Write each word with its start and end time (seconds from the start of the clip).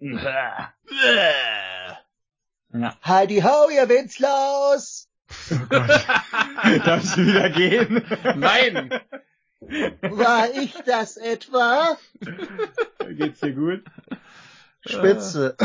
Ja. 0.00 0.72
Heidi 3.04 3.40
ho, 3.42 3.68
ihr 3.70 3.88
Witzlos! 3.88 5.08
Darf 5.70 7.04
ich 7.04 7.16
wieder 7.18 7.50
gehen? 7.50 8.02
Nein! 8.36 8.90
War 9.60 10.50
ich 10.54 10.74
das 10.86 11.16
etwa? 11.16 11.96
Geht's 13.10 13.40
dir 13.40 13.52
gut? 13.52 13.82
Spitze. 14.86 15.56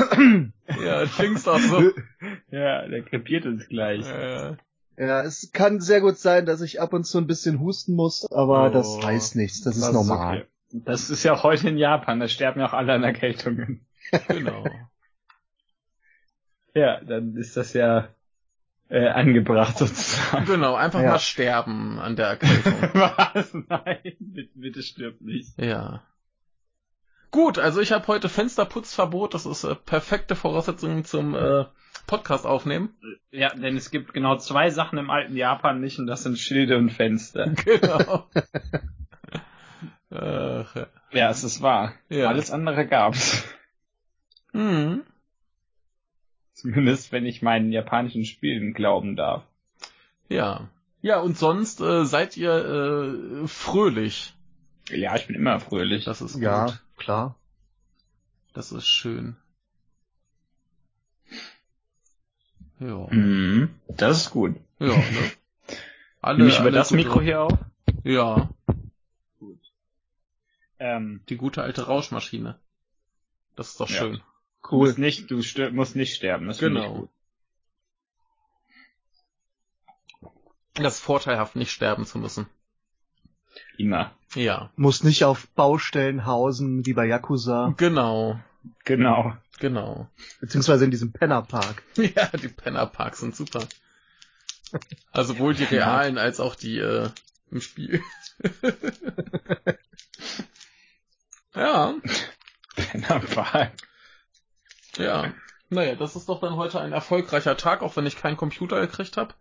Ja, 0.84 1.06
klingst 1.06 1.48
auch 1.48 1.60
so. 1.60 1.92
Ja, 2.52 2.88
der 2.88 3.04
krepiert 3.04 3.46
uns 3.46 3.68
gleich. 3.70 4.06
Äh, 4.06 4.56
Ja, 4.98 5.22
es 5.24 5.52
kann 5.54 5.80
sehr 5.80 6.02
gut 6.02 6.18
sein, 6.18 6.46
dass 6.46 6.62
ich 6.62 6.82
ab 6.82 6.92
und 6.94 7.06
zu 7.06 7.18
ein 7.20 7.28
bisschen 7.28 7.60
husten 7.62 7.96
muss, 7.96 8.30
aber 8.32 8.66
Oh, 8.68 8.70
das 8.70 9.00
heißt 9.04 9.36
nichts, 9.38 9.62
das 9.62 9.78
ist 9.78 9.86
Das 9.86 9.94
normal. 9.94 10.38
okay. 10.40 10.46
Das 10.86 11.10
ist 11.10 11.24
ja 11.24 11.34
auch 11.34 11.44
heute 11.44 11.70
in 11.70 11.78
Japan, 11.78 12.20
da 12.20 12.28
sterben 12.28 12.60
ja 12.60 12.68
auch 12.68 12.74
alle 12.74 12.94
an 12.94 13.04
Erkältungen. 13.04 13.86
Genau. 14.28 14.66
Ja, 16.78 17.00
dann 17.00 17.38
ist 17.38 17.56
das 17.56 17.72
ja 17.72 18.10
äh, 18.90 19.08
angebracht 19.08 19.78
sozusagen. 19.78 20.46
Genau, 20.46 20.76
einfach 20.76 21.02
Ja. 21.02 21.12
mal 21.12 21.20
sterben 21.20 22.00
an 22.00 22.18
der 22.18 22.28
Erkältung. 22.28 22.74
Was? 22.94 23.54
Nein, 23.54 24.00
bitte, 24.20 24.52
bitte 24.56 24.84
stirb 24.84 25.22
nicht. 25.22 25.58
ja. 25.58 26.04
Gut, 27.32 27.60
also 27.60 27.80
ich 27.82 27.94
habe 27.94 28.06
heute 28.08 28.28
Fensterputzverbot. 28.30 29.34
Das 29.34 29.46
ist 29.46 29.64
äh, 29.64 29.74
perfekte 29.76 30.36
Voraussetzung 30.36 31.06
zum 31.06 31.34
äh, 31.34 31.64
Podcast 32.08 32.46
aufnehmen. 32.46 32.96
Ja, 33.32 33.56
denn 33.56 33.78
es 33.78 33.90
gibt 33.90 34.14
genau 34.14 34.36
zwei 34.38 34.70
Sachen 34.70 35.00
im 35.00 35.10
alten 35.10 35.38
Japan 35.38 35.80
nicht 35.80 35.98
und 36.00 36.08
das 36.08 36.24
sind 36.24 36.38
Schilde 36.38 36.78
und 36.78 36.90
Fenster. 36.92 37.54
Genau. 37.66 38.28
Ach, 40.12 40.76
ja. 40.76 40.88
Ja, 41.12 41.30
es 41.30 41.44
ist 41.46 41.62
wahr. 41.62 41.94
Ja. 42.10 42.28
Alles 42.28 42.52
andere 42.52 42.86
gab's. 42.86 43.44
Hm. 44.56 45.04
Zumindest 46.54 47.12
wenn 47.12 47.26
ich 47.26 47.42
meinen 47.42 47.74
japanischen 47.74 48.24
Spielen 48.24 48.74
glauben 48.74 49.18
darf. 49.18 49.44
Ja. 50.30 50.70
Ja, 51.02 51.20
und 51.20 51.38
sonst 51.38 51.82
äh, 51.82 52.06
seid 52.06 52.38
ihr 52.38 52.54
äh, 53.44 53.48
fröhlich. 53.48 54.34
Ja, 54.90 55.16
ich 55.18 55.28
bin 55.28 55.36
immer 55.36 55.60
fröhlich. 55.60 56.06
Das 56.06 56.22
ist 56.22 56.38
Ja, 56.38 56.66
gut. 56.68 56.82
klar. 56.96 57.36
Das 58.54 58.72
ist 58.72 58.88
schön. 58.88 59.36
Ja. 62.80 63.08
Mhm. 63.12 63.76
Das 63.90 64.18
ist 64.22 64.30
gut. 64.32 64.56
Ja, 64.80 64.88
ne? 64.88 64.96
Alle, 66.22 66.38
Nehme 66.38 66.50
ich 66.50 66.60
über 66.60 66.72
das 66.72 66.90
gut 66.90 66.98
Mikro 66.98 67.20
hier 67.22 67.42
auf? 67.42 67.54
Ja, 68.04 68.50
Ähm, 70.78 71.22
die 71.30 71.38
gute 71.38 71.62
alte 71.62 71.88
Rauschmaschine. 71.88 72.60
Das 73.56 73.70
ist 73.70 73.80
doch 73.80 73.90
Ja. 73.90 73.96
schön. 74.00 74.22
Du 74.70 74.78
musst 74.78 74.98
nicht, 74.98 75.30
du 75.32 75.42
stir 75.42 75.72
musst 75.72 75.96
nicht 75.96 76.16
sterben. 76.16 76.48
Das 76.48 76.58
Genau. 76.60 76.94
gut. 76.94 77.10
Das 80.74 80.96
ist 80.96 81.00
vorteilhaft, 81.02 81.56
nicht 81.56 81.72
sterben 81.72 82.06
zu 82.06 82.18
müssen. 82.18 82.48
Immer. 83.78 84.12
Ja, 84.34 84.72
Muss 84.76 85.04
nicht 85.04 85.24
auf 85.24 85.48
Baustellen 85.50 86.26
hausen 86.26 86.86
wie 86.86 86.94
bei 86.94 87.06
Yakuza, 87.06 87.74
genau, 87.78 88.40
Genau. 88.84 89.38
genau. 89.60 90.10
beziehungsweise 90.42 90.84
in 90.86 90.92
diesem 90.92 91.14
Pennerpark. 91.14 91.84
Ja, 91.98 92.28
die 92.36 92.50
Pennerparks 92.50 93.20
sind 93.20 93.36
super. 93.36 93.66
Also 95.12 95.34
sowohl 95.34 95.54
die 95.54 95.64
realen 95.64 96.18
als 96.18 96.42
auch 96.42 96.56
die 96.56 96.80
äh, 96.80 97.10
im 97.52 97.62
Spiel. 97.62 98.02
ja, 101.56 101.94
Pennerpark. 102.76 103.72
Ja. 104.98 105.34
Naja, 105.70 105.96
das 105.96 106.16
ist 106.16 106.30
doch 106.30 106.40
dann 106.40 106.56
heute 106.56 106.80
ein 106.80 106.94
erfolgreicher 106.94 107.58
Tag, 107.58 107.82
auch 107.82 107.96
wenn 107.96 108.06
ich 108.06 108.18
keinen 108.18 108.38
Computer 108.38 108.80
gekriegt 108.80 109.18
habe. 109.18 109.34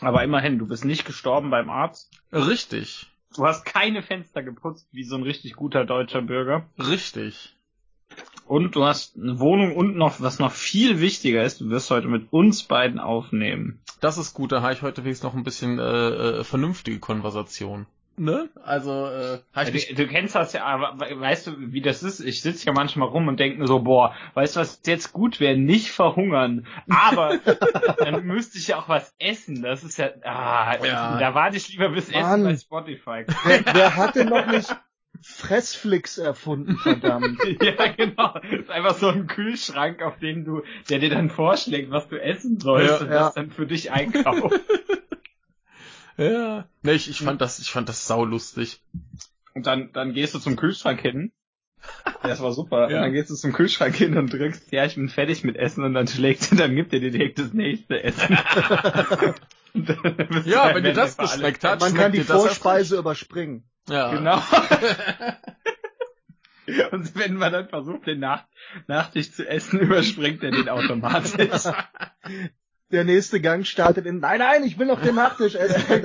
Aber 0.00 0.22
immerhin, 0.22 0.58
du 0.58 0.66
bist 0.66 0.84
nicht 0.84 1.04
gestorben 1.04 1.50
beim 1.50 1.68
Arzt. 1.68 2.10
Richtig, 2.32 3.10
Du 3.34 3.46
hast 3.46 3.64
keine 3.64 4.02
Fenster 4.02 4.42
geputzt, 4.42 4.88
wie 4.90 5.04
so 5.04 5.16
ein 5.16 5.22
richtig 5.22 5.54
guter 5.54 5.84
deutscher 5.84 6.22
Bürger. 6.22 6.66
richtig. 6.78 7.54
Und 8.44 8.74
du 8.74 8.84
hast 8.84 9.16
eine 9.16 9.38
Wohnung 9.38 9.76
und 9.76 9.96
noch, 9.96 10.20
was 10.20 10.40
noch 10.40 10.50
viel 10.50 11.00
wichtiger 11.00 11.44
ist, 11.44 11.60
du 11.60 11.70
wirst 11.70 11.90
heute 11.90 12.08
mit 12.08 12.32
uns 12.32 12.64
beiden 12.64 12.98
aufnehmen. 12.98 13.80
Das 14.00 14.18
ist 14.18 14.34
gut, 14.34 14.50
da 14.50 14.62
habe 14.62 14.72
ich 14.72 14.82
heute 14.82 15.04
wenigstens 15.04 15.22
noch 15.22 15.34
ein 15.34 15.44
bisschen 15.44 15.78
äh, 15.78 15.82
äh, 16.40 16.44
vernünftige 16.44 16.98
Konversation. 16.98 17.86
Ne? 18.20 18.50
Also, 18.62 19.06
äh, 19.06 19.38
Du, 19.54 19.94
du 19.94 20.06
kennst 20.06 20.34
das 20.34 20.52
ja, 20.52 20.64
aber 20.66 21.00
we- 21.00 21.18
weißt 21.18 21.46
du, 21.46 21.52
wie 21.72 21.80
das 21.80 22.02
ist? 22.02 22.20
Ich 22.20 22.42
sitze 22.42 22.66
ja 22.66 22.72
manchmal 22.74 23.08
rum 23.08 23.28
und 23.28 23.40
denke 23.40 23.58
mir 23.58 23.66
so, 23.66 23.78
boah, 23.78 24.14
weißt 24.34 24.56
du, 24.56 24.60
was 24.60 24.82
jetzt 24.84 25.14
gut 25.14 25.40
wäre? 25.40 25.56
Nicht 25.56 25.90
verhungern. 25.90 26.66
Aber 26.90 27.38
dann 27.98 28.24
müsste 28.26 28.58
ich 28.58 28.68
ja 28.68 28.78
auch 28.78 28.90
was 28.90 29.14
essen. 29.18 29.62
Das 29.62 29.82
ist 29.84 29.96
ja, 29.96 30.10
ah, 30.24 30.76
Ja. 30.84 31.18
da 31.18 31.34
warte 31.34 31.56
ich 31.56 31.70
lieber 31.70 31.88
bis 31.88 32.10
Essen 32.10 32.20
Mann. 32.20 32.44
bei 32.44 32.56
Spotify. 32.56 33.24
Wer, 33.44 33.64
wer 33.72 33.96
hat 33.96 34.14
denn 34.16 34.28
noch 34.28 34.46
nicht 34.46 34.76
Fressflix 35.22 36.18
erfunden, 36.18 36.76
verdammt? 36.76 37.38
ja, 37.62 37.86
genau. 37.88 38.34
Das 38.34 38.52
ist 38.60 38.70
einfach 38.70 38.96
so 38.98 39.08
ein 39.08 39.28
Kühlschrank, 39.28 40.02
auf 40.02 40.18
dem 40.18 40.44
du, 40.44 40.62
der 40.90 40.98
dir 40.98 41.08
dann 41.10 41.30
vorschlägt, 41.30 41.90
was 41.90 42.06
du 42.08 42.16
essen 42.20 42.60
sollst 42.60 43.00
Ja, 43.00 43.06
und 43.06 43.12
ja. 43.12 43.18
das 43.20 43.34
dann 43.34 43.50
für 43.50 43.66
dich 43.66 43.90
einkauft. 43.92 44.60
ja. 46.24 46.68
Ne, 46.82 46.92
ich, 46.92 47.08
ich 47.08 47.20
fand 47.20 47.40
das, 47.40 47.58
ich 47.58 47.70
fand 47.70 47.88
das 47.88 48.06
saulustig. 48.06 48.82
Und 49.54 49.66
dann, 49.66 49.92
dann 49.92 50.12
gehst 50.12 50.34
du 50.34 50.38
zum 50.38 50.56
Kühlschrank 50.56 51.00
hin. 51.00 51.32
Das 52.22 52.42
war 52.42 52.52
super. 52.52 52.90
Ja. 52.90 52.98
Und 52.98 53.02
dann 53.04 53.12
gehst 53.12 53.30
du 53.30 53.34
zum 53.34 53.54
Kühlschrank 53.54 53.96
hin 53.96 54.18
und 54.18 54.30
drückst, 54.30 54.70
ja, 54.72 54.84
ich 54.84 54.96
bin 54.96 55.08
fertig 55.08 55.42
mit 55.42 55.56
Essen 55.56 55.82
und 55.84 55.94
dann 55.94 56.06
schlägt 56.06 56.60
dann 56.60 56.76
gibt 56.76 56.92
er 56.92 57.00
dir 57.00 57.10
direkt 57.10 57.38
das 57.38 57.54
nächste 57.54 58.02
Essen. 58.02 58.38
Ja, 60.44 60.74
wenn 60.74 60.82
dir 60.82 60.92
das 60.94 61.16
geschmeckt 61.16 61.62
hat, 61.62 61.80
Man 61.80 61.94
kann 61.94 62.10
die 62.10 62.18
dir 62.18 62.24
das 62.24 62.44
erst 62.44 62.58
Vorspeise 62.58 62.98
überspringen. 62.98 63.62
Ja. 63.88 64.12
Genau. 64.12 64.42
Und 66.92 67.16
wenn 67.16 67.34
man 67.34 67.52
dann 67.52 67.68
versucht, 67.68 68.06
den 68.06 68.20
Nach 68.20 68.46
Nachtisch 68.86 69.32
zu 69.32 69.48
essen, 69.48 69.80
überspringt 69.80 70.42
er 70.42 70.52
den 70.52 70.68
automatisch. 70.68 71.64
Der 72.90 73.04
nächste 73.04 73.40
Gang 73.40 73.66
startet 73.66 74.06
in, 74.06 74.18
nein, 74.18 74.40
nein, 74.40 74.64
ich 74.64 74.78
will 74.78 74.86
noch 74.86 75.00
den 75.00 75.14
Nachtisch 75.14 75.54
essen. 75.54 76.04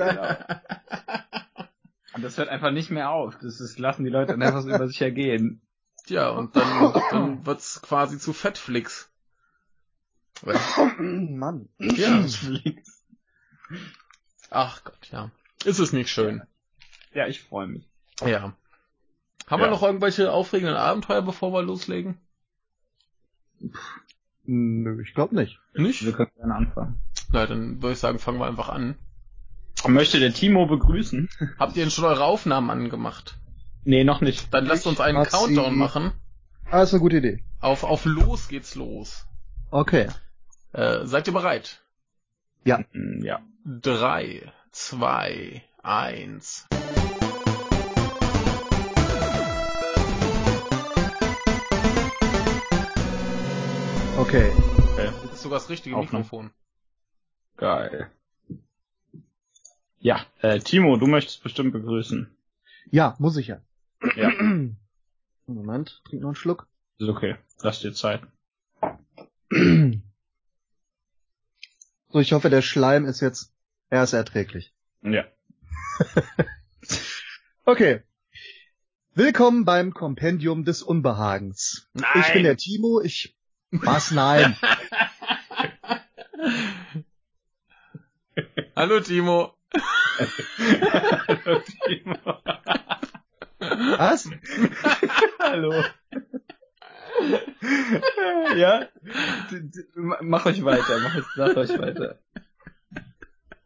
Und 2.14 2.22
das 2.22 2.38
hört 2.38 2.48
einfach 2.48 2.70
nicht 2.70 2.90
mehr 2.90 3.10
auf. 3.10 3.36
Das 3.38 3.60
ist, 3.60 3.78
lassen 3.78 4.04
die 4.04 4.10
Leute 4.10 4.32
dann 4.32 4.42
einfach 4.42 4.62
so 4.62 4.68
über 4.70 4.86
sich 4.88 5.02
ergehen. 5.02 5.60
Ja, 6.06 6.30
und 6.30 6.54
dann, 6.56 6.94
dann 7.10 7.44
wird's 7.46 7.82
quasi 7.82 8.18
zu 8.18 8.32
Fettflix. 8.32 9.10
Mann. 10.98 11.68
Ja. 11.78 12.24
Ach 14.50 14.84
Gott, 14.84 15.08
ja. 15.10 15.30
Ist 15.64 15.78
es 15.80 15.92
nicht 15.92 16.08
schön. 16.10 16.42
Ja, 17.12 17.26
ich 17.26 17.42
freue 17.42 17.66
mich. 17.66 17.88
Ja. 18.20 18.54
Haben 19.46 19.60
Ja. 19.60 19.66
wir 19.66 19.70
noch 19.70 19.82
irgendwelche 19.82 20.32
aufregenden 20.32 20.76
Abenteuer, 20.76 21.22
bevor 21.22 21.52
wir 21.52 21.62
loslegen? 21.62 22.18
Nö, 24.46 25.02
ich 25.02 25.14
glaube 25.14 25.34
nicht. 25.34 25.58
Nicht? 25.74 26.04
Wir 26.04 26.12
können 26.12 26.30
gerne 26.36 26.54
anfangen. 26.54 27.00
Na, 27.32 27.46
dann 27.46 27.82
würde 27.82 27.92
ich 27.94 27.98
sagen, 27.98 28.18
fangen 28.18 28.38
wir 28.38 28.46
einfach 28.46 28.68
an. 28.68 28.96
Möchte 29.86 30.20
der 30.20 30.32
Timo 30.32 30.66
begrüßen? 30.66 31.28
Habt 31.58 31.76
ihr 31.76 31.82
denn 31.84 31.90
schon 31.90 32.04
eure 32.04 32.24
Aufnahmen 32.24 32.70
angemacht? 32.70 33.38
Nee, 33.84 34.04
noch 34.04 34.20
nicht. 34.20 34.52
Dann 34.52 34.66
lasst 34.66 34.86
uns 34.86 35.00
einen 35.00 35.22
Countdown 35.24 35.72
sie. 35.72 35.78
machen. 35.78 36.12
Ah, 36.70 36.82
ist 36.82 36.92
eine 36.92 37.00
gute 37.00 37.18
Idee. 37.18 37.44
Auf, 37.60 37.84
auf 37.84 38.04
los 38.04 38.48
geht's 38.48 38.74
los. 38.74 39.26
Okay. 39.70 40.08
Äh, 40.72 41.04
seid 41.06 41.26
ihr 41.26 41.32
bereit? 41.32 41.82
Mm, 42.64 43.22
Ja. 43.22 43.40
Drei, 43.64 44.50
zwei, 44.72 45.62
eins. 45.82 46.66
Okay. 54.26 54.50
Okay. 54.50 55.12
Das 55.22 55.34
ist 55.34 55.42
sogar 55.42 55.60
das 55.60 55.70
richtige 55.70 55.94
Aufnahme. 55.94 56.24
Mikrofon. 56.24 56.50
Geil. 57.56 58.10
Ja, 60.00 60.26
äh, 60.40 60.58
Timo, 60.58 60.96
du 60.96 61.06
möchtest 61.06 61.44
bestimmt 61.44 61.72
begrüßen. 61.72 62.28
Ja, 62.90 63.14
muss 63.20 63.36
ich 63.36 63.46
ja. 63.46 63.60
Ja. 64.16 64.32
Moment, 65.46 66.02
trink 66.04 66.22
noch 66.22 66.30
einen 66.30 66.34
Schluck. 66.34 66.66
Ist 66.98 67.08
okay. 67.08 67.36
Lass 67.60 67.78
dir 67.80 67.94
Zeit. 67.94 68.22
So, 72.08 72.20
ich 72.20 72.32
hoffe, 72.32 72.50
der 72.50 72.62
Schleim 72.62 73.04
ist 73.04 73.20
jetzt, 73.20 73.52
er 73.90 74.02
ist 74.02 74.12
erträglich. 74.12 74.74
Ja. 75.02 75.24
Okay. 77.68 78.02
Willkommen 79.14 79.64
beim 79.64 79.92
Kompendium 79.92 80.64
des 80.64 80.82
Unbehagens. 80.82 81.88
Nein! 81.94 82.10
Ich 82.20 82.32
bin 82.32 82.44
der 82.44 82.56
Timo, 82.56 83.00
ich... 83.00 83.35
Was? 83.82 84.10
Nein. 84.10 84.56
Hallo 88.76 89.00
Timo. 89.00 89.54
Hallo, 90.58 91.60
Timo. 91.86 92.16
Was? 93.98 94.28
Hallo. 95.40 95.82
ja? 98.56 98.88
Mach 100.20 100.46
euch 100.46 100.64
weiter, 100.64 100.98
mach, 101.00 101.16
euch- 101.16 101.24
sag 101.36 101.56
euch 101.56 101.78
weiter. 101.78 102.18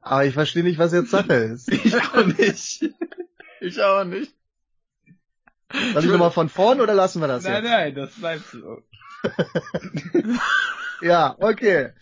Aber 0.01 0.25
ich 0.25 0.35
verstehe 0.35 0.63
nicht, 0.63 0.79
was 0.79 0.93
jetzt 0.93 1.11
Sache 1.11 1.35
ist. 1.35 1.71
Ich 1.85 1.95
auch 1.97 2.25
nicht. 2.27 2.85
Ich 3.61 3.83
auch 3.83 4.05
nicht. 4.05 4.35
Soll 5.93 6.05
ich 6.05 6.11
nochmal 6.11 6.31
von 6.33 6.49
vorn 6.49 6.81
oder 6.81 6.95
lassen 6.95 7.21
wir 7.21 7.29
das 7.29 7.45
Nein, 7.45 7.63
jetzt? 7.63 7.71
nein, 7.71 7.95
das 7.95 8.11
bleibt 8.15 8.47
so. 8.47 8.83
Ja, 11.03 11.35
okay. 11.39 11.93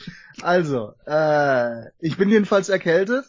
Also, 0.43 0.95
äh, 1.07 1.91
ich 1.99 2.17
bin 2.17 2.29
jedenfalls 2.29 2.69
erkältet. 2.69 3.27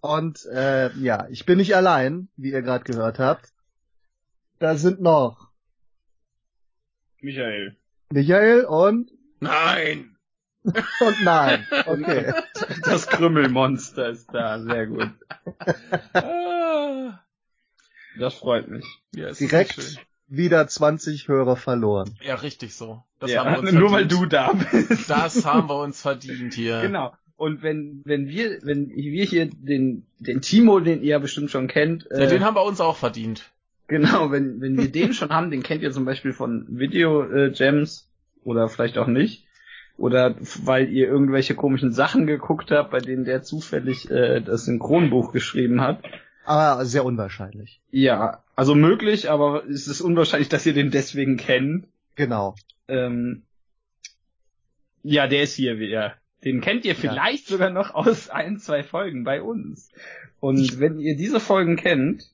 Und 0.00 0.44
äh, 0.46 0.90
ja, 0.94 1.26
ich 1.30 1.46
bin 1.46 1.58
nicht 1.58 1.76
allein, 1.76 2.28
wie 2.36 2.50
ihr 2.50 2.62
gerade 2.62 2.84
gehört 2.84 3.18
habt. 3.18 3.52
Da 4.58 4.76
sind 4.76 5.00
noch 5.00 5.50
Michael. 7.20 7.76
Michael 8.10 8.64
und 8.64 9.10
Nein. 9.40 10.16
und 10.64 11.24
nein. 11.24 11.66
Okay. 11.86 12.32
Das 12.84 13.08
Krümmelmonster 13.08 14.10
ist 14.10 14.32
da, 14.32 14.60
sehr 14.60 14.86
gut. 14.86 15.10
Ah. 16.12 17.20
Das 18.18 18.34
freut 18.34 18.68
mich. 18.68 18.84
Ja, 19.14 19.32
Direkt. 19.32 19.98
Wieder 20.36 20.66
20 20.66 21.28
Hörer 21.28 21.56
verloren. 21.56 22.14
Ja, 22.24 22.36
richtig 22.36 22.74
so. 22.74 23.02
Das 23.20 23.30
ja, 23.30 23.44
haben 23.44 23.52
wir 23.52 23.58
uns 23.70 23.72
nur 23.72 23.92
weil 23.92 24.08
verdient. 24.08 24.22
du 24.22 24.26
da 24.26 24.52
bist. 24.52 25.10
Das 25.10 25.44
haben 25.44 25.68
wir 25.68 25.80
uns 25.80 26.00
verdient 26.00 26.54
hier. 26.54 26.80
Genau. 26.80 27.12
Und 27.36 27.62
wenn, 27.62 28.02
wenn 28.04 28.28
wir, 28.28 28.58
wenn 28.62 28.88
wir 28.90 29.24
hier 29.24 29.50
den, 29.50 30.06
den 30.20 30.40
Timo, 30.42 30.80
den 30.80 31.02
ihr 31.02 31.10
ja 31.10 31.18
bestimmt 31.18 31.50
schon 31.50 31.66
kennt, 31.68 32.06
Ja, 32.10 32.18
äh, 32.18 32.28
den 32.28 32.44
haben 32.44 32.54
wir 32.56 32.62
uns 32.64 32.80
auch 32.80 32.96
verdient. 32.96 33.50
genau, 33.88 34.30
wenn, 34.30 34.60
wenn 34.60 34.78
wir 34.78 34.90
den 34.90 35.12
schon 35.12 35.30
haben, 35.30 35.50
den 35.50 35.62
kennt 35.62 35.82
ihr 35.82 35.90
zum 35.92 36.04
Beispiel 36.04 36.32
von 36.32 36.66
Video 36.68 37.24
äh, 37.24 37.50
Gems 37.50 38.08
oder 38.44 38.68
vielleicht 38.68 38.96
auch 38.98 39.08
nicht. 39.08 39.44
Oder 39.98 40.36
weil 40.64 40.88
ihr 40.90 41.06
irgendwelche 41.08 41.54
komischen 41.54 41.92
Sachen 41.92 42.26
geguckt 42.26 42.70
habt, 42.70 42.90
bei 42.92 43.00
denen 43.00 43.24
der 43.24 43.42
zufällig 43.42 44.10
äh, 44.10 44.40
das 44.40 44.64
Synchronbuch 44.64 45.32
geschrieben 45.32 45.80
hat. 45.80 45.98
Aber 46.44 46.84
sehr 46.86 47.04
unwahrscheinlich. 47.04 47.80
Ja, 47.90 48.42
also 48.62 48.76
möglich, 48.76 49.28
aber 49.28 49.68
es 49.68 49.88
ist 49.88 50.00
unwahrscheinlich, 50.00 50.48
dass 50.48 50.64
ihr 50.64 50.72
den 50.72 50.92
deswegen 50.92 51.36
kennt. 51.36 51.88
Genau. 52.14 52.54
Ähm, 52.86 53.42
ja, 55.02 55.26
der 55.26 55.42
ist 55.42 55.56
hier 55.56 55.80
wieder. 55.80 56.14
Den 56.44 56.60
kennt 56.60 56.84
ihr 56.84 56.94
vielleicht 56.94 57.48
sogar 57.48 57.70
noch 57.70 57.92
aus 57.92 58.30
ein, 58.30 58.60
zwei 58.60 58.84
Folgen 58.84 59.24
bei 59.24 59.42
uns. 59.42 59.90
Und 60.38 60.78
wenn 60.78 61.00
ihr 61.00 61.16
diese 61.16 61.40
Folgen 61.40 61.74
kennt, 61.74 62.30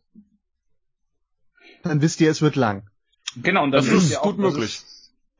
Dann 1.82 2.02
wisst 2.02 2.20
ihr, 2.20 2.30
es 2.30 2.42
wird 2.42 2.56
lang. 2.56 2.90
genau, 3.36 3.64
und 3.64 3.70
dann 3.70 3.82
Das 3.82 3.90
wisst 3.90 4.04
ist 4.04 4.10
ihr 4.10 4.18
gut 4.18 4.36
dass 4.38 4.52
möglich. 4.52 4.82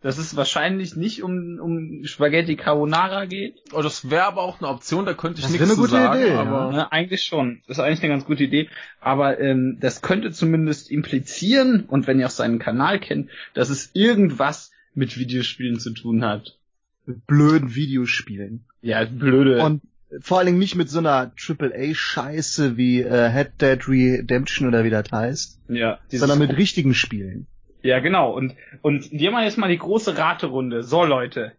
Dass 0.00 0.16
es 0.18 0.36
wahrscheinlich 0.36 0.94
nicht 0.94 1.24
um, 1.24 1.58
um 1.60 2.04
Spaghetti 2.04 2.54
Carbonara 2.54 3.24
geht. 3.24 3.56
Oh, 3.72 3.82
das 3.82 4.10
wäre 4.10 4.24
aber 4.24 4.42
auch 4.42 4.60
eine 4.60 4.68
Option, 4.68 5.04
da 5.04 5.14
könnte 5.14 5.40
ich 5.40 5.44
Das 5.46 5.50
nichts 5.50 5.66
wäre 5.66 5.70
eine 5.70 5.74
zu 5.74 5.80
gute 5.80 6.02
sagen, 6.02 6.22
Idee, 6.22 6.32
aber 6.34 6.72
Ne, 6.72 6.92
eigentlich 6.92 7.24
schon. 7.24 7.62
Das 7.66 7.78
ist 7.78 7.84
eigentlich 7.84 8.02
eine 8.02 8.12
ganz 8.12 8.24
gute 8.24 8.44
Idee. 8.44 8.68
Aber 9.00 9.40
ähm, 9.40 9.78
das 9.80 10.00
könnte 10.00 10.30
zumindest 10.30 10.90
implizieren, 10.90 11.84
und 11.88 12.06
wenn 12.06 12.20
ihr 12.20 12.26
auch 12.26 12.30
seinen 12.30 12.60
Kanal 12.60 13.00
kennt, 13.00 13.30
dass 13.54 13.70
es 13.70 13.90
irgendwas 13.94 14.70
mit 14.94 15.18
Videospielen 15.18 15.80
zu 15.80 15.90
tun 15.92 16.24
hat. 16.24 16.58
Mit 17.04 17.26
blöden 17.26 17.74
Videospielen. 17.74 18.66
Ja, 18.82 19.04
blöde. 19.04 19.64
Und 19.64 19.82
vor 20.20 20.38
allen 20.38 20.46
Dingen 20.46 20.58
nicht 20.58 20.74
mit 20.74 20.88
so 20.88 21.00
einer 21.00 21.32
AAA-Scheiße 21.36 22.76
wie 22.76 23.02
äh, 23.02 23.30
Head 23.30 23.60
Dead 23.60 23.88
Redemption 23.88 24.68
oder 24.68 24.84
wie 24.84 24.90
das 24.90 25.10
heißt, 25.10 25.60
ja, 25.68 25.98
sondern 26.08 26.38
mit 26.38 26.56
richtigen 26.56 26.94
Spielen. 26.94 27.46
Ja, 27.82 28.00
genau. 28.00 28.32
Und, 28.32 28.56
und 28.82 29.10
wir 29.12 29.30
machen 29.30 29.44
jetzt 29.44 29.58
mal 29.58 29.68
die 29.68 29.78
große 29.78 30.18
Raterunde. 30.18 30.82
So, 30.82 31.04
Leute. 31.04 31.52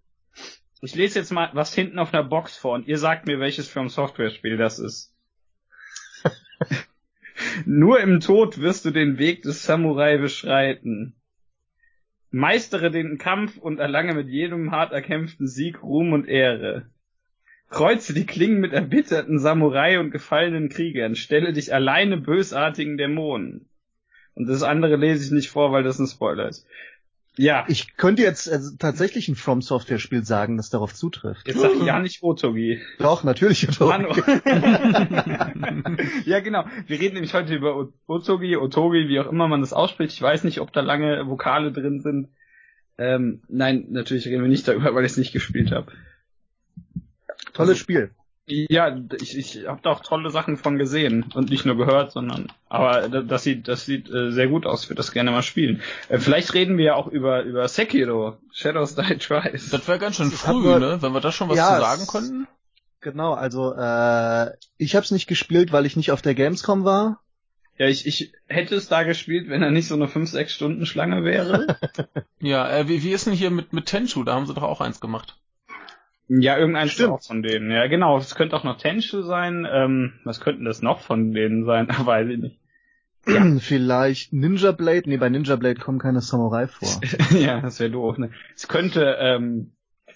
Ich 0.81 0.95
lese 0.95 1.19
jetzt 1.19 1.31
mal 1.31 1.49
was 1.53 1.73
hinten 1.73 1.99
auf 1.99 2.13
einer 2.13 2.23
Box 2.23 2.57
vor 2.57 2.73
und 2.73 2.87
ihr 2.87 2.97
sagt 2.97 3.27
mir, 3.27 3.39
welches 3.39 3.67
From 3.67 3.89
Software-Spiel 3.89 4.57
das 4.57 4.79
ist. 4.79 5.13
Nur 7.65 7.99
im 7.99 8.19
Tod 8.19 8.61
wirst 8.61 8.85
du 8.85 8.91
den 8.91 9.17
Weg 9.17 9.41
des 9.43 9.63
Samurai 9.63 10.17
beschreiten. 10.17 11.15
Meistere 12.31 12.91
den 12.91 13.17
Kampf 13.17 13.57
und 13.57 13.79
erlange 13.79 14.13
mit 14.13 14.29
jedem 14.29 14.71
hart 14.71 14.93
erkämpften 14.93 15.47
Sieg 15.47 15.81
Ruhm 15.81 16.13
und 16.13 16.27
Ehre. 16.27 16.89
Kreuze 17.69 18.13
die 18.13 18.25
Klingen 18.25 18.59
mit 18.59 18.73
erbitterten 18.73 19.39
Samurai 19.39 19.99
und 19.99 20.11
gefallenen 20.11 20.69
Kriegern. 20.69 21.15
Stelle 21.15 21.53
dich 21.53 21.73
alleine 21.73 22.17
bösartigen 22.17 22.97
Dämonen. 22.97 23.68
Und 24.39 24.47
das 24.47 24.63
andere 24.63 24.95
lese 24.95 25.25
ich 25.25 25.31
nicht 25.31 25.49
vor, 25.49 25.73
weil 25.73 25.83
das 25.83 25.99
ein 25.99 26.07
Spoiler 26.07 26.47
ist. 26.47 26.65
Ja, 27.35 27.65
Ich 27.67 27.97
könnte 27.97 28.21
jetzt 28.21 28.49
also, 28.49 28.75
tatsächlich 28.77 29.27
ein 29.27 29.35
From 29.35 29.61
Software 29.61 29.99
Spiel 29.99 30.23
sagen, 30.23 30.55
das 30.55 30.69
darauf 30.69 30.93
zutrifft. 30.93 31.45
jetzt 31.47 31.59
sag 31.59 31.71
ich 31.73 31.83
ja 31.83 31.99
nicht 31.99 32.23
Otogi. 32.23 32.81
Doch, 32.99 33.25
natürlich. 33.25 33.67
Doch. 33.77 33.89
Mann. 33.89 34.07
ja, 36.25 36.39
genau. 36.39 36.65
Wir 36.87 36.99
reden 36.99 37.15
nämlich 37.15 37.33
heute 37.33 37.53
über 37.53 37.89
Otogi, 38.07 38.55
Otogi, 38.55 39.09
wie 39.09 39.19
auch 39.19 39.27
immer 39.27 39.49
man 39.49 39.59
das 39.59 39.73
ausspricht. 39.73 40.13
Ich 40.13 40.21
weiß 40.21 40.45
nicht, 40.45 40.61
ob 40.61 40.71
da 40.71 40.79
lange 40.79 41.27
Vokale 41.27 41.73
drin 41.73 41.99
sind. 41.99 42.29
Ähm, 42.97 43.41
nein, 43.49 43.87
natürlich 43.89 44.25
reden 44.27 44.41
wir 44.41 44.49
nicht 44.49 44.67
darüber, 44.67 44.95
weil 44.95 45.03
ich 45.03 45.11
es 45.11 45.17
nicht 45.17 45.33
gespielt 45.33 45.71
habe. 45.71 45.91
Tolles 47.53 47.77
Spiel. 47.77 48.11
Ja, 48.49 48.97
ich, 49.21 49.37
ich 49.37 49.67
habe 49.67 49.79
da 49.83 49.91
auch 49.91 50.01
tolle 50.01 50.31
Sachen 50.31 50.57
von 50.57 50.77
gesehen 50.77 51.25
und 51.35 51.49
nicht 51.49 51.65
nur 51.65 51.77
gehört, 51.77 52.11
sondern 52.11 52.51
aber 52.67 53.07
da- 53.07 53.21
das 53.21 53.43
sieht 53.43 53.67
das 53.67 53.85
sieht 53.85 54.09
äh, 54.09 54.31
sehr 54.31 54.47
gut 54.47 54.65
aus. 54.65 54.83
Ich 54.83 54.89
würde 54.89 54.97
das 54.97 55.11
gerne 55.11 55.31
mal 55.31 55.43
spielen. 55.43 55.81
Äh, 56.09 56.17
vielleicht 56.19 56.53
reden 56.53 56.77
wir 56.77 56.85
ja 56.85 56.95
auch 56.95 57.07
über 57.07 57.43
über 57.43 57.67
Sekiro, 57.67 58.37
Shadows 58.51 58.95
Die 58.95 59.01
Twice. 59.17 59.69
das 59.69 59.87
wäre 59.87 59.99
ganz 59.99 60.15
schön 60.17 60.31
Das 60.31 60.41
früh, 60.41 60.63
man- 60.63 60.79
ne? 60.79 60.97
Wenn 61.01 61.13
wir 61.13 61.21
da 61.21 61.31
schon 61.31 61.49
was 61.49 61.57
Ja, 61.57 61.75
zu 61.75 61.81
sagen 61.81 62.07
könnten. 62.07 62.47
Genau, 63.01 63.33
also 63.33 63.73
äh, 63.73 64.51
ich 64.77 64.95
habe 64.95 65.05
es 65.05 65.11
nicht 65.11 65.27
gespielt, 65.27 65.71
weil 65.71 65.85
ich 65.85 65.95
nicht 65.95 66.11
auf 66.11 66.21
der 66.21 66.35
Gamescom 66.35 66.83
war. 66.83 67.21
Ja, 67.77 67.87
ich, 67.87 68.05
ich 68.05 68.33
hätte 68.47 68.75
es 68.75 68.89
da 68.89 69.03
gespielt, 69.03 69.47
wenn 69.47 69.63
er 69.63 69.71
nicht 69.71 69.87
so 69.87 69.95
eine 69.95 70.07
5-6 70.07 70.49
Stunden 70.49 70.85
Schlange 70.85 71.23
wäre. 71.23 71.77
Ja, 72.41 72.69
äh, 72.69 72.87
wie, 72.87 73.03
wie 73.03 73.11
ist 73.11 73.25
denn 73.25 73.33
hier 73.33 73.49
mit, 73.51 73.73
mit 73.73 73.85
Tenchu? 73.85 74.23
Da 74.23 74.33
haben 74.33 74.45
sie 74.47 74.53
doch 74.53 74.63
auch 74.63 74.79
eins 74.79 75.01
gemacht. 75.01 75.37
Ja, 76.29 76.57
irgendein 76.57 76.89
Stimmt. 76.89 77.09
auch 77.09 77.23
von 77.23 77.41
denen. 77.41 77.71
Ja, 77.71 77.87
genau. 77.87 78.17
Es 78.17 78.35
könnte 78.35 78.55
auch 78.55 78.63
noch 78.63 78.77
Tenchu 78.77 79.23
sein. 79.23 79.67
Ähm, 79.69 80.13
was 80.23 80.39
könnten 80.39 80.63
das 80.63 80.83
noch 80.83 81.01
von 81.01 81.33
denen 81.33 81.65
sein? 81.65 81.87
Weiß 82.05 82.27
ich 82.29 82.37
nicht. 82.37 82.59
Vielleicht 83.61 84.31
Ninja 84.31 84.71
Blade. 84.71 85.09
Nee, 85.09 85.17
bei 85.17 85.29
Ninja 85.29 85.55
Blade 85.55 85.79
kommen 85.79 85.97
keine 85.97 86.21
Samurai 86.21 86.67
vor. 86.67 87.01
ja, 87.31 87.59
das 87.61 87.79
wäre 87.79 87.89
doof. 87.89 88.19
Ne? 88.19 88.29
Es 88.55 88.67
könnte, 88.67 89.17
ähm, 89.19 89.71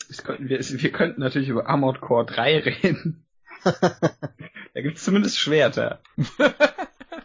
es 0.07 0.23
könnten 0.23 0.49
wir, 0.49 0.59
es, 0.59 0.81
wir 0.81 0.91
könnten 0.91 1.19
natürlich 1.19 1.49
über 1.49 1.67
Armored 1.67 1.99
Core 1.99 2.25
3 2.25 2.57
reden. 2.83 3.25
da 3.63 4.81
gibt's 4.81 5.03
zumindest 5.03 5.39
Schwerter. 5.39 5.99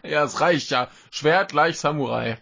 Ja, 0.03 0.25
es 0.25 0.41
reicht 0.41 0.71
ja. 0.71 0.89
Schwert 1.11 1.51
gleich 1.51 1.79
Samurai. 1.79 2.39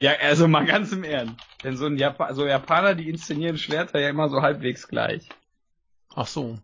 Ja, 0.00 0.12
also 0.20 0.48
mal 0.48 0.66
ganz 0.66 0.90
im 0.92 1.04
Ernst. 1.04 1.36
Denn 1.62 1.76
so 1.76 1.86
ein 1.86 1.96
Japa 1.96 2.34
so 2.34 2.44
Japaner, 2.44 2.96
die 2.96 3.08
inszenieren 3.08 3.56
Schwerter 3.56 4.00
ja 4.00 4.08
immer 4.08 4.28
so 4.28 4.42
halbwegs 4.42 4.88
gleich. 4.88 5.28
Ach 6.16 6.26
so. 6.26 6.58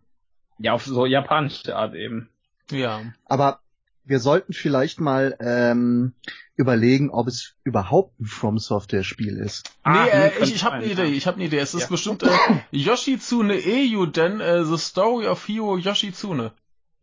Ja, 0.58 0.72
auf 0.72 0.84
so 0.84 1.06
japanische 1.06 1.76
Art 1.76 1.94
eben. 1.94 2.28
Ja. 2.70 3.02
Aber 3.26 3.60
wir 4.04 4.18
sollten 4.18 4.52
vielleicht 4.52 4.98
mal 5.00 5.36
ähm, 5.40 6.14
überlegen, 6.56 7.10
ob 7.10 7.28
es 7.28 7.54
überhaupt 7.62 8.18
ein 8.20 8.24
From 8.24 8.58
Software 8.58 9.04
Spiel 9.04 9.36
ist. 9.38 9.70
Ah, 9.84 10.04
nee, 10.04 10.10
äh, 10.10 10.42
ich, 10.42 10.54
ich 10.56 10.64
habe 10.64 10.76
eine 10.76 10.86
Idee, 10.86 11.04
ich 11.04 11.26
habe 11.26 11.36
eine 11.36 11.44
Idee. 11.46 11.58
Es 11.58 11.74
ist 11.74 11.82
Ja. 11.82 11.88
bestimmt 11.88 12.22
äh, 12.24 12.28
Yoshitsune 12.72 13.54
Eiyuden, 13.54 14.40
äh, 14.40 14.64
The 14.64 14.78
Story 14.78 15.26
of 15.28 15.44
Hiro 15.46 15.76
Yoshitsune. 15.76 16.52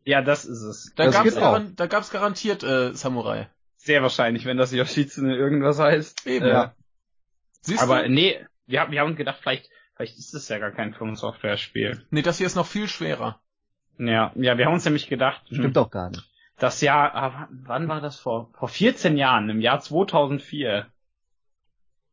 Ja, 0.05 0.21
das 0.21 0.45
ist 0.45 0.61
es. 0.61 0.91
Da 0.95 1.05
Das 1.05 1.13
gab's, 1.15 1.23
geht 1.29 1.37
auch. 1.37 1.41
garan 1.41 1.75
da 1.75 1.87
gab's 1.87 2.09
garantiert 2.09 2.63
äh, 2.63 2.93
Samurai. 2.93 3.47
Sehr 3.77 4.01
wahrscheinlich, 4.01 4.45
wenn 4.45 4.57
das 4.57 4.71
Yoshitsune 4.73 5.35
irgendwas 5.37 5.79
heißt. 5.79 6.25
Eben. 6.27 6.45
Äh, 6.45 6.49
Ja. 6.49 6.75
Siehst 7.61 7.81
Aber 7.83 8.03
du? 8.03 8.09
nee, 8.09 8.45
wir, 8.67 8.81
haben- 8.81 8.91
wir 8.91 9.01
haben 9.01 9.15
gedacht, 9.15 9.39
vielleicht, 9.41 9.69
vielleicht 9.99 10.17
ist 10.17 10.33
es 10.33 10.47
ja 10.47 10.59
gar 10.59 10.71
kein 10.71 10.93
From 10.93 11.15
Software 11.17 11.57
Spiel. 11.57 12.01
Nee, 12.09 12.21
das 12.21 12.37
hier 12.37 12.47
ist 12.47 12.55
noch 12.55 12.65
viel 12.65 12.87
schwerer. 12.87 13.41
Ja, 13.97 14.31
ja, 14.35 14.57
wir 14.57 14.65
haben 14.65 14.73
uns 14.73 14.85
nämlich 14.85 15.09
gedacht, 15.09 15.41
hm, 15.49 15.57
Stimmt 15.57 15.77
auch 15.77 15.91
gar 15.91 16.09
nicht. 16.09 16.23
das 16.57 16.79
Jahr, 16.79 17.13
ah, 17.13 17.33
wann- 17.51 17.63
wann 17.67 17.87
war 17.89 17.99
das 17.99 18.17
vor? 18.17 18.49
Vor 18.57 18.69
14 18.69 19.17
Jahren, 19.17 19.49
im 19.49 19.59
Jahr 19.59 19.81
2004. 19.81 20.85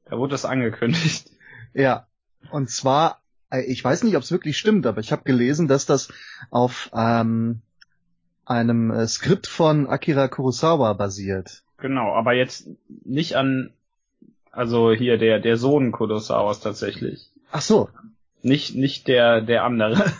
Da 0.07 0.19
wurde 0.19 0.33
das 0.33 0.45
angekündigt. 0.45 1.31
Ja. 1.75 2.07
Und 2.51 2.71
zwar, 2.71 3.21
äh, 3.51 3.61
ich 3.65 3.85
weiß 3.85 4.03
nicht, 4.05 4.17
ob 4.17 4.23
es 4.23 4.33
wirklich 4.33 4.57
stimmt, 4.57 4.87
aber 4.87 4.99
ich 5.01 5.13
habe 5.13 5.25
gelesen, 5.25 5.69
dass 5.69 5.85
das 5.85 6.09
auf 6.51 6.91
ähm, 6.95 7.61
einem 8.47 8.91
äh, 8.91 9.07
Skript 9.07 9.47
von 9.47 9.87
Akira 9.87 10.27
Kurosawa 10.29 10.95
basiert. 10.95 11.63
Genau, 11.77 12.15
aber 12.15 12.33
jetzt 12.33 12.67
nicht 13.05 13.35
an, 13.37 13.75
also 14.53 14.91
hier 14.91 15.19
der, 15.19 15.39
der 15.39 15.59
Sohn 15.59 15.93
Kurosawas 15.93 16.61
tatsächlich. 16.61 17.31
Ach 17.51 17.61
so. 17.61 17.89
Nicht, 18.43 18.75
nicht 18.75 19.09
der, 19.09 19.41
der 19.41 19.65
andere. 19.65 20.05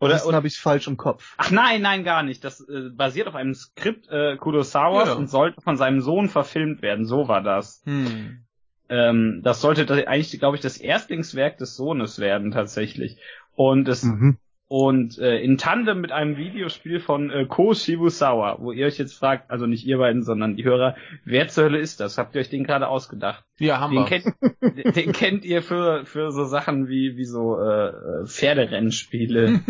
Oder, 0.00 0.24
oder, 0.26 0.36
habe 0.36 0.46
ich 0.46 0.58
falsch 0.58 0.86
im 0.86 0.96
Kopf. 0.96 1.34
ach 1.38 1.50
nein, 1.50 1.82
nein, 1.82 2.04
gar 2.04 2.22
nicht. 2.22 2.44
Das 2.44 2.60
äh, 2.60 2.90
basiert 2.90 3.26
auf 3.26 3.34
einem 3.34 3.54
Skript 3.54 4.08
äh, 4.08 4.36
Kurosawas 4.36 5.08
Ja. 5.08 5.14
und 5.14 5.28
sollte 5.28 5.60
von 5.60 5.76
seinem 5.76 6.00
Sohn 6.02 6.28
verfilmt 6.28 6.82
werden. 6.82 7.04
So 7.04 7.26
war 7.26 7.42
das. 7.42 7.82
Hm. 7.84 8.44
ähm, 8.88 9.40
das 9.42 9.60
sollte 9.60 9.86
das 9.86 10.06
eigentlich, 10.06 10.38
glaube 10.38 10.54
ich, 10.56 10.62
das 10.62 10.76
Erstlingswerk 10.76 11.58
des 11.58 11.74
Sohnes 11.74 12.20
werden 12.20 12.52
tatsächlich. 12.52 13.18
Und 13.56 13.88
es 13.88 14.04
Mhm. 14.04 14.38
Und 14.68 15.18
äh, 15.18 15.38
in 15.40 15.56
Tandem 15.56 16.00
mit 16.02 16.12
einem 16.12 16.36
Videospiel 16.36 17.00
von 17.00 17.30
äh, 17.30 17.46
Ko 17.46 17.72
Shibusawa, 17.72 18.58
wo 18.60 18.70
ihr 18.72 18.86
euch 18.86 18.98
jetzt 18.98 19.14
fragt, 19.14 19.50
also 19.50 19.66
nicht 19.66 19.86
ihr 19.86 19.96
beiden, 19.96 20.22
sondern 20.22 20.56
die 20.56 20.64
Hörer, 20.64 20.94
wer 21.24 21.48
zur 21.48 21.64
Hölle 21.64 21.78
ist 21.78 22.00
das? 22.00 22.18
Habt 22.18 22.34
ihr 22.34 22.42
euch 22.42 22.50
den 22.50 22.64
gerade 22.64 22.88
ausgedacht? 22.88 23.44
Ja, 23.58 23.80
haben 23.80 23.94
Den 23.94 24.04
wir. 24.04 24.06
kennt, 24.06 24.96
den, 24.96 25.12
kennt 25.12 25.44
ihr 25.46 25.62
für 25.62 26.04
für 26.04 26.30
so 26.32 26.44
Sachen 26.44 26.86
wie 26.88 27.16
wie 27.16 27.24
so 27.24 27.58
äh, 27.58 28.26
Pferderennspiele 28.26 29.60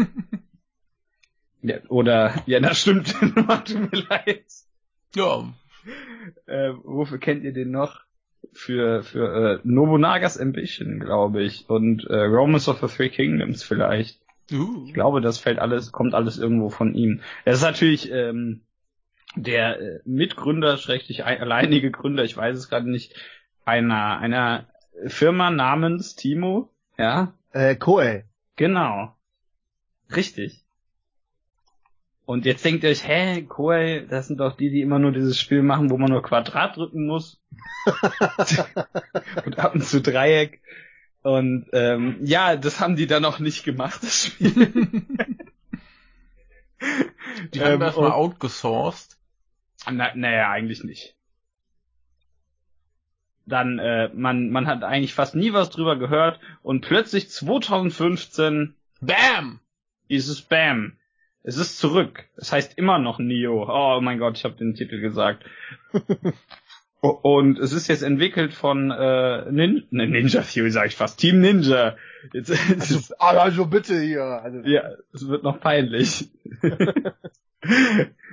ja, 1.63 1.77
oder 1.89 2.35
ja, 2.47 2.59
das 2.61 2.81
stimmt, 2.81 3.15
tut 3.21 3.93
mir 3.93 4.03
leid. 4.11 4.45
ja, 5.15 5.45
Äh, 6.47 6.73
wofür 6.83 7.19
kennt 7.19 7.45
ihr 7.45 7.53
den 7.53 7.71
noch? 7.71 8.01
Für 8.53 9.03
für 9.03 9.59
äh, 9.59 9.61
Nobunagas 9.63 10.39
Ambition, 10.41 10.99
glaube 11.01 11.43
ich, 11.43 11.69
und 11.69 12.05
äh, 12.07 12.17
Romance 12.25 12.69
of 12.69 12.81
the 12.81 12.87
Three 12.89 13.11
Kingdoms 13.11 13.63
vielleicht. 13.63 14.21
Uh, 14.53 14.85
Ich 14.87 14.95
glaube, 14.95 15.21
das 15.21 15.39
fällt 15.39 15.59
alles, 15.59 15.93
kommt 15.93 16.15
alles 16.15 16.39
irgendwo 16.39 16.71
von 16.71 16.95
ihm. 16.95 17.21
Er 17.45 17.53
ist 17.55 17.63
natürlich 17.63 18.11
ähm, 18.11 18.63
der 19.37 19.81
äh, 19.81 20.01
Mitgründer, 20.05 20.79
ein- 21.25 21.41
alleinige 21.41 21.91
Gründer, 21.91 22.25
ich 22.25 22.37
weiß 22.37 22.57
es 22.57 22.69
gerade 22.69 22.91
nicht, 22.91 23.15
einer 23.65 24.19
einer 24.19 24.67
Firma 25.07 25.51
namens 25.51 26.17
Timo. 26.17 26.71
Ja, 26.97 27.35
Äh, 27.53 27.77
Koei. 27.77 28.25
genau. 28.57 29.15
Richtig. 30.15 30.65
Und 32.25 32.45
jetzt 32.45 32.65
denkt 32.65 32.85
ihr 32.85 32.91
euch, 32.91 33.07
hä, 33.07 33.43
Koei, 33.43 34.07
das 34.11 34.27
sind 34.29 34.39
doch 34.41 34.57
die, 34.57 34.71
die 34.71 34.83
immer 34.83 34.99
nur 34.99 35.13
dieses 35.13 35.41
Spiel 35.41 35.63
machen, 35.63 35.89
wo 35.91 35.97
man 35.97 36.11
nur 36.11 36.23
Quadrat 36.23 36.77
drücken 36.77 37.07
muss. 37.07 37.41
und 39.47 39.59
ab 39.59 39.75
und 39.75 39.83
zu 39.85 40.01
Dreieck. 40.03 40.61
Und 41.23 41.67
ähm, 41.73 42.19
ja, 42.23 42.57
das 42.57 42.81
haben 42.81 42.97
die 42.97 43.07
dann 43.07 43.25
auch 43.25 43.39
nicht 43.39 43.65
gemacht, 43.65 44.03
das 44.03 44.27
Spiel. 44.27 44.51
die 47.53 47.61
haben 47.61 47.73
Ähm, 47.73 47.81
das 47.81 47.97
mal 47.97 48.13
outgesourced. 48.13 49.17
Na, 49.91 50.15
naja, 50.15 50.51
eigentlich 50.51 50.85
nicht. 50.85 51.15
Dann, 53.47 53.79
äh, 53.79 54.11
man, 54.15 54.51
man 54.51 54.67
hat 54.67 54.85
eigentlich 54.85 55.15
fast 55.15 55.35
nie 55.35 55.53
was 55.53 55.71
drüber 55.71 55.97
gehört 55.97 56.39
und 56.63 56.83
plötzlich 56.83 57.31
2015 57.31 58.75
Bam! 59.01 59.61
ist 60.09 60.29
es 60.29 60.43
Bam. 60.43 60.97
Es 61.43 61.57
ist 61.57 61.79
zurück. 61.79 62.25
Es 62.37 62.53
heißt 62.53 62.77
immer 62.77 62.99
noch 62.99 63.19
Neo. 63.19 63.67
Oh 63.69 64.01
mein 64.01 64.19
Gott, 64.19 64.37
ich 64.37 64.45
habe 64.45 64.57
den 64.57 64.75
Titel 64.75 65.01
gesagt. 65.01 65.45
Und 67.01 67.59
es 67.61 67.73
ist 67.73 67.87
jetzt 67.87 68.03
entwickelt 68.03 68.53
von 68.53 68.91
äh, 68.91 69.51
Nin 69.53 69.85
ne, 69.91 70.07
Ninja 70.09 70.43
Theory, 70.43 70.71
sag 70.73 70.89
ich 70.89 70.97
fast. 70.97 71.21
Team 71.21 71.41
Ninja. 71.41 71.97
Jetzt, 72.33 72.51
es 72.51 72.61
Also, 72.81 72.97
ist, 72.99 73.13
also 73.21 73.67
bitte 73.67 74.01
hier. 74.01 74.23
Also, 74.25 74.59
ja, 74.65 74.83
es 75.13 75.29
wird 75.29 75.45
noch 75.45 75.61
peinlich. 75.61 76.29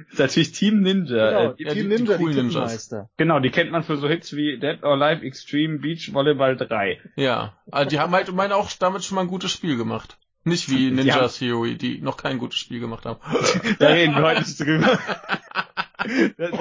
ist 0.09 0.19
natürlich 0.19 0.51
Team 0.51 0.81
Ninja. 0.81 1.29
Genau, 1.29 1.51
Äh, 1.51 1.55
die 1.57 1.63
Team 1.65 1.73
die- 1.75 1.81
die 1.81 1.87
Ninja, 1.87 2.17
die, 2.17 2.23
Ninjas. 2.25 2.43
Kippenmeister. 2.53 3.09
Genau, 3.17 3.39
die 3.39 3.49
kennt 3.49 3.71
man 3.71 3.83
für 3.83 3.97
so 3.97 4.07
Hits 4.07 4.35
wie 4.35 4.57
Dead 4.59 4.83
or 4.83 4.99
Alive 5.01 5.23
Extreme 5.25 5.79
Beach 5.79 6.13
Volleyball 6.13 6.55
3. 6.57 6.99
Ja, 7.15 7.53
also 7.71 7.89
die 7.89 7.99
haben 7.99 8.13
halt, 8.13 8.31
meine 8.33 8.55
auch 8.55 8.71
damit 8.79 9.03
schon 9.03 9.15
mal 9.15 9.21
ein 9.21 9.27
gutes 9.27 9.51
Spiel 9.51 9.77
gemacht. 9.77 10.17
Nicht 10.43 10.69
wie 10.69 10.89
Die 10.89 10.91
Ninja 10.91 11.27
Theory, 11.27 11.75
die 11.75 12.01
noch 12.01 12.17
kein 12.17 12.37
gutes 12.37 12.57
Spiel 12.59 12.79
gemacht 12.79 13.05
haben. 13.05 13.19
Da 13.79 13.87
reden 13.87 14.15
wir 14.15 14.23
heute 14.23 14.41
nicht 14.41 14.59
drüber. 14.59 14.99
Das, 16.37 16.51
das, 16.51 16.59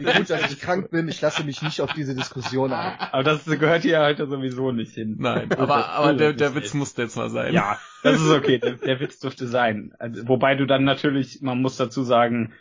Wie 0.00 0.04
gut, 0.18 0.30
dass 0.30 0.52
ich 0.52 0.60
krank 0.60 0.90
bin, 0.90 1.08
ich 1.08 1.20
lasse 1.20 1.44
mich 1.44 1.62
nicht 1.62 1.80
auf 1.80 1.92
diese 1.92 2.14
Diskussion 2.14 2.72
ein. 2.72 2.98
aber 2.98 3.22
das 3.22 3.44
gehört 3.44 3.82
hier 3.82 4.00
heute 4.00 4.26
sowieso 4.26 4.72
nicht 4.72 4.94
hin. 4.94 5.16
Nein, 5.18 5.50
aber, 5.52 5.88
aber 5.90 6.14
der, 6.14 6.32
der 6.32 6.54
Witz 6.54 6.74
musste 6.74 7.02
jetzt 7.02 7.16
mal 7.16 7.30
sein. 7.30 7.52
Ja, 7.54 7.78
das 8.02 8.20
ist 8.20 8.30
okay. 8.30 8.58
Der, 8.58 8.72
der 8.72 9.00
Witz 9.00 9.18
dürfte 9.18 9.46
sein. 9.46 9.92
Also, 9.98 10.26
wobei 10.28 10.54
du 10.54 10.66
dann 10.66 10.84
natürlich, 10.84 11.42
man 11.42 11.60
muss 11.60 11.76
dazu 11.76 12.02
sagen, 12.02 12.52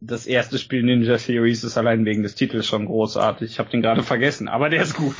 das 0.00 0.26
erste 0.26 0.58
Spiel 0.58 0.82
Ninja 0.82 1.16
Theories 1.16 1.62
ist 1.64 1.78
allein 1.78 2.04
wegen 2.04 2.22
des 2.22 2.34
Titels 2.34 2.66
schon 2.66 2.86
großartig. 2.86 3.52
Ich 3.52 3.58
habe 3.58 3.70
den 3.70 3.82
gerade 3.82 4.02
vergessen, 4.02 4.48
aber 4.48 4.68
der 4.68 4.82
ist 4.82 4.94
gut. 4.94 5.14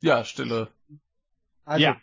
Ja, 0.00 0.24
Stille. 0.24 0.68
Also, 1.64 1.82
Ja. 1.82 1.96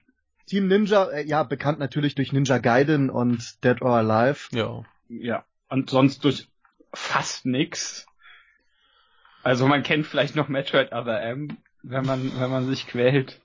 Team 0.48 0.68
Ninja, 0.68 1.10
äh, 1.10 1.26
ja, 1.26 1.44
bekannt 1.44 1.80
natürlich 1.80 2.16
durch 2.16 2.34
Ninja 2.34 2.58
Gaiden 2.58 3.10
und 3.10 3.64
Dead 3.64 3.82
or 3.82 3.96
Alive. 3.98 4.48
Ja. 4.52 4.84
Ja. 5.10 5.46
Und 5.70 5.90
sonst 5.90 6.24
durch 6.24 6.48
fast 6.94 7.46
nix. 7.46 8.06
Also 9.42 9.68
man 9.68 9.84
kennt 9.84 10.06
vielleicht 10.08 10.36
noch 10.36 10.48
Metroid 10.48 10.92
Other 10.92 11.22
M, 11.22 11.58
wenn 11.82 12.06
man, 12.06 12.32
wenn 12.40 12.50
man 12.50 12.66
sich 12.68 12.88
quält. 12.88 13.42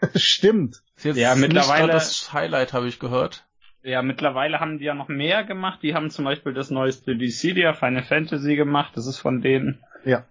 Stimmt. 0.14 0.82
Ja, 1.02 1.34
mittlerweile- 1.34 1.92
das 1.92 2.32
Highlight, 2.32 2.72
habe 2.72 2.88
ich 2.88 2.98
gehört. 2.98 3.44
Ja, 3.82 4.02
mittlerweile 4.02 4.60
haben 4.60 4.78
die 4.78 4.84
ja 4.84 4.94
noch 4.94 5.08
mehr 5.08 5.42
gemacht. 5.44 5.80
Die 5.82 5.94
haben 5.94 6.10
zum 6.10 6.26
Beispiel 6.26 6.52
das 6.52 6.70
neueste 6.70 7.16
Dissidia 7.16 7.72
Final 7.72 8.02
Fantasy 8.02 8.54
gemacht. 8.56 8.92
Das 8.94 9.06
ist 9.06 9.18
von 9.18 9.40
denen. 9.40 9.82
Ja. 10.04 10.24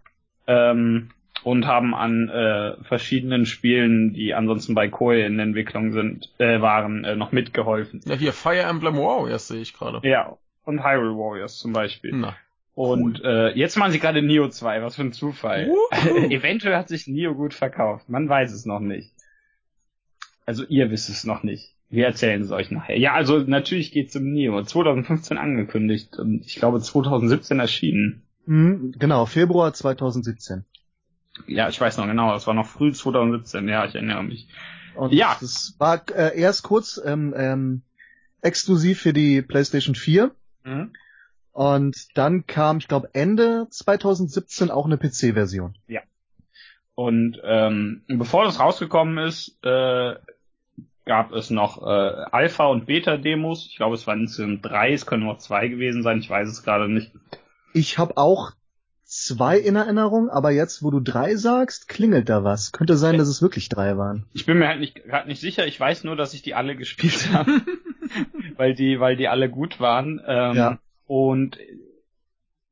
Ähm, 0.45 1.09
und 1.43 1.65
haben 1.65 1.95
an 1.95 2.29
äh, 2.29 2.83
verschiedenen 2.83 3.45
Spielen, 3.45 4.13
die 4.13 4.33
ansonsten 4.33 4.75
bei 4.75 4.87
Koei 4.87 5.25
in 5.25 5.39
Entwicklung 5.39 5.91
sind, 5.91 6.33
äh, 6.37 6.61
waren, 6.61 7.03
äh, 7.03 7.15
noch 7.15 7.31
mitgeholfen. 7.31 8.01
Ja, 8.05 8.15
hier 8.15 8.33
Fire 8.33 8.61
Emblem 8.61 8.97
Warriors 8.97 9.47
sehe 9.47 9.61
ich 9.61 9.73
gerade. 9.73 10.07
Ja. 10.07 10.37
Und 10.65 10.83
Hyrule 10.83 11.15
Warriors 11.15 11.57
zum 11.57 11.73
Beispiel. 11.73 12.11
Na. 12.13 12.35
Und 12.75 13.21
äh, 13.25 13.49
jetzt 13.57 13.75
machen 13.75 13.91
sie 13.91 13.99
gerade 13.99 14.21
Neo 14.21 14.47
2, 14.47 14.81
was 14.81 14.95
für 14.95 15.01
ein 15.01 15.11
Zufall. 15.11 15.69
Eventuell 16.29 16.77
hat 16.77 16.87
sich 16.87 17.07
Neo 17.07 17.35
gut 17.35 17.53
verkauft. 17.53 18.07
Man 18.07 18.29
weiß 18.29 18.53
es 18.53 18.65
noch 18.65 18.79
nicht. 18.79 19.11
Also 20.45 20.63
ihr 20.65 20.89
wisst 20.89 21.09
es 21.09 21.25
noch 21.25 21.43
nicht. 21.43 21.75
Wir 21.89 22.05
erzählen 22.05 22.41
es 22.41 22.51
euch 22.51 22.71
nachher. 22.71 22.97
Ja, 22.97 23.13
also 23.13 23.39
natürlich 23.39 23.91
geht's 23.91 24.15
um 24.15 24.31
Neo. 24.31 24.63
2015 24.63 25.37
angekündigt 25.37 26.17
und 26.17 26.45
ich 26.45 26.55
glaube 26.55 26.79
2017 26.79 27.59
erschienen. 27.59 28.21
Mhm, 28.45 28.93
genau, 28.97 29.25
Februar 29.25 29.73
2017. 29.73 30.63
Ja, 31.47 31.69
ich 31.69 31.79
weiß 31.79 31.97
noch 31.97 32.05
genau, 32.07 32.35
es 32.35 32.47
war 32.47 32.53
noch 32.53 32.67
früh 32.67 32.91
2017, 32.91 33.67
ja, 33.67 33.85
ich 33.85 33.95
erinnere 33.95 34.23
mich. 34.23 34.47
Und 34.95 35.13
Ja. 35.13 35.37
das 35.39 35.75
war 35.79 36.01
äh, 36.09 36.37
erst 36.39 36.63
kurz 36.63 37.01
ähm, 37.03 37.33
ähm, 37.35 37.81
exklusiv 38.41 39.01
für 39.01 39.13
die 39.13 39.41
PlayStation 39.41 39.95
4. 39.95 40.31
Mhm. 40.63 40.93
Und 41.51 42.17
dann 42.17 42.45
kam, 42.47 42.77
ich 42.77 42.87
glaube, 42.87 43.09
Ende 43.13 43.67
2017 43.69 44.71
auch 44.71 44.85
eine 44.85 44.97
PC-Version. 44.97 45.75
Und 46.95 47.39
ähm, 47.45 48.03
bevor 48.09 48.43
das 48.43 48.59
rausgekommen 48.59 49.25
ist, 49.25 49.57
äh, 49.63 50.15
gab 51.05 51.31
es 51.31 51.49
noch 51.49 51.81
äh, 51.81 51.85
Alpha- 51.85 52.67
und 52.67 52.87
Beta-Demos. 52.87 53.67
Ich 53.67 53.77
glaube, 53.77 53.95
es 53.95 54.05
waren 54.05 54.19
insgesamt 54.21 54.65
drei, 54.65 54.91
es 54.91 55.05
können 55.05 55.25
auch 55.29 55.37
zwei 55.37 55.69
gewesen 55.69 56.03
sein, 56.03 56.19
ich 56.19 56.29
weiß 56.29 56.49
es 56.49 56.61
gerade 56.61 56.89
nicht. 56.89 57.13
Ich 57.73 57.97
habe 57.97 58.17
auch 58.17 58.51
zwei 59.09 59.57
in 59.57 59.75
Erinnerung, 59.75 60.29
aber 60.29 60.51
jetzt, 60.51 60.83
wo 60.83 60.91
du 60.91 60.99
drei 60.99 61.35
sagst, 61.35 61.87
klingelt 61.87 62.29
da 62.29 62.43
was. 62.43 62.71
Könnte 62.71 62.95
sein, 62.95 63.17
dass 63.17 63.27
es 63.27 63.41
wirklich 63.41 63.67
drei 63.67 63.97
waren. 63.97 64.25
Ich 64.33 64.45
bin 64.45 64.59
mir 64.59 64.67
halt 64.67 64.79
nicht 64.79 65.03
gerade 65.03 65.27
nicht 65.27 65.41
sicher. 65.41 65.65
Ich 65.65 65.79
weiß 65.79 66.03
nur, 66.03 66.15
dass 66.15 66.33
ich 66.35 66.43
die 66.43 66.53
alle 66.53 66.75
gespielt 66.77 67.33
habe, 67.33 67.61
weil 68.57 68.75
die, 68.75 68.99
weil 68.99 69.17
die 69.17 69.27
alle 69.27 69.49
gut 69.49 69.79
waren. 69.79 70.21
Ähm, 70.25 70.55
Ja. 70.55 70.79
Und 71.07 71.57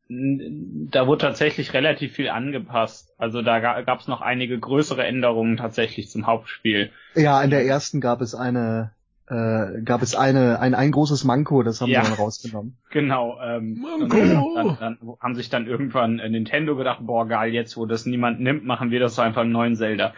da 0.10 1.08
wurde 1.08 1.26
tatsächlich 1.26 1.74
relativ 1.74 2.14
viel 2.14 2.30
angepasst. 2.30 3.14
Also 3.18 3.42
da 3.42 3.60
gab 3.60 4.00
es 4.00 4.08
noch 4.08 4.22
einige 4.22 4.58
größere 4.58 5.04
Änderungen 5.04 5.58
tatsächlich 5.58 6.10
zum 6.10 6.28
Hauptspiel. 6.28 6.92
Ja, 7.16 7.42
in 7.42 7.50
der 7.50 7.66
ersten 7.66 8.00
gab 8.00 8.22
es 8.22 8.34
eine, 8.34 8.92
äh, 9.30 9.82
gab 9.84 10.02
es 10.02 10.16
eine, 10.16 10.60
ein, 10.60 10.74
ein 10.76 10.92
großes 10.92 11.24
Manko, 11.26 11.64
das 11.64 11.82
haben 11.82 11.90
Ja. 11.90 12.02
wir 12.02 12.10
dann 12.10 12.14
rausgenommen. 12.20 12.78
Genau. 12.92 13.40
Ähm, 13.42 13.80
Manko! 13.82 14.54
Dann, 14.56 14.78
dann 14.80 14.98
haben 15.20 15.36
sich 15.36 15.50
dann 15.50 15.68
irgendwann 15.68 16.20
äh, 16.20 16.30
Nintendo 16.30 16.76
gedacht, 16.76 17.00
boah 17.02 17.28
geil, 17.28 17.54
jetzt 17.54 17.76
wo 17.78 17.86
das 17.86 18.06
niemand 18.06 18.40
nimmt, 18.40 18.64
machen 18.66 18.90
wir 18.92 19.00
das 19.00 19.16
so 19.16 19.22
einfach 19.22 19.42
einen 19.42 19.52
neuen 19.52 19.76
Zelda. 19.76 20.14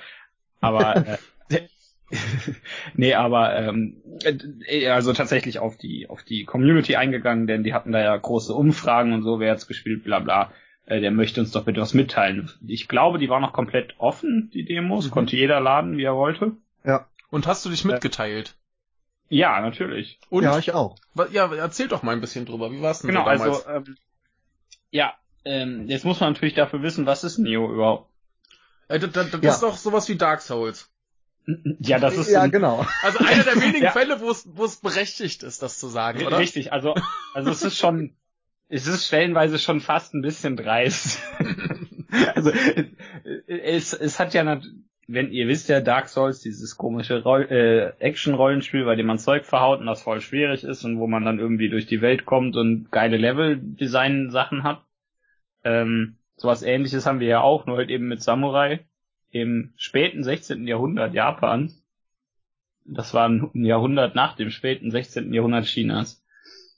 Aber 0.62 0.96
äh, 0.98 1.18
nee, 2.96 3.14
aber 3.14 3.56
ähm, 3.56 3.98
äh, 4.68 4.88
also 4.90 5.14
tatsächlich 5.14 5.60
auf 5.60 5.78
die 5.78 6.10
auf 6.10 6.24
die 6.24 6.44
Community 6.46 6.96
eingegangen, 6.96 7.48
denn 7.48 7.64
die 7.64 7.74
hatten 7.74 7.92
da 7.92 8.00
ja 8.02 8.16
große 8.18 8.54
Umfragen 8.54 9.14
und 9.14 9.24
so, 9.24 9.40
wer 9.40 9.52
hat's 9.52 9.68
gespielt, 9.68 10.04
bla 10.04 10.20
bla. 10.20 10.52
Äh, 10.86 11.02
der 11.02 11.12
möchte 11.12 11.40
uns 11.40 11.52
doch 11.52 11.66
bitte 11.66 11.82
was 11.82 11.94
mitteilen. 11.94 12.50
Ich 12.68 12.88
glaube, 12.88 13.20
die 13.20 13.30
war 13.30 13.40
noch 13.40 13.54
komplett 13.54 13.94
offen, 14.00 14.50
die 14.54 14.66
Demos, 14.66 15.08
Mhm. 15.08 15.12
konnte 15.12 15.36
jeder 15.36 15.60
laden, 15.60 15.98
wie 15.98 16.04
er 16.04 16.16
wollte. 16.16 16.54
Ja, 16.84 17.06
Und 17.30 17.46
hast 17.48 17.66
du 17.66 17.70
dich 17.70 17.86
mitgeteilt? 17.86 18.56
Ja, 19.30 19.62
natürlich. 19.62 20.20
Und? 20.30 20.44
ja, 20.44 20.58
ich 20.58 20.74
auch. 20.74 20.96
Ja, 21.32 21.54
erzähl 21.54 21.88
doch 21.88 22.04
mal 22.04 22.14
ein 22.14 22.22
bisschen 22.22 22.46
drüber. 22.46 22.72
Wie 22.72 22.82
war's 22.82 23.00
denn 23.00 23.10
Genau, 23.10 23.24
so 23.26 23.30
damals? 23.30 23.66
also 23.68 23.90
ähm, 23.90 23.98
ja, 24.92 25.14
ähm, 25.46 25.88
jetzt 25.88 26.04
muss 26.06 26.20
man 26.20 26.34
natürlich 26.34 26.56
dafür 26.56 26.82
wissen, 26.82 27.06
was 27.06 27.24
ist 27.24 27.38
Neo 27.38 27.72
überhaupt? 27.72 28.10
Äh, 28.88 29.00
das 29.00 29.12
das, 29.12 29.30
das 29.32 29.42
Ja. 29.44 29.52
ist 29.54 29.64
doch 29.64 29.78
sowas 29.78 30.10
wie 30.10 30.16
Dark 30.18 30.42
Souls. 30.42 30.90
Ja, 31.80 32.00
das 32.00 32.18
ist 32.18 32.30
ja, 32.30 32.42
ein- 32.42 32.52
genau. 32.52 32.86
Also 33.02 33.20
einer 33.20 33.44
der 33.44 33.56
wenigen 33.62 33.84
Ja. 33.84 33.92
Fälle, 33.92 34.20
wo 34.20 34.30
es 34.30 34.48
wo 34.54 34.66
es 34.66 34.78
berechtigt 34.78 35.44
ist, 35.44 35.62
das 35.64 35.80
zu 35.80 35.88
sagen, 35.88 36.26
oder? 36.26 36.38
Richtig, 36.40 36.74
also, 36.74 36.96
also 37.34 37.50
es 37.52 37.62
ist 37.64 37.78
schon, 37.78 38.16
es 38.68 38.86
ist 38.88 39.08
stellenweise 39.08 39.58
schon 39.58 39.80
fast 39.82 40.14
ein 40.14 40.22
bisschen 40.22 40.58
dreist. 40.58 41.20
also 42.36 42.52
es, 43.48 43.94
es 43.94 44.20
hat 44.20 44.34
ja, 44.34 44.60
wenn 45.12 45.32
ihr 45.32 45.48
wisst 45.48 45.70
ja, 45.70 45.82
Dark 45.82 46.08
Souls, 46.08 46.42
dieses 46.42 46.78
komische 46.78 47.24
Roll, 47.24 47.48
äh, 47.50 47.94
Action-Rollenspiel, 48.00 48.86
bei 48.86 48.96
dem 48.96 49.08
man 49.08 49.18
Zeug 49.18 49.44
verhaut 49.44 49.80
und 49.80 49.88
das 49.88 50.04
voll 50.04 50.22
schwierig 50.22 50.64
ist 50.64 50.86
und 50.86 51.00
wo 51.00 51.08
man 51.08 51.26
dann 51.26 51.40
irgendwie 51.40 51.70
durch 51.70 51.88
die 51.88 52.02
Welt 52.02 52.26
kommt 52.26 52.56
und 52.56 52.92
geile 52.92 53.18
Level-Design-Sachen 53.18 54.64
hat. 54.64 54.84
Ähm, 55.64 56.18
sowas 56.36 56.62
ähnliches 56.62 57.08
haben 57.08 57.20
wir 57.20 57.28
ja 57.28 57.42
auch, 57.42 57.66
nur 57.66 57.78
halt 57.78 57.90
eben 57.90 58.08
mit 58.08 58.22
Samurai 58.22 58.82
im 59.32 59.74
späten 59.78 60.24
16. 60.24 60.68
Jahrhundert 60.68 61.16
Japans. 61.16 61.84
Das 62.86 63.16
war 63.16 63.28
ein 63.28 63.50
Jahrhundert 63.66 64.14
nach 64.14 64.36
dem 64.36 64.52
späten 64.52 64.92
16. 64.92 65.34
Jahrhundert 65.34 65.66
Chinas. 65.66 66.24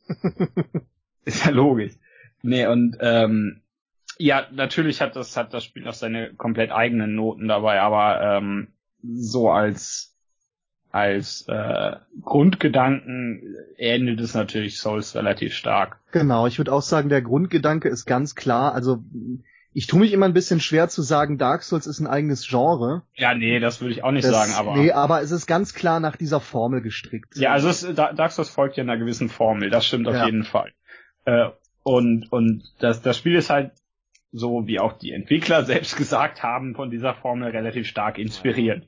Ist 1.25 1.45
ja 1.45 1.51
logisch. 1.51 1.93
Nee, 2.43 2.65
und 2.65 2.97
ähm, 3.01 3.60
ja, 4.17 4.47
natürlich 4.51 5.01
hat 5.01 5.15
das, 5.15 5.35
hat 5.37 5.53
das 5.53 5.63
Spiel 5.63 5.87
auch 5.87 5.93
seine 5.93 6.33
komplett 6.33 6.71
eigenen 6.71 7.15
Noten 7.15 7.47
dabei, 7.47 7.81
aber 7.81 8.21
ähm, 8.21 8.67
so 9.03 9.49
als 9.49 10.11
als 10.91 11.45
äh, 11.47 11.95
Grundgedanken 12.21 13.55
ähnelt 13.77 14.19
es 14.19 14.33
natürlich 14.33 14.77
Souls 14.77 15.15
relativ 15.15 15.53
stark. 15.53 15.99
Genau, 16.11 16.47
ich 16.47 16.57
würde 16.57 16.73
auch 16.73 16.81
sagen, 16.81 17.07
der 17.07 17.21
Grundgedanke 17.21 17.87
ist 17.87 18.05
ganz 18.05 18.35
klar. 18.35 18.73
Also 18.73 19.01
ich 19.73 19.87
tue 19.87 20.01
mich 20.01 20.11
immer 20.11 20.25
ein 20.25 20.33
bisschen 20.33 20.59
schwer 20.59 20.89
zu 20.89 21.01
sagen, 21.01 21.37
Dark 21.37 21.63
Souls 21.63 21.87
ist 21.87 21.99
ein 21.99 22.07
eigenes 22.07 22.45
Genre. 22.45 23.03
Ja, 23.15 23.33
nee, 23.33 23.59
das 23.59 23.79
würde 23.79 23.93
ich 23.93 24.03
auch 24.03 24.11
nicht 24.11 24.25
das, 24.25 24.33
sagen, 24.33 24.53
aber. 24.53 24.75
Nee, 24.75 24.91
aber 24.91 25.21
es 25.21 25.31
ist 25.31 25.47
ganz 25.47 25.73
klar 25.73 26.01
nach 26.01 26.17
dieser 26.17 26.41
Formel 26.41 26.81
gestrickt. 26.81 27.37
Ja, 27.37 27.53
also 27.53 27.69
es, 27.69 27.87
Dark 27.95 28.31
Souls 28.31 28.49
folgt 28.49 28.75
ja 28.75 28.83
einer 28.83 28.97
gewissen 28.97 29.29
Formel, 29.29 29.69
das 29.69 29.85
stimmt 29.85 30.09
auf 30.09 30.15
ja. 30.15 30.25
jeden 30.25 30.43
Fall. 30.43 30.73
Äh, 31.23 31.49
und 31.83 32.31
und 32.31 32.63
das, 32.79 33.01
das 33.01 33.17
Spiel 33.17 33.35
ist 33.35 33.49
halt 33.49 33.71
so, 34.31 34.67
wie 34.67 34.79
auch 34.79 34.93
die 34.93 35.11
Entwickler 35.11 35.65
selbst 35.65 35.97
gesagt 35.97 36.43
haben, 36.43 36.75
von 36.75 36.89
dieser 36.89 37.15
Formel 37.15 37.51
relativ 37.51 37.87
stark 37.87 38.17
inspiriert. 38.17 38.87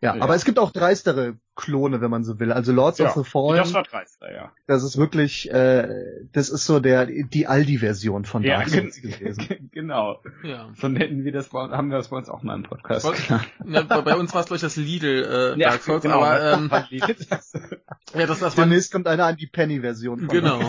Ja, 0.00 0.14
ja, 0.14 0.22
aber 0.22 0.36
es 0.36 0.44
gibt 0.44 0.60
auch 0.60 0.70
dreistere 0.70 1.38
Klone, 1.56 2.00
wenn 2.00 2.10
man 2.10 2.22
so 2.22 2.38
will. 2.38 2.52
Also 2.52 2.72
Lords 2.72 2.98
ja, 2.98 3.08
of 3.08 3.14
the 3.14 3.28
Fallen. 3.28 3.56
Das 3.56 3.74
war 3.74 3.82
dreister, 3.82 4.32
ja. 4.32 4.52
Das 4.68 4.84
ist 4.84 4.96
wirklich, 4.96 5.50
äh, 5.50 5.88
das 6.32 6.50
ist 6.50 6.66
so 6.66 6.78
der 6.78 7.06
die 7.06 7.48
Aldi-Version 7.48 8.24
von 8.24 8.44
Dark 8.44 8.68
ja, 8.68 8.80
Souls 8.80 9.02
gewesen. 9.02 9.68
genau. 9.72 10.22
Ja. 10.44 10.70
So 10.74 10.86
nennen 10.86 11.24
wir 11.24 11.32
das, 11.32 11.52
haben 11.52 11.90
wir 11.90 11.96
das 11.96 12.08
bei 12.08 12.16
uns 12.16 12.28
auch 12.28 12.44
mal 12.44 12.54
im 12.54 12.62
Podcast. 12.62 13.10
Bei, 13.28 13.40
ne, 13.64 13.84
bei 13.84 14.14
uns 14.14 14.32
war 14.34 14.42
es 14.42 14.46
durch 14.46 14.60
das 14.60 14.76
Lidl 14.76 15.56
äh, 15.56 15.58
Dark 15.62 15.82
Souls, 15.82 16.02
genau, 16.02 16.22
aber 16.22 16.52
ähm, 16.52 16.70
ja, 16.90 18.26
das, 18.26 18.38
das 18.38 18.54
Demnächst 18.54 18.92
kommt 18.92 19.08
einer 19.08 19.24
an 19.24 19.36
die 19.36 19.48
Penny-Version. 19.48 20.20
von 20.20 20.28
Genau. 20.28 20.60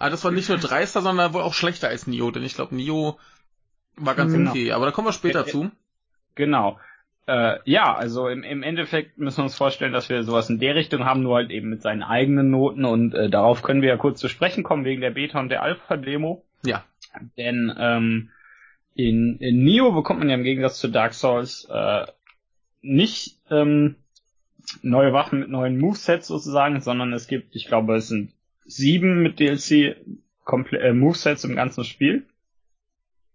Aber 0.00 0.10
das 0.10 0.24
war 0.24 0.32
nicht 0.32 0.48
nur 0.48 0.56
dreister, 0.56 1.02
sondern 1.02 1.34
wohl 1.34 1.42
auch 1.42 1.52
schlechter 1.52 1.88
als 1.88 2.06
Nio, 2.06 2.30
denn 2.30 2.42
ich 2.42 2.54
glaube 2.54 2.74
Nio 2.74 3.18
war 3.96 4.14
ganz 4.14 4.32
genau. 4.32 4.50
okay. 4.50 4.72
Aber 4.72 4.86
da 4.86 4.92
kommen 4.92 5.06
wir 5.06 5.12
später 5.12 5.44
zu. 5.44 5.70
Genau. 6.34 6.80
Äh, 7.26 7.58
ja, 7.66 7.94
also 7.94 8.26
im, 8.28 8.42
im 8.42 8.62
Endeffekt 8.62 9.18
müssen 9.18 9.38
wir 9.38 9.44
uns 9.44 9.56
vorstellen, 9.56 9.92
dass 9.92 10.08
wir 10.08 10.24
sowas 10.24 10.48
in 10.48 10.58
der 10.58 10.74
Richtung 10.74 11.04
haben, 11.04 11.22
nur 11.22 11.36
halt 11.36 11.50
eben 11.50 11.68
mit 11.68 11.82
seinen 11.82 12.02
eigenen 12.02 12.50
Noten 12.50 12.86
und 12.86 13.14
äh, 13.14 13.28
darauf 13.28 13.62
können 13.62 13.82
wir 13.82 13.90
ja 13.90 13.98
kurz 13.98 14.20
zu 14.20 14.28
sprechen 14.28 14.62
kommen 14.62 14.86
wegen 14.86 15.02
der 15.02 15.10
Beta 15.10 15.38
und 15.38 15.50
der 15.50 15.62
Alpha-Demo. 15.62 16.42
Ja. 16.64 16.82
Denn 17.36 17.70
ähm, 17.78 18.30
in, 18.94 19.36
in 19.36 19.62
Neo 19.62 19.92
bekommt 19.92 20.20
man 20.20 20.30
ja 20.30 20.34
im 20.34 20.44
Gegensatz 20.44 20.78
zu 20.78 20.88
Dark 20.88 21.12
Souls 21.12 21.68
äh, 21.70 22.06
nicht 22.80 23.36
ähm, 23.50 23.96
neue 24.80 25.12
Waffen 25.12 25.40
mit 25.40 25.50
neuen 25.50 25.78
Movesets 25.78 26.26
sozusagen, 26.26 26.80
sondern 26.80 27.12
es 27.12 27.26
gibt, 27.26 27.54
ich 27.54 27.66
glaube, 27.66 27.96
es 27.96 28.08
sind 28.08 28.32
sieben 28.70 29.22
mit 29.22 29.38
DLC 29.40 29.96
Komple 30.44 30.80
äh, 30.80 30.92
Movesets 30.92 31.44
im 31.44 31.56
ganzen 31.56 31.84
Spiel. 31.84 32.26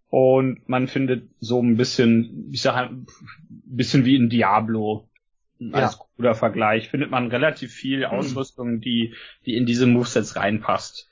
Und 0.08 0.68
man 0.68 0.86
findet 0.86 1.28
so 1.40 1.60
ein 1.60 1.76
bisschen, 1.76 2.48
ich 2.52 2.62
sag 2.62 2.90
ein 2.90 3.06
bisschen 3.48 4.04
wie 4.04 4.16
in 4.16 4.28
Diablo 4.28 5.08
als 5.72 5.94
ja. 5.94 6.04
guter 6.16 6.34
Vergleich, 6.34 6.90
findet 6.90 7.10
man 7.10 7.28
relativ 7.28 7.72
viel 7.72 8.00
mhm. 8.00 8.04
Ausrüstung, 8.04 8.80
die, 8.80 9.14
die 9.46 9.56
in 9.56 9.66
diese 9.66 9.86
Movesets 9.86 10.36
reinpasst. 10.36 11.08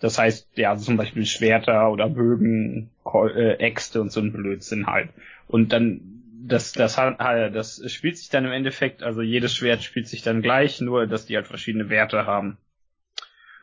Das 0.00 0.18
heißt, 0.18 0.56
ja, 0.56 0.76
zum 0.76 0.96
Beispiel 0.96 1.26
Schwerter 1.26 1.90
oder 1.90 2.08
Bögen, 2.08 2.90
äh, 3.06 3.54
Äxte 3.58 4.00
und 4.00 4.10
so 4.10 4.20
ein 4.20 4.32
Blödsinn 4.32 4.86
halt. 4.86 5.10
Und 5.46 5.72
dann, 5.72 6.00
das, 6.44 6.72
das, 6.72 6.96
das 6.96 7.82
spielt 7.92 8.18
sich 8.18 8.28
dann 8.28 8.44
im 8.44 8.52
Endeffekt, 8.52 9.04
also 9.04 9.22
jedes 9.22 9.54
Schwert 9.54 9.82
spielt 9.82 10.08
sich 10.08 10.22
dann 10.22 10.42
gleich, 10.42 10.80
nur 10.80 11.06
dass 11.06 11.26
die 11.26 11.36
halt 11.36 11.46
verschiedene 11.46 11.88
Werte 11.88 12.26
haben. 12.26 12.58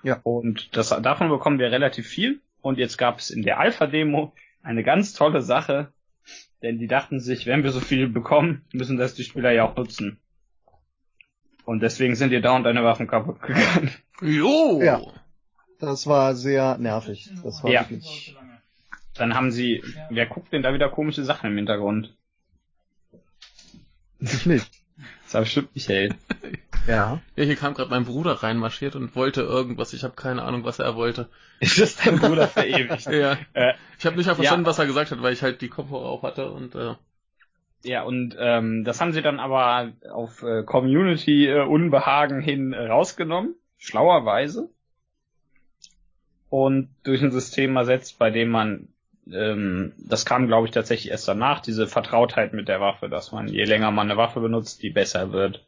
Ja. 0.04 0.20
Und 0.24 0.76
das, 0.76 0.90
davon 0.90 1.30
bekommen 1.30 1.60
wir 1.60 1.72
relativ 1.72 2.08
viel. 2.08 2.42
Und 2.62 2.78
jetzt 2.78 2.98
gab 2.98 3.20
es 3.20 3.30
in 3.30 3.42
der 3.42 3.60
Alpha-Demo 3.60 4.34
eine 4.64 4.84
ganz 4.84 5.14
tolle 5.14 5.42
Sache, 5.42 5.92
denn 6.62 6.78
die 6.78 6.88
dachten 6.88 7.20
sich, 7.20 7.46
wenn 7.46 7.64
wir 7.64 7.72
so 7.72 7.80
viel 7.80 8.08
bekommen, 8.08 8.66
müssen 8.74 8.98
das 8.98 9.14
die 9.14 9.24
Spieler 9.24 9.52
ja 9.52 9.64
auch 9.64 9.76
nutzen. 9.76 10.20
Und 11.66 11.82
deswegen 11.82 12.16
sind 12.16 12.32
ihr 12.32 12.42
dauernd 12.42 12.66
deine 12.66 12.84
Waffen 12.84 13.08
kaputt 13.08 13.42
gegangen. 13.42 13.92
Jo! 14.22 14.82
Ja. 14.82 15.02
Das 15.80 16.08
war 16.08 16.36
sehr 16.36 16.78
nervig. 16.78 17.30
Das 17.44 17.64
war 17.64 17.72
ja. 17.72 17.82
wirklich. 17.90 18.36
Dann 19.14 19.34
haben 19.34 19.52
sie, 19.52 19.84
wer 20.10 20.26
guckt 20.26 20.52
denn 20.52 20.62
da 20.62 20.74
wieder 20.74 20.90
komische 20.90 21.24
Sachen 21.24 21.52
im 21.52 21.56
Hintergrund? 21.56 22.16
Ich 24.20 24.46
nicht. 24.46 24.70
Das 25.24 25.34
war 25.36 25.42
bestimmt 25.42 25.74
Michael. 25.76 26.16
Ja. 26.88 27.20
Ja, 27.36 27.44
hier 27.44 27.56
kam 27.56 27.74
gerade 27.74 27.90
mein 27.90 28.06
Bruder 28.06 28.34
reinmarschiert 28.34 28.96
und 28.96 29.16
wollte 29.16 29.42
irgendwas. 29.42 29.94
Ich 29.94 30.04
habe 30.04 30.16
keine 30.16 30.44
Ahnung, 30.44 30.64
was 30.64 30.80
er 30.80 30.96
wollte. 30.96 31.30
Ist 31.60 31.80
das 31.80 31.96
dein 31.96 32.20
Bruder 32.20 32.48
verewigt? 32.48 33.06
ja. 33.12 33.38
Äh, 33.54 33.74
ich 33.98 34.06
habe 34.06 34.16
nicht 34.16 34.28
mal 34.28 34.36
verstanden, 34.36 34.66
ja. 34.66 34.70
was 34.70 34.80
er 34.80 34.86
gesagt 34.86 35.12
hat, 35.12 35.22
weil 35.22 35.34
ich 35.34 35.44
halt 35.44 35.62
die 35.62 35.70
Kopfhörer 35.70 36.06
auf 36.06 36.24
hatte 36.24 36.50
und 36.52 36.76
äh, 36.76 36.96
ja, 37.84 38.04
und 38.04 38.36
ähm, 38.38 38.84
das 38.84 39.00
haben 39.00 39.14
sie 39.14 39.22
dann 39.22 39.40
aber 39.40 39.94
auf 40.12 40.44
äh, 40.44 40.64
Community-Unbehagen 40.64 42.42
äh, 42.42 42.44
hin 42.44 42.74
äh, 42.74 42.88
rausgenommen, 42.88 43.56
schlauerweise. 43.78 44.70
Und 46.50 46.90
durch 47.04 47.22
ein 47.22 47.32
System 47.32 47.78
ersetzt, 47.78 48.20
bei 48.20 48.32
dem 48.32 48.50
man, 48.50 48.90
ähm, 49.32 49.94
das 49.98 50.26
kam 50.26 50.48
glaube 50.48 50.68
ich 50.68 50.74
tatsächlich 50.74 51.12
erst 51.12 51.28
danach, 51.28 51.62
diese 51.62 51.88
Vertrautheit 51.88 52.54
mit 52.54 52.68
der 52.68 52.82
Waffe, 52.82 53.08
dass 53.08 53.32
man 53.32 53.48
je 53.48 53.64
länger 53.64 53.92
man 53.92 54.10
eine 54.10 54.18
Waffe 54.18 54.42
benutzt, 54.42 54.84
die 54.84 54.90
besser 54.90 55.32
wird. 55.32 55.64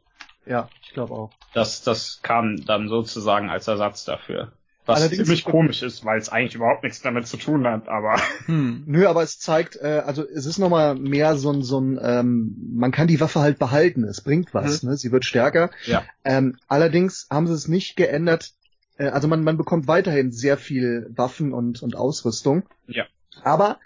Ja, 0.45 0.69
ich 0.83 0.93
glaube 0.93 1.13
auch. 1.13 1.31
Das, 1.53 1.81
das 1.83 2.21
kam 2.21 2.65
dann 2.65 2.87
sozusagen 2.87 3.49
als 3.49 3.67
Ersatz 3.67 4.05
dafür. 4.05 4.51
Was 4.85 4.99
Allerdings 4.99 5.25
ziemlich 5.25 5.45
komisch 5.45 5.83
ist, 5.83 6.03
weil 6.05 6.17
es 6.17 6.29
eigentlich 6.29 6.55
überhaupt 6.55 6.83
nichts 6.83 7.01
damit 7.01 7.27
zu 7.27 7.37
tun 7.37 7.67
hat, 7.67 7.87
aber. 7.87 8.19
Hm. 8.47 8.83
Nö, 8.87 9.07
aber 9.07 9.21
es 9.21 9.37
zeigt, 9.37 9.75
äh, 9.75 10.01
also 10.03 10.25
es 10.27 10.47
ist 10.47 10.57
nochmal 10.57 10.95
mehr 10.95 11.35
so 11.35 11.51
ein, 11.51 11.61
so 11.61 11.79
ein, 11.79 11.99
ähm, 12.01 12.55
man 12.73 12.91
kann 12.91 13.07
die 13.07 13.19
Waffe 13.19 13.39
halt 13.39 13.59
behalten, 13.59 14.03
es 14.03 14.21
bringt 14.21 14.53
was, 14.53 14.81
mhm. 14.81 14.89
ne? 14.89 14.97
Sie 14.97 15.11
wird 15.11 15.23
stärker. 15.23 15.69
Ja. 15.85 16.03
Ähm, 16.23 16.57
allerdings 16.67 17.27
haben 17.29 17.45
sie 17.45 17.53
es 17.53 17.67
nicht 17.67 17.95
geändert, 17.95 18.53
äh, 18.97 19.09
also 19.09 19.27
man, 19.27 19.43
man 19.43 19.57
bekommt 19.57 19.87
weiterhin 19.87 20.31
sehr 20.31 20.57
viel 20.57 21.07
Waffen 21.15 21.53
und, 21.53 21.83
und 21.83 21.95
Ausrüstung. 21.95 22.63
Ja. 22.87 23.05
Aber, 23.43 23.79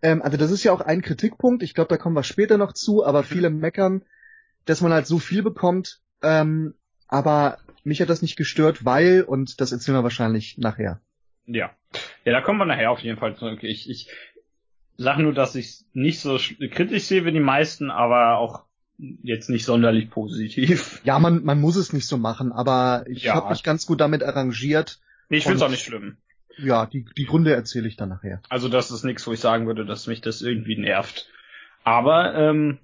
ähm, 0.00 0.22
also 0.22 0.38
das 0.38 0.50
ist 0.50 0.64
ja 0.64 0.72
auch 0.72 0.80
ein 0.80 1.02
Kritikpunkt, 1.02 1.62
ich 1.62 1.74
glaube, 1.74 1.88
da 1.88 1.98
kommen 1.98 2.16
wir 2.16 2.22
später 2.22 2.56
noch 2.56 2.72
zu, 2.72 3.04
aber 3.04 3.20
mhm. 3.20 3.26
viele 3.26 3.50
meckern, 3.50 4.02
dass 4.68 4.80
man 4.80 4.92
halt 4.92 5.06
so 5.06 5.18
viel 5.18 5.42
bekommt, 5.42 6.00
ähm, 6.22 6.74
aber 7.06 7.58
mich 7.84 8.00
hat 8.00 8.10
das 8.10 8.22
nicht 8.22 8.36
gestört, 8.36 8.84
weil, 8.84 9.22
und 9.22 9.60
das 9.60 9.72
erzählen 9.72 9.96
wir 9.96 10.02
wahrscheinlich 10.02 10.58
nachher. 10.58 11.00
Ja. 11.46 11.70
Ja, 12.24 12.32
da 12.32 12.42
kommen 12.42 12.58
wir 12.58 12.66
nachher 12.66 12.90
auf 12.90 13.00
jeden 13.00 13.18
Fall 13.18 13.34
zurück. 13.34 13.62
Ich, 13.62 13.88
ich 13.88 14.10
sage 14.98 15.22
nur, 15.22 15.32
dass 15.32 15.54
ich 15.54 15.84
nicht 15.94 16.20
so 16.20 16.38
kritisch 16.70 17.04
sehe 17.04 17.24
wie 17.24 17.32
die 17.32 17.40
meisten, 17.40 17.90
aber 17.90 18.36
auch 18.36 18.64
jetzt 18.98 19.48
nicht 19.48 19.64
sonderlich 19.64 20.10
positiv. 20.10 21.00
Ja, 21.04 21.18
man, 21.18 21.44
man 21.44 21.60
muss 21.60 21.76
es 21.76 21.94
nicht 21.94 22.06
so 22.06 22.18
machen, 22.18 22.52
aber 22.52 23.04
ich 23.08 23.22
ja. 23.22 23.34
habe 23.34 23.48
mich 23.50 23.62
ganz 23.62 23.86
gut 23.86 24.00
damit 24.00 24.22
arrangiert. 24.22 25.00
Nee, 25.30 25.38
ich 25.38 25.44
finde 25.44 25.56
es 25.56 25.62
auch 25.62 25.70
nicht 25.70 25.84
schlimm. 25.84 26.18
Ja, 26.58 26.84
die, 26.84 27.06
die 27.16 27.24
Gründe 27.24 27.54
erzähle 27.54 27.88
ich 27.88 27.96
dann 27.96 28.08
nachher. 28.08 28.42
Also 28.48 28.68
das 28.68 28.90
ist 28.90 29.04
nichts, 29.04 29.26
wo 29.26 29.32
ich 29.32 29.40
sagen 29.40 29.66
würde, 29.66 29.86
dass 29.86 30.08
mich 30.08 30.20
das 30.20 30.42
irgendwie 30.42 30.76
nervt. 30.76 31.30
Aber 31.84 32.34
ähm, 32.34 32.78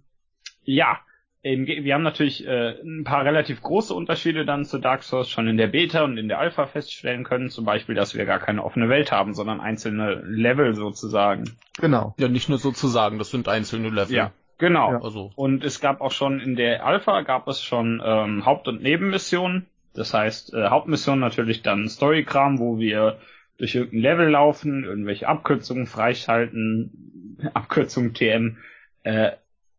ja, 0.63 1.01
wir 1.45 1.95
haben 1.95 2.03
natürlich 2.03 2.47
äh, 2.47 2.81
ein 2.83 3.05
paar 3.05 3.25
relativ 3.25 3.61
große 3.61 3.93
Unterschiede 3.93 4.47
dann 4.47 4.65
zu 4.65 4.79
Dark 4.79 5.03
Souls 5.03 5.29
schon 5.29 5.47
in 5.47 5.59
der 5.59 5.67
Beta 5.67 6.03
und 6.03 6.17
in 6.17 6.29
der 6.29 6.39
Alpha 6.39 6.67
feststellen 6.67 7.23
können. 7.23 7.51
Zum 7.51 7.67
Beispiel, 7.67 7.95
dass 7.95 8.15
wir 8.15 8.25
gar 8.25 8.39
keine 8.39 8.65
offene 8.65 8.89
Welt 8.89 9.13
haben, 9.13 9.35
sondern 9.35 9.61
einzelne 9.61 10.23
Level 10.25 10.75
sozusagen. 10.75 11.45
Genau. 11.79 12.15
Ja, 12.19 12.29
nicht 12.29 12.49
nur 12.49 12.57
sozusagen, 12.57 13.19
das 13.19 13.31
sind 13.31 13.47
einzelne 13.47 13.91
Level. 13.91 14.17
Ja, 14.17 14.33
genau. 14.57 14.93
Ja. 14.93 15.03
Also. 15.03 15.33
Und 15.37 15.65
es 15.65 15.81
gab 15.81 16.01
auch 16.01 16.13
schon 16.13 16.41
in 16.41 16.57
der 16.57 16.87
Alpha 16.87 17.21
gab 17.21 17.47
es 17.47 17.63
schon 17.63 18.03
ähm, 18.03 18.47
Haupt- 18.47 18.67
und 18.67 18.83
Nebenmissionen. 18.83 19.67
Das 19.93 20.15
heißt, 20.15 20.55
äh, 20.55 20.69
Hauptmission 20.69 21.21
natürlich 21.21 21.61
dann 21.61 21.89
Storykram, 21.89 22.59
wo 22.59 22.79
wir 22.79 23.19
durch 23.59 23.75
irgendein 23.75 24.01
Level 24.01 24.31
laufen, 24.31 24.83
irgendwelche 24.83 25.29
Abkürzungen 25.29 25.87
freischalten, 25.87 27.39
Abkürzung 27.55 28.15
TM, 28.15 28.57
äh, 29.03 29.33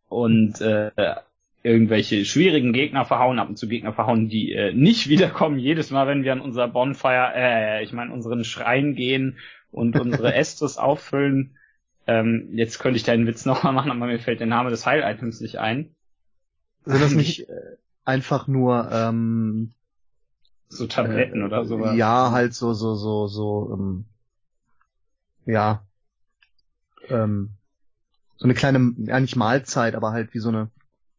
und 0.08 0.60
äh, 0.60 0.92
irgendwelche 1.66 2.24
schwierigen 2.24 2.72
Gegner 2.72 3.04
verhauen, 3.04 3.38
ab 3.38 3.48
und 3.48 3.58
zu 3.58 3.68
Gegner 3.68 3.92
verhauen, 3.92 4.28
die 4.28 4.52
äh, 4.52 4.72
nicht 4.72 5.08
wiederkommen. 5.08 5.58
Jedes 5.58 5.90
Mal, 5.90 6.06
wenn 6.06 6.24
wir 6.24 6.32
an 6.32 6.40
unser 6.40 6.68
Bonfire, 6.68 7.32
äh, 7.34 7.84
ich 7.84 7.92
meine 7.92 8.12
unseren 8.12 8.44
Schrein 8.44 8.94
gehen 8.94 9.38
und 9.70 9.98
unsere 9.98 10.34
Estus 10.34 10.78
auffüllen. 10.78 11.56
Ähm, 12.06 12.50
jetzt 12.52 12.78
könnte 12.78 12.96
ich 12.96 13.02
deinen 13.02 13.26
Witz 13.26 13.44
nochmal 13.44 13.72
machen, 13.72 13.90
aber 13.90 14.06
mir 14.06 14.20
fällt 14.20 14.40
der 14.40 14.46
Name 14.46 14.70
des 14.70 14.86
Heil-Items 14.86 15.40
nicht 15.40 15.58
ein. 15.58 15.94
Sind 16.84 17.02
das 17.02 17.14
nicht 17.14 17.48
äh, 17.48 17.76
einfach 18.04 18.46
nur 18.46 18.88
ähm, 18.92 19.72
so 20.68 20.86
Tabletten 20.86 21.42
äh, 21.42 21.44
oder 21.44 21.64
sowas? 21.64 21.96
Ja, 21.96 22.30
halt 22.30 22.54
so 22.54 22.74
so 22.74 22.94
so 22.94 23.26
so 23.26 23.76
ähm, 23.76 24.04
ja 25.46 25.82
ähm, 27.08 27.50
so 28.36 28.44
eine 28.44 28.54
kleine, 28.54 28.94
ja 28.98 29.18
nicht 29.18 29.36
Mahlzeit, 29.36 29.94
aber 29.94 30.12
halt 30.12 30.34
wie 30.34 30.38
so 30.38 30.50
eine. 30.50 30.70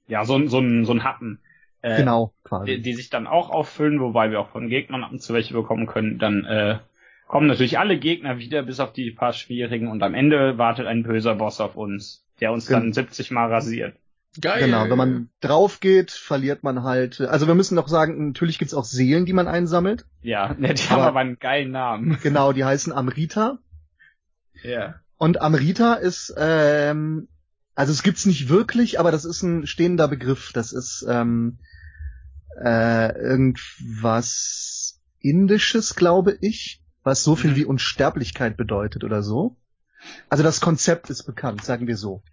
Ja, 0.07 0.25
so, 0.25 0.35
ein 0.35 0.47
so 0.47 0.59
ein 0.59 0.85
so 0.85 0.93
ein 0.93 1.03
Happen. 1.03 1.39
Äh, 1.81 1.97
genau, 1.97 2.33
quasi. 2.43 2.75
Die, 2.75 2.81
die 2.81 2.93
sich 2.93 3.09
dann 3.09 3.27
auch 3.27 3.49
auffüllen, 3.49 3.99
wobei 3.99 4.31
wir 4.31 4.39
auch 4.39 4.49
von 4.49 4.69
Gegnern 4.69 5.03
ab 5.03 5.11
und 5.11 5.21
zu 5.21 5.33
welche 5.33 5.53
bekommen 5.53 5.85
können. 5.85 6.17
Dann 6.17 6.43
äh, 6.45 6.79
kommen 7.27 7.47
natürlich 7.47 7.77
alle 7.77 7.97
Gegner 7.97 8.39
wieder, 8.39 8.63
bis 8.63 8.79
auf 8.79 8.93
die 8.93 9.11
paar 9.11 9.33
schwierigen. 9.33 9.87
Und 9.87 10.01
am 10.03 10.13
Ende 10.13 10.57
wartet 10.57 10.87
ein 10.87 11.03
böser 11.03 11.35
Boss 11.35 11.61
auf 11.61 11.75
uns, 11.75 12.25
der 12.39 12.51
uns 12.51 12.65
dann 12.65 12.93
70 12.93 13.31
Mal 13.31 13.51
rasiert. 13.51 13.95
Geil. 14.39 14.65
Genau, 14.65 14.89
wenn 14.89 14.97
man 14.97 15.29
drauf 15.41 15.79
geht, 15.79 16.11
verliert 16.11 16.63
man 16.63 16.83
halt. 16.83 17.21
Also 17.21 17.47
wir 17.47 17.55
müssen 17.55 17.75
noch 17.75 17.87
sagen, 17.87 18.27
natürlich 18.27 18.59
gibt's 18.59 18.73
auch 18.73 18.83
Seelen, 18.83 19.25
die 19.25 19.33
man 19.33 19.47
einsammelt. 19.47 20.05
Ja, 20.21 20.53
die 20.59 20.65
aber, 20.65 20.89
haben 20.89 21.01
aber 21.01 21.19
einen 21.19 21.39
geilen 21.39 21.71
Namen. 21.71 22.17
Genau, 22.21 22.53
die 22.53 22.63
heißen 22.63 22.93
Amrita. 22.93 23.59
Ja. 24.63 24.95
Und 25.17 25.41
Amrita 25.41 25.95
ist, 25.95 26.33
ähm, 26.37 27.27
also 27.77 27.91
es 27.91 28.01
gibt's 28.01 28.25
nicht 28.25 28.49
wirklich, 28.49 28.99
aber 28.99 29.11
das 29.11 29.23
ist 29.23 29.43
ein 29.43 29.67
stehender 29.67 30.07
Begriff. 30.07 30.51
Das 30.51 30.73
ist 30.73 31.05
ähm, 31.07 31.59
äh, 32.59 33.15
irgendwas 33.15 34.99
Indisches, 35.19 35.93
glaube 35.95 36.35
ich, 36.41 36.81
was 37.03 37.23
so 37.23 37.35
viel 37.35 37.51
mhm. 37.51 37.55
wie 37.55 37.65
Unsterblichkeit 37.65 38.57
bedeutet 38.57 39.03
oder 39.03 39.21
so. 39.21 39.57
Also 40.27 40.43
das 40.43 40.59
Konzept 40.59 41.11
ist 41.11 41.25
bekannt, 41.25 41.63
sagen 41.63 41.85
wir 41.85 41.97
so. 41.97 42.23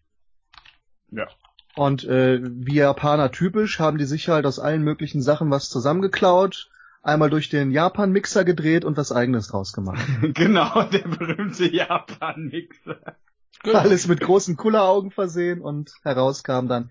Ja. 1.10 1.28
Und 1.76 2.04
äh, 2.04 2.40
wie 2.42 2.76
Japaner 2.76 3.30
typisch 3.30 3.78
haben 3.78 3.98
die 3.98 4.06
sich 4.06 4.30
halt 4.30 4.46
aus 4.46 4.58
allen 4.58 4.82
möglichen 4.82 5.20
Sachen 5.20 5.50
was 5.50 5.68
zusammengeklaut 5.68 6.70
einmal 7.02 7.28
durch 7.28 7.50
den 7.50 7.70
Japan-Mixer 7.70 8.46
gedreht 8.46 8.86
und 8.86 8.96
was 8.96 9.12
eigenes 9.12 9.48
draus 9.48 9.74
gemacht. 9.74 10.02
genau, 10.22 10.84
der 10.84 11.06
berühmte 11.06 11.70
Japan-Mixer. 11.70 13.16
Genau. 13.64 13.78
Alles 13.78 14.06
mit 14.06 14.20
großen 14.20 14.56
Kulleraugen 14.56 15.10
versehen 15.10 15.62
und 15.62 15.94
herauskam 16.02 16.68
dann. 16.68 16.90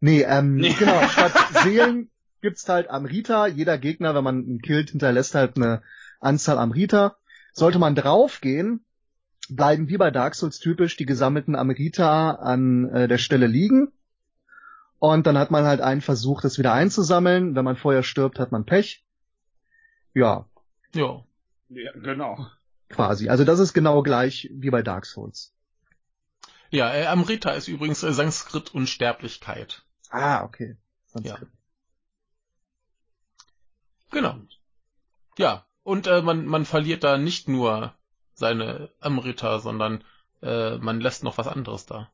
Nee, 0.00 0.22
ähm, 0.22 0.56
nee. 0.56 0.72
genau, 0.72 1.00
statt 1.08 1.32
Seelen 1.62 2.10
gibt's 2.40 2.68
halt 2.68 2.88
Amrita. 2.88 3.46
Jeder 3.46 3.76
Gegner, 3.76 4.14
wenn 4.14 4.24
man 4.24 4.44
ihn 4.44 4.62
killt, 4.62 4.90
hinterlässt 4.90 5.34
halt 5.34 5.56
eine 5.56 5.82
Anzahl 6.18 6.58
Amrita. 6.58 7.16
Sollte 7.52 7.78
man 7.78 7.94
draufgehen, 7.94 8.84
bleiben 9.50 9.88
wie 9.88 9.98
bei 9.98 10.10
Dark 10.10 10.34
Souls 10.34 10.58
typisch 10.58 10.96
die 10.96 11.06
gesammelten 11.06 11.54
Amrita 11.54 12.32
an 12.32 12.88
äh, 12.88 13.08
der 13.08 13.18
Stelle 13.18 13.46
liegen. 13.46 13.92
Und 14.98 15.26
dann 15.26 15.36
hat 15.36 15.50
man 15.50 15.64
halt 15.66 15.82
einen 15.82 16.00
Versuch, 16.00 16.40
das 16.40 16.58
wieder 16.58 16.72
einzusammeln. 16.72 17.54
Wenn 17.54 17.64
man 17.64 17.76
vorher 17.76 18.02
stirbt, 18.02 18.38
hat 18.38 18.52
man 18.52 18.64
Pech. 18.64 19.04
Ja. 20.14 20.46
Ja. 20.94 21.24
Ja, 21.68 21.92
genau. 21.92 22.46
Quasi. 22.88 23.28
Also 23.28 23.44
das 23.44 23.58
ist 23.58 23.74
genau 23.74 24.02
gleich 24.02 24.48
wie 24.52 24.70
bei 24.70 24.82
Dark 24.82 25.04
Souls. 25.04 25.52
Ja, 26.70 26.92
äh, 26.92 27.06
Amrita 27.06 27.50
ist 27.50 27.68
übrigens 27.68 28.02
äh, 28.02 28.12
Sanskrit 28.12 28.74
Unsterblichkeit. 28.74 29.84
Ah, 30.10 30.44
okay. 30.44 30.76
Sanskrit. 31.06 31.48
Ja. 31.48 31.48
Genau. 34.10 34.38
Ja, 35.38 35.66
und 35.82 36.06
äh, 36.06 36.22
man, 36.22 36.46
man 36.46 36.64
verliert 36.64 37.04
da 37.04 37.18
nicht 37.18 37.48
nur 37.48 37.94
seine 38.34 38.90
Amrita, 39.00 39.58
sondern 39.58 40.04
äh, 40.42 40.78
man 40.78 41.00
lässt 41.00 41.24
noch 41.24 41.38
was 41.38 41.48
anderes 41.48 41.86
da. 41.86 42.10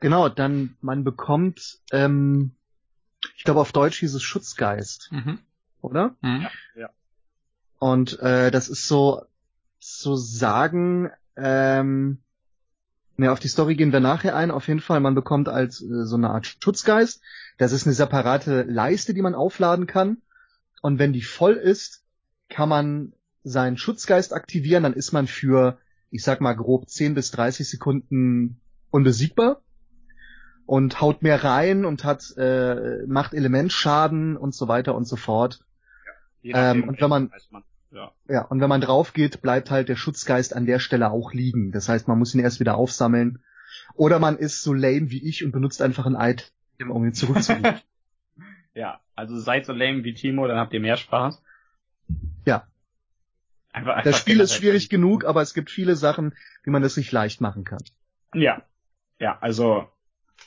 Genau, 0.00 0.28
dann 0.28 0.76
man 0.80 1.04
bekommt, 1.04 1.80
ähm, 1.92 2.54
ich 3.36 3.44
glaube 3.44 3.60
auf 3.60 3.72
Deutsch 3.72 3.98
hieß 3.98 4.14
es 4.14 4.22
Schutzgeist. 4.22 5.08
Mhm 5.12 5.40
oder? 5.82 6.16
Mhm. 6.20 6.46
Ja. 6.74 6.90
Und 7.78 8.18
äh, 8.20 8.50
das 8.50 8.68
ist 8.68 8.86
so 8.86 9.22
zu 9.78 10.16
sagen, 10.16 11.10
ähm, 11.36 12.18
ne, 13.20 13.30
auf 13.30 13.38
die 13.38 13.48
Story 13.48 13.76
gehen 13.76 13.92
wir 13.92 14.00
nachher 14.00 14.34
ein. 14.34 14.50
Auf 14.50 14.66
jeden 14.66 14.80
Fall, 14.80 15.00
man 15.00 15.14
bekommt 15.14 15.48
als 15.48 15.80
äh, 15.80 16.04
so 16.04 16.16
eine 16.16 16.30
Art 16.30 16.46
Schutzgeist. 16.46 17.22
Das 17.58 17.72
ist 17.72 17.86
eine 17.86 17.94
separate 17.94 18.62
Leiste, 18.62 19.14
die 19.14 19.22
man 19.22 19.34
aufladen 19.34 19.86
kann. 19.86 20.18
Und 20.82 20.98
wenn 20.98 21.12
die 21.12 21.22
voll 21.22 21.52
ist, 21.52 22.02
kann 22.48 22.68
man 22.68 23.12
seinen 23.44 23.76
Schutzgeist 23.76 24.32
aktivieren. 24.32 24.82
Dann 24.82 24.94
ist 24.94 25.12
man 25.12 25.26
für, 25.26 25.78
ich 26.10 26.22
sag 26.22 26.40
mal 26.40 26.54
grob 26.54 26.88
10 26.88 27.14
bis 27.14 27.30
30 27.30 27.68
Sekunden 27.68 28.60
unbesiegbar 28.90 29.62
und 30.66 31.00
haut 31.00 31.22
mehr 31.22 31.44
rein 31.44 31.84
und 31.84 32.04
hat 32.04 32.34
äh, 32.36 33.04
macht 33.06 33.34
Elementschaden 33.34 34.36
und 34.36 34.54
so 34.54 34.68
weiter 34.68 34.94
und 34.94 35.06
so 35.06 35.16
fort. 35.16 35.60
Ähm, 36.42 36.88
und 36.88 37.00
wenn 37.00 37.10
man, 37.10 37.30
man, 37.50 37.62
ja. 37.92 38.12
ja, 38.28 38.42
und 38.42 38.60
wenn 38.60 38.68
man 38.68 38.80
drauf 38.80 39.12
geht, 39.12 39.42
bleibt 39.42 39.70
halt 39.70 39.88
der 39.88 39.96
Schutzgeist 39.96 40.54
an 40.54 40.66
der 40.66 40.78
Stelle 40.78 41.10
auch 41.10 41.32
liegen. 41.32 41.72
Das 41.72 41.88
heißt, 41.88 42.08
man 42.08 42.18
muss 42.18 42.34
ihn 42.34 42.40
erst 42.40 42.60
wieder 42.60 42.76
aufsammeln. 42.76 43.42
Oder 43.94 44.18
man 44.18 44.38
ist 44.38 44.62
so 44.62 44.72
lame 44.72 45.10
wie 45.10 45.28
ich 45.28 45.44
und 45.44 45.52
benutzt 45.52 45.82
einfach 45.82 46.06
ein 46.06 46.16
Item, 46.16 46.90
um 46.90 47.04
ihn 47.04 47.14
zurückzugeben. 47.14 47.80
ja, 48.74 49.00
also 49.16 49.38
seid 49.38 49.66
so 49.66 49.72
lame 49.72 50.04
wie 50.04 50.14
Timo, 50.14 50.46
dann 50.46 50.58
habt 50.58 50.72
ihr 50.72 50.80
mehr 50.80 50.96
Spaß. 50.96 51.42
Ja. 52.44 52.66
Einfach, 53.72 53.92
einfach 53.92 54.10
das 54.10 54.18
Spiel 54.18 54.40
ist 54.40 54.54
schwierig 54.54 54.88
genug, 54.88 55.24
aber 55.24 55.42
es 55.42 55.54
gibt 55.54 55.70
viele 55.70 55.96
Sachen, 55.96 56.34
wie 56.64 56.70
man 56.70 56.82
es 56.82 56.94
sich 56.94 57.10
leicht 57.12 57.40
machen 57.40 57.64
kann. 57.64 57.82
Ja. 58.34 58.62
Ja, 59.18 59.38
also, 59.40 59.88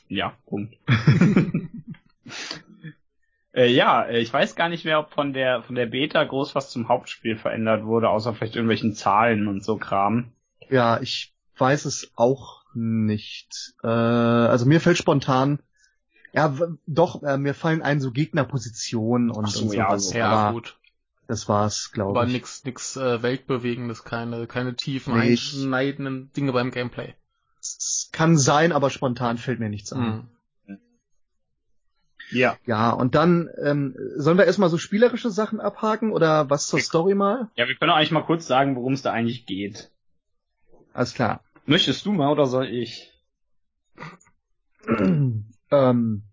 ja, 0.08 0.36
Punkt. 0.46 0.76
Äh, 3.54 3.68
ja, 3.68 4.04
äh, 4.04 4.20
ich 4.20 4.34
weiß 4.34 4.56
gar 4.56 4.68
nicht 4.68 4.84
mehr, 4.84 5.00
ob 5.00 5.12
von 5.12 5.32
der 5.34 5.62
von 5.62 5.76
der 5.76 5.86
Beta 5.86 6.24
groß 6.24 6.56
was 6.56 6.72
zum 6.72 6.88
Hauptspiel 6.88 7.38
verändert 7.38 7.86
wurde, 7.86 8.10
außer 8.10 8.34
vielleicht 8.34 8.56
irgendwelchen 8.56 8.94
Zahlen 8.96 9.48
und 9.48 9.64
so 9.64 9.78
Kram. 9.78 10.32
Ja, 10.70 11.00
ich 11.00 11.34
weiß 11.58 11.86
es 11.86 12.12
auch 12.16 12.64
nicht. 12.74 13.76
Äh, 13.84 13.88
also 13.88 14.66
mir 14.66 14.82
fällt 14.82 14.98
spontan, 14.98 15.60
ja, 16.34 16.56
doch, 16.88 17.22
äh, 17.22 17.38
mir 17.38 17.54
fallen 17.54 17.84
ein 17.84 18.02
so 18.02 18.12
Gegnerpositionen 18.12 19.30
und, 19.30 19.48
so, 19.48 19.64
und 19.64 19.70
so 19.70 19.76
ja, 19.76 19.90
was. 19.90 20.14
Ja, 20.14 20.52
gut. 20.52 20.78
Das 21.28 21.48
war's, 21.48 21.92
glaube 21.92 22.12
ich. 22.12 22.18
Aber 22.18 22.26
nix, 22.26 22.66
nix 22.66 22.98
äh, 22.98 23.22
weltbewegendes, 23.22 24.04
keine, 24.04 24.48
keine 24.48 24.76
tiefen, 24.76 25.14
nee, 25.14 25.32
einschneidenden 25.32 26.32
Dinge 26.34 26.52
beim 26.52 26.72
Gameplay. 26.72 27.14
Es 27.62 28.10
kann 28.12 28.38
sein, 28.38 28.72
aber 28.72 28.90
spontan 28.90 29.38
fällt 29.38 29.60
mir 29.60 29.70
nichts 29.70 29.94
an. 29.94 30.28
Ja. 32.34 32.58
Ja, 32.66 32.92
und 32.92 33.16
dann 33.16 33.50
ähm, 33.64 33.96
sollen 34.16 34.38
wir 34.38 34.46
erstmal 34.46 34.70
so 34.70 34.78
spielerische 34.78 35.30
Sachen 35.30 35.62
abhaken 35.62 36.12
oder 36.12 36.50
was 36.50 36.68
zur 36.68 36.80
Story 36.80 37.16
mal? 37.16 37.50
Ja, 37.56 37.68
wir 37.68 37.76
können 37.76 37.92
auch 37.92 37.96
eigentlich 37.96 38.12
mal 38.12 38.26
kurz 38.26 38.48
sagen, 38.48 38.76
worum 38.76 38.94
es 38.94 39.02
da 39.02 39.12
eigentlich 39.12 39.46
geht. 39.46 39.92
Alles 40.94 41.14
klar. 41.14 41.42
Möchtest 41.66 42.06
du 42.06 42.12
mal 42.12 42.32
oder 42.32 42.46
soll 42.46 42.68
ich? 42.68 43.12
ähm, 44.88 46.24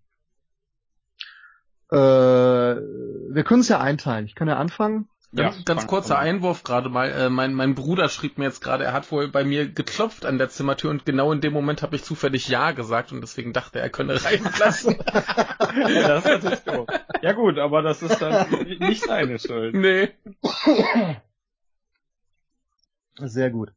äh, 1.90 1.96
wir 1.96 3.44
können 3.44 3.60
es 3.60 3.68
ja 3.68 3.80
einteilen. 3.80 4.26
Ich 4.26 4.34
kann 4.34 4.48
ja 4.48 4.56
anfangen. 4.56 5.09
Ganz, 5.32 5.58
ja, 5.58 5.62
ganz 5.64 5.86
kurzer 5.86 6.18
Einwurf 6.18 6.64
gerade 6.64 6.88
mal. 6.88 7.08
Äh, 7.12 7.30
mein, 7.30 7.54
mein 7.54 7.76
Bruder 7.76 8.08
schrieb 8.08 8.36
mir 8.36 8.46
jetzt 8.46 8.60
gerade, 8.60 8.82
er 8.82 8.92
hat 8.92 9.12
wohl 9.12 9.28
bei 9.28 9.44
mir 9.44 9.70
geklopft 9.70 10.26
an 10.26 10.38
der 10.38 10.48
Zimmertür 10.48 10.90
und 10.90 11.06
genau 11.06 11.30
in 11.30 11.40
dem 11.40 11.52
Moment 11.52 11.82
habe 11.82 11.94
ich 11.94 12.02
zufällig 12.02 12.48
Ja 12.48 12.72
gesagt 12.72 13.12
und 13.12 13.20
deswegen 13.20 13.52
dachte 13.52 13.78
er, 13.78 13.84
er 13.84 13.90
könne 13.90 14.24
reinlassen. 14.24 14.98
ja, 15.14 16.08
das 16.08 16.24
ist 16.24 16.30
natürlich 16.30 16.60
doof. 16.60 16.88
Ja 17.22 17.32
gut, 17.32 17.58
aber 17.58 17.82
das 17.82 18.02
ist 18.02 18.20
dann 18.20 18.50
nicht 18.80 19.04
seine 19.04 19.38
Schuld. 19.38 19.72
Nee. 19.74 20.08
Sehr 23.16 23.50
gut. 23.50 23.72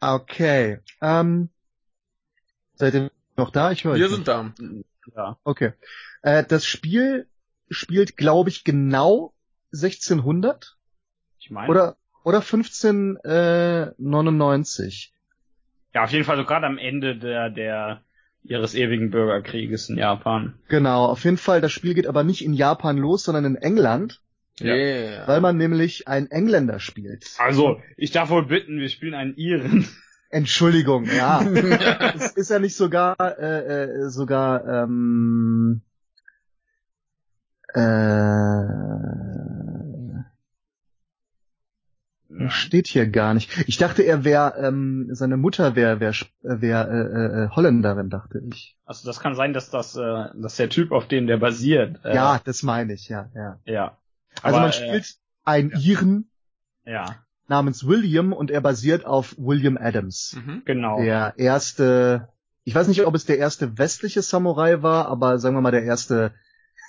Okay. 0.00 0.80
Ähm, 1.00 1.48
seid 2.74 2.92
ihr 2.92 3.10
noch 3.36 3.50
da? 3.50 3.72
Ich 3.72 3.84
höre 3.84 3.94
Wir 3.94 4.10
sind 4.10 4.28
da. 4.28 4.52
Ja. 5.16 5.38
Okay. 5.42 5.72
Äh, 6.20 6.44
das 6.44 6.66
Spiel 6.66 7.26
spielt, 7.70 8.16
glaube 8.16 8.50
ich, 8.50 8.64
genau 8.64 9.32
1600. 9.72 10.76
Ich 11.38 11.50
meine. 11.50 11.70
Oder, 11.70 11.96
oder 12.24 12.38
1599. 12.38 15.12
Ja, 15.94 16.04
auf 16.04 16.10
jeden 16.10 16.24
Fall 16.24 16.36
so 16.36 16.44
gerade 16.44 16.66
am 16.66 16.76
Ende 16.78 17.16
der, 17.16 17.50
der, 17.50 18.02
ihres 18.44 18.74
ewigen 18.74 19.10
Bürgerkrieges 19.10 19.88
in 19.88 19.96
Japan. 19.96 20.54
Genau, 20.68 21.06
auf 21.06 21.24
jeden 21.24 21.38
Fall. 21.38 21.60
Das 21.60 21.72
Spiel 21.72 21.94
geht 21.94 22.06
aber 22.06 22.22
nicht 22.24 22.44
in 22.44 22.52
Japan 22.52 22.98
los, 22.98 23.24
sondern 23.24 23.44
in 23.44 23.56
England. 23.56 24.20
Yeah. 24.60 25.26
Weil 25.28 25.40
man 25.40 25.56
nämlich 25.56 26.08
einen 26.08 26.30
Engländer 26.30 26.80
spielt. 26.80 27.30
Also, 27.38 27.80
ich 27.96 28.10
darf 28.10 28.30
wohl 28.30 28.46
bitten, 28.46 28.80
wir 28.80 28.88
spielen 28.88 29.14
einen 29.14 29.36
Iren. 29.36 29.86
Entschuldigung, 30.30 31.04
ja. 31.04 31.40
es 32.16 32.32
ist 32.32 32.50
ja 32.50 32.58
nicht 32.58 32.76
sogar 32.76 33.16
äh, 33.20 33.84
äh, 33.84 34.10
sogar 34.10 34.66
ähm, 34.66 35.82
äh, 37.78 38.98
Ja. 42.30 42.50
steht 42.50 42.86
hier 42.86 43.08
gar 43.08 43.34
nicht. 43.34 43.50
Ich 43.66 43.78
dachte, 43.78 44.02
er 44.02 44.22
wäre 44.24 44.54
ähm, 44.58 45.08
seine 45.12 45.36
Mutter 45.36 45.74
wäre 45.74 45.98
wär, 45.98 46.12
wär, 46.42 46.88
äh, 46.88 47.44
äh, 47.44 47.48
Holländerin, 47.56 48.10
dachte 48.10 48.42
ich. 48.50 48.76
Also 48.84 49.06
das 49.08 49.18
kann 49.18 49.34
sein, 49.34 49.52
dass 49.54 49.70
das, 49.70 49.96
äh, 49.96 50.26
dass 50.34 50.56
der 50.56 50.68
Typ, 50.68 50.92
auf 50.92 51.08
dem 51.08 51.26
der 51.26 51.38
basiert. 51.38 52.04
Äh, 52.04 52.14
ja, 52.14 52.40
das 52.44 52.62
meine 52.62 52.92
ich, 52.92 53.08
ja, 53.08 53.30
ja. 53.34 53.58
Ja. 53.64 53.98
Also 54.42 54.56
Aber, 54.58 54.66
man 54.66 54.72
spielt 54.72 55.16
einen 55.44 55.70
Iren 55.70 56.30
Äh, 56.84 56.92
ja, 56.92 57.16
namens 57.48 57.86
William 57.86 58.32
und 58.32 58.50
er 58.50 58.60
basiert 58.60 59.06
auf 59.06 59.34
William 59.38 59.78
Adams. 59.78 60.36
Mhm. 60.36 60.62
genau. 60.66 61.00
Der 61.00 61.32
erste, 61.38 62.28
ich 62.64 62.74
weiß 62.74 62.88
nicht, 62.88 63.04
ob 63.06 63.14
es 63.14 63.24
der 63.24 63.38
erste 63.38 63.78
westliche 63.78 64.20
Samurai 64.22 64.82
war, 64.82 65.08
aber 65.08 65.38
sagen 65.38 65.56
wir 65.56 65.62
mal 65.62 65.70
der 65.70 65.84
erste, 65.84 66.34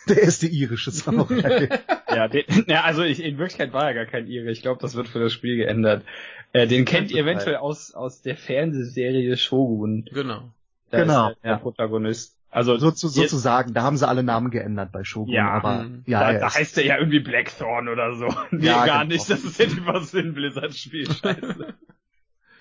der 0.08 0.24
erste 0.24 0.48
irische 0.48 0.92
Samurai. 0.92 1.70
Ja, 2.10 2.28
den, 2.28 2.44
ja, 2.66 2.82
also 2.86 3.04
ich, 3.04 3.24
in 3.24 3.38
Wirklichkeit 3.38 3.72
war 3.72 3.86
er 3.86 3.94
gar 3.94 4.08
kein 4.08 4.26
Ire. 4.26 4.50
Ich 4.50 4.64
glaube, 4.64 4.82
das 4.82 4.96
wird 4.96 5.08
für 5.08 5.20
das 5.20 5.32
Spiel 5.32 5.58
geändert. 5.58 6.04
Äh, 6.54 6.66
den 6.66 6.84
kennt 6.84 7.12
ihr 7.12 7.22
eventuell 7.22 7.58
aus, 7.58 7.94
aus 7.94 8.24
der 8.24 8.36
Fernsehserie 8.36 9.38
Shogun. 9.38 10.06
Genau. 10.12 10.50
Da 10.90 11.02
Genau, 11.02 11.30
ist 11.30 11.38
er 11.38 11.42
der 11.44 11.52
ja. 11.52 11.58
Protagonist. 11.60 12.36
Also 12.50 12.78
so 12.78 12.90
zu, 12.90 13.10
sozusagen, 13.10 13.76
da 13.76 13.84
haben 13.84 13.96
sie 13.96 14.08
alle 14.08 14.24
Namen 14.24 14.50
geändert 14.50 14.92
bei 14.92 15.04
Shogun, 15.04 15.32
Ja, 15.36 15.52
aber 15.52 15.84
mhm. 15.84 16.04
ja, 16.08 16.20
da, 16.22 16.32
er 16.32 16.40
da 16.40 16.56
heißt 16.56 16.80
er 16.80 16.86
ja 16.86 16.98
irgendwie 16.98 17.20
Blackthorn 17.20 17.88
oder 17.88 18.16
so. 18.16 18.28
Nee, 18.52 18.66
Ja, 18.66 18.88
gar 18.88 19.04
genau. 19.04 19.14
nicht. 19.14 19.30
Das 19.30 19.44
ist 19.44 19.60
ja 19.60 19.68
die 19.68 19.86
was 19.86 20.12
in 20.16 20.34
Blizzard-Spiel. 20.34 21.12
Scheiße. 21.14 21.76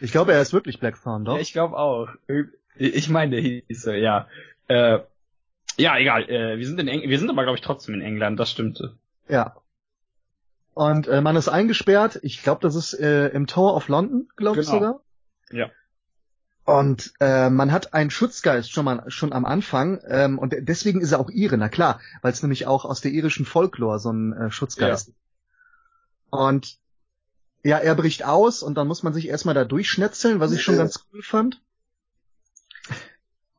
ich 0.00 0.12
glaube, 0.12 0.34
er 0.34 0.42
ist 0.42 0.52
wirklich 0.52 0.78
Blackthorn, 0.78 1.24
doch? 1.24 1.36
Ja, 1.36 1.40
ich 1.40 1.54
glaube 1.54 1.78
auch. 1.78 2.08
Ich 2.76 3.08
meine, 3.08 3.40
der 3.40 3.40
hieß 3.40 3.82
so, 3.82 3.92
ja. 3.92 4.28
Äh, 4.68 4.98
ja, 5.78 5.96
egal. 5.96 6.28
Äh, 6.28 6.58
wir 6.58 6.66
sind 6.66 6.78
in 6.80 6.88
Eng 6.88 7.08
wir 7.08 7.18
sind 7.18 7.30
aber, 7.30 7.42
glaube 7.44 7.56
ich, 7.56 7.62
trotzdem 7.62 7.94
in 7.94 8.02
England. 8.02 8.38
Das 8.38 8.50
stimmte. 8.50 8.96
Ja. 9.28 9.56
Und 10.74 11.08
äh, 11.08 11.20
man 11.20 11.36
ist 11.36 11.48
eingesperrt. 11.48 12.20
Ich 12.22 12.42
glaube, 12.42 12.60
das 12.62 12.74
ist 12.74 12.94
äh, 12.94 13.28
im 13.28 13.46
Tower 13.46 13.74
of 13.74 13.88
London, 13.88 14.28
glaube 14.36 14.60
ich 14.60 14.66
Genau. 14.66 14.78
sogar. 14.78 15.00
Ja. 15.50 15.70
Und 16.64 17.14
äh, 17.20 17.48
man 17.48 17.72
hat 17.72 17.94
einen 17.94 18.10
Schutzgeist 18.10 18.70
schon 18.70 18.84
mal 18.84 19.10
schon 19.10 19.32
am 19.32 19.46
Anfang 19.46 20.00
ähm, 20.06 20.38
und 20.38 20.54
deswegen 20.58 21.00
ist 21.00 21.12
er 21.12 21.20
auch 21.20 21.30
Ire, 21.30 21.56
na 21.56 21.70
klar, 21.70 21.98
weil 22.20 22.32
es 22.32 22.42
nämlich 22.42 22.66
auch 22.66 22.84
aus 22.84 23.00
der 23.00 23.10
irischen 23.12 23.46
Folklore 23.46 23.98
so 23.98 24.12
ein 24.12 24.34
äh, 24.34 24.50
Schutzgeist 24.50 25.08
ist. 25.08 25.16
Und 26.28 26.78
ja, 27.64 27.78
er 27.78 27.94
bricht 27.94 28.24
aus 28.24 28.62
und 28.62 28.74
dann 28.76 28.86
muss 28.86 29.02
man 29.02 29.14
sich 29.14 29.28
erstmal 29.28 29.54
da 29.54 29.64
durchschnetzeln, 29.64 30.40
was 30.40 30.52
ich 30.52 30.62
schon 30.62 30.76
ganz 30.76 31.06
cool 31.12 31.22
fand. 31.22 31.62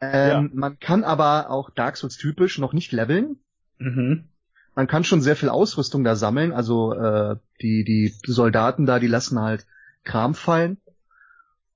Ähm, 0.01 0.51
Man 0.53 0.79
kann 0.79 1.03
aber 1.03 1.49
auch 1.49 1.69
Dark 1.71 1.97
Souls 1.97 2.17
typisch 2.17 2.57
noch 2.57 2.73
nicht 2.73 2.91
leveln. 2.91 3.38
Mhm. 3.79 4.29
Man 4.75 4.88
kann 4.88 5.03
schon 5.03 5.21
sehr 5.21 5.35
viel 5.35 5.49
Ausrüstung 5.49 6.03
da 6.03 6.15
sammeln. 6.15 6.53
Also 6.53 6.93
äh, 6.93 7.35
die 7.62 7.83
die 7.83 8.13
Soldaten 8.25 8.85
da, 8.85 8.99
die 8.99 9.07
lassen 9.07 9.39
halt 9.39 9.65
Kram 10.03 10.35
fallen. 10.35 10.77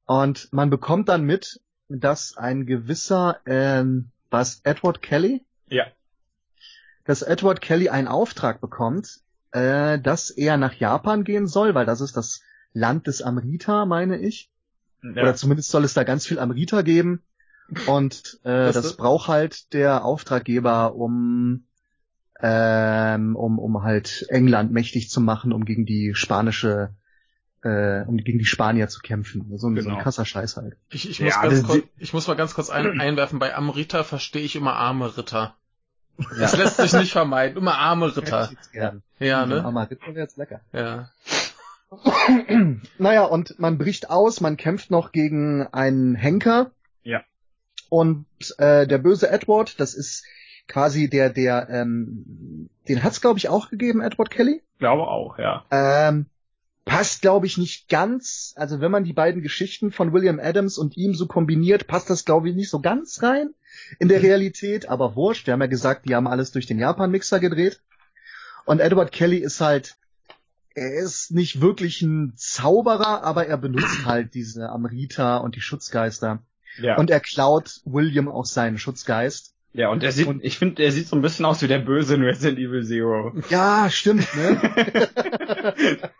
Und 0.05 0.51
man 0.53 0.69
bekommt 0.69 1.09
dann 1.09 1.23
mit, 1.23 1.59
dass 1.89 2.37
ein 2.37 2.65
gewisser 2.65 3.37
ähm, 3.45 4.09
was 4.29 4.61
Edward 4.63 5.01
Kelly, 5.01 5.45
Ja. 5.67 5.85
dass 7.05 7.21
Edward 7.21 7.61
Kelly 7.61 7.89
einen 7.89 8.07
Auftrag 8.07 8.61
bekommt, 8.61 9.19
äh, 9.51 9.99
dass 9.99 10.29
er 10.29 10.57
nach 10.57 10.73
Japan 10.73 11.23
gehen 11.23 11.45
soll, 11.47 11.75
weil 11.75 11.85
das 11.85 12.01
ist 12.01 12.17
das 12.17 12.41
Land 12.73 13.07
des 13.07 13.21
Amrita, 13.21 13.85
meine 13.85 14.17
ich. 14.17 14.49
ja. 15.03 15.11
Oder 15.11 15.35
zumindest 15.35 15.69
soll 15.69 15.83
es 15.83 15.93
da 15.93 16.03
ganz 16.03 16.25
viel 16.25 16.39
Amrita 16.39 16.81
geben. 16.81 17.21
Und 17.87 18.39
äh, 18.43 18.71
das 18.71 18.97
braucht 18.97 19.27
halt 19.27 19.73
der 19.73 20.05
Auftraggeber, 20.05 20.95
um, 20.95 21.63
ähm, 22.41 23.35
um, 23.35 23.57
um 23.59 23.83
halt 23.83 24.25
England 24.29 24.71
mächtig 24.71 25.09
zu 25.09 25.21
machen, 25.21 25.53
um 25.53 25.65
gegen 25.65 25.85
die 25.85 26.13
spanische, 26.13 26.89
äh, 27.63 28.01
um 28.05 28.17
gegen 28.17 28.37
die 28.39 28.45
Spanier 28.45 28.89
zu 28.89 28.99
kämpfen. 28.99 29.45
So 29.57 29.67
ein, 29.69 29.75
so 29.75 29.81
ein 29.81 29.85
Genau. 29.85 29.99
krasser 29.99 30.25
Scheiß 30.25 30.57
halt. 30.57 30.75
Ich, 30.89 31.09
ich, 31.09 31.19
Ja, 31.19 31.25
muss 31.25 31.41
ganz 31.41 31.59
das- 31.61 31.67
kurz, 31.69 31.83
ich 31.97 32.13
muss 32.13 32.27
mal 32.27 32.35
ganz 32.35 32.53
kurz 32.53 32.69
ein, 32.69 32.99
einwerfen, 32.99 33.39
bei 33.39 33.55
Amrita 33.55 34.03
verstehe 34.03 34.43
ich 34.43 34.55
immer 34.55 34.73
arme 34.75 35.17
Ritter. 35.17 35.55
Ja. 36.19 36.25
Das 36.41 36.55
lässt 36.57 36.77
sich 36.77 36.93
nicht 36.93 37.11
vermeiden. 37.11 37.57
Immer 37.57 37.75
arme 37.77 38.15
Ritter. 38.15 38.51
Ja, 38.73 38.93
Ja, 39.19 39.45
ne? 39.47 39.63
Aber 39.65 39.87
das 39.87 39.97
wäre 40.05 40.19
jetzt 40.19 40.37
lecker. 40.37 40.59
Ja. 40.73 41.09
naja, 42.97 43.23
und 43.25 43.59
man 43.59 43.77
bricht 43.77 44.09
aus, 44.09 44.41
man 44.41 44.57
kämpft 44.57 44.91
noch 44.91 45.11
gegen 45.11 45.65
einen 45.67 46.15
Henker. 46.15 46.71
Und 47.93 48.25
äh, 48.57 48.87
der 48.87 48.97
böse 48.97 49.29
Edward, 49.29 49.79
das 49.79 49.93
ist 49.93 50.25
quasi 50.67 51.11
der, 51.11 51.29
der, 51.29 51.69
ähm, 51.69 52.67
den 52.87 53.03
hat's 53.03 53.21
glaube 53.21 53.37
ich 53.37 53.49
auch 53.49 53.69
gegeben, 53.69 54.01
Edward 54.01 54.31
Kelly. 54.31 54.63
glaube 54.79 55.03
auch, 55.03 55.37
ja. 55.37 55.63
Ähm, 55.69 56.25
passt, 56.85 57.21
glaube 57.21 57.45
ich, 57.45 57.59
nicht 57.59 57.89
ganz. 57.89 58.55
Also 58.57 58.81
wenn 58.81 58.89
man 58.89 59.03
die 59.03 59.13
beiden 59.13 59.43
Geschichten 59.43 59.91
von 59.91 60.11
William 60.11 60.39
Adams 60.39 60.79
und 60.79 60.97
ihm 60.97 61.13
so 61.13 61.27
kombiniert, 61.27 61.85
passt 61.85 62.09
das, 62.09 62.25
glaube 62.25 62.49
ich, 62.49 62.55
nicht 62.55 62.71
so 62.71 62.81
ganz 62.81 63.21
rein 63.21 63.53
in 63.99 64.07
der 64.07 64.23
Realität. 64.23 64.89
Aber 64.89 65.15
wurscht, 65.15 65.45
wir 65.45 65.53
haben 65.53 65.61
ja 65.61 65.67
gesagt, 65.67 66.09
die 66.09 66.15
haben 66.15 66.27
alles 66.27 66.51
durch 66.51 66.65
den 66.65 66.79
Japan-Mixer 66.79 67.39
gedreht. 67.39 67.79
Und 68.65 68.79
Edward 68.79 69.11
Kelly 69.11 69.37
ist 69.37 69.61
halt, 69.61 69.97
er 70.73 70.95
ist 70.95 71.29
nicht 71.29 71.61
wirklich 71.61 72.01
ein 72.01 72.33
Zauberer, 72.37 73.23
aber 73.23 73.45
er 73.45 73.57
benutzt 73.57 74.03
halt 74.07 74.33
diese 74.33 74.69
Amrita 74.69 75.37
und 75.37 75.55
die 75.55 75.61
Schutzgeister. 75.61 76.41
Ja. 76.79 76.97
Und 76.97 77.09
er 77.09 77.19
klaut 77.19 77.81
William 77.85 78.27
auch 78.27 78.45
seinen 78.45 78.77
Schutzgeist. 78.77 79.53
ja, 79.73 79.89
und 79.89 80.03
er 80.03 80.11
sieht, 80.11 80.27
und- 80.27 80.43
ich 80.43 80.57
finde, 80.57 80.83
er 80.83 80.91
sieht 80.91 81.07
so 81.07 81.15
ein 81.15 81.21
bisschen 81.21 81.45
aus 81.45 81.61
wie 81.61 81.67
der 81.67 81.79
Böse 81.79 82.15
in 82.15 82.23
Resident 82.23 82.59
Evil 82.59 82.85
Zero. 82.85 83.33
Ja, 83.49 83.89
stimmt, 83.89 84.27
ne? 84.35 85.09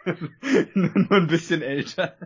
nur, 0.74 0.92
nur 0.96 1.12
ein 1.12 1.28
bisschen 1.28 1.62
älter. 1.62 2.18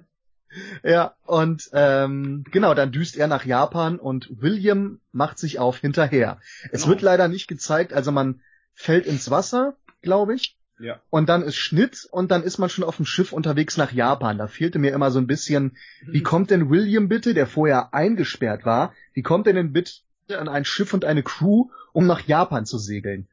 Ja, 0.83 1.15
und 1.25 1.69
ähm, 1.73 2.43
genau, 2.51 2.73
dann 2.73 2.91
düst 2.91 3.17
er 3.17 3.27
nach 3.27 3.45
Japan 3.45 3.99
und 3.99 4.29
William 4.41 4.99
macht 5.11 5.37
sich 5.37 5.59
auf 5.59 5.77
hinterher. 5.79 6.39
Es 6.71 6.81
Genau. 6.83 6.93
wird 6.93 7.01
leider 7.01 7.27
nicht 7.27 7.47
gezeigt, 7.47 7.93
also 7.93 8.11
man 8.11 8.41
fällt 8.73 9.05
ins 9.05 9.29
Wasser, 9.29 9.75
glaube 10.01 10.35
ich, 10.35 10.56
Ja. 10.79 10.99
und 11.09 11.27
dann 11.29 11.41
ist 11.41 11.55
Schnitt 11.55 12.07
und 12.11 12.29
dann 12.29 12.43
ist 12.43 12.59
man 12.59 12.69
schon 12.69 12.83
auf 12.83 12.97
dem 12.97 13.05
Schiff 13.05 13.33
unterwegs 13.33 13.77
nach 13.77 13.91
Japan. 13.91 14.37
Da 14.37 14.47
fehlte 14.47 14.77
mir 14.79 14.93
immer 14.93 15.09
so 15.11 15.19
ein 15.19 15.25
bisschen, 15.27 15.75
wie 16.05 16.21
kommt 16.21 16.51
denn 16.51 16.69
William 16.69 17.07
bitte, 17.09 17.33
der 17.33 17.47
vorher 17.47 17.93
eingesperrt 17.93 18.63
war, 18.65 18.93
wie 19.13 19.23
kommt 19.23 19.47
er 19.47 19.53
denn 19.53 19.73
bitte 19.73 19.93
an 20.37 20.47
ein 20.47 20.65
Schiff 20.65 20.93
und 20.93 21.03
eine 21.05 21.23
Crew, 21.23 21.69
um 21.93 22.05
nach 22.05 22.21
Japan 22.21 22.65
zu 22.65 22.77
segeln? 22.77 23.27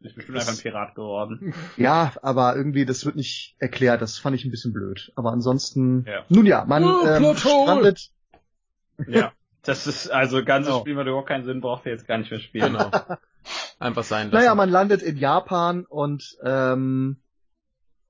Ich 0.00 0.14
bin 0.14 0.34
einfach 0.36 0.52
ein 0.52 0.58
Pirat 0.58 0.94
geworden. 0.94 1.54
Ja, 1.78 2.12
aber 2.22 2.54
irgendwie, 2.56 2.84
das 2.84 3.04
wird 3.06 3.16
nicht 3.16 3.56
erklärt, 3.58 4.02
das 4.02 4.18
fand 4.18 4.36
ich 4.36 4.44
ein 4.44 4.50
bisschen 4.50 4.72
blöd. 4.74 5.12
Aber 5.16 5.32
ansonsten, 5.32 6.04
Ja. 6.06 6.24
nun 6.28 6.44
ja, 6.46 6.64
man 6.66 6.84
Oh, 6.84 7.06
ähm, 7.06 7.36
strandet 7.36 8.10
Ja. 9.08 9.32
Das 9.62 9.86
ist, 9.86 10.08
also, 10.10 10.44
ganzes 10.44 10.68
Genau. 10.72 10.80
Spiel 10.82 10.94
macht 10.94 11.06
überhaupt 11.06 11.28
keinen 11.28 11.44
Sinn, 11.44 11.62
braucht 11.62 11.86
ihr 11.86 11.92
jetzt 11.92 12.06
gar 12.06 12.18
nicht 12.18 12.30
mehr 12.30 12.38
spielen. 12.40 12.74
Genau. 12.74 12.90
Einfach 13.78 14.04
sein 14.04 14.30
lassen. 14.30 14.44
Naja, 14.44 14.54
man 14.54 14.70
landet 14.70 15.02
in 15.02 15.16
Japan 15.16 15.84
und 15.84 16.36
ähm, 16.42 17.16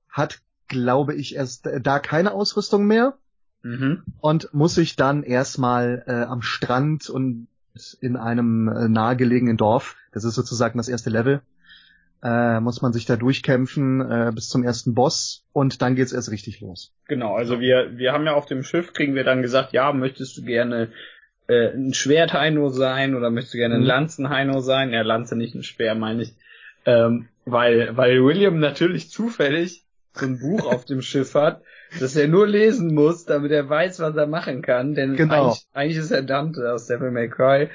hat, 0.09 0.39
glaube 0.67 1.15
ich, 1.15 1.35
erst 1.35 1.67
äh, 1.67 1.81
da 1.81 1.99
keine 1.99 2.31
Ausrüstung 2.33 2.85
mehr 2.85 3.17
Mhm. 3.65 4.03
und 4.19 4.53
muss 4.53 4.75
sich 4.75 4.95
dann 4.95 5.23
erstmal 5.23 6.03
äh, 6.05 6.23
am 6.25 6.43
Strand 6.43 7.09
und 7.09 7.47
in 7.99 8.15
einem 8.15 8.67
äh, 8.67 8.87
nahegelegenen 8.87 9.57
Dorf, 9.57 9.95
das 10.13 10.23
ist 10.23 10.35
sozusagen 10.35 10.77
das 10.77 10.87
erste 10.87 11.09
Level, 11.09 11.41
äh, 12.23 12.59
muss 12.59 12.83
man 12.83 12.93
sich 12.93 13.07
da 13.07 13.15
durchkämpfen 13.15 14.01
äh, 14.01 14.31
bis 14.35 14.49
zum 14.49 14.63
ersten 14.63 14.93
Boss 14.93 15.45
und 15.51 15.81
dann 15.81 15.95
geht's 15.95 16.13
erst 16.13 16.29
richtig 16.29 16.61
los. 16.61 16.93
Genau, 17.07 17.35
also 17.35 17.59
wir, 17.59 17.97
wir 17.97 18.13
haben 18.13 18.25
ja 18.25 18.33
auf 18.33 18.45
dem 18.45 18.63
Schiff, 18.63 18.93
kriegen 18.93 19.15
wir 19.15 19.23
dann 19.23 19.41
gesagt, 19.41 19.73
ja, 19.73 19.91
möchtest 19.93 20.37
du 20.37 20.43
gerne 20.43 20.91
äh, 21.47 21.69
ein 21.69 21.93
Schwertheino 21.93 22.69
sein 22.69 23.15
oder 23.15 23.29
möchtest 23.29 23.53
du 23.53 23.57
gerne 23.59 23.75
ein 23.75 23.81
Mhm. 23.81 23.87
Lanzenheino 23.87 24.59
sein? 24.59 24.91
Ja, 24.93 25.01
Lanze 25.01 25.35
nicht 25.35 25.55
ein 25.55 25.63
Speer, 25.63 25.95
meine 25.95 26.23
ich. 26.23 26.33
Ähm, 26.85 27.27
weil, 27.45 27.95
weil 27.97 28.23
William 28.23 28.59
natürlich 28.59 29.09
zufällig 29.09 29.83
so 30.13 30.25
ein 30.25 30.39
Buch 30.39 30.65
auf 30.71 30.85
dem 30.85 31.01
Schiff 31.01 31.33
hat, 31.35 31.61
das 31.99 32.15
er 32.15 32.27
nur 32.27 32.47
lesen 32.47 32.93
muss, 32.93 33.25
damit 33.25 33.51
er 33.51 33.69
weiß, 33.69 33.99
was 33.99 34.15
er 34.15 34.27
machen 34.27 34.61
kann. 34.61 34.95
Denn 34.95 35.15
Genau. 35.15 35.45
eigentlich, 35.49 35.65
eigentlich 35.73 35.97
ist 35.97 36.11
er 36.11 36.23
Dante 36.23 36.71
aus 36.73 36.87
Devil 36.87 37.11
May 37.11 37.29
Cry. 37.29 37.69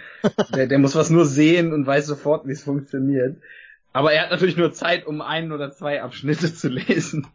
Der, 0.55 0.67
der 0.67 0.79
muss 0.79 0.95
was 0.97 1.11
nur 1.11 1.25
sehen 1.27 1.73
und 1.73 1.87
weiß 1.87 2.07
sofort, 2.07 2.47
wie 2.47 2.53
es 2.53 2.65
funktioniert. 2.65 3.37
Aber 3.93 4.13
er 4.13 4.23
hat 4.23 4.31
natürlich 4.31 4.57
nur 4.57 4.73
Zeit, 4.73 5.07
um 5.07 5.21
ein 5.21 5.51
oder 5.53 5.73
zwei 5.73 6.01
Abschnitte 6.03 6.53
zu 6.55 6.69
lesen. 6.69 7.27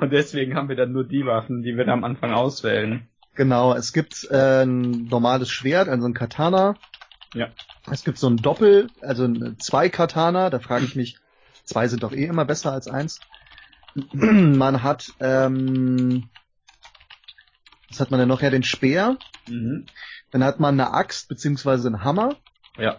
Und 0.00 0.12
deswegen 0.12 0.54
haben 0.54 0.68
wir 0.68 0.76
dann 0.76 0.92
nur 0.92 1.04
die 1.04 1.24
Waffen, 1.24 1.62
die 1.62 1.76
wir 1.76 1.84
da 1.86 1.92
am 1.92 2.04
Anfang 2.04 2.32
auswählen. 2.32 3.06
Genau, 3.36 3.74
es 3.74 3.92
gibt 3.92 4.26
äh, 4.30 4.62
ein 4.64 5.04
normales 5.04 5.50
Schwert, 5.50 5.88
also 5.88 6.06
ein 6.06 6.14
Katana. 6.14 6.76
Ja. 7.34 7.48
Es 7.90 8.02
gibt 8.02 8.18
so 8.18 8.28
ein 8.28 8.38
Doppel, 8.38 8.88
also 9.02 9.28
zwei 9.58 9.88
Katana, 9.90 10.50
da 10.50 10.58
frage 10.58 10.86
ich 10.86 10.96
mich, 10.96 11.18
zwei 11.64 11.86
sind 11.86 12.02
doch 12.02 12.12
eh 12.12 12.24
immer 12.24 12.46
besser 12.46 12.72
als 12.72 12.88
eins. 12.88 13.20
Man 14.12 14.82
hat, 14.82 15.12
ähm, 15.20 16.28
Was 17.90 18.00
hat 18.00 18.10
man 18.10 18.20
denn 18.20 18.28
noch? 18.28 18.42
Ja, 18.42 18.50
den 18.50 18.62
Speer. 18.64 19.18
Mhm. 19.48 19.86
Dann 20.30 20.42
hat 20.42 20.58
man 20.58 20.80
eine 20.80 20.92
Axt 20.92 21.28
beziehungsweise 21.28 21.88
einen 21.88 22.04
Hammer. 22.04 22.36
Ja. 22.76 22.96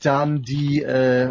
Dann 0.00 0.42
die, 0.42 0.82
äh, 0.82 1.30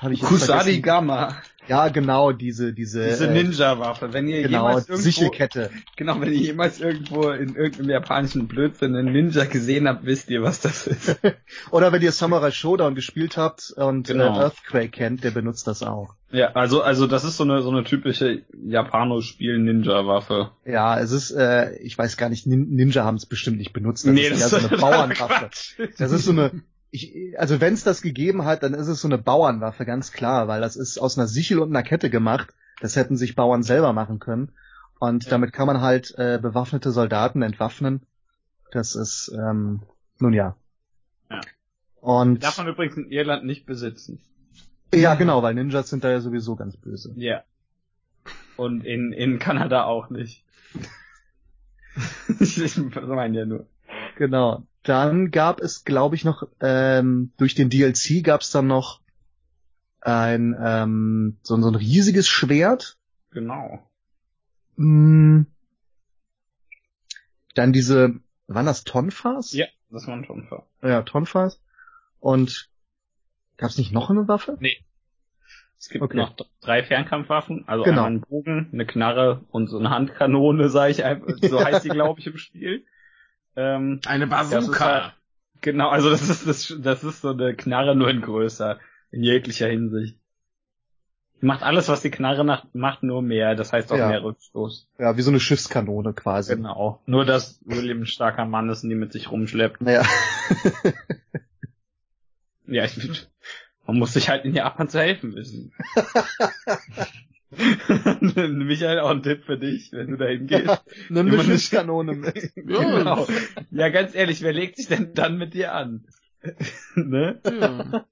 habe 0.00 0.14
ich 0.14 0.20
jetzt 0.20 0.44
vergessen. 0.44 0.82
Gamma. 0.82 1.42
Ja, 1.70 1.88
genau, 1.88 2.32
diese, 2.32 2.72
diese, 2.72 3.04
Diese 3.06 3.28
äh, 3.28 3.32
Ninja-Waffe. 3.32 4.12
Wenn 4.12 4.26
ihr 4.26 4.42
genau, 4.42 4.66
jemals 4.66 4.88
irgendwo, 4.88 5.08
Sichelkette. 5.08 5.70
genau, 5.94 6.20
wenn 6.20 6.32
ihr 6.32 6.40
jemals 6.40 6.80
irgendwo 6.80 7.30
in 7.30 7.54
irgendeinem 7.54 7.90
japanischen 7.90 8.48
Blödsinn 8.48 8.96
einen 8.96 9.12
Ninja 9.12 9.44
gesehen 9.44 9.86
habt, 9.86 10.04
wisst 10.04 10.30
ihr, 10.30 10.42
was 10.42 10.58
das 10.60 10.88
ist. 10.88 11.20
Oder 11.70 11.92
wenn 11.92 12.02
ihr 12.02 12.10
Samurai 12.10 12.50
Showdown 12.50 12.96
gespielt 12.96 13.36
habt 13.36 13.72
und 13.76 14.08
Genau. 14.08 14.36
äh, 14.36 14.42
Earthquake 14.42 14.88
kennt, 14.88 15.22
der 15.22 15.30
benutzt 15.30 15.68
das 15.68 15.84
auch. 15.84 16.16
ja, 16.32 16.48
also, 16.54 16.82
also 16.82 17.06
das 17.06 17.22
ist 17.22 17.36
so 17.36 17.44
eine, 17.44 17.62
so 17.62 17.70
eine 17.70 17.84
typische 17.84 18.42
Japano-Spiel-Ninja-Waffe. 18.66 20.50
Ja, 20.64 20.98
es 20.98 21.12
ist, 21.12 21.30
äh, 21.30 21.76
ich 21.78 21.96
weiß 21.96 22.16
gar 22.16 22.30
nicht, 22.30 22.48
Nin 22.48 22.68
Ninja 22.70 23.04
haben 23.04 23.16
es 23.16 23.26
bestimmt 23.26 23.58
nicht 23.58 23.72
benutzt. 23.72 24.06
Das 24.06 24.12
ist 24.14 24.20
eher 24.20 24.36
so 24.48 24.56
eine 24.56 24.68
Bauernwaffe. 24.76 25.50
Das 25.98 26.10
ist 26.10 26.24
so 26.24 26.32
eine, 26.32 26.50
ich, 26.90 27.38
also 27.38 27.60
wenn 27.60 27.74
es 27.74 27.84
das 27.84 28.02
gegeben 28.02 28.44
hat, 28.44 28.62
dann 28.62 28.74
ist 28.74 28.88
es 28.88 29.00
so 29.00 29.08
eine 29.08 29.18
Bauernwaffe, 29.18 29.84
ganz 29.84 30.12
klar, 30.12 30.48
weil 30.48 30.60
das 30.60 30.76
ist 30.76 30.98
aus 30.98 31.16
einer 31.16 31.28
Sichel 31.28 31.60
und 31.60 31.70
einer 31.70 31.82
Kette 31.82 32.10
gemacht. 32.10 32.52
Das 32.80 32.96
hätten 32.96 33.16
sich 33.16 33.36
Bauern 33.36 33.62
selber 33.62 33.92
machen 33.92 34.18
können. 34.18 34.52
Und 34.98 35.30
damit 35.30 35.52
kann 35.52 35.66
man 35.66 35.80
halt 35.80 36.14
äh, 36.18 36.38
bewaffnete 36.40 36.90
Soldaten 36.90 37.42
entwaffnen. 37.42 38.02
Das 38.70 38.94
ist, 38.94 39.32
ähm, 39.34 39.82
nun 40.18 40.32
ja. 40.32 40.56
Ja. 41.30 41.40
Und 42.00 42.42
Darf 42.42 42.58
man 42.58 42.68
übrigens 42.68 42.96
in 42.96 43.10
Irland 43.10 43.44
nicht 43.44 43.66
besitzen. 43.66 44.20
ja, 44.92 45.14
genau, 45.14 45.42
weil 45.42 45.54
Ninjas 45.54 45.90
sind 45.90 46.04
da 46.04 46.10
ja 46.10 46.20
sowieso 46.20 46.56
ganz 46.56 46.76
böse. 46.76 47.12
Ja. 47.16 47.44
Und 48.56 48.84
in, 48.84 49.12
in 49.12 49.38
Kanada 49.38 49.84
auch 49.84 50.10
nicht. 50.10 50.44
ich 52.40 52.76
meine 52.92 53.38
ja 53.38 53.46
nur. 53.46 53.66
Genau. 54.16 54.66
Dann 54.82 55.30
gab 55.30 55.60
es, 55.60 55.84
glaube 55.84 56.16
ich, 56.16 56.24
noch 56.24 56.48
ähm, 56.60 57.32
durch 57.36 57.54
den 57.54 57.68
DLC 57.68 58.24
gab 58.24 58.40
es 58.40 58.50
dann 58.50 58.66
noch 58.66 59.00
ein 60.00 60.56
ähm, 60.58 61.36
so, 61.42 61.60
so 61.60 61.68
ein 61.68 61.74
riesiges 61.74 62.28
Schwert. 62.28 62.96
Genau. 63.30 63.86
Mm. 64.76 65.42
Dann 67.54 67.72
diese, 67.72 68.14
waren 68.46 68.66
das 68.66 68.84
Tonfas? 68.84 69.52
Ja, 69.52 69.66
das 69.90 70.06
war 70.06 70.24
schon 70.24 70.46
ver. 70.46 70.66
Ja, 70.82 71.02
Tonfas. 71.02 71.60
Und 72.18 72.70
gab 73.58 73.70
es 73.70 73.76
nicht 73.78 73.92
noch 73.92 74.08
eine 74.08 74.28
Waffe? 74.28 74.58
Es 75.78 75.88
gibt 75.88 76.02
Okay. 76.04 76.16
noch 76.16 76.34
drei 76.60 76.82
Fernkampfwaffen, 76.82 77.66
also 77.66 77.84
Genau. 77.84 78.04
einen 78.04 78.20
Bogen, 78.20 78.68
eine 78.72 78.86
Knarre 78.86 79.44
und 79.50 79.68
so 79.68 79.78
eine 79.78 79.90
Handkanone, 79.90 80.68
sage 80.68 80.92
ich 80.92 81.04
einfach, 81.04 81.34
so 81.40 81.62
heißt 81.62 81.82
sie, 81.82 81.88
glaube 81.88 82.20
ich, 82.20 82.26
im 82.26 82.36
Spiel. 82.38 82.84
Ähm, 83.60 84.00
Eine 84.06 84.26
Bazooka. 84.26 84.84
halt- 84.84 85.12
genau, 85.60 85.90
also 85.90 86.08
das 86.10 86.22
ist 86.28 86.46
das, 86.46 86.74
das 86.80 87.04
ist 87.04 87.20
so 87.20 87.30
eine 87.30 87.54
Knarre 87.54 87.94
nur 87.94 88.08
in 88.08 88.22
größer, 88.22 88.78
in 89.10 89.22
jeglicher 89.22 89.66
Hinsicht. 89.68 90.16
Macht 91.42 91.62
alles, 91.62 91.88
was 91.88 92.02
die 92.02 92.10
Knarre 92.10 92.44
nach, 92.44 92.66
macht, 92.74 93.02
nur 93.02 93.22
mehr, 93.22 93.54
das 93.54 93.72
heißt 93.72 93.90
auch 93.92 93.96
Ja. 93.96 94.08
mehr 94.08 94.22
Rückstoß. 94.22 94.88
Ja, 94.98 95.16
wie 95.16 95.22
so 95.22 95.30
eine 95.30 95.40
Schiffskanone 95.40 96.12
quasi. 96.12 96.54
Genau. 96.54 97.00
Nur, 97.06 97.24
dass 97.24 97.60
William 97.64 98.02
ein 98.02 98.06
starker 98.06 98.44
Mann 98.44 98.68
ist 98.68 98.82
und 98.84 98.90
die 98.90 98.94
mit 98.96 99.12
sich 99.12 99.30
rumschleppt. 99.30 99.80
Naja. 99.80 100.02
Ja, 102.66 102.84
ich, 102.84 103.26
man 103.84 103.98
muss 103.98 104.12
sich 104.12 104.28
halt 104.28 104.44
in 104.44 104.54
Japan 104.54 104.88
zu 104.88 105.00
helfen 105.00 105.34
wissen. 105.34 105.72
Michael, 108.20 109.00
auch 109.00 109.10
ein 109.10 109.22
Tipp 109.22 109.44
für 109.44 109.58
dich, 109.58 109.92
wenn 109.92 110.12
du 110.12 110.16
dahin 110.16 110.46
gehst. 110.46 110.82
eine 111.10 111.42
Schiffskanone 111.42 112.14
mit. 112.14 112.52
Genau. 112.54 113.26
Ja, 113.70 113.88
ganz 113.88 114.14
ehrlich, 114.14 114.42
wer 114.42 114.52
legt 114.52 114.76
sich 114.76 114.86
denn 114.86 115.14
dann 115.14 115.36
mit 115.36 115.54
dir 115.54 115.74
an? 115.74 116.06
ne? 116.94 117.40
Ja. 117.44 118.06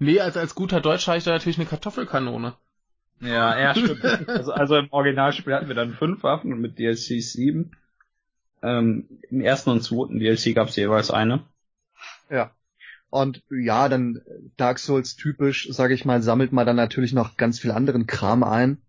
Nee, 0.00 0.20
als, 0.20 0.36
als 0.36 0.54
guter 0.54 0.80
Deutscher 0.80 1.12
habe 1.12 1.18
ich 1.18 1.24
da 1.24 1.32
natürlich 1.32 1.58
eine 1.58 1.66
Kartoffelkanone. 1.66 2.54
Ja, 3.20 3.58
ja, 3.58 3.74
stimmt. 3.74 4.04
Also, 4.04 4.52
also 4.52 4.76
im 4.76 4.92
Originalspiel 4.92 5.54
hatten 5.54 5.68
wir 5.68 5.74
dann 5.74 5.94
fünf 5.94 6.22
Waffen 6.22 6.52
und 6.52 6.60
mit 6.60 6.78
DLC 6.78 7.22
sieben. 7.22 7.72
Ähm, 8.62 9.08
Im 9.30 9.40
ersten 9.40 9.70
und 9.70 9.82
zweiten 9.82 10.18
DLC 10.18 10.54
gab 10.54 10.68
es 10.68 10.76
jeweils 10.76 11.10
eine. 11.10 11.44
Ja. 12.30 12.52
Und 13.10 13.42
ja, 13.50 13.88
dann 13.88 14.20
Dark 14.56 14.78
Souls 14.78 15.16
typisch, 15.16 15.68
sage 15.70 15.94
ich 15.94 16.04
mal, 16.04 16.22
sammelt 16.22 16.52
man 16.52 16.66
dann 16.66 16.76
natürlich 16.76 17.12
noch 17.12 17.36
ganz 17.36 17.58
viel 17.58 17.70
anderen 17.70 18.06
Kram 18.06 18.42
ein. 18.42 18.82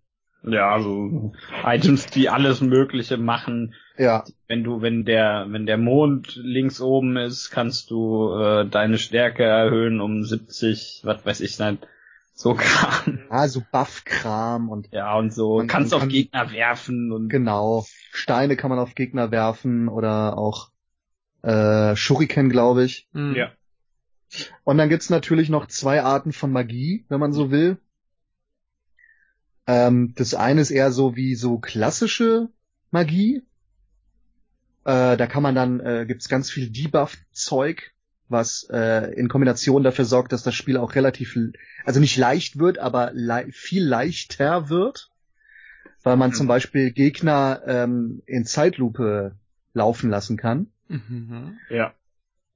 Ja, 0.43 0.71
also 0.73 1.34
Items, 1.65 2.05
die 2.08 2.29
alles 2.29 2.62
Mögliche 2.62 3.17
machen. 3.17 3.73
Ja, 3.97 4.23
Wenn 4.47 4.63
du, 4.63 4.82
wenn 4.82 5.03
der, 5.03 5.45
wenn 5.49 5.65
der 5.65 5.77
Mond 5.77 6.36
links 6.41 6.79
oben 6.79 7.17
ist, 7.17 7.49
kannst 7.49 7.91
du 7.91 8.34
äh, 8.34 8.65
deine 8.65 8.97
Stärke 8.97 9.43
erhöhen 9.43 9.99
um 9.99 10.23
70, 10.23 11.01
was 11.03 11.25
weiß 11.25 11.41
ich 11.41 11.60
nicht, 11.60 11.86
so 12.34 12.53
Kram. 12.58 13.19
also 13.29 13.62
Buff-Kram 13.69 14.69
und 14.69 14.88
Ja, 14.93 15.17
und 15.17 15.34
so. 15.34 15.58
Man- 15.58 15.67
kannst 15.67 15.91
man 15.91 15.97
auf 15.97 16.01
kann- 16.03 16.10
Gegner 16.10 16.51
werfen 16.53 17.12
und 17.12 17.27
genau. 17.27 17.86
Steine 18.13 18.55
kann 18.55 18.69
man 18.69 18.79
auf 18.79 18.95
Gegner 18.95 19.32
werfen 19.32 19.89
oder 19.89 20.38
auch 20.38 20.69
äh, 21.41 21.97
Shuriken, 21.97 22.49
glaube 22.49 22.86
ich. 22.86 23.08
Hm. 23.13 23.36
Ja. 23.36 23.51
Und 24.63 24.78
dann 24.78 24.89
gibt's 24.89 25.10
natürlich 25.10 25.50
noch 25.50 25.68
zwei 25.68 26.02
Arten 26.04 26.34
von 26.34 26.52
Magie, 26.52 27.06
wenn 27.10 27.20
man 27.20 27.34
so 27.34 27.52
will. 27.52 27.78
Ähm, 29.68 30.13
das 30.15 30.34
eine 30.34 30.62
ist 30.62 30.72
eher 30.72 30.92
so 30.92 31.15
wie 31.15 31.36
so 31.36 31.60
klassische 31.60 32.50
Magie. 32.92 33.44
Äh, 34.86 35.18
da 35.18 35.28
kann 35.28 35.44
man 35.44 35.56
dann, 35.56 35.80
äh, 35.80 36.06
gibt's 36.08 36.30
ganz 36.30 36.50
viel 36.50 36.70
Debuff-Zeug, 36.70 37.92
was 38.30 38.68
äh, 38.72 39.13
in 39.13 39.28
Kombination 39.30 39.84
dafür 39.84 40.06
sorgt, 40.06 40.32
dass 40.32 40.44
das 40.44 40.56
Spiel 40.56 40.78
auch 40.78 40.96
relativ, 40.96 41.38
also 41.86 42.00
nicht 42.00 42.18
leicht 42.18 42.60
wird, 42.60 42.78
aber 42.78 43.12
lei 43.13 43.48
viel 43.52 43.84
leichter 43.84 44.70
wird. 44.70 45.12
Weil 46.02 46.18
man 46.18 46.30
Mhm. 46.30 46.36
zum 46.36 46.48
Beispiel 46.48 46.92
Gegner 46.92 47.62
ähm, 47.65 48.22
in 48.26 48.46
Zeitlupe 48.46 49.36
laufen 49.74 50.10
lassen 50.10 50.38
kann. 50.38 50.68
Mhm. 50.88 51.58
ja. 51.70 51.94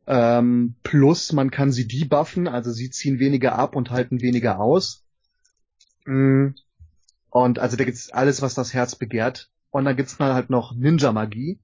Ähm, 0.06 0.76
plus 0.84 1.32
man 1.32 1.50
kann 1.50 1.72
sie 1.72 1.88
debuffen, 1.88 2.48
also 2.48 2.72
sie 2.72 2.90
ziehen 2.90 3.20
weniger 3.20 3.58
ab 3.58 3.76
und 3.76 3.90
halten 3.90 4.22
weniger 4.22 4.60
aus. 4.60 5.04
Mm. 6.06 6.50
Und 7.30 7.60
also 7.60 7.78
da 7.78 7.84
gibt's 7.84 8.12
alles, 8.12 8.42
was 8.42 8.54
das 8.54 8.74
Herz 8.74 8.96
begehrt. 8.96 9.50
Und 9.72 9.86
dann 9.86 9.96
gibt's 9.96 10.18
dann 10.18 10.34
halt 10.34 10.50
noch 10.50 10.76
Ninja-Magie. 10.76 11.60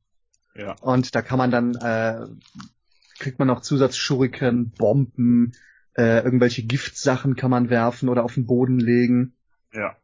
Ja. 0.55 0.75
Und 0.81 1.13
da 1.13 1.21
kann 1.21 1.37
man 1.37 1.51
dann, 1.51 1.75
äh, 1.75 2.25
kriegt 3.19 3.37
man 3.37 3.47
noch 3.47 3.61
Zusatz-Shuriken, 3.61 4.71
Bomben, 4.71 5.53
äh, 5.95 6.23
irgendwelche 6.23 6.63
Giftsachen 6.63 7.35
kann 7.35 7.51
man 7.51 7.69
werfen 7.69 8.09
oder 8.09 8.23
auf 8.23 8.33
den 8.33 8.45
Boden 8.45 8.79
legen. 8.79 9.33
Ja. 9.73 9.95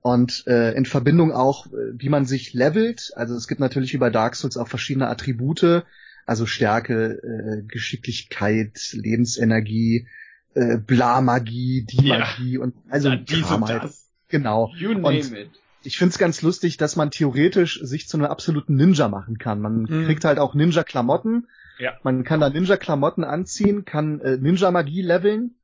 Und 0.00 0.46
äh, 0.46 0.72
in 0.74 0.86
Verbindung 0.86 1.32
auch, 1.32 1.66
äh, 1.66 1.92
wie 1.94 2.08
man 2.08 2.24
sich 2.24 2.52
levelt. 2.52 3.10
Also 3.16 3.34
es 3.34 3.48
gibt 3.48 3.60
natürlich 3.60 3.94
über 3.94 4.10
Dark 4.10 4.36
Souls 4.36 4.56
auch 4.56 4.68
verschiedene 4.68 5.08
Attribute, 5.08 5.84
also 6.28 6.46
Stärke, 6.46 7.20
äh, 7.22 7.62
Geschicklichkeit, 7.66 8.92
Lebensenergie, 8.92 10.06
äh, 10.54 10.78
Bla-Magie, 10.78 11.84
die 11.88 12.06
Ja. 12.06 12.18
Magie 12.20 12.58
und 12.58 12.74
also 12.88 13.08
Ja, 13.10 13.16
dies 13.16 13.50
und 13.50 13.68
halt. 13.68 13.90
Genau. 14.28 14.70
You 14.76 14.90
name 14.92 15.06
Und- 15.08 15.32
it. 15.32 15.50
Ich 15.84 15.96
find's 15.96 16.18
ganz 16.18 16.42
lustig, 16.42 16.76
dass 16.76 16.96
man 16.96 17.10
theoretisch 17.10 17.80
sich 17.82 18.08
zu 18.08 18.16
einem 18.18 18.26
absoluten 18.26 18.74
Ninja 18.74 19.08
machen 19.08 19.38
kann. 19.38 19.60
Man 19.60 19.82
Mhm. 19.82 20.04
kriegt 20.06 20.24
halt 20.24 20.38
auch 20.38 20.54
Ninja-Klamotten. 20.54 21.46
Ja. 21.78 21.92
Man 22.02 22.24
kann 22.24 22.40
da 22.40 22.50
Ninja-Klamotten 22.50 23.24
anziehen, 23.24 23.84
kann 23.84 24.20
äh, 24.20 24.36
Ninja-Magie 24.36 25.02
leveln, 25.02 25.54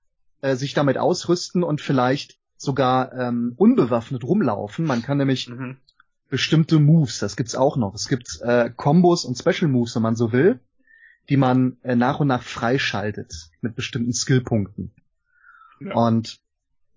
äh, 0.41 0.55
sich 0.55 0.73
damit 0.73 0.97
ausrüsten 0.97 1.63
und 1.63 1.81
vielleicht 1.81 2.39
sogar 2.57 3.13
ähm, 3.13 3.53
unbewaffnet 3.57 4.23
rumlaufen. 4.25 4.87
Man 4.87 5.03
kann 5.03 5.19
nämlich 5.19 5.49
Mhm. 5.51 5.77
Bestimmte 6.31 6.79
Moves, 6.79 7.19
das 7.19 7.37
gibt's 7.37 7.55
auch 7.55 7.77
noch. 7.77 7.95
Es 7.95 8.09
gibt 8.09 8.41
äh, 8.43 8.71
Combos 8.75 9.25
und 9.25 9.39
Special 9.39 9.71
Moves, 9.71 9.95
wenn 9.95 10.03
man 10.03 10.17
so 10.17 10.33
will, 10.33 10.61
die 11.29 11.37
man 11.37 11.77
äh, 11.83 11.97
nach 11.97 12.21
und 12.21 12.29
nach 12.29 12.43
freischaltet 12.43 13.51
mit 13.61 13.77
bestimmten 13.77 14.13
Skillpunkten. 14.13 14.93
Ja. 15.81 15.95
Und 15.95 16.41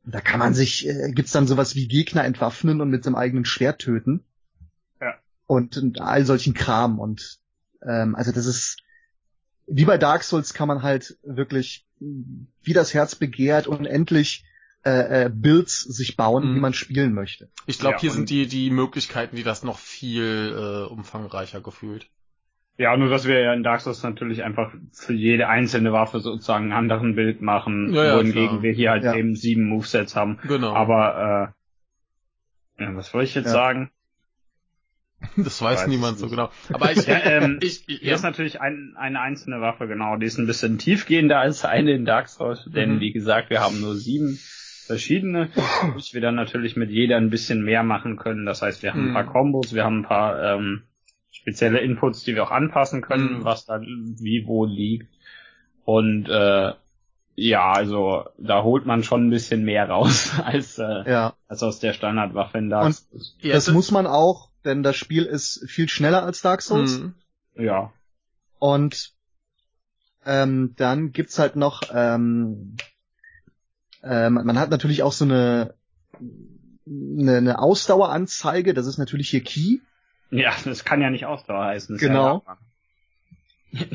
da 0.06 0.22
kann 0.22 0.40
man 0.40 0.54
sich, 0.54 0.88
äh, 0.88 1.12
gibt's 1.12 1.32
dann 1.32 1.48
sowas 1.48 1.76
wie 1.76 1.88
Gegner 1.88 2.24
entwaffnen 2.24 2.82
und 2.82 2.90
mit 2.90 3.04
seinem 3.04 3.16
eigenen 3.16 3.46
Schwert 3.46 3.80
töten. 3.80 4.24
Ja. 5.02 5.16
Und, 5.46 5.78
und 5.78 6.02
all 6.02 6.26
solchen 6.26 6.54
Kram. 6.54 7.00
Und 7.00 7.40
ähm, 7.82 8.16
also 8.16 8.32
das 8.32 8.46
ist 8.46 8.78
wie 9.68 9.86
bei 9.86 9.98
Dark 9.98 10.24
Souls 10.24 10.54
kann 10.54 10.68
man 10.68 10.82
halt 10.82 11.18
wirklich, 11.24 11.86
wie 12.00 12.74
das 12.74 12.94
Herz 12.94 13.16
begehrt, 13.16 13.68
unendlich 13.68 14.46
äh, 14.84 15.26
äh, 15.26 15.30
Builds 15.34 15.82
sich 15.82 16.16
bauen, 16.16 16.52
Mhm. 16.52 16.56
wie 16.56 16.60
man 16.60 16.74
spielen 16.74 17.14
möchte. 17.14 17.50
Ich 17.66 17.80
glaube, 17.80 17.96
Ja, 17.96 18.02
hier 18.02 18.12
sind 18.12 18.30
die, 18.30 18.48
die 18.48 18.70
Möglichkeiten, 18.70 19.36
die 19.36 19.44
das 19.44 19.64
noch 19.64 19.80
viel 19.80 20.54
äh, 20.56 20.92
umfangreicher 20.92 21.62
gefühlt. 21.62 22.10
Ja, 22.78 22.96
nur 22.96 23.10
dass 23.10 23.26
wir 23.26 23.40
ja 23.40 23.54
in 23.54 23.64
Dark 23.64 23.82
Souls 23.82 24.04
natürlich 24.04 24.44
einfach 24.44 24.72
für 24.94 25.14
jede 25.14 25.48
einzelne 25.50 25.92
Waffe 25.94 26.20
sozusagen 26.20 26.66
einen 26.66 26.74
anderen 26.74 27.16
Bild 27.16 27.42
machen, 27.42 27.92
Ja, 27.94 28.06
ja, 28.06 28.16
wohingegen 28.16 28.50
klar. 28.50 28.62
wir 28.62 28.72
hier 28.72 28.92
halt 28.92 29.04
Ja. 29.04 29.16
eben 29.16 29.36
sieben 29.36 29.68
Movesets 29.68 30.16
haben. 30.16 30.38
Genau. 30.44 30.74
Aber 30.76 31.54
äh, 32.78 32.84
ja, 32.84 32.96
was 32.96 33.14
wollte 33.16 33.30
ich 33.30 33.36
jetzt 33.36 33.48
Ja. 33.48 33.52
sagen? 33.52 33.92
Das 35.36 35.60
weiß, 35.60 35.82
Weiß 35.82 35.88
niemand 35.88 36.20
so 36.20 36.30
genau. 36.30 36.52
Aber 36.72 36.92
ich, 36.92 37.08
Ja, 37.08 37.20
ähm, 37.26 37.58
ich, 37.64 37.90
ich 37.90 38.02
Hier 38.02 38.14
ist 38.14 38.22
natürlich 38.22 38.62
ein, 38.62 38.94
eine 38.96 39.20
einzelne 39.20 39.60
Waffe, 39.62 39.88
genau. 39.88 40.16
Die 40.18 40.28
ist 40.28 40.38
ein 40.38 40.46
bisschen 40.46 40.78
tiefgehender 40.78 41.40
als 41.40 41.66
eine 41.66 41.92
in 41.94 42.06
Dark 42.06 42.30
Souls, 42.30 42.70
denn 42.72 42.98
Mhm. 42.98 43.00
wie 43.00 43.12
gesagt, 43.12 43.50
wir 43.50 43.60
haben 43.60 43.82
nur 43.82 43.96
sieben 43.96 44.40
verschiedene, 44.88 45.50
bis 45.96 46.14
wir 46.14 46.22
dann 46.22 46.36
natürlich 46.36 46.76
mit 46.76 46.90
jeder 46.90 47.18
ein 47.18 47.30
bisschen 47.30 47.64
mehr 47.64 47.84
machen 47.84 48.18
können. 48.18 48.46
Das 48.46 48.62
heißt, 48.62 48.82
wir 48.84 48.92
haben 48.94 49.02
ein 49.06 49.10
Mhm. 49.10 49.14
paar 49.14 49.26
Kombos, 49.32 49.74
wir 49.76 49.84
haben 49.86 50.00
ein 50.00 50.06
paar 50.08 50.42
ähm, 50.56 50.84
spezielle 51.32 51.80
Inputs, 51.80 52.24
die 52.24 52.34
wir 52.36 52.44
auch 52.44 52.52
anpassen 52.52 53.02
können, 53.02 53.40
Mhm. 53.40 53.44
was 53.44 53.66
da 53.66 53.80
wie 53.82 54.44
wo 54.48 54.66
liegt. 54.66 55.14
Und 55.86 56.28
äh, 56.28 56.74
ja, 57.36 57.72
also 57.72 58.26
da 58.40 58.64
holt 58.64 58.86
man 58.88 59.04
schon 59.04 59.28
ein 59.28 59.30
bisschen 59.30 59.64
mehr 59.64 59.88
raus 59.88 60.32
als, 60.44 60.80
äh, 60.80 61.10
Ja, 61.10 61.36
als 61.48 61.62
aus 61.62 61.80
der 61.80 61.94
Standardwaffe 61.94 62.58
in 62.58 62.70
Dark 62.70 62.86
Und- 62.88 62.94
Souls. 62.96 63.38
ja, 63.42 63.54
das 63.54 63.72
muss 63.72 63.92
man 63.92 64.08
auch, 64.08 64.50
denn 64.66 64.82
das 64.84 64.96
Spiel 64.96 65.24
ist 65.24 65.64
viel 65.70 65.88
schneller 65.88 66.24
als 66.24 66.42
Dark 66.42 66.62
Souls. 66.64 67.00
Mhm. 67.00 67.14
Ja. 67.56 67.94
Und 68.60 69.12
ähm, 70.26 70.74
dann 70.78 71.12
gibt's 71.12 71.40
halt 71.40 71.56
noch, 71.56 71.84
ähm, 71.94 72.76
ähm, 74.04 74.34
man 74.34 74.60
hat 74.60 74.70
natürlich 74.70 75.04
auch 75.04 75.12
so 75.14 75.26
eine, 75.26 75.74
eine, 76.86 77.38
eine 77.38 77.60
Ausdaueranzeige, 77.60 78.74
das 78.74 78.88
ist 78.88 78.98
natürlich 78.98 79.30
hier 79.30 79.42
Key. 79.44 79.80
Ja, 80.32 80.54
das 80.66 80.84
kann 80.84 81.02
ja 81.02 81.10
nicht 81.10 81.26
Ausdauer 81.26 81.66
heißen. 81.66 81.96
das 81.96 82.02
ist 82.02 82.08
Genau. 82.08 82.44
Ja. 82.46 82.58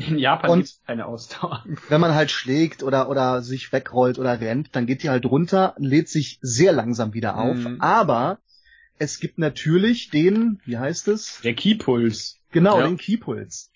In 0.07 0.17
Japan 0.19 0.59
gibt's 0.59 0.81
keine 0.85 1.07
Ausdauer. 1.07 1.65
Wenn 1.89 1.99
man 1.99 2.13
halt 2.13 2.29
schlägt 2.31 2.83
oder, 2.83 3.09
oder 3.09 3.41
sich 3.41 3.73
wegrollt 3.73 4.19
oder 4.19 4.39
rennt, 4.39 4.69
dann 4.75 4.85
geht 4.85 5.03
die 5.03 5.09
halt 5.09 5.25
runter, 5.25 5.73
lädt 5.77 6.09
sich 6.09 6.37
sehr 6.41 6.71
langsam 6.71 7.13
wieder 7.13 7.37
auf. 7.37 7.57
Mhm. 7.57 7.81
Aber 7.81 8.37
es 8.99 9.19
gibt 9.19 9.39
natürlich 9.39 10.09
den, 10.11 10.61
wie 10.65 10.77
heißt 10.77 11.07
es? 11.07 11.41
Der 11.43 11.55
Keypuls. 11.55 12.37
Genau, 12.51 12.79
Ja. 12.79 12.87
den 12.87 12.97
Keypuls. 12.97 13.71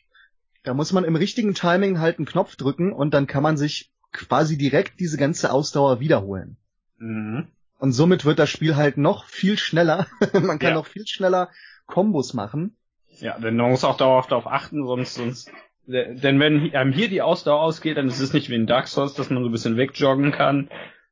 Da 0.63 0.73
muss 0.75 0.93
man 0.93 1.03
im 1.03 1.15
richtigen 1.15 1.55
Timing 1.55 1.99
halt 1.99 2.19
einen 2.19 2.27
Knopf 2.27 2.55
drücken 2.55 2.93
und 2.93 3.13
dann 3.13 3.25
kann 3.25 3.41
man 3.43 3.57
sich 3.57 3.89
quasi 4.11 4.57
direkt 4.57 4.99
diese 4.99 5.17
ganze 5.17 5.51
Ausdauer 5.51 5.99
wiederholen. 5.99 6.57
Mhm. 6.97 7.47
Und 7.79 7.91
somit 7.91 8.25
wird 8.25 8.39
das 8.39 8.49
Spiel 8.49 8.75
halt 8.75 8.97
noch 8.97 9.25
viel 9.25 9.57
schneller. 9.57 10.07
man 10.33 10.59
kann 10.59 10.69
Ja. 10.71 10.75
noch 10.75 10.87
viel 10.87 11.05
schneller 11.05 11.49
Kombos 11.85 12.33
machen. 12.33 12.75
Ja, 13.19 13.37
denn 13.39 13.55
man 13.55 13.71
muss 13.71 13.83
auch 13.83 13.97
dauerhaft 13.97 14.31
darauf 14.31 14.47
achten, 14.47 14.85
sonst, 14.85 15.15
sonst, 15.15 15.51
denn 15.87 16.39
wenn 16.39 16.73
einem 16.75 16.91
hier 16.91 17.07
die 17.09 17.21
Ausdauer 17.21 17.61
ausgeht, 17.61 17.97
dann 17.97 18.07
ist 18.07 18.19
es 18.19 18.33
nicht 18.33 18.49
wie 18.49 18.55
in 18.55 18.67
Dark 18.67 18.87
Souls, 18.87 19.13
dass 19.15 19.29
man 19.29 19.41
so 19.41 19.49
ein 19.49 19.51
bisschen 19.51 19.77
wegjoggen 19.77 20.31
kann, 20.31 20.69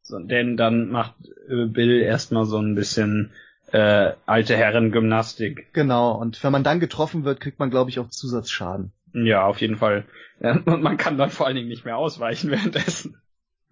denn 0.10 0.56
dann 0.58 0.90
macht 0.90 1.16
äh, 1.50 1.66
Bill 1.66 2.02
erstmal 2.02 2.46
so 2.46 2.60
ein 2.60 2.76
bisschen 2.76 3.32
äh, 3.72 4.12
alte 4.28 4.56
Herren 4.56 4.92
Gymnastik. 4.92 5.74
Genau. 5.74 6.12
Und 6.12 6.44
wenn 6.44 6.52
man 6.52 6.64
dann 6.64 6.80
getroffen 6.80 7.24
wird, 7.26 7.40
kriegt 7.40 7.58
man, 7.58 7.72
glaube 7.72 7.90
ich, 7.90 7.98
auch 8.00 8.10
Zusatzschaden. 8.10 8.92
Ja, 9.24 9.46
auf 9.46 9.62
jeden 9.62 9.78
Fall. 9.78 10.06
Und 10.40 10.82
man 10.84 10.98
kann 10.98 11.18
dann 11.18 11.30
vor 11.32 11.48
allen 11.48 11.56
Dingen 11.56 11.70
nicht 11.70 11.86
mehr 11.86 11.98
ausweichen 11.98 12.52
währenddessen. 12.52 13.18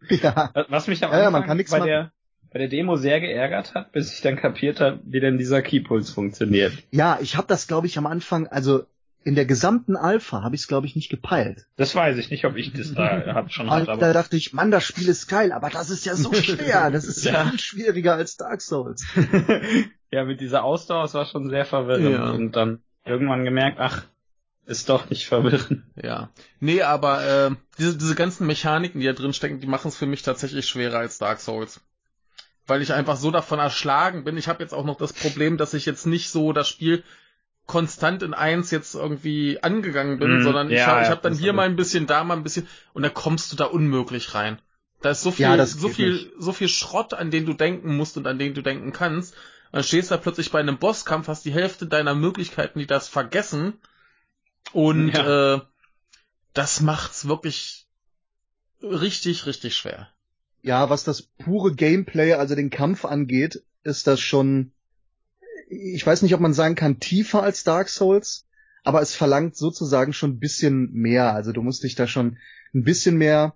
ja. 0.09 0.51
Was 0.69 0.87
mich 0.87 1.03
am 1.03 1.11
Ja, 1.11 1.17
Anfang 1.17 1.31
man 1.33 1.43
kann 1.45 1.57
nichts 1.57 1.71
bei 1.71 1.79
machen. 1.79 1.89
der 1.89 2.11
bei 2.51 2.59
der 2.59 2.67
Demo 2.67 2.95
sehr 2.97 3.19
geärgert 3.19 3.73
hat, 3.73 3.91
bis 3.93 4.13
ich 4.13 4.21
dann 4.21 4.35
kapiert 4.35 4.79
habe, 4.79 4.99
wie 5.05 5.19
denn 5.19 5.39
dieser 5.39 5.63
Keypuls 5.63 6.11
funktioniert. 6.11 6.71
Ja, 6.91 7.17
ich 7.19 7.35
habe 7.35 7.47
das, 7.47 7.67
glaube 7.67 7.87
ich, 7.87 7.97
am 7.97 8.05
Anfang, 8.05 8.45
also 8.47 8.83
in 9.23 9.33
der 9.33 9.45
gesamten 9.45 9.95
Alpha 9.95 10.43
habe 10.43 10.53
ich 10.53 10.61
es, 10.61 10.67
glaube 10.67 10.85
ich, 10.85 10.95
nicht 10.95 11.09
gepeilt. 11.09 11.65
Das 11.77 11.95
weiß 11.95 12.15
ich 12.19 12.29
nicht, 12.29 12.45
ob 12.45 12.55
ich 12.55 12.71
das 12.71 12.93
da 12.93 13.25
hab 13.33 13.51
schon 13.51 13.71
hatte, 13.71 13.97
da 13.97 14.13
dachte 14.13 14.37
ich, 14.37 14.53
Mann, 14.53 14.69
das 14.69 14.83
Spiel 14.83 15.09
ist 15.09 15.27
geil, 15.27 15.51
aber 15.51 15.71
das 15.71 15.89
ist 15.89 16.05
ja 16.05 16.15
so 16.15 16.31
schwer. 16.43 16.91
Das 16.91 17.05
ist 17.05 17.25
ja 17.25 17.33
Ja. 17.33 17.45
viel 17.45 17.59
schwieriger 17.59 18.13
als 18.13 18.37
Dark 18.37 18.61
Souls. 18.61 19.03
ja, 20.11 20.23
mit 20.23 20.39
dieser 20.39 20.63
Ausdauer, 20.63 21.05
es 21.05 21.13
war 21.15 21.25
schon 21.25 21.49
sehr 21.49 21.65
verwirrend 21.65 22.11
Ja. 22.11 22.29
und 22.31 22.51
dann 22.55 22.83
irgendwann 23.03 23.45
gemerkt, 23.45 23.79
ach, 23.79 24.05
ist 24.65 24.89
doch 24.89 25.09
nicht 25.09 25.27
verwirrend. 25.27 25.83
Ja. 26.01 26.29
Nee, 26.59 26.81
aber 26.81 27.23
äh, 27.25 27.55
diese, 27.77 27.97
diese 27.97 28.15
ganzen 28.15 28.47
Mechaniken, 28.47 28.99
die 29.01 29.07
da 29.07 29.13
drin 29.13 29.33
stecken, 29.33 29.59
die 29.59 29.67
machen 29.67 29.89
es 29.89 29.97
für 29.97 30.05
mich 30.05 30.21
tatsächlich 30.21 30.67
schwerer 30.67 30.99
als 30.99 31.17
Dark 31.17 31.39
Souls. 31.39 31.81
Weil 32.65 32.81
ich 32.81 32.93
einfach 32.93 33.17
so 33.17 33.29
davon 33.29 33.59
erschlagen 33.59 34.23
bin. 34.23 34.37
Ich 34.37 34.47
habe 34.47 34.63
jetzt 34.63 34.73
auch 34.73 34.85
noch 34.85 34.97
das 34.97 35.11
Problem, 35.11 35.57
dass 35.57 35.73
ich 35.73 35.85
jetzt 35.85 36.05
nicht 36.05 36.29
so 36.29 36.53
das 36.53 36.69
Spiel 36.69 37.03
konstant 37.65 38.23
in 38.23 38.33
eins 38.33 38.71
jetzt 38.71 38.95
irgendwie 38.95 39.61
angegangen 39.61 40.19
bin, 40.19 40.39
Mm, 40.39 40.43
sondern 40.43 40.69
ich 40.69 40.79
ja, 40.79 40.85
habe 40.87 41.01
ich 41.03 41.09
hab 41.09 41.21
dann 41.21 41.33
hier 41.35 41.53
mal 41.53 41.65
ein 41.65 41.75
bisschen, 41.75 42.07
da 42.07 42.23
mal 42.23 42.35
ein 42.35 42.43
bisschen 42.43 42.67
und 42.93 43.03
da 43.03 43.09
kommst 43.09 43.51
du 43.51 43.55
da 43.55 43.65
unmöglich 43.65 44.33
rein. 44.33 44.59
Da 45.01 45.09
ist 45.11 45.21
so 45.23 45.31
viel, 45.31 45.45
Ja, 45.45 45.65
so 45.65 45.89
viel, 45.89 46.13
nicht. 46.13 46.31
so 46.39 46.53
viel 46.53 46.69
Schrott, 46.69 47.13
an 47.13 47.31
den 47.31 47.45
du 47.45 47.53
denken 47.53 47.95
musst 47.97 48.15
und 48.17 48.27
an 48.27 48.39
den 48.39 48.53
du 48.53 48.61
denken 48.61 48.93
kannst. 48.93 49.33
Und 49.33 49.73
dann 49.77 49.83
stehst 49.83 50.11
du 50.11 50.15
da 50.15 50.21
plötzlich 50.21 50.51
bei 50.51 50.59
einem 50.59 50.77
Bosskampf, 50.77 51.27
hast 51.27 51.43
die 51.45 51.53
Hälfte 51.53 51.87
deiner 51.87 52.15
Möglichkeiten, 52.15 52.79
die 52.79 52.87
das 52.87 53.09
vergessen. 53.09 53.73
Und 54.71 55.13
Ja. 55.13 55.55
äh, 55.55 55.61
das 56.53 56.81
macht's 56.81 57.27
wirklich 57.27 57.87
richtig, 58.81 59.45
richtig 59.45 59.75
schwer. 59.75 60.09
Ja, 60.61 60.89
was 60.89 61.03
das 61.03 61.23
pure 61.23 61.73
Gameplay, 61.73 62.33
also 62.33 62.55
den 62.55 62.69
Kampf 62.69 63.05
angeht, 63.05 63.63
ist 63.83 64.07
das 64.07 64.21
schon, 64.21 64.71
ich 65.69 66.05
weiß 66.05 66.21
nicht, 66.21 66.33
ob 66.33 66.39
man 66.39 66.53
sagen 66.53 66.75
kann, 66.75 66.99
tiefer 66.99 67.43
als 67.43 67.63
Dark 67.63 67.89
Souls, 67.89 68.45
aber 68.83 69.01
es 69.01 69.13
verlangt 69.13 69.57
sozusagen 69.57 70.13
schon 70.13 70.31
ein 70.31 70.39
bisschen 70.39 70.91
mehr. 70.93 71.33
Also 71.33 71.51
du 71.51 71.61
musst 71.61 71.83
dich 71.83 71.95
da 71.95 72.07
schon 72.07 72.37
ein 72.73 72.83
bisschen 72.83 73.17
mehr 73.17 73.55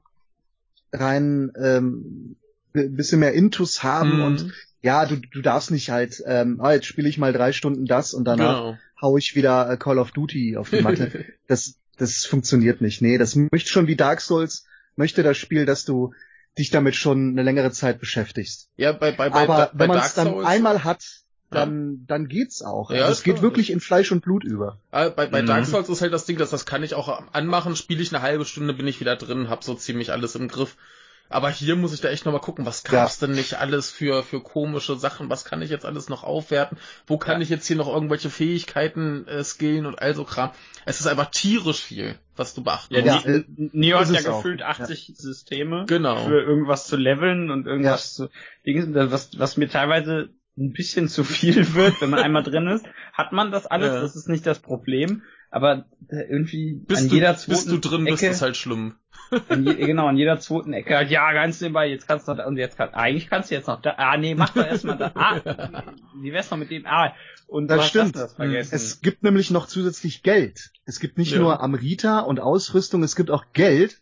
rein, 0.91 1.51
ähm, 1.62 2.36
ein 2.74 2.95
bisschen 2.95 3.20
mehr 3.20 3.34
Intus 3.34 3.84
haben 3.84 4.16
Mhm. 4.16 4.24
und 4.24 4.53
ja, 4.82 5.05
du, 5.05 5.16
du 5.18 5.41
darfst 5.41 5.72
nicht 5.72 5.89
halt, 5.89 6.22
ähm, 6.26 6.60
ah, 6.62 6.74
jetzt 6.74 6.86
spiele 6.86 7.10
ich 7.10 7.18
mal 7.18 7.34
drei 7.34 7.51
Stunden 7.51 7.86
das 7.86 8.14
und 8.14 8.26
danach 8.26 8.58
genau. 8.58 8.78
Hau 9.01 9.17
ich 9.17 9.35
wieder 9.35 9.69
äh, 9.69 9.77
Call 9.77 9.99
of 9.99 10.11
Duty 10.11 10.57
auf 10.57 10.69
die 10.69 10.81
Matte. 10.81 11.25
das, 11.47 11.75
das 11.97 12.25
funktioniert 12.25 12.81
nicht. 12.81 13.01
Nee, 13.01 13.17
das 13.17 13.35
möchte 13.35 13.69
schon 13.69 13.87
wie 13.87 13.95
Dark 13.95 14.21
Souls, 14.21 14.65
möchte 14.95 15.23
das 15.23 15.37
Spiel, 15.37 15.65
dass 15.65 15.85
du 15.85 16.13
dich 16.57 16.71
damit 16.71 16.95
schon 16.95 17.31
eine 17.31 17.43
längere 17.43 17.71
Zeit 17.71 17.99
beschäftigst. 17.99 18.69
Ja, 18.77 18.91
bei, 18.91 19.11
bei, 19.11 19.29
bei, 19.29 19.41
Aber 19.43 19.71
bei 19.73 19.79
wenn 19.79 19.87
man 19.89 19.99
es 19.99 20.13
dann 20.15 20.27
Souls, 20.29 20.47
einmal 20.47 20.83
hat, 20.83 21.03
dann, 21.49 22.03
dann 22.07 22.27
geht's 22.27 22.61
auch. 22.61 22.91
Ja, 22.91 23.01
also 23.03 23.11
es 23.13 23.23
geht 23.23 23.41
wirklich 23.41 23.69
in 23.71 23.79
Fleisch 23.79 24.11
und 24.11 24.21
Blut 24.21 24.43
über. 24.43 24.79
äh, 24.91 25.09
bei, 25.09 25.27
bei 25.27 25.41
Mhm. 25.41 25.45
Dark 25.47 25.65
Souls 25.65 25.87
ist 25.87 26.01
halt 26.01 26.11
das 26.13 26.25
Ding, 26.25 26.37
dass 26.37 26.49
das 26.49 26.65
kann 26.65 26.83
ich 26.83 26.93
auch 26.93 27.23
anmachen, 27.31 27.75
spiele 27.75 28.01
ich 28.01 28.13
eine 28.13 28.21
halbe 28.21 28.43
Stunde, 28.43 28.73
bin 28.73 28.87
ich 28.87 28.99
wieder 28.99 29.15
drin, 29.15 29.49
hab 29.49 29.63
so 29.63 29.75
ziemlich 29.75 30.11
alles 30.11 30.35
im 30.35 30.47
Griff. 30.47 30.75
Aber 31.30 31.49
hier 31.49 31.75
muss 31.75 31.93
ich 31.93 32.01
da 32.01 32.09
echt 32.09 32.25
nochmal 32.25 32.41
gucken, 32.41 32.65
was 32.65 32.84
gab's 32.84 33.19
denn 33.19 33.32
nicht 33.32 33.55
alles 33.55 33.91
für, 33.91 34.23
für 34.23 34.41
komische 34.41 34.95
Sachen, 34.97 35.30
was 35.30 35.43
kann 35.45 35.61
ich 35.61 35.69
jetzt 35.69 35.86
alles 35.86 36.09
noch 36.09 36.23
aufwerten, 36.23 36.78
wo 37.05 37.17
kann 37.17 37.38
Ja. 37.38 37.43
ich 37.43 37.49
jetzt 37.49 37.67
hier 37.67 37.75
noch 37.75 37.88
irgendwelche 37.93 38.30
Fähigkeiten 38.30 39.28
äh, 39.28 39.43
skillen 39.43 39.86
und 39.86 40.01
all 40.01 40.15
so 40.15 40.23
Kram. 40.23 40.51
Es 40.86 40.99
ist 40.99 41.07
einfach 41.07 41.32
tierisch 41.32 41.82
viel, 41.82 42.15
was 42.36 42.53
du 42.53 42.63
beachten 42.63 42.93
Ja, 42.95 43.13
musst. 43.15 43.25
Ja, 43.25 43.39
Neo 43.57 43.99
hat 43.99 44.09
ja 44.09 44.19
es 44.19 44.25
auch. 44.28 44.38
gefühlt 44.41 44.61
80 44.61 45.13
Systeme 45.17 45.86
Genau. 45.88 46.25
für 46.25 46.41
irgendwas 46.41 46.88
zu 46.88 46.95
leveln 46.95 47.51
und 47.51 47.67
irgendwas 47.67 48.13
zu 48.13 48.30
Dings, 48.65 48.86
was, 49.11 49.38
was 49.38 49.57
mir 49.57 49.67
teilweise 49.69 50.30
ein 50.57 50.71
bisschen 50.73 51.07
zu 51.07 51.23
viel 51.23 51.55
wird, 51.75 52.01
wenn 52.01 52.09
man 52.09 52.19
einmal 52.19 52.43
drin 52.43 52.67
ist. 52.67 52.86
Hat 53.13 53.32
man 53.32 53.51
das 53.51 53.65
alles, 53.67 53.93
Ja. 53.93 54.01
das 54.01 54.15
ist 54.15 54.28
nicht 54.30 54.45
das 54.47 54.59
Problem. 54.59 55.23
Aber 55.49 55.85
äh, 56.09 56.21
irgendwie 56.29 56.73
Bis, 56.73 56.99
an 56.99 57.09
du, 57.09 57.15
jeder 57.15 57.37
zweiten 57.37 57.69
du 57.69 57.77
drin 57.77 58.05
bist, 58.05 58.21
Ecke, 58.23 58.31
ist 58.31 58.41
halt 58.41 58.57
schlimm. 58.57 58.95
an 59.49 59.65
je, 59.65 59.73
genau, 59.85 60.07
an 60.07 60.17
jeder 60.17 60.39
zweiten 60.39 60.73
Ecke, 60.73 60.95
halt, 60.95 61.09
ja, 61.09 61.31
ganz 61.33 61.61
nebenbei, 61.61 61.87
jetzt 61.89 62.07
kannst 62.07 62.27
du 62.27 62.31
noch, 62.31 62.37
da- 62.37 62.45
und 62.47 62.57
jetzt 62.57 62.77
kann, 62.77 62.93
eigentlich 62.93 63.29
kannst 63.29 63.49
du 63.51 63.55
jetzt 63.55 63.67
noch 63.67 63.81
da, 63.81 63.95
ah, 63.97 64.17
nee, 64.17 64.35
mach 64.35 64.49
doch 64.49 64.65
erstmal 64.65 64.97
da, 64.97 65.11
ah, 65.15 65.39
wie 66.21 66.33
wär's 66.33 66.51
noch 66.51 66.57
mit 66.57 66.69
dem, 66.71 66.85
ah, 66.85 67.13
und 67.47 67.69
Das 67.69 67.87
stimmt. 67.87 68.15
Das, 68.15 68.33
vergessen. 68.33 68.75
Es 68.75 69.01
gibt 69.01 69.23
nämlich 69.23 69.51
noch 69.51 69.67
zusätzlich 69.67 70.21
Geld. 70.21 70.71
Es 70.85 70.99
gibt 70.99 71.17
nicht 71.17 71.31
Ja. 71.31 71.39
nur 71.39 71.61
Amrita 71.61 72.19
und 72.19 72.41
Ausrüstung, 72.41 73.03
es 73.03 73.15
gibt 73.15 73.31
auch 73.31 73.45
Geld, 73.53 74.01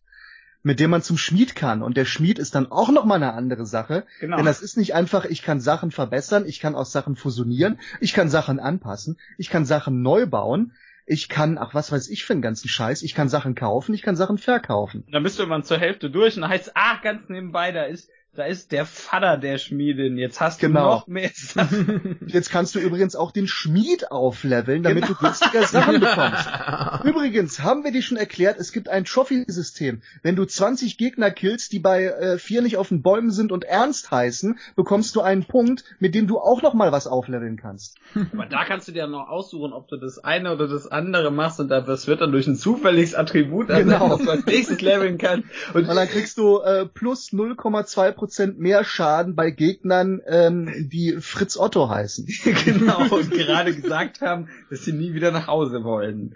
mit 0.64 0.80
dem 0.80 0.90
man 0.90 1.04
zum 1.04 1.16
Schmied 1.20 1.56
kann. 1.56 1.84
Und 1.84 1.96
der 1.96 2.06
Schmied 2.06 2.40
ist 2.40 2.56
dann 2.56 2.72
auch 2.72 2.90
noch 2.90 3.06
mal 3.06 3.16
eine 3.16 3.34
andere 3.34 3.68
Sache. 3.68 4.08
genau. 4.20 4.38
Denn 4.38 4.48
das 4.48 4.64
ist 4.64 4.78
nicht 4.78 4.96
einfach, 4.96 5.26
ich 5.26 5.44
kann 5.44 5.60
Sachen 5.62 5.92
verbessern, 5.92 6.46
ich 6.48 6.60
kann 6.60 6.74
auch 6.74 6.88
Sachen 6.88 7.16
fusionieren, 7.16 7.80
ich 8.02 8.14
kann 8.14 8.30
Sachen 8.30 8.60
anpassen, 8.60 9.20
ich 9.38 9.50
kann 9.52 9.64
Sachen 9.66 10.02
neu 10.02 10.26
bauen, 10.26 10.74
ich 11.06 11.30
kann, 11.30 11.58
ach 11.58 11.74
was 11.74 11.92
weiß 11.92 12.10
ich 12.10 12.26
für 12.26 12.34
einen 12.34 12.42
ganzen 12.42 12.68
Scheiß, 12.68 13.04
ich 13.04 13.14
kann 13.14 13.30
Sachen 13.30 13.56
kaufen, 13.56 13.94
ich 13.94 14.02
kann 14.02 14.16
Sachen 14.16 14.38
verkaufen. 14.38 15.06
bist 15.24 15.38
du 15.38 15.44
irgendwann 15.44 15.64
zur 15.64 15.78
Hälfte 15.78 16.10
durch 16.10 16.38
und 16.38 16.48
heißt 16.48 16.72
ah, 16.76 17.00
ganz 17.02 17.30
nebenbei, 17.30 17.72
da 17.72 17.84
ist, 17.84 18.10
da 18.36 18.46
ist 18.46 18.72
der 18.72 18.86
Vater 18.86 19.38
der 19.38 19.58
Schmiedin. 19.58 20.18
Jetzt 20.18 20.42
hast 20.42 20.62
du 20.62 20.68
Genau. 20.68 20.96
noch 20.96 21.08
mehr 21.08 21.32
Sachen. 21.34 22.18
Jetzt 22.28 22.50
kannst 22.50 22.76
du 22.76 22.80
übrigens 22.80 23.16
auch 23.16 23.32
den 23.32 23.48
Schmied 23.48 24.12
aufleveln, 24.12 24.84
damit 24.84 25.06
Genau. 25.06 25.18
du 25.20 25.26
günstiger 25.26 25.64
Sachen 25.64 26.00
bekommst. 26.00 26.50
Übrigens, 27.06 27.62
haben 27.62 27.84
wir 27.84 27.92
dir 27.92 28.02
schon 28.02 28.18
erklärt, 28.18 28.60
es 28.60 28.72
gibt 28.72 28.90
ein 28.90 29.06
Trophy-System. 29.06 30.02
Wenn 30.24 30.36
du 30.36 30.46
20 30.46 30.98
Gegner 30.98 31.32
killst, 31.32 31.72
die 31.72 31.80
bei 31.80 32.06
äh, 32.06 32.38
vier 32.38 32.62
nicht 32.62 32.78
auf 32.78 32.90
den 32.90 33.02
Bäumen 33.02 33.32
sind 33.32 33.52
und 33.52 33.64
ernst 33.64 34.12
heißen, 34.12 34.58
bekommst 34.76 35.16
du 35.16 35.22
einen 35.22 35.46
Punkt, 35.46 35.84
mit 36.00 36.16
dem 36.16 36.28
du 36.28 36.40
auch 36.40 36.62
noch 36.62 36.74
mal 36.74 36.92
was 36.92 37.08
aufleveln 37.08 37.58
kannst. 37.58 37.98
Aber 38.34 38.46
da 38.46 38.66
kannst 38.66 38.88
du 38.88 38.92
dir 38.92 39.08
noch 39.08 39.30
aussuchen, 39.30 39.74
ob 39.74 39.88
du 39.88 39.98
das 39.98 40.20
eine 40.24 40.54
oder 40.54 40.68
das 40.68 40.88
andere 40.88 41.32
machst 41.32 41.60
und 41.60 41.70
das 41.70 42.08
wird 42.08 42.22
dann 42.22 42.32
durch 42.32 42.48
ein 42.48 42.56
zufälliges 42.56 43.16
Attribut 43.16 43.68
Genau. 43.68 43.76
ersetzt, 43.76 44.12
das 44.20 44.26
du 44.26 44.32
als 44.32 44.46
nächstes 44.46 44.82
leveln 44.82 45.18
kannst. 45.18 45.48
Und 45.74 45.88
Und 45.88 45.96
dann 45.96 46.08
kriegst 46.08 46.38
du 46.38 46.60
äh, 46.62 46.86
plus 46.86 47.32
0,2% 47.32 48.25
Prozent 48.26 48.58
mehr 48.60 48.84
Schaden 48.84 49.36
bei 49.36 49.52
Gegnern, 49.52 50.20
ähm, 50.26 50.90
die 50.92 51.18
Fritz 51.20 51.58
Otto 51.58 51.90
heißen. 51.90 52.26
genau, 52.66 53.04
und 53.16 53.30
gerade 53.30 53.76
gesagt 53.76 54.22
haben, 54.22 54.50
dass 54.72 54.84
sie 54.84 54.94
nie 54.94 55.14
wieder 55.14 55.30
nach 55.30 55.46
Hause 55.46 55.84
wollen. 55.84 56.34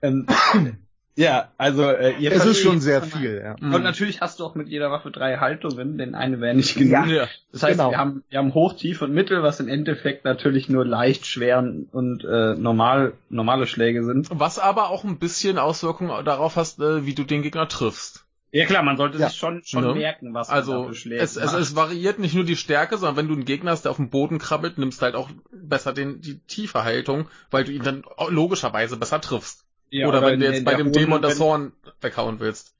Ähm, 0.00 0.26
ja, 1.16 1.52
also 1.58 1.82
äh, 1.82 2.14
ihr 2.18 2.32
Es 2.32 2.46
ist 2.46 2.62
schon 2.62 2.80
sehr 2.80 3.02
viel, 3.02 3.42
ja. 3.44 3.56
Und 3.60 3.82
natürlich 3.82 4.22
hast 4.22 4.40
du 4.40 4.46
auch 4.46 4.54
mit 4.54 4.68
jeder 4.68 4.90
Waffe 4.90 5.10
drei 5.10 5.36
Haltungen, 5.36 5.98
denn 5.98 6.14
eine 6.14 6.40
wäre 6.40 6.54
nicht 6.56 6.76
genug. 6.76 6.92
Ja. 6.92 7.04
Ja. 7.04 7.28
Das 7.52 7.62
heißt, 7.62 7.76
genau. 7.76 7.90
wir 7.90 7.98
haben 7.98 8.24
wir 8.30 8.38
haben 8.38 8.54
hoch, 8.54 8.72
tief 8.72 9.02
und 9.02 9.12
mittel, 9.12 9.42
was 9.42 9.60
im 9.60 9.68
Endeffekt 9.68 10.24
natürlich 10.24 10.70
nur 10.70 10.86
leicht, 10.86 11.26
schwer 11.26 11.58
und 11.58 12.24
äh, 12.24 12.54
normal 12.54 13.12
normale 13.28 13.66
Schläge 13.66 14.02
sind. 14.02 14.28
Was 14.32 14.58
aber 14.58 14.88
auch 14.88 15.04
ein 15.04 15.18
bisschen 15.18 15.58
Auswirkungen 15.58 16.24
darauf 16.24 16.56
hast, 16.56 16.80
äh, 16.80 17.04
wie 17.04 17.14
du 17.14 17.24
den 17.24 17.42
Gegner 17.42 17.68
triffst. 17.68 18.24
Ja 18.50 18.64
klar, 18.66 18.82
man 18.82 18.96
sollte 18.96 19.18
Ja. 19.18 19.28
sich 19.28 19.38
schon 19.38 19.62
schon 19.64 19.84
Ne? 19.84 19.94
merken, 19.94 20.32
was 20.32 20.48
man 20.48 20.56
Also 20.56 20.82
da 20.84 20.88
für 20.88 20.94
Schläge 20.94 21.20
es, 21.22 21.36
es, 21.36 21.52
es 21.52 21.76
variiert 21.76 22.18
nicht 22.18 22.34
nur 22.34 22.44
die 22.44 22.56
Stärke, 22.56 22.96
sondern 22.96 23.16
wenn 23.16 23.28
du 23.28 23.34
einen 23.34 23.44
Gegner 23.44 23.72
hast, 23.72 23.82
der 23.84 23.90
auf 23.90 23.96
dem 23.98 24.08
Boden 24.10 24.38
krabbelt, 24.38 24.78
nimmst 24.78 25.00
du 25.00 25.04
halt 25.04 25.14
auch 25.16 25.28
besser 25.52 25.92
den, 25.92 26.20
die 26.22 26.38
tiefe 26.40 26.82
Haltung, 26.84 27.28
weil 27.50 27.64
du 27.64 27.72
ihn 27.72 27.82
dann 27.82 28.04
logischerweise 28.28 28.96
besser 28.96 29.20
triffst. 29.20 29.64
Ja, 29.90 30.06
oder, 30.08 30.22
wenn 30.22 30.34
in- 30.34 30.40
du 30.40 30.46
jetzt 30.50 30.64
bei 30.64 30.74
dem 30.74 30.92
Dämon 30.92 31.20
das 31.22 31.38
wenn- 31.38 31.44
Horn 31.46 31.72
weghauen 32.00 32.40
willst. 32.40 32.74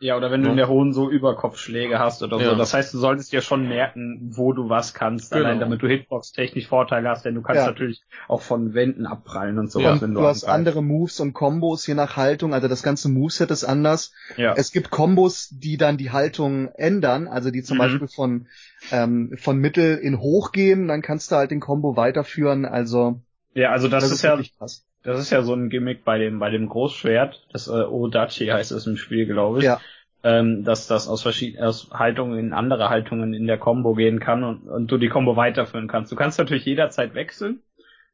Ja, 0.00 0.16
oder 0.16 0.30
wenn 0.30 0.42
du 0.42 0.46
Ja. 0.46 0.52
in 0.52 0.56
der 0.56 0.68
hohen 0.68 0.92
so 0.92 1.10
Überkopfschläge 1.10 1.98
hast 1.98 2.22
oder 2.22 2.38
Ja. 2.38 2.50
so. 2.50 2.56
Das 2.56 2.72
heißt, 2.72 2.94
du 2.94 2.98
solltest 2.98 3.32
dir 3.32 3.40
schon 3.40 3.66
merken, 3.66 4.30
wo 4.36 4.52
du 4.52 4.68
was 4.68 4.94
kannst, 4.94 5.32
Genau. 5.32 5.44
allein 5.46 5.58
damit 5.58 5.82
du 5.82 5.88
Hitbox-technisch 5.88 6.68
Vorteile 6.68 7.08
hast, 7.08 7.24
denn 7.24 7.34
du 7.34 7.42
kannst 7.42 7.62
Ja. 7.62 7.66
natürlich 7.66 8.02
auch 8.28 8.40
von 8.40 8.74
Wänden 8.74 9.06
abprallen 9.06 9.58
und 9.58 9.72
sowas, 9.72 9.96
Ja. 9.96 10.00
Wenn 10.02 10.14
du 10.14 10.20
du 10.20 10.26
hast 10.26 10.44
angreifst. 10.44 10.54
andere 10.54 10.82
Moves 10.82 11.18
und 11.18 11.32
Kombos 11.32 11.86
je 11.86 11.94
nach 11.94 12.16
Haltung, 12.16 12.54
also 12.54 12.68
das 12.68 12.84
ganze 12.84 13.08
Moveset 13.08 13.50
ist 13.50 13.64
anders. 13.64 14.12
Ja. 14.36 14.54
Es 14.56 14.70
gibt 14.70 14.90
Kombos, 14.90 15.48
die 15.50 15.76
dann 15.76 15.96
die 15.96 16.12
Haltung 16.12 16.68
ändern, 16.74 17.26
also 17.26 17.50
die 17.50 17.62
zum 17.64 17.76
Mhm. 17.76 17.80
Beispiel 17.80 18.08
von, 18.08 18.46
ähm, 18.92 19.34
von 19.36 19.58
Mittel 19.58 19.96
in 19.96 20.20
Hoch 20.20 20.52
gehen, 20.52 20.86
dann 20.86 21.02
kannst 21.02 21.32
du 21.32 21.36
halt 21.36 21.50
den 21.50 21.60
Combo 21.60 21.96
weiterführen, 21.96 22.64
also 22.64 23.20
ja, 23.54 23.70
also 23.72 23.88
das, 23.88 24.08
ist 24.12 24.22
ja 24.22 24.30
wirklich 24.32 24.56
krass. 24.56 24.84
Das 25.08 25.20
ist 25.20 25.30
ja 25.30 25.42
so 25.42 25.54
ein 25.54 25.70
Gimmick 25.70 26.04
bei 26.04 26.18
dem, 26.18 26.38
bei 26.38 26.50
dem 26.50 26.68
Großschwert, 26.68 27.46
das 27.52 27.66
äh, 27.68 27.70
Odachi 27.70 28.46
heißt 28.48 28.72
es 28.72 28.86
im 28.86 28.96
Spiel, 28.96 29.24
glaube 29.26 29.58
ich, 29.60 29.64
Ja. 29.64 29.80
ähm, 30.22 30.64
dass 30.64 30.86
das 30.86 31.08
aus 31.08 31.22
verschiedenen 31.22 31.64
aus 31.64 31.90
Haltungen 31.92 32.38
in 32.38 32.52
andere 32.52 32.90
Haltungen 32.90 33.32
in 33.32 33.46
der 33.46 33.56
Combo 33.58 33.94
gehen 33.94 34.20
kann 34.20 34.44
und, 34.44 34.68
und 34.68 34.90
du 34.92 34.98
die 34.98 35.08
Combo 35.08 35.34
weiterführen 35.36 35.88
kannst. 35.88 36.12
Du 36.12 36.16
kannst 36.16 36.38
natürlich 36.38 36.66
jederzeit 36.66 37.14
wechseln, 37.14 37.60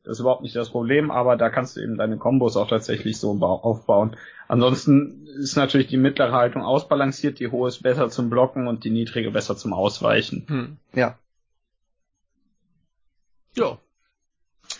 das 0.05 0.12
ist 0.18 0.20
überhaupt 0.20 0.42
nicht 0.42 0.55
das 0.55 0.70
Problem, 0.70 1.11
aber 1.11 1.36
da 1.36 1.51
kannst 1.51 1.76
du 1.76 1.80
eben 1.80 1.97
deine 1.97 2.16
Combos 2.18 2.57
auch 2.57 2.68
tatsächlich 2.68 3.18
so 3.18 3.34
bau- 3.34 3.61
aufbauen. 3.62 4.16
Ansonsten 4.47 5.26
ist 5.26 5.57
natürlich 5.57 5.86
die 5.88 5.97
mittlere 5.97 6.32
Haltung 6.32 6.62
ausbalanciert, 6.62 7.40
die 7.40 7.49
hohe 7.51 7.68
ist 7.68 7.82
besser 7.82 8.09
zum 8.11 8.30
Blocken 8.30 8.68
und 8.68 8.84
die 8.84 8.90
niedrige 8.90 9.30
besser 9.30 9.57
zum 9.57 9.72
Ausweichen. 9.72 10.45
Hm. 10.49 10.76
Ja, 10.95 11.18
Ja. 13.57 13.78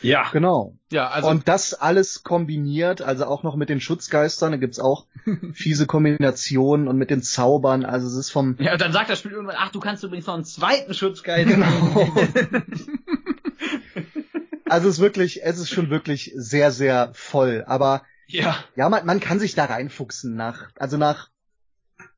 Ja, 0.05 0.28
genau. 0.32 0.76
Ja, 0.90 1.09
also 1.09 1.28
und 1.28 1.48
das 1.48 1.74
alles 1.74 2.22
kombiniert, 2.22 3.02
also 3.02 3.26
auch 3.26 3.42
noch 3.42 3.57
mit 3.57 3.68
den 3.68 3.80
Schutzgeistern, 3.80 4.52
da 4.52 4.59
gibt's 4.59 4.78
auch 4.78 5.07
fiese 5.52 5.86
Kombinationen 5.86 6.88
und 6.88 6.96
mit 6.96 7.11
den 7.11 7.22
Zaubern, 7.22 7.84
also 7.84 8.07
es 8.07 8.14
ist 8.14 8.30
vom 8.30 8.57
ja, 8.59 8.72
und 8.72 8.80
dann 8.80 8.92
sagt 8.92 9.11
das 9.11 9.18
Spiel 9.18 9.32
irgendwann, 9.32 9.57
ach, 9.59 9.70
du 9.70 9.80
kannst 9.80 10.05
übrigens 10.05 10.26
noch 10.26 10.34
einen 10.34 10.44
zweiten 10.44 10.94
Schutzgeist. 10.94 11.48
Genau. 11.48 12.16
Also 14.66 14.88
es 14.88 14.94
ist 14.94 15.00
wirklich, 15.00 15.44
es 15.44 15.59
ist 15.59 15.70
schon 15.70 15.90
wirklich 15.90 16.32
sehr, 16.34 16.70
sehr 16.70 17.11
voll. 17.12 17.64
Aber 17.66 18.02
ja. 18.26 18.57
ja, 18.74 18.88
man, 18.88 19.05
man 19.07 19.20
kann 19.20 19.38
sich 19.38 19.55
da 19.55 19.66
reinfuchsen 19.66 20.34
nach, 20.34 20.70
also 20.76 20.96
nach, 20.96 21.28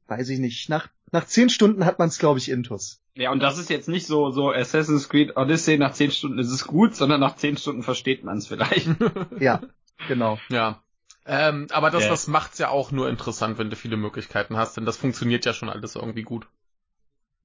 weiß 0.09 0.29
ich 0.29 0.39
nicht, 0.39 0.69
nach, 0.69 0.89
nach 1.13 1.27
zehn 1.27 1.49
Stunden 1.51 1.85
hat 1.85 1.99
man 1.99 2.09
es, 2.09 2.19
glaube 2.19 2.39
ich, 2.39 2.49
intus. 2.51 3.01
Ja, 3.15 3.31
und 3.33 3.41
das 3.43 3.59
ist 3.59 3.71
jetzt 3.71 3.89
nicht 3.89 4.07
so, 4.07 4.31
so 4.31 4.51
Assassin's 4.53 5.09
Creed 5.09 5.37
Odyssey, 5.37 5.79
nach 5.79 5.93
zehn 5.95 6.11
Stunden 6.11 6.39
ist 6.39 6.51
es 6.51 6.67
gut, 6.67 6.95
sondern 6.95 7.21
nach 7.21 7.37
zehn 7.37 7.57
Stunden 7.57 7.83
versteht 7.83 8.25
man 8.25 8.39
es 8.39 8.47
vielleicht. 8.47 8.89
Ja, 9.41 9.63
genau. 10.09 10.39
Ja. 10.51 10.83
Ähm, 11.25 11.67
aber 11.71 11.91
das, 11.91 12.05
Ja. 12.05 12.11
das 12.11 12.27
macht's 12.29 12.59
ja 12.59 12.69
auch 12.69 12.93
nur 12.93 13.09
interessant, 13.09 13.59
wenn 13.59 13.71
du 13.71 13.77
viele 13.77 13.97
Möglichkeiten 13.97 14.57
hast, 14.57 14.77
denn 14.77 14.85
das 14.85 14.97
funktioniert 14.97 15.45
ja 15.45 15.53
schon 15.55 15.69
alles 15.71 15.97
irgendwie 15.97 16.23
gut. 16.23 16.47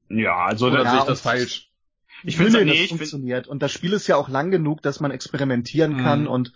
ja, 0.10 0.36
also 0.46 0.68
Oder 0.68 0.84
Ja, 0.84 0.92
sehe 0.92 1.00
ich 1.00 1.06
das 1.06 1.22
falsch? 1.22 1.72
ich 2.24 2.38
finde, 2.38 2.64
nee, 2.64 2.72
das 2.72 2.78
ich 2.80 2.90
funktioniert. 2.90 3.48
Und 3.48 3.64
das 3.64 3.72
Spiel 3.72 3.94
ist 3.94 4.06
ja 4.08 4.18
auch 4.18 4.30
lang 4.30 4.52
genug, 4.52 4.82
dass 4.84 5.00
man 5.00 5.10
experimentieren 5.12 5.98
kann 5.98 6.22
Mhm. 6.24 6.28
und 6.28 6.54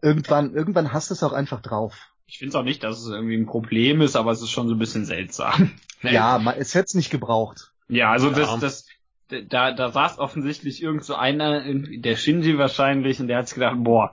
irgendwann, 0.00 0.54
irgendwann 0.54 0.92
hast 0.92 1.10
du 1.10 1.14
es 1.14 1.22
auch 1.22 1.32
einfach 1.32 1.60
drauf. 1.60 2.11
Ich 2.26 2.38
finde 2.38 2.58
auch 2.58 2.62
nicht, 2.64 2.82
dass 2.82 3.00
es 3.00 3.08
irgendwie 3.08 3.36
ein 3.36 3.46
Problem 3.46 4.00
ist, 4.00 4.16
aber 4.16 4.30
es 4.32 4.40
ist 4.42 4.50
schon 4.50 4.68
so 4.68 4.74
ein 4.74 4.78
bisschen 4.78 5.04
seltsam. 5.04 5.70
Ja, 6.02 6.38
man, 6.38 6.56
es 6.58 6.74
hätte 6.74 6.86
es 6.86 6.94
nicht 6.94 7.10
gebraucht. 7.10 7.70
Ja, 7.88 8.10
also 8.10 8.30
Ja. 8.32 8.56
das, 8.58 8.86
das, 9.28 9.44
da, 9.48 9.70
da 9.70 9.90
saß 9.92 10.18
offensichtlich 10.18 10.82
irgend 10.82 11.04
so 11.04 11.14
einer, 11.14 11.62
der 11.64 12.16
Shinji 12.16 12.58
wahrscheinlich, 12.58 13.20
und 13.20 13.28
der 13.28 13.38
hat 13.38 13.46
sich 13.46 13.54
gedacht, 13.54 13.76
boah, 13.78 14.12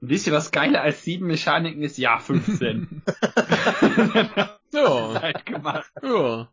wisst 0.00 0.28
ihr, 0.28 0.32
was 0.32 0.52
geiler 0.52 0.80
als 0.80 1.02
sieben 1.02 1.26
Mechaniken 1.26 1.82
ist? 1.82 1.98
Ja, 1.98 2.20
15. 2.20 3.02
Ja. 4.72 5.20
halt 5.20 5.44
gemacht. 5.46 5.90
Ja. 6.02 6.48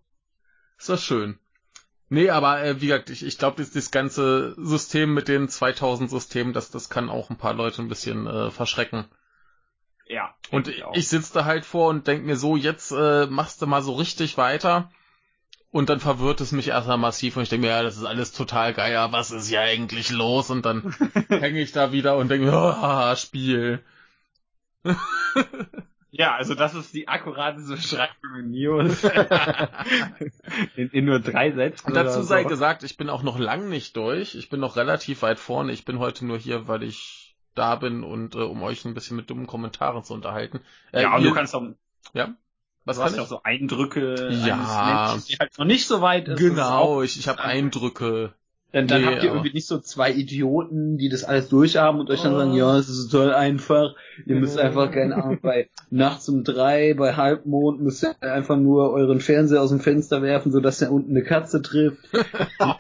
Ist 0.80 0.90
das 0.90 1.04
schön. 1.04 1.38
Nee, 2.10 2.30
aber 2.30 2.64
äh, 2.64 2.82
wie 2.82 2.88
gesagt, 2.88 3.10
ich, 3.10 3.24
ich 3.26 3.38
glaube, 3.38 3.58
das, 3.58 3.72
das 3.72 3.92
ganze 3.92 4.56
System 4.58 5.14
mit 5.14 5.28
den 5.28 5.50
2000 5.50 6.10
Systemen, 6.10 6.54
das, 6.54 6.72
das 6.72 6.90
kann 6.90 7.10
auch 7.10 7.30
ein 7.30 7.38
paar 7.38 7.54
Leute 7.54 7.82
ein 7.82 7.88
bisschen 7.88 8.26
äh, 8.28 8.52
verschrecken. 8.52 9.06
Ja. 10.08 10.36
Und 10.52 10.70
auch. 10.84 10.96
ich 10.96 11.08
sitze 11.08 11.34
da 11.34 11.46
halt 11.46 11.66
vor 11.66 11.90
und 11.90 12.08
denk 12.08 12.26
mir 12.26 12.36
so, 12.36 12.56
jetzt 12.56 12.92
äh, 12.92 13.26
machst 13.28 13.62
du 13.62 13.68
mal 13.68 13.82
so 13.82 13.94
richtig 13.94 14.38
weiter. 14.38 14.92
Und 15.72 15.90
dann 15.90 16.00
verwirrt 16.00 16.40
es 16.40 16.54
mich 16.54 16.70
erstmal 16.70 16.98
massiv 16.98 17.36
und 17.36 17.44
ich 17.44 17.50
denke 17.50 17.68
mir, 17.68 17.74
ja, 17.74 17.84
das 17.84 17.98
ist 17.98 18.06
alles 18.06 18.32
total 18.32 18.74
geil, 18.74 18.94
ja, 18.94 19.12
was 19.12 19.32
ist 19.32 19.50
ja 19.50 19.60
eigentlich 19.60 20.10
los? 20.10 20.50
Und 20.50 20.66
dann 20.66 20.96
hänge 21.28 21.60
ich 21.60 21.74
da 21.74 21.92
wieder 21.92 22.16
und 22.16 22.30
denke 22.30 22.46
mir, 22.46 22.54
oh, 22.54 22.76
haha, 22.76 23.16
Spiel. 23.18 23.84
Ja, 26.18 26.34
also 26.34 26.56
das 26.56 26.74
ist 26.76 26.94
die 26.94 27.10
akkurateste 27.10 27.76
Beschreibung 27.76 28.50
News. 28.50 29.04
in, 30.78 30.90
in 30.92 31.04
nur 31.04 31.20
drei 31.20 31.52
Sätzen. 31.52 31.88
Und 31.88 31.94
dazu 31.94 32.22
sei 32.22 32.44
so. 32.44 32.48
gesagt, 32.48 32.84
ich 32.84 32.96
bin 32.96 33.10
auch 33.10 33.22
noch 33.22 33.38
lang 33.38 33.68
nicht 33.68 33.98
durch. 33.98 34.34
Ich 34.36 34.48
bin 34.48 34.62
noch 34.62 34.78
relativ 34.78 35.24
weit 35.24 35.40
vorne. 35.40 35.74
Ich 35.74 35.84
bin 35.84 36.00
heute 36.00 36.26
nur 36.26 36.38
hier, 36.38 36.70
weil 36.70 36.84
ich 36.84 37.25
da 37.56 37.76
bin 37.76 38.04
und 38.04 38.36
äh, 38.36 38.40
um 38.40 38.62
euch 38.64 38.86
ein 38.86 38.94
bisschen 38.94 39.18
mit 39.18 39.30
dummen 39.30 39.48
Kommentaren 39.48 40.04
zu 40.04 40.14
unterhalten. 40.14 40.62
Äh, 40.92 41.04
Ja, 41.04 41.16
und 41.16 41.24
ihr- 41.24 41.30
du 41.30 41.36
kannst 41.36 41.56
auch, 41.56 41.64
ja? 42.14 42.36
Was 42.84 42.98
du 42.98 43.02
kann 43.02 43.12
hast 43.12 43.18
ja 43.18 43.24
auch 43.24 43.28
so 43.28 43.42
Eindrücke 43.44 44.30
Ja. 44.46 44.54
eines 44.54 45.16
Menschen, 45.16 45.28
die 45.30 45.38
halt 45.40 45.58
noch 45.58 45.66
nicht 45.66 45.88
so 45.88 46.02
weit 46.02 46.28
ist. 46.28 46.38
Genau, 46.40 47.02
ich, 47.02 47.18
ich 47.20 47.28
habe 47.28 47.42
Eindrücke. 47.42 48.34
Dann, 48.76 48.88
dann 48.88 49.02
Nee, 49.04 49.08
habt 49.08 49.24
ihr 49.24 49.30
irgendwie 49.30 49.54
nicht 49.54 49.68
so 49.68 49.80
zwei 49.80 50.12
Idioten, 50.12 50.98
die 50.98 51.08
das 51.08 51.24
alles 51.24 51.48
durchhaben 51.48 52.02
und 52.02 52.10
euch 52.10 52.24
dann 52.24 52.34
Oh. 52.34 52.40
sagen, 52.40 52.54
ja, 52.56 52.78
es 52.78 52.90
ist 52.90 53.08
total 53.10 53.34
einfach. 53.34 53.96
Ihr 54.26 54.36
müsst 54.36 54.60
einfach, 54.60 54.92
keine 54.92 55.16
Ahnung, 55.16 55.40
bei 55.42 55.70
nachts 55.90 56.28
um 56.28 56.44
drei, 56.44 56.94
bei 56.94 57.16
Halbmond 57.16 57.80
müsst 57.82 58.04
ihr 58.04 58.34
einfach 58.34 58.58
nur 58.58 58.92
euren 58.92 59.22
Fernseher 59.22 59.62
aus 59.62 59.70
dem 59.70 59.80
Fenster 59.80 60.22
werfen, 60.22 60.52
sodass 60.52 60.80
der 60.80 60.92
unten 60.92 61.12
eine 61.12 61.24
Katze 61.24 61.62
trifft. 61.62 62.00
da 62.60 62.78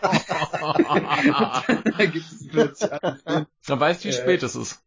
gibt 2.05 2.25
es 2.25 2.45
plötzlich 2.49 2.91
alles. 2.91 3.23
Dann 3.65 3.79
weißt 3.79 4.03
du, 4.03 4.09
wie 4.09 4.13
Äh, 4.13 4.21
spät 4.21 4.43
es 4.43 4.57
ist. 4.57 4.81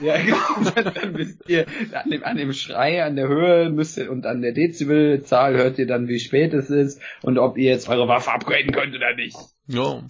Ja, 0.00 0.16
genau. 0.16 0.36
Dann, 0.74 0.94
dann 0.94 1.18
wisst 1.18 1.48
ihr, 1.48 1.66
an 1.92 2.10
dem, 2.10 2.24
an 2.24 2.36
dem 2.36 2.52
Schrei, 2.52 3.04
an 3.04 3.16
der 3.16 3.28
Höhe 3.28 3.70
müsst 3.70 3.96
ihr, 3.98 4.10
und 4.10 4.24
an 4.24 4.40
der 4.40 4.52
Dezibelzahl 4.52 5.54
hört 5.56 5.78
ihr 5.78 5.86
dann, 5.86 6.08
wie 6.08 6.20
spät 6.20 6.54
es 6.54 6.70
ist 6.70 7.00
und 7.22 7.38
ob 7.38 7.58
ihr 7.58 7.70
jetzt 7.70 7.88
eure 7.88 8.08
Waffe 8.08 8.32
upgraden 8.32 8.72
könnt 8.72 8.94
oder 8.94 9.14
nicht. 9.14 9.36
Ja, 9.66 10.02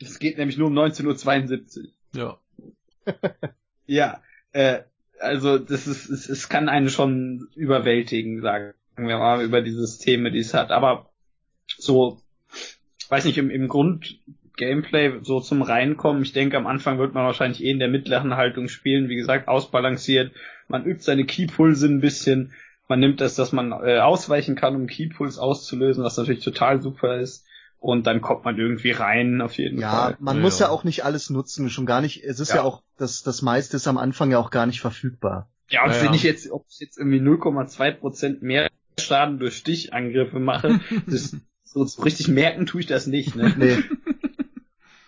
Es 0.00 0.18
geht 0.18 0.38
nämlich 0.38 0.58
nur 0.58 0.68
um 0.68 0.78
19.72 0.78 1.84
Uhr. 1.84 1.88
ja. 2.14 2.38
Ja, 3.88 4.20
äh, 4.52 4.80
also 5.20 5.58
das 5.58 5.86
ist, 5.86 6.10
es, 6.10 6.28
es 6.28 6.48
kann 6.48 6.68
einen 6.68 6.90
schon 6.90 7.48
überwältigen, 7.54 8.42
sagen 8.42 8.74
wir 8.96 9.18
mal, 9.18 9.44
über 9.44 9.62
die 9.62 9.70
Systeme, 9.70 10.30
die 10.30 10.40
es 10.40 10.54
hat. 10.54 10.70
Aber 10.70 11.10
so, 11.78 12.20
weiß 13.08 13.24
nicht, 13.24 13.38
im, 13.38 13.50
im 13.50 13.68
Grund-Gameplay 13.68 15.20
so 15.22 15.40
zum 15.40 15.62
Reinkommen, 15.62 16.22
ich 16.22 16.32
denke, 16.32 16.56
am 16.56 16.66
Anfang 16.66 16.98
wird 16.98 17.14
man 17.14 17.24
wahrscheinlich 17.24 17.62
eh 17.62 17.70
in 17.70 17.78
der 17.78 17.88
mittleren 17.88 18.36
Haltung 18.36 18.68
spielen, 18.68 19.08
wie 19.08 19.16
gesagt, 19.16 19.48
ausbalanciert. 19.48 20.32
Man 20.68 20.84
übt 20.84 21.02
seine 21.02 21.24
Keypulse 21.24 21.86
ein 21.86 22.00
bisschen. 22.00 22.52
Man 22.88 23.00
nimmt 23.00 23.20
das, 23.20 23.34
dass 23.34 23.52
man 23.52 23.72
äh, 23.72 23.98
ausweichen 23.98 24.56
kann, 24.56 24.76
um 24.76 24.86
Keypuls 24.86 25.38
auszulösen, 25.38 26.04
was 26.04 26.16
natürlich 26.16 26.44
total 26.44 26.82
super 26.82 27.18
ist. 27.20 27.45
Und 27.78 28.06
dann 28.06 28.20
kommt 28.20 28.44
man 28.44 28.58
irgendwie 28.58 28.90
rein, 28.90 29.40
auf 29.40 29.58
jeden 29.58 29.78
Ja, 29.78 29.90
Fall. 29.90 30.16
man 30.18 30.36
Ja, 30.36 30.42
muss 30.42 30.58
ja. 30.58 30.68
auch 30.70 30.82
nicht 30.84 31.04
alles 31.04 31.30
nutzen, 31.30 31.70
schon 31.70 31.86
gar 31.86 32.00
nicht. 32.00 32.24
Es 32.24 32.40
ist 32.40 32.50
Ja. 32.50 32.56
ja, 32.56 32.62
auch, 32.62 32.82
das, 32.96 33.22
das 33.22 33.42
meiste 33.42 33.76
ist 33.76 33.86
am 33.86 33.98
Anfang 33.98 34.30
ja 34.30 34.38
auch 34.38 34.50
gar 34.50 34.66
nicht 34.66 34.80
verfügbar. 34.80 35.48
Ja, 35.68 35.84
und 35.84 35.90
Ja, 35.92 35.98
wenn 36.00 36.06
ja. 36.08 36.14
ich 36.14 36.22
jetzt, 36.22 36.50
ob 36.50 36.64
ich 36.68 36.78
jetzt 36.80 36.98
irgendwie 36.98 37.20
0,2 37.20 37.92
Prozent 37.92 38.42
mehr 38.42 38.68
Schaden 38.98 39.38
durch 39.38 39.56
Stichangriffe 39.58 40.38
mache, 40.40 40.80
das, 41.06 41.36
so, 41.64 41.84
so 41.84 42.02
richtig 42.02 42.28
merken 42.28 42.66
tue 42.66 42.80
ich 42.80 42.86
das 42.86 43.06
nicht, 43.06 43.36
ne? 43.36 43.52
Nee, 43.56 43.76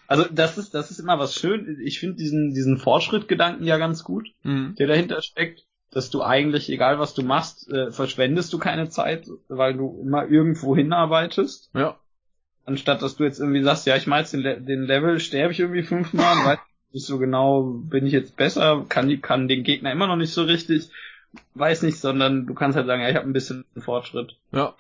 Also 0.06 0.24
das 0.30 0.56
ist, 0.56 0.72
das 0.74 0.90
ist 0.90 1.00
immer 1.00 1.18
was 1.18 1.34
schön. 1.34 1.78
Ich 1.84 1.98
finde 2.00 2.16
diesen, 2.16 2.54
diesen 2.54 2.78
Fortschrittgedanken 2.78 3.66
ja 3.66 3.76
ganz 3.76 4.04
gut, 4.04 4.28
Mhm. 4.42 4.74
der 4.78 4.86
dahinter 4.86 5.20
steckt, 5.20 5.66
dass 5.90 6.08
du 6.10 6.22
eigentlich, 6.22 6.70
egal 6.70 6.98
was 6.98 7.14
du 7.14 7.22
machst, 7.22 7.68
äh, 7.70 7.90
verschwendest 7.90 8.52
du 8.52 8.58
keine 8.58 8.88
Zeit, 8.88 9.26
weil 9.48 9.74
du 9.74 10.00
immer 10.02 10.26
irgendwo 10.26 10.74
hinarbeitest. 10.76 11.70
Ja. 11.74 11.98
Anstatt 12.68 13.02
dass 13.02 13.16
du 13.16 13.24
jetzt 13.24 13.40
irgendwie 13.40 13.62
sagst, 13.62 13.86
ja, 13.86 13.96
ich 13.96 14.06
mal 14.06 14.20
jetzt 14.20 14.32
den, 14.32 14.40
Le 14.40 14.60
den 14.60 14.82
Level, 14.82 15.18
sterbe 15.20 15.52
ich 15.52 15.60
irgendwie 15.60 15.82
fünfmal, 15.82 16.36
weiß 16.44 16.58
nicht 16.92 17.06
so 17.06 17.18
genau, 17.18 17.62
bin 17.62 18.06
ich 18.06 18.12
jetzt 18.12 18.36
besser, 18.36 18.84
kann, 18.88 19.20
kann 19.20 19.48
den 19.48 19.64
Gegner 19.64 19.92
immer 19.92 20.06
noch 20.06 20.16
nicht 20.16 20.32
so 20.32 20.42
richtig, 20.44 20.90
weiß 21.54 21.82
nicht, 21.82 21.98
sondern 21.98 22.46
du 22.46 22.54
kannst 22.54 22.76
halt 22.76 22.86
sagen, 22.86 23.02
ja, 23.02 23.08
ich 23.08 23.16
habe 23.16 23.26
ein 23.26 23.32
bisschen 23.32 23.64
Fortschritt. 23.76 24.36
Ja. 24.52 24.74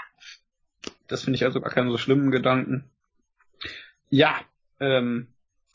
Das 1.06 1.24
finde 1.24 1.36
ich 1.36 1.44
also 1.44 1.60
gar 1.60 1.72
keinen 1.72 1.90
so 1.90 1.98
schlimmen 1.98 2.30
Gedanken. 2.30 2.84
Ja, 4.10 4.34
ähm, 4.80 5.28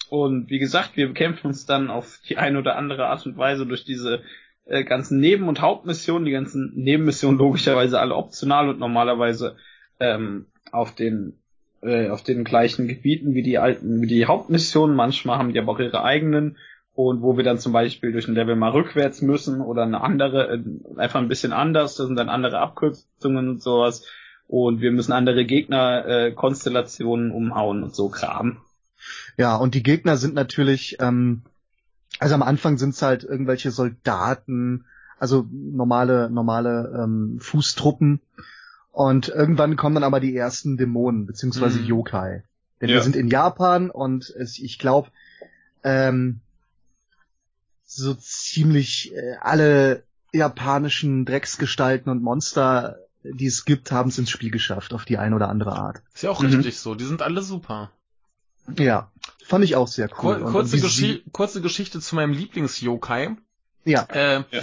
und 0.10 0.50
wie 0.50 0.60
gesagt, 0.60 0.96
wir 0.96 1.08
bekämpfen 1.08 1.48
uns 1.48 1.66
dann 1.66 1.90
auf 1.90 2.20
die 2.28 2.38
eine 2.38 2.60
oder 2.60 2.76
andere 2.76 3.08
Art 3.08 3.26
und 3.26 3.38
Weise 3.38 3.66
durch 3.66 3.84
diese 3.84 4.22
äh, 4.66 4.84
ganzen 4.84 5.20
Neben- 5.20 5.48
und 5.48 5.62
Hauptmissionen, 5.62 6.26
die 6.26 6.32
ganzen 6.32 6.72
Nebenmissionen 6.76 7.40
logischerweise 7.40 8.00
alle 8.00 8.16
optional 8.16 8.70
und 8.70 8.80
normalerweise 8.80 9.58
ähm, 10.00 10.48
auf 10.72 10.96
den 10.96 11.43
äh, 11.84 12.10
auf 12.10 12.24
den 12.24 12.44
gleichen 12.44 12.88
Gebieten 12.88 13.34
wie 13.34 13.44
die 13.44 13.58
alten, 13.58 14.02
wie 14.02 14.08
die 14.08 14.26
Hauptmissionen. 14.26 14.96
Manchmal 14.96 15.38
haben 15.38 15.54
die 15.54 15.60
aber 15.60 15.74
auch 15.74 15.80
ihre 15.80 16.04
eigenen 16.04 16.58
und 16.96 17.22
wo 17.22 17.38
wir 17.38 17.44
dann 17.44 17.60
zum 17.60 17.74
Beispiel 17.74 18.12
durch 18.12 18.28
ein 18.28 18.36
Level 18.36 18.56
mal 18.56 18.72
rückwärts 18.72 19.22
müssen 19.22 19.62
oder 19.62 19.84
eine 19.84 20.02
andere, 20.02 20.54
äh, 20.54 21.00
einfach 21.00 21.20
ein 21.20 21.28
bisschen 21.28 21.54
anders, 21.54 21.96
das 21.96 22.08
sind 22.08 22.16
dann 22.16 22.30
andere 22.30 22.60
Abkürzungen 22.60 23.50
und 23.50 23.64
sowas 23.64 24.06
und 24.48 24.82
wir 24.82 24.92
müssen 24.92 25.12
andere 25.12 25.46
Gegnerkonstellationen 25.46 27.32
äh, 27.32 27.34
umhauen 27.34 27.84
und 27.84 27.96
so 27.96 28.10
Kram. 28.10 28.58
Ja, 29.38 29.56
und 29.56 29.74
die 29.74 29.84
Gegner 29.84 30.18
sind 30.18 30.36
natürlich, 30.36 30.98
ähm, 31.00 31.42
also 32.20 32.36
am 32.36 32.44
Anfang 32.44 32.78
sind 32.78 32.92
es 32.92 33.02
halt 33.02 33.24
irgendwelche 33.24 33.72
Soldaten, 33.72 34.86
also 35.18 35.48
normale, 35.52 36.30
normale 36.30 37.04
ähm, 37.04 37.38
Fußtruppen. 37.40 38.22
Und 38.94 39.28
irgendwann 39.28 39.76
kommen 39.76 39.96
dann 39.96 40.04
aber 40.06 40.20
die 40.22 40.36
ersten 40.38 40.78
Dämonen, 40.78 41.26
beziehungsweise 41.26 41.80
Mhm. 41.80 41.86
Yokai. 41.86 42.44
Denn 42.80 42.90
Ja. 42.90 42.96
wir 42.96 43.02
sind 43.04 43.16
in 43.16 43.28
Japan 43.28 43.90
und 43.90 44.30
es, 44.30 44.58
ich 44.60 44.78
glaube, 44.80 45.10
ähm, 45.84 46.40
so 47.86 48.14
ziemlich 48.14 49.14
äh, 49.14 49.36
alle 49.42 50.04
japanischen 50.32 51.26
Drecksgestalten 51.26 52.12
und 52.12 52.24
Monster, 52.24 52.98
die 53.24 53.46
es 53.48 53.66
gibt, 53.66 53.92
haben 53.92 54.10
es 54.10 54.18
ins 54.18 54.30
Spiel 54.30 54.52
geschafft, 54.52 54.94
auf 54.94 55.06
die 55.06 55.18
eine 55.18 55.36
oder 55.36 55.50
andere 55.50 55.74
Art. 55.74 56.02
Ist 56.14 56.24
ja 56.24 56.30
auch 56.32 56.42
Mhm. 56.42 56.48
richtig 56.54 56.78
so. 56.80 56.96
Die 56.96 57.06
sind 57.06 57.22
alle 57.22 57.42
super. 57.42 57.92
Ja, 58.78 59.12
fand 59.46 59.66
ich 59.66 59.76
auch 59.76 59.88
sehr 59.88 60.08
cool. 60.12 60.18
Kur 60.18 60.36
Und- 60.38 60.44
und 60.44 60.52
kurze, 60.52 60.78
sie- 60.78 61.24
kurze 61.34 61.62
Geschichte 61.62 62.00
zu 62.00 62.16
meinem 62.16 62.34
Lieblings-Yokai. 62.34 63.36
Ja, 63.86 64.08
Äh, 64.10 64.44
Ja. 64.52 64.62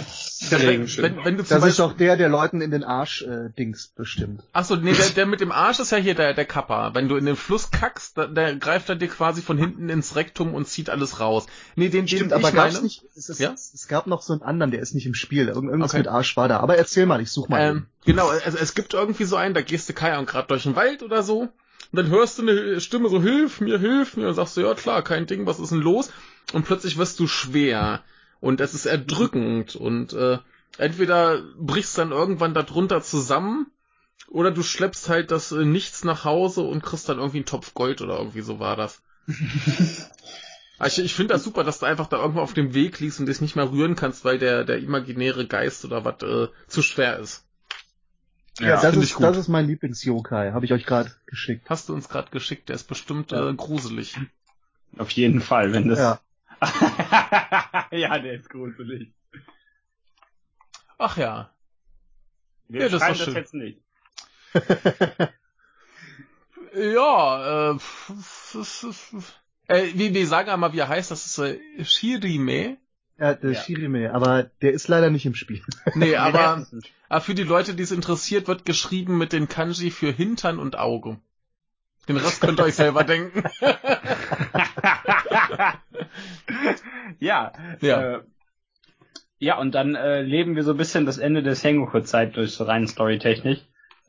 wenn, 0.49 0.61
Regenschirm. 0.61 1.03
wenn, 1.03 1.25
wenn 1.25 1.37
du 1.37 1.43
zum 1.43 1.49
das 1.59 1.69
ist 1.69 1.77
Beispiel, 1.77 1.85
doch 1.85 1.97
der, 1.97 2.17
der 2.17 2.29
Leuten 2.29 2.59
in 2.61 2.71
den 2.71 2.83
Arsch 2.83 3.21
äh, 3.21 3.49
Dings 3.57 3.89
bestimmt. 3.95 4.41
Ach 4.51 4.65
so, 4.65 4.75
nee, 4.75 4.93
der, 4.93 5.09
der 5.09 5.25
mit 5.27 5.41
dem 5.41 5.51
Arsch 5.51 5.79
ist 5.79 5.91
ja 5.91 5.99
hier 5.99 6.15
der, 6.15 6.33
der 6.33 6.45
Kappa. 6.45 6.95
Wenn 6.95 7.07
du 7.07 7.17
in 7.17 7.25
den 7.25 7.35
Fluss 7.35 7.69
kackst, 7.69 8.17
da, 8.17 8.25
der 8.25 8.55
greift 8.55 8.89
er 8.89 8.95
dir 8.95 9.07
quasi 9.09 9.41
von 9.43 9.59
hinten 9.59 9.89
ins 9.89 10.15
Rektum 10.15 10.55
und 10.55 10.67
zieht 10.67 10.89
alles 10.89 11.19
raus. 11.19 11.45
Nee, 11.75 11.89
den, 11.89 12.05
den 12.05 12.07
Stimmt, 12.07 12.31
ich 12.31 12.33
aber 12.33 12.51
meine, 12.51 12.55
gab's 12.71 12.81
nicht, 12.81 13.03
es, 13.15 13.29
ist, 13.29 13.39
Ja? 13.39 13.51
es 13.53 13.87
gab 13.87 14.07
noch 14.07 14.23
so 14.23 14.33
einen 14.33 14.41
anderen, 14.41 14.71
der 14.71 14.81
ist 14.81 14.95
nicht 14.95 15.05
im 15.05 15.13
Spiel. 15.13 15.49
Irgend, 15.49 15.69
irgendwas 15.69 15.91
Okay. 15.91 15.99
mit 15.99 16.07
Arsch 16.07 16.35
war 16.35 16.47
da. 16.47 16.59
Aber 16.59 16.77
erzähl 16.77 17.05
mal, 17.05 17.21
ich 17.21 17.29
such 17.29 17.47
mal. 17.47 17.59
ähm, 17.61 17.85
genau, 18.05 18.27
also 18.29 18.57
es 18.57 18.73
gibt 18.73 18.95
irgendwie 18.95 19.25
so 19.25 19.35
einen, 19.35 19.53
da 19.53 19.61
gehst 19.61 19.87
du 19.87 19.93
Kai 19.93 20.17
und 20.17 20.25
grad 20.27 20.49
durch 20.49 20.63
den 20.63 20.75
Wald 20.75 21.03
oder 21.03 21.21
so. 21.21 21.41
Und 21.41 21.97
dann 21.97 22.07
hörst 22.09 22.39
du 22.39 22.43
eine 22.43 22.79
Stimme 22.81 23.09
so, 23.09 23.21
hilf 23.21 23.61
mir, 23.61 23.77
hilf 23.77 24.17
mir. 24.17 24.29
Und 24.29 24.33
sagst 24.33 24.57
du, 24.57 24.61
ja 24.61 24.73
klar, 24.73 25.03
kein 25.03 25.27
Ding, 25.27 25.45
was 25.45 25.59
ist 25.59 25.71
denn 25.71 25.79
los? 25.81 26.09
Und 26.53 26.65
plötzlich 26.65 26.97
wirst 26.97 27.19
du 27.19 27.27
schwer. 27.27 28.01
Und 28.41 28.59
es 28.59 28.73
ist 28.73 28.85
erdrückend. 28.85 29.75
Und 29.77 30.11
äh, 30.13 30.39
entweder 30.77 31.41
brichst 31.57 31.97
dann 31.97 32.11
irgendwann 32.11 32.53
darunter 32.53 33.01
zusammen, 33.01 33.67
oder 34.27 34.51
du 34.51 34.63
schleppst 34.63 35.09
halt 35.09 35.31
das 35.31 35.51
äh, 35.51 35.63
Nichts 35.65 36.03
nach 36.03 36.25
Hause 36.25 36.61
und 36.61 36.83
kriegst 36.83 37.07
dann 37.09 37.17
irgendwie 37.17 37.37
einen 37.39 37.45
Topf 37.45 37.73
Gold 37.73 38.01
oder 38.01 38.17
irgendwie 38.17 38.41
so 38.41 38.59
war 38.59 38.75
das. 38.75 39.01
Aber 40.77 40.87
ich 40.87 40.99
ich 40.99 41.13
finde 41.13 41.33
das 41.33 41.43
super, 41.43 41.63
dass 41.63 41.79
du 41.79 41.85
einfach 41.85 42.07
da 42.07 42.17
irgendwo 42.17 42.39
auf 42.41 42.53
dem 42.53 42.73
Weg 42.73 42.99
liegst 42.99 43.19
und 43.19 43.25
dich 43.27 43.41
nicht 43.41 43.55
mehr 43.55 43.69
rühren 43.71 43.95
kannst, 43.95 44.23
weil 44.25 44.39
der, 44.39 44.63
der 44.63 44.79
imaginäre 44.79 45.45
Geist 45.47 45.85
oder 45.85 46.05
was 46.05 46.21
äh, 46.23 46.47
zu 46.67 46.81
schwer 46.81 47.19
ist. 47.19 47.43
ja, 48.59 48.81
das, 48.81 48.91
find 48.91 49.03
ich 49.03 49.09
ist, 49.11 49.15
gut. 49.17 49.25
das 49.25 49.37
ist 49.37 49.47
mein 49.49 49.67
Lieblings-Yokai. 49.67 50.53
Habe 50.53 50.65
ich 50.65 50.73
euch 50.73 50.85
gerade 50.85 51.11
geschickt. 51.25 51.69
Hast 51.69 51.89
du 51.89 51.93
uns 51.93 52.07
gerade 52.09 52.31
geschickt, 52.31 52.69
der 52.69 52.75
ist 52.75 52.87
bestimmt 52.87 53.31
Ja. 53.31 53.49
äh, 53.49 53.53
gruselig. 53.53 54.17
Auf 54.97 55.09
jeden 55.11 55.41
Fall, 55.41 55.73
wenn 55.73 55.89
das. 55.89 55.99
Ja. 55.99 56.19
ja, 57.91 58.19
der 58.19 58.33
ist 58.33 58.49
gruselig. 58.49 59.13
Ach 60.97 61.17
ja. 61.17 61.53
Wir 62.67 62.81
Ja, 62.81 62.89
das 62.89 63.01
ist 63.01 63.09
das 63.09 63.25
schön. 63.25 63.35
jetzt 63.35 63.53
nicht. 63.53 63.81
Ja, 66.73 67.71
äh, 67.71 67.77
äh 69.67 69.91
wie, 69.93 70.13
wie 70.13 70.25
sagen 70.25 70.47
wir 70.47 70.57
mal, 70.57 70.73
wie 70.73 70.79
er 70.79 70.87
heißt, 70.87 71.11
das 71.11 71.25
ist 71.25 71.37
äh, 71.39 71.59
Shirime. 71.83 72.77
ja, 73.17 73.33
der 73.33 73.51
Ja. 73.51 73.61
Shirime, 73.61 74.13
aber 74.13 74.43
der 74.61 74.71
ist 74.71 74.87
leider 74.87 75.09
nicht 75.09 75.25
im 75.25 75.35
Spiel. 75.35 75.61
Nee, 75.95 76.15
aber, 76.15 76.65
aber 77.09 77.21
für 77.21 77.35
die 77.35 77.43
Leute, 77.43 77.73
die 77.73 77.83
es 77.83 77.91
interessiert, 77.91 78.47
wird 78.47 78.63
geschrieben 78.65 79.17
mit 79.17 79.33
den 79.33 79.49
Kanji 79.49 79.91
für 79.91 80.11
Hintern 80.11 80.59
und 80.59 80.77
Auge. 80.77 81.19
Den 82.07 82.17
Rest 82.17 82.41
könnt 82.41 82.59
ihr 82.59 82.63
euch 82.63 82.75
selber 82.75 83.03
denken. 83.03 83.43
ja. 87.19 87.51
Ja. 87.81 88.01
Äh, 88.01 88.21
ja, 89.37 89.57
und 89.57 89.73
dann 89.73 89.95
äh, 89.95 90.21
leben 90.21 90.55
wir 90.55 90.63
so 90.63 90.71
ein 90.71 90.77
bisschen 90.77 91.05
das 91.05 91.17
Ende 91.17 91.41
des 91.41 91.61
Sengoku-Zeit 91.61 92.35
durch 92.37 92.51
so 92.53 92.63
rein 92.63 92.87
storytechnisch. 92.87 93.59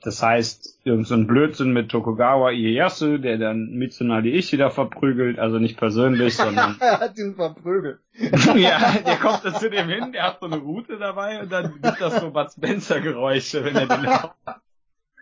Das 0.02 0.20
heißt, 0.20 0.80
irgend 0.84 1.06
so 1.06 1.14
ein 1.14 1.28
Blödsinn 1.28 1.72
mit 1.72 1.90
Tokugawa 1.90 2.50
Ieyasu, 2.50 3.18
der 3.18 3.38
dann 3.38 3.70
Mitsunari 3.70 4.36
Ishida 4.36 4.68
verprügelt, 4.68 5.38
also 5.38 5.58
nicht 5.58 5.78
persönlich, 5.78 6.36
sondern 6.36 6.76
er 6.80 6.98
hat 6.98 7.16
ihn 7.16 7.36
verprügelt. 7.36 8.00
ja, 8.56 8.94
der 9.06 9.16
kommt 9.16 9.44
dann 9.44 9.54
zu 9.54 9.70
dem 9.70 9.88
hin, 9.88 10.12
der 10.12 10.24
hat 10.24 10.40
so 10.40 10.46
eine 10.46 10.56
Route 10.56 10.98
dabei 10.98 11.40
und 11.40 11.52
dann 11.52 11.80
gibt 11.80 12.00
das 12.00 12.20
so 12.20 12.32
Bud 12.32 12.50
Spencer 12.50 13.00
Geräusche, 13.00 13.64
wenn 13.64 13.76
er 13.76 13.86
den 13.86 14.06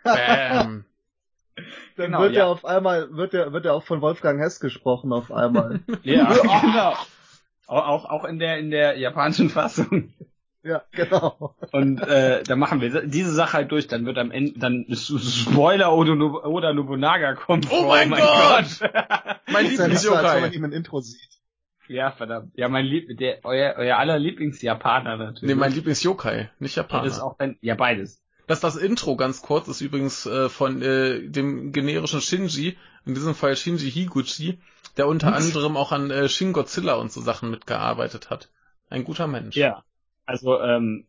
Bam. 0.02 0.84
Dann 2.01 2.12
Genau, 2.12 2.22
wird 2.22 2.32
ja. 2.34 2.40
er 2.44 2.48
auf 2.48 2.64
einmal, 2.64 3.14
wird 3.16 3.34
er, 3.34 3.53
wird 3.53 3.66
er 3.66 3.74
auch 3.74 3.82
von 3.84 4.01
Wolfgang 4.01 4.40
Hess 4.40 4.59
gesprochen 4.61 5.12
auf 5.12 5.30
einmal. 5.30 5.80
Ja, 6.03 6.32
genau. 6.32 6.94
Auch, 7.66 7.86
auch, 7.88 8.05
auch 8.07 8.24
in 8.24 8.38
der 8.38 8.59
in 8.59 8.70
der 8.70 8.98
japanischen 8.98 9.48
Fassung. 9.51 10.12
ja, 10.64 10.82
genau. 10.92 11.55
Und 11.72 12.01
äh, 12.03 12.42
dann 12.42 12.59
machen 12.59 12.80
wir 12.80 13.07
diese 13.07 13.32
Sache 13.32 13.53
halt 13.59 13.70
durch, 13.70 13.86
dann 13.86 14.07
wird 14.07 14.18
am 14.18 14.30
Ende, 14.32 14.59
dann 14.59 14.84
ist 14.88 15.07
Spoiler 15.07 15.86
Nob- 15.88 16.44
Oda 16.44 16.72
Nobunaga 16.72 17.34
kommt 17.34 17.66
Oh 17.70 17.82
vor. 17.82 17.88
mein 17.88 18.11
Gott! 18.11 18.80
Mein 19.53 19.66
ja 19.74 19.88
nicht 19.88 20.01
so, 20.01 20.14
als 20.14 20.34
wenn 20.34 20.40
man 20.42 20.53
ihn 20.53 20.64
im 20.64 20.72
Intro 20.72 21.01
sieht. 21.01 21.28
ja, 21.88 22.11
verdammt. 22.12 22.53
Ja, 22.55 22.68
mein 22.68 22.86
Lieb, 22.86 23.16
der, 23.18 23.38
euer, 23.44 23.74
euer 23.76 23.96
aller 23.98 24.18
Lieblings-Japaner 24.18 25.16
natürlich. 25.16 25.42
Nee, 25.42 25.55
mein 25.61 25.72
Lieblings-Yokai, 25.72 26.51
nicht 26.61 26.76
ja, 26.76 26.82
Japaner. 26.82 27.05
das 27.05 27.14
ist 27.16 27.20
auch 27.20 27.38
ein, 27.38 27.57
ja, 27.61 27.74
beides. 27.74 28.22
Das, 28.51 28.59
das 28.59 28.74
Intro 28.74 29.14
ganz 29.14 29.42
kurz 29.42 29.68
ist 29.68 29.80
übrigens 29.80 30.26
äh, 30.26 30.48
von 30.48 30.82
äh, 30.82 31.22
dem 31.22 31.70
generischen 31.70 32.20
Shinji, 32.20 32.76
in 33.07 33.14
diesem 33.14 33.36
Fall 33.36 33.55
Shinji 33.55 33.88
Higuchi, 33.88 34.59
der 34.96 35.07
unter 35.07 35.32
anderem 35.36 35.76
auch 35.76 35.92
an 35.92 36.11
äh, 36.11 36.28
Shin 36.28 36.53
Godzilla 36.53 36.94
und 36.94 37.12
so 37.12 37.20
Sachen 37.20 37.53
mitgearbeitet 37.53 38.28
hat. 38.28 38.51
Ein 38.88 39.05
guter 39.05 39.28
Mensch. 39.28 39.55
Ja. 39.55 39.84
Also, 40.26 40.61
ähm, 40.61 41.07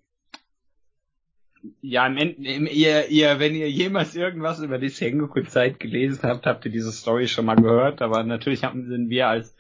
ja, 1.82 2.06
im 2.06 2.18
Ende, 2.18 2.48
im, 2.48 2.68
ihr, 2.68 3.08
ihr, 3.10 3.40
wenn 3.40 3.56
ihr 3.56 3.72
jemals 3.72 4.16
irgendwas 4.16 4.60
über 4.60 4.78
die 4.78 4.90
Sengoku-Zeit 4.90 5.80
gelesen 5.80 6.20
habt, 6.22 6.46
habt 6.46 6.66
ihr 6.66 6.72
diese 6.72 6.92
Story 6.92 7.28
schon 7.28 7.46
mal 7.46 7.56
gehört, 7.56 8.04
aber 8.04 8.22
natürlich 8.22 8.64
haben, 8.64 8.86
sind 8.86 9.10
wir 9.10 9.30
als 9.30 9.56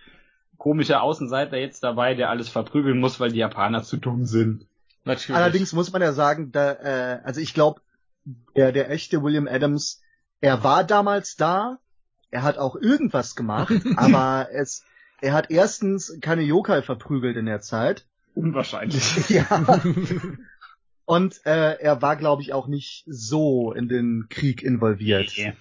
komischer 0.59 1.01
Außenseiter 1.01 1.57
jetzt 1.57 1.83
dabei, 1.83 2.13
der 2.13 2.29
alles 2.29 2.47
verprügeln 2.47 2.99
muss, 2.99 3.19
weil 3.19 3.31
die 3.31 3.39
Japaner 3.39 3.81
zu 3.81 3.97
dumm 3.97 4.25
sind. 4.25 4.67
Natürlich. 5.03 5.35
Allerdings 5.35 5.73
muss 5.73 5.91
man 5.91 6.01
ja 6.01 6.13
sagen, 6.13 6.51
da, 6.51 6.73
äh, 6.73 7.21
also 7.23 7.41
ich 7.41 7.53
glaube, 7.53 7.81
der, 8.55 8.71
der 8.71 8.89
echte 8.89 9.23
William 9.23 9.47
Adams, 9.47 10.01
er 10.41 10.63
war 10.63 10.83
damals 10.83 11.35
da, 11.35 11.79
er 12.29 12.43
hat 12.43 12.57
auch 12.57 12.75
irgendwas 12.75 13.35
gemacht, 13.35 13.73
aber 13.97 14.49
es, 14.51 14.85
er 15.21 15.33
hat 15.33 15.49
erstens 15.49 16.17
keine 16.21 16.43
Yokai 16.43 16.81
verprügelt 16.81 17.37
in 17.37 17.45
der 17.45 17.61
Zeit. 17.61 18.05
Unwahrscheinlich. 18.35 19.29
Ja. 19.29 19.81
Und 21.05 21.45
äh, 21.45 21.73
er 21.79 22.01
war, 22.01 22.15
glaube 22.15 22.41
ich, 22.41 22.53
auch 22.53 22.67
nicht 22.67 23.03
so 23.05 23.73
in 23.73 23.89
den 23.89 24.27
Krieg 24.29 24.61
involviert. 24.61 25.33
Nee. 25.35 25.53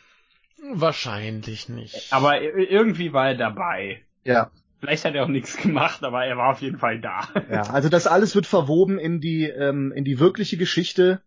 Wahrscheinlich 0.72 1.68
nicht. 1.68 2.12
Aber 2.12 2.40
irgendwie 2.40 3.12
war 3.12 3.28
er 3.28 3.34
dabei. 3.34 4.04
Ja. 4.22 4.50
Vielleicht 4.80 5.04
hat 5.04 5.14
er 5.14 5.24
auch 5.24 5.28
nichts 5.28 5.56
gemacht, 5.56 6.02
aber 6.02 6.24
er 6.24 6.36
war 6.36 6.50
auf 6.50 6.62
jeden 6.62 6.78
Fall 6.78 7.00
da. 7.00 7.28
Ja, 7.50 7.62
also 7.62 7.88
das 7.88 8.06
alles 8.06 8.34
wird 8.34 8.46
verwoben 8.46 8.98
in 8.98 9.20
die 9.20 9.44
ähm, 9.44 9.92
in 9.92 10.04
die 10.04 10.18
wirkliche 10.18 10.56
Geschichte. 10.56 11.20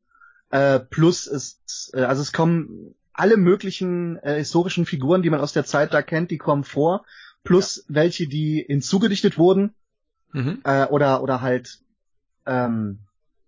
Äh, 0.49 0.79
plus 0.79 1.27
es, 1.27 1.91
äh, 1.93 2.01
also 2.01 2.21
es 2.21 2.33
kommen 2.33 2.95
alle 3.13 3.37
möglichen 3.37 4.17
äh, 4.17 4.37
historischen 4.37 4.85
Figuren, 4.85 5.21
die 5.21 5.29
man 5.29 5.39
aus 5.39 5.53
der 5.53 5.65
Zeit 5.65 5.93
da 5.93 6.01
kennt, 6.01 6.31
die 6.31 6.37
kommen 6.37 6.63
vor. 6.63 7.05
Plus 7.43 7.85
welche, 7.87 8.27
die 8.27 8.65
hinzugedichtet 8.67 9.37
wurden 9.37 9.73
Mhm. 10.33 10.61
äh, 10.63 10.85
oder 10.85 11.21
oder 11.21 11.41
halt 11.41 11.79
ähm, 12.47 12.99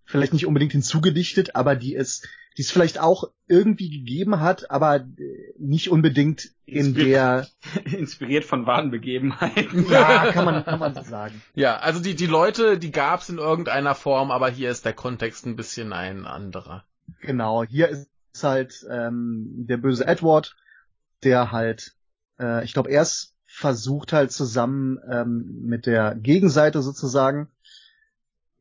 vielleicht 0.06 0.34
nicht 0.34 0.46
unbedingt 0.46 0.72
hinzugedichtet, 0.72 1.56
aber 1.56 1.76
die 1.76 1.96
es 1.96 2.22
die 2.58 2.62
es 2.62 2.72
vielleicht 2.72 3.00
auch 3.00 3.32
irgendwie 3.48 3.90
gegeben 3.90 4.40
hat, 4.40 4.72
aber 4.72 4.96
äh, 4.98 5.54
nicht 5.58 5.90
unbedingt 5.90 6.52
in 6.66 6.94
der, 6.94 7.48
Inspiriert 7.86 8.46
von 8.46 8.66
wahren 8.66 8.92
Begebenheiten. 8.92 9.88
ja, 9.90 10.32
kann 10.32 10.46
man, 10.46 10.64
kann 10.64 10.80
man 10.80 10.96
so 10.96 11.02
sagen. 11.04 11.42
Ja, 11.54 11.78
also 11.78 12.00
die, 12.00 12.16
die 12.16 12.26
Leute, 12.26 12.78
die 12.78 12.92
gab's 12.92 13.30
in 13.30 13.38
irgendeiner 13.38 13.96
Form, 13.96 14.32
aber 14.32 14.50
hier 14.50 14.72
ist 14.72 14.86
der 14.86 14.94
Kontext 14.94 15.46
ein 15.46 15.56
bisschen 15.56 15.94
ein 15.94 16.26
anderer. 16.26 16.86
Genau, 17.22 17.64
hier 17.64 17.90
ist 17.90 18.08
halt 18.44 18.86
ähm, 18.90 19.66
der 19.68 19.78
böse 19.78 20.08
Edward, 20.08 20.56
der 21.24 21.52
halt, 21.52 21.94
äh, 22.40 22.64
ich 22.64 22.74
glaube, 22.74 22.90
erst 22.90 23.34
versucht 23.46 24.12
halt 24.12 24.32
zusammen 24.32 25.00
ähm, 25.10 25.62
mit 25.62 25.86
der 25.86 26.16
Gegenseite 26.16 26.82
sozusagen, 26.82 27.48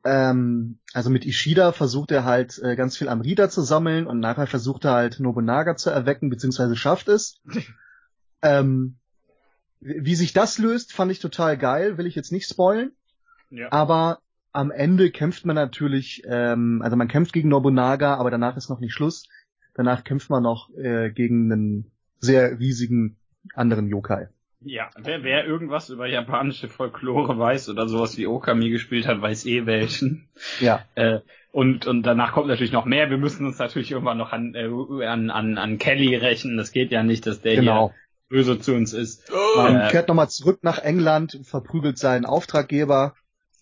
ähm, 0.04 0.78
also 0.92 1.10
mit 1.10 1.24
Ishida 1.24 1.72
versucht 1.72 2.10
er 2.10 2.24
halt 2.24 2.58
äh, 2.62 2.76
ganz 2.76 2.96
viel 2.96 3.08
Amrita 3.08 3.48
zu 3.48 3.62
sammeln 3.62 4.06
und 4.06 4.20
nachher 4.20 4.46
versucht 4.46 4.84
er 4.84 4.92
halt 4.92 5.20
Nobunaga 5.20 5.76
zu 5.76 5.90
erwecken, 5.90 6.28
beziehungsweise 6.28 6.76
schafft 6.76 7.08
es. 7.08 7.40
ähm, 8.42 8.96
wie 9.80 10.14
sich 10.14 10.32
das 10.32 10.58
löst, 10.58 10.92
fand 10.92 11.10
ich 11.10 11.20
total 11.20 11.58
geil, 11.58 11.98
will 11.98 12.06
ich 12.06 12.14
jetzt 12.14 12.32
nicht 12.32 12.48
spoilen. 12.48 12.92
Ja. 13.50 13.70
Aber 13.72 14.20
am 14.52 14.70
Ende 14.70 15.10
kämpft 15.10 15.44
man 15.46 15.56
natürlich, 15.56 16.22
ähm, 16.26 16.80
also 16.82 16.96
man 16.96 17.08
kämpft 17.08 17.32
gegen 17.32 17.48
Nobunaga, 17.48 18.14
aber 18.14 18.30
danach 18.30 18.56
ist 18.56 18.70
noch 18.70 18.80
nicht 18.80 18.94
Schluss. 18.94 19.28
Danach 19.74 20.04
kämpft 20.04 20.30
man 20.30 20.42
noch 20.42 20.70
äh, 20.76 21.10
gegen 21.10 21.52
einen 21.52 21.90
sehr 22.20 22.58
riesigen 22.58 23.16
anderen 23.54 23.88
Yokai. 23.88 24.28
Ja, 24.64 24.90
wer, 24.96 25.22
wer 25.22 25.44
irgendwas 25.46 25.90
über 25.90 26.06
japanische 26.06 26.68
Folklore 26.68 27.38
weiß 27.38 27.68
oder 27.68 27.88
sowas 27.88 28.16
wie 28.16 28.26
Okami 28.26 28.70
gespielt 28.70 29.06
hat, 29.06 29.20
weiß 29.20 29.46
eh 29.46 29.66
welchen. 29.66 30.28
Ja, 30.60 30.84
Äh, 30.94 31.20
und, 31.52 31.86
und 31.86 32.02
danach 32.02 32.32
kommt 32.32 32.48
natürlich 32.48 32.72
noch 32.72 32.84
mehr. 32.84 33.10
Wir 33.10 33.18
müssen 33.18 33.46
uns 33.46 33.58
natürlich 33.58 33.90
irgendwann 33.92 34.18
noch 34.18 34.32
an, 34.32 34.54
äh, 34.54 35.04
an, 35.06 35.30
an, 35.30 35.56
an 35.58 35.78
Kelly 35.78 36.16
rächen. 36.16 36.56
Das 36.56 36.72
geht 36.72 36.90
ja 36.90 37.02
nicht, 37.04 37.26
dass 37.26 37.42
der 37.42 37.56
genau. 37.56 37.90
hier 37.90 38.38
böse 38.38 38.58
zu 38.58 38.74
uns 38.74 38.92
ist. 38.92 39.30
Man 39.56 39.80
Äh, 39.82 39.88
kehrt 39.90 40.08
nochmal 40.08 40.28
zurück 40.30 40.60
nach 40.62 40.78
England, 40.78 41.38
verprügelt 41.44 41.98
seinen 41.98 42.24
Auftraggeber 42.24 43.14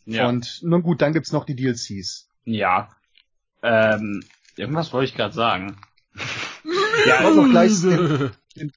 Ja. 0.06 0.28
und 0.28 0.60
nun 0.62 0.82
gut, 0.82 1.02
dann 1.02 1.12
gibt's 1.12 1.32
noch 1.32 1.44
die 1.44 1.56
DLCs. 1.56 2.28
ja. 2.44 2.88
Ähm, 3.64 4.24
irgendwas 4.56 4.92
wollte 4.92 5.04
ich 5.10 5.14
gerade 5.14 5.34
sagen. 5.34 5.76
Ja, 7.06 7.20
auch 7.28 7.34
noch 7.34 7.48
gleich 7.48 7.80
den, 7.80 8.30
den 8.56 8.72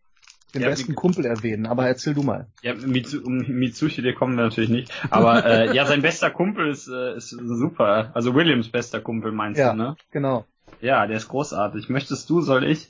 Ja, 0.61 0.69
besten 0.69 0.95
Kumpel 0.95 1.25
erwähnen, 1.25 1.65
aber 1.65 1.87
erzähl 1.87 2.13
du 2.13 2.23
mal. 2.23 2.47
Ja, 2.61 2.73
Mitsu, 2.73 3.21
um 3.23 3.37
Mitsushi, 3.47 4.01
der 4.01 4.13
kommen 4.13 4.35
wir 4.37 4.43
natürlich 4.43 4.69
nicht. 4.69 4.91
Aber 5.09 5.45
äh, 5.45 5.75
ja, 5.75 5.85
sein 5.85 6.01
bester 6.01 6.29
Kumpel 6.31 6.69
ist, 6.69 6.87
äh, 6.87 7.15
ist 7.17 7.29
super. 7.29 8.11
Also 8.13 8.33
Williams 8.35 8.69
bester 8.69 9.01
Kumpel 9.01 9.31
meinst 9.31 9.59
Ja. 9.59 9.71
du, 9.71 9.77
ne? 9.77 9.95
Genau. 10.11 10.45
Ja, 10.81 11.07
der 11.07 11.17
ist 11.17 11.27
großartig. 11.29 11.89
Möchtest 11.89 12.29
du, 12.29 12.41
soll 12.41 12.63
ich? 12.65 12.89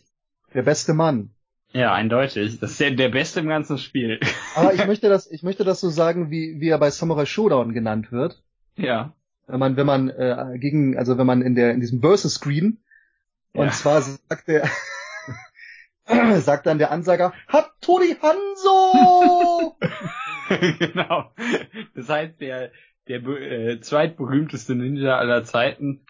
Der 0.54 0.64
beste 0.64 0.94
Mann. 0.94 1.30
Ja, 1.72 1.94
eindeutig. 1.94 2.60
Das 2.60 2.72
ist 2.72 2.80
der, 2.80 2.92
der 2.92 3.10
Beste 3.10 3.42
im 3.42 3.48
ganzen 3.50 3.78
Spiel. 3.78 4.20
Aber 4.56 4.74
ich 4.74 4.86
möchte 4.88 5.10
das, 5.10 5.30
ich 5.30 5.44
möchte 5.44 5.64
das 5.64 5.82
so 5.82 5.90
sagen, 5.90 6.32
wie, 6.32 6.60
wie 6.60 6.70
er 6.70 6.78
bei 6.80 6.90
Samurai 6.90 7.26
Showdown 7.26 7.74
genannt 7.74 8.12
wird. 8.12 8.42
ja. 8.78 9.14
Wenn 9.48 9.60
man, 9.60 9.78
wenn 9.78 9.86
man 9.86 10.10
äh, 10.10 10.58
gegen, 10.58 10.98
also 10.98 11.20
wenn 11.20 11.28
man 11.28 11.44
in 11.44 11.54
der 11.54 11.72
in 11.74 11.80
diesem 11.80 12.02
Versus 12.02 12.34
Screen 12.34 12.80
und 13.54 13.66
Ja. 13.68 13.72
zwar 13.72 14.02
sagt 14.02 14.48
der 14.48 14.68
sagt 16.40 16.66
dann 16.66 16.78
der 16.78 16.92
Ansager 16.92 17.34
Hattori 17.48 18.16
Hanzo. 18.22 19.78
genau. 20.80 21.32
Das 21.96 22.10
heißt, 22.10 22.40
der, 22.40 22.72
der 23.08 23.24
äh, 23.24 23.80
zweitberühmteste 23.80 24.76
Ninja 24.76 25.18
aller 25.18 25.44
Zeiten, 25.44 26.06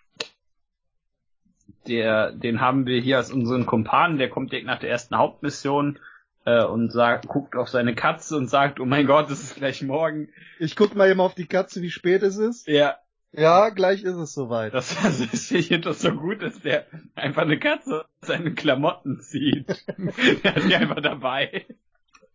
der, 1.88 2.32
den 2.32 2.62
haben 2.62 2.86
wir 2.86 3.00
hier 3.00 3.18
als 3.18 3.32
unseren 3.32 3.66
Kumpanen, 3.66 4.18
der 4.18 4.30
kommt 4.30 4.52
direkt 4.52 4.68
nach 4.68 4.80
der 4.80 4.90
ersten 4.90 5.18
Hauptmission 5.18 6.00
äh, 6.46 6.64
und 6.64 6.92
sagt, 6.92 7.28
guckt 7.28 7.56
auf 7.56 7.70
seine 7.70 7.96
Katze 7.96 8.38
und 8.38 8.50
sagt, 8.50 8.80
oh 8.80 8.86
mein 8.86 9.06
Gott, 9.06 9.30
es 9.30 9.44
ist 9.44 9.56
gleich 9.56 9.82
morgen. 9.82 10.30
Ich 10.60 10.76
guck 10.76 10.96
mal 10.96 11.10
eben 11.10 11.22
auf 11.22 11.36
die 11.36 11.48
Katze, 11.48 11.82
wie 11.82 11.92
spät 11.92 12.24
es 12.24 12.38
ist. 12.38 12.68
Ja, 12.68 12.98
Ja, 13.38 13.70
gleich 13.70 14.04
ist 14.04 14.16
es 14.16 14.34
soweit. 14.34 14.74
das, 14.74 14.96
das 15.04 15.20
ist 15.20 15.52
ich 15.52 15.68
finde 15.68 15.90
das 15.90 16.02
so 16.02 16.12
gut, 16.12 16.42
dass 16.42 16.60
der 16.62 16.86
einfach 17.16 17.42
eine 17.44 17.60
Katze 17.60 18.02
aus 18.06 18.28
seinen 18.28 18.56
Klamotten 18.56 19.20
zieht. 19.22 19.68
der 20.44 20.56
hat 20.56 20.64
die 20.70 20.76
einfach 20.76 21.02
dabei. 21.02 21.66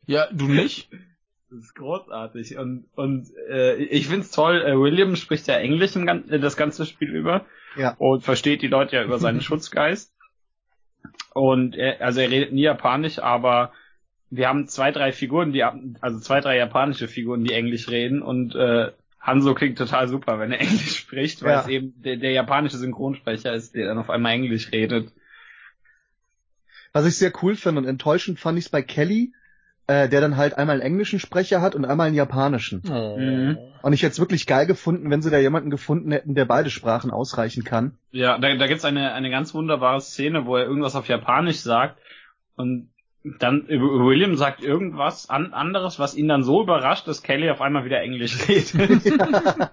Ja, 0.07 0.29
du 0.33 0.47
nicht? 0.47 0.91
Das 1.51 1.59
ist 1.61 1.75
großartig 1.75 2.57
und 2.59 2.85
und 2.95 3.29
äh, 3.49 3.75
ich 3.77 4.07
find's 4.09 4.31
toll. 4.31 4.63
Äh, 4.63 4.79
William 4.79 5.17
spricht 5.17 5.47
ja 5.49 5.57
Englisch 5.57 5.97
im, 5.97 6.07
gan- 6.07 6.29
äh, 6.29 6.39
das 6.39 6.57
ganze 6.57 6.87
Spiel 6.87 7.11
über 7.15 7.45
Ja. 7.77 7.95
und 7.99 8.23
versteht 8.23 8.63
die 8.63 8.69
Leute 8.69 8.97
ja 8.97 9.03
über 9.05 9.19
seinen 9.19 9.41
Schutzgeist. 9.43 10.13
Und 11.35 11.77
er, 11.77 12.01
also 12.03 12.21
er 12.21 12.31
redet 12.31 12.53
nie 12.53 12.63
Japanisch, 12.63 13.19
aber 13.19 13.73
wir 14.31 14.49
haben 14.49 14.69
zwei 14.69 14.93
drei 14.93 15.11
Figuren, 15.13 15.53
die 15.53 15.63
also 15.65 16.21
zwei 16.21 16.41
drei 16.41 16.57
japanische 16.57 17.09
Figuren, 17.09 17.43
die 17.45 17.53
Englisch 17.55 17.89
reden 17.89 18.23
und 18.23 18.55
äh, 18.55 18.93
Hanzo 19.21 19.55
klingt 19.55 19.79
total 19.79 20.09
super, 20.09 20.39
wenn 20.39 20.51
er 20.53 20.61
Englisch 20.61 20.97
spricht, 20.99 21.43
weil 21.43 21.51
Ja. 21.53 21.61
es 21.61 21.69
eben 21.69 21.93
der, 22.03 22.17
der 22.17 22.33
japanische 22.33 22.79
Synchronsprecher 22.79 23.55
ist, 23.55 23.75
der 23.75 23.87
dann 23.87 23.99
auf 23.99 24.11
einmal 24.11 24.33
Englisch 24.33 24.73
redet. 24.73 25.13
Was 26.93 27.07
ich 27.07 27.17
sehr 27.17 27.33
cool 27.43 27.55
finde 27.55 27.81
und 27.83 27.87
enttäuschend 27.87 28.41
fand 28.41 28.59
ich 28.59 28.65
es 28.67 28.71
bei 28.71 28.83
Kelly, 28.83 29.33
äh, 29.87 30.09
der 30.09 30.21
dann 30.21 30.37
halt 30.37 30.55
einmal 30.59 30.75
einen 30.75 30.83
englischen 30.83 31.21
Sprecher 31.21 31.61
hat 31.61 31.75
und 31.75 31.85
einmal 31.85 32.09
einen 32.09 32.17
japanischen. 32.17 32.83
Oh. 32.91 33.17
Mhm. 33.19 33.59
Und 33.83 33.93
ich 33.93 34.03
hätte 34.03 34.13
es 34.13 34.19
wirklich 34.21 34.47
geil 34.47 34.67
gefunden, 34.67 35.11
wenn 35.11 35.23
sie 35.23 35.31
da 35.31 35.39
jemanden 35.39 35.71
gefunden 35.71 36.11
hätten, 36.13 36.35
der 36.35 36.45
beide 36.45 36.71
Sprachen 36.71 37.11
ausreichen 37.11 37.65
kann. 37.65 37.97
Ja, 38.11 38.39
da, 38.39 38.55
da 38.57 38.67
gibt's 38.67 38.85
eine, 38.85 39.13
eine 39.13 39.31
ganz 39.31 39.55
wunderbare 39.55 40.01
Szene, 40.01 40.47
wo 40.47 40.57
er 40.57 40.65
irgendwas 40.67 40.97
auf 40.97 41.09
Japanisch 41.09 41.61
sagt 41.61 41.99
und 42.57 42.90
dann 43.23 43.69
William 43.69 44.37
sagt 44.37 44.63
irgendwas 44.63 45.29
an, 45.29 45.53
anderes, 45.53 45.99
was 45.99 46.15
ihn 46.15 46.29
dann 46.29 46.43
so 46.45 46.63
überrascht, 46.63 47.07
dass 47.07 47.23
Kelly 47.23 47.51
auf 47.51 47.61
einmal 47.61 47.85
wieder 47.85 48.01
Englisch 48.01 48.49
redet. 48.49 48.69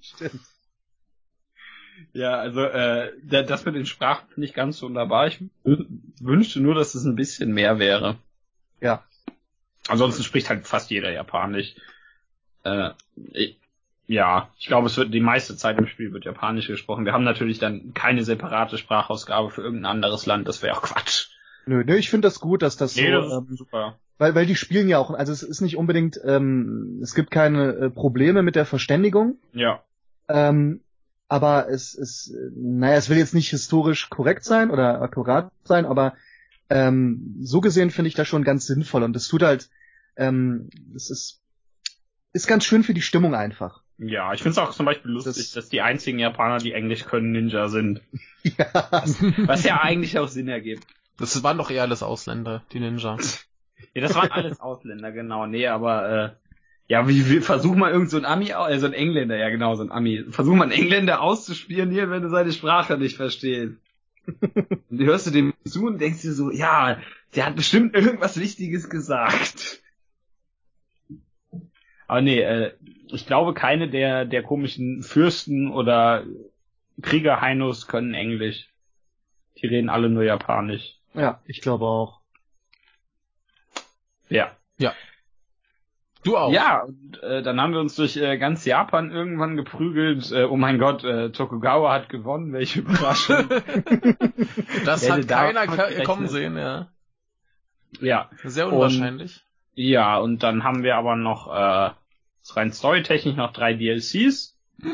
Stimmt. 0.00 0.40
ja, 2.12 2.34
also 2.34 2.62
äh, 2.62 3.12
da- 3.22 3.42
das 3.42 3.64
mit 3.64 3.74
den 3.74 3.86
Sprachen 3.86 4.28
finde 4.28 4.46
ich 4.48 4.54
ganz 4.54 4.82
wunderbar. 4.82 5.26
Ich 5.28 5.40
wü- 5.64 5.86
wünschte 6.20 6.60
nur, 6.60 6.74
dass 6.74 6.94
es 6.94 7.04
ein 7.04 7.16
bisschen 7.16 7.52
mehr 7.52 7.78
wäre. 7.78 8.16
Ja. 8.80 9.04
Ansonsten 9.88 10.22
spricht 10.24 10.48
halt 10.50 10.66
fast 10.66 10.90
jeder 10.90 11.12
Japanisch. 11.12 11.74
Äh, 12.64 12.90
ich, 13.32 13.58
ja, 14.06 14.48
ich 14.58 14.66
glaube, 14.66 14.86
es 14.86 14.96
wird 14.96 15.12
die 15.14 15.20
meiste 15.20 15.56
Zeit 15.56 15.78
im 15.78 15.86
Spiel 15.86 16.12
wird 16.12 16.24
Japanisch 16.24 16.66
gesprochen. 16.66 17.04
Wir 17.04 17.12
haben 17.12 17.24
natürlich 17.24 17.58
dann 17.58 17.92
keine 17.94 18.24
separate 18.24 18.78
Sprachausgabe 18.78 19.50
für 19.50 19.62
irgendein 19.62 19.92
anderes 19.92 20.26
Land. 20.26 20.48
Das 20.48 20.62
wäre 20.62 20.76
auch 20.76 20.82
Quatsch. 20.82 21.27
Nö, 21.68 21.84
nö, 21.84 21.96
ich 21.96 22.08
finde 22.10 22.26
das 22.28 22.40
gut, 22.40 22.62
dass 22.62 22.76
das 22.76 22.94
so, 22.94 23.00
Nee, 23.02 23.10
das 23.10 23.26
ist 23.26 23.32
ähm, 23.32 23.56
super. 23.56 23.98
weil, 24.16 24.34
weil 24.34 24.46
die 24.46 24.56
spielen 24.56 24.88
ja 24.88 24.98
auch, 24.98 25.10
also 25.10 25.32
es 25.32 25.42
ist 25.42 25.60
nicht 25.60 25.76
unbedingt, 25.76 26.18
ähm, 26.24 26.98
es 27.02 27.14
gibt 27.14 27.30
keine 27.30 27.72
äh, 27.74 27.90
Probleme 27.90 28.42
mit 28.42 28.56
der 28.56 28.64
Verständigung, 28.64 29.36
Ja. 29.52 29.82
ähm, 30.28 30.80
aber 31.28 31.68
es 31.68 31.92
ist, 31.94 32.32
naja, 32.56 32.96
es 32.96 33.10
will 33.10 33.18
jetzt 33.18 33.34
nicht 33.34 33.50
historisch 33.50 34.08
korrekt 34.08 34.44
sein 34.44 34.70
oder 34.70 35.02
akkurat 35.02 35.52
sein, 35.64 35.84
aber 35.84 36.14
ähm, 36.70 37.36
so 37.40 37.60
gesehen 37.60 37.90
finde 37.90 38.08
ich 38.08 38.14
das 38.14 38.26
schon 38.28 38.44
ganz 38.44 38.66
sinnvoll 38.66 39.02
und 39.02 39.14
es 39.14 39.28
tut 39.28 39.42
halt, 39.42 39.68
ähm, 40.16 40.70
es 40.94 41.10
ist, 41.10 41.42
ist 42.32 42.46
ganz 42.46 42.64
schön 42.64 42.82
für 42.82 42.94
die 42.94 43.02
Stimmung 43.02 43.34
einfach. 43.34 43.82
Ja, 43.98 44.32
ich 44.32 44.42
finde 44.42 44.52
es 44.52 44.58
auch 44.58 44.72
zum 44.72 44.86
Beispiel 44.86 45.10
lustig, 45.10 45.34
Das- 45.36 45.52
dass 45.52 45.68
die 45.68 45.80
einzigen 45.82 46.18
Japaner, 46.18 46.58
die 46.58 46.72
Englisch 46.72 47.04
können, 47.04 47.32
Ninja 47.32 47.68
sind. 47.68 48.00
ja. 48.42 48.66
Was 49.46 49.64
ja 49.64 49.80
eigentlich 49.82 50.18
auch 50.18 50.28
Sinn 50.28 50.48
ergibt. 50.48 50.86
Das 51.18 51.42
waren 51.42 51.58
doch 51.58 51.70
eher 51.70 51.82
alles 51.82 52.02
Ausländer, 52.02 52.62
die 52.72 52.80
Ninja. 52.80 53.16
Ja, 53.94 54.02
das 54.02 54.14
waren 54.16 54.30
alles 54.30 54.60
Ausländer, 54.60 55.12
genau. 55.12 55.46
Nee, 55.46 55.68
aber 55.68 56.10
äh, 56.10 56.30
ja, 56.88 57.08
wie, 57.08 57.30
wie 57.30 57.40
versuch 57.40 57.74
mal 57.74 57.92
irgend 57.92 58.10
so 58.10 58.16
ein 58.16 58.24
Ami, 58.24 58.50
äh, 58.50 58.78
so 58.78 58.86
ein 58.86 58.92
Engländer, 58.92 59.36
ja 59.36 59.50
genau, 59.50 59.74
so 59.76 59.82
ein 59.82 59.92
Ami. 59.92 60.24
Versuch 60.30 60.54
mal 60.54 60.64
einen 60.64 60.72
Engländer 60.72 61.20
auszuspionieren, 61.20 62.10
wenn 62.10 62.22
du 62.22 62.28
seine 62.28 62.52
Sprache 62.52 62.98
nicht 62.98 63.16
verstehst. 63.16 63.74
Und 64.90 65.00
hörst 65.00 65.26
du 65.26 65.30
dem 65.30 65.54
zu 65.64 65.86
und 65.86 66.00
denkst 66.00 66.20
dir 66.20 66.32
so, 66.32 66.50
ja, 66.50 66.98
der 67.34 67.46
hat 67.46 67.56
bestimmt 67.56 67.94
irgendwas 67.94 68.38
Wichtiges 68.38 68.90
gesagt. 68.90 69.80
Aber 72.06 72.20
nee, 72.20 72.40
äh, 72.40 72.72
ich 73.06 73.26
glaube, 73.26 73.54
keine 73.54 73.88
der, 73.88 74.24
der 74.26 74.42
komischen 74.42 75.02
Fürsten 75.02 75.70
oder 75.70 76.24
Krieger-Heinos 77.00 77.86
können 77.86 78.14
Englisch. 78.14 78.68
Die 79.56 79.66
reden 79.66 79.88
alle 79.88 80.10
nur 80.10 80.24
Japanisch. 80.24 80.97
Ja, 81.18 81.40
ich 81.46 81.60
glaube 81.60 81.84
auch. 81.86 82.20
Ja. 84.28 84.52
Du 86.24 86.36
auch. 86.36 86.52
Ja, 86.52 86.82
und 86.82 87.22
äh, 87.22 87.42
dann 87.42 87.60
haben 87.60 87.72
wir 87.72 87.80
uns 87.80 87.94
durch 87.94 88.16
äh, 88.16 88.38
ganz 88.38 88.64
Japan 88.64 89.12
irgendwann 89.12 89.56
geprügelt. 89.56 90.32
Äh, 90.32 90.44
oh 90.44 90.56
mein 90.56 90.78
Gott, 90.80 91.04
äh, 91.04 91.30
Tokugawa 91.30 91.92
hat 91.92 92.08
gewonnen, 92.08 92.52
welche 92.52 92.80
Überraschung. 92.82 93.48
Das 94.84 95.08
hat 95.08 95.28
keiner 95.28 95.66
gerechnet. 95.68 96.04
kommen 96.04 96.26
sehen, 96.26 96.56
ja. 96.58 96.88
ja, 98.00 98.28
Sehr 98.42 98.66
Und- 98.66 98.74
unwahrscheinlich. 98.74 99.44
ja, 99.74 100.18
und 100.18 100.42
dann 100.42 100.64
haben 100.64 100.82
wir 100.82 100.96
aber 100.96 101.14
noch 101.14 101.46
äh, 101.54 101.90
rein 102.52 102.72
storytechnisch 102.72 103.36
noch 103.36 103.52
drei 103.52 103.74
DLCs. 103.74 104.58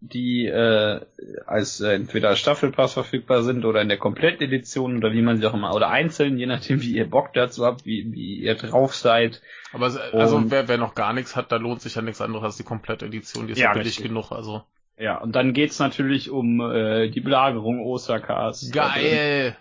die 0.00 0.46
äh, 0.46 1.00
als 1.46 1.80
äh, 1.80 1.94
entweder 1.94 2.36
Staffelpass 2.36 2.92
verfügbar 2.92 3.42
sind 3.42 3.64
oder 3.64 3.82
in 3.82 3.88
der 3.88 3.98
Komplettedition 3.98 4.98
oder 4.98 5.12
wie 5.12 5.22
man 5.22 5.38
sie 5.38 5.46
auch 5.46 5.54
immer, 5.54 5.74
oder 5.74 5.88
einzeln, 5.88 6.38
je 6.38 6.46
nachdem 6.46 6.82
wie 6.82 6.92
ihr 6.92 7.10
Bock 7.10 7.32
dazu 7.32 7.64
habt, 7.64 7.84
wie, 7.84 8.12
wie 8.12 8.36
ihr 8.36 8.54
drauf 8.54 8.94
seid. 8.94 9.42
Aber 9.72 9.86
also 10.12 10.50
wer, 10.50 10.68
wer 10.68 10.78
noch 10.78 10.94
gar 10.94 11.12
nichts 11.12 11.34
hat, 11.34 11.50
da 11.50 11.56
lohnt 11.56 11.80
sich 11.80 11.96
ja 11.96 12.02
nichts 12.02 12.20
anderes 12.20 12.44
als 12.44 12.56
die 12.56 12.62
Komplettedition, 12.62 13.46
die 13.46 13.54
ist 13.54 13.58
ja, 13.58 13.72
billig 13.72 14.00
genug, 14.00 14.30
also. 14.30 14.62
Ja, 14.96 15.18
und 15.18 15.34
dann 15.34 15.52
geht's 15.52 15.78
natürlich 15.78 16.30
um 16.30 16.60
äh, 16.60 17.08
die 17.08 17.20
Belagerung 17.20 17.80
Osakas. 17.80 18.70
Geil! 18.72 19.56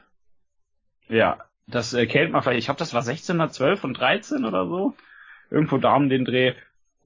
Ja, 1.10 1.38
das 1.68 1.94
äh, 1.94 2.06
kennt 2.06 2.32
man 2.32 2.44
vielleicht, 2.44 2.60
ich 2.60 2.66
glaube, 2.66 2.80
das 2.80 2.94
war 2.94 3.02
1612 3.02 3.84
und 3.84 4.00
13 4.00 4.46
oder 4.46 4.68
so. 4.68 4.94
Irgendwo 5.50 5.78
da 5.78 5.96
um 5.96 6.10
den 6.10 6.26
Dreh. 6.26 6.54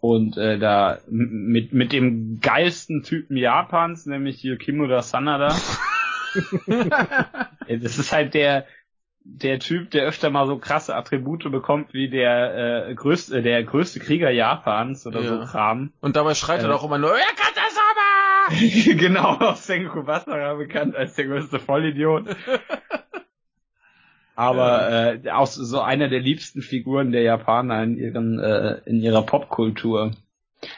Und 0.01 0.35
äh, 0.35 0.57
da 0.57 0.97
mit, 1.07 1.73
mit 1.73 1.93
dem 1.93 2.39
geilsten 2.41 3.03
Typen 3.03 3.37
Japans, 3.37 4.07
nämlich 4.07 4.41
Yukimura 4.41 5.03
Sanada. 5.03 5.49
das 7.67 7.97
ist 7.99 8.11
halt 8.11 8.33
der, 8.33 8.65
der 9.23 9.59
Typ, 9.59 9.91
der 9.91 10.05
öfter 10.05 10.31
mal 10.31 10.47
so 10.47 10.57
krasse 10.57 10.95
Attribute 10.95 11.51
bekommt 11.51 11.93
wie 11.93 12.09
der 12.09 12.87
äh, 12.89 12.95
größte, 12.95 13.43
der 13.43 13.63
größte 13.63 13.99
Krieger 13.99 14.31
Japans 14.31 15.05
oder 15.05 15.21
ja. 15.21 15.29
so 15.29 15.45
Kram. 15.45 15.93
Und 16.01 16.15
dabei 16.15 16.33
schreit 16.33 16.63
äh, 16.63 16.65
er 16.65 16.75
auch 16.75 16.83
immer 16.83 16.97
nur, 16.97 17.11
Yakata-sama! 17.11 18.97
genau, 18.99 19.37
aus 19.37 19.67
Sengoku 19.67 20.03
Basara 20.03 20.55
bekannt 20.55 20.95
als 20.95 21.13
der 21.13 21.25
größte 21.25 21.59
Vollidiot. 21.59 22.25
aber 24.35 25.15
äh, 25.23 25.29
auch 25.29 25.47
so 25.47 25.81
einer 25.81 26.07
der 26.07 26.19
liebsten 26.19 26.61
Figuren 26.61 27.11
der 27.11 27.21
Japaner 27.21 27.83
in 27.83 27.97
ihren 27.97 28.39
äh, 28.39 28.79
in 28.85 29.01
ihrer 29.01 29.23
Popkultur. 29.23 30.11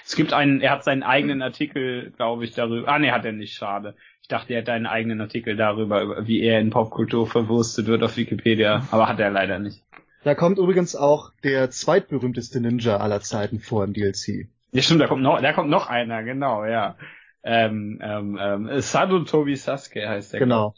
Es 0.05 0.15
gibt 0.15 0.33
einen, 0.33 0.61
er 0.61 0.71
hat 0.71 0.83
seinen 0.83 1.03
eigenen 1.03 1.41
Artikel, 1.41 2.11
glaube 2.11 2.45
ich, 2.45 2.53
darüber. 2.53 2.87
Ah, 2.87 2.99
nee, 2.99 3.11
hat 3.11 3.25
er 3.25 3.33
nicht, 3.33 3.53
schade. 3.53 3.95
Ich 4.21 4.29
dachte, 4.29 4.53
er 4.53 4.61
hätte 4.61 4.71
einen 4.71 4.85
eigenen 4.85 5.19
Artikel 5.19 5.57
darüber, 5.57 6.25
wie 6.25 6.41
er 6.41 6.61
in 6.61 6.69
Popkultur 6.69 7.27
verwurstet 7.27 7.87
wird 7.87 8.03
auf 8.03 8.15
Wikipedia, 8.15 8.87
aber 8.91 9.09
hat 9.09 9.19
er 9.19 9.29
leider 9.29 9.59
nicht. 9.59 9.83
Da 10.23 10.35
kommt 10.35 10.57
übrigens 10.57 10.95
auch 10.95 11.31
der 11.43 11.69
zweitberühmteste 11.69 12.61
Ninja 12.61 12.97
aller 12.97 13.19
Zeiten 13.19 13.59
vor 13.59 13.83
im 13.83 13.91
DLC. 13.91 14.47
Ja, 14.71 14.81
stimmt, 14.81 15.01
da 15.01 15.07
kommt 15.07 15.21
noch, 15.21 15.41
da 15.41 15.51
kommt 15.51 15.69
noch 15.69 15.87
einer, 15.87 16.23
genau, 16.23 16.63
ja. 16.63 16.95
Ähm, 17.43 17.99
ähm, 18.01 18.39
ähm, 18.41 18.79
Sadu 18.79 19.25
Tobi 19.25 19.57
Sasuke 19.57 20.07
heißt 20.07 20.33
der. 20.33 20.39
Genau. 20.39 20.73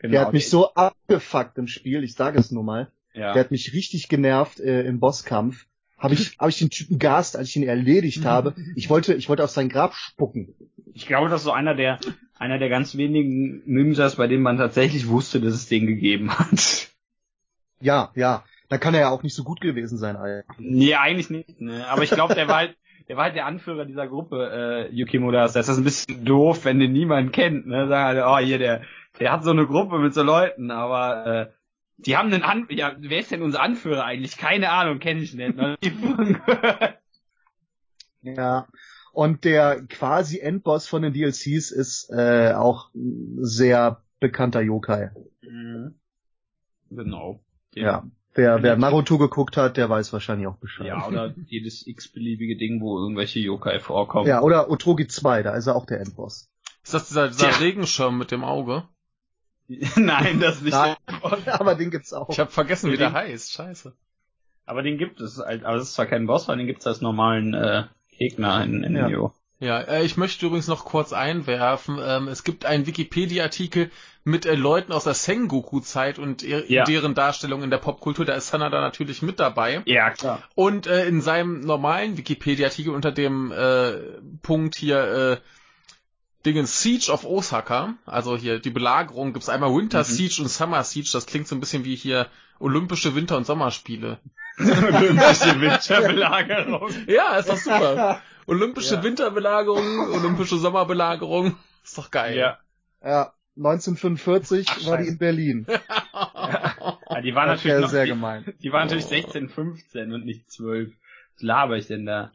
Genau. 0.00 0.12
Der 0.12 0.20
hat 0.22 0.32
mich 0.32 0.48
so 0.48 0.72
abgefuckt 0.72 1.58
im 1.58 1.66
Spiel, 1.66 2.02
ich 2.02 2.14
sage 2.14 2.38
es 2.38 2.50
nur 2.50 2.64
mal. 2.64 2.90
Ja. 3.12 3.34
Der 3.34 3.44
hat 3.44 3.50
mich 3.50 3.74
richtig 3.74 4.08
genervt 4.08 4.58
äh, 4.58 4.82
im 4.82 4.98
Bosskampf. 4.98 5.66
Habe 5.98 6.14
ich, 6.14 6.38
hab 6.38 6.48
ich 6.48 6.58
den 6.58 6.70
Typen 6.70 6.98
gast, 6.98 7.36
als 7.36 7.50
ich 7.50 7.56
ihn 7.56 7.68
erledigt 7.68 8.24
habe. 8.24 8.54
Ich 8.76 8.88
wollte, 8.88 9.12
ich 9.12 9.28
wollte 9.28 9.44
auf 9.44 9.50
sein 9.50 9.68
Grab 9.68 9.94
spucken. 9.94 10.54
Ich 10.94 11.06
glaube, 11.06 11.28
das 11.28 11.42
ist 11.42 11.44
so 11.44 11.52
einer 11.52 11.74
der, 11.74 12.00
einer 12.38 12.58
der 12.58 12.70
ganz 12.70 12.96
wenigen 12.96 13.62
Ninjas, 13.66 14.16
bei 14.16 14.26
denen 14.26 14.42
man 14.42 14.56
tatsächlich 14.56 15.08
wusste, 15.08 15.40
dass 15.40 15.52
es 15.52 15.68
den 15.68 15.86
gegeben 15.86 16.30
hat. 16.38 16.88
Ja, 17.80 18.10
ja. 18.14 18.44
Da 18.70 18.78
kann 18.78 18.94
er 18.94 19.00
ja 19.00 19.10
auch 19.10 19.22
nicht 19.22 19.34
so 19.34 19.44
gut 19.44 19.60
gewesen 19.60 19.98
sein, 19.98 20.16
eigentlich. 20.16 20.44
Nee, 20.58 20.94
eigentlich 20.94 21.28
nicht, 21.28 21.60
ne. 21.60 21.86
Aber 21.88 22.04
ich 22.04 22.10
glaube, 22.10 22.34
der 22.34 22.48
war 22.48 22.56
halt, 22.56 22.76
der 23.08 23.16
war 23.16 23.24
halt 23.24 23.34
der 23.34 23.46
Anführer 23.46 23.84
dieser 23.84 24.06
Gruppe, 24.06 24.88
äh, 24.90 24.94
Yukimura. 24.94 25.48
Das 25.48 25.56
ist 25.56 25.76
ein 25.76 25.84
bisschen 25.84 26.24
doof, 26.24 26.64
wenn 26.64 26.78
den 26.78 26.92
niemand 26.92 27.32
kennt, 27.32 27.66
ne. 27.66 27.88
Sagen 27.88 28.18
halt, 28.18 28.24
oh, 28.24 28.46
hier 28.46 28.58
der, 28.58 28.82
der 29.18 29.32
hat 29.32 29.44
so 29.44 29.50
eine 29.50 29.66
Gruppe 29.66 29.98
mit 29.98 30.14
so 30.14 30.22
Leuten, 30.22 30.70
aber 30.70 31.26
äh, 31.26 31.52
die 31.98 32.16
haben 32.16 32.32
einen 32.32 32.42
An 32.42 32.66
ja, 32.70 32.94
wer 32.98 33.20
ist 33.20 33.30
denn 33.30 33.42
unser 33.42 33.60
Anführer 33.60 34.04
eigentlich? 34.04 34.36
Keine 34.36 34.70
Ahnung, 34.70 34.98
kenne 34.98 35.20
ich 35.20 35.34
nicht. 35.34 35.56
Ne? 35.56 35.76
ja. 38.22 38.66
Und 39.12 39.44
der 39.44 39.82
quasi 39.88 40.38
Endboss 40.38 40.86
von 40.86 41.02
den 41.02 41.12
DLCs 41.12 41.72
ist 41.72 42.10
äh, 42.10 42.52
auch 42.54 42.90
sehr 42.94 44.02
bekannter 44.20 44.60
Yokai. 44.60 45.10
Mhm. 45.42 45.96
Genau. 46.90 47.40
Den 47.74 47.84
ja. 47.84 48.04
Wer, 48.32 48.62
wer 48.62 48.76
Naruto 48.76 49.18
geguckt 49.18 49.56
hat, 49.56 49.76
der 49.76 49.90
weiß 49.90 50.12
wahrscheinlich 50.12 50.46
auch 50.46 50.56
Bescheid. 50.56 50.86
Ja, 50.86 51.06
oder 51.06 51.34
jedes 51.46 51.84
x-beliebige 51.84 52.56
Ding, 52.56 52.80
wo 52.80 52.96
irgendwelche 52.98 53.40
Yokai 53.40 53.80
vorkommen. 53.80 54.28
Ja, 54.28 54.40
oder 54.40 54.70
Otogi 54.70 55.08
2, 55.08 55.42
da 55.42 55.56
ist 55.56 55.66
er 55.66 55.74
auch 55.74 55.84
der 55.84 56.00
Endboss. 56.00 56.48
Ist 56.84 56.94
das 56.94 57.08
dieser, 57.08 57.28
dieser 57.28 57.60
Regenschirm 57.60 58.16
mit 58.16 58.30
dem 58.30 58.44
Auge? 58.44 58.84
Nein, 59.96 60.40
das 60.40 60.60
nicht. 60.60 60.72
Nein, 60.72 60.96
aber 61.46 61.74
den 61.74 61.90
gibt's 61.90 62.12
auch. 62.12 62.28
Ich 62.28 62.40
habe 62.40 62.50
vergessen, 62.50 62.90
wie 62.90 62.96
der 62.96 63.12
heißt. 63.12 63.52
Scheiße. 63.52 63.94
Aber 64.66 64.82
den 64.82 64.98
gibt 64.98 65.20
es, 65.20 65.38
halt, 65.38 65.64
aber 65.64 65.76
es 65.76 65.84
ist 65.84 65.94
zwar 65.94 66.06
kein 66.06 66.26
Boss, 66.26 66.48
aber 66.48 66.56
den 66.56 66.66
gibt 66.66 66.80
es 66.80 66.86
als 66.86 67.00
normalen 67.00 67.54
äh, 67.54 67.84
Gegner 68.16 68.62
in, 68.64 68.84
in 68.84 68.96
ja. 68.96 69.08
Neo. 69.08 69.32
Ja, 69.58 69.80
äh, 69.80 70.04
ich 70.04 70.16
möchte 70.16 70.46
übrigens 70.46 70.68
noch 70.68 70.84
kurz 70.84 71.12
einwerfen, 71.12 71.98
ähm, 72.02 72.28
es 72.28 72.44
gibt 72.44 72.64
einen 72.64 72.86
Wikipedia-Artikel 72.86 73.90
mit 74.24 74.46
äh, 74.46 74.54
Leuten 74.54 74.92
aus 74.92 75.04
der 75.04 75.14
Sengoku-Zeit 75.14 76.18
und 76.18 76.42
ja. 76.42 76.84
deren 76.84 77.14
Darstellung 77.14 77.62
in 77.62 77.70
der 77.70 77.78
Popkultur, 77.78 78.24
da 78.24 78.34
ist 78.34 78.48
Sanada 78.48 78.80
natürlich 78.80 79.22
mit 79.22 79.38
dabei. 79.38 79.82
Ja, 79.84 80.10
klar. 80.10 80.42
Und 80.54 80.86
äh, 80.86 81.06
in 81.06 81.20
seinem 81.20 81.60
normalen 81.60 82.16
Wikipedia-Artikel 82.16 82.94
unter 82.94 83.12
dem 83.12 83.52
äh, 83.52 83.92
Punkt 84.42 84.76
hier 84.76 85.02
äh, 85.02 85.36
Dingen 86.46 86.66
Siege 86.66 87.10
of 87.12 87.24
Osaka, 87.24 87.94
also 88.06 88.36
hier 88.36 88.58
die 88.60 88.70
Belagerung, 88.70 89.32
gibt's 89.32 89.48
einmal 89.48 89.74
Winter 89.74 89.98
mhm. 89.98 90.04
Siege 90.04 90.42
und 90.42 90.48
Summer 90.48 90.82
Siege, 90.84 91.10
das 91.12 91.26
klingt 91.26 91.48
so 91.48 91.54
ein 91.54 91.60
bisschen 91.60 91.84
wie 91.84 91.96
hier 91.96 92.28
Olympische 92.58 93.14
Winter- 93.14 93.36
und 93.36 93.46
Sommerspiele. 93.46 94.18
Olympische 94.58 95.60
Winterbelagerung. 95.60 96.90
ja, 97.06 97.36
ist 97.36 97.48
doch 97.48 97.56
super. 97.56 98.22
Olympische 98.46 98.96
ja. 98.96 99.02
Winterbelagerung, 99.02 100.12
Olympische 100.12 100.58
Sommerbelagerung, 100.58 101.56
ist 101.84 101.96
doch 101.96 102.10
geil. 102.10 102.36
Ja. 102.36 102.58
Ja, 103.02 103.32
1945 103.56 104.66
Ach, 104.68 104.86
war 104.86 104.98
die 104.98 105.08
in 105.08 105.18
Berlin. 105.18 105.66
ja, 105.68 107.20
die 107.22 107.34
war 107.34 107.46
natürlich 107.46 107.80
noch, 107.80 107.88
sehr 107.88 108.04
die, 108.04 108.10
gemein. 108.10 108.54
Die 108.62 108.72
war 108.72 108.82
natürlich 108.82 109.06
16, 109.06 109.48
15 109.48 110.12
und 110.12 110.24
nicht 110.24 110.50
12. 110.50 110.92
Was 111.34 111.42
laber 111.42 111.76
ich 111.76 111.86
denn 111.86 112.06
da? 112.06 112.32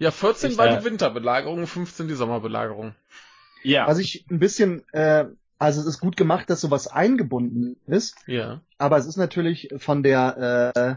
Ja, 0.00 0.10
14 0.10 0.52
ich, 0.52 0.58
war 0.58 0.78
die 0.78 0.84
Winterbelagerung, 0.84 1.66
15 1.66 2.08
die 2.08 2.14
Sommerbelagerung. 2.14 2.94
Ja. 3.62 3.86
Was 3.86 3.98
ich 3.98 4.24
ein 4.30 4.38
bisschen, 4.38 4.82
äh, 4.92 5.26
also 5.58 5.80
es 5.82 5.86
ist 5.86 6.00
gut 6.00 6.16
gemacht, 6.16 6.48
dass 6.48 6.62
sowas 6.62 6.88
eingebunden 6.88 7.76
ist. 7.86 8.16
Ja. 8.26 8.62
Aber 8.78 8.96
es 8.96 9.04
ist 9.04 9.18
natürlich 9.18 9.68
von 9.76 10.02
der 10.02 10.72
äh, 10.74 10.94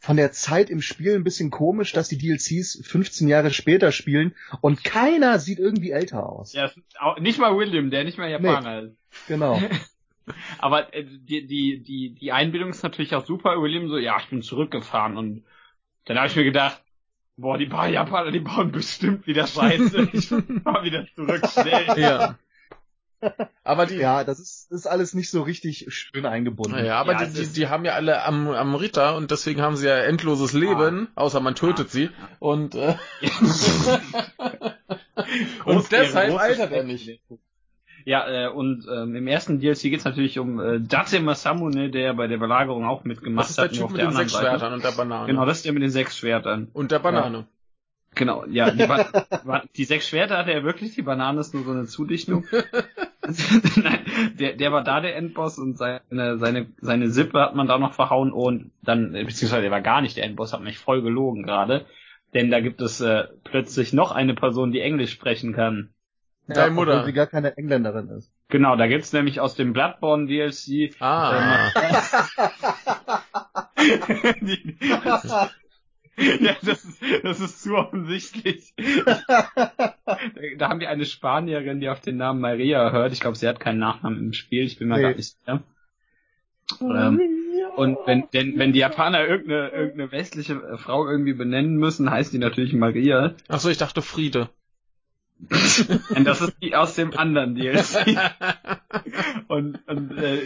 von 0.00 0.16
der 0.16 0.32
Zeit 0.32 0.70
im 0.70 0.82
Spiel 0.82 1.14
ein 1.14 1.24
bisschen 1.24 1.50
komisch, 1.50 1.92
dass 1.92 2.08
die 2.08 2.18
DLCs 2.18 2.84
15 2.84 3.28
Jahre 3.28 3.50
später 3.50 3.92
spielen 3.92 4.34
und 4.60 4.84
keiner 4.84 5.38
sieht 5.38 5.60
irgendwie 5.60 5.92
älter 5.92 6.28
aus. 6.28 6.52
Ja, 6.52 6.70
nicht 7.18 7.38
mal 7.38 7.56
William, 7.56 7.90
der 7.90 8.04
nicht 8.04 8.18
mal 8.18 8.28
Japaner 8.28 8.82
nee, 8.82 8.88
ist. 8.88 8.96
Genau. 9.28 9.60
Aber 10.58 10.92
äh, 10.92 11.04
die, 11.04 11.46
die, 11.46 11.82
die, 11.82 12.14
die 12.14 12.32
Einbildung 12.32 12.70
ist 12.70 12.82
natürlich 12.82 13.14
auch 13.14 13.24
super. 13.24 13.62
William 13.62 13.88
so, 13.88 13.98
ja, 13.98 14.18
ich 14.18 14.28
bin 14.28 14.42
zurückgefahren 14.42 15.16
und 15.16 15.44
dann 16.04 16.18
habe 16.18 16.26
ich 16.26 16.36
mir 16.36 16.44
gedacht, 16.44 16.82
boah, 17.36 17.58
die 17.58 17.66
paar 17.66 17.88
Japaner, 17.88 18.30
die 18.30 18.40
bauen 18.40 18.72
bestimmt 18.72 19.26
wieder 19.26 19.46
Scheiße. 19.46 20.08
ich 20.12 20.28
fahr 20.28 20.82
wieder 20.82 21.06
zurück, 21.14 21.46
schnell. 21.48 21.86
Ja. 21.96 22.36
Aber 23.64 23.86
die, 23.86 23.96
ja, 23.96 24.24
das 24.24 24.38
ist, 24.38 24.70
ist 24.70 24.86
alles 24.86 25.14
nicht 25.14 25.30
so 25.30 25.42
richtig 25.42 25.86
schön 25.88 26.26
eingebunden. 26.26 26.84
Ja, 26.84 27.00
aber 27.00 27.14
ja, 27.14 27.24
die, 27.24 27.32
die, 27.32 27.46
die 27.48 27.66
haben 27.68 27.84
ja 27.86 27.94
alle 27.94 28.22
am, 28.24 28.48
am 28.48 28.74
Ritter 28.74 29.16
und 29.16 29.30
deswegen 29.30 29.62
haben 29.62 29.74
sie 29.76 29.86
ja 29.86 29.96
endloses 29.96 30.52
Leben, 30.52 31.08
ah. 31.14 31.22
außer 31.22 31.40
man 31.40 31.54
tötet 31.54 31.86
ah. 31.88 31.90
sie. 31.90 32.10
Und, 32.38 32.74
äh, 32.74 32.94
und 35.64 35.90
deshalb 35.90 36.38
altert 36.38 36.72
er 36.72 36.84
nicht. 36.84 37.20
Ja, 38.06 38.28
äh, 38.28 38.48
und 38.48 38.86
ähm, 38.88 39.16
im 39.16 39.26
ersten 39.26 39.58
DLC 39.58 39.82
geht 39.82 39.98
es 39.98 40.04
natürlich 40.04 40.38
um 40.38 40.60
äh, 40.60 40.78
Date 40.78 41.20
Masamune, 41.20 41.90
der 41.90 42.14
bei 42.14 42.28
der 42.28 42.38
Belagerung 42.38 42.84
auch 42.84 43.02
mitgemacht 43.02 43.48
hat. 43.48 43.58
Das 43.58 43.72
ist 43.72 43.78
der 43.78 43.86
Typ 43.88 43.90
mit 43.90 44.00
den 44.00 44.12
sechs 44.12 44.32
Seite. 44.32 44.46
Schwertern 44.46 44.74
und 44.74 44.84
der 44.84 44.92
Banane. 44.92 45.26
Genau, 45.26 45.44
das 45.44 45.56
ist 45.56 45.66
der 45.66 45.72
mit 45.72 45.82
den 45.82 45.90
sechs 45.90 46.16
Schwertern. 46.16 46.68
Und 46.72 46.92
der 46.92 47.00
Banane. 47.00 47.38
Ja. 47.38 47.44
Genau, 48.14 48.44
ja. 48.46 48.70
Die, 48.70 48.86
ba 48.86 49.64
die 49.76 49.84
sechs 49.84 50.08
Schwerter 50.08 50.38
hatte 50.38 50.52
er 50.52 50.62
wirklich, 50.62 50.94
die 50.94 51.02
Banane 51.02 51.40
ist 51.40 51.52
nur 51.52 51.64
so 51.64 51.72
eine 51.72 51.86
Zudichtung. 51.86 52.46
Nein, 53.76 54.00
der, 54.38 54.52
der 54.52 54.70
war 54.70 54.84
da 54.84 55.00
der 55.00 55.16
Endboss 55.16 55.58
und 55.58 55.76
seine, 55.76 56.38
seine, 56.38 56.68
seine 56.80 57.10
Sippe 57.10 57.40
hat 57.40 57.56
man 57.56 57.66
da 57.66 57.76
noch 57.76 57.94
verhauen 57.94 58.32
und 58.32 58.70
dann, 58.82 59.14
beziehungsweise 59.14 59.62
der 59.62 59.72
war 59.72 59.80
gar 59.80 60.00
nicht 60.00 60.16
der 60.16 60.24
Endboss, 60.24 60.52
hat 60.52 60.62
mich 60.62 60.78
voll 60.78 61.02
gelogen 61.02 61.42
gerade. 61.42 61.86
Denn 62.34 62.52
da 62.52 62.60
gibt 62.60 62.80
es 62.80 63.00
äh, 63.00 63.24
plötzlich 63.42 63.92
noch 63.92 64.12
eine 64.12 64.34
Person, 64.34 64.70
die 64.70 64.80
Englisch 64.80 65.10
sprechen 65.10 65.52
kann. 65.52 65.90
Deine 66.46 66.60
ja, 66.60 66.70
Mutter. 66.70 66.92
Obwohl 66.92 67.06
sie 67.06 67.12
gar 67.12 67.26
keine 67.26 67.56
Engländerin 67.56 68.08
ist. 68.10 68.32
Genau, 68.48 68.76
da 68.76 68.86
gibt's 68.86 69.12
nämlich 69.12 69.40
aus 69.40 69.56
dem 69.56 69.72
Bloodborne 69.72 70.26
DLC. 70.26 70.94
Ah. 71.00 71.72
Ähm, 73.76 74.34
die, 74.40 74.76
ja, 76.40 76.56
das 76.62 76.84
ist, 76.84 77.02
das 77.22 77.40
ist 77.40 77.62
zu 77.62 77.74
offensichtlich. 77.76 78.74
da 78.76 80.68
haben 80.68 80.80
wir 80.80 80.88
eine 80.88 81.04
Spanierin, 81.04 81.80
die 81.80 81.88
auf 81.88 82.00
den 82.00 82.16
Namen 82.16 82.40
Maria 82.40 82.92
hört. 82.92 83.12
Ich 83.12 83.20
glaube, 83.20 83.36
sie 83.36 83.48
hat 83.48 83.58
keinen 83.58 83.78
Nachnamen 83.78 84.18
im 84.18 84.32
Spiel. 84.32 84.64
Ich 84.64 84.78
bin 84.78 84.88
mir 84.88 84.96
nee. 84.96 85.02
gar 85.02 85.14
nicht 85.14 85.36
sicher. 85.36 85.62
Ähm, 86.80 87.20
und 87.76 87.98
wenn, 88.06 88.24
denn, 88.32 88.58
wenn 88.58 88.72
die 88.72 88.80
Japaner 88.80 89.26
irgendeine, 89.26 89.68
irgendeine 89.70 90.12
westliche 90.12 90.78
Frau 90.78 91.08
irgendwie 91.08 91.34
benennen 91.34 91.76
müssen, 91.76 92.10
heißt 92.10 92.32
die 92.32 92.38
natürlich 92.38 92.72
Maria. 92.72 93.34
Ach 93.48 93.60
so, 93.60 93.68
ich 93.68 93.78
dachte 93.78 94.02
Friede. 94.02 94.48
Und 96.14 96.24
das 96.24 96.40
ist 96.40 96.54
die 96.62 96.74
aus 96.74 96.94
dem 96.94 97.16
anderen 97.16 97.54
DLC. 97.54 98.06
und 99.48 99.86
und 99.86 100.18
äh, 100.18 100.42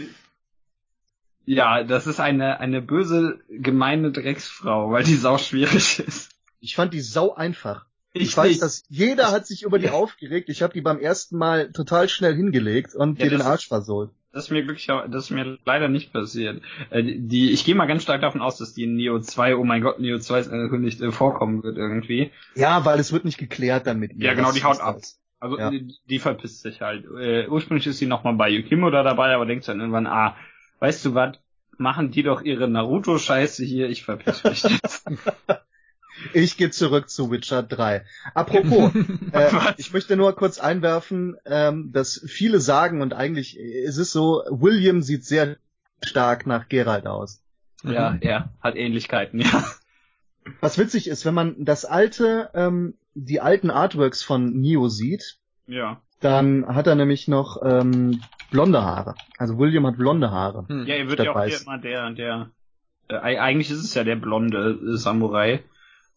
ja, 1.45 1.83
das 1.83 2.07
ist 2.07 2.19
eine 2.19 2.59
eine 2.59 2.81
böse, 2.81 3.39
gemeine 3.49 4.11
Drecksfrau, 4.11 4.91
weil 4.91 5.03
die 5.03 5.15
sau 5.15 5.37
schwierig 5.37 5.99
ist. 5.99 6.29
Ich 6.59 6.75
fand 6.75 6.93
die 6.93 7.01
sau 7.01 7.33
einfach. 7.33 7.85
Ich, 8.13 8.23
Ich 8.23 8.37
weiß, 8.37 8.49
nicht. 8.49 8.61
dass 8.61 8.83
jeder 8.89 9.31
hat 9.31 9.47
sich 9.47 9.63
über 9.63 9.79
die 9.79 9.89
aufgeregt. 9.89 10.49
Ich 10.49 10.61
habe 10.61 10.73
die 10.73 10.81
beim 10.81 10.99
ersten 10.99 11.37
Mal 11.37 11.71
total 11.71 12.09
schnell 12.09 12.35
hingelegt 12.35 12.93
und 12.93 13.17
Ja, 13.19 13.25
dir 13.25 13.31
den 13.31 13.41
Arsch 13.41 13.67
versohlt. 13.67 14.11
Das 14.33 14.45
ist 14.45 14.49
mir 14.51 14.63
glücklicherweise, 14.63 15.09
das 15.09 15.25
ist 15.25 15.29
mir 15.31 15.57
leider 15.65 15.89
nicht 15.89 16.13
passiert. 16.13 16.61
Äh, 16.89 17.03
die, 17.03 17.51
ich 17.51 17.65
gehe 17.65 17.75
mal 17.75 17.85
ganz 17.85 18.03
stark 18.03 18.21
davon 18.21 18.41
aus, 18.41 18.57
dass 18.57 18.73
die 18.73 18.83
in 18.85 18.95
Neo 18.95 19.19
2, 19.19 19.55
oh 19.57 19.63
mein 19.65 19.81
Gott, 19.81 19.99
Neo 19.99 20.19
2 20.19 20.39
ist 20.39 20.49
angekündigt, 20.49 21.01
äh, 21.01 21.11
vorkommen 21.11 21.63
wird 21.63 21.77
irgendwie. 21.77 22.31
Ja, 22.55 22.85
weil 22.85 22.99
es 22.99 23.11
wird 23.11 23.25
nicht 23.25 23.37
geklärt 23.37 23.87
dann 23.87 23.99
mit 23.99 24.13
ihr. 24.13 24.27
Ja, 24.27 24.33
genau, 24.33 24.51
die 24.53 24.63
haut 24.63 24.79
ab. 24.79 24.95
das- 24.99 25.19
Also 25.41 25.57
Ja. 25.59 25.69
die, 25.69 25.93
die 26.07 26.19
verpisst 26.19 26.61
sich 26.61 26.79
halt. 26.81 27.03
Äh, 27.19 27.47
ursprünglich 27.47 27.87
ist 27.87 27.97
sie 27.97 28.05
nochmal 28.05 28.35
bei 28.35 28.47
Yukimura 28.49 29.03
dabei, 29.03 29.33
aber 29.35 29.45
denkt 29.45 29.67
dann 29.67 29.79
irgendwann, 29.79 30.07
ah, 30.07 30.35
weißt 30.79 31.03
du 31.05 31.13
was, 31.15 31.37
machen 31.77 32.11
die 32.11 32.23
doch 32.23 32.41
ihre 32.43 32.67
Naruto-Scheiße 32.69 33.65
hier, 33.65 33.89
ich 33.89 34.03
verpiss 34.03 34.43
mich 34.43 34.63
jetzt. 34.63 35.05
Ich 36.33 36.57
gehe 36.57 36.69
zurück 36.69 37.09
zu 37.09 37.31
Witcher 37.31 37.63
3. 37.63 38.03
Apropos, 38.33 38.91
äh, 39.31 39.49
ich 39.77 39.91
möchte 39.93 40.15
nur 40.17 40.35
kurz 40.35 40.59
einwerfen, 40.59 41.37
ähm, 41.45 41.91
dass 41.91 42.21
viele 42.27 42.59
sagen 42.59 43.01
und 43.01 43.13
eigentlich 43.13 43.57
ist 43.57 43.97
es 43.97 44.11
so, 44.11 44.43
William 44.49 45.01
sieht 45.01 45.25
sehr 45.25 45.57
stark 46.03 46.45
nach 46.47 46.69
Geralt 46.69 47.07
aus. 47.07 47.41
ja, 47.83 48.17
er 48.21 48.49
hat 48.61 48.75
Ähnlichkeiten, 48.75 49.39
ja. 49.41 49.63
Was 50.59 50.77
witzig 50.77 51.07
ist, 51.07 51.25
wenn 51.25 51.33
man 51.33 51.55
das 51.65 51.85
alte, 51.85 52.49
ähm, 52.53 52.95
die 53.13 53.41
alten 53.41 53.69
Artworks 53.69 54.23
von 54.23 54.59
Neo 54.59 54.87
sieht, 54.89 55.37
Ja. 55.67 56.01
dann 56.19 56.65
hat 56.67 56.87
er 56.87 56.95
nämlich 56.95 57.27
noch 57.27 57.61
ähm, 57.63 58.21
blonde 58.49 58.81
Haare. 58.83 59.15
Also 59.37 59.57
William 59.59 59.85
hat 59.87 59.97
blonde 59.97 60.31
Haare. 60.31 60.65
Hm. 60.67 60.85
Ja, 60.87 60.95
er 60.95 61.09
wird 61.09 61.19
ja 61.19 61.31
auch 61.31 61.43
hier 61.43 61.53
weiß. 61.53 61.63
immer 61.63 61.77
der, 61.77 62.09
der, 62.11 62.49
äh, 63.09 63.15
eigentlich 63.17 63.69
ist 63.71 63.83
es 63.83 63.93
ja 63.93 64.03
der 64.03 64.15
blonde 64.15 64.71
äh, 64.93 64.97
Samurai, 64.97 65.63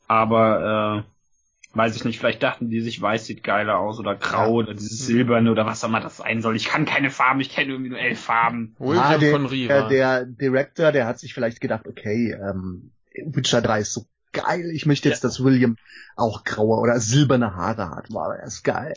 aber 0.09 1.05
äh, 1.05 1.77
weiß 1.77 1.97
ich 1.97 2.05
nicht, 2.05 2.19
vielleicht 2.19 2.43
dachten 2.43 2.71
die 2.71 2.81
sich, 2.81 3.01
weiß 3.01 3.27
sieht 3.27 3.43
geiler 3.43 3.79
aus 3.79 3.99
oder 3.99 4.15
grau 4.15 4.47
Ja. 4.61 4.67
oder 4.67 4.75
dieses 4.75 5.07
silberne 5.07 5.51
oder 5.51 5.67
was 5.67 5.83
auch 5.83 5.89
immer 5.89 6.01
das 6.01 6.19
sein 6.19 6.41
soll. 6.43 6.55
Ich 6.57 6.67
kann 6.67 6.85
keine 6.85 7.11
Farben, 7.11 7.41
ich 7.41 7.51
kenne 7.51 7.73
irgendwie 7.73 7.91
nur 7.91 7.99
elf 7.99 8.21
Farben. 8.21 8.77
William 8.79 9.03
Ah, 9.05 9.19
der, 9.19 9.33
von 9.33 9.47
Riva. 9.47 9.89
Der, 9.89 9.89
der 9.89 10.27
Director, 10.27 10.93
der 10.93 11.07
hat 11.07 11.19
sich 11.19 11.35
vielleicht 11.35 11.61
gedacht, 11.61 11.87
okay, 11.89 12.33
ähm, 12.33 12.93
Witcher 13.27 13.61
3 13.63 13.81
ist 13.81 13.93
so 13.93 14.07
geil, 14.33 14.71
ich 14.73 14.87
möchte 14.87 15.09
jetzt, 15.09 15.23
Ja. 15.23 15.29
dass 15.29 15.43
William 15.43 15.77
auch 16.17 16.45
graue 16.45 16.81
oder 16.81 16.99
silberne 17.01 17.55
Haare 17.55 17.91
hat. 17.91 18.07
Wow, 18.11 18.33
er 18.39 18.45
ist 18.47 18.63
geil. 18.65 18.95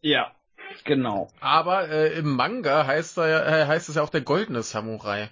Ja, 0.00 0.30
genau. 0.84 1.30
Aber 1.40 1.88
äh, 1.88 2.16
im 2.18 2.34
Manga 2.36 2.86
heißt, 2.86 3.18
er, 3.18 3.28
ja- 3.28 3.44
äh, 3.62 3.66
heißt 3.66 3.88
es 3.88 3.96
ja 3.96 4.02
auch 4.02 4.08
der 4.10 4.20
goldene 4.22 4.62
Samurai. 4.62 5.30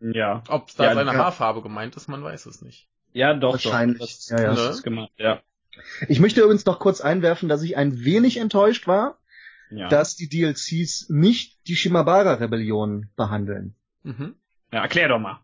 Ja. 0.00 0.42
Ob 0.48 0.74
da 0.76 0.84
Ja, 0.84 0.94
seine 0.94 1.12
ja. 1.12 1.18
Haarfarbe 1.18 1.62
gemeint 1.62 1.96
ist, 1.96 2.08
man 2.08 2.22
weiß 2.22 2.46
es 2.46 2.60
nicht. 2.62 2.88
Ja, 3.14 3.32
doch, 3.32 3.52
Wahrscheinlich, 3.52 3.98
doch. 4.00 4.06
Das, 4.06 4.28
ja, 4.28 4.40
ja. 4.42 4.54
das 4.54 4.76
ist 4.76 4.82
gemacht, 4.82 5.12
ja. 5.16 5.40
Ich 6.08 6.20
möchte 6.20 6.40
übrigens 6.42 6.66
noch 6.66 6.78
kurz 6.78 7.00
einwerfen, 7.00 7.48
dass 7.48 7.62
ich 7.62 7.76
ein 7.76 8.04
wenig 8.04 8.36
enttäuscht 8.36 8.86
war, 8.86 9.18
Ja. 9.70 9.88
dass 9.88 10.16
die 10.16 10.28
DLCs 10.28 11.06
nicht 11.08 11.58
die 11.66 11.76
Shimabara-Rebellion 11.76 13.08
behandeln. 13.16 13.74
Mhm. 14.02 14.34
ja, 14.72 14.82
erklär 14.82 15.08
doch 15.08 15.18
mal. 15.18 15.40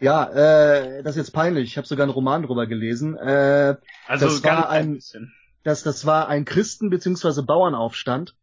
Ja, 0.00 0.24
äh, 0.32 1.02
das 1.04 1.12
ist 1.12 1.18
jetzt 1.28 1.32
peinlich. 1.32 1.68
Ich 1.70 1.76
habe 1.76 1.86
sogar 1.86 2.02
einen 2.04 2.12
Roman 2.12 2.42
drüber 2.42 2.66
gelesen. 2.66 3.16
Äh, 3.16 3.76
Also 4.08 4.26
Das 4.26 4.42
war 4.42 4.54
ganz 4.56 4.66
ein- 4.66 4.94
bisschen. 4.94 5.32
das, 5.62 5.82
das 5.84 6.04
war 6.04 6.28
ein 6.28 6.44
Christen- 6.44 6.90
bzw. 6.90 7.42
Bauernaufstand, 7.42 8.34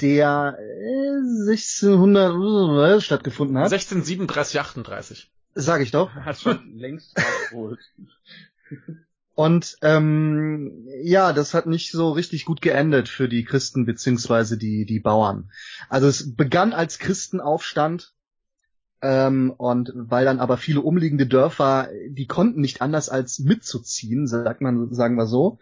der 0.00 0.56
äh, 0.58 1.50
1600 1.50 2.98
äh, 2.98 3.00
stattgefunden 3.00 3.56
hat. 3.58 3.72
1637, 3.72 4.60
38. 4.60 5.30
Sag 5.54 5.80
ich 5.82 5.90
doch. 5.90 6.14
Hat 6.14 6.38
schon 6.38 6.76
längst 6.76 7.16
nachgeholt. 7.16 7.80
Und 9.34 9.78
ähm, 9.80 10.86
ja, 11.02 11.32
das 11.32 11.54
hat 11.54 11.64
nicht 11.64 11.92
so 11.92 12.10
richtig 12.10 12.44
gut 12.44 12.60
geendet 12.60 13.08
für 13.08 13.26
die 13.26 13.44
Christen 13.44 13.86
beziehungsweise 13.86 14.58
die 14.58 14.84
die 14.84 15.00
Bauern. 15.00 15.50
Also 15.88 16.08
es 16.08 16.36
begann 16.36 16.74
als 16.74 16.98
Christenaufstand 16.98 18.12
ähm, 19.00 19.50
und 19.56 19.92
weil 19.94 20.26
dann 20.26 20.40
aber 20.40 20.58
viele 20.58 20.82
umliegende 20.82 21.26
Dörfer, 21.26 21.88
die 22.08 22.26
konnten 22.26 22.60
nicht 22.60 22.82
anders 22.82 23.08
als 23.08 23.38
mitzuziehen, 23.38 24.26
sagt 24.26 24.60
man, 24.60 24.92
sagen 24.92 25.16
wir 25.16 25.26
so. 25.26 25.58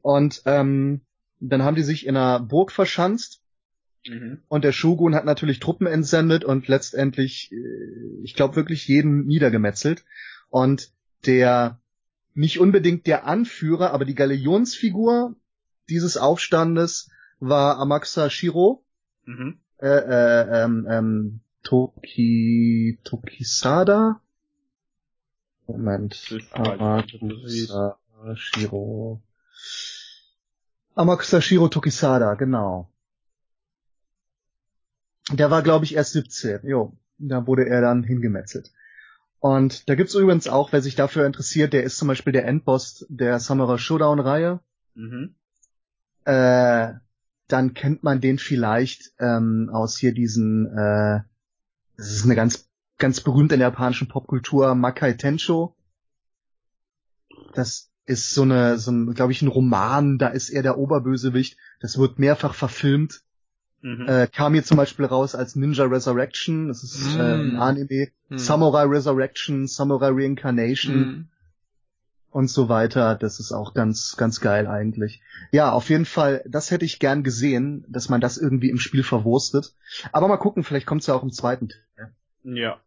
Und 0.00 0.40
ähm, 0.46 1.02
dann 1.38 1.64
haben 1.64 1.76
die 1.76 1.82
sich 1.82 2.06
in 2.06 2.16
einer 2.16 2.40
Burg 2.40 2.72
verschanzt 2.72 3.41
Mhm. 4.06 4.42
und 4.48 4.64
der 4.64 4.72
Shogun 4.72 5.14
hat 5.14 5.24
natürlich 5.24 5.60
Truppen 5.60 5.86
entsendet 5.86 6.44
und 6.44 6.66
letztendlich, 6.68 7.52
äh, 7.52 8.22
ich 8.24 8.34
glaube 8.34 8.56
wirklich 8.56 8.88
jeden 8.88 9.26
niedergemetzelt. 9.26 10.04
Und 10.50 10.90
der 11.24 11.78
nicht 12.34 12.58
unbedingt 12.58 13.06
der 13.06 13.26
Anführer, 13.26 13.92
aber 13.92 14.04
die 14.04 14.14
Galionsfigur 14.14 15.36
dieses 15.88 16.16
Aufstandes 16.16 17.10
war 17.40 17.78
Amaxa 17.78 18.28
Shiro, 18.30 18.84
Mhm. 19.24 19.58
äh, 19.78 19.86
äh, 19.86 20.64
ähm, 20.64 20.86
ähm, 20.90 21.40
Toki, 21.62 22.98
Tokisada? 23.04 24.20
Moment. 25.68 26.40
Amakusa 26.52 27.98
Shiro. 28.34 29.22
Amakusa 30.94 31.40
Shiro 31.40 31.68
Tokisada, 31.68 32.34
genau. 32.34 32.88
Der 35.30 35.50
war, 35.50 35.62
glaube 35.62 35.84
ich, 35.84 35.94
erst 35.94 36.12
17. 36.12 36.60
Jo, 36.64 36.96
da 37.18 37.46
wurde 37.46 37.66
er 37.66 37.80
dann 37.80 38.02
hingemetzelt. 38.02 38.72
Und 39.38 39.88
da 39.88 39.94
gibt's 39.94 40.14
übrigens 40.14 40.48
auch, 40.48 40.72
wer 40.72 40.82
sich 40.82 40.94
dafür 40.94 41.26
interessiert, 41.26 41.72
der 41.72 41.82
ist 41.82 41.96
zum 41.96 42.08
Beispiel 42.08 42.32
der 42.32 42.46
Endboss 42.46 43.06
der 43.08 43.40
Samurai 43.40 43.78
Showdown-Reihe. 43.78 44.60
Mhm. 44.94 45.34
Äh, 46.24 46.92
dann 47.48 47.74
kennt 47.74 48.02
man 48.02 48.20
den 48.20 48.38
vielleicht 48.38 49.12
ähm, 49.18 49.68
aus 49.72 49.98
hier 49.98 50.14
diesen, 50.14 50.66
äh, 50.66 51.20
das 51.96 52.12
ist 52.12 52.24
eine 52.24 52.36
ganz, 52.36 52.70
ganz 52.98 53.20
berühmte 53.20 53.56
in 53.56 53.58
der 53.58 53.68
japanischen 53.70 54.08
Popkultur, 54.08 54.74
Makai 54.74 55.14
Tensho. 55.14 55.76
Das 57.52 57.90
ist 58.06 58.32
so 58.32 58.42
eine, 58.42 58.78
so 58.78 58.90
ein, 58.90 59.12
glaube 59.14 59.32
ich, 59.32 59.42
ein 59.42 59.48
Roman, 59.48 60.18
da 60.18 60.28
ist 60.28 60.50
er 60.50 60.62
der 60.62 60.78
Oberbösewicht. 60.78 61.58
Das 61.80 61.98
wird 61.98 62.18
mehrfach 62.18 62.54
verfilmt. 62.54 63.22
Mhm. 63.82 64.08
Äh, 64.08 64.28
kam 64.28 64.54
hier 64.54 64.62
zum 64.62 64.76
Beispiel 64.76 65.04
raus 65.06 65.34
als 65.34 65.56
Ninja 65.56 65.84
Resurrection, 65.84 66.68
das 66.68 66.84
ist 66.84 67.16
äh, 67.16 67.20
ein. 67.20 67.56
Anime. 67.56 68.08
Hm. 68.28 68.38
Samurai 68.38 68.84
Resurrection, 68.84 69.66
Samurai 69.66 70.10
Reincarnation 70.12 70.94
Hm. 70.94 71.28
und 72.30 72.48
so 72.48 72.68
weiter. 72.68 73.16
Das 73.16 73.40
ist 73.40 73.50
auch 73.50 73.74
ganz, 73.74 74.16
ganz 74.16 74.40
geil 74.40 74.68
eigentlich. 74.68 75.20
Ja, 75.50 75.72
auf 75.72 75.90
jeden 75.90 76.04
Fall, 76.04 76.44
das 76.48 76.70
hätte 76.70 76.84
ich 76.84 77.00
gern 77.00 77.24
gesehen, 77.24 77.84
dass 77.88 78.08
man 78.08 78.20
das 78.20 78.38
irgendwie 78.38 78.70
im 78.70 78.78
Spiel 78.78 79.02
verwurstet. 79.02 79.74
Aber 80.12 80.28
mal 80.28 80.36
gucken, 80.36 80.62
vielleicht 80.62 80.86
kommt's 80.86 81.08
ja 81.08 81.14
auch 81.14 81.24
im 81.24 81.32
zweiten 81.32 81.68
Teil. 81.68 82.12
Ja. 82.44 82.78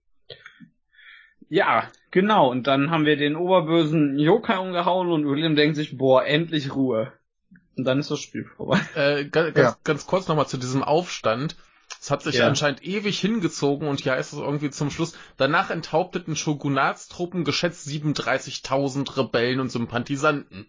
Ja, 1.49 1.89
genau. 2.11 2.49
Und 2.49 2.67
dann 2.67 2.89
haben 2.89 3.05
wir 3.05 3.17
den 3.17 3.35
oberbösen 3.35 4.17
Yokai 4.17 4.57
umgehauen 4.57 5.11
und 5.11 5.27
William 5.27 5.55
denkt 5.55 5.75
sich, 5.75 5.97
boah, 5.97 6.25
endlich 6.25 6.73
Ruhe. 6.73 7.11
Und 7.77 7.83
dann 7.85 7.99
ist 7.99 8.09
das 8.11 8.19
Spiel 8.19 8.45
vorbei. 8.55 8.79
Äh, 8.95 9.25
ga- 9.25 9.49
ganz, 9.51 9.57
Ja. 9.57 9.77
ganz 9.83 10.05
kurz 10.07 10.27
nochmal 10.27 10.47
zu 10.47 10.57
diesem 10.57 10.83
Aufstand. 10.83 11.55
Es 12.01 12.09
hat 12.09 12.23
sich 12.23 12.35
Ja. 12.35 12.47
anscheinend 12.47 12.83
ewig 12.83 13.19
hingezogen 13.19 13.87
und 13.87 13.99
hier 14.01 14.13
heißt 14.13 14.33
es 14.33 14.39
irgendwie 14.39 14.69
zum 14.69 14.89
Schluss, 14.91 15.13
danach 15.37 15.69
enthaupteten 15.69 16.35
Shogunatstruppen 16.35 17.43
geschätzt 17.43 17.87
37.000 17.87 19.17
Rebellen 19.17 19.59
und 19.59 19.71
Sympathisanten. 19.71 20.67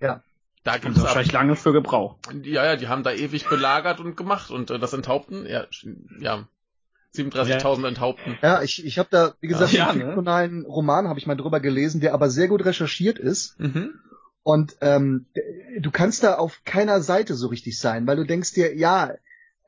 Ja. 0.00 0.22
Da 0.64 0.74
sie 0.74 0.86
ab, 0.86 0.96
wahrscheinlich 0.96 1.32
lange 1.32 1.56
für 1.56 1.72
gebraucht. 1.72 2.18
ja, 2.44 2.64
ja, 2.64 2.76
die 2.76 2.88
haben 2.88 3.02
da 3.02 3.12
ewig 3.12 3.48
belagert 3.48 4.00
und 4.00 4.16
gemacht 4.16 4.50
und 4.50 4.70
äh, 4.70 4.78
das 4.78 4.92
Enthaupten, 4.92 5.46
ja, 5.46 5.66
ja, 6.20 6.46
37.000 7.14 7.86
Enthaupten. 7.86 8.36
Ja, 8.42 8.62
ich, 8.62 8.84
ich 8.84 8.98
habe 8.98 9.08
da, 9.10 9.34
wie 9.40 9.48
gesagt, 9.48 9.72
Ja, 9.72 9.88
einen 9.88 9.98
ne? 10.00 10.04
fiktionalen 10.06 10.66
Roman 10.66 11.08
habe 11.08 11.18
ich 11.18 11.26
mal 11.26 11.36
drüber 11.36 11.60
gelesen, 11.60 12.00
der 12.00 12.12
aber 12.14 12.28
sehr 12.28 12.48
gut 12.48 12.64
recherchiert 12.64 13.18
ist. 13.18 13.58
Mhm. 13.58 13.98
Und 14.48 14.76
ähm, 14.80 15.26
du 15.78 15.90
kannst 15.90 16.22
da 16.22 16.36
auf 16.36 16.62
keiner 16.64 17.02
Seite 17.02 17.34
so 17.34 17.48
richtig 17.48 17.78
sein, 17.78 18.06
weil 18.06 18.16
du 18.16 18.24
denkst 18.24 18.54
dir, 18.54 18.74
ja, 18.74 19.12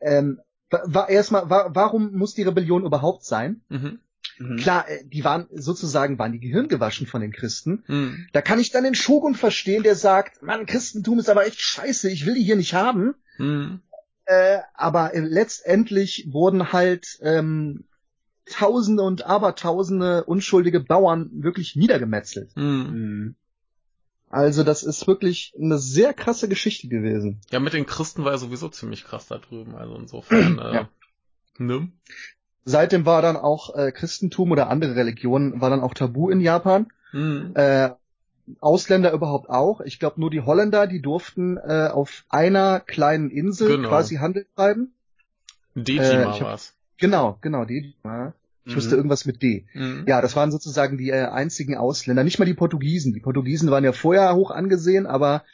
ähm, 0.00 0.40
wa- 0.70 0.82
wa 0.86 1.06
erstmal, 1.06 1.50
wa 1.50 1.68
warum 1.74 2.12
muss 2.12 2.32
die 2.32 2.44
Rebellion 2.44 2.86
überhaupt 2.86 3.26
sein? 3.26 3.60
Mhm. 3.68 3.98
Mhm. 4.38 4.56
Klar, 4.56 4.88
äh, 4.88 5.04
die 5.04 5.22
waren 5.22 5.48
sozusagen 5.52 6.18
waren 6.18 6.32
die 6.32 6.40
Gehirn 6.40 6.68
gewaschen 6.68 7.06
von 7.06 7.20
den 7.20 7.30
Christen. 7.30 7.84
Mhm. 7.88 8.26
Da 8.32 8.40
kann 8.40 8.58
ich 8.58 8.70
dann 8.70 8.84
den 8.84 8.94
Shogun 8.94 9.34
verstehen, 9.34 9.82
der 9.82 9.96
sagt, 9.96 10.42
Mann, 10.42 10.64
Christentum 10.64 11.18
ist 11.18 11.28
aber 11.28 11.46
echt 11.46 11.60
scheiße, 11.60 12.10
ich 12.10 12.24
will 12.24 12.36
die 12.36 12.42
hier 12.44 12.56
nicht 12.56 12.72
haben. 12.72 13.14
Mhm. 13.36 13.80
Äh, 14.24 14.60
aber 14.72 15.12
äh, 15.12 15.20
letztendlich 15.20 16.28
wurden 16.30 16.72
halt 16.72 17.18
ähm, 17.20 17.84
Tausende 18.46 19.02
und 19.02 19.26
Abertausende 19.26 20.24
unschuldige 20.24 20.80
Bauern 20.80 21.28
wirklich 21.34 21.76
niedergemetzelt. 21.76 22.56
Mhm. 22.56 23.34
Mhm. 24.30 24.36
Also 24.38 24.62
das 24.64 24.82
ist 24.82 25.06
wirklich 25.06 25.54
eine 25.60 25.78
sehr 25.78 26.14
krasse 26.14 26.48
Geschichte 26.48 26.88
gewesen. 26.88 27.40
Ja, 27.50 27.60
mit 27.60 27.72
den 27.72 27.86
Christen 27.86 28.24
war 28.24 28.32
er 28.32 28.38
sowieso 28.38 28.68
ziemlich 28.68 29.04
krass 29.04 29.26
da 29.26 29.38
drüben. 29.38 29.74
Also 29.74 29.96
insofern, 29.96 30.58
äh, 30.62 30.74
Ja. 30.74 30.88
ne? 31.58 31.88
Seitdem 32.64 33.06
war 33.06 33.22
dann 33.22 33.36
auch 33.36 33.74
äh, 33.74 33.90
Christentum 33.90 34.50
oder 34.52 34.68
andere 34.68 34.94
Religionen 34.94 35.60
war 35.60 35.70
dann 35.70 35.80
auch 35.80 35.94
tabu 35.94 36.30
in 36.30 36.40
Japan. 36.40 36.88
Hm. 37.10 37.52
Äh, 37.54 37.90
Ausländer 38.60 39.12
überhaupt 39.12 39.48
auch. 39.48 39.80
Ich 39.80 39.98
glaube 39.98 40.20
nur 40.20 40.30
die 40.30 40.40
Holländer, 40.40 40.86
die 40.86 41.00
durften 41.00 41.56
äh, 41.56 41.88
auf 41.92 42.24
einer 42.28 42.80
kleinen 42.80 43.30
Insel 43.30 43.68
Genau. 43.68 43.88
quasi 43.88 44.16
Handel 44.16 44.46
treiben. 44.56 44.92
Dejima 45.74 46.36
äh, 46.36 46.40
war's. 46.40 46.74
Genau, 46.98 47.38
genau, 47.40 47.64
die. 47.64 47.94
Ich 48.64 48.72
Mhm. 48.72 48.76
wusste 48.76 48.96
irgendwas 48.96 49.24
mit 49.24 49.42
D. 49.42 49.66
Mhm. 49.74 50.04
Ja, 50.06 50.20
das 50.20 50.36
waren 50.36 50.50
sozusagen 50.52 50.98
die 50.98 51.10
äh, 51.10 51.26
einzigen 51.26 51.76
Ausländer, 51.76 52.24
nicht 52.24 52.38
mal 52.38 52.44
die 52.44 52.54
Portugiesen. 52.54 53.12
Die 53.14 53.20
Portugiesen 53.20 53.70
waren 53.70 53.84
ja 53.84 53.92
vorher 53.92 54.34
hoch 54.34 54.50
angesehen, 54.50 55.06
aber 55.06 55.44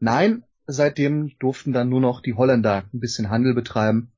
nein, 0.00 0.44
seitdem 0.66 1.32
durften 1.38 1.72
dann 1.72 1.88
nur 1.88 2.00
noch 2.00 2.20
die 2.22 2.34
Holländer 2.34 2.84
ein 2.92 3.00
bisschen 3.00 3.30
Handel 3.30 3.54
betreiben. 3.54 4.12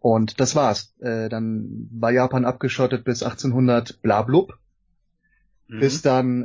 Und 0.00 0.38
das 0.40 0.54
war's. 0.54 0.94
Äh, 1.00 1.28
dann 1.28 1.88
war 1.92 2.10
Japan 2.12 2.44
abgeschottet 2.44 3.04
bis 3.04 3.22
1800 3.22 4.00
blablub, 4.02 4.58
Mhm. 5.68 5.80
bis 5.80 6.02
dann 6.02 6.44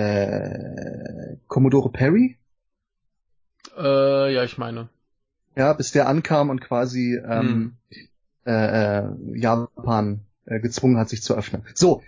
äh, 0.00 1.36
Commodore 1.48 1.90
Perry, 1.90 2.36
Äh, 3.76 4.34
ja, 4.34 4.44
ich 4.44 4.58
meine. 4.58 4.88
ja, 5.56 5.72
bis 5.72 5.92
der 5.92 6.08
ankam 6.08 6.50
und 6.50 6.60
quasi 6.60 7.16
ähm, 7.16 7.76
Hm. 7.90 8.08
Äh, 8.46 8.98
äh, 8.98 9.04
Japan 9.34 10.20
äh, 10.46 10.60
gezwungen 10.60 10.98
hat, 10.98 11.08
sich 11.08 11.22
zu 11.22 11.34
öffnen. 11.36 11.64
So, 11.74 12.02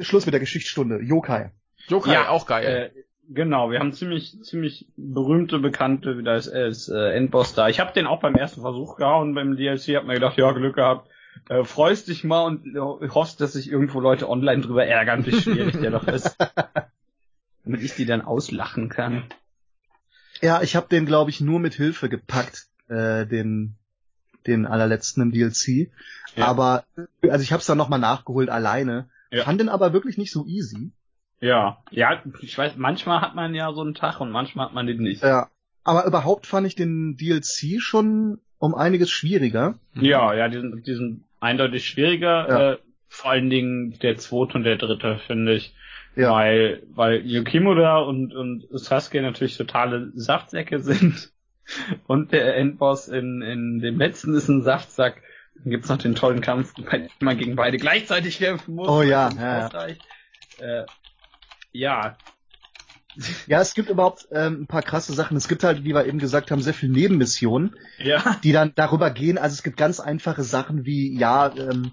Schluss 0.00 0.26
mit 0.26 0.32
der 0.32 0.40
Geschichtsstunde. 0.40 1.00
Yokai. 1.02 1.50
Yokai, 1.88 2.12
Ja, 2.12 2.28
auch 2.28 2.46
geil. 2.46 2.92
Äh, 2.94 3.02
genau, 3.32 3.70
wir 3.70 3.78
haben 3.78 3.92
ziemlich, 3.92 4.42
ziemlich 4.42 4.88
berühmte 4.96 5.58
Bekannte 5.58 6.18
wieder 6.18 6.32
als, 6.32 6.48
als 6.48 6.88
äh, 6.88 7.14
Endboss 7.14 7.54
da. 7.54 7.68
Ich 7.68 7.80
habe 7.80 7.92
den 7.92 8.06
auch 8.06 8.20
beim 8.20 8.34
ersten 8.34 8.62
Versuch 8.62 8.96
gehauen 8.96 9.34
beim 9.34 9.56
DLC, 9.56 9.96
hab 9.96 10.04
mir 10.04 10.14
gedacht, 10.14 10.36
ja, 10.36 10.50
Glück 10.52 10.76
gehabt. 10.76 11.08
Äh, 11.48 11.64
freust 11.64 12.08
dich 12.08 12.24
mal 12.24 12.44
und 12.44 12.66
äh, 12.74 13.08
hoffst, 13.08 13.40
dass 13.40 13.52
sich 13.52 13.70
irgendwo 13.70 14.00
Leute 14.00 14.28
online 14.28 14.62
drüber 14.62 14.86
ärgern, 14.86 15.24
wie 15.26 15.40
schwierig 15.40 15.80
der 15.80 15.90
doch 15.90 16.08
ist. 16.08 16.36
Damit 17.64 17.82
ich 17.82 17.94
die 17.94 18.06
dann 18.06 18.22
auslachen 18.22 18.88
kann. 18.88 19.24
Ja, 20.40 20.62
ich 20.62 20.76
habe 20.76 20.88
den, 20.88 21.06
glaube 21.06 21.30
ich, 21.30 21.40
nur 21.40 21.60
mit 21.60 21.74
Hilfe 21.74 22.08
gepackt, 22.08 22.66
äh, 22.88 23.26
den, 23.26 23.76
den 24.46 24.66
allerletzten 24.66 25.22
im 25.22 25.32
DLC. 25.32 25.90
Ja. 26.36 26.46
Aber, 26.46 26.84
also 27.22 27.42
ich 27.42 27.52
habe 27.52 27.60
es 27.60 27.66
dann 27.66 27.78
nochmal 27.78 27.98
nachgeholt 27.98 28.48
alleine. 28.50 29.08
Ja. 29.30 29.44
Fand 29.44 29.60
den 29.60 29.68
aber 29.68 29.92
wirklich 29.92 30.18
nicht 30.18 30.32
so 30.32 30.46
easy. 30.46 30.92
Ja, 31.40 31.82
ja, 31.90 32.22
ich 32.40 32.56
weiß, 32.56 32.76
manchmal 32.76 33.20
hat 33.20 33.34
man 33.34 33.54
ja 33.54 33.72
so 33.72 33.82
einen 33.82 33.94
Tag 33.94 34.20
und 34.20 34.30
manchmal 34.30 34.66
hat 34.66 34.74
man 34.74 34.86
den 34.86 35.02
nicht. 35.02 35.22
Ja. 35.22 35.48
Aber 35.84 36.06
überhaupt 36.06 36.46
fand 36.46 36.66
ich 36.66 36.74
den 36.74 37.16
DLC 37.16 37.80
schon 37.80 38.38
um 38.58 38.74
einiges 38.74 39.10
schwieriger. 39.10 39.78
Ja, 39.94 40.34
ja, 40.34 40.48
die 40.48 40.58
sind, 40.58 40.86
die 40.86 40.94
sind 40.94 41.24
eindeutig 41.40 41.86
schwieriger. 41.86 42.48
Ja. 42.48 42.72
Äh, 42.72 42.78
vor 43.08 43.30
allen 43.30 43.50
Dingen 43.50 43.98
der 44.02 44.16
zweite 44.16 44.54
und 44.54 44.64
der 44.64 44.76
dritte, 44.76 45.20
finde 45.26 45.54
ich. 45.54 45.74
Ja. 46.16 46.32
Weil, 46.32 46.82
weil 46.94 47.26
Yukimura 47.26 47.98
und, 47.98 48.34
und 48.34 48.66
Sasuke 48.70 49.20
natürlich 49.20 49.56
totale 49.56 50.10
Saftsäcke 50.14 50.80
sind. 50.80 51.30
Und 52.06 52.32
der 52.32 52.56
Endboss 52.56 53.08
in, 53.08 53.42
in 53.42 53.80
dem 53.80 53.98
letzten 53.98 54.34
ist 54.34 54.48
ein 54.48 54.62
Saftsack. 54.62 55.22
Dann 55.56 55.70
gibt's 55.70 55.88
noch 55.88 55.98
den 55.98 56.14
tollen 56.14 56.40
Kampf, 56.40 56.74
bei 56.74 56.98
dem 56.98 57.10
man 57.20 57.38
gegen 57.38 57.56
beide 57.56 57.78
gleichzeitig 57.78 58.38
kämpfen 58.38 58.74
muss. 58.74 58.88
Oh 58.88 59.02
ja, 59.02 59.28
es 59.28 59.34
ja, 59.36 59.88
ja. 59.88 60.82
Äh, 60.82 60.86
ja, 61.72 62.16
Ja, 63.46 63.60
es 63.60 63.74
gibt 63.74 63.90
überhaupt 63.90 64.28
ähm, 64.30 64.62
ein 64.62 64.66
paar 64.66 64.82
krasse 64.82 65.12
Sachen. 65.12 65.36
Es 65.36 65.48
gibt 65.48 65.64
halt, 65.64 65.84
wie 65.84 65.94
wir 65.94 66.06
eben 66.06 66.18
gesagt 66.18 66.50
haben, 66.50 66.62
sehr 66.62 66.74
viel 66.74 66.88
Nebenmissionen, 66.88 67.76
ja, 67.98 68.38
die 68.42 68.52
dann 68.52 68.72
darüber 68.74 69.10
gehen. 69.10 69.38
Also 69.38 69.54
es 69.54 69.62
gibt 69.62 69.76
ganz 69.76 70.00
einfache 70.00 70.42
Sachen 70.42 70.84
wie, 70.84 71.18
ja, 71.18 71.54
ähm, 71.56 71.92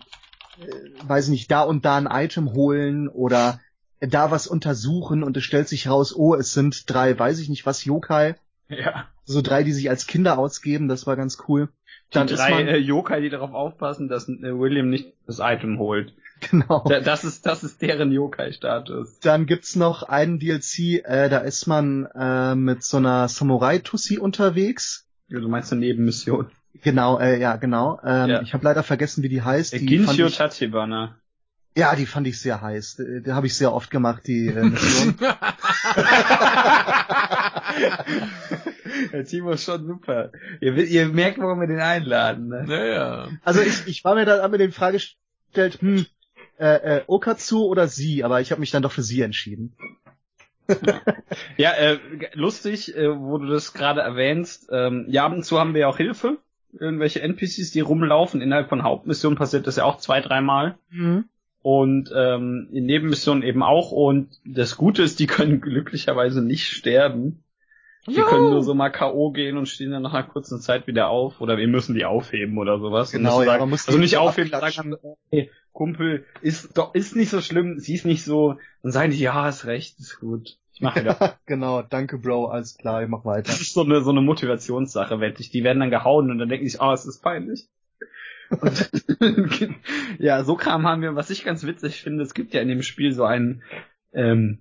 äh, 0.59 1.07
weiß 1.07 1.29
nicht, 1.29 1.49
da 1.51 1.61
und 1.61 1.85
da 1.85 1.97
ein 1.97 2.07
Item 2.07 2.53
holen 2.53 3.07
oder 3.07 3.59
da 3.99 4.31
was 4.31 4.47
untersuchen 4.47 5.23
und 5.23 5.37
es 5.37 5.43
stellt 5.43 5.69
sich 5.69 5.87
raus, 5.87 6.13
oh, 6.13 6.35
es 6.35 6.53
sind 6.53 6.89
drei, 6.89 7.17
weiß 7.17 7.39
ich 7.39 7.49
nicht 7.49 7.65
was, 7.65 7.85
Yokai. 7.85 8.35
Ja. 8.79 9.07
So 9.25 9.41
drei, 9.41 9.63
die 9.63 9.71
sich 9.73 9.89
als 9.89 10.07
Kinder 10.07 10.37
ausgeben, 10.37 10.87
das 10.87 11.05
war 11.07 11.15
ganz 11.15 11.37
cool. 11.47 11.69
Dann 12.11 12.27
die 12.27 12.33
ist 12.33 12.39
drei 12.39 12.51
man, 12.51 12.67
äh, 12.67 12.77
Yokai, 12.77 13.21
die 13.21 13.29
darauf 13.29 13.53
aufpassen, 13.53 14.07
dass 14.09 14.27
äh, 14.29 14.57
William 14.57 14.89
nicht 14.89 15.13
das 15.25 15.39
Item 15.41 15.79
holt. 15.79 16.13
genau. 16.51 16.83
Da, 16.87 16.99
das 16.99 17.23
ist, 17.23 17.45
das 17.45 17.63
ist 17.63 17.81
deren 17.81 18.11
Yokai-Status. 18.11 19.19
Dann 19.21 19.45
gibt's 19.45 19.75
noch 19.75 20.03
einen 20.03 20.39
DLC, 20.39 21.03
äh, 21.05 21.29
da 21.29 21.39
ist 21.39 21.65
man 21.67 22.05
äh, 22.15 22.53
mit 22.55 22.83
so 22.83 22.97
einer 22.97 23.27
Samurai-Tussi 23.29 24.17
unterwegs. 24.19 25.07
Ja, 25.29 25.39
Du 25.39 25.47
meinst 25.47 25.71
eine 25.71 25.79
Nebenmission. 25.81 26.47
Genau, 26.83 27.17
äh, 27.19 27.39
ja, 27.39 27.55
genau. 27.55 27.99
Ähm, 28.03 28.29
Ja. 28.29 28.41
Ich 28.41 28.53
habe 28.53 28.63
leider 28.65 28.83
vergessen, 28.83 29.23
wie 29.23 29.29
die 29.29 29.41
heißt. 29.41 29.73
Der 29.73 29.79
Die 29.79 29.85
Ginshio 29.85 30.27
ich, 30.27 30.35
Tachibana. 30.37 31.15
ja, 31.77 31.95
die 31.95 32.05
fand 32.05 32.27
ich 32.27 32.39
sehr 32.41 32.61
heiß. 32.61 32.99
Äh, 32.99 33.21
Die 33.21 33.31
habe 33.31 33.47
ich 33.47 33.55
sehr 33.55 33.73
oft 33.73 33.89
gemacht, 33.89 34.23
die 34.27 34.47
äh, 34.47 34.63
Mission. 34.63 35.15
Der 39.11 39.25
Timo 39.25 39.51
ist 39.51 39.63
schon 39.63 39.85
super. 39.87 40.31
Ihr, 40.61 40.75
ihr 40.77 41.07
merkt, 41.07 41.39
warum 41.39 41.59
wir 41.59 41.67
den 41.67 41.79
einladen. 41.79 42.49
Ne? 42.49 42.65
naja. 42.67 43.29
also 43.43 43.61
ich, 43.61 43.87
ich 43.87 44.03
war 44.03 44.15
mir 44.15 44.25
dann 44.25 44.49
mir 44.51 44.57
den 44.57 44.71
Frage 44.71 44.97
gestellt, 44.97 45.81
hm, 45.81 46.05
äh, 46.59 46.97
äh, 46.97 47.03
Okatsu 47.07 47.65
oder 47.65 47.87
sie, 47.87 48.23
aber 48.23 48.41
ich 48.41 48.51
habe 48.51 48.61
mich 48.61 48.71
dann 48.71 48.83
doch 48.83 48.91
für 48.91 49.03
sie 49.03 49.21
entschieden. 49.21 49.73
Ja, 51.57 51.71
äh, 51.71 51.99
lustig, 52.33 52.95
äh, 52.95 53.19
wo 53.19 53.37
du 53.37 53.47
das 53.47 53.73
gerade 53.73 54.01
erwähnst. 54.01 54.69
Ähm, 54.71 55.05
ja, 55.09 55.25
ab 55.25 55.33
und 55.33 55.43
zu 55.43 55.59
haben 55.59 55.73
wir 55.73 55.89
auch 55.89 55.97
Hilfe. 55.97 56.37
Irgendwelche 56.79 57.21
NPCs, 57.21 57.71
die 57.71 57.81
rumlaufen. 57.81 58.41
Innerhalb 58.41 58.69
von 58.69 58.83
Hauptmissionen 58.83 59.37
passiert 59.37 59.67
das 59.67 59.75
ja 59.75 59.83
auch 59.83 59.97
zwei, 59.97 60.21
dreimal. 60.21 60.77
Mhm. 60.89 61.25
Und 61.61 62.11
ähm, 62.15 62.69
in 62.71 62.85
Nebenmissionen 62.85 63.43
eben 63.43 63.63
auch. 63.63 63.91
Und 63.91 64.29
das 64.45 64.77
Gute 64.77 65.03
ist, 65.03 65.19
die 65.19 65.27
können 65.27 65.61
glücklicherweise 65.61 66.41
nicht 66.41 66.67
sterben. 66.67 67.42
Die 68.07 68.15
Juhu. 68.15 68.25
können 68.25 68.49
nur 68.49 68.63
so 68.63 68.73
mal 68.73 68.89
K.O. 68.89 69.31
gehen 69.31 69.57
und 69.57 69.67
stehen 69.67 69.91
dann 69.91 70.01
nach 70.01 70.13
einer 70.13 70.27
kurzen 70.27 70.59
Zeit 70.59 70.87
wieder 70.87 71.07
auf. 71.07 71.39
Oder 71.39 71.57
wir 71.57 71.67
müssen 71.67 71.95
die 71.95 72.05
aufheben 72.05 72.57
oder 72.57 72.79
sowas. 72.79 73.11
Genau, 73.11 73.39
ja, 73.39 73.45
sagen, 73.45 73.59
man 73.61 73.69
muss 73.69 73.87
also 73.87 73.99
nicht 73.99 74.17
aufheben, 74.17 74.51
sagen, 74.51 74.97
hey, 75.31 75.49
Kumpel, 75.71 76.25
ist 76.41 76.77
doch, 76.77 76.93
ist 76.93 77.15
nicht 77.15 77.29
so 77.29 77.41
schlimm, 77.41 77.79
sie 77.79 77.95
ist 77.95 78.05
nicht 78.05 78.23
so. 78.25 78.57
Dann 78.81 78.91
sagen 78.91 79.11
die, 79.11 79.19
ja, 79.19 79.47
ist 79.47 79.65
recht, 79.65 79.99
ist 79.99 80.19
gut. 80.19 80.57
Ich 80.73 80.81
mache 80.81 81.01
wieder. 81.01 81.37
genau, 81.45 81.81
danke 81.81 82.17
Bro, 82.17 82.47
alles 82.47 82.77
klar, 82.77 83.03
ich 83.03 83.09
mach 83.09 83.23
weiter. 83.23 83.51
Das 83.51 83.61
ist 83.61 83.73
so 83.73 83.83
eine, 83.83 84.01
so 84.01 84.11
eine 84.11 84.21
Motivationssache, 84.21 85.19
wette 85.19 85.41
ich. 85.41 85.49
Die 85.49 85.63
werden 85.63 85.79
dann 85.79 85.89
gehauen 85.89 86.29
und 86.29 86.39
dann 86.39 86.49
denken 86.49 86.67
sich, 86.67 86.81
oh, 86.81 86.91
es 86.91 87.05
ist 87.05 87.21
peinlich. 87.21 87.67
Und 88.49 88.89
ja, 90.19 90.43
so 90.43 90.55
Kram 90.55 90.85
haben 90.85 91.01
wir, 91.01 91.15
was 91.15 91.29
ich 91.29 91.45
ganz 91.45 91.63
witzig 91.65 92.01
finde, 92.01 92.23
es 92.23 92.33
gibt 92.33 92.53
ja 92.53 92.61
in 92.61 92.67
dem 92.67 92.83
Spiel 92.83 93.13
so 93.13 93.23
ein 93.23 93.63
ähm, 94.13 94.59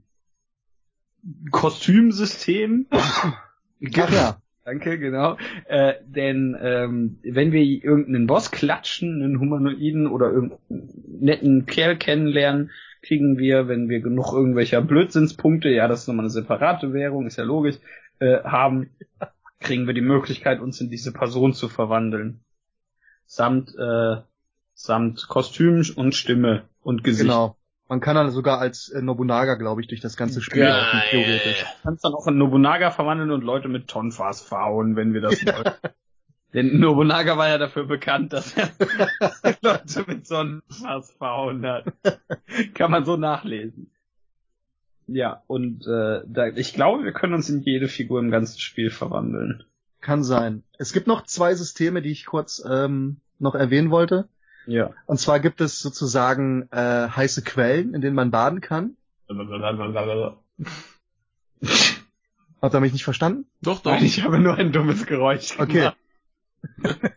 Kostümsystem. 1.51 2.87
Ach 2.91 3.35
ja. 3.81 4.39
Danke, 4.65 4.99
genau. 4.99 5.37
Äh, 5.67 5.95
denn 6.07 6.57
ähm, 6.61 7.19
wenn 7.25 7.51
wir 7.51 7.63
irgendeinen 7.63 8.29
Boss 8.29 8.53
klatschen, 8.53 9.23
einen 9.23 9.41
Humanoiden 9.41 10.07
oder 10.07 10.31
irgendeinen 10.31 10.89
netten 11.21 11.67
Kerl 11.67 11.97
kennenlernen, 11.97 12.71
kriegen 13.03 13.39
wir, 13.39 13.67
wenn 13.67 13.89
wir 13.89 14.01
genug 14.01 14.33
irgendwelcher 14.33 14.81
Blödsinnspunkte, 14.81 15.69
ja, 15.69 15.89
das 15.89 16.03
ist 16.03 16.09
nochmal 16.09 16.27
eine 16.27 16.31
separate 16.31 16.93
Währung, 16.93 17.27
ist 17.27 17.39
ja 17.39 17.45
logisch, 17.45 17.77
äh, 18.21 18.45
haben, 18.45 18.91
kriegen 19.59 19.89
wir 19.89 19.95
die 19.95 20.01
Möglichkeit, 20.01 20.61
uns 20.61 20.81
in 20.81 20.91
diese 20.91 21.13
Person 21.13 21.55
zu 21.55 21.69
verwandeln. 21.69 22.41
Samt, 23.27 23.75
äh, 23.77 24.17
samt 24.75 25.27
Kostüm 25.27 25.83
und 25.97 26.15
Stimme 26.15 26.69
und 26.83 27.03
Gesicht. 27.03 27.29
Genau. 27.29 27.57
Man 27.93 28.01
kann 28.01 28.17
dann 28.17 28.31
sogar 28.31 28.59
als 28.59 28.89
äh, 28.89 29.03
Nobunaga, 29.03 29.57
glaube 29.57 29.83
ich, 29.83 29.87
durch 29.87 30.01
das 30.01 30.17
ganze 30.17 30.41
Spiel 30.41 30.63
Geil. 30.63 30.71
laufen, 30.71 31.03
theoretisch. 31.11 31.61
Du 31.61 31.83
kannst 31.83 32.03
dann 32.03 32.15
auch 32.15 32.27
in 32.27 32.39
Nobunaga 32.39 32.91
verwandeln 32.91 33.31
und 33.31 33.45
Leute 33.45 33.69
mit 33.69 33.87
Tonfas 33.87 34.41
verhauen, 34.41 34.97
wenn 34.97 35.13
wir 35.13 35.21
das 35.21 35.35
wollen. 35.45 35.75
Denn 36.55 36.81
Nobunaga 36.81 37.37
war 37.37 37.51
ja 37.51 37.59
dafür 37.59 37.85
bekannt, 37.85 38.33
dass 38.33 38.57
er 38.57 38.71
Leute 39.61 40.05
mit 40.07 40.27
Sonnenfass 40.27 41.13
verhauen 41.19 41.67
hat. 41.67 41.85
Kann 42.73 42.91
man 42.91 43.05
so 43.05 43.19
nachlesen. 43.19 43.91
Ja, 45.07 45.43
und 45.47 45.87
äh, 45.87 46.23
da, 46.27 46.47
ich 46.47 46.73
glaube, 46.73 47.05
wir 47.05 47.13
können 47.13 47.35
uns 47.35 47.51
in 47.51 47.61
jede 47.61 47.89
Figur 47.89 48.21
im 48.21 48.31
ganzen 48.31 48.59
Spiel 48.59 48.89
verwandeln. 48.89 49.65
Kann 50.01 50.25
sein. 50.25 50.63
Es 50.79 50.95
gibt 50.95 51.09
noch 51.09 51.25
zwei 51.25 51.55
Systeme, 51.55 52.01
die 52.01 52.13
ich 52.13 52.25
kurz 52.25 52.65
ähm, 52.67 53.19
noch 53.39 53.55
erwähnen 53.55 53.91
wollte. 53.91 54.31
Ja. 54.67 54.91
Und 55.07 55.19
zwar 55.19 55.41
gibt 55.41 55.61
es 55.61 55.81
sozusagen 55.81 56.69
äh, 56.71 57.09
heiße 57.09 57.43
Quellen, 57.43 57.95
in 57.95 58.01
denen 58.01 58.15
man 58.17 58.31
baden 58.31 58.61
kann. 58.61 58.97
Habt 62.61 62.75
ihr 62.75 62.81
mich 62.81 62.93
nicht 62.93 63.05
verstanden? 63.05 63.47
Doch, 63.61 63.81
doch. 63.81 63.91
Nein, 63.93 64.05
ich 64.05 64.23
habe 64.23 64.39
nur 64.39 64.55
ein 64.55 64.73
dummes 64.73 65.07
Geräusch 65.07 65.59
Okay. 65.59 65.91
gemacht. 66.79 67.17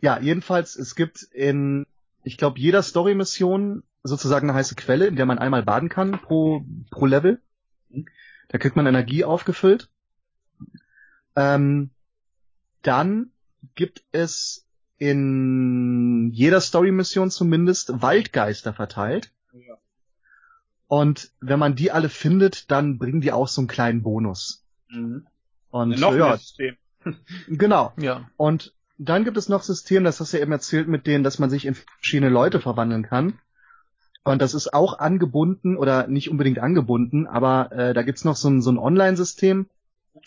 Ja, 0.00 0.18
jedenfalls, 0.20 0.76
es 0.76 0.96
gibt 0.96 1.22
in, 1.22 1.86
ich 2.24 2.36
glaube, 2.36 2.58
jeder 2.58 2.82
Story-Mission 2.82 3.84
sozusagen 4.02 4.50
eine 4.50 4.58
heiße 4.58 4.74
Quelle, 4.74 5.06
in 5.06 5.16
der 5.16 5.24
man 5.24 5.38
einmal 5.38 5.62
baden 5.62 5.88
kann 5.88 6.20
pro, 6.20 6.62
pro 6.90 7.06
Level. 7.06 7.40
Da 8.48 8.58
kriegt 8.58 8.76
man 8.76 8.86
Energie 8.86 9.24
aufgefüllt. 9.24 9.88
Ähm, 11.36 11.88
dann 12.82 13.30
gibt 13.76 14.04
es 14.12 14.63
in 14.98 16.30
jeder 16.32 16.60
Story-Mission 16.60 17.30
zumindest 17.30 18.02
Waldgeister 18.02 18.72
verteilt. 18.72 19.32
Ja. 19.52 19.76
Und 20.86 21.32
wenn 21.40 21.58
man 21.58 21.74
die 21.74 21.90
alle 21.90 22.08
findet, 22.08 22.70
dann 22.70 22.98
bringen 22.98 23.20
die 23.20 23.32
auch 23.32 23.48
so 23.48 23.60
einen 23.60 23.68
kleinen 23.68 24.02
Bonus. 24.02 24.64
Mhm. 24.88 25.26
Und 25.70 25.98
Noch 25.98 26.14
ja, 26.14 26.28
mehr 26.28 26.38
System. 26.38 26.76
genau. 27.48 27.92
Ja. 27.96 28.28
Und 28.36 28.74
dann 28.96 29.24
gibt 29.24 29.36
es 29.36 29.48
noch 29.48 29.62
System, 29.62 30.04
das 30.04 30.20
hast 30.20 30.32
du 30.32 30.36
ja 30.36 30.42
eben 30.42 30.52
erzählt, 30.52 30.88
mit 30.88 31.06
denen, 31.06 31.24
dass 31.24 31.38
man 31.38 31.50
sich 31.50 31.66
in 31.66 31.74
verschiedene 31.74 32.30
Leute 32.30 32.60
verwandeln 32.60 33.02
kann. 33.02 33.38
Und 34.22 34.40
das 34.40 34.54
ist 34.54 34.72
auch 34.72 34.98
angebunden 34.98 35.76
oder 35.76 36.06
nicht 36.06 36.30
unbedingt 36.30 36.58
angebunden, 36.58 37.26
aber 37.26 37.72
äh, 37.72 37.92
da 37.92 38.02
gibt's 38.02 38.24
noch 38.24 38.36
so 38.36 38.48
ein, 38.48 38.62
so 38.62 38.70
ein 38.70 38.78
Online-System 38.78 39.68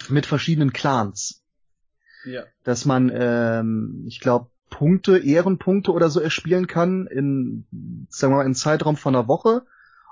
mit 0.10 0.26
verschiedenen 0.28 0.72
Clans, 0.72 1.44
Ja. 2.26 2.44
dass 2.64 2.86
man, 2.86 3.10
ähm, 3.12 4.04
ich 4.08 4.20
glaube, 4.20 4.52
Punkte, 4.70 5.18
Ehrenpunkte 5.18 5.92
oder 5.92 6.10
so 6.10 6.20
erspielen 6.20 6.68
kann 6.68 7.08
in, 7.08 7.66
sagen 8.10 8.34
wir 8.34 8.38
mal, 8.38 8.46
in 8.46 8.56
Zeitraum 8.56 8.98
von 8.98 9.16
einer 9.16 9.28
Woche. 9.28 9.64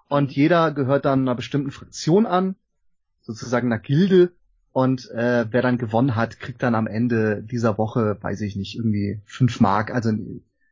Und 0.08 0.32
jeder 0.32 0.72
gehört 0.72 1.06
dann 1.06 1.22
einer 1.22 1.36
bestimmten 1.36 1.72
Fraktion 1.72 2.26
an, 2.26 2.56
sozusagen 3.22 3.72
einer 3.72 3.82
Gilde. 3.82 4.32
Und 4.72 5.10
äh, 5.12 5.46
wer 5.50 5.62
dann 5.62 5.78
gewonnen 5.78 6.16
hat, 6.16 6.40
kriegt 6.40 6.62
dann 6.62 6.76
am 6.76 6.88
Ende 6.88 7.42
dieser 7.42 7.78
Woche, 7.78 8.18
weiß 8.22 8.42
ich 8.42 8.56
nicht, 8.56 8.76
irgendwie 8.76 9.22
fünf 9.26 9.60
Mark, 9.62 9.94
also 9.94 10.12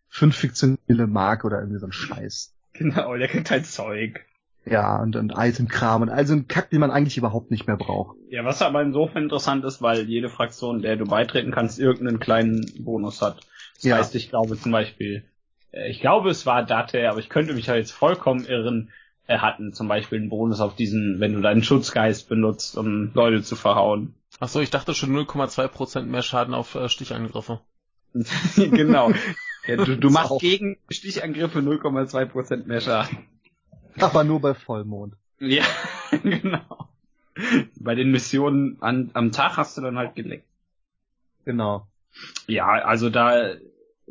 fünf 0.09 0.35
fiktionelle 0.35 1.07
Mark 1.07 1.45
oder 1.45 1.59
irgendwie 1.59 1.79
so 1.79 1.87
ein 1.87 1.93
Scheiß. 1.93 2.53
Genau, 2.73 3.15
der 3.15 3.27
kriegt 3.27 3.49
halt 3.49 3.65
Zeug. 3.65 4.25
Ja, 4.65 5.01
und, 5.01 5.15
und 5.15 5.33
Itemkram 5.37 6.01
und 6.01 6.09
all 6.09 6.25
so 6.25 6.33
ein 6.33 6.47
Kack, 6.47 6.69
den 6.69 6.79
man 6.79 6.91
eigentlich 6.91 7.17
überhaupt 7.17 7.51
nicht 7.51 7.67
mehr 7.67 7.75
braucht. 7.75 8.17
Ja, 8.29 8.45
was 8.45 8.61
aber 8.61 8.81
insofern 8.81 9.23
interessant 9.23 9.65
ist, 9.65 9.81
weil 9.81 10.03
jede 10.03 10.29
Fraktion, 10.29 10.81
der 10.81 10.95
du 10.95 11.05
beitreten 11.05 11.51
kannst, 11.51 11.79
irgendeinen 11.79 12.19
kleinen 12.19 12.65
Bonus 12.79 13.21
hat. 13.21 13.41
Das 13.83 13.89
Ja. 13.89 13.97
heißt, 13.97 14.15
ich 14.15 14.29
glaube 14.29 14.57
zum 14.57 14.71
Beispiel, 14.71 15.23
äh, 15.71 15.89
ich 15.89 15.99
glaube 15.99 16.29
es 16.29 16.45
war 16.45 16.63
Date, 16.65 17.05
aber 17.05 17.19
ich 17.19 17.29
könnte 17.29 17.53
mich 17.53 17.65
da 17.65 17.75
jetzt 17.75 17.91
vollkommen 17.91 18.45
irren, 18.45 18.91
er 19.27 19.41
hatten 19.41 19.73
zum 19.73 19.87
Beispiel 19.87 20.19
einen 20.19 20.29
Bonus 20.29 20.59
auf 20.59 20.75
diesen, 20.75 21.19
wenn 21.19 21.33
du 21.33 21.41
deinen 21.41 21.63
Schutzgeist 21.63 22.27
benutzt, 22.29 22.77
um 22.77 23.11
Leute 23.13 23.41
zu 23.43 23.55
verhauen. 23.55 24.15
Ach 24.39 24.47
so, 24.49 24.59
ich 24.59 24.69
dachte 24.69 24.93
schon 24.93 25.15
0,2% 25.15 26.01
mehr 26.03 26.21
Schaden 26.21 26.53
auf 26.53 26.75
äh, 26.75 26.89
Stichangriffe. 26.89 27.61
genau. 28.55 29.11
Ja, 29.67 29.77
du, 29.77 29.97
du 29.97 30.09
machst 30.11 30.31
auch. 30.31 30.39
gegen 30.39 30.77
Stichangriffe 30.89 31.59
0,2% 31.59 32.65
mehr 32.65 32.81
Schaden. 32.81 33.17
Aber 33.99 34.23
nur 34.23 34.39
bei 34.41 34.53
Vollmond. 34.53 35.15
Ja, 35.39 35.63
genau. 36.23 36.89
Bei 37.75 37.95
den 37.95 38.11
Missionen 38.11 38.77
an, 38.81 39.11
am 39.13 39.31
Tag 39.31 39.57
hast 39.57 39.77
du 39.77 39.81
dann 39.81 39.97
halt 39.97 40.15
geleckt. 40.15 40.45
Genau. 41.45 41.87
Ja, 42.47 42.67
also 42.67 43.09
da, 43.09 43.53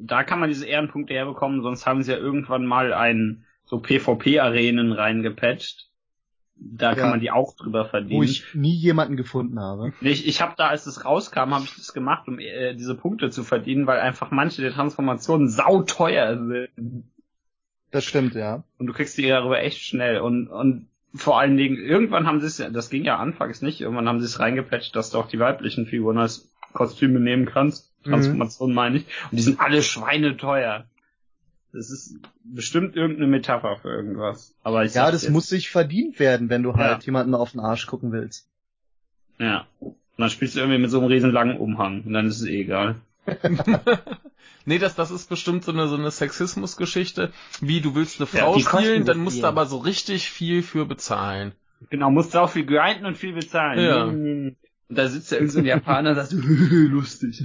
da 0.06 0.24
kann 0.24 0.40
man 0.40 0.48
diese 0.48 0.66
Ehrenpunkte 0.66 1.14
herbekommen, 1.14 1.62
sonst 1.62 1.86
haben 1.86 2.02
sie 2.02 2.12
ja 2.12 2.18
irgendwann 2.18 2.66
mal 2.66 2.92
ein 2.92 3.44
so 3.64 3.80
PvP-Arenen 3.80 4.92
reingepatcht. 4.92 5.88
Da 6.56 6.90
kann 6.94 7.04
Ja. 7.04 7.10
man 7.10 7.20
die 7.20 7.30
auch 7.30 7.56
drüber 7.56 7.86
verdienen. 7.86 8.20
Wo 8.20 8.22
ich 8.22 8.54
nie 8.54 8.74
jemanden 8.74 9.16
gefunden 9.16 9.58
habe. 9.58 9.92
Ich, 10.00 10.28
ich 10.28 10.40
habe 10.40 10.54
da, 10.56 10.68
als 10.68 10.86
es 10.86 11.04
rauskam, 11.04 11.54
habe 11.54 11.64
ich 11.64 11.74
das 11.74 11.92
gemacht, 11.92 12.28
um 12.28 12.38
äh, 12.38 12.74
diese 12.74 12.94
Punkte 12.94 13.30
zu 13.30 13.42
verdienen, 13.42 13.86
weil 13.86 13.98
einfach 13.98 14.30
manche 14.30 14.62
der 14.62 14.72
Transformationen 14.72 15.48
sauteuer 15.48 16.36
sind. 16.46 17.04
Das 17.90 18.04
stimmt, 18.04 18.34
ja. 18.34 18.62
Und 18.78 18.86
du 18.86 18.92
kriegst 18.92 19.18
die 19.18 19.26
darüber 19.26 19.60
echt 19.60 19.82
schnell. 19.82 20.20
Und, 20.20 20.48
und 20.48 20.86
vor 21.14 21.38
allen 21.40 21.56
Dingen, 21.56 21.76
irgendwann 21.78 22.26
haben 22.26 22.40
sie 22.40 22.46
es, 22.46 22.56
das 22.72 22.90
ging 22.90 23.04
ja 23.04 23.18
anfangs 23.18 23.60
nicht, 23.60 23.80
irgendwann 23.80 24.08
haben 24.08 24.20
sie 24.20 24.26
es 24.26 24.38
reingepatcht, 24.38 24.94
dass 24.94 25.10
du 25.10 25.18
auch 25.18 25.28
die 25.28 25.38
weiblichen 25.40 25.86
Figuren 25.86 26.18
als 26.18 26.50
Kostüme 26.72 27.18
nehmen 27.20 27.46
kannst. 27.46 27.91
Mhm. 28.04 28.10
Transformation 28.10 28.74
meine 28.74 28.98
ich. 28.98 29.06
Und 29.30 29.38
die 29.38 29.42
sind 29.42 29.60
alle 29.60 29.82
schweineteuer. 29.82 30.84
Das 31.72 31.90
ist 31.90 32.16
bestimmt 32.44 32.96
irgendeine 32.96 33.28
Metapher 33.28 33.76
für 33.80 33.88
irgendwas. 33.88 34.54
Aber 34.62 34.84
ich 34.84 34.92
Ja, 34.94 35.10
das 35.10 35.22
jetzt. 35.22 35.32
muss 35.32 35.46
sich 35.48 35.70
verdient 35.70 36.18
werden, 36.18 36.50
wenn 36.50 36.62
du 36.62 36.70
Ja. 36.70 36.76
halt 36.78 37.04
jemanden 37.06 37.34
auf 37.34 37.52
den 37.52 37.60
Arsch 37.60 37.86
gucken 37.86 38.12
willst. 38.12 38.46
Ja. 39.38 39.66
Und 39.80 39.94
dann 40.18 40.28
spielst 40.30 40.54
du 40.54 40.60
irgendwie 40.60 40.78
mit 40.78 40.90
so 40.90 40.98
einem 40.98 41.06
riesen 41.08 41.30
langen 41.32 41.56
Umhang. 41.56 42.02
Und 42.04 42.12
dann 42.12 42.26
ist 42.26 42.40
es 42.42 42.46
eh 42.46 42.60
egal. 42.60 42.96
nee, 44.66 44.78
das, 44.78 44.94
das 44.94 45.10
ist 45.10 45.28
bestimmt 45.28 45.64
so 45.64 45.72
eine, 45.72 45.88
so 45.88 45.96
eine 45.96 46.10
Sexismus-Geschichte. 46.10 47.32
Wie, 47.60 47.80
du 47.80 47.94
willst 47.94 48.20
eine 48.20 48.28
Ja, 48.32 48.40
Frau 48.44 48.52
kosten 48.54 48.78
spielen, 48.78 49.04
dann 49.04 49.18
musst 49.18 49.36
viel. 49.36 49.42
du 49.42 49.48
aber 49.48 49.66
so 49.66 49.78
richtig 49.78 50.28
viel 50.30 50.62
für 50.62 50.84
bezahlen. 50.86 51.52
Genau, 51.90 52.10
musst 52.10 52.34
du 52.34 52.38
auch 52.40 52.50
viel 52.50 52.66
grinden 52.66 53.06
und 53.06 53.16
viel 53.16 53.32
bezahlen. 53.32 53.80
Ja. 53.80 54.04
Und 54.92 54.98
da 54.98 55.08
sitzt 55.08 55.32
da 55.32 55.36
irgend 55.36 55.52
so 55.52 55.58
ein 55.60 55.64
Japaner 55.64 56.10
und 56.10 56.16
sagt, 56.16 56.32
lustig. 56.32 57.38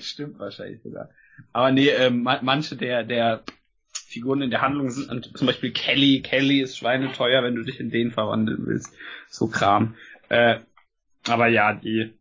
Stimmt 0.00 0.38
wahrscheinlich 0.38 0.80
sogar. 0.82 1.10
Aber 1.52 1.70
nee, 1.72 1.88
ähm, 1.90 2.22
ma- 2.22 2.40
manche 2.40 2.74
der, 2.74 3.04
der 3.04 3.42
Figuren 3.92 4.40
in 4.40 4.48
der 4.48 4.62
Handlung 4.62 4.88
sind 4.90 5.36
zum 5.36 5.46
Beispiel 5.46 5.72
Kelly. 5.72 6.22
Kelly 6.22 6.62
ist 6.62 6.78
schweineteuer, 6.78 7.42
wenn 7.42 7.54
du 7.54 7.64
dich 7.64 7.80
in 7.80 7.90
den 7.90 8.12
verwandeln 8.12 8.64
willst. 8.66 8.94
So 9.28 9.46
Kram. 9.48 9.94
Äh, 10.30 10.60
aber 11.28 11.48
ja, 11.48 11.74
die. 11.74 12.14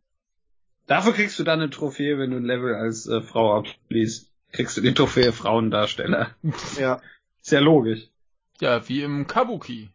Dafür 0.85 1.13
kriegst 1.13 1.39
du 1.39 1.45
dann 1.45 1.61
eine 1.61 1.69
Trophäe, 1.69 2.17
wenn 2.19 2.31
du 2.31 2.35
ein 2.37 2.43
Level 2.43 2.75
als 2.75 3.07
äh, 3.07 3.21
Frau 3.21 3.57
abschließt. 3.59 4.29
Kriegst 4.51 4.75
du 4.75 4.81
die 4.81 4.93
Trophäe 4.93 5.31
Frauendarsteller. 5.31 6.31
Ja. 6.77 7.01
Ist 7.41 7.53
ja 7.53 7.61
logisch. 7.61 8.09
Ja, 8.59 8.85
wie 8.89 9.03
im 9.03 9.25
Kabuki. 9.25 9.89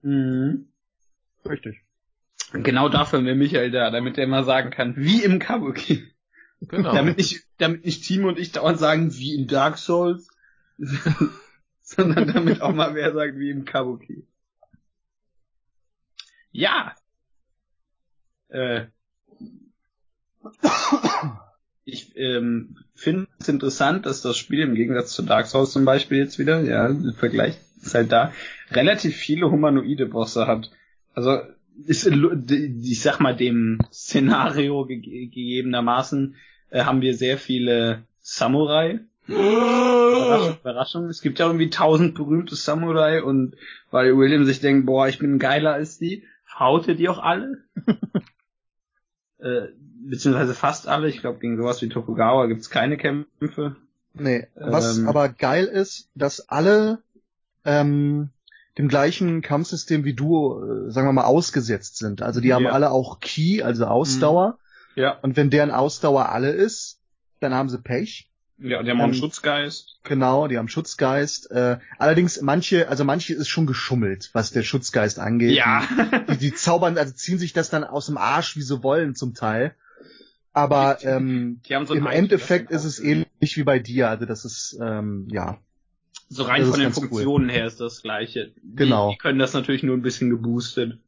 Mhm. 0.00 0.71
Richtig. 1.48 1.82
Genau 2.52 2.88
dafür 2.88 3.24
wäre 3.24 3.34
Michael 3.34 3.70
da, 3.70 3.90
damit 3.90 4.18
er 4.18 4.26
mal 4.26 4.44
sagen 4.44 4.70
kann, 4.70 4.94
wie 4.96 5.22
im 5.22 5.38
Kabuki. 5.38 6.12
Genau. 6.60 6.94
Damit 6.94 7.16
nicht, 7.16 7.44
damit 7.58 7.84
nicht 7.84 8.04
Timo 8.04 8.28
und 8.28 8.38
ich 8.38 8.52
dauernd 8.52 8.78
sagen, 8.78 9.12
wie 9.14 9.34
in 9.34 9.48
Dark 9.48 9.78
Souls, 9.78 10.28
sondern 11.82 12.32
damit 12.32 12.60
auch 12.60 12.72
mal 12.72 12.94
wer 12.94 13.12
sagt, 13.12 13.38
wie 13.38 13.50
im 13.50 13.64
Kabuki. 13.64 14.26
Ja. 16.52 16.94
Äh. 18.48 18.86
Ich 21.84 22.16
ähm, 22.16 22.76
finde 22.94 23.26
es 23.40 23.48
interessant, 23.48 24.06
dass 24.06 24.22
das 24.22 24.36
Spiel 24.36 24.60
im 24.60 24.74
Gegensatz 24.74 25.12
zu 25.12 25.22
Dark 25.22 25.46
Souls 25.46 25.72
zum 25.72 25.84
Beispiel 25.84 26.18
jetzt 26.18 26.38
wieder, 26.38 26.60
ja, 26.60 26.92
der 26.92 27.14
Vergleich 27.14 27.58
ist 27.80 27.94
halt 27.94 28.12
da, 28.12 28.32
relativ 28.70 29.16
viele 29.16 29.50
humanoide 29.50 30.06
Bosse 30.06 30.46
hat. 30.46 30.70
Also 31.14 31.40
ist, 31.86 32.06
ich 32.06 33.00
sag 33.00 33.20
mal, 33.20 33.36
dem 33.36 33.78
Szenario 33.92 34.86
ge 34.86 35.00
gegebenermaßen 35.00 36.36
äh, 36.70 36.84
haben 36.84 37.00
wir 37.00 37.14
sehr 37.14 37.38
viele 37.38 38.04
Samurai. 38.20 39.00
Überraschung, 39.26 40.56
Überraschung. 40.60 41.04
Es 41.08 41.22
gibt 41.22 41.38
ja 41.38 41.46
irgendwie 41.46 41.70
tausend 41.70 42.14
berühmte 42.14 42.56
Samurai 42.56 43.22
und 43.22 43.56
weil 43.90 44.16
William 44.16 44.44
sich 44.44 44.60
denkt, 44.60 44.86
boah, 44.86 45.08
ich 45.08 45.18
bin 45.18 45.38
geiler 45.38 45.74
als 45.74 45.98
die, 45.98 46.24
haut 46.58 46.88
er 46.88 46.94
die 46.94 47.08
auch 47.08 47.20
alle. 47.20 47.58
äh, 49.38 49.68
beziehungsweise 50.08 50.54
fast 50.54 50.88
alle. 50.88 51.08
Ich 51.08 51.20
glaube, 51.20 51.38
gegen 51.38 51.56
sowas 51.56 51.80
wie 51.82 51.88
Tokugawa 51.88 52.46
gibt's 52.46 52.70
keine 52.70 52.96
Kämpfe. 52.96 53.76
Nee, 54.14 54.46
was 54.54 54.98
Ähm. 54.98 55.08
aber 55.08 55.28
geil 55.28 55.64
ist, 55.64 56.10
dass 56.14 56.48
alle 56.48 57.02
ähm, 57.64 58.30
dem 58.78 58.88
gleichen 58.88 59.42
Kampfsystem 59.42 60.04
wie 60.04 60.14
du, 60.14 60.86
äh, 60.88 60.90
sagen 60.90 61.06
wir 61.08 61.12
mal, 61.12 61.24
ausgesetzt 61.24 61.98
sind. 61.98 62.22
Also 62.22 62.40
die 62.40 62.54
haben 62.54 62.64
Ja. 62.64 62.70
alle 62.72 62.90
auch 62.90 63.20
Key, 63.20 63.62
also 63.62 63.86
Ausdauer. 63.86 64.58
Ja. 64.94 65.18
Und 65.22 65.36
wenn 65.36 65.50
deren 65.50 65.70
Ausdauer 65.70 66.28
alle 66.30 66.50
ist, 66.50 66.98
dann 67.40 67.52
haben 67.54 67.68
sie 67.68 67.78
Pech. 67.78 68.28
Ja, 68.58 68.78
und 68.78 68.84
der 68.84 68.94
haben 68.94 69.00
auch 69.00 69.04
einen 69.04 69.14
Ähm, 69.14 69.18
Schutzgeist. 69.18 69.98
Genau, 70.04 70.46
die 70.46 70.56
haben 70.56 70.68
Schutzgeist. 70.68 71.50
Äh, 71.50 71.78
allerdings 71.98 72.40
manche, 72.42 72.88
also 72.88 73.02
manche 73.04 73.34
ist 73.34 73.48
schon 73.48 73.66
geschummelt, 73.66 74.30
was 74.34 74.52
der 74.52 74.62
Schutzgeist 74.62 75.18
angeht. 75.18 75.56
Ja. 75.56 75.82
Die, 76.30 76.36
die 76.38 76.54
zaubern, 76.54 76.96
also 76.96 77.12
ziehen 77.12 77.38
sich 77.38 77.52
das 77.52 77.70
dann 77.70 77.82
aus 77.84 78.06
dem 78.06 78.16
Arsch, 78.18 78.56
wie 78.56 78.62
sie 78.62 78.82
wollen 78.82 79.14
zum 79.16 79.34
Teil. 79.34 79.74
Aber 80.52 80.98
Die- 81.00 81.06
ähm, 81.06 81.60
Die 81.68 81.86
so 81.86 81.94
im 81.94 82.06
Endeffekt 82.06 82.70
ist 82.70 82.84
es 82.84 83.00
ähnlich 83.00 83.56
wie 83.56 83.64
bei 83.64 83.78
dir. 83.78 84.10
Also 84.10 84.26
das 84.26 84.44
ist 84.44 84.78
ähm, 84.80 85.26
ja 85.30 85.58
So 86.34 86.44
rein 86.44 86.60
Das 86.62 86.70
von 86.70 86.78
den 86.78 86.84
ganz 86.86 86.96
cool. 86.98 87.08
Funktionen 87.08 87.48
her 87.48 87.66
ist 87.66 87.80
das 87.80 88.02
gleiche. 88.02 88.52
Die, 88.62 88.76
Genau. 88.76 89.10
Die 89.10 89.18
können 89.18 89.38
das 89.38 89.52
natürlich 89.52 89.82
nur 89.82 89.96
ein 89.96 90.02
bisschen 90.02 90.30
geboostet. 90.30 90.98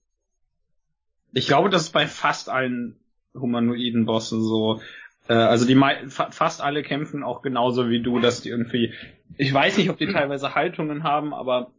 Ich 1.32 1.46
glaube, 1.46 1.70
das 1.70 1.82
ist 1.82 1.92
bei 1.92 2.06
fast 2.06 2.48
allen 2.48 2.96
humanoiden 3.34 4.04
Bossen 4.06 4.42
so. 4.42 4.80
Äh, 5.28 5.32
also 5.34 5.66
die 5.66 5.74
mei- 5.74 6.06
fa 6.08 6.30
fast 6.30 6.60
alle 6.60 6.82
kämpfen 6.82 7.22
auch 7.22 7.42
genauso 7.42 7.88
wie 7.90 8.02
du, 8.02 8.20
dass 8.20 8.42
die 8.42 8.50
irgendwie. 8.50 8.92
Ich 9.36 9.52
weiß 9.52 9.78
nicht, 9.78 9.90
ob 9.90 9.96
die 9.98 10.12
teilweise 10.12 10.54
Haltungen 10.54 11.02
haben, 11.02 11.34
aber 11.34 11.72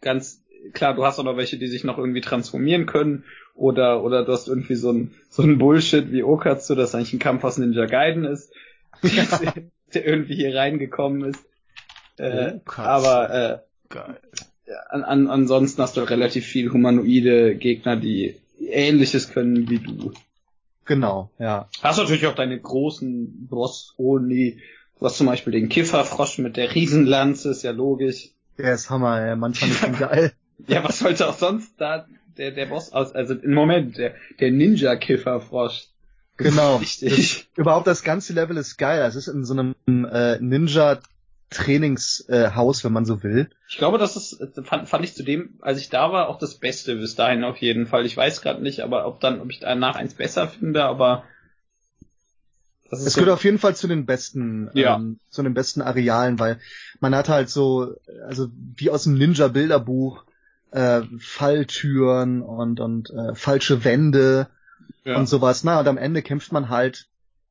ganz 0.00 0.42
klar, 0.72 0.94
du 0.94 1.04
hast 1.04 1.18
auch 1.18 1.24
noch 1.24 1.36
welche, 1.36 1.58
die 1.58 1.68
sich 1.68 1.84
noch 1.84 1.98
irgendwie 1.98 2.20
transformieren 2.22 2.86
können. 2.86 3.24
Oder, 3.54 4.02
oder 4.02 4.24
du 4.24 4.32
hast 4.32 4.48
irgendwie 4.48 4.74
so 4.74 4.90
ein, 4.90 5.14
so 5.28 5.42
ein 5.42 5.58
Bullshit 5.58 6.10
wie 6.12 6.22
Okatsu, 6.22 6.74
das 6.74 6.94
eigentlich 6.94 7.12
ein 7.12 7.18
Kampf 7.18 7.44
aus 7.44 7.58
Ninja 7.58 7.84
Gaiden 7.84 8.24
ist, 8.24 8.52
der 9.94 10.06
irgendwie 10.06 10.34
hier 10.36 10.54
reingekommen 10.56 11.24
ist. 11.28 11.44
Äh, 12.20 12.54
Okatsu. 12.56 12.82
aber 12.82 13.30
äh, 13.30 13.58
Geil. 13.88 14.16
an, 14.90 15.04
an, 15.04 15.28
ansonsten 15.28 15.82
hast 15.82 15.96
du 15.96 16.02
relativ 16.02 16.46
viel 16.46 16.70
humanoide 16.72 17.56
Gegner, 17.56 17.96
die 17.96 18.36
ähnliches 18.60 19.30
können 19.30 19.68
wie 19.68 19.78
du. 19.78 20.12
Genau, 20.84 21.30
ja. 21.38 21.68
Hast 21.82 21.98
natürlich 21.98 22.26
auch 22.26 22.34
deine 22.34 22.58
großen 22.58 23.46
Boss-Oni. 23.48 24.60
Du 24.98 25.06
hast 25.06 25.16
zum 25.16 25.26
Beispiel 25.26 25.52
den 25.52 25.68
Kifferfrosch 25.68 26.38
mit 26.38 26.56
der 26.56 26.74
Riesenlanze, 26.74 27.50
ist 27.50 27.62
ja 27.62 27.70
logisch. 27.70 28.30
Der 28.58 28.74
ist 28.74 28.90
Hammer, 28.90 29.20
ey. 29.20 29.36
manchmal 29.36 29.70
nicht 29.70 29.98
geil. 29.98 30.32
Ja, 30.68 30.84
was 30.84 30.98
sollte 30.98 31.26
auch 31.26 31.38
sonst 31.38 31.72
da 31.78 32.06
der, 32.36 32.50
der 32.50 32.66
Boss 32.66 32.92
aus, 32.92 33.14
also 33.14 33.32
im 33.32 33.54
Moment, 33.54 33.96
der, 33.96 34.14
der 34.40 34.50
Ninja-Kifferfrosch. 34.50 35.86
Genau. 36.36 36.76
Richtig. 36.80 37.16
Das, 37.16 37.46
überhaupt 37.56 37.86
das 37.86 38.02
ganze 38.02 38.32
Level 38.34 38.58
ist 38.58 38.76
geil. 38.76 39.02
Es 39.02 39.16
ist 39.16 39.28
in 39.28 39.44
so 39.44 39.54
einem 39.54 39.74
äh, 39.86 40.38
Ninja 40.38 40.98
Trainingshaus, 41.50 42.80
äh, 42.80 42.84
wenn 42.84 42.92
man 42.92 43.04
so 43.04 43.22
will. 43.22 43.50
Ich 43.68 43.78
glaube, 43.78 43.98
das 43.98 44.16
ist, 44.16 44.40
fand, 44.64 44.88
fand 44.88 45.04
ich 45.04 45.14
zudem, 45.14 45.58
als 45.60 45.80
ich 45.80 45.88
da 45.88 46.12
war, 46.12 46.28
auch 46.28 46.38
das 46.38 46.54
Beste 46.54 46.96
bis 46.96 47.16
dahin 47.16 47.44
auf 47.44 47.58
jeden 47.58 47.86
Fall. 47.86 48.06
Ich 48.06 48.16
weiß 48.16 48.40
gerade 48.40 48.62
nicht, 48.62 48.80
aber 48.80 49.06
ob 49.06 49.20
dann, 49.20 49.40
ob 49.40 49.50
ich 49.50 49.58
danach 49.58 49.96
eins 49.96 50.14
besser 50.14 50.48
finde, 50.48 50.84
aber 50.84 51.24
das 52.88 53.00
ist 53.00 53.06
es 53.08 53.14
gehört 53.14 53.32
auf 53.32 53.44
jeden 53.44 53.58
Fall 53.58 53.76
zu 53.76 53.86
den 53.86 54.04
besten, 54.04 54.70
ja. 54.74 54.96
ähm, 54.96 55.20
zu 55.28 55.42
den 55.42 55.54
besten 55.54 55.80
Arealen, 55.80 56.38
weil 56.38 56.58
man 56.98 57.14
hat 57.14 57.28
halt 57.28 57.48
so, 57.48 57.94
also 58.26 58.48
wie 58.76 58.90
aus 58.90 59.04
dem 59.04 59.14
Ninja-Bilderbuch, 59.14 60.24
äh, 60.72 61.02
Falltüren 61.18 62.42
und 62.42 62.80
und 62.80 63.10
äh, 63.10 63.34
falsche 63.34 63.84
Wände 63.84 64.48
ja. 65.04 65.16
und 65.16 65.28
sowas. 65.28 65.64
Na 65.64 65.80
und 65.80 65.88
am 65.88 65.98
Ende 65.98 66.22
kämpft 66.22 66.52
man 66.52 66.68
halt 66.68 67.06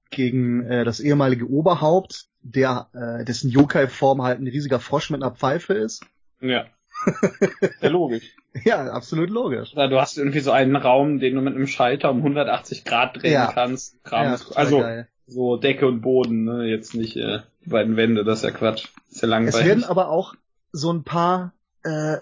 gegen 0.09 0.63
äh, 0.65 0.83
das 0.85 0.99
ehemalige 0.99 1.49
Oberhaupt, 1.49 2.25
der 2.41 2.87
äh, 2.93 3.25
dessen 3.25 3.49
Yokai-Form 3.49 4.21
halt 4.23 4.39
ein 4.39 4.47
riesiger 4.47 4.79
Frosch 4.79 5.09
mit 5.09 5.21
einer 5.21 5.31
Pfeife 5.35 5.73
ist. 5.73 6.03
Ja. 6.41 6.65
ja, 7.81 7.89
logisch. 7.89 8.35
Ja, 8.65 8.87
absolut 8.91 9.29
logisch. 9.29 9.73
Ja, 9.73 9.87
du 9.87 9.99
hast 10.01 10.17
irgendwie 10.17 10.39
so 10.39 10.51
einen 10.51 10.75
Raum, 10.75 11.19
den 11.19 11.35
du 11.35 11.41
mit 11.41 11.55
einem 11.55 11.67
Schalter 11.67 12.09
um 12.11 12.17
180 12.17 12.83
Grad 12.83 13.21
drehen 13.21 13.33
Ja. 13.33 13.51
kannst. 13.53 14.03
Kram 14.03 14.25
Ja, 14.25 14.37
also 14.55 14.79
geil. 14.79 15.07
so 15.27 15.55
Decke 15.57 15.87
und 15.87 16.01
Boden, 16.01 16.43
ne? 16.45 16.65
Jetzt 16.65 16.95
nicht 16.95 17.15
äh, 17.15 17.39
die 17.63 17.69
beiden 17.69 17.95
Wände, 17.95 18.23
das 18.25 18.39
ist 18.39 18.43
ja 18.45 18.51
Quatsch. 18.51 18.85
Ist 19.09 19.21
ja 19.21 19.27
Es 19.27 19.29
langweilig. 19.29 19.65
werden 19.67 19.83
aber 19.83 20.09
auch 20.09 20.33
so 20.71 20.91
ein 20.91 21.03
paar, 21.03 21.53
äh, 21.83 22.17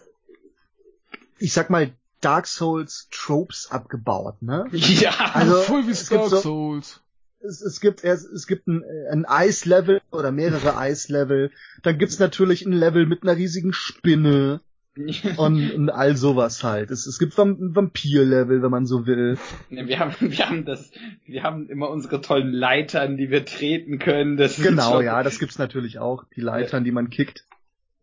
ich 1.39 1.53
sag 1.53 1.69
mal, 1.69 1.91
Dark 2.21 2.47
Souls 2.47 3.07
Tropes 3.11 3.69
abgebaut, 3.71 4.41
ne? 4.41 4.65
ja, 4.71 5.11
Also, 5.33 5.55
Voll 5.61 5.87
wie 5.87 5.91
es 5.91 6.09
Dark 6.09 6.29
so- 6.29 6.37
Souls. 6.37 7.01
Es, 7.47 7.61
es 7.61 7.79
gibt 7.79 8.03
erst, 8.03 8.31
es 8.31 8.47
gibt 8.47 8.67
ein, 8.67 8.83
äh, 8.83 9.11
ein 9.11 9.25
Eislevel 9.25 10.01
oder 10.11 10.31
mehrere 10.31 10.77
Eislevel. 10.77 11.51
Dann 11.83 11.97
gibt's 11.97 12.19
natürlich 12.19 12.65
ein 12.65 12.73
Level 12.73 13.05
mit 13.05 13.23
einer 13.23 13.35
riesigen 13.35 13.73
Spinne 13.73 14.61
und, 15.37 15.71
und 15.71 15.89
all 15.89 16.17
sowas 16.17 16.63
halt. 16.63 16.91
Es, 16.91 17.05
es 17.05 17.19
gibt 17.19 17.37
ein 17.39 17.75
Vampir-Level, 17.75 18.61
wenn 18.61 18.71
man 18.71 18.85
so 18.85 19.05
will. 19.05 19.37
Wir 19.69 19.99
haben, 19.99 20.15
wir 20.19 20.49
haben 20.49 20.65
das, 20.65 20.91
wir 21.25 21.43
haben 21.43 21.69
immer 21.69 21.89
unsere 21.89 22.21
tollen 22.21 22.51
Leitern, 22.51 23.17
die 23.17 23.29
wir 23.29 23.45
treten 23.45 23.99
können. 23.99 24.37
Das 24.37 24.57
Genau, 24.57 25.01
ja, 25.01 25.23
das 25.23 25.39
gibt's 25.39 25.57
natürlich 25.57 25.99
auch. 25.99 26.25
Die 26.35 26.41
Leitern, 26.41 26.83
die 26.83 26.91
man 26.91 27.09
kickt. 27.09 27.45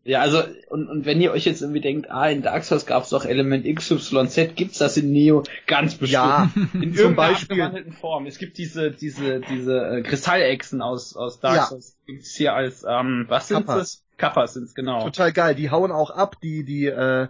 Ja, 0.05 0.21
also, 0.21 0.43
und, 0.69 0.89
und 0.89 1.07
wenn 1.07 1.21
ihr 1.23 1.33
euch 1.33 1.47
jetzt 1.47 1.63
irgendwie 1.63 1.81
denkt, 1.81 2.11
ah, 2.11 2.29
in 2.29 2.43
Dark 2.43 2.65
Souls 2.65 2.85
gab's 2.85 3.09
doch 3.09 3.25
Element 3.25 3.65
XYZ, 3.65 4.55
gibt's 4.55 4.77
das 4.77 4.99
in 4.99 5.11
Neo 5.11 5.45
ganz 5.67 5.95
bestimmt. 5.95 6.13
Ja, 6.13 6.51
in 6.75 6.81
zum 6.81 6.83
irgendeiner 6.83 7.15
Beispiel. 7.15 7.53
abgewandelten 7.53 7.93
Form. 7.93 8.27
Es 8.27 8.37
gibt 8.37 8.59
diese, 8.59 8.91
diese, 8.91 9.41
diese 9.41 9.79
äh, 9.79 10.03
Kristallechsen 10.03 10.83
aus, 10.83 11.17
aus 11.17 11.41
Dark 11.41 11.57
Ja. 11.57 11.65
Souls. 11.67 11.97
Gibt's 12.07 12.35
hier 12.35 12.53
als, 12.53 12.85
ähm, 12.87 13.25
was 13.29 13.49
sind 13.49 13.67
das? 13.67 14.03
Kappas 14.19 14.55
sind's, 14.55 14.75
genau. 14.75 15.05
total 15.05 15.33
geil. 15.33 15.55
Die 15.55 15.71
hauen 15.71 15.91
auch 15.91 16.11
ab, 16.11 16.37
die, 16.43 16.65
die, 16.65 16.87
äh, 16.87 17.29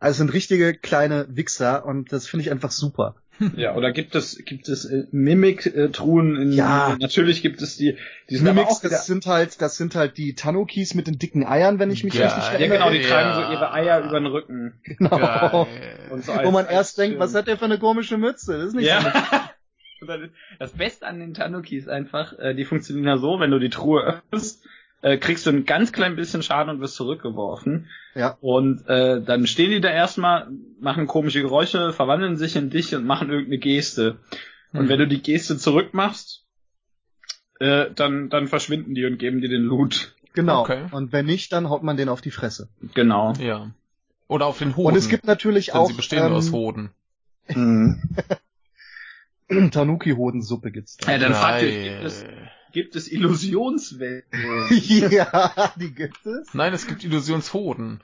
also 0.00 0.18
sind 0.18 0.32
richtige 0.32 0.74
kleine 0.74 1.26
Wichser 1.30 1.86
und 1.86 2.12
das 2.12 2.26
finde 2.26 2.42
ich 2.42 2.50
einfach 2.50 2.70
super. 2.72 3.14
Ja, 3.56 3.74
oder 3.74 3.92
gibt 3.92 4.14
es, 4.14 4.38
gibt 4.44 4.68
es 4.68 4.84
äh, 4.86 5.04
Mimik-Truhen 5.10 6.36
in, 6.40 6.52
Ja. 6.52 6.96
natürlich 7.00 7.42
gibt 7.42 7.60
es 7.62 7.76
die, 7.76 7.96
die 8.30 8.36
sind 8.36 8.44
Mimics, 8.44 8.70
auch 8.70 8.80
das 8.82 9.06
sind 9.06 9.26
halt, 9.26 9.60
das 9.60 9.76
sind 9.76 9.94
halt 9.94 10.16
die 10.16 10.34
Tanukis 10.34 10.94
mit 10.94 11.06
den 11.06 11.18
dicken 11.18 11.44
Eiern, 11.46 11.78
wenn 11.78 11.90
ich 11.90 12.02
mich 12.04 12.14
Geil. 12.14 12.24
richtig 12.24 12.44
ja 12.44 12.50
erinnere. 12.52 12.78
genau, 12.78 12.90
die 12.90 13.00
tragen 13.02 13.28
Ja. 13.28 13.46
so 13.46 13.52
ihre 13.52 13.72
Eier 13.72 14.00
über 14.04 14.18
den 14.18 14.26
Rücken. 14.26 14.80
Genau. 14.84 15.66
So 16.22 16.32
Wo 16.44 16.50
man 16.50 16.64
erst 16.66 16.76
als 16.76 16.94
denkt, 16.94 17.18
was 17.18 17.34
hat 17.34 17.46
der 17.46 17.58
für 17.58 17.64
eine 17.66 17.78
komische 17.78 18.16
Mütze? 18.16 18.56
Das 18.58 18.68
ist 18.68 18.74
nicht 18.74 18.84
so 18.86 18.90
Ja. 18.90 19.50
Dann- 20.06 20.30
Das 20.58 20.72
Beste 20.72 21.06
an 21.06 21.18
den 21.20 21.34
Tanuki 21.34 21.76
ist 21.76 21.88
einfach, 21.88 22.38
äh, 22.38 22.54
die 22.54 22.64
funktionieren 22.64 23.06
ja 23.06 23.16
so, 23.18 23.40
wenn 23.40 23.50
du 23.50 23.58
die 23.58 23.70
Truhe 23.70 24.02
öffnest, 24.02 24.64
äh, 25.02 25.18
kriegst 25.18 25.46
du 25.46 25.50
ein 25.50 25.64
ganz 25.64 25.92
klein 25.92 26.16
bisschen 26.16 26.42
Schaden 26.42 26.70
und 26.70 26.80
wirst 26.80 26.96
zurückgeworfen. 26.96 27.88
Ja. 28.14 28.36
Und 28.40 28.86
äh, 28.88 29.22
dann 29.22 29.46
stehen 29.46 29.70
die 29.70 29.80
da 29.80 29.90
erstmal, 29.90 30.48
machen 30.80 31.06
komische 31.06 31.42
Geräusche, 31.42 31.92
verwandeln 31.92 32.36
sich 32.36 32.56
in 32.56 32.70
dich 32.70 32.94
und 32.94 33.04
machen 33.04 33.30
irgendeine 33.30 33.58
Geste. 33.58 34.18
Und 34.72 34.80
Hm. 34.80 34.88
wenn 34.88 34.98
du 34.98 35.08
die 35.08 35.22
Geste 35.22 35.58
zurückmachst, 35.58 36.44
äh, 37.60 37.86
dann, 37.94 38.30
dann 38.30 38.48
verschwinden 38.48 38.94
die 38.94 39.04
und 39.04 39.18
geben 39.18 39.40
dir 39.40 39.48
den 39.48 39.62
Loot. 39.62 40.14
Genau. 40.34 40.60
Okay. 40.60 40.86
Und 40.90 41.12
wenn 41.12 41.26
nicht, 41.26 41.52
dann 41.52 41.70
haut 41.70 41.82
man 41.82 41.96
den 41.96 42.08
auf 42.08 42.20
die 42.20 42.30
Fresse. 42.30 42.68
Genau. 42.94 43.32
Ja. 43.40 43.70
Oder 44.28 44.46
auf 44.46 44.58
den 44.58 44.76
Hoden. 44.76 44.88
Und 44.88 44.96
es 44.96 45.08
gibt 45.08 45.26
natürlich 45.26 45.66
denn 45.66 45.76
auch 45.76 45.88
sie 45.88 45.94
bestehen 45.94 46.28
nur 46.28 46.36
aus 46.36 46.48
ähm, 46.48 46.52
Hoden. 46.52 46.90
Tanuki-Hodensuppe 49.70 50.72
gibt's 50.72 50.96
da. 50.96 51.12
Ja, 51.12 51.18
dann 51.18 51.34
fragt 51.34 51.62
ihr, 51.62 51.70
Geil. 51.70 51.90
gibt 51.90 52.04
es, 52.04 52.24
gibt 52.76 52.94
es 52.94 53.10
Illusionswelten? 53.10 54.38
ja, 55.10 55.72
die 55.76 55.94
gibt 55.94 56.26
es. 56.26 56.52
Nein, 56.52 56.74
es 56.74 56.86
gibt 56.86 57.02
Illusionshoden. 57.04 58.02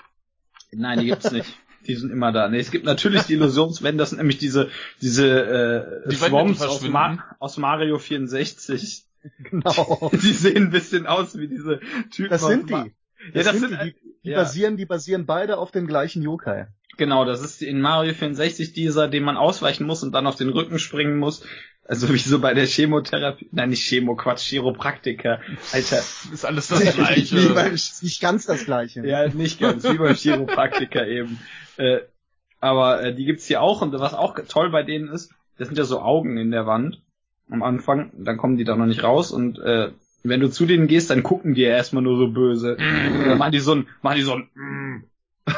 Nein, 0.72 1.00
die 1.00 1.06
gibt's 1.06 1.30
nicht. 1.30 1.58
Die 1.86 1.94
sind 1.94 2.10
immer 2.10 2.32
da. 2.32 2.48
Nee, 2.48 2.60
es 2.60 2.70
gibt 2.70 2.86
natürlich 2.86 3.24
die 3.24 3.34
Illusionswände, 3.34 3.98
das 3.98 4.10
sind 4.10 4.18
nämlich 4.18 4.38
diese, 4.38 4.70
diese 5.02 6.04
äh, 6.06 6.08
Die 6.08 6.16
Swamps 6.16 6.62
aus. 6.62 6.80
Ma 6.88 7.22
aus 7.38 7.58
Mario 7.58 7.98
64. 7.98 9.04
Genau. 9.50 10.10
Die 10.22 10.32
sehen 10.32 10.64
ein 10.64 10.70
bisschen 10.70 11.06
aus 11.06 11.36
wie 11.36 11.48
diese 11.48 11.80
Typen. 12.10 12.30
Das 12.30 12.46
sind 12.46 12.70
die. 12.70 12.72
Ja, 12.72 12.90
das 13.34 13.50
sind 13.50 13.68
sind, 13.68 13.72
die. 13.72 13.92
Die, 13.92 14.14
die 14.24 14.30
ja. 14.30 14.38
basieren, 14.38 14.76
die 14.78 14.86
basieren 14.86 15.26
beide 15.26 15.58
auf 15.58 15.70
dem 15.70 15.86
gleichen 15.86 16.22
Yokai. 16.22 16.66
Genau, 16.96 17.24
das 17.24 17.42
ist 17.42 17.62
in 17.62 17.80
Mario 17.80 18.14
64 18.14 18.72
dieser, 18.72 19.08
den 19.08 19.22
man 19.22 19.36
ausweichen 19.36 19.86
muss 19.86 20.02
und 20.02 20.12
dann 20.12 20.26
auf 20.26 20.36
den 20.36 20.48
Rücken 20.48 20.78
springen 20.78 21.18
muss. 21.18 21.44
Also 21.92 22.08
wie 22.08 22.16
so 22.16 22.38
bei 22.40 22.54
der 22.54 22.64
Chemotherapie. 22.64 23.48
Nein, 23.52 23.68
nicht 23.68 23.86
Chemo, 23.86 24.16
Quatsch, 24.16 24.48
Chiropraktiker. 24.48 25.40
Alter. 25.74 25.98
Ist 25.98 26.46
alles 26.46 26.68
das 26.68 26.80
Wie 26.80 26.90
gleiche. 26.90 27.50
beim- 27.54 27.72
nicht 27.74 28.22
ganz 28.22 28.46
das 28.46 28.64
gleiche. 28.64 29.06
Ja, 29.06 29.28
nicht 29.28 29.60
ganz, 29.60 29.84
wie 29.84 29.98
beim 29.98 30.14
Chiropraktiker 30.14 31.06
eben. 31.06 31.38
Äh, 31.76 31.98
aber 32.60 33.02
äh, 33.02 33.14
die 33.14 33.26
gibt's 33.26 33.44
hier 33.44 33.60
auch 33.60 33.82
und 33.82 33.92
was 33.92 34.14
auch 34.14 34.38
toll 34.48 34.70
bei 34.70 34.82
denen 34.82 35.08
ist, 35.10 35.34
das 35.58 35.68
sind 35.68 35.76
ja 35.76 35.84
so 35.84 36.00
Augen 36.00 36.38
in 36.38 36.50
der 36.50 36.64
Wand 36.64 37.02
am 37.50 37.62
Anfang, 37.62 38.10
dann 38.16 38.38
kommen 38.38 38.56
die 38.56 38.64
da 38.64 38.74
noch 38.74 38.86
nicht 38.86 39.04
raus 39.04 39.30
und 39.30 39.58
äh, 39.58 39.90
wenn 40.22 40.40
du 40.40 40.48
zu 40.48 40.64
denen 40.64 40.86
gehst, 40.86 41.10
dann 41.10 41.22
gucken 41.22 41.52
die 41.52 41.60
ja 41.60 41.72
erstmal 41.72 42.02
nur 42.02 42.16
so 42.16 42.28
böse. 42.28 42.76
Und 42.78 43.26
dann 43.28 43.36
machen 43.36 43.52
die 43.52 43.58
so 43.58 43.74
ein, 43.74 43.86
machen 44.00 44.16
die 44.16 44.22
so 44.22 44.32
ein, 44.32 44.48
mm. 44.54 45.04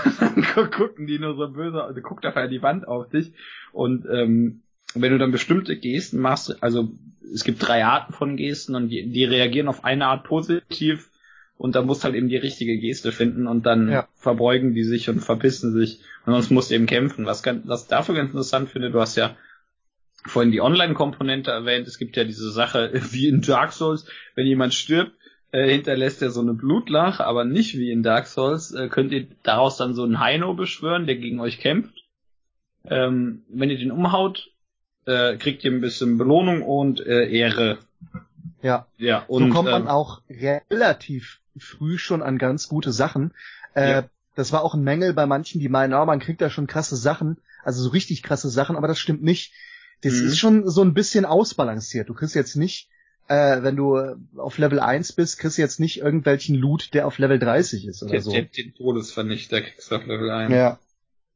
Dann 0.57 0.71
gucken 0.73 1.07
die 1.07 1.21
nur 1.21 1.37
so 1.37 1.49
böse, 1.49 1.85
also 1.85 2.01
guckt 2.01 2.27
einfach 2.27 2.49
die 2.49 2.63
Wand 2.63 2.89
auf 2.89 3.09
dich 3.09 3.33
und 3.73 4.05
ähm, 4.11 4.63
wenn 4.95 5.13
du 5.13 5.19
dann 5.19 5.33
bestimmte 5.33 5.77
Gesten 5.77 6.19
machst, 6.21 6.63
also 6.63 6.93
es 7.33 7.45
gibt 7.45 7.67
drei 7.67 7.85
Arten 7.85 8.13
von 8.13 8.37
Gesten 8.37 8.75
und 8.75 8.89
die, 8.89 9.11
die 9.11 9.25
reagieren 9.25 9.69
auf 9.69 9.85
eine 9.85 10.07
Art 10.07 10.25
positiv 10.25 11.11
und 11.57 11.75
da 11.75 11.83
musst 11.83 12.03
du 12.03 12.07
halt 12.07 12.15
eben 12.15 12.29
die 12.29 12.37
richtige 12.37 12.79
Geste 12.79 13.13
finden 13.13 13.47
und 13.47 13.67
dann 13.67 13.91
Ja. 13.91 14.09
verbeugen 14.15 14.75
die 14.75 14.85
sich 14.85 15.09
und 15.09 15.21
verpissen 15.21 15.73
sich 15.73 16.01
und 16.27 16.33
sonst 16.33 16.51
musst 16.51 16.71
du 16.71 16.75
eben 16.75 16.87
kämpfen. 16.87 17.27
Was, 17.27 17.43
ganz, 17.43 17.67
was 17.67 17.87
dafür 17.87 18.15
ganz 18.15 18.31
interessant 18.31 18.69
finde, 18.71 18.91
du 18.91 19.01
hast 19.01 19.17
ja 19.17 19.37
vorhin 20.27 20.53
die 20.53 20.61
Online-Komponente 20.61 21.51
erwähnt, 21.51 21.87
es 21.87 21.99
gibt 21.99 22.17
ja 22.17 22.25
diese 22.25 22.51
Sache 22.51 22.91
wie 23.11 23.29
in 23.29 23.41
Dark 23.41 23.73
Souls, 23.73 24.07
wenn 24.35 24.47
jemand 24.47 24.75
stirbt, 24.75 25.13
äh, 25.53 25.69
hinterlässt 25.71 26.23
er 26.23 26.31
so 26.31 26.41
eine 26.41 26.55
Blutlache, 26.55 27.25
aber 27.25 27.45
nicht 27.45 27.77
wie 27.77 27.91
in 27.91 28.03
Dark 28.03 28.27
Souls, 28.27 28.73
äh, 28.73 28.89
könnt 28.89 29.13
ihr 29.13 29.27
daraus 29.43 29.77
dann 29.77 29.95
so 29.95 30.03
einen 30.05 30.21
Heino 30.21 30.55
beschwören, 30.55 31.07
der 31.07 31.17
gegen 31.17 31.41
euch 31.41 31.59
kämpft. 31.59 32.05
Ähm, 32.87 33.45
wenn 33.49 33.71
ihr 33.71 33.79
den 33.79 33.91
umhaut, 33.91 34.51
äh, 35.07 35.37
kriegt 35.37 35.65
ihr 35.65 35.73
ein 35.73 35.81
bisschen 35.81 36.19
Belohnung 36.19 36.63
und 36.63 37.01
äh, 37.01 37.29
Ehre. 37.31 37.79
Ja. 38.63 38.87
Ja, 38.97 39.25
So 39.29 39.35
und 39.35 39.51
kommt 39.51 39.71
man 39.71 39.83
ähm, 39.83 39.89
auch 39.89 40.23
relativ 40.31 41.41
früh 41.59 41.99
schon 41.99 42.23
an 42.23 42.39
ganz 42.39 42.69
gute 42.69 42.93
Sachen. 42.93 43.33
Äh, 43.75 43.91
Ja. 43.91 44.05
Das 44.37 44.51
war 44.53 44.65
auch 44.65 44.75
ein 44.75 44.83
Mängel 44.83 45.13
bei 45.15 45.27
manchen, 45.27 45.61
die 45.61 45.69
meinen, 45.69 45.95
oh, 45.95 46.05
man 46.07 46.19
kriegt 46.19 46.41
da 46.41 46.51
schon 46.51 46.67
krasse 46.67 46.97
Sachen, 46.97 47.37
also 47.63 47.81
so 47.85 47.91
richtig 47.91 48.25
krasse 48.25 48.51
Sachen, 48.51 48.75
aber 48.75 48.89
das 48.89 48.99
stimmt 48.99 49.23
nicht. 49.23 49.53
Das 50.03 50.15
Mhm. 50.15 50.27
ist 50.27 50.39
schon 50.39 50.69
so 50.69 50.83
ein 50.83 50.93
bisschen 50.93 51.25
ausbalanciert. 51.25 52.09
Du 52.09 52.15
kriegst 52.15 52.35
jetzt 52.35 52.57
nicht, 52.57 52.89
äh, 53.29 53.63
wenn 53.63 53.77
du 53.77 53.97
auf 54.37 54.59
Level 54.59 54.81
1 54.81 55.13
bist, 55.13 55.39
kriegst 55.39 55.57
du 55.59 55.63
jetzt 55.63 55.79
nicht 55.79 56.01
irgendwelchen 56.01 56.57
Loot, 56.57 56.95
der 56.95 57.07
auf 57.07 57.19
Level 57.19 57.39
30 57.39 57.87
ist 57.87 58.03
oder 58.03 58.11
den, 58.11 58.23
so. 58.23 58.33
den, 58.33 58.51
den 58.51 58.75
Todesvernichter 58.75 59.63
kriegst 59.63 59.89
du 59.93 59.95
auf 59.97 60.07
Level 60.07 60.29
1. 60.33 60.53
Ja, 60.53 60.79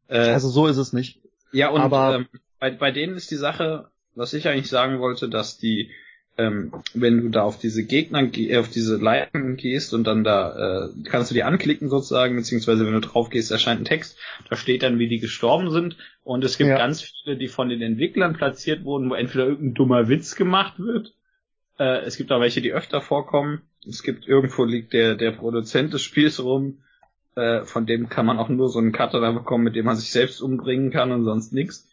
Äh, 0.09 0.19
also 0.31 0.49
so 0.49 0.67
ist 0.67 0.79
es 0.79 0.93
nicht. 0.93 1.21
Ja, 1.53 1.69
und 1.69 1.81
Aber- 1.83 2.17
ähm, 2.17 2.27
bei, 2.61 2.71
bei 2.71 2.91
denen 2.91 3.17
ist 3.17 3.31
die 3.31 3.37
Sache, 3.37 3.91
was 4.15 4.33
ich 4.35 4.49
eigentlich 4.49 4.69
sagen 4.69 4.99
wollte, 5.01 5.29
dass 5.29 5.59
die 5.59 5.91
ähm, 6.37 6.73
wenn 6.95 7.21
du 7.21 7.29
da 7.31 7.43
auf 7.43 7.59
diese 7.59 7.85
Gegner, 7.85 8.25
ge- 8.29 8.51
äh, 8.53 8.59
auf 8.59 8.69
diese 8.71 8.97
Leiten 8.97 9.57
gehst 9.57 9.93
und 9.93 10.05
dann 10.05 10.23
da 10.23 10.85
äh, 10.87 10.89
kannst 11.03 11.31
du 11.31 11.35
die 11.35 11.43
anklicken 11.43 11.89
sozusagen, 11.89 12.37
beziehungsweise 12.37 12.87
wenn 12.87 12.93
du 12.93 13.01
drauf 13.01 13.29
gehst, 13.29 13.51
erscheint 13.51 13.81
ein 13.81 13.85
Text, 13.85 14.17
da 14.49 14.55
steht 14.57 14.85
dann, 14.85 15.01
wie 15.01 15.09
die 15.09 15.19
gestorben 15.19 15.71
sind 15.71 15.97
und 16.23 16.45
es 16.45 16.57
gibt 16.57 16.71
Ja. 16.71 16.77
ganz 16.79 17.03
viele, 17.03 17.37
die 17.37 17.49
von 17.49 17.69
den 17.69 17.83
Entwicklern 17.83 18.35
platziert 18.35 18.85
wurden, 18.85 19.11
wo 19.11 19.15
entweder 19.15 19.47
irgendein 19.47 19.75
dummer 19.75 20.09
Witz 20.09 20.37
gemacht 20.37 20.79
wird, 20.79 21.13
äh, 21.79 22.03
es 22.05 22.17
gibt 22.17 22.31
auch 22.33 22.41
welche, 22.41 22.61
die 22.63 22.73
öfter 22.73 23.01
vorkommen, 23.01 23.63
es 23.89 24.03
gibt 24.05 24.29
irgendwo 24.29 24.65
liegt 24.65 24.93
der, 24.93 25.17
der 25.17 25.33
Produzent 25.33 25.93
des 25.93 26.03
Spiels 26.03 26.43
rum, 26.43 26.83
äh, 27.35 27.65
von 27.65 27.87
dem 27.87 28.09
kann 28.09 28.27
man 28.27 28.39
auch 28.39 28.49
nur 28.49 28.69
so 28.69 28.79
einen 28.79 28.93
Cutter 28.93 29.21
da 29.21 29.33
bekommen, 29.33 29.65
mit 29.65 29.77
dem 29.77 29.87
man 29.87 29.97
sich 29.97 30.11
selbst 30.13 30.41
umbringen 30.41 30.91
kann 30.93 31.11
und 31.13 31.25
sonst 31.25 31.53
nix. 31.53 31.88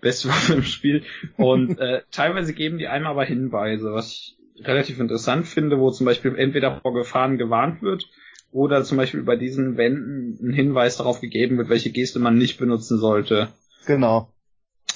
Beste 0.00 0.28
Waffe 0.30 0.54
im 0.54 0.62
Spiel. 0.62 1.02
Und 1.36 1.78
äh, 1.78 2.02
teilweise 2.10 2.52
geben 2.54 2.78
die 2.78 2.88
einem 2.88 3.06
aber 3.06 3.24
Hinweise, 3.24 3.92
was 3.92 4.12
ich 4.12 4.36
relativ 4.66 5.00
interessant 5.00 5.46
finde, 5.46 5.78
wo 5.78 5.90
zum 5.90 6.06
Beispiel 6.06 6.36
entweder 6.36 6.80
vor 6.80 6.92
Gefahren 6.94 7.38
gewarnt 7.38 7.82
wird 7.82 8.08
oder 8.52 8.82
zum 8.84 8.98
Beispiel 8.98 9.22
bei 9.22 9.36
diesen 9.36 9.76
Wänden 9.76 10.38
ein 10.42 10.52
Hinweis 10.52 10.96
darauf 10.96 11.20
gegeben 11.20 11.56
wird, 11.56 11.68
welche 11.68 11.90
Geste 11.90 12.18
man 12.18 12.36
nicht 12.36 12.58
benutzen 12.58 12.98
sollte. 12.98 13.48
Genau. 13.86 14.32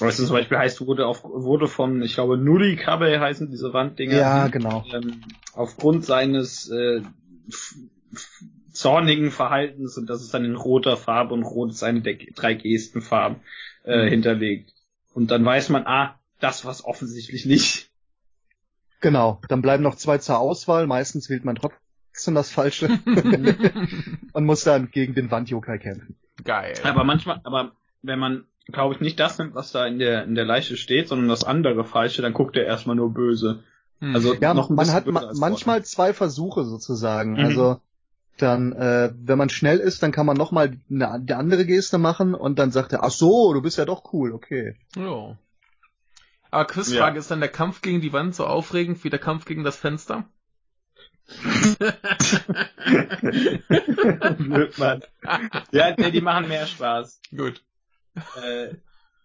Was 0.01 0.16
zum 0.16 0.28
Beispiel 0.31 0.59
heißt, 0.59 0.85
wurde 0.85 1.06
auf, 1.06 1.22
wurde 1.22 1.68
von, 1.68 2.02
ich 2.02 2.14
glaube, 2.14 2.36
Nurikabe 2.36 3.20
heißen 3.20 3.48
diese 3.48 3.72
Wanddinger. 3.72 4.16
Ja, 4.16 4.48
genau. 4.48 4.85
Ähm, 4.93 5.22
aufgrund 5.55 6.05
seines 6.05 6.68
äh, 6.68 7.01
zornigen 8.72 9.31
Verhaltens 9.31 9.97
und 9.97 10.10
das 10.10 10.20
ist 10.20 10.35
dann 10.35 10.44
in 10.44 10.56
roter 10.56 10.97
Farbe 10.97 11.32
und 11.32 11.44
rot 11.44 11.70
ist 11.70 11.85
eine 11.85 12.01
der 12.01 12.16
drei 12.35 12.55
Gestenfarben 12.55 13.39
äh, 13.85 14.05
Mhm. 14.06 14.09
hinterlegt. 14.10 14.74
Und 15.15 15.31
dann 15.31 15.45
weiß 15.45 15.69
man, 15.70 15.86
ah, 15.86 16.19
das 16.41 16.65
war's 16.65 16.85
offensichtlich 16.85 17.47
nicht. 17.47 17.91
Genau. 19.01 19.41
Dann 19.49 19.62
bleiben 19.62 19.82
noch 19.82 19.95
zwei 19.95 20.19
zur 20.19 20.39
Auswahl. 20.39 20.86
Meistens 20.86 21.31
wählt 21.31 21.45
man 21.45 21.57
trotzdem 21.57 22.35
das 22.35 22.51
Falsche 22.51 22.89
und 24.32 24.45
muss 24.45 24.65
dann 24.65 24.91
gegen 24.91 25.15
den 25.15 25.31
Wandjokai 25.31 25.78
kämpfen. 25.78 26.16
Geil. 26.45 26.74
Aber 26.82 27.05
manchmal, 27.05 27.41
aber 27.45 27.73
wenn 28.03 28.19
man, 28.19 28.45
glaube 28.66 28.95
ich, 28.95 29.01
nicht 29.01 29.20
das 29.20 29.39
nimmt, 29.39 29.55
was 29.55 29.73
da 29.73 29.86
in 29.86 29.99
der 29.99 30.24
in 30.24 30.35
der 30.35 30.45
Leiche 30.45 30.77
steht, 30.77 31.09
sondern 31.09 31.28
das 31.28 31.45
andere 31.45 31.85
Falsche, 31.85 32.23
dann 32.23 32.32
guckt 32.32 32.57
er 32.57 32.65
erstmal 32.65 32.97
nur 32.97 33.15
böse. 33.15 33.62
Hm. 34.01 34.15
Also 34.15 34.35
Ja, 34.35 34.53
man 34.55 34.93
hat 34.93 35.07
ma 35.07 35.32
manchmal 35.36 35.85
zwei 35.85 36.12
Versuche 36.12 36.65
sozusagen. 36.65 37.35
Mhm. 37.35 37.45
Also 37.45 37.81
dann, 38.39 38.73
äh, 38.73 39.12
wenn 39.15 39.39
man 39.39 39.48
schnell 39.48 39.78
ist, 39.78 40.02
dann 40.02 40.12
kann 40.12 40.27
man 40.27 40.36
nochmal 40.36 40.77
eine, 40.90 41.11
eine 41.12 41.36
andere 41.36 41.65
Geste 41.66 41.98
machen 41.98 42.35
und 42.35 42.59
dann 42.59 42.70
sagt 42.73 42.93
er, 42.93 43.05
ach 43.05 43.11
so, 43.11 43.52
du 43.55 43.62
bist 43.62 43.78
ja 43.78 43.85
doch 43.85 44.12
cool, 44.12 44.32
okay. 44.32 44.77
Ja. 44.97 45.39
Aber 46.51 46.65
Quizfrage, 46.66 47.19
ist 47.19 47.31
dann 47.31 47.40
der 47.40 47.48
Kampf 47.48 47.82
gegen 47.82 48.01
die 48.01 48.12
Wand 48.12 48.35
so 48.35 48.47
aufregend 48.47 49.02
wie 49.05 49.11
der 49.11 49.19
Kampf 49.19 49.44
gegen 49.44 49.65
das 49.65 49.77
Fenster? 49.77 50.24
Blöd, 54.39 54.78
Mann. 54.78 55.02
ja, 55.73 55.94
nee, 55.97 56.11
die 56.11 56.20
machen 56.20 56.48
mehr 56.48 56.66
Spaß. 56.66 57.20
Gut. 57.36 57.62
Äh, 58.43 58.74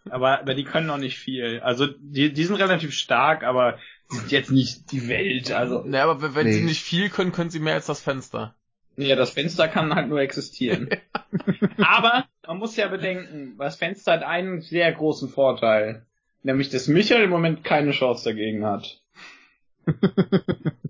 aber, 0.10 0.40
aber 0.40 0.54
die 0.56 0.64
können 0.64 0.88
noch 0.88 0.98
nicht 0.98 1.18
viel. 1.20 1.60
Also 1.62 1.88
die, 2.00 2.34
die 2.34 2.44
sind 2.46 2.56
relativ 2.56 2.94
stark, 2.94 3.44
aber 3.44 3.78
die 4.12 4.16
sind 4.18 4.32
jetzt 4.32 4.52
nicht 4.52 4.92
die 4.92 5.08
Welt. 5.08 5.52
Also 5.52 5.84
Ne, 5.84 6.02
aber 6.02 6.22
wenn 6.22 6.36
wenn 6.36 6.48
Nee. 6.48 6.54
sie 6.54 6.64
nicht 6.64 6.82
viel 6.82 7.10
können, 7.10 7.32
können 7.32 7.50
sie 7.50 7.60
mehr 7.60 7.76
als 7.76 7.86
das 7.88 8.02
Fenster. 8.02 8.56
Ja, 9.02 9.16
das 9.16 9.32
Fenster 9.32 9.68
kann 9.68 9.94
halt 9.96 10.10
nur 10.10 10.20
existieren. 10.20 10.90
aber 11.78 12.26
man 12.46 12.58
muss 12.58 12.76
ja 12.76 12.88
bedenken, 12.88 13.56
das 13.58 13.78
Fenster 13.78 14.14
hat 14.14 14.24
einen 14.24 14.62
sehr 14.62 14.92
großen 14.92 15.30
Vorteil. 15.30 16.06
Nämlich, 16.42 16.70
dass 16.70 16.88
Michael 16.88 17.24
im 17.24 17.30
Moment 17.30 17.64
keine 17.64 17.92
Chance 17.92 18.24
dagegen 18.30 18.66
hat. 18.66 19.02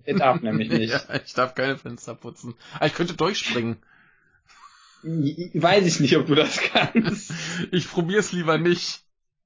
Er 0.03 0.15
darf 0.15 0.41
nämlich 0.41 0.69
nicht. 0.69 0.93
Ja, 1.09 1.19
ich 1.23 1.33
darf 1.33 1.55
keine 1.55 1.77
Fenster 1.77 2.15
putzen. 2.15 2.55
Aber 2.75 2.87
ich 2.87 2.93
könnte 2.93 3.13
durchspringen. 3.15 3.77
Weiß 5.03 5.85
ich 5.85 5.99
nicht, 5.99 6.17
ob 6.17 6.27
du 6.27 6.35
das 6.35 6.59
kannst. 6.61 7.31
Ich 7.71 7.89
probier's 7.89 8.31
lieber 8.31 8.57
nicht. 8.57 9.01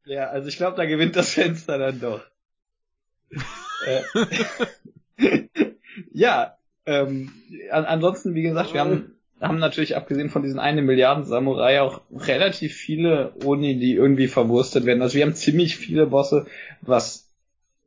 Ja, 0.06 0.28
also 0.28 0.48
ich 0.48 0.58
glaube, 0.58 0.78
da 0.78 0.86
gewinnt 0.86 1.16
das 1.16 1.34
Fenster 1.34 1.78
dann 1.78 2.00
doch. 2.00 2.22
äh, 3.86 5.48
ja, 6.12 6.58
ähm, 6.86 7.32
an, 7.72 7.86
ansonsten, 7.86 8.36
wie 8.36 8.42
gesagt, 8.42 8.74
wir 8.74 8.82
haben, 8.82 9.16
haben 9.40 9.60
natürlich 9.60 9.96
abgesehen 9.96 10.30
von 10.30 10.44
diesen 10.44 10.60
eine 10.60 10.82
Milliarden 10.82 11.26
Samurai 11.26 11.82
auch 11.82 12.02
relativ 12.12 12.76
viele 12.76 13.34
Oni, 13.44 13.78
die 13.78 13.94
irgendwie 13.94 14.28
verwurstet 14.28 14.86
werden. 14.86 15.02
Also 15.02 15.16
wir 15.16 15.26
haben 15.26 15.36
ziemlich 15.36 15.78
viele 15.78 16.08
Bosse, 16.08 16.46
was 16.82 17.30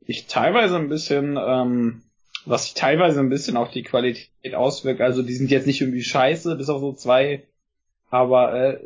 ich 0.05 0.27
teilweise 0.27 0.77
ein 0.77 0.89
bisschen, 0.89 1.37
ähm, 1.39 2.01
was 2.45 2.65
sich 2.65 2.73
teilweise 2.73 3.19
ein 3.19 3.29
bisschen 3.29 3.57
auf 3.57 3.71
die 3.71 3.83
Qualität 3.83 4.55
auswirkt. 4.55 5.01
Also 5.01 5.21
die 5.21 5.33
sind 5.33 5.51
jetzt 5.51 5.67
nicht 5.67 5.81
irgendwie 5.81 6.03
scheiße, 6.03 6.55
bis 6.55 6.69
auf 6.69 6.79
so 6.79 6.93
zwei, 6.93 7.43
aber 8.09 8.53
äh, 8.53 8.79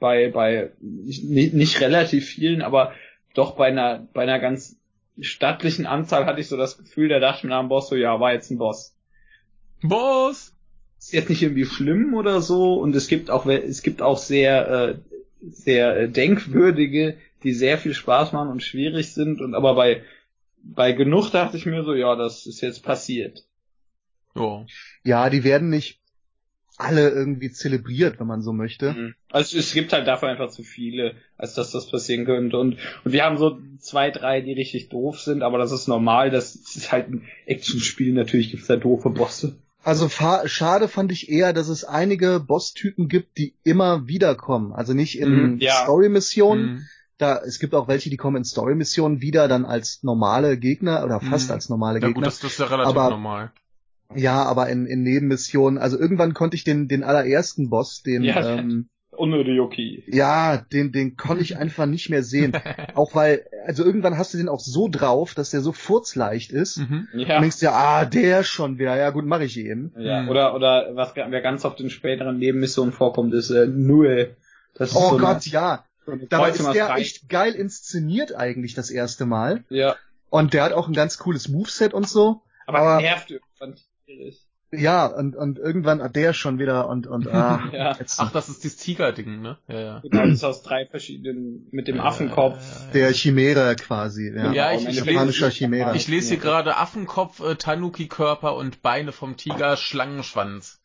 bei 0.00 0.30
bei 0.30 0.70
nicht, 0.80 1.54
nicht 1.54 1.80
relativ 1.80 2.26
vielen, 2.26 2.62
aber 2.62 2.92
doch 3.34 3.56
bei 3.56 3.66
einer 3.66 4.08
bei 4.14 4.22
einer 4.22 4.38
ganz 4.38 4.76
stattlichen 5.20 5.86
Anzahl 5.86 6.26
hatte 6.26 6.40
ich 6.40 6.48
so 6.48 6.56
das 6.56 6.78
Gefühl, 6.78 7.08
der 7.08 7.20
dachte 7.20 7.46
mir 7.46 7.50
nach 7.50 7.60
dem 7.60 7.68
Boss 7.68 7.88
so, 7.88 7.96
ja, 7.96 8.20
war 8.20 8.32
jetzt 8.32 8.50
ein 8.50 8.58
Boss. 8.58 8.94
Boss! 9.82 10.54
Ist 10.98 11.12
jetzt 11.12 11.30
nicht 11.30 11.42
irgendwie 11.42 11.64
schlimm 11.64 12.14
oder 12.14 12.40
so 12.40 12.74
und 12.74 12.94
es 12.96 13.06
gibt 13.06 13.30
auch 13.30 13.46
es 13.46 13.82
gibt 13.82 14.02
auch 14.02 14.18
sehr 14.18 14.68
äh, 14.68 14.98
sehr 15.40 15.96
äh, 15.96 16.08
denkwürdige, 16.08 17.16
die 17.44 17.52
sehr 17.52 17.78
viel 17.78 17.94
Spaß 17.94 18.32
machen 18.32 18.48
und 18.48 18.62
schwierig 18.62 19.14
sind 19.14 19.40
und 19.40 19.54
aber 19.54 19.74
bei 19.74 20.02
bei 20.60 20.92
genug 20.92 21.30
dachte 21.30 21.56
ich 21.56 21.66
mir 21.66 21.84
so, 21.84 21.94
ja, 21.94 22.16
das 22.16 22.46
ist 22.46 22.60
jetzt 22.60 22.82
passiert. 22.82 23.44
Ja. 24.34 24.66
Ja, 25.04 25.30
die 25.30 25.44
werden 25.44 25.70
nicht 25.70 25.97
alle 26.78 27.10
irgendwie 27.10 27.50
zelebriert, 27.50 28.20
wenn 28.20 28.26
man 28.28 28.40
so 28.40 28.52
möchte. 28.52 28.92
Mhm. 28.92 29.14
Also 29.30 29.58
es 29.58 29.72
gibt 29.72 29.92
halt 29.92 30.06
dafür 30.06 30.28
einfach 30.28 30.48
zu 30.50 30.62
viele, 30.62 31.14
als 31.36 31.54
dass 31.54 31.72
das 31.72 31.90
passieren 31.90 32.24
könnte. 32.24 32.56
Und, 32.56 32.76
und 33.04 33.12
wir 33.12 33.24
haben 33.24 33.36
so 33.36 33.58
zwei, 33.78 34.10
drei, 34.10 34.40
die 34.40 34.52
richtig 34.52 34.88
doof 34.88 35.18
sind, 35.20 35.42
aber 35.42 35.58
das 35.58 35.72
ist 35.72 35.88
normal. 35.88 36.30
Das 36.30 36.54
ist 36.54 36.92
halt 36.92 37.08
ein 37.10 37.22
Actionspiel. 37.46 38.12
Natürlich 38.14 38.50
gibt's 38.52 38.68
da 38.68 38.76
doofe 38.76 39.10
Bosse. 39.10 39.56
Also 39.84 40.08
schade 40.08 40.88
fand 40.88 41.12
ich 41.12 41.28
eher, 41.30 41.52
dass 41.52 41.68
es 41.68 41.84
einige 41.84 42.40
Boss-Typen 42.40 43.08
gibt, 43.08 43.38
die 43.38 43.54
immer 43.64 44.06
wiederkommen. 44.06 44.72
Also 44.72 44.92
nicht 44.94 45.18
in 45.18 45.30
Mhm, 45.54 45.58
ja. 45.60 45.82
Story-Missionen. 45.84 46.68
Hm. 46.78 46.86
Da, 47.16 47.38
es 47.44 47.58
gibt 47.58 47.74
auch 47.74 47.88
welche, 47.88 48.10
die 48.10 48.16
kommen 48.16 48.36
in 48.36 48.44
Story-Missionen 48.44 49.20
wieder, 49.20 49.48
dann 49.48 49.64
als 49.64 50.04
normale 50.04 50.56
Gegner 50.58 51.02
oder 51.04 51.20
fast 51.20 51.48
Mhm. 51.48 51.54
als 51.54 51.68
normale 51.68 51.98
Ja 52.00 52.06
Gegner. 52.06 52.14
gut, 52.14 52.26
das, 52.26 52.38
das 52.38 52.52
ist 52.52 52.58
ja 52.60 52.66
relativ 52.66 52.96
Aber- 52.96 53.10
normal. 53.10 53.50
Ja, 54.14 54.42
aber 54.44 54.68
in, 54.68 54.86
in 54.86 55.02
Nebenmissionen. 55.02 55.78
Also 55.78 55.98
irgendwann 55.98 56.34
konnte 56.34 56.56
ich 56.56 56.64
den, 56.64 56.88
den 56.88 57.04
allerersten 57.04 57.68
Boss, 57.70 58.02
den, 58.02 58.22
Ja. 58.24 58.56
ähm, 58.58 58.88
Unnötige 59.10 59.56
Yoki. 59.56 60.04
ja, 60.06 60.58
den, 60.58 60.92
den 60.92 61.16
konnte 61.16 61.42
ich 61.42 61.56
einfach 61.56 61.86
nicht 61.86 62.08
mehr 62.08 62.22
sehen. 62.22 62.52
auch 62.94 63.16
weil, 63.16 63.44
also 63.66 63.84
irgendwann 63.84 64.16
hast 64.16 64.32
du 64.32 64.38
den 64.38 64.48
auch 64.48 64.60
so 64.60 64.88
drauf, 64.88 65.34
dass 65.34 65.50
der 65.50 65.60
so 65.60 65.72
furzleicht 65.72 66.52
ist. 66.52 66.76
Mhm. 66.78 67.08
Und 67.12 67.20
Ja. 67.20 67.40
denkst 67.40 67.58
dir, 67.58 67.72
ah, 67.72 68.04
der 68.04 68.44
schon 68.44 68.78
wieder. 68.78 68.96
Ja 68.96 69.10
gut, 69.10 69.26
mache 69.26 69.44
ich 69.44 69.58
eben. 69.58 69.92
ja. 69.98 70.22
Mhm. 70.22 70.28
Oder, 70.28 70.54
oder 70.54 70.90
was 70.94 71.16
wer 71.16 71.40
ganz 71.40 71.64
oft 71.64 71.80
in 71.80 71.90
späteren 71.90 72.38
Nebenmissionen 72.38 72.92
vorkommt, 72.92 73.34
ist 73.34 73.50
äh, 73.50 73.66
Nue. 73.66 74.36
Das 74.74 74.90
ist 74.90 74.96
Oh 74.96 75.10
so 75.10 75.18
Gott, 75.18 75.28
eine, 75.28 75.40
ja. 75.46 75.84
so 76.06 76.14
Dabei 76.28 76.50
ist 76.50 76.72
der 76.72 76.94
echt 76.94 77.28
geil 77.28 77.54
inszeniert 77.54 78.36
eigentlich 78.36 78.74
das 78.74 78.88
erste 78.90 79.26
Mal. 79.26 79.64
Ja. 79.68 79.96
Und 80.30 80.54
der 80.54 80.62
hat 80.62 80.72
auch 80.72 80.86
ein 80.86 80.94
ganz 80.94 81.18
cooles 81.18 81.48
Moveset 81.48 81.92
und 81.92 82.08
so. 82.08 82.42
Aber, 82.66 82.78
Aber- 82.78 83.00
nervt 83.02 83.30
irgendwann 83.32 83.74
Ja, 84.70 85.06
und, 85.06 85.34
und 85.34 85.58
irgendwann 85.58 86.02
hat 86.02 86.14
der 86.14 86.34
schon 86.34 86.58
wieder 86.58 86.88
und, 86.90 87.06
und 87.06 87.26
ah, 87.28 87.62
Ja. 87.72 87.96
jetzt 87.98 88.20
Ach, 88.20 88.30
das 88.32 88.50
ist 88.50 88.62
dieses 88.64 88.76
Tiger-Ding, 88.76 89.40
ne? 89.40 89.56
Ja, 89.66 89.80
ja. 89.80 89.98
Genau, 90.00 90.24
das 90.24 90.34
ist 90.34 90.44
aus 90.44 90.62
drei 90.62 90.84
verschiedenen, 90.84 91.66
mit 91.70 91.88
dem 91.88 92.00
Affenkopf. 92.00 92.58
der 92.92 93.12
Chimäre 93.14 93.76
quasi. 93.76 94.30
Ja, 94.34 94.52
Ja, 94.52 94.72
ich- 94.72 94.80
Genau, 94.80 94.90
ich 94.90 94.96
japanischer 94.98 95.46
Endeffekt- 95.46 95.54
Chimäre. 95.56 95.96
Ich 95.96 96.06
lese 96.08 96.34
hier 96.34 96.36
gerade 96.42 96.76
Affenkopf, 96.76 97.40
äh, 97.40 97.54
Tanuki-Körper 97.54 98.56
und 98.56 98.82
Beine 98.82 99.12
vom 99.12 99.38
Tiger, 99.38 99.76
Schlangenschwanz. 99.78 100.80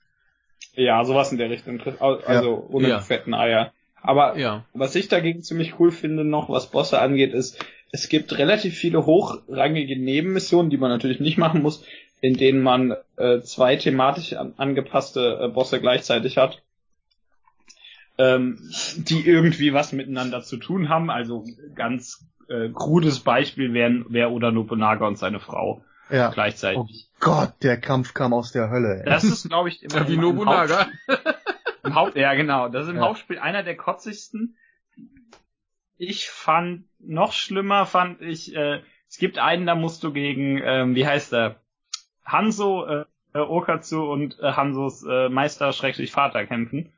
Ja, 0.75 1.03
sowas 1.03 1.31
in 1.33 1.37
der 1.37 1.49
Richtung. 1.49 1.81
Also 1.99 2.65
ohne 2.69 2.87
Ja. 2.87 2.99
fetten 3.01 3.33
Eier. 3.33 3.73
Aber 4.01 4.37
Ja. 4.37 4.63
was 4.73 4.95
ich 4.95 5.09
dagegen 5.09 5.43
ziemlich 5.43 5.77
cool 5.79 5.91
finde 5.91 6.23
noch, 6.23 6.49
was 6.49 6.71
Bosse 6.71 6.99
angeht, 6.99 7.33
ist, 7.33 7.63
es 7.91 8.07
gibt 8.09 8.37
relativ 8.37 8.75
viele 8.75 9.05
hochrangige 9.05 9.99
Nebenmissionen, 9.99 10.69
die 10.69 10.77
man 10.77 10.89
natürlich 10.89 11.19
nicht 11.19 11.37
machen 11.37 11.61
muss, 11.61 11.83
in 12.23 12.35
denen 12.35 12.61
man 12.61 12.95
äh, 13.17 13.41
zwei 13.41 13.75
thematisch 13.75 14.31
an, 14.31 14.53
angepasste 14.55 15.39
äh, 15.41 15.47
Bosse 15.49 15.81
gleichzeitig 15.81 16.37
hat, 16.37 16.63
ähm, 18.17 18.71
die 18.95 19.27
irgendwie 19.27 19.73
was 19.73 19.91
miteinander 19.91 20.41
zu 20.41 20.55
tun 20.55 20.87
haben. 20.87 21.09
Also 21.09 21.43
ganz 21.75 22.25
äh, 22.47 22.69
krudes 22.69 23.19
Beispiel 23.19 23.73
wären 23.73 24.05
wäre 24.07 24.31
Oda 24.31 24.51
Nobunaga 24.51 25.05
und 25.05 25.17
seine 25.17 25.41
Frau 25.41 25.83
ja. 26.09 26.29
gleichzeitig. 26.29 26.79
Oh 26.79 26.87
Gott, 27.19 27.55
der 27.61 27.77
Kampf 27.77 28.13
kam 28.13 28.33
aus 28.33 28.53
der 28.53 28.69
Hölle. 28.69 28.99
Ey. 28.99 29.05
Das 29.05 29.25
ist, 29.25 29.49
glaube 29.49 29.67
ich, 29.67 29.83
im, 29.83 29.89
Ja, 29.89 30.07
wie 30.07 30.15
Nobunaga. 30.15 30.87
Im 31.83 31.95
Haupt, 31.95 32.15
ja, 32.15 32.33
genau. 32.35 32.69
Das 32.69 32.85
ist 32.85 32.91
im 32.91 32.95
Ja. 32.95 33.01
Hauptspiel 33.01 33.39
einer 33.39 33.63
der 33.63 33.75
kotzigsten. 33.75 34.55
Ich 35.97 36.29
fand, 36.29 36.85
noch 36.99 37.33
schlimmer 37.33 37.85
fand 37.85 38.21
ich 38.21 38.55
äh, 38.55 38.79
Es 39.09 39.17
gibt 39.17 39.37
einen, 39.37 39.65
da 39.65 39.75
musst 39.75 40.01
du 40.05 40.13
gegen, 40.13 40.61
ähm, 40.63 40.95
wie 40.95 41.05
heißt 41.05 41.33
der? 41.33 41.59
Hanzo, 42.25 42.85
äh, 42.85 43.05
Okatsu 43.37 44.03
und 44.11 44.37
äh, 44.39 44.51
Hansos 44.53 45.03
äh, 45.03 45.29
Meister 45.29 45.73
Schrägstrich 45.73 46.11
Vater 46.11 46.45
kämpfen. 46.45 46.91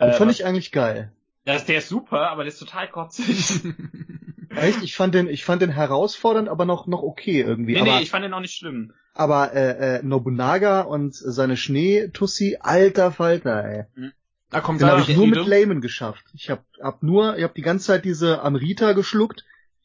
Den 0.00 0.08
Äh, 0.10 0.12
fand 0.12 0.30
ich 0.30 0.44
eigentlich 0.44 0.72
geil. 0.72 1.12
das, 1.44 1.64
der 1.64 1.78
ist 1.78 1.88
super, 1.88 2.30
aber 2.30 2.44
der 2.44 2.52
ist 2.52 2.58
total 2.58 2.88
kotzig. 2.88 3.60
Echt? 4.56 4.82
Ich 4.82 4.94
fand 4.94 5.14
den, 5.14 5.28
ich 5.28 5.44
fand 5.44 5.62
den 5.62 5.70
herausfordernd, 5.70 6.48
aber 6.48 6.64
noch, 6.64 6.86
noch 6.86 7.02
okay 7.02 7.40
irgendwie. 7.40 7.72
nee, 7.74 7.80
aber 7.80 7.96
nee, 7.96 8.02
ich 8.02 8.10
fand 8.10 8.24
den 8.24 8.34
auch 8.34 8.40
nicht 8.40 8.54
schlimm. 8.54 8.92
aber 9.14 9.52
äh, 9.52 9.96
äh, 9.96 10.02
Nobunaga 10.02 10.82
und 10.82 11.14
seine 11.14 11.56
Schneetussi, 11.56 12.58
alter 12.60 13.10
Falter, 13.10 13.64
ey. 13.64 14.12
Da 14.50 14.60
kommt 14.60 14.80
Den 14.80 14.88
habe 14.88 15.00
ich 15.00 15.16
nur 15.16 15.26
mit. 15.26 15.44
Layman 15.46 15.80
geschafft. 15.80 16.24
Ich 16.34 16.50
hab, 16.50 16.62
hab 16.80 17.02
nur, 17.02 17.36
ich 17.36 17.42
hab 17.42 17.54
die 17.54 17.62
ganze 17.62 17.86
Zeit 17.86 18.04
diese 18.04 18.42
Amrita 18.42 18.92
geschluckt, 18.92 19.44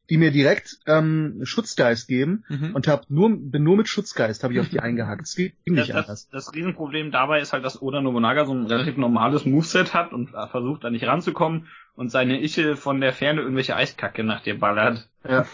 die 0.10 0.18
mir 0.18 0.32
direkt 0.32 0.78
ähm, 0.88 1.42
Schutzgeist 1.44 2.08
geben 2.08 2.44
Mhm. 2.50 2.76
und 2.76 2.88
hab 2.88 3.10
nur, 3.10 3.30
bin 3.30 3.64
nur 3.64 3.78
mit 3.78 3.88
Schutzgeist, 3.88 4.44
habe 4.44 4.54
ich 4.54 4.60
auf 4.60 4.70
die 4.70 4.80
eingehackt. 4.82 5.22
Das 5.22 5.36
ging 5.36 5.52
Das, 5.66 5.76
nicht 5.88 5.92
anders. 5.96 6.28
das, 6.30 6.46
das 6.48 6.54
Riesenproblem 6.56 7.12
dabei 7.12 7.42
ist 7.42 7.54
halt, 7.54 7.64
dass 7.64 7.82
Oda 7.82 8.02
Nobunaga 8.02 8.46
so 8.46 8.54
ein 8.54 8.66
relativ 8.66 8.98
normales 8.98 9.46
Moveset 9.46 9.94
hat 9.94 10.12
und 10.14 10.34
äh, 10.34 10.48
versucht 10.48 10.84
da 10.84 10.90
nicht 10.90 11.06
ranzukommen 11.06 11.68
und 11.96 12.10
seine 12.10 12.42
Iche 12.42 12.76
von 12.76 13.02
der 13.02 13.14
Ferne 13.14 13.42
irgendwelche 13.42 13.76
Eiskacke 13.76 14.24
nach 14.24 14.42
dir 14.42 14.58
ballert. 14.60 15.08
Ja. 15.28 15.46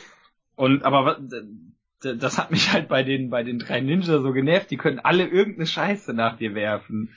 Und 0.55 0.83
aber 0.83 1.19
das 2.01 2.37
hat 2.37 2.51
mich 2.51 2.71
halt 2.71 2.87
bei 2.87 3.03
den 3.03 3.29
bei 3.29 3.43
den 3.43 3.57
drei 3.59 3.81
Ninja 3.81 4.21
so 4.21 4.31
genervt, 4.31 4.69
die 4.69 4.77
können 4.77 4.99
alle 4.99 5.25
irgendeine 5.27 5.65
Scheiße 5.65 6.13
nach 6.13 6.37
dir 6.37 6.53
werfen. 6.53 7.09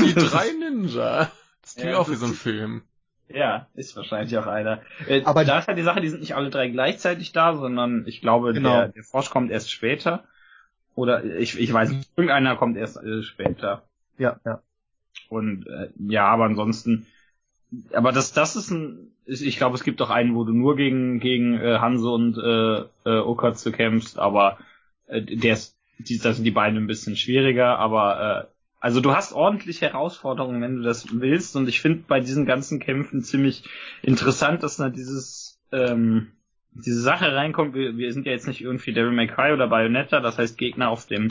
Die 0.00 0.14
drei 0.14 0.46
Ninja. 0.58 1.30
Das 1.62 1.74
klingt 1.76 1.90
Ja, 1.92 1.98
auch 1.98 2.10
wie 2.10 2.16
so 2.16 2.26
ein 2.26 2.32
Film. 2.34 2.82
Ja, 3.32 3.68
ist 3.74 3.96
wahrscheinlich 3.96 4.36
auch 4.38 4.46
einer. 4.46 4.80
Äh, 5.06 5.22
Aber- 5.24 5.44
da 5.44 5.58
ist 5.60 5.68
halt 5.68 5.78
die 5.78 5.82
Sache, 5.82 6.00
die 6.00 6.08
sind 6.08 6.20
nicht 6.20 6.34
alle 6.34 6.50
drei 6.50 6.68
gleichzeitig 6.68 7.32
da, 7.32 7.54
sondern 7.56 8.04
ich 8.06 8.20
glaube, 8.20 8.52
Genau. 8.52 8.70
der, 8.70 8.88
der 8.88 9.04
Frosch 9.04 9.30
kommt 9.30 9.50
erst 9.50 9.70
später. 9.70 10.24
Oder 10.96 11.24
ich, 11.24 11.58
ich 11.58 11.72
weiß 11.72 11.90
nicht, 11.92 12.10
irgendeiner 12.16 12.56
kommt 12.56 12.76
erst 12.76 12.96
äh, 13.02 13.22
später. 13.22 13.82
Ja, 14.18 14.40
ja. 14.44 14.60
Und 15.28 15.66
äh, 15.68 15.90
ja, 15.98 16.26
aber 16.26 16.44
ansonsten, 16.44 17.06
aber 17.92 18.10
das, 18.12 18.32
das 18.32 18.56
ist 18.56 18.70
ein, 18.70 19.12
ich 19.26 19.56
glaube, 19.56 19.76
es 19.76 19.84
gibt 19.84 20.02
auch 20.02 20.10
einen, 20.10 20.34
wo 20.34 20.42
du 20.44 20.52
nur 20.52 20.74
gegen 20.76 21.20
gegen 21.20 21.54
äh, 21.60 21.78
Hanse 21.78 22.08
und 22.10 22.36
äh, 22.36 23.08
äh, 23.08 23.20
Okatsu 23.20 23.70
kämpfst, 23.70 24.18
aber 24.18 24.58
äh, 25.06 25.22
der 25.22 25.52
ist, 25.54 25.76
die, 25.98 26.18
das 26.18 26.36
sind 26.36 26.44
die 26.44 26.50
beiden 26.50 26.76
ein 26.78 26.86
bisschen 26.88 27.14
schwieriger, 27.16 27.78
aber 27.78 28.48
äh, 28.50 28.59
also 28.80 29.00
du 29.00 29.14
hast 29.14 29.32
ordentlich 29.32 29.82
Herausforderungen, 29.82 30.62
wenn 30.62 30.76
du 30.76 30.82
das 30.82 31.06
willst, 31.12 31.54
und 31.54 31.68
ich 31.68 31.80
finde 31.80 32.04
bei 32.08 32.20
diesen 32.20 32.46
ganzen 32.46 32.80
Kämpfen 32.80 33.22
ziemlich 33.22 33.64
interessant, 34.02 34.62
dass 34.62 34.76
da 34.76 34.88
dieses 34.88 35.60
ähm, 35.70 36.32
diese 36.72 37.00
Sache 37.00 37.34
reinkommt. 37.34 37.74
Wir, 37.74 37.96
wir 37.96 38.12
sind 38.12 38.26
ja 38.26 38.32
jetzt 38.32 38.46
nicht 38.46 38.60
irgendwie 38.60 38.92
Devil 38.92 39.12
May 39.12 39.26
Cry 39.26 39.52
oder 39.52 39.68
Bayonetta, 39.68 40.20
das 40.20 40.38
heißt 40.38 40.56
Gegner 40.56 40.88
auf 40.88 41.06
dem 41.06 41.28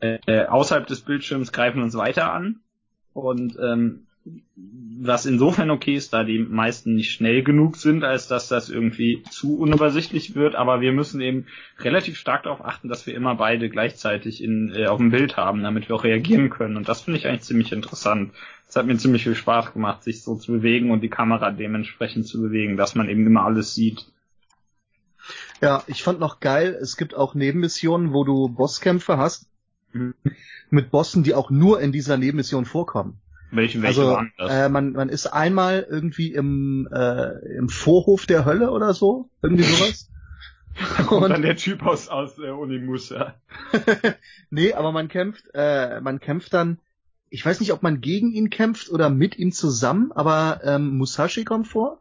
äh, 0.00 0.46
außerhalb 0.46 0.86
des 0.86 1.00
Bildschirms 1.00 1.52
greifen 1.52 1.82
uns 1.82 1.96
weiter 1.96 2.32
an. 2.32 2.60
Und 3.12 3.58
ähm, 3.60 4.06
was 5.00 5.26
insofern 5.26 5.70
okay 5.70 5.94
ist, 5.94 6.12
da 6.12 6.24
die 6.24 6.38
meisten 6.38 6.94
nicht 6.94 7.12
schnell 7.12 7.42
genug 7.42 7.76
sind, 7.76 8.02
als 8.02 8.26
dass 8.26 8.48
das 8.48 8.68
irgendwie 8.68 9.22
zu 9.30 9.58
unübersichtlich 9.58 10.34
wird, 10.34 10.56
aber 10.56 10.80
wir 10.80 10.92
müssen 10.92 11.20
eben 11.20 11.46
relativ 11.78 12.18
stark 12.18 12.42
darauf 12.42 12.64
achten, 12.64 12.88
dass 12.88 13.06
wir 13.06 13.14
immer 13.14 13.36
beide 13.36 13.68
gleichzeitig 13.70 14.42
in, 14.42 14.72
äh, 14.74 14.86
auf 14.86 14.98
dem 14.98 15.10
Bild 15.10 15.36
haben, 15.36 15.62
damit 15.62 15.88
wir 15.88 15.96
auch 15.96 16.04
reagieren 16.04 16.50
können. 16.50 16.76
Und 16.76 16.88
das 16.88 17.02
finde 17.02 17.18
ich 17.18 17.26
eigentlich 17.26 17.42
ziemlich 17.42 17.72
interessant. 17.72 18.32
Es 18.68 18.76
hat 18.76 18.86
mir 18.86 18.96
ziemlich 18.96 19.22
viel 19.22 19.36
Spaß 19.36 19.72
gemacht, 19.72 20.02
sich 20.02 20.22
so 20.22 20.34
zu 20.34 20.52
bewegen 20.52 20.90
und 20.90 21.00
die 21.00 21.08
Kamera 21.08 21.50
dementsprechend 21.52 22.26
zu 22.26 22.40
bewegen, 22.42 22.76
dass 22.76 22.94
man 22.94 23.08
eben 23.08 23.26
immer 23.26 23.44
alles 23.44 23.74
sieht. 23.74 24.06
Ja, 25.60 25.84
ich 25.86 26.02
fand 26.02 26.20
noch 26.20 26.40
geil, 26.40 26.76
es 26.80 26.96
gibt 26.96 27.14
auch 27.14 27.34
Nebenmissionen, 27.34 28.12
wo 28.12 28.24
du 28.24 28.48
Bosskämpfe 28.48 29.16
hast, 29.16 29.48
Mhm. 29.92 30.14
mit 30.70 30.90
Bossen, 30.90 31.22
die 31.22 31.34
auch 31.34 31.50
nur 31.50 31.80
in 31.80 31.92
dieser 31.92 32.16
Nebenmission 32.16 32.64
vorkommen. 32.64 33.20
Welche, 33.50 33.80
welche 33.82 34.00
also 34.02 34.12
waren 34.12 34.32
das? 34.36 34.52
äh, 34.52 34.68
man, 34.68 34.92
man 34.92 35.08
ist 35.08 35.26
einmal 35.26 35.86
irgendwie 35.88 36.32
im, 36.34 36.88
äh, 36.92 37.56
im 37.56 37.68
Vorhof 37.68 38.26
der 38.26 38.44
Hölle 38.44 38.70
oder 38.70 38.92
so, 38.94 39.30
irgendwie 39.42 39.64
sowas. 39.64 40.10
und 41.10 41.30
dann 41.30 41.42
der 41.42 41.56
Typ 41.56 41.82
aus, 41.84 42.08
aus 42.08 42.38
äh, 42.38 42.50
Unimusha. 42.50 43.34
nee, 44.50 44.74
aber 44.74 44.92
man 44.92 45.08
kämpft, 45.08 45.44
äh, 45.54 46.00
man 46.00 46.20
kämpft 46.20 46.52
dann, 46.54 46.78
ich 47.30 47.44
weiß 47.44 47.60
nicht, 47.60 47.72
ob 47.72 47.82
man 47.82 48.00
gegen 48.00 48.32
ihn 48.32 48.50
kämpft 48.50 48.90
oder 48.90 49.10
mit 49.10 49.38
ihm 49.38 49.52
zusammen, 49.52 50.12
aber 50.12 50.60
ähm, 50.64 50.96
Musashi 50.96 51.44
kommt 51.44 51.68
vor. 51.68 52.00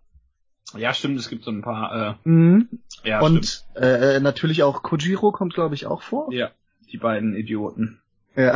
Ja, 0.75 0.93
stimmt, 0.93 1.17
es 1.17 1.29
gibt 1.29 1.43
so 1.45 1.51
ein 1.51 1.61
paar, 1.61 2.19
Mhm. 2.25 2.67
äh, 3.03 3.09
ja, 3.09 3.21
Und 3.21 3.45
stimmt. 3.45 3.65
äh, 3.75 4.19
natürlich 4.19 4.63
auch 4.63 4.83
Kojiro 4.83 5.31
kommt, 5.31 5.53
glaube 5.53 5.75
ich, 5.75 5.85
auch 5.85 6.01
vor. 6.01 6.31
Ja, 6.31 6.51
die 6.91 6.97
beiden 6.97 7.35
Idioten. 7.35 8.01
Ja. 8.37 8.53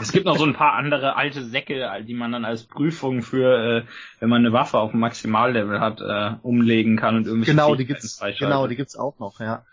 Es 0.00 0.12
gibt 0.12 0.24
noch 0.24 0.38
so 0.38 0.44
ein 0.44 0.54
paar 0.54 0.74
andere 0.74 1.16
alte 1.16 1.44
Säcke, 1.44 1.90
die 2.06 2.14
man 2.14 2.32
dann 2.32 2.44
als 2.44 2.64
Prüfung 2.64 3.22
für, 3.22 3.78
äh, 3.78 3.82
wenn 4.20 4.28
man 4.28 4.44
eine 4.44 4.52
Waffe 4.52 4.78
auf 4.78 4.92
dem 4.92 5.00
Maximallevel 5.00 5.80
hat, 5.80 6.00
äh, 6.00 6.36
umlegen 6.42 6.96
kann 6.96 7.16
und 7.16 7.26
irgendwelche 7.26 7.52
Genau, 7.52 7.74
die 7.74 7.86
gibt's, 7.86 8.20
genau, 8.38 8.66
die 8.68 8.76
gibt's 8.76 8.96
auch 8.96 9.18
noch, 9.18 9.40
ja. 9.40 9.64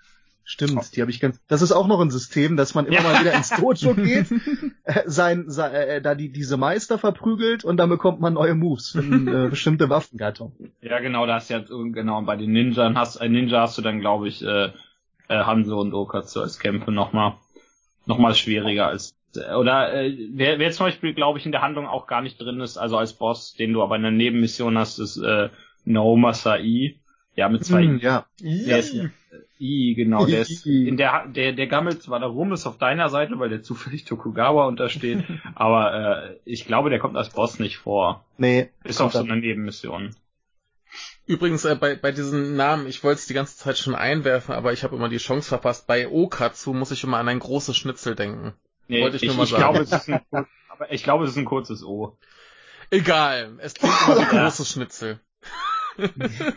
Stimmt, 0.49 0.95
die 0.95 1.01
habe 1.01 1.11
ich 1.11 1.19
ganz. 1.19 1.41
Das 1.49 1.61
ist 1.61 1.73
auch 1.73 1.87
noch 1.87 1.99
ein 1.99 2.09
System, 2.09 2.55
dass 2.55 2.73
man 2.73 2.85
immer 2.85 2.95
Ja. 2.95 3.03
mal 3.03 3.19
wieder 3.19 3.33
ins 3.33 3.49
Dojo 3.49 3.93
geht, 3.95 4.27
äh, 4.85 5.03
sein, 5.05 5.43
sein 5.49 5.73
äh, 5.73 6.01
da 6.01 6.15
die 6.15 6.31
diese 6.31 6.55
Meister 6.55 6.97
verprügelt 6.97 7.65
und 7.65 7.75
dann 7.75 7.89
bekommt 7.89 8.21
man 8.21 8.33
neue 8.33 8.55
Moves 8.55 8.91
für 8.91 8.99
eine 8.99 9.47
äh, 9.47 9.49
bestimmte 9.49 9.89
Waffengattung. 9.89 10.53
Ja, 10.79 10.99
genau, 10.99 11.25
da 11.25 11.35
hast 11.35 11.49
du 11.49 11.55
ja, 11.55 11.59
genau, 11.67 12.21
bei 12.21 12.37
den 12.37 12.53
Ninja 12.53 12.93
hast, 12.95 13.17
äh, 13.17 13.27
Ninja 13.27 13.59
hast 13.59 13.77
du 13.77 13.81
dann, 13.81 13.99
glaube 13.99 14.29
ich, 14.29 14.41
äh, 14.41 14.71
äh, 15.27 15.43
Hanzo 15.43 15.81
und 15.81 15.93
Okatsu 15.93 16.39
als 16.39 16.59
Kämpfe 16.59 16.93
nochmal, 16.93 17.33
nochmal 18.05 18.33
schwieriger 18.33 18.87
als, 18.87 19.15
oder, 19.37 19.93
äh, 19.93 20.17
wer, 20.33 20.59
wer 20.59 20.71
zum 20.71 20.87
Beispiel, 20.87 21.13
glaube 21.13 21.39
ich, 21.39 21.45
in 21.45 21.51
der 21.51 21.61
Handlung 21.61 21.87
auch 21.87 22.07
gar 22.07 22.21
nicht 22.21 22.39
drin 22.39 22.59
ist, 22.61 22.77
also 22.77 22.97
als 22.97 23.13
Boss, 23.13 23.53
den 23.53 23.73
du 23.73 23.81
aber 23.81 23.95
in 23.95 24.03
der 24.03 24.11
Nebenmission 24.11 24.77
hast, 24.77 24.99
ist, 24.99 25.17
äh, 25.17 25.49
Naoma 25.85 26.33
Sai. 26.33 26.95
Ja, 27.35 27.49
mit 27.49 27.63
zwei 27.63 27.83
Hm, 27.83 27.99
ja. 27.99 28.25
Der 28.41 28.79
ist, 28.79 28.93
äh, 28.95 29.09
I, 29.59 29.93
genau, 29.95 30.25
der 30.25 30.41
ist, 30.41 30.65
I. 30.65 30.87
in 30.87 30.97
der, 30.97 31.27
der, 31.27 31.53
der 31.53 31.67
gammelt 31.67 32.01
zwar 32.01 32.19
da 32.19 32.25
rum, 32.25 32.51
ist 32.51 32.65
auf 32.65 32.77
deiner 32.77 33.09
Seite, 33.09 33.37
weil 33.39 33.49
der 33.49 33.61
zufällig 33.61 34.05
Tokugawa 34.05 34.67
untersteht, 34.67 35.23
aber, 35.55 36.29
äh, 36.29 36.39
ich 36.45 36.65
glaube, 36.65 36.89
der 36.89 36.99
kommt 36.99 37.15
als 37.15 37.29
Boss 37.29 37.59
nicht 37.59 37.77
vor. 37.77 38.25
Nee. 38.37 38.69
Ist 38.83 39.01
auf 39.01 39.13
so 39.13 39.19
einer 39.19 39.35
Nebenmission. 39.35 40.15
Übrigens, 41.25 41.65
äh, 41.65 41.75
bei, 41.75 41.95
bei 41.95 42.11
diesen 42.11 42.55
Namen, 42.55 42.87
ich 42.87 43.03
wollte 43.03 43.19
es 43.19 43.27
die 43.27 43.33
ganze 43.33 43.57
Zeit 43.57 43.77
schon 43.77 43.95
einwerfen, 43.95 44.55
aber 44.55 44.71
ich 44.71 44.83
habe 44.83 44.95
immer 44.95 45.09
die 45.09 45.17
Chance 45.17 45.49
verpasst. 45.49 45.85
Bei 45.85 46.07
Okatsu 46.07 46.73
muss 46.73 46.91
ich 46.91 47.03
immer 47.03 47.17
an 47.17 47.27
ein 47.27 47.39
großes 47.39 47.75
Schnitzel 47.75 48.15
denken. 48.15 48.53
Nee, 48.87 49.01
Wollte 49.01 49.17
ich 49.17 49.23
ich, 49.23 49.27
nur 49.29 49.37
mal 49.37 49.43
ich 49.43 49.49
sagen. 49.49 49.61
glaube, 49.61 49.79
es 49.79 49.91
ist 49.91 50.09
ein, 50.09 50.21
aber 50.69 50.91
ich 50.91 51.03
glaube, 51.03 51.25
es 51.25 51.31
ist 51.31 51.37
ein 51.37 51.45
kurzes 51.45 51.83
O. 51.83 52.17
Egal, 52.89 53.53
es 53.59 53.73
klingt 53.73 53.93
immer 54.07 54.17
wie 54.17 54.21
Ja. 54.35 54.43
großes 54.43 54.71
Schnitzel. 54.71 55.19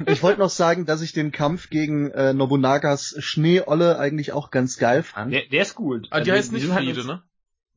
Ich 0.06 0.22
wollte 0.22 0.38
noch 0.38 0.50
sagen, 0.50 0.84
dass 0.84 1.00
ich 1.00 1.12
den 1.12 1.32
Kampf 1.32 1.70
gegen 1.70 2.10
äh, 2.10 2.34
Nobunagas 2.34 3.16
Schneeolle 3.20 3.98
eigentlich 3.98 4.32
auch 4.32 4.50
ganz 4.50 4.76
geil 4.76 5.02
fand. 5.02 5.32
Der, 5.32 5.46
der 5.46 5.62
ist 5.62 5.74
gut. 5.74 6.08
Ah, 6.10 6.20
die 6.20 6.30
Also, 6.30 6.32
heißt 6.32 6.52
nicht 6.52 6.70
halt 6.70 6.84
Friede, 6.84 7.06
ne? 7.06 7.22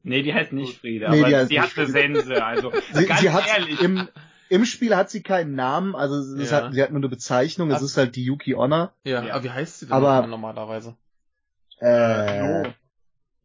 Nee, 0.03 0.21
die 0.23 0.33
heißt 0.33 0.51
nicht 0.51 0.81
Friede, 0.81 1.09
Nee, 1.09 1.19
aber 1.21 1.29
die 1.29 1.35
heißt 1.37 1.51
die, 1.51 1.61
hat 1.61 1.71
eine 1.77 1.87
Sense, 1.87 2.43
also 2.45 2.73
Sie, 2.93 3.05
ganz 3.05 3.21
sie 3.21 3.29
hat 3.31 3.47
ehrlich. 3.47 3.79
im, 3.81 4.09
im 4.49 4.65
Spiel 4.65 4.93
hat 4.97 5.09
sie 5.09 5.23
keinen 5.23 5.55
Namen, 5.55 5.95
also 5.95 6.15
es 6.37 6.51
Ja. 6.51 6.63
hat, 6.65 6.73
sie 6.73 6.83
hat 6.83 6.89
nur 6.91 6.99
eine 6.99 7.07
Bezeichnung, 7.07 7.71
es 7.71 7.81
ist 7.81 7.95
halt 7.95 8.17
die 8.17 8.25
Yuki 8.25 8.51
Honor. 8.51 8.91
Ja, 9.05 9.23
Ja. 9.23 9.33
aber 9.33 9.45
wie 9.45 9.49
heißt 9.51 9.79
sie 9.79 9.85
denn 9.85 9.93
Aber- 9.93 10.27
nochmal 10.27 10.53
normalerweise? 10.53 10.97
Äh, 11.79 12.63
No, 12.63 12.73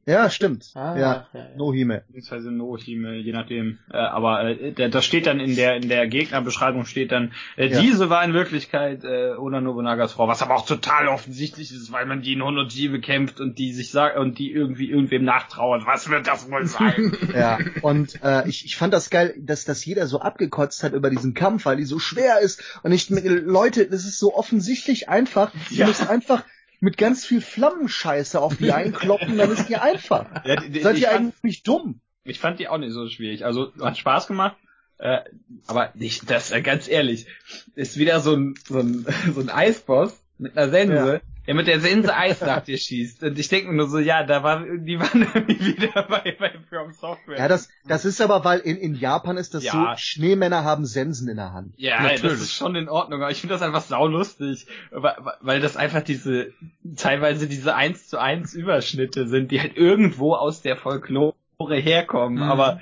Ja, 0.08 0.30
stimmt. 0.30 0.70
Ah, 0.74 0.96
ja, 0.96 1.26
ja, 1.34 1.40
ja. 1.40 1.46
Nohime. 1.56 2.02
beziehungsweise 2.08 2.50
Nohime, 2.50 3.16
je 3.16 3.32
nachdem. 3.32 3.78
Äh, 3.92 3.98
aber 3.98 4.42
äh, 4.44 4.72
da, 4.72 4.88
da 4.88 5.02
steht 5.02 5.26
dann 5.26 5.38
in 5.38 5.54
der 5.54 5.76
in 5.76 5.88
der 5.88 6.06
Gegnerbeschreibung 6.08 6.86
steht 6.86 7.12
dann, 7.12 7.32
äh, 7.56 7.66
Ja. 7.68 7.80
diese 7.80 8.08
war 8.08 8.24
in 8.24 8.32
Wirklichkeit 8.32 9.04
äh, 9.04 9.34
Oda 9.36 9.60
Nobunagas 9.60 10.14
Frau, 10.14 10.26
was 10.26 10.40
aber 10.40 10.56
auch 10.56 10.64
total 10.66 11.08
offensichtlich 11.08 11.70
ist, 11.72 11.92
weil 11.92 12.06
man 12.06 12.22
die 12.22 12.32
in 12.32 12.42
Honoji 12.42 12.88
bekämpft 12.88 13.38
und 13.40 13.58
die 13.58 13.72
sich 13.74 13.90
sagt 13.90 14.16
und 14.16 14.38
die 14.38 14.50
irgendwie 14.50 14.88
irgendwem 14.90 15.24
nachtrauert. 15.24 15.84
Was 15.86 16.08
wird 16.08 16.26
das 16.26 16.50
wohl 16.50 16.66
sein? 16.66 17.12
Ja, 17.34 17.58
und 17.82 18.18
äh, 18.24 18.48
ich, 18.48 18.64
ich 18.64 18.76
fand 18.76 18.94
das 18.94 19.10
geil, 19.10 19.34
dass 19.38 19.64
das 19.66 19.84
jeder 19.84 20.06
so 20.06 20.20
abgekotzt 20.20 20.82
hat 20.82 20.94
über 20.94 21.10
diesen 21.10 21.34
Kampf, 21.34 21.66
weil 21.66 21.76
die 21.76 21.84
so 21.84 21.98
schwer 21.98 22.40
ist. 22.40 22.80
Und 22.82 22.92
ich, 22.92 23.10
Leute, 23.10 23.86
das 23.86 24.04
ist 24.06 24.18
so 24.18 24.34
offensichtlich 24.34 25.08
einfach. 25.10 25.52
Ihr 25.70 25.78
Ja. 25.78 25.86
müsst 25.86 26.08
einfach 26.08 26.42
mit 26.80 26.96
ganz 26.96 27.24
viel 27.24 27.40
Flammenscheiße 27.40 28.40
auf 28.40 28.56
die 28.56 28.72
einkloppen, 28.72 29.36
dann 29.36 29.50
ist 29.50 29.68
die 29.68 29.76
einfach. 29.76 30.26
ja, 30.44 30.56
die, 30.56 30.80
Seid 30.80 30.98
ihr 30.98 31.10
eigentlich 31.10 31.62
dumm? 31.62 32.00
ich 32.24 32.38
fand 32.38 32.60
die 32.60 32.68
auch 32.68 32.78
nicht 32.78 32.92
so 32.92 33.08
schwierig. 33.08 33.44
Also 33.44 33.72
hat 33.80 33.96
Spaß 33.96 34.26
gemacht. 34.26 34.56
Äh, 34.98 35.20
aber 35.66 35.92
nicht, 35.94 36.28
das 36.28 36.50
äh, 36.50 36.60
ganz 36.60 36.88
ehrlich, 36.88 37.26
ist 37.74 37.98
wieder 37.98 38.20
so 38.20 38.34
ein, 38.34 38.54
so 38.66 38.80
ein, 38.80 39.06
so 39.34 39.40
ein 39.40 39.50
Eisboss 39.50 40.20
mit 40.38 40.56
einer 40.56 40.70
Sense, 40.70 41.20
der 41.46 41.54
mit 41.54 41.66
der 41.66 41.80
Sense 41.80 42.14
Eis 42.14 42.40
nach 42.42 42.60
dir 42.62 42.76
schießt. 42.78 43.22
Und 43.24 43.38
ich 43.38 43.48
denke 43.48 43.70
mir 43.70 43.76
nur 43.76 43.88
so, 43.88 43.98
ja, 43.98 44.22
da 44.24 44.42
war, 44.42 44.62
die 44.64 44.98
waren 45.00 45.22
irgendwie 45.34 45.78
wieder 45.78 46.02
bei, 46.02 46.36
bei 46.38 46.52
From 46.68 46.92
Software. 46.92 47.38
Ja, 47.38 47.48
das, 47.48 47.68
das 47.86 48.04
ist 48.04 48.20
aber, 48.20 48.44
weil 48.44 48.60
in, 48.60 48.76
in 48.76 48.94
Japan 48.94 49.36
ist 49.36 49.54
das 49.54 49.64
Ja. 49.64 49.72
so, 49.72 50.00
Schneemänner 50.02 50.62
haben 50.64 50.84
Sensen 50.84 51.28
in 51.28 51.36
der 51.36 51.52
Hand. 51.52 51.72
Ja, 51.76 52.00
Natürlich. 52.02 52.22
das 52.22 52.40
ist 52.42 52.52
schon 52.54 52.74
in 52.76 52.88
Ordnung, 52.88 53.22
aber 53.22 53.30
ich 53.30 53.40
finde 53.40 53.54
das 53.54 53.62
einfach 53.62 53.82
saulustig, 53.82 54.66
weil, 54.90 55.16
weil 55.40 55.60
das 55.60 55.76
einfach 55.76 56.02
diese, 56.02 56.52
teilweise 56.96 57.48
diese 57.48 57.74
1 57.74 58.08
zu 58.08 58.18
1 58.20 58.54
Überschnitte 58.54 59.26
sind, 59.26 59.50
die 59.50 59.60
halt 59.60 59.76
irgendwo 59.76 60.34
aus 60.34 60.60
der 60.62 60.76
Folklore 60.76 61.34
herkommen, 61.58 62.36
Mhm. 62.44 62.50
aber, 62.50 62.80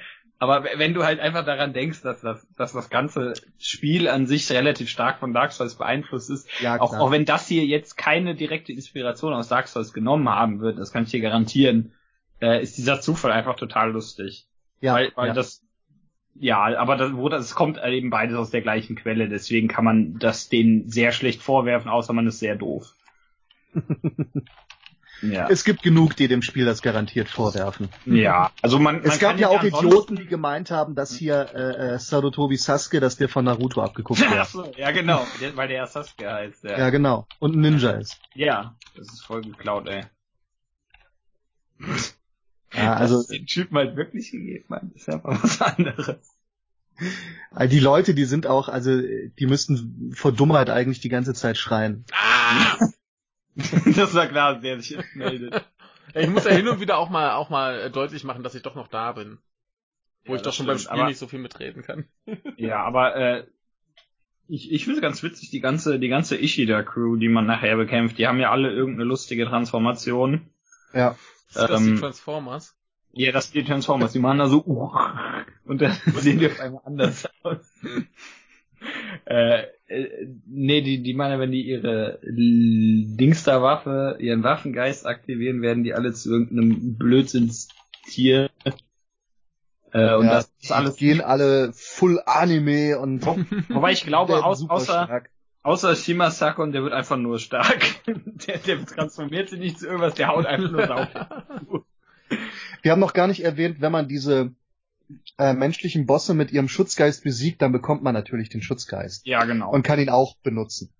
aber 0.48 0.64
wenn 0.76 0.94
du 0.94 1.04
halt 1.04 1.20
einfach 1.20 1.44
daran 1.44 1.72
denkst, 1.72 2.02
dass 2.02 2.20
das, 2.20 2.46
dass 2.56 2.72
das 2.72 2.90
ganze 2.90 3.34
Spiel 3.58 4.08
an 4.08 4.26
sich 4.26 4.50
relativ 4.50 4.88
stark 4.88 5.18
von 5.18 5.32
Dark 5.32 5.52
Souls 5.52 5.76
beeinflusst 5.76 6.30
ist, 6.30 6.48
Ja, 6.60 6.80
auch, 6.80 6.94
auch 6.96 7.10
wenn 7.10 7.24
das 7.24 7.46
hier 7.46 7.64
jetzt 7.64 7.96
keine 7.96 8.34
direkte 8.34 8.72
Inspiration 8.72 9.32
aus 9.32 9.48
Dark 9.48 9.68
Souls 9.68 9.92
genommen 9.92 10.28
haben 10.28 10.60
wird, 10.60 10.78
das 10.78 10.92
kann 10.92 11.04
ich 11.04 11.10
dir 11.10 11.20
garantieren, 11.20 11.92
äh, 12.40 12.62
ist 12.62 12.76
dieser 12.76 13.00
Zufall 13.00 13.32
einfach 13.32 13.56
total 13.56 13.92
lustig. 13.92 14.46
ja, 14.80 14.94
weil, 14.94 15.12
weil 15.14 15.28
ja. 15.28 15.34
das 15.34 15.62
ja, 16.38 16.76
aber 16.76 16.96
das, 16.96 17.14
wo 17.14 17.28
das 17.28 17.46
es 17.46 17.54
kommt 17.54 17.82
eben 17.82 18.10
beides 18.10 18.36
aus 18.36 18.50
der 18.50 18.60
gleichen 18.60 18.96
Quelle, 18.96 19.28
deswegen 19.28 19.68
kann 19.68 19.84
man 19.84 20.18
das 20.18 20.48
denen 20.48 20.88
sehr 20.88 21.12
schlecht 21.12 21.40
vorwerfen, 21.40 21.90
außer 21.90 22.12
man 22.12 22.26
ist 22.26 22.40
sehr 22.40 22.56
doof. 22.56 22.94
ja. 25.32 25.48
Es 25.48 25.64
gibt 25.64 25.82
genug, 25.82 26.16
die 26.16 26.28
dem 26.28 26.42
Spiel 26.42 26.64
das 26.64 26.82
garantiert 26.82 27.28
vorwerfen. 27.28 27.88
ja, 28.04 28.50
also 28.62 28.78
man, 28.78 28.96
man 28.96 29.04
Es 29.04 29.18
gab 29.18 29.38
ja 29.38 29.48
auch 29.48 29.62
Idioten, 29.62 30.16
die 30.16 30.26
gemeint 30.26 30.70
haben, 30.70 30.94
dass 30.94 31.14
hier 31.14 31.48
äh, 31.54 31.94
äh, 31.94 31.98
Sarutobi 31.98 32.56
Sasuke, 32.56 33.00
dass 33.00 33.16
der 33.16 33.28
von 33.28 33.44
Naruto 33.44 33.82
abgeguckt 33.82 34.22
Ach 34.26 34.32
wird. 34.34 34.48
so, 34.48 34.72
ja 34.76 34.90
genau, 34.90 35.26
weil 35.54 35.68
der 35.68 35.78
ja 35.78 35.86
Sasuke 35.86 36.30
heißt. 36.30 36.64
Ja. 36.64 36.78
Ja, 36.78 36.90
genau. 36.90 37.26
Und 37.38 37.54
ein 37.56 37.60
Ninja 37.60 37.90
ist. 37.92 38.18
ja, 38.34 38.74
das 38.96 39.08
ist 39.08 39.24
voll 39.24 39.42
geklaut, 39.42 39.88
ey. 39.88 40.04
Ja, 42.72 42.94
also 42.94 43.18
Dass 43.18 43.28
den 43.28 43.46
Typen 43.46 43.76
halt 43.76 43.96
wirklich 43.96 44.30
gegeben 44.30 44.74
hat, 44.74 44.82
ist 44.94 45.08
ja 45.08 45.14
einfach 45.14 45.42
was 45.42 45.60
anderes. 45.60 46.18
die 47.70 47.80
Leute, 47.80 48.14
die 48.14 48.24
sind 48.24 48.46
auch, 48.46 48.68
also 48.68 48.90
die 49.00 49.46
müssten 49.46 50.12
vor 50.14 50.32
Dummheit 50.32 50.70
eigentlich 50.70 51.00
die 51.00 51.08
ganze 51.08 51.34
Zeit 51.34 51.56
schreien. 51.58 52.04
Ah! 52.12 52.88
das 53.96 54.14
war 54.14 54.26
klar, 54.26 54.60
der 54.60 54.80
sich 54.80 54.90
jetzt 54.90 55.14
meldet. 55.16 55.64
Ich 56.14 56.28
muss 56.28 56.44
ja 56.44 56.52
hin 56.52 56.68
und 56.68 56.80
wieder 56.80 56.98
auch 56.98 57.10
mal, 57.10 57.32
auch 57.32 57.50
mal 57.50 57.80
äh, 57.80 57.90
deutlich 57.90 58.22
machen, 58.24 58.42
dass 58.42 58.54
ich 58.54 58.62
doch 58.62 58.74
noch 58.74 58.88
da 58.88 59.12
bin. 59.12 59.38
Wo 60.24 60.32
Ja, 60.32 60.36
ich 60.36 60.42
doch 60.42 60.52
schon 60.52 60.66
beim 60.66 60.78
stimmt, 60.78 60.90
Spiel 60.90 61.00
aber- 61.00 61.08
nicht 61.08 61.18
so 61.18 61.26
viel 61.28 61.38
mitreden 61.40 61.82
kann. 61.82 62.04
Ja, 62.56 62.82
aber 62.84 63.16
äh, 63.16 63.46
ich, 64.48 64.70
ich 64.70 64.84
finde 64.84 64.98
es 64.98 65.02
ganz 65.02 65.22
witzig, 65.22 65.50
die 65.50 65.60
ganze, 65.60 65.98
die 65.98 66.08
ganze 66.08 66.36
Ishida-Crew, 66.40 67.16
die 67.16 67.28
man 67.28 67.46
nachher 67.46 67.76
bekämpft, 67.76 68.18
die 68.18 68.26
haben 68.28 68.38
ja 68.38 68.50
alle 68.50 68.70
irgendeine 68.70 69.04
lustige 69.08 69.44
Transformation. 69.46 70.48
Ja. 70.94 71.16
Ist 71.48 71.56
das 71.56 71.80
die 71.82 71.88
Ähm, 71.90 71.96
Transformers? 71.98 72.76
Ja, 73.12 73.32
das 73.32 73.50
die 73.50 73.64
Transformers, 73.64 74.12
die 74.12 74.18
machen 74.18 74.38
da 74.38 74.46
so 74.48 74.62
uh, 74.64 74.90
und 75.64 75.80
dann 75.80 75.96
sehen 76.16 76.38
die 76.38 76.46
auf 76.46 76.60
einmal 76.60 76.82
anders 76.84 77.28
aus. 77.42 77.72
äh, 79.24 79.62
äh, 79.88 80.26
nee, 80.46 80.80
die, 80.80 81.02
die 81.02 81.14
meinen, 81.14 81.40
wenn 81.40 81.52
die 81.52 81.62
ihre 81.62 82.18
Dingster-Waffe, 82.22 84.16
ihren 84.18 84.42
Waffengeist 84.42 85.06
aktivieren, 85.06 85.62
werden 85.62 85.84
die 85.84 85.94
alle 85.94 86.12
zu 86.12 86.30
irgendeinem 86.30 86.96
Blödsinnstier. 86.96 88.50
Äh, 89.92 90.14
und 90.16 90.26
ja, 90.26 90.34
das 90.34 90.52
ist 90.60 90.72
alles 90.72 90.96
gehen 90.96 91.20
alle 91.20 91.72
full 91.72 92.20
Anime 92.26 92.98
und 92.98 93.24
Wobei 93.68 93.92
ich 93.92 94.04
glaube, 94.04 94.44
aus, 94.44 94.68
außer, 94.68 95.04
stark. 95.04 95.30
außer 95.62 95.94
Shimasakon, 95.94 96.72
der 96.72 96.82
wird 96.82 96.92
einfach 96.92 97.16
nur 97.16 97.38
stark. 97.38 97.84
der, 98.06 98.58
der 98.58 98.84
transformiert 98.84 99.48
sich 99.48 99.60
nicht 99.60 99.78
zu 99.78 99.86
irgendwas, 99.86 100.14
der 100.14 100.28
haut 100.28 100.46
einfach 100.46 100.70
nur 100.70 100.90
auf. 100.90 101.08
Wir 102.82 102.92
haben 102.92 103.00
noch 103.00 103.14
gar 103.14 103.28
nicht 103.28 103.44
erwähnt, 103.44 103.80
wenn 103.80 103.92
man 103.92 104.08
diese 104.08 104.52
äh, 105.38 105.52
menschlichen 105.52 106.06
Bosse 106.06 106.34
mit 106.34 106.50
ihrem 106.52 106.68
Schutzgeist 106.68 107.22
besiegt, 107.24 107.62
dann 107.62 107.72
bekommt 107.72 108.02
man 108.02 108.14
natürlich 108.14 108.48
den 108.48 108.62
Schutzgeist 108.62 109.26
Ja, 109.26 109.44
genau. 109.44 109.70
und 109.70 109.82
kann 109.82 110.00
ihn 110.00 110.08
auch 110.10 110.36
benutzen. 110.42 110.90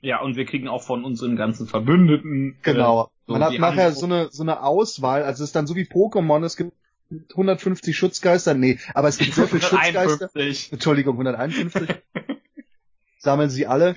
ja, 0.00 0.20
und 0.20 0.36
wir 0.36 0.44
kriegen 0.46 0.68
auch 0.68 0.82
von 0.82 1.04
unseren 1.04 1.36
ganzen 1.36 1.66
Verbündeten. 1.66 2.56
Genau. 2.62 3.04
Äh, 3.04 3.08
so, 3.26 3.32
man 3.34 3.44
hat 3.44 3.58
nachher 3.58 3.84
haben- 3.86 3.94
so 3.94 4.06
eine 4.06 4.28
so 4.30 4.42
eine 4.42 4.62
Auswahl, 4.62 5.22
also 5.22 5.42
es 5.44 5.50
ist 5.50 5.56
dann 5.56 5.66
so 5.66 5.76
wie 5.76 5.84
Pokémon, 5.84 6.44
es 6.44 6.56
gibt 6.56 6.72
150 7.30 7.96
Schutzgeister, 7.96 8.54
nee, 8.54 8.78
aber 8.94 9.08
es 9.08 9.18
gibt 9.18 9.34
sehr 9.34 9.46
viele 9.48 9.62
Schutzgeister. 9.62 10.00
151. 10.00 10.72
Entschuldigung, 10.72 11.14
151. 11.14 11.96
Sammeln 13.18 13.50
sie 13.50 13.66
alle. 13.66 13.96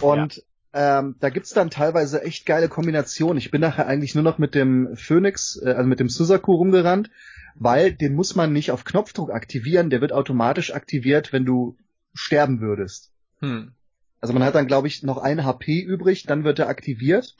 Und 0.00 0.42
ähm, 0.72 1.14
da 1.20 1.30
gibt's 1.30 1.50
dann 1.50 1.70
teilweise 1.70 2.22
echt 2.22 2.46
geile 2.46 2.68
Kombinationen. 2.68 3.38
Ich 3.38 3.50
bin 3.50 3.60
nachher 3.60 3.86
eigentlich 3.86 4.14
nur 4.14 4.24
noch 4.24 4.38
mit 4.38 4.54
dem 4.54 4.96
Phoenix, 4.96 5.60
äh, 5.64 5.70
also 5.70 5.88
mit 5.88 6.00
dem 6.00 6.08
Suzaku 6.08 6.52
rumgerannt, 6.54 7.10
weil 7.54 7.92
den 7.92 8.14
muss 8.14 8.34
man 8.34 8.52
nicht 8.52 8.70
auf 8.70 8.84
Knopfdruck 8.84 9.30
aktivieren, 9.30 9.90
der 9.90 10.00
wird 10.00 10.12
automatisch 10.12 10.72
aktiviert, 10.72 11.32
wenn 11.32 11.44
du 11.44 11.76
sterben 12.12 12.60
würdest. 12.60 13.12
Hm. 13.40 13.72
Also 14.20 14.32
man 14.32 14.42
hat 14.42 14.54
dann, 14.54 14.66
glaube 14.66 14.88
ich, 14.88 15.02
noch 15.02 15.18
ein 15.18 15.44
HP 15.44 15.80
übrig, 15.80 16.24
dann 16.24 16.44
wird 16.44 16.58
er 16.58 16.68
aktiviert. 16.68 17.36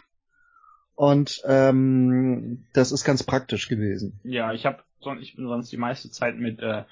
Und 0.95 1.43
ähm, 1.47 2.67
das 2.73 2.93
ist 2.93 3.05
ganz 3.05 3.23
praktisch 3.23 3.69
gewesen. 3.69 4.21
Ja, 4.23 4.53
ich 4.53 4.67
habe 4.67 4.83
ich 5.21 5.37
bin 5.37 5.47
sonst 5.47 5.71
die 5.71 5.77
meiste 5.77 6.11
Zeit 6.11 6.37
mit 6.37 6.61
äh, 6.61 6.85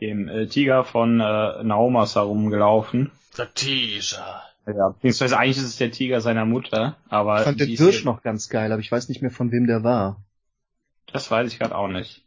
dem 0.00 0.28
äh, 0.28 0.46
Tiger 0.46 0.84
von 0.84 1.20
äh, 1.20 1.62
Naomas 1.62 2.14
herumgelaufen. 2.14 3.10
Der 3.38 3.52
Teaser. 3.54 4.42
Ja, 4.66 4.88
beziehungsweise 4.88 5.38
eigentlich 5.38 5.58
ist 5.58 5.64
es 5.64 5.76
der 5.76 5.90
Tiger 5.90 6.20
seiner 6.20 6.46
Mutter, 6.46 6.96
aber 7.08 7.38
Ich 7.38 7.44
fand 7.44 7.60
den 7.60 7.68
Hirsch 7.68 8.04
noch 8.04 8.22
ganz 8.22 8.48
geil, 8.48 8.72
aber 8.72 8.80
ich 8.80 8.90
weiß 8.90 9.08
nicht 9.08 9.20
mehr, 9.20 9.30
von 9.30 9.52
wem 9.52 9.66
der 9.66 9.84
war. 9.84 10.22
Das 11.12 11.30
weiß 11.30 11.52
ich 11.52 11.58
gerade 11.58 11.76
auch 11.76 11.88
nicht. 11.88 12.23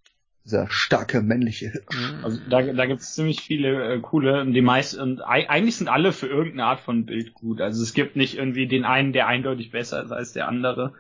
Dieser 0.48 0.68
starke 0.70 1.22
männliche 1.22 1.72
Hirsch. 1.72 1.98
Mhm. 2.18 2.24
Also 2.24 2.40
da, 2.50 2.62
da 2.62 2.86
gibt 2.86 3.02
es 3.02 3.14
ziemlich 3.14 3.42
viele 3.42 3.96
äh, 3.96 4.00
coole, 4.00 4.40
und 4.40 4.54
die 4.54 4.62
meisten, 4.62 5.02
und 5.02 5.22
ei- 5.22 5.50
eigentlich 5.50 5.76
sind 5.76 5.90
alle 5.90 6.14
für 6.14 6.28
irgendeine 6.28 6.64
Art 6.64 6.80
von 6.80 7.06
Bild 7.06 7.34
gut. 7.34 7.60
Also 7.60 7.84
es 7.84 7.94
gibt 7.94 8.16
nicht 8.16 8.38
irgendwie 8.38 8.66
den 8.66 8.86
einen, 8.86 9.12
der 9.12 9.28
eindeutig 9.28 9.72
besser 9.72 10.02
ist 10.02 10.12
als 10.12 10.32
der 10.32 10.48
andere. 10.48 10.94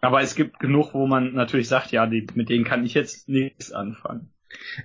Aber 0.00 0.22
es 0.22 0.34
gibt 0.34 0.58
genug, 0.58 0.92
wo 0.92 1.06
man 1.06 1.34
natürlich 1.34 1.68
sagt, 1.68 1.92
ja, 1.92 2.06
die, 2.06 2.26
mit 2.34 2.48
denen 2.48 2.64
kann 2.64 2.84
ich 2.84 2.94
jetzt 2.94 3.28
nichts 3.28 3.70
anfangen. 3.70 4.30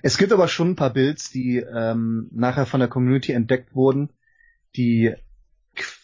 Es 0.02 0.18
gibt 0.18 0.32
aber 0.32 0.46
schon 0.46 0.70
ein 0.70 0.76
paar 0.76 0.92
Builds, 0.92 1.30
die 1.30 1.56
ähm, 1.58 2.28
nachher 2.32 2.66
von 2.66 2.80
der 2.80 2.88
Community 2.88 3.32
entdeckt 3.32 3.74
wurden, 3.74 4.10
die 4.76 5.14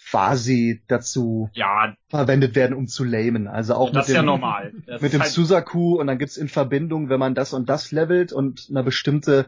quasi 0.08 0.82
dazu 0.88 1.50
Ja, 1.54 1.94
verwendet 2.08 2.54
werden, 2.54 2.74
um 2.76 2.86
zu 2.86 3.04
lamen. 3.04 3.48
Also 3.48 3.74
auch 3.74 3.90
das 3.90 3.94
mit 3.94 4.08
ist 4.08 4.14
ja 4.14 4.22
dem, 4.22 4.26
normal. 4.26 4.72
Das 4.86 5.02
mit 5.02 5.12
dem 5.12 5.20
halt, 5.22 5.30
Suzaku 5.32 5.96
und 6.00 6.06
dann 6.06 6.18
gibt's 6.18 6.36
in 6.36 6.48
Verbindung, 6.48 7.08
wenn 7.08 7.18
man 7.18 7.34
das 7.34 7.52
und 7.52 7.68
das 7.68 7.90
levelt 7.92 8.32
und 8.32 8.66
eine 8.70 8.82
bestimmte 8.82 9.46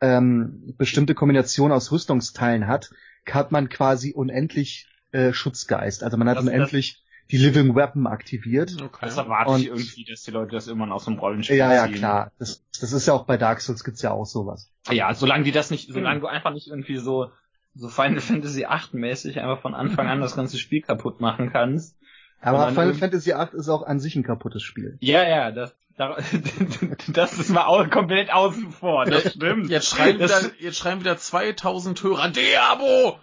ähm, 0.00 0.74
bestimmte 0.76 1.14
Kombination 1.14 1.72
aus 1.72 1.90
Rüstungsteilen 1.90 2.66
hat, 2.66 2.90
hat 3.30 3.52
man 3.52 3.68
quasi 3.70 4.12
unendlich 4.12 4.88
äh, 5.12 5.32
Schutzgeist. 5.32 6.02
Also 6.02 6.16
man 6.16 6.28
hat 6.28 6.36
Das- 6.36 6.44
das- 6.44 6.52
unendlich 6.54 7.00
die 7.30 7.38
Living 7.38 7.74
Weapon 7.74 8.06
aktiviert. 8.06 8.76
Okay. 8.82 8.98
das 9.06 9.16
erwarte 9.16 9.52
ich 9.58 9.70
Und- 9.70 9.78
irgendwie, 9.78 10.04
dass 10.04 10.22
die 10.24 10.30
Leute 10.30 10.50
das 10.56 10.66
immer 10.68 10.92
aus 10.92 11.06
dem 11.06 11.14
Rollenspiel 11.18 11.56
Ja, 11.56 11.72
ja, 11.72 11.84
ziehen. 11.86 11.94
klar. 11.94 12.32
Das, 12.38 12.62
das 12.78 12.92
ist 12.92 13.06
ja 13.06 13.14
auch 13.14 13.24
bei 13.24 13.38
Dark 13.38 13.62
Souls 13.62 13.82
gibt's 13.82 14.02
ja 14.02 14.10
auch 14.10 14.26
sowas. 14.26 14.70
Ja, 14.90 15.14
solange 15.14 15.44
die 15.44 15.52
das 15.52 15.70
nicht, 15.70 15.90
solange 15.90 16.20
du 16.20 16.26
einfach 16.26 16.52
nicht 16.52 16.66
irgendwie 16.68 16.98
so, 16.98 17.30
so 17.74 17.88
Final 17.88 18.20
Fantasy 18.20 18.64
8 18.66 18.94
mäßig 18.94 19.40
einfach 19.40 19.60
von 19.60 19.74
Anfang 19.74 20.06
an 20.08 20.20
das 20.20 20.36
ganze 20.36 20.58
Spiel 20.58 20.82
kaputt 20.82 21.20
machen 21.20 21.50
kannst. 21.52 21.96
Aber 22.40 22.68
Final 22.68 22.94
Fantasy 22.94 23.30
VIII 23.30 23.58
ist 23.58 23.68
auch 23.68 23.82
an 23.84 23.98
sich 24.00 24.16
ein 24.16 24.22
kaputtes 24.22 24.62
Spiel. 24.62 24.98
Ja, 25.00 25.26
ja, 25.26 25.50
das, 25.50 25.74
da- 25.96 26.16
das 27.08 27.38
ist 27.38 27.48
mal 27.48 27.64
au 27.66 27.84
komplett 27.86 28.30
außen 28.32 28.70
vor, 28.70 29.06
das 29.06 29.32
stimmt. 29.32 29.70
Jetzt 29.70 29.88
schreiben, 29.88 30.18
wieder, 30.18 30.28
Das- 30.28 30.52
jetzt 30.60 30.76
schreiben 30.78 31.00
wieder 31.00 31.16
2000 31.16 32.02
Hörer, 32.02 32.28
Deabo! 32.28 33.18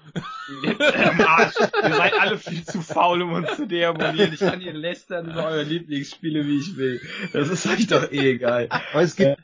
Arsch. 1.26 1.56
Ihr 1.84 1.94
seid 1.96 2.14
alle 2.20 2.38
viel 2.38 2.64
zu 2.66 2.82
faul, 2.82 3.22
um 3.22 3.34
uns 3.34 3.56
zu 3.56 3.68
deabonnieren. 3.68 4.34
Ich 4.34 4.40
kann 4.40 4.60
hier 4.60 4.74
lästern 4.74 5.30
über 5.32 5.46
eure 5.46 5.64
Lieblingsspiele, 5.64 6.46
wie 6.46 6.58
ich 6.60 6.76
will. 6.78 7.00
Das 7.32 7.50
ist 7.50 7.68
euch 7.68 7.88
doch 7.88 8.12
eh 8.12 8.32
egal. 8.32 8.68
Aber 8.70 9.02
es 9.02 9.16
geht 9.16 9.38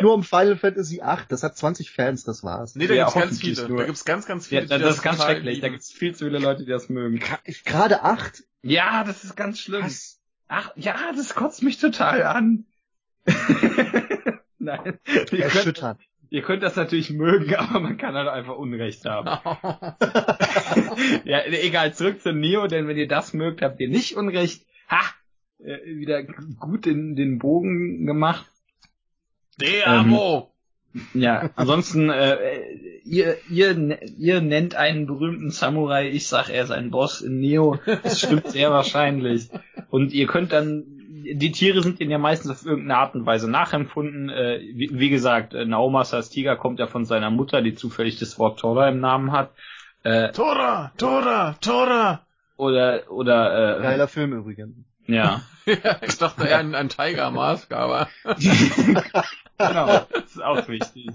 nur 0.00 0.14
um 0.14 0.22
Final 0.22 0.56
Fantasy 0.56 0.96
VIII. 0.96 1.24
Das 1.28 1.42
hat 1.42 1.56
20 1.56 1.90
Fans, 1.90 2.24
das 2.24 2.42
war's. 2.42 2.74
Nee, 2.76 2.86
da 2.86 2.94
Ja, 2.94 3.04
gibt's 3.10 3.20
ganz 3.20 3.40
viele. 3.40 3.68
nur. 3.68 3.78
Da 3.80 3.84
gibt's 3.86 4.04
ganz, 4.04 4.26
ganz 4.26 4.50
Ja, 4.50 4.60
viele. 4.60 4.68
das, 4.68 4.78
die 4.78 4.84
das 4.84 4.96
ist 4.96 5.02
ganz 5.02 5.22
schrecklich. 5.22 5.60
Da 5.60 5.66
lieben. 5.66 5.72
gibt's 5.74 5.92
viel 5.92 6.14
zu 6.14 6.24
viele 6.26 6.38
Leute, 6.38 6.64
die 6.64 6.70
das 6.70 6.88
mögen. 6.88 7.20
Gerade 7.64 8.02
8? 8.02 8.44
Ja, 8.62 9.04
das 9.04 9.24
ist 9.24 9.36
ganz 9.36 9.58
schlimm. 9.58 9.86
Ach, 10.48 10.70
ja, 10.76 10.94
das 11.16 11.34
kotzt 11.34 11.62
mich 11.62 11.78
total 11.78 12.22
an. 12.22 12.64
Nein. 14.58 14.98
Ihr 15.06 15.24
könnt, 15.26 15.32
Erschüttern. 15.32 15.98
ihr 16.30 16.42
könnt 16.42 16.62
das 16.62 16.76
natürlich 16.76 17.10
mögen, 17.10 17.54
aber 17.56 17.80
man 17.80 17.96
kann 17.96 18.14
halt 18.14 18.28
einfach 18.28 18.56
Unrecht 18.56 19.04
haben. 19.04 19.26
ja, 21.24 21.44
egal, 21.46 21.94
zurück 21.94 22.20
zu 22.20 22.32
Neo, 22.32 22.66
denn 22.66 22.86
wenn 22.88 22.96
ihr 22.96 23.08
das 23.08 23.32
mögt, 23.32 23.62
habt 23.62 23.80
ihr 23.80 23.88
nicht 23.88 24.16
Unrecht. 24.16 24.66
Ha! 24.90 25.00
Äh, 25.58 25.78
wieder 25.96 26.22
gut 26.24 26.86
den, 26.86 27.14
den 27.16 27.38
Bogen 27.38 28.06
gemacht. 28.06 28.46
Deabo! 29.60 30.52
Ja, 31.14 31.50
ansonsten, 31.56 32.10
äh, 32.10 32.36
ihr, 33.04 33.38
ihr, 33.48 33.98
ihr 34.18 34.40
nennt 34.42 34.74
einen 34.74 35.06
berühmten 35.06 35.50
Samurai, 35.50 36.10
ich 36.10 36.26
sag, 36.26 36.50
er 36.50 36.64
ist 36.64 36.70
ein 36.70 36.90
Boss 36.90 37.22
in 37.22 37.40
Neo. 37.40 37.78
Das 38.02 38.20
stimmt 38.20 38.48
sehr 38.48 38.70
wahrscheinlich. 38.70 39.48
Und 39.90 40.12
ihr 40.12 40.26
könnt 40.26 40.52
dann, 40.52 40.84
die 41.24 41.52
Tiere 41.52 41.82
sind 41.82 42.00
ihnen 42.00 42.10
ja 42.10 42.18
meistens 42.18 42.50
auf 42.50 42.66
irgendeine 42.66 42.98
Art 42.98 43.14
und 43.14 43.24
Weise 43.24 43.50
nachempfunden. 43.50 44.28
Äh, 44.28 44.60
wie, 44.74 44.90
wie 44.92 45.08
gesagt, 45.08 45.54
äh, 45.54 45.64
Naomas 45.64 46.12
als 46.12 46.28
Tiger 46.28 46.56
kommt 46.56 46.78
ja 46.78 46.86
von 46.86 47.06
seiner 47.06 47.30
Mutter, 47.30 47.62
die 47.62 47.74
zufällig 47.74 48.18
das 48.18 48.38
Wort 48.38 48.60
Tora 48.60 48.88
im 48.88 49.00
Namen 49.00 49.32
hat. 49.32 49.50
Äh, 50.02 50.32
Tora, 50.32 50.92
Tora, 50.98 51.56
Tora. 51.60 52.26
oder, 52.56 53.10
oder, 53.10 53.78
äh, 53.78 53.82
Geiler 53.82 54.08
Film 54.08 54.32
übrigens. 54.34 54.76
Ja. 55.06 55.42
Ja, 55.64 56.00
ich 56.04 56.18
dachte 56.18 56.44
eher 56.44 56.58
an, 56.58 56.74
an 56.74 56.88
Tiger 56.88 57.30
Mask, 57.30 57.70
aber. 57.70 58.08
genau, 58.24 60.06
das 60.12 60.24
ist 60.24 60.42
auch 60.42 60.66
wichtig. 60.66 61.08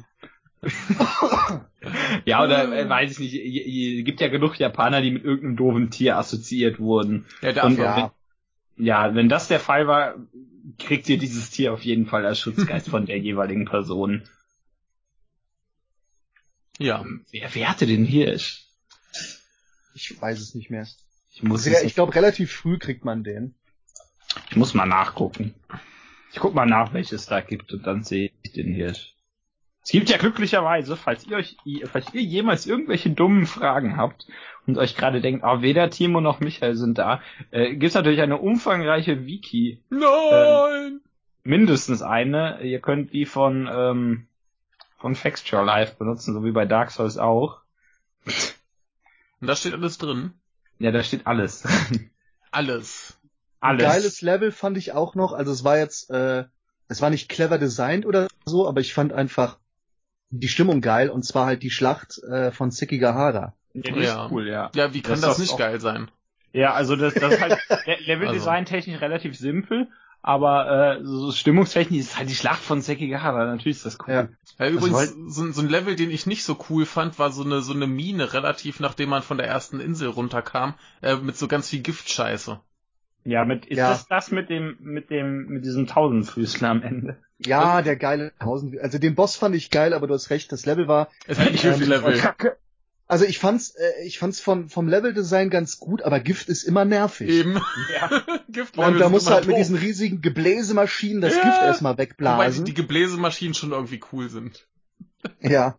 ja, 2.23 2.43
oder 2.45 2.71
äh, 2.71 2.87
weiß 2.87 3.11
ich 3.11 3.19
nicht, 3.19 3.33
j- 3.33 4.05
gibt 4.05 4.21
ja 4.21 4.29
genug 4.29 4.57
Japaner, 4.57 5.01
die 5.01 5.11
mit 5.11 5.25
irgendeinem 5.25 5.57
doofen 5.57 5.91
Tier 5.91 6.17
assoziiert 6.17 6.79
wurden. 6.79 7.25
Ja, 7.41 7.51
der 7.51 7.63
Und, 7.65 7.77
ja. 7.77 8.13
Wenn, 8.77 8.85
ja, 8.85 9.15
wenn 9.15 9.27
das 9.27 9.49
der 9.49 9.59
Fall 9.59 9.85
war, 9.85 10.15
kriegt 10.79 11.09
ihr 11.09 11.17
dieses 11.17 11.49
Tier 11.49 11.73
auf 11.73 11.81
jeden 11.83 12.05
Fall 12.05 12.25
als 12.25 12.39
Schutzgeist 12.39 12.87
von 12.89 13.05
der 13.05 13.17
jeweiligen 13.19 13.65
Person. 13.65 14.23
Ja. 16.79 17.03
Wer, 17.31 17.53
wer 17.53 17.69
hatte 17.69 17.85
den 17.85 18.05
Hirsch? 18.05 18.65
Ich 19.93 20.21
weiß 20.21 20.39
es 20.39 20.55
nicht 20.55 20.69
mehr. 20.69 20.87
Ich 21.31 21.43
muss, 21.43 21.65
es, 21.65 21.83
ich 21.83 21.95
glaube, 21.95 22.15
relativ 22.15 22.51
früh 22.53 22.77
kriegt 22.77 23.03
man 23.03 23.25
den. 23.25 23.55
Ich 24.49 24.55
muss 24.55 24.73
mal 24.73 24.85
nachgucken. 24.85 25.53
Ich 26.31 26.39
guck 26.39 26.53
mal 26.53 26.65
nach, 26.65 26.93
welches 26.93 27.21
es 27.21 27.25
da 27.27 27.41
gibt 27.41 27.73
und 27.73 27.87
dann 27.87 28.03
sehe 28.03 28.31
ich 28.43 28.53
den 28.53 28.73
Hirsch. 28.73 29.13
Es 29.83 29.91
gibt 29.91 30.09
ja 30.09 30.17
glücklicherweise, 30.17 30.97
falls 30.97 31.25
ihr 31.25 31.37
euch, 31.37 31.55
falls 31.85 32.13
ihr 32.13 32.21
jemals 32.21 32.65
irgendwelche 32.65 33.09
dummen 33.09 33.45
Fragen 33.45 33.95
habt 33.95 34.27
und 34.65 34.77
euch 34.77 34.95
gerade 34.95 35.21
denkt, 35.21 35.45
ah, 35.45 35.61
weder 35.61 35.89
Timo 35.89 36.19
noch 36.19 36.41
Michael 36.41 36.75
sind 36.75 36.97
da, 36.97 37.21
äh, 37.51 37.69
gibt 37.71 37.85
es 37.85 37.93
natürlich 37.93 38.21
eine 38.21 38.37
umfangreiche 38.37 39.25
Wiki, 39.25 39.81
Nein! 39.89 40.99
mindestens 41.43 42.01
eine. 42.01 42.61
Ihr 42.63 42.81
könnt 42.81 43.13
die 43.13 43.25
von 43.25 43.69
ähm, 43.71 44.27
von 44.97 45.15
Fexture 45.15 45.63
Live 45.63 45.95
benutzen, 45.95 46.33
so 46.33 46.43
wie 46.43 46.51
bei 46.51 46.65
Dark 46.65 46.91
Souls 46.91 47.17
auch. 47.17 47.61
Und 49.39 49.47
da 49.47 49.55
steht 49.55 49.73
alles 49.73 49.97
drin. 49.97 50.33
Ja, 50.79 50.91
da 50.91 51.03
steht 51.03 51.25
alles. 51.25 51.63
Alles. 52.51 53.16
Ein 53.59 53.71
alles. 53.71 53.81
geiles 53.83 54.21
Level 54.21 54.51
fand 54.51 54.77
ich 54.77 54.93
auch 54.93 55.15
noch. 55.15 55.33
Also 55.33 55.51
es 55.51 55.63
war 55.63 55.77
jetzt, 55.77 56.09
äh, 56.09 56.45
es 56.87 57.01
war 57.01 57.09
nicht 57.09 57.29
clever 57.29 57.57
designt 57.57 58.05
oder 58.05 58.27
so, 58.45 58.67
aber 58.67 58.81
ich 58.81 58.93
fand 58.93 59.13
einfach 59.13 59.57
die 60.29 60.47
Stimmung 60.47 60.81
geil 60.81 61.09
und 61.09 61.23
zwar 61.23 61.45
halt 61.45 61.63
die 61.63 61.71
Schlacht 61.71 62.17
äh, 62.23 62.51
von 62.51 62.71
Sekigahara. 62.71 63.53
Ja, 63.73 63.81
die 63.81 63.99
Ja. 64.01 64.25
ist 64.25 64.31
cool, 64.31 64.47
ja. 64.47 64.71
Ja, 64.75 64.93
wie 64.93 65.01
kann 65.01 65.13
Das 65.13 65.21
das, 65.21 65.39
nicht 65.39 65.57
geil 65.57 65.79
sein? 65.79 66.09
Ja, 66.53 66.73
also 66.73 66.95
das, 66.95 67.13
das 67.13 67.35
ist 67.35 67.41
halt 67.41 67.57
Le- 67.85 67.97
Leveldesign 68.05 68.65
technisch 68.65 69.01
relativ 69.01 69.37
simpel, 69.37 69.87
aber 70.21 70.97
äh, 70.97 71.03
so 71.03 71.31
stimmungstechnisch 71.31 71.99
ist 71.99 72.17
halt 72.17 72.29
die 72.29 72.35
Schlacht 72.35 72.61
von 72.61 72.81
Sekigahara, 72.81 73.45
natürlich 73.45 73.77
ist 73.77 73.85
das 73.85 73.97
cool. 74.07 74.13
Ja. 74.13 74.27
Ja, 74.59 74.67
übrigens, 74.69 74.93
wollt- 74.93 75.13
so, 75.31 75.51
so 75.51 75.61
ein 75.61 75.69
Level, 75.69 75.95
den 75.95 76.09
ich 76.09 76.25
nicht 76.25 76.43
so 76.43 76.57
cool 76.69 76.85
fand, 76.85 77.19
war 77.19 77.31
so 77.31 77.43
eine, 77.43 77.61
so 77.61 77.73
eine 77.73 77.85
Mine, 77.87 78.33
relativ 78.33 78.79
nachdem 78.79 79.09
man 79.09 79.21
von 79.21 79.37
der 79.37 79.47
ersten 79.47 79.79
Insel 79.79 80.09
runterkam, 80.09 80.73
äh, 81.01 81.15
mit 81.15 81.37
so 81.37 81.47
ganz 81.47 81.69
viel 81.69 81.81
Giftscheiße. 81.81 82.59
Ja, 83.27 83.43
mit 83.43 83.65
ist 83.65 83.77
Ja. 83.77 83.89
das 83.89 84.07
das 84.07 84.31
mit 84.31 84.49
dem 84.49 84.77
mit 84.79 85.09
dem 85.09 85.47
mit 85.47 85.65
diesem 85.65 85.85
Tausendfüßler 85.85 86.69
am 86.69 86.81
Ende? 86.81 87.17
Ja, 87.39 87.81
der 87.81 87.97
geile 87.97 88.31
Tausend. 88.39 88.79
Also 88.79 88.99
den 88.99 89.15
Boss 89.15 89.35
fand 89.35 89.53
ich 89.53 89.69
geil, 89.69 89.93
aber 89.93 90.07
du 90.07 90.13
hast 90.13 90.29
recht, 90.29 90.51
das 90.53 90.65
Level 90.65 90.87
war. 90.87 91.09
Es 91.27 91.37
gibt 91.37 91.51
nicht 91.51 91.61
viel 91.65 91.83
Ähm, 91.83 91.89
Level. 91.89 92.17
Kacke. 92.17 92.55
Also 93.05 93.25
ich 93.25 93.37
fand's, 93.39 93.71
äh, 93.75 94.05
ich 94.05 94.17
fand's 94.17 94.39
von 94.39 94.69
vom 94.69 94.87
Leveldesign 94.87 95.49
ganz 95.49 95.77
gut, 95.77 96.03
aber 96.03 96.19
Gift 96.21 96.47
ist 96.47 96.63
immer 96.63 96.85
nervig. 96.85 97.29
Eben. 97.29 97.61
Ja. 97.93 98.23
Giftlevel 98.49 98.93
Und 98.93 98.99
da 98.99 99.09
musst 99.09 99.27
du 99.27 99.31
halt 99.31 99.45
mit 99.45 99.53
doof. 99.55 99.59
diesen 99.59 99.75
riesigen 99.77 100.21
Gebläsemaschinen 100.21 101.21
das 101.21 101.35
Ja. 101.35 101.43
Gift 101.43 101.61
erstmal 101.61 101.93
Wobei 101.93 102.03
wegblasen. 102.03 102.63
die 102.65 102.73
Gebläsemaschinen 102.73 103.53
schon 103.53 103.71
irgendwie 103.71 103.99
cool 104.13 104.29
sind. 104.29 104.65
ja. 105.41 105.77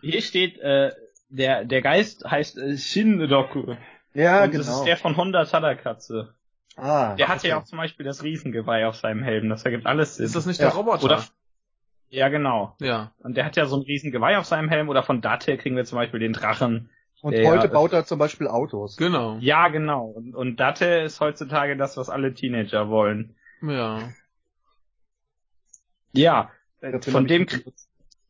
Hier 0.00 0.22
steht 0.22 0.58
äh, 0.60 0.92
der 1.28 1.64
der 1.64 1.82
Geist 1.82 2.24
heißt 2.24 2.56
äh, 2.58 2.76
Shindoku. 2.78 3.74
Ja, 4.14 4.44
und 4.44 4.52
genau. 4.52 4.64
das 4.64 4.76
ist 4.78 4.84
der 4.84 4.96
von 4.96 5.16
Honda 5.16 5.44
Tadakatze. 5.44 6.34
Ah, 6.76 7.14
Der 7.16 7.28
hat 7.28 7.38
okay. 7.38 7.48
ja 7.48 7.58
auch 7.60 7.64
zum 7.64 7.78
Beispiel 7.78 8.04
das 8.04 8.22
Riesengeweih 8.22 8.86
auf 8.86 8.96
seinem 8.96 9.22
Helm. 9.22 9.48
Das 9.48 9.64
ergibt 9.64 9.86
alles 9.86 10.16
Sinn. 10.16 10.26
Ist 10.26 10.36
das 10.36 10.46
nicht 10.46 10.60
Ja. 10.60 10.66
der 10.68 10.74
Roboter? 10.76 11.04
Oder- 11.04 11.24
ja, 12.10 12.28
genau. 12.28 12.76
ja. 12.80 13.12
Und 13.18 13.36
der 13.36 13.44
hat 13.44 13.56
ja 13.56 13.66
so 13.66 13.76
ein 13.76 13.82
Riesengeweih 13.82 14.38
auf 14.38 14.44
seinem 14.46 14.68
Helm. 14.68 14.88
Oder 14.88 15.02
von 15.02 15.20
Date 15.20 15.58
kriegen 15.58 15.76
wir 15.76 15.84
zum 15.84 15.96
Beispiel 15.96 16.20
den 16.20 16.32
Drachen. 16.32 16.90
Und 17.22 17.32
der- 17.32 17.48
heute 17.50 17.68
baut 17.68 17.92
er 17.92 18.04
zum 18.04 18.18
Beispiel 18.18 18.46
Autos. 18.48 18.96
Genau. 18.96 19.36
Ja, 19.40 19.68
genau. 19.68 20.06
Und, 20.06 20.34
und 20.34 20.60
Date 20.60 21.04
ist 21.06 21.20
heutzutage 21.20 21.76
das, 21.76 21.96
was 21.96 22.10
alle 22.10 22.34
Teenager 22.34 22.88
wollen. 22.88 23.34
Ja. 23.62 24.10
Ja, 26.12 26.50
den 26.82 27.02
von 27.02 27.26
dem... 27.26 27.46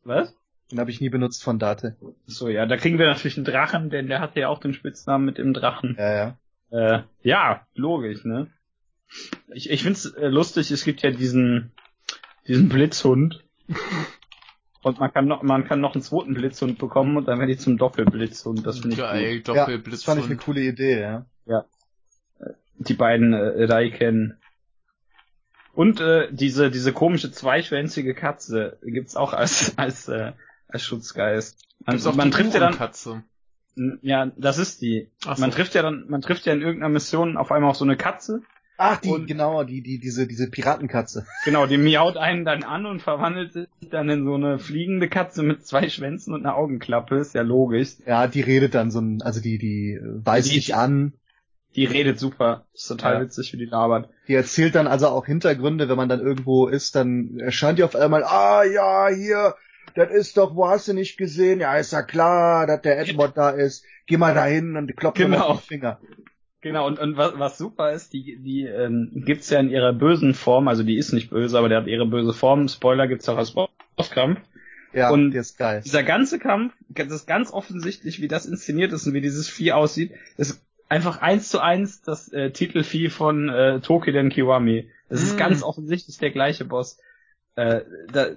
Was? 0.03 0.35
Den 0.71 0.79
habe 0.79 0.89
ich 0.89 0.99
nie 1.01 1.09
benutzt 1.09 1.43
von 1.43 1.59
Date. 1.59 1.93
So, 2.25 2.47
ja, 2.49 2.65
da 2.65 2.77
kriegen 2.77 2.97
wir 2.97 3.05
natürlich 3.05 3.37
einen 3.37 3.45
Drachen, 3.45 3.89
denn 3.91 4.07
der 4.07 4.19
hat 4.19 4.35
ja 4.35 4.47
auch 4.49 4.59
den 4.59 4.73
Spitznamen 4.73 5.25
mit 5.25 5.37
dem 5.37 5.53
Drachen. 5.53 5.95
Ja, 5.99 6.13
ja. 6.15 6.37
Äh, 6.71 7.01
ja, 7.21 7.65
logisch, 7.73 8.25
ne? 8.25 8.47
Ich, 9.53 9.69
ich 9.69 9.83
find's 9.83 10.05
äh, 10.05 10.27
lustig, 10.27 10.71
es 10.71 10.83
gibt 10.83 11.01
ja 11.01 11.11
diesen, 11.11 11.71
diesen 12.47 12.69
Blitzhund. 12.69 13.43
Und 14.81 14.99
man 14.99 15.11
kann 15.11 15.27
noch, 15.27 15.41
man 15.41 15.65
kann 15.65 15.81
noch 15.81 15.95
einen 15.95 16.03
zweiten 16.03 16.33
Blitzhund 16.35 16.77
bekommen 16.77 17.17
und 17.17 17.27
dann 17.27 17.39
werde 17.39 17.51
ich 17.51 17.59
zum 17.59 17.77
Doppelblitzhund. 17.77 18.65
Das 18.65 18.79
finde 18.79 18.93
ich 18.95 18.99
Geil, 18.99 19.37
gut. 19.37 19.47
ja 19.47 19.53
Doppelblitz. 19.55 19.95
das 19.95 20.03
fand 20.03 20.19
ich 20.19 20.27
eine 20.27 20.37
coole 20.37 20.61
Idee, 20.61 21.01
ja. 21.01 21.25
Die 22.77 22.93
beiden 22.93 23.33
äh, 23.33 23.63
Raiken. 23.63 24.37
Und 25.73 25.99
äh, 26.01 26.27
diese, 26.31 26.71
diese 26.71 26.93
komische 26.93 27.31
zweischwänzige 27.31 28.13
Katze 28.13 28.77
gibt's 28.83 29.15
auch 29.15 29.33
als, 29.33 29.77
als, 29.77 30.07
äh, 30.07 30.33
als 30.67 30.83
Schutzgeist. 30.83 31.65
Man, 31.85 31.95
Gibt's 31.95 32.07
auch 32.07 32.15
man 32.15 32.29
die 32.29 32.37
trifft 32.37 32.53
ja 32.53 32.59
dann, 32.59 32.73
Uhrenkatze. 32.73 33.23
Ja, 34.01 34.31
das 34.37 34.57
ist 34.57 34.81
die. 34.81 35.09
Ach 35.25 35.35
so. 35.37 35.41
Man 35.41 35.51
trifft 35.51 35.73
ja 35.75 35.81
dann, 35.81 36.05
man 36.07 36.21
trifft 36.21 36.45
ja 36.45 36.53
in 36.53 36.61
irgendeiner 36.61 36.93
Mission 36.93 37.37
auf 37.37 37.51
einmal 37.51 37.69
auf 37.71 37.77
so 37.77 37.85
eine 37.85 37.97
Katze. 37.97 38.41
Ach, 38.77 38.97
die, 38.99 39.09
Und- 39.09 39.27
genau, 39.27 39.63
die, 39.63 39.81
die, 39.81 39.99
diese, 39.99 40.27
diese 40.27 40.49
Piratenkatze. 40.49 41.25
Genau, 41.45 41.65
die 41.65 41.77
miaut 41.77 42.17
einen 42.17 42.43
dann 42.43 42.63
an 42.63 42.85
und 42.85 43.01
verwandelt 43.01 43.53
sich 43.53 43.67
dann 43.89 44.09
in 44.09 44.25
so 44.25 44.33
eine 44.35 44.59
fliegende 44.59 45.07
Katze 45.07 45.43
mit 45.43 45.65
zwei 45.65 45.87
Schwänzen 45.89 46.33
und 46.33 46.45
einer 46.45 46.55
Augenklappe. 46.57 47.15
Ist 47.17 47.35
ja 47.35 47.41
logisch. 47.41 47.95
Ja, 48.05 48.27
die 48.27 48.41
redet 48.41 48.75
dann 48.75 48.91
so 48.91 48.99
ein, 48.99 49.21
also 49.21 49.39
die, 49.41 49.57
die 49.57 49.99
weist 50.01 50.49
Die- 50.51 50.55
dich 50.55 50.75
an. 50.75 51.13
Die 51.75 51.85
redet 51.85 52.19
super. 52.19 52.65
Ist 52.73 52.87
total 52.87 53.15
Ja. 53.15 53.21
witzig, 53.21 53.51
wie 53.51 53.57
die 53.57 53.65
labert. 53.65 54.09
Die 54.29 54.33
erzählt 54.33 54.75
dann 54.75 54.87
also 54.87 55.07
auch 55.09 55.25
Hintergründe, 55.25 55.89
wenn 55.89 55.97
man 55.97 56.07
dann 56.09 56.21
irgendwo 56.21 56.67
ist, 56.67 56.95
dann 56.95 57.37
erscheint 57.39 57.79
die 57.79 57.83
auf 57.83 57.95
einmal, 57.97 58.23
ah 58.23 58.63
ja, 58.63 59.09
hier, 59.09 59.55
das 59.95 60.11
ist 60.11 60.37
doch, 60.37 60.55
wo 60.55 60.67
hast 60.67 60.87
du 60.87 60.93
nicht 60.93 61.17
gesehen? 61.17 61.59
Ja, 61.59 61.75
ist 61.77 61.93
ja 61.93 62.03
klar, 62.03 62.67
dass 62.67 62.81
der 62.81 62.99
Edward 62.99 63.37
da 63.37 63.49
ist. 63.49 63.83
Geh 64.07 64.17
mal 64.17 64.33
dahin 64.35 64.75
und 64.77 64.95
klopf 64.95 65.17
mir 65.17 65.25
Genau. 65.25 65.45
auf 65.47 65.61
die 65.63 65.67
Finger. 65.69 65.99
Genau, 66.61 66.87
und, 66.87 66.97
und 66.99 67.15
was, 67.17 67.37
was 67.37 67.57
super 67.57 67.91
ist, 67.91 68.11
die, 68.13 68.37
die 68.41 68.63
ähm, 68.65 69.23
gibt's 69.25 69.49
ja 69.51 69.59
in 69.59 69.69
ihrer 69.69 69.93
bösen 69.93 70.33
Form, 70.33 70.67
also 70.67 70.81
die 70.83 70.97
ist 70.97 71.13
nicht 71.13 71.29
böse, 71.29 71.57
aber 71.57 71.69
der 71.69 71.79
hat 71.81 71.87
ihre 71.87 72.07
böse 72.07 72.33
Form. 72.33 72.67
Spoiler 72.67 73.07
gibt's 73.07 73.29
auch 73.29 73.37
als 73.37 73.53
Bosskampf. 73.97 74.39
Ja, 74.93 75.09
Und- 75.11 75.31
die 75.31 75.37
ist 75.37 75.57
geil. 75.57 75.81
Dieser 75.85 76.03
ganze 76.03 76.39
Kampf, 76.39 76.73
das 76.89 77.07
ist 77.11 77.27
ganz 77.27 77.51
offensichtlich, 77.51 78.21
wie 78.21 78.27
das 78.27 78.45
inszeniert 78.45 78.93
ist 78.93 79.05
und 79.05 79.13
wie 79.13 79.21
dieses 79.21 79.47
Vieh 79.49 79.73
aussieht, 79.73 80.11
ist 80.37 80.61
einfach 80.89 81.21
eins 81.21 81.49
zu 81.49 81.59
eins 81.59 82.01
das 82.01 82.31
äh, 82.31 82.51
Titelvieh 82.51 83.09
von 83.09 83.49
äh, 83.49 83.79
Tokiden 83.81 84.29
Kiwami. 84.29 84.89
Das 85.09 85.21
ist 85.21 85.35
Mm. 85.35 85.39
ganz 85.39 85.63
offensichtlich 85.63 86.17
der 86.17 86.31
gleiche 86.31 86.65
Boss. 86.65 86.97
Äh, 87.55 87.81
da, 88.11 88.27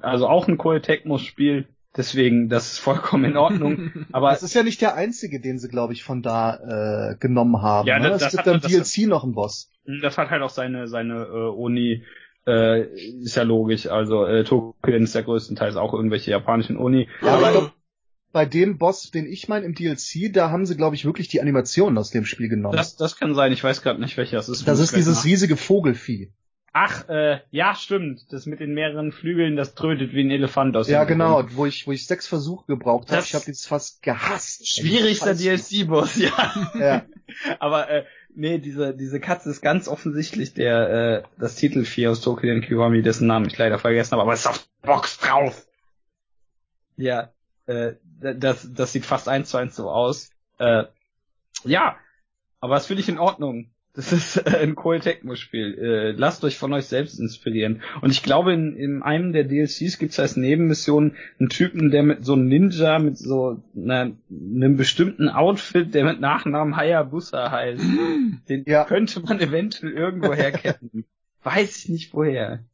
also 0.00 0.26
auch 0.28 0.48
ein 0.48 0.58
Koei 0.58 0.78
Tecmo-Spiel, 0.80 1.66
deswegen, 1.96 2.48
das 2.48 2.72
ist 2.72 2.78
vollkommen 2.78 3.24
in 3.24 3.36
Ordnung. 3.36 3.92
Aber 4.12 4.30
Das 4.30 4.42
ist 4.42 4.54
ja 4.54 4.62
nicht 4.62 4.80
der 4.80 4.94
einzige, 4.94 5.40
den 5.40 5.58
sie, 5.58 5.68
glaube 5.68 5.92
ich, 5.92 6.02
von 6.04 6.22
da 6.22 7.12
äh, 7.12 7.16
genommen 7.18 7.62
haben. 7.62 7.86
Ja, 7.88 7.98
ne? 7.98 8.10
das- 8.10 8.22
es 8.22 8.30
gibt 8.32 8.46
hat- 8.46 8.64
das 8.64 8.70
DLC 8.72 9.08
noch 9.08 9.24
einen 9.24 9.34
Boss. 9.34 9.70
das 10.02 10.18
hat 10.18 10.30
halt 10.30 10.42
auch 10.42 10.50
seine, 10.50 10.88
seine 10.88 11.24
äh, 11.24 11.48
Uni, 11.50 12.04
äh, 12.46 12.82
ist 13.22 13.34
ja 13.36 13.42
logisch. 13.42 13.86
Also 13.88 14.24
äh, 14.24 14.44
Tokiden 14.44 15.04
ist 15.04 15.14
ja 15.14 15.22
größtenteils 15.22 15.76
auch 15.76 15.92
irgendwelche 15.94 16.30
japanischen 16.30 16.76
Uni. 16.76 17.08
Ja, 17.22 17.34
aber 17.34 17.46
ich 17.46 17.52
glaub, 17.52 17.72
bei 18.32 18.44
dem 18.44 18.76
Boss, 18.78 19.10
den 19.10 19.26
ich 19.26 19.48
meine 19.48 19.64
im 19.64 19.74
DLC, 19.74 20.30
da 20.32 20.50
haben 20.50 20.66
sie, 20.66 20.76
glaube 20.76 20.94
ich, 20.94 21.06
wirklich 21.06 21.28
die 21.28 21.40
Animationen 21.40 21.96
aus 21.96 22.10
dem 22.10 22.26
Spiel 22.26 22.48
genommen. 22.48 22.76
Das, 22.76 22.94
das 22.96 23.16
kann 23.16 23.34
sein, 23.34 23.50
ich 23.50 23.64
weiß 23.64 23.80
gerade 23.82 23.98
nicht, 24.00 24.16
welcher 24.18 24.38
es 24.38 24.48
ist. 24.50 24.68
das 24.68 24.78
ist 24.78 24.94
dieses 24.94 25.16
nach- 25.18 25.24
riesige 25.24 25.56
Vogelvieh. 25.56 26.32
Ach, 26.78 27.08
äh, 27.08 27.40
ja, 27.52 27.74
stimmt. 27.74 28.30
Das 28.34 28.44
mit 28.44 28.60
den 28.60 28.74
mehreren 28.74 29.10
Flügeln, 29.10 29.56
das 29.56 29.74
trötet 29.74 30.12
wie 30.12 30.20
ein 30.20 30.30
Elefant 30.30 30.76
aus 30.76 30.90
Ja, 30.90 31.04
genau, 31.04 31.36
Grund. 31.36 31.56
wo 31.56 31.64
ich, 31.64 31.86
wo 31.86 31.92
ich 31.92 32.06
sechs 32.06 32.26
Versuche 32.26 32.66
gebraucht 32.66 33.10
habe. 33.10 33.22
Ich 33.22 33.34
habe 33.34 33.46
dieses 33.46 33.64
fast 33.64 34.02
gehasst. 34.02 34.68
Schwierigster 34.68 35.34
DLC-Boss, 35.34 36.16
ja. 36.16 36.68
Ja. 36.78 37.06
Aber 37.60 37.88
äh, 37.88 38.04
nee, 38.34 38.58
diese, 38.58 38.94
diese 38.94 39.20
Katze 39.20 39.48
ist 39.48 39.62
ganz 39.62 39.88
offensichtlich 39.88 40.52
der 40.52 40.90
äh, 40.90 41.22
das 41.38 41.54
Titelvieh 41.54 42.08
aus 42.08 42.20
Tokyo 42.20 42.60
Kiwami, 42.60 43.00
dessen 43.00 43.26
Namen 43.26 43.46
ich 43.46 43.56
leider 43.56 43.78
vergessen 43.78 44.12
habe, 44.12 44.22
aber 44.24 44.34
es 44.34 44.40
ist 44.40 44.46
auf 44.46 44.68
der 44.82 44.86
Box 44.86 45.16
drauf. 45.16 45.66
Ja, 46.98 47.32
äh, 47.64 47.94
das, 48.20 48.68
das 48.70 48.92
sieht 48.92 49.06
fast 49.06 49.30
eins 49.30 49.48
zu 49.48 49.56
eins 49.56 49.76
so 49.76 49.88
aus. 49.88 50.28
Äh, 50.58 50.84
ja, 51.64 51.96
aber 52.60 52.74
das 52.74 52.84
finde 52.84 53.00
ich 53.00 53.08
in 53.08 53.18
Ordnung. 53.18 53.70
Das 53.96 54.12
ist 54.12 54.36
äh, 54.36 54.58
ein 54.58 54.74
Koei 54.74 54.98
Tecmo-Spiel. 54.98 55.78
Äh, 55.78 56.10
lasst 56.12 56.44
euch 56.44 56.58
von 56.58 56.72
euch 56.74 56.84
selbst 56.84 57.18
inspirieren. 57.18 57.82
Und 58.02 58.10
ich 58.10 58.22
glaube, 58.22 58.52
in, 58.52 58.76
in 58.76 59.02
einem 59.02 59.32
der 59.32 59.44
DLCs 59.44 59.98
gibt 59.98 60.12
es 60.12 60.20
als 60.20 60.36
Nebenmission 60.36 61.16
einen 61.40 61.48
Typen, 61.48 61.90
der 61.90 62.02
mit 62.02 62.24
so 62.24 62.34
einem 62.34 62.46
Ninja, 62.46 62.98
mit 62.98 63.16
so 63.16 63.62
einer, 63.74 64.12
einem 64.30 64.76
bestimmten 64.76 65.30
Outfit, 65.30 65.94
der 65.94 66.04
mit 66.04 66.20
Nachnamen 66.20 66.76
Hayabusa 66.76 67.50
heißt. 67.50 67.82
Den 68.48 68.64
Ja. 68.66 68.84
könnte 68.84 69.20
man 69.20 69.40
eventuell 69.40 69.92
irgendwo 69.92 70.34
herkennen. 70.34 71.04
Weiß 71.42 71.78
ich 71.84 71.88
nicht 71.88 72.12
woher. 72.12 72.64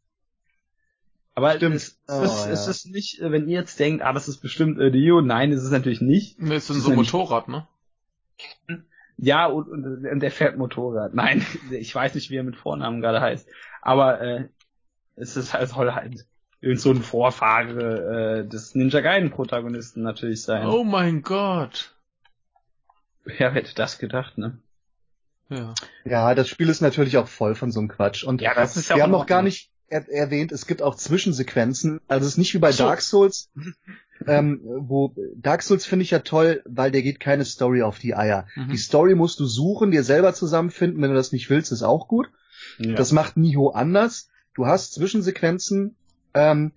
Aber 1.34 1.52
Stimmt. 1.56 1.76
es, 1.76 2.00
es, 2.08 2.14
Oh, 2.18 2.24
ist, 2.24 2.46
ja. 2.46 2.52
es 2.52 2.66
ist 2.66 2.86
nicht, 2.90 3.20
äh, 3.20 3.30
wenn 3.30 3.48
ihr 3.48 3.60
jetzt 3.60 3.78
denkt, 3.78 4.02
ah, 4.02 4.12
das 4.12 4.28
ist 4.28 4.38
bestimmt 4.38 4.78
äh, 4.78 4.84
Rio, 4.86 5.20
nein, 5.22 5.52
ist 5.52 5.62
es 5.62 5.70
natürlich 5.70 6.00
nicht. 6.00 6.40
Nee, 6.42 6.56
ist 6.56 6.68
Das 6.68 6.76
ist 6.76 6.82
so 6.82 6.90
ein 6.90 6.96
Motorrad, 6.96 7.48
ne? 7.48 7.66
Ja, 9.22 9.46
und, 9.46 9.68
und, 9.68 10.04
und 10.04 10.20
der 10.20 10.32
fährt 10.32 10.58
Motorrad. 10.58 11.14
Nein, 11.14 11.46
ich 11.70 11.94
weiß 11.94 12.16
nicht, 12.16 12.30
wie 12.30 12.36
er 12.36 12.42
mit 12.42 12.56
Vornamen 12.56 13.00
gerade 13.00 13.20
heißt. 13.20 13.48
Aber 13.80 14.20
äh, 14.20 14.48
es 15.14 15.36
ist 15.36 15.54
halt, 15.54 15.68
soll 15.68 15.94
halt 15.94 16.26
irgend 16.60 16.80
so 16.80 16.90
ein 16.90 17.02
Vorfahre 17.02 18.40
äh, 18.40 18.48
des 18.48 18.74
Ninja 18.74 19.00
Gaiden 19.00 19.30
Protagonisten 19.30 20.02
natürlich 20.02 20.42
sein. 20.42 20.66
Oh 20.66 20.82
mein 20.82 21.22
Gott. 21.22 21.94
Wer 23.24 23.52
hätte 23.52 23.76
das 23.76 23.98
gedacht, 23.98 24.38
ne? 24.38 24.58
Ja. 25.48 25.74
Ja, 26.04 26.34
das 26.34 26.48
Spiel 26.48 26.68
ist 26.68 26.80
natürlich 26.80 27.16
auch 27.16 27.28
voll 27.28 27.54
von 27.54 27.70
so 27.70 27.78
einem 27.78 27.88
Quatsch. 27.88 28.24
Und 28.24 28.40
Ja, 28.40 28.54
das 28.54 28.76
ist 28.76 28.90
ja 28.90 28.96
wir 28.96 29.02
auch 29.02 29.06
haben 29.06 29.12
noch 29.12 29.26
gar 29.26 29.42
nicht 29.42 29.70
er 29.86 30.08
erwähnt, 30.08 30.52
es 30.52 30.66
gibt 30.66 30.82
auch 30.82 30.96
Zwischensequenzen. 30.96 32.00
Also 32.08 32.26
es 32.26 32.32
ist 32.32 32.38
nicht 32.38 32.54
wie 32.54 32.58
bei 32.58 32.72
so. 32.72 32.84
Dark 32.84 33.02
Souls, 33.02 33.50
ähm, 34.26 34.60
wo 34.62 35.14
Dark 35.36 35.62
Souls 35.62 35.86
finde 35.86 36.04
ich 36.04 36.10
ja 36.10 36.20
toll, 36.20 36.62
weil 36.64 36.90
der 36.90 37.02
geht 37.02 37.20
keine 37.20 37.44
Story 37.44 37.82
auf 37.82 37.98
die 37.98 38.14
Eier. 38.14 38.46
Mhm. 38.54 38.70
Die 38.70 38.76
Story 38.76 39.14
musst 39.14 39.40
du 39.40 39.46
suchen, 39.46 39.90
dir 39.90 40.04
selber 40.04 40.34
zusammenfinden. 40.34 41.00
Wenn 41.02 41.10
du 41.10 41.16
das 41.16 41.32
nicht 41.32 41.50
willst, 41.50 41.72
ist 41.72 41.82
auch 41.82 42.08
gut. 42.08 42.28
Ja. 42.78 42.94
Das 42.94 43.12
macht 43.12 43.36
Niho 43.36 43.70
anders. 43.70 44.28
Du 44.54 44.66
hast 44.66 44.94
Zwischensequenzen 44.94 45.96
ähm, 46.34 46.72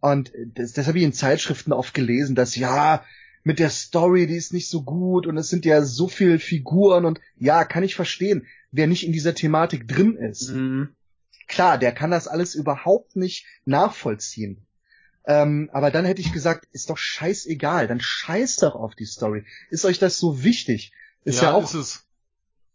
und 0.00 0.32
das, 0.54 0.72
das 0.72 0.86
habe 0.86 0.98
ich 0.98 1.04
in 1.04 1.12
Zeitschriften 1.12 1.72
oft 1.72 1.94
gelesen, 1.94 2.34
dass 2.34 2.56
ja 2.56 3.04
mit 3.44 3.58
der 3.58 3.70
Story, 3.70 4.26
die 4.26 4.36
ist 4.36 4.52
nicht 4.52 4.68
so 4.68 4.82
gut 4.82 5.26
und 5.26 5.36
es 5.36 5.48
sind 5.48 5.64
ja 5.64 5.82
so 5.82 6.08
viele 6.08 6.38
Figuren 6.38 7.04
und 7.04 7.20
ja, 7.38 7.64
kann 7.64 7.82
ich 7.82 7.94
verstehen, 7.94 8.46
wer 8.70 8.86
nicht 8.86 9.04
in 9.04 9.12
dieser 9.12 9.34
Thematik 9.34 9.88
drin 9.88 10.16
ist. 10.16 10.50
Mhm. 10.50 10.90
Klar, 11.48 11.78
der 11.78 11.92
kann 11.92 12.10
das 12.10 12.28
alles 12.28 12.54
überhaupt 12.54 13.16
nicht 13.16 13.46
nachvollziehen. 13.64 14.58
Ähm, 15.24 15.70
aber 15.72 15.90
dann 15.90 16.04
hätte 16.04 16.20
ich 16.20 16.32
gesagt, 16.32 16.66
ist 16.72 16.90
doch 16.90 16.98
scheißegal, 16.98 17.86
dann 17.86 18.00
scheiß 18.00 18.56
doch 18.56 18.74
auf 18.74 18.94
die 18.94 19.04
Story. 19.06 19.44
Ist 19.70 19.84
euch 19.84 19.98
das 19.98 20.18
so 20.18 20.42
wichtig? 20.42 20.92
Ist 21.24 21.42
ja, 21.42 21.52
auch 21.52 21.64
ist 21.64 21.74
es. 21.74 22.06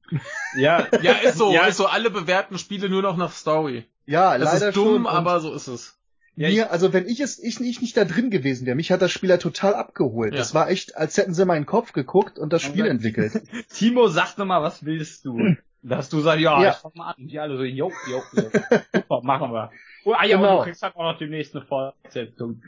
ja, 0.55 0.87
Ja, 1.01 1.13
ist 1.13 1.37
so, 1.37 1.51
Ja. 1.51 1.65
ist 1.65 1.77
so. 1.77 1.85
Alle 1.87 2.09
bewerten 2.09 2.57
Spiele 2.57 2.89
nur 2.89 3.01
noch 3.01 3.17
nach 3.17 3.33
Story. 3.33 3.85
ja 4.05 4.37
Das 4.37 4.53
leider 4.53 4.69
ist 4.69 4.77
dumm, 4.77 5.03
schon. 5.03 5.07
Aber 5.07 5.39
so 5.41 5.53
ist 5.53 5.67
es. 5.67 5.93
Ja, 6.37 6.49
mir, 6.49 6.71
also 6.71 6.93
wenn 6.93 7.07
ich 7.07 7.19
es, 7.19 7.39
ich, 7.39 7.59
ich 7.59 7.81
nicht 7.81 7.97
da 7.97 8.05
drin 8.05 8.29
gewesen 8.29 8.67
wäre, 8.67 8.75
mich 8.75 8.91
hat 8.91 9.01
das 9.01 9.11
Spiel 9.11 9.29
ja 9.31 9.37
total 9.37 9.73
abgeholt. 9.73 10.33
Ja. 10.33 10.37
Das 10.37 10.53
war 10.53 10.69
echt, 10.69 10.95
als 10.95 11.17
hätten 11.17 11.33
sie 11.33 11.45
meinen 11.45 11.65
Kopf 11.65 11.93
geguckt 11.93 12.37
und 12.37 12.53
das 12.53 12.61
Spiel 12.61 12.85
entwickelt. 12.85 13.41
Timo, 13.73 14.07
sag 14.07 14.35
doch 14.35 14.45
mal, 14.45 14.61
was 14.61 14.85
willst 14.85 15.25
du? 15.25 15.55
Dass 15.81 16.09
du 16.09 16.19
sagst, 16.21 16.41
ja, 16.41 16.61
Ja. 16.61 16.71
ich 16.71 16.77
fang 16.77 16.91
mal 16.95 17.09
an. 17.11 17.15
Und 17.17 17.27
die 17.27 17.39
alle 17.39 17.57
so, 17.57 17.63
jo, 17.63 17.91
jo, 18.09 18.23
jo. 18.33 18.49
Super, 18.93 19.21
machen 19.23 19.51
wir. 19.51 19.71
Oh, 20.05 20.13
ah, 20.13 20.25
ja, 20.25 20.37
Genau. 20.37 20.53
und 20.53 20.57
du 20.59 20.63
kriegst 20.65 20.81
halt 20.81 20.95
auch 20.95 21.11
noch 21.11 21.17
demnächst 21.17 21.55
eine 21.55 21.65
Fortsetzung. 21.65 22.61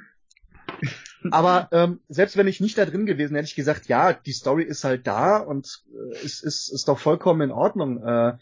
Aber 1.32 1.68
ähm, 1.72 2.00
selbst 2.08 2.38
wenn 2.38 2.48
ich 2.48 2.62
nicht 2.62 2.78
da 2.78 2.86
drin 2.86 3.06
gewesen, 3.06 3.36
hätte 3.36 3.48
ich 3.48 3.56
gesagt, 3.56 3.88
ja, 3.88 4.14
die 4.14 4.32
Story 4.32 4.64
ist 4.64 4.84
halt 4.84 5.06
da 5.08 5.38
und 5.38 5.84
äh, 5.94 6.24
ist, 6.26 6.44
ist, 6.44 6.70
ist 6.70 6.88
doch 6.88 7.00
vollkommen 7.00 7.42
in 7.42 7.52
Ordnung. 7.52 8.02
Äh, 8.04 8.38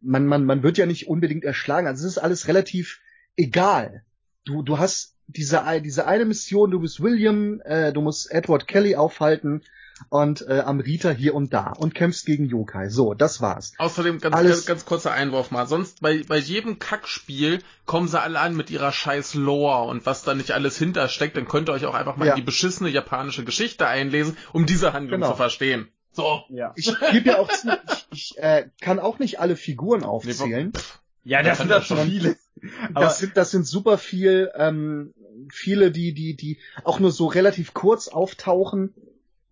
man, 0.00 0.26
man, 0.26 0.44
man 0.44 0.62
wird 0.62 0.78
ja 0.78 0.86
nicht 0.86 1.08
unbedingt 1.08 1.44
erschlagen. 1.44 1.86
Also 1.86 2.06
es 2.06 2.12
ist 2.16 2.22
alles 2.22 2.46
relativ 2.48 3.00
egal. 3.36 4.04
Du, 4.44 4.62
du 4.62 4.78
hast 4.78 5.16
diese, 5.26 5.62
diese 5.82 6.06
eine 6.06 6.24
Mission, 6.24 6.70
du 6.70 6.80
bist 6.80 7.02
William, 7.02 7.60
äh, 7.64 7.92
du 7.92 8.00
musst 8.00 8.30
Edward 8.30 8.66
Kelly 8.68 8.96
aufhalten 8.96 9.62
und 10.08 10.46
äh, 10.48 10.60
Amrita 10.60 11.10
hier 11.10 11.34
und 11.34 11.52
da 11.52 11.72
und 11.76 11.94
kämpfst 11.94 12.26
gegen 12.26 12.46
Yokai. 12.46 12.88
So, 12.88 13.14
das 13.14 13.40
war's. 13.40 13.72
Außerdem 13.78 14.18
ganz, 14.20 14.34
Alles- 14.34 14.50
ganz, 14.58 14.66
ganz 14.66 14.84
kurzer 14.86 15.12
Einwurf 15.12 15.50
mal. 15.50 15.66
Sonst 15.66 16.00
bei, 16.00 16.22
bei 16.26 16.38
jedem 16.38 16.78
Kackspiel 16.78 17.60
kommen 17.86 18.08
sie 18.08 18.20
alle 18.20 18.38
an 18.38 18.56
mit 18.56 18.70
ihrer 18.70 18.92
scheiß 18.92 19.34
Lore 19.34 19.88
und 19.88 20.06
was 20.06 20.22
da 20.22 20.34
nicht 20.34 20.52
alles 20.52 20.78
hintersteckt, 20.78 21.36
dann 21.36 21.46
könnt 21.48 21.68
ihr 21.68 21.72
euch 21.72 21.86
auch 21.86 21.94
einfach 21.94 22.16
mal 22.16 22.26
Ja. 22.26 22.32
in 22.32 22.36
die 22.40 22.44
beschissene 22.46 22.88
japanische 22.88 23.44
Geschichte 23.44 23.86
einlesen, 23.86 24.36
um 24.52 24.66
diese 24.66 24.92
Handlung 24.92 25.20
Genau. 25.20 25.32
zu 25.32 25.36
verstehen. 25.36 25.88
So. 26.12 26.40
Ja. 26.48 26.72
Ich 26.76 26.92
gebe 27.12 27.28
ja 27.30 27.38
auch 27.38 27.48
zu, 27.48 27.68
ich, 27.68 28.06
ich 28.32 28.38
äh, 28.38 28.68
kann 28.80 28.98
auch 28.98 29.18
nicht 29.18 29.38
alle 29.40 29.56
Figuren 29.56 30.02
aufzählen. 30.04 30.72
Ja, 31.22 31.42
Das 31.42 31.58
sind 31.58 31.70
das 31.70 31.86
schon. 31.86 31.98
viele. 32.08 32.36
Aber 32.94 33.06
das 33.06 33.18
sind, 33.18 33.36
das 33.36 33.50
sind 33.50 33.66
super 33.66 33.96
viel, 33.98 34.50
ähm, 34.56 35.14
viele, 35.52 35.90
die, 35.90 36.12
die, 36.14 36.34
die 36.36 36.58
auch 36.84 36.98
nur 37.00 37.10
so 37.12 37.26
relativ 37.26 37.74
kurz 37.74 38.08
auftauchen. 38.08 38.94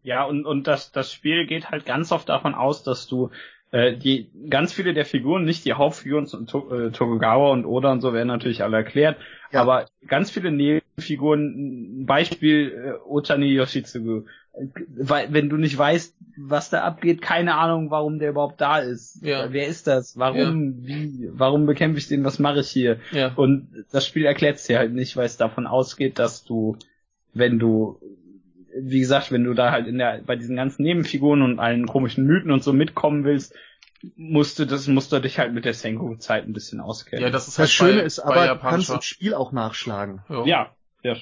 Ja, 0.09 0.25
und, 0.25 0.47
und 0.47 0.67
das, 0.67 0.91
das 0.91 1.13
Spiel 1.13 1.47
geht 1.47 1.71
halt 1.71 1.85
ganz 1.85 2.13
oft 2.13 2.31
davon 2.31 2.55
aus, 2.55 2.83
dass 2.83 3.07
du 3.07 3.29
äh, 3.73 3.95
die 3.95 4.31
ganz 4.49 4.73
viele 4.73 4.95
der 4.95 5.05
Figuren, 5.05 5.45
nicht 5.45 5.67
die 5.67 5.75
Hauptfiguren, 5.75 6.25
to, 6.47 6.75
äh, 6.75 6.91
Tokugawa 6.93 7.51
und 7.51 7.67
Oda 7.67 7.93
und 7.93 8.01
so 8.01 8.15
werden 8.15 8.29
natürlich 8.29 8.63
alle 8.63 8.79
erklärt, 8.79 9.19
Ja. 9.53 9.61
aber 9.61 9.85
ganz 10.07 10.31
viele 10.31 10.51
Nebenfiguren, 10.51 12.01
ein 12.01 12.07
Beispiel 12.07 12.73
äh, 12.73 13.07
Otani 13.07 13.49
Yoshitsugu, 13.53 14.23
weil 14.97 15.31
wenn 15.35 15.51
du 15.51 15.59
nicht 15.59 15.77
weißt, 15.77 16.17
was 16.39 16.71
da 16.71 16.85
abgeht, 16.85 17.21
keine 17.21 17.57
Ahnung, 17.57 17.91
warum 17.91 18.19
der 18.19 18.31
überhaupt 18.31 18.63
da 18.63 18.79
ist. 18.79 19.23
Ja. 19.23 19.53
Wer 19.53 19.67
ist 19.67 19.87
das? 19.87 20.17
Warum? 20.17 20.87
Wie? 20.87 21.29
Warum 21.33 21.67
bekämpfe 21.67 21.99
ich 21.99 22.09
den? 22.09 22.25
Was 22.25 22.39
mache 22.39 22.61
ich 22.61 22.69
hier? 22.71 22.97
Ja. 23.13 23.35
Und 23.37 23.69
das 23.93 24.07
Spiel 24.07 24.25
erklärt 24.25 24.57
es 24.57 24.65
dir 24.65 24.79
halt 24.79 24.95
nicht, 24.95 25.19
weil 25.19 25.27
es 25.27 25.37
davon 25.37 25.67
ausgeht, 25.67 26.19
dass 26.19 26.45
du, 26.45 26.77
wenn 27.35 27.59
du, 27.59 28.01
wie 28.83 29.01
gesagt, 29.01 29.31
wenn 29.33 29.45
du 29.45 29.55
da 29.55 29.71
halt 29.71 29.87
in 29.87 29.99
der, 29.99 30.23
bei 30.25 30.37
diesen 30.37 30.57
ganzen 30.57 30.83
Nebenfiguren 30.83 31.43
und 31.43 31.59
allen 31.59 31.87
komischen 31.87 32.25
Mythen 32.27 32.51
und 32.51 32.63
so 32.63 32.73
mitkommen 32.73 33.25
willst, 33.25 33.55
musst 34.17 34.59
du 34.59 34.65
das, 34.65 34.87
musst 34.87 35.11
du 35.13 35.21
dich 35.21 35.39
halt 35.39 35.53
mit 35.53 35.65
der 35.65 35.75
Senku-Zeit 35.75 36.45
ein 36.47 36.53
bisschen 36.53 36.81
auskennen. 36.81 37.25
Ja, 37.25 37.31
das 37.31 37.49
ist 37.49 37.59
Das 37.59 37.61
halt 37.61 37.71
Schöne 37.71 38.01
bei, 38.01 38.07
ist 38.07 38.19
aber, 38.21 38.47
du 38.49 38.59
kannst 38.61 38.91
im 38.91 39.01
Spiel 39.01 39.35
auch 39.35 39.53
nachschlagen. 39.53 40.23
Ja. 40.29 40.45
ja, 40.47 40.77
ja. 41.03 41.17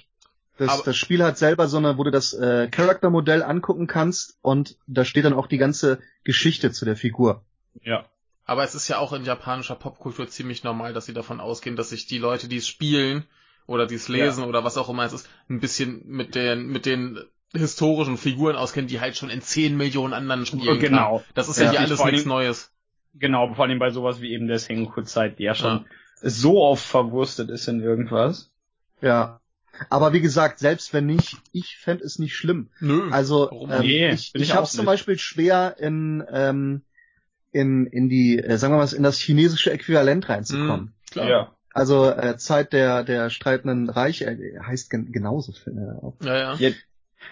Das, 0.58 0.68
Aber- 0.70 0.82
das 0.84 0.96
Spiel 0.96 1.22
hat 1.22 1.36
selber 1.38 1.68
so 1.68 1.76
eine, 1.78 1.98
wo 1.98 2.04
du 2.04 2.10
das 2.10 2.32
äh, 2.32 2.68
Charaktermodell 2.68 3.42
angucken 3.42 3.86
kannst 3.86 4.38
und 4.42 4.76
da 4.86 5.04
steht 5.04 5.24
dann 5.24 5.34
auch 5.34 5.46
die 5.46 5.58
ganze 5.58 5.98
Geschichte 6.24 6.70
zu 6.72 6.84
der 6.84 6.96
Figur. 6.96 7.44
ja. 7.82 8.04
Aber 8.48 8.62
es 8.62 8.76
ist 8.76 8.86
ja 8.86 8.98
auch 8.98 9.12
in 9.12 9.24
japanischer 9.24 9.74
Popkultur 9.74 10.28
ziemlich 10.28 10.62
normal, 10.62 10.92
dass 10.92 11.06
sie 11.06 11.12
davon 11.12 11.40
ausgehen, 11.40 11.74
dass 11.74 11.88
sich 11.90 12.06
die 12.06 12.18
Leute, 12.18 12.46
die 12.46 12.58
es 12.58 12.68
spielen 12.68 13.24
oder 13.66 13.88
die 13.88 13.96
es 13.96 14.06
lesen 14.06 14.44
oder 14.44 14.62
was 14.62 14.76
auch 14.78 14.88
immer 14.88 15.04
es 15.04 15.12
ist, 15.12 15.28
ein 15.50 15.58
bisschen 15.58 16.02
mit 16.06 16.36
den, 16.36 16.68
mit 16.68 16.86
den 16.86 17.18
historischen 17.58 18.16
Figuren 18.18 18.56
auskennen, 18.56 18.88
die 18.88 19.00
halt 19.00 19.16
schon 19.16 19.30
in 19.30 19.40
10 19.42 19.76
Millionen 19.76 20.12
anderen 20.12 20.46
Spielen 20.46 20.78
Genau. 20.78 21.18
kamen. 21.18 21.24
Das 21.34 21.48
ist 21.48 21.58
ja, 21.58 21.64
Ja. 21.66 21.70
hier 21.72 21.80
alles 21.80 22.04
nichts 22.04 22.24
Neues. 22.26 22.70
Genau, 23.14 23.52
vor 23.54 23.64
allem 23.64 23.78
bei 23.78 23.90
sowas 23.90 24.20
wie 24.20 24.32
eben 24.32 24.46
der 24.46 24.58
Senku-Zeit, 24.58 25.38
die 25.38 25.44
ja 25.44 25.54
schon 25.54 25.78
Ja. 25.78 25.84
so 26.22 26.60
oft 26.62 26.84
verwurstet 26.84 27.50
ist 27.50 27.66
in 27.68 27.80
irgendwas. 27.80 28.50
Ja. 29.00 29.40
Aber 29.90 30.12
wie 30.14 30.20
gesagt, 30.20 30.58
selbst 30.58 30.94
wenn 30.94 31.04
nicht, 31.06 31.36
ich 31.52 31.76
fände 31.78 32.04
es 32.04 32.18
nicht 32.18 32.34
schlimm. 32.34 32.70
Nö. 32.80 33.10
Also 33.10 33.48
Warum 33.50 33.70
ähm, 33.72 33.80
Nee, 33.82 34.08
ich, 34.10 34.32
ich 34.34 34.42
ich 34.42 34.54
habe 34.54 34.64
es 34.64 34.72
zum 34.72 34.80
nicht. 34.80 34.86
Beispiel 34.86 35.18
schwer 35.18 35.76
in 35.78 36.24
ähm, 36.30 36.82
in 37.52 37.86
in 37.86 38.08
die 38.08 38.38
äh, 38.38 38.56
sagen 38.58 38.72
wir 38.74 38.78
mal 38.78 38.92
in 38.94 39.02
das 39.02 39.18
chinesische 39.18 39.70
Äquivalent 39.72 40.28
reinzukommen. 40.28 40.78
Hm, 40.86 40.92
klar. 41.10 41.28
Ja. 41.28 41.52
Also 41.74 42.08
äh, 42.10 42.38
Zeit 42.38 42.72
der 42.72 43.04
der 43.04 43.28
streitenden 43.28 43.90
Reiche 43.90 44.24
äh, 44.26 44.58
heißt 44.60 44.88
gen 44.88 45.12
genauso. 45.12 45.52
Äh, 45.66 46.26
Ja, 46.26 46.36
ja. 46.36 46.54
Jetzt, 46.54 46.78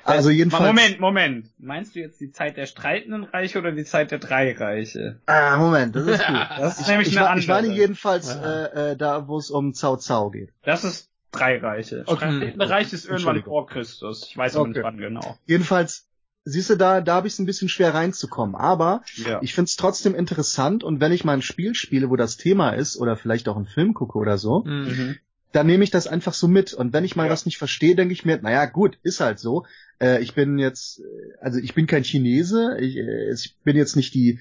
also 0.05 0.31
jedenfalls. 0.31 0.65
Moment, 0.66 1.01
Moment. 1.01 1.51
Meinst 1.59 1.94
du 1.94 2.01
jetzt 2.01 2.20
die 2.20 2.31
Zeit 2.31 2.56
der 2.56 2.66
streitenden 2.66 3.24
Reiche 3.24 3.59
oder 3.59 3.73
die 3.73 3.85
Zeit 3.85 4.11
der 4.11 4.19
drei 4.19 4.52
Reiche? 4.56 5.20
Ah, 5.27 5.56
Moment, 5.56 5.94
das 5.97 6.06
ist 6.06 6.27
gut. 6.27 6.36
Das 6.59 6.74
ist 6.74 6.81
Ich, 6.82 6.89
nämlich 6.89 7.09
ich, 7.09 7.19
eine 7.19 7.27
war- 7.28 7.36
ich 7.36 7.48
meine 7.48 7.59
andere. 7.69 7.77
jedenfalls 7.81 8.28
Ja. 8.35 8.65
äh, 8.66 8.93
äh, 8.93 8.97
da, 8.97 9.28
wo 9.28 9.39
es 9.39 9.51
um 9.51 9.73
Cao 9.73 9.97
Cao 9.97 10.31
geht. 10.31 10.51
Das 10.62 10.85
ist 10.85 11.11
drei 11.32 11.59
Reiche. 11.59 12.05
Okay. 12.06 12.36
Streitende 12.36 12.69
Reich 12.70 12.93
ist 12.93 13.06
irgendwann 13.06 13.43
vor 13.43 13.66
Christus. 13.66 14.27
Ich 14.28 14.36
weiß 14.36 14.56
aber 14.56 14.69
nicht 14.69 14.77
Okay. 14.78 14.85
wann 14.85 14.98
genau. 14.98 15.39
Jedenfalls, 15.47 16.06
siehst 16.44 16.70
du, 16.70 16.77
da, 16.77 17.01
da 17.01 17.15
habe 17.15 17.27
ich 17.27 17.32
es 17.32 17.39
ein 17.39 17.47
bisschen 17.47 17.69
schwer 17.69 17.94
reinzukommen. 17.94 18.55
Aber 18.55 19.02
Ja. 19.16 19.40
ich 19.43 19.55
finde 19.55 19.69
es 19.69 19.77
trotzdem 19.77 20.15
interessant 20.15 20.85
und 20.85 21.01
wenn 21.01 21.11
ich 21.12 21.24
mal 21.24 21.32
ein 21.32 21.43
Spiel 21.43 21.74
spiele, 21.74 22.11
wo 22.11 22.16
das 22.16 22.36
Thema 22.36 22.70
ist 22.70 22.97
oder 22.97 23.16
vielleicht 23.16 23.48
auch 23.48 23.56
einen 23.56 23.66
Film 23.66 23.94
gucke 23.94 24.19
oder 24.19 24.39
so, 24.39 24.65
Hm. 24.65 24.85
Mhm. 24.85 25.16
Dann 25.55 25.66
nehme 25.66 25.85
ich 25.85 25.90
das 25.90 26.06
einfach 26.06 26.35
so 26.35 26.48
mit. 26.48 26.74
Und 26.74 26.93
wenn 26.93 27.05
ich 27.05 27.16
mal 27.16 27.26
Ja. 27.26 27.31
was 27.32 27.47
nicht 27.47 27.59
verstehe, 27.59 27.94
denke 27.94 28.12
ich 28.12 28.24
mir, 28.24 28.39
naja, 28.43 28.66
gut, 28.66 28.98
ist 29.02 29.20
halt 29.20 29.39
so. 29.39 29.64
Äh, 30.01 30.20
ich 30.22 30.35
bin 30.35 30.59
jetzt, 30.59 31.01
äh, 31.01 31.02
also 31.40 31.59
ich 31.59 31.74
bin 31.74 31.86
kein 31.86 32.02
Chinese, 32.05 32.76
ich, 32.81 32.97
äh, 32.97 33.32
ich 33.32 33.56
bin 33.64 33.76
jetzt 33.76 33.94
nicht 33.97 34.14
die, 34.14 34.40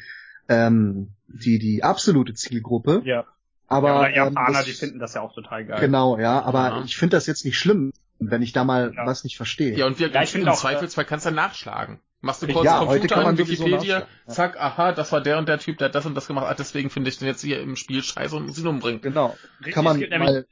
ähm, 0.49 1.09
die, 1.27 1.59
die 1.59 1.83
absolute 1.83 2.33
Zielgruppe. 2.33 3.01
Ja. 3.05 3.25
Aber 3.67 3.89
ja, 3.89 3.99
oder 3.99 4.07
ähm, 4.09 4.15
Japaner, 4.15 4.57
das- 4.59 4.65
die 4.65 4.73
finden 4.73 4.99
das 4.99 5.13
ja 5.13 5.21
auch 5.21 5.33
total 5.33 5.65
geil. 5.65 5.79
Genau, 5.79 6.17
ja, 6.19 6.41
aber 6.41 6.67
Ja. 6.69 6.83
ich 6.83 6.97
finde 6.97 7.15
das 7.17 7.27
jetzt 7.27 7.45
nicht 7.45 7.57
schlimm, 7.57 7.91
wenn 8.19 8.41
ich 8.41 8.51
da 8.53 8.63
mal 8.63 8.91
Ja. 8.95 9.05
was 9.05 9.23
nicht 9.23 9.37
verstehe. 9.37 9.77
Ja, 9.77 9.85
und 9.85 9.99
wir 9.99 10.09
Ja, 10.09 10.21
ich 10.23 10.31
find 10.31 10.43
im 10.43 10.49
auch, 10.49 10.57
Zweifelsfall 10.59 11.05
kannst 11.05 11.25
du 11.25 11.31
nachschlagen. 11.31 11.99
Machst 12.21 12.41
du 12.41 12.47
Ja, 12.47 12.53
kurz 12.53 12.69
heute 12.87 13.07
Computer 13.07 13.25
an, 13.27 13.37
Wikipedia, 13.37 13.99
ja. 13.99 14.07
zack, 14.27 14.57
aha, 14.57 14.93
das 14.93 15.11
war 15.11 15.21
der 15.21 15.37
und 15.37 15.49
der 15.49 15.59
Typ, 15.59 15.77
der 15.77 15.89
hat 15.89 15.95
das 15.95 16.05
und 16.05 16.15
das 16.15 16.27
gemacht, 16.27 16.45
ah, 16.49 16.55
deswegen 16.57 16.89
finde 16.89 17.09
ich 17.09 17.17
den 17.19 17.27
jetzt 17.27 17.41
hier 17.41 17.59
im 17.61 17.75
Spiel 17.75 18.01
scheiße 18.01 18.35
und 18.35 18.47
muss 18.47 18.57
ihn 18.57 18.67
umbringen. 18.67 19.01
Genau. 19.01 19.35
Richtig, 19.59 19.73
Kann 19.73 19.83
man 19.83 19.99
mal, 19.99 20.45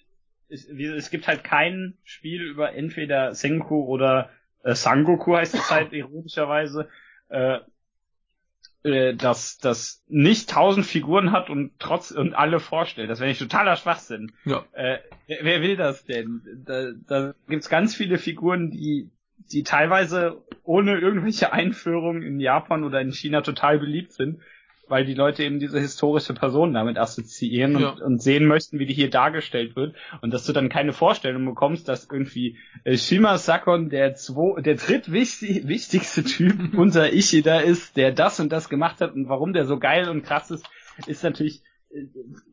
es, 0.52 0.68
es 0.68 1.10
gibt 1.10 1.28
halt 1.28 1.44
kein 1.44 1.98
Spiel 2.04 2.42
über 2.42 2.74
entweder 2.74 3.34
Senku 3.34 3.86
oder 3.86 4.30
äh, 4.64 4.76
Sangoku 4.76 5.36
heißt 5.36 5.56
es 5.56 5.72
halt 5.72 5.94
ironischerweise, 5.94 6.90
äh, 7.30 7.60
äh, 8.84 9.16
das 9.16 9.58
das 9.60 10.04
nicht 10.08 10.50
tausend 10.50 10.86
Figuren 10.86 11.32
hat 11.32 11.50
und 11.50 11.72
trotz 11.80 12.12
und 12.12 12.34
alle 12.34 12.60
vorstellt. 12.60 13.10
Das 13.10 13.20
wäre 13.20 13.30
nicht 13.30 13.42
totaler 13.42 13.76
Schwachsinn. 13.76 14.32
Ja. 14.46 14.66
Äh, 14.74 15.00
wer, 15.28 15.40
wer 15.44 15.62
will 15.62 15.78
das 15.78 16.06
denn? 16.06 16.42
Da, 16.66 16.92
da 17.08 17.34
gibt's 17.48 17.70
ganz 17.70 17.96
viele 17.96 18.18
Figuren, 18.18 18.72
die 18.72 19.10
die 19.52 19.64
teilweise 19.64 20.44
ohne 20.64 21.00
irgendwelche 21.00 21.52
Einführung 21.52 22.22
in 22.22 22.40
Japan 22.40 22.84
oder 22.84 23.02
in 23.02 23.12
China 23.12 23.42
total 23.42 23.80
beliebt 23.80 24.14
sind, 24.14 24.40
weil 24.92 25.06
die 25.06 25.14
Leute 25.14 25.44
eben 25.44 25.60
diese 25.60 25.80
historische 25.80 26.34
Person 26.34 26.74
damit 26.74 26.98
assoziieren 26.98 27.78
und, 27.78 27.82
Ja. 27.82 27.90
und 27.94 28.22
sehen 28.22 28.46
möchten, 28.46 28.78
wie 28.78 28.86
die 28.86 28.94
hier 28.94 29.10
dargestellt 29.10 29.76
wird. 29.76 29.96
Und 30.22 30.34
dass 30.34 30.46
du 30.46 30.54
dann 30.54 30.70
keine 30.70 30.92
Vorstellung 30.94 31.46
bekommst, 31.46 31.88
dass 31.88 32.08
irgendwie 32.12 32.58
äh, 32.84 32.98
Shima 32.98 33.38
Sakon 33.38 33.90
der 33.90 34.14
zwo, 34.16 34.58
der 34.58 34.76
drittwichtig, 34.76 35.68
wichtigste 35.68 36.24
Typ 36.24 36.74
unter 36.78 37.12
Ishida 37.14 37.62
ist, 37.62 37.96
der 37.98 38.12
das 38.12 38.40
und 38.40 38.52
das 38.52 38.70
gemacht 38.70 39.02
hat 39.02 39.16
und 39.16 39.30
warum 39.30 39.54
der 39.54 39.66
so 39.66 39.80
geil 39.80 40.10
und 40.10 40.24
krass 40.24 40.52
ist, 40.52 40.66
ist 41.08 41.24
natürlich 41.24 41.64
äh, 41.92 42.04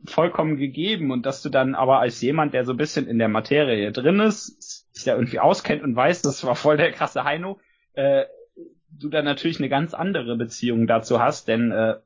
vollkommen 0.06 0.56
gegeben. 0.56 1.10
Und 1.10 1.26
dass 1.26 1.42
du 1.42 1.48
dann 1.48 1.74
aber 1.74 1.98
als 1.98 2.20
jemand, 2.22 2.54
der 2.54 2.64
so 2.64 2.72
ein 2.72 2.78
bisschen 2.78 3.08
in 3.08 3.18
der 3.18 3.28
Materie 3.28 3.90
drin 3.90 4.20
ist, 4.20 4.86
sich 4.94 5.04
da 5.04 5.14
irgendwie 5.16 5.40
auskennt 5.40 5.82
und 5.82 5.96
weiß, 5.96 6.22
das 6.22 6.44
war 6.44 6.54
voll 6.54 6.76
der 6.76 6.92
krasse 6.92 7.24
Heino, 7.24 7.58
äh, 7.94 8.24
du 8.90 9.08
dann 9.08 9.24
natürlich 9.24 9.58
eine 9.58 9.68
ganz 9.68 9.92
andere 9.92 10.36
Beziehung 10.36 10.86
dazu 10.86 11.20
hast, 11.20 11.46
denn 11.48 11.70
äh, 11.72 11.96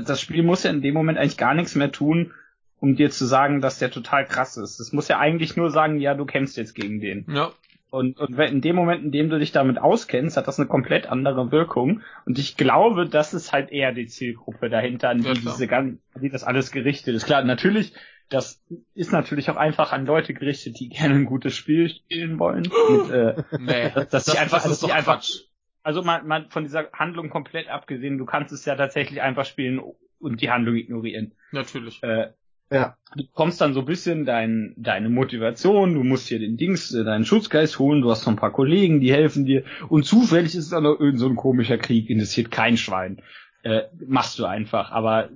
das 0.00 0.04
das 0.04 0.20
Spiel 0.20 0.42
muss 0.42 0.62
ja 0.62 0.70
in 0.70 0.82
dem 0.82 0.94
Moment 0.94 1.18
eigentlich 1.18 1.36
gar 1.36 1.54
nichts 1.54 1.74
mehr 1.74 1.90
tun, 1.92 2.32
um 2.80 2.96
dir 2.96 3.10
zu 3.10 3.24
sagen, 3.24 3.60
dass 3.60 3.78
der 3.78 3.90
total 3.90 4.26
krass 4.26 4.56
ist. 4.56 4.78
Es 4.80 4.92
muss 4.92 5.08
ja 5.08 5.18
eigentlich 5.18 5.56
nur 5.56 5.70
sagen, 5.70 5.98
ja, 5.98 6.14
du 6.14 6.24
kämpfst 6.26 6.56
jetzt 6.56 6.74
gegen 6.74 7.00
den. 7.00 7.24
Ja. 7.28 7.52
Und, 7.90 8.18
und 8.18 8.36
in 8.40 8.60
dem 8.60 8.74
Moment, 8.74 9.04
in 9.04 9.12
dem 9.12 9.30
du 9.30 9.38
dich 9.38 9.52
damit 9.52 9.78
auskennst, 9.78 10.36
hat 10.36 10.48
das 10.48 10.58
eine 10.58 10.66
komplett 10.68 11.06
andere 11.06 11.52
Wirkung. 11.52 12.02
Und 12.26 12.38
ich 12.40 12.56
glaube, 12.56 13.08
das 13.08 13.32
ist 13.32 13.52
halt 13.52 13.70
eher 13.70 13.92
die 13.92 14.06
Zielgruppe 14.08 14.68
dahinter, 14.68 15.10
an 15.10 15.18
die 15.20 15.28
Ja, 15.28 15.34
diese 15.34 15.68
gan- 15.68 16.00
an 16.12 16.20
die 16.20 16.28
das 16.28 16.42
alles 16.42 16.72
gerichtet 16.72 17.14
ist. 17.14 17.24
Klar, 17.24 17.44
natürlich, 17.44 17.92
das 18.30 18.60
ist 18.94 19.12
natürlich 19.12 19.48
auch 19.48 19.56
einfach 19.56 19.92
an 19.92 20.06
Leute 20.06 20.34
gerichtet, 20.34 20.80
die 20.80 20.88
gerne 20.88 21.14
ein 21.14 21.24
gutes 21.24 21.54
Spiel 21.54 21.88
spielen 21.88 22.38
wollen. 22.40 22.66
Und, 22.88 23.10
äh, 23.10 23.34
Nee, 23.60 23.90
dass, 23.94 24.08
dass 24.08 24.24
die 24.24 24.38
einfach, 24.38 24.58
das 24.58 24.64
dass 24.64 24.72
ist 24.72 24.82
die 24.82 24.86
doch 24.88 24.94
einfach, 24.94 25.14
Quatsch. 25.20 25.42
Also 25.84 26.02
mal, 26.02 26.24
mal 26.24 26.46
von 26.48 26.64
dieser 26.64 26.90
Handlung 26.92 27.30
komplett 27.30 27.68
abgesehen, 27.68 28.18
du 28.18 28.24
kannst 28.24 28.52
es 28.52 28.64
ja 28.64 28.74
tatsächlich 28.74 29.22
einfach 29.22 29.44
spielen 29.44 29.80
und 30.18 30.40
die 30.40 30.50
Handlung 30.50 30.74
ignorieren. 30.74 31.34
Natürlich. 31.52 32.02
Äh, 32.02 32.32
ja. 32.70 32.96
du 33.14 33.24
bekommst 33.24 33.60
dann 33.60 33.74
so 33.74 33.80
ein 33.80 33.86
bisschen 33.86 34.24
dein, 34.24 34.74
deine 34.76 35.10
Motivation, 35.10 35.94
du 35.94 36.02
musst 36.02 36.28
hier 36.28 36.38
den 36.38 36.56
Dings, 36.56 36.92
äh, 36.94 37.04
deinen 37.04 37.26
Schutzgeist 37.26 37.78
holen, 37.78 38.00
du 38.00 38.10
hast 38.10 38.22
so 38.22 38.30
ein 38.30 38.36
paar 38.36 38.52
Kollegen, 38.52 39.00
die 39.00 39.12
helfen 39.12 39.44
dir 39.44 39.64
und 39.88 40.04
zufällig 40.04 40.56
ist 40.56 40.72
dann 40.72 40.84
noch 40.84 40.98
irgend 40.98 41.20
so 41.20 41.28
ein 41.28 41.36
komischer 41.36 41.78
Krieg, 41.78 42.08
interessiert 42.08 42.50
kein 42.50 42.76
Schwein. 42.76 43.22
Äh, 43.62 43.82
machst 44.06 44.38
du 44.38 44.46
einfach, 44.46 44.90
aber 44.90 45.28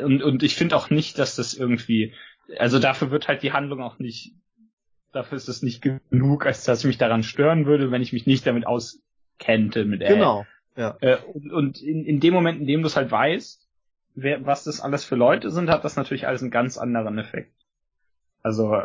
und, 0.00 0.22
und 0.22 0.42
ich 0.42 0.54
finde 0.54 0.76
auch 0.76 0.88
nicht, 0.88 1.18
dass 1.18 1.36
das 1.36 1.52
irgendwie, 1.52 2.14
also 2.58 2.78
dafür 2.78 3.10
wird 3.10 3.28
halt 3.28 3.42
die 3.42 3.52
Handlung 3.52 3.82
auch 3.82 3.98
nicht, 3.98 4.34
dafür 5.12 5.36
ist 5.36 5.48
es 5.48 5.62
nicht 5.62 5.82
genug, 5.82 6.46
als 6.46 6.64
dass 6.64 6.80
ich 6.80 6.86
mich 6.86 6.98
daran 6.98 7.22
stören 7.22 7.66
würde, 7.66 7.90
wenn 7.90 8.02
ich 8.02 8.14
mich 8.14 8.26
nicht 8.26 8.46
damit 8.46 8.66
auskennte 9.34 9.84
mit 9.84 10.00
der 10.00 10.08
Genau. 10.08 10.46
äh, 11.00 11.16
und 11.16 11.52
und 11.52 11.82
in, 11.82 12.04
in 12.04 12.20
dem 12.20 12.34
Moment, 12.34 12.60
in 12.60 12.66
dem 12.66 12.82
du 12.82 12.86
es 12.86 12.96
halt 12.96 13.10
weißt, 13.10 13.66
wer, 14.14 14.44
was 14.46 14.64
das 14.64 14.80
alles 14.80 15.04
für 15.04 15.16
Leute 15.16 15.50
sind, 15.50 15.70
hat 15.70 15.84
das 15.84 15.96
natürlich 15.96 16.26
alles 16.26 16.42
einen 16.42 16.50
ganz 16.50 16.78
anderen 16.78 17.18
Effekt. 17.18 17.52
Also 18.42 18.82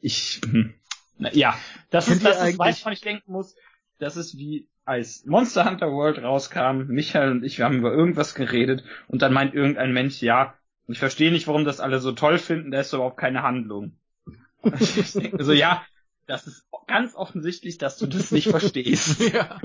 ich, 0.00 0.40
hm, 0.44 0.74
na, 1.18 1.32
ja, 1.32 1.56
das 1.90 2.06
Kennt 2.06 2.18
ist 2.18 2.26
das 2.26 2.48
ist, 2.48 2.58
woran 2.58 2.92
ich 2.92 3.00
denken 3.00 3.32
muss. 3.32 3.56
Das 3.98 4.16
ist 4.16 4.36
wie 4.36 4.68
als 4.84 5.26
Monster 5.26 5.68
Hunter 5.68 5.90
World 5.90 6.22
rauskam, 6.22 6.86
Michael 6.86 7.32
und 7.32 7.44
ich, 7.44 7.58
wir 7.58 7.64
haben 7.64 7.78
über 7.78 7.92
irgendwas 7.92 8.34
geredet 8.34 8.84
und 9.08 9.22
dann 9.22 9.32
meint 9.32 9.54
irgendein 9.54 9.92
Mensch, 9.92 10.22
ja, 10.22 10.54
ich 10.86 10.98
verstehe 10.98 11.30
nicht, 11.30 11.46
warum 11.46 11.64
das 11.64 11.80
alle 11.80 11.98
so 11.98 12.12
toll 12.12 12.38
finden, 12.38 12.70
da 12.70 12.80
ist 12.80 12.94
überhaupt 12.94 13.18
keine 13.18 13.42
Handlung. 13.42 13.92
Und 14.62 14.80
ich 14.80 15.12
denke 15.12 15.44
so, 15.44 15.52
ja, 15.52 15.84
das 16.28 16.46
ist 16.46 16.66
ganz 16.86 17.14
offensichtlich, 17.14 17.78
dass 17.78 17.96
du 17.96 18.06
das 18.06 18.30
nicht 18.30 18.48
verstehst. 18.48 19.18
Ja. 19.32 19.60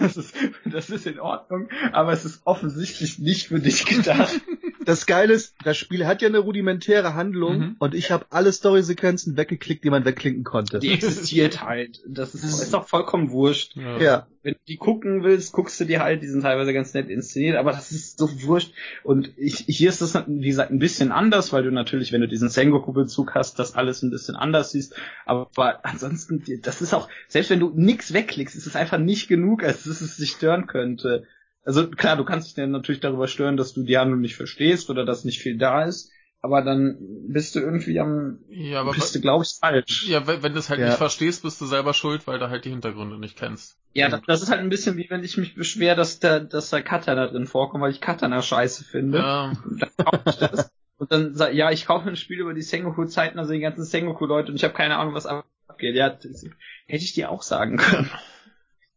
das, 0.00 0.16
ist, 0.16 0.34
das 0.64 0.90
ist 0.90 1.06
in 1.06 1.20
Ordnung, 1.20 1.68
aber 1.92 2.12
es 2.12 2.24
ist 2.24 2.42
offensichtlich 2.44 3.18
nicht 3.18 3.48
für 3.48 3.60
dich 3.60 3.84
gedacht. 3.84 4.40
Das 4.88 5.04
Geile 5.04 5.34
ist, 5.34 5.54
das 5.64 5.76
Spiel 5.76 6.06
hat 6.06 6.22
ja 6.22 6.28
eine 6.28 6.38
rudimentäre 6.38 7.14
Handlung 7.14 7.58
Mhm. 7.58 7.76
und 7.78 7.94
ich 7.94 8.10
habe 8.10 8.24
alle 8.30 8.50
Storysequenzen 8.50 9.36
weggeklickt, 9.36 9.84
die 9.84 9.90
man 9.90 10.06
wegklicken 10.06 10.44
konnte. 10.44 10.78
Die 10.78 10.90
existiert 10.94 11.62
halt. 11.62 12.00
Das 12.08 12.34
ist, 12.34 12.42
ist 12.44 12.72
doch 12.72 12.88
vollkommen 12.88 13.30
wurscht. 13.30 13.76
Ja. 13.76 13.98
Ja. 13.98 14.26
Wenn 14.42 14.54
du 14.54 14.60
die 14.66 14.78
gucken 14.78 15.24
willst, 15.24 15.52
guckst 15.52 15.78
du 15.78 15.84
die 15.84 15.98
halt, 15.98 16.22
die 16.22 16.28
sind 16.28 16.40
teilweise 16.40 16.72
ganz 16.72 16.94
nett 16.94 17.10
inszeniert, 17.10 17.56
aber 17.56 17.72
das 17.72 17.92
ist 17.92 18.18
so 18.18 18.30
wurscht. 18.44 18.72
Und 19.02 19.30
ich, 19.36 19.56
hier 19.66 19.90
ist 19.90 20.00
das, 20.00 20.14
wie 20.26 20.48
gesagt, 20.48 20.70
ein 20.70 20.78
bisschen 20.78 21.12
anders, 21.12 21.52
weil 21.52 21.64
du 21.64 21.70
natürlich, 21.70 22.12
wenn 22.12 22.22
du 22.22 22.28
diesen 22.28 22.48
Sengoku-Bezug 22.48 23.34
hast, 23.34 23.58
das 23.58 23.74
alles 23.74 24.02
ein 24.02 24.10
bisschen 24.10 24.36
anders 24.36 24.70
siehst. 24.70 24.94
Aber 25.26 25.50
ansonsten, 25.84 26.42
das 26.62 26.80
ist 26.80 26.94
auch, 26.94 27.10
selbst 27.28 27.50
wenn 27.50 27.60
du 27.60 27.72
nix 27.74 28.14
wegklickst, 28.14 28.56
ist 28.56 28.66
es 28.66 28.74
einfach 28.76 28.96
nicht 28.98 29.28
genug, 29.28 29.64
als 29.64 29.82
dass 29.84 30.00
es 30.00 30.16
dich 30.16 30.30
stören 30.30 30.66
könnte. 30.66 31.24
Also 31.68 31.86
klar, 31.88 32.16
du 32.16 32.24
kannst 32.24 32.46
dich 32.48 32.54
dann 32.54 32.70
natürlich 32.70 33.00
darüber 33.02 33.28
stören, 33.28 33.58
dass 33.58 33.74
du 33.74 33.82
die 33.82 33.98
Handlung 33.98 34.20
nicht 34.22 34.36
verstehst 34.36 34.88
oder 34.88 35.04
dass 35.04 35.24
nicht 35.24 35.40
viel 35.42 35.58
da 35.58 35.84
ist. 35.84 36.10
Aber 36.40 36.62
dann 36.62 36.96
bist 37.28 37.54
du 37.54 37.60
irgendwie 37.60 38.00
am, 38.00 38.38
Ja, 38.48 38.80
aber 38.80 38.92
bist 38.92 39.14
du, 39.14 39.20
glaube 39.20 39.44
ich, 39.44 39.58
falsch. 39.60 40.06
ja, 40.08 40.26
wenn, 40.26 40.42
wenn 40.42 40.52
du 40.54 40.60
es 40.60 40.70
halt 40.70 40.80
Ja. 40.80 40.86
nicht 40.86 40.96
verstehst, 40.96 41.42
bist 41.42 41.60
du 41.60 41.66
selber 41.66 41.92
schuld, 41.92 42.26
weil 42.26 42.38
du 42.38 42.48
halt 42.48 42.64
die 42.64 42.70
Hintergründe 42.70 43.18
nicht 43.18 43.36
kennst. 43.36 43.76
Ja, 43.92 44.08
das, 44.08 44.22
das 44.26 44.42
ist 44.42 44.50
halt 44.50 44.60
ein 44.60 44.68
bisschen 44.70 44.96
wie 44.96 45.10
wenn 45.10 45.24
ich 45.24 45.36
mich 45.36 45.54
beschwer, 45.56 45.94
dass 45.94 46.20
da, 46.20 46.38
dass 46.40 46.70
da 46.70 46.80
Katana 46.80 47.26
drin 47.26 47.46
vorkommt, 47.46 47.82
weil 47.82 47.90
ich 47.90 48.00
Katana 48.00 48.40
scheiße 48.40 48.84
finde. 48.84 49.18
Ja. 49.18 49.52
Und 49.64 49.82
dann 49.82 49.90
kaufe 50.06 50.22
ich 50.26 50.36
das. 50.36 50.70
Und 50.96 51.12
dann 51.12 51.34
sag, 51.34 51.52
ja, 51.54 51.70
ich 51.70 51.86
kaufe 51.86 52.08
ein 52.08 52.16
Spiel 52.16 52.38
über 52.40 52.54
die 52.54 52.62
Sengoku-Zeiten, 52.62 53.38
also 53.38 53.52
die 53.52 53.60
ganzen 53.60 53.84
Sengoku-Leute 53.84 54.50
und 54.50 54.56
ich 54.56 54.64
habe 54.64 54.74
keine 54.74 54.96
Ahnung, 54.96 55.14
was 55.14 55.26
abgeht. 55.26 55.94
Ja, 55.96 56.08
das 56.10 56.44
hätte 56.86 57.04
ich 57.04 57.12
dir 57.14 57.30
auch 57.30 57.42
sagen 57.42 57.76
können. 57.76 58.10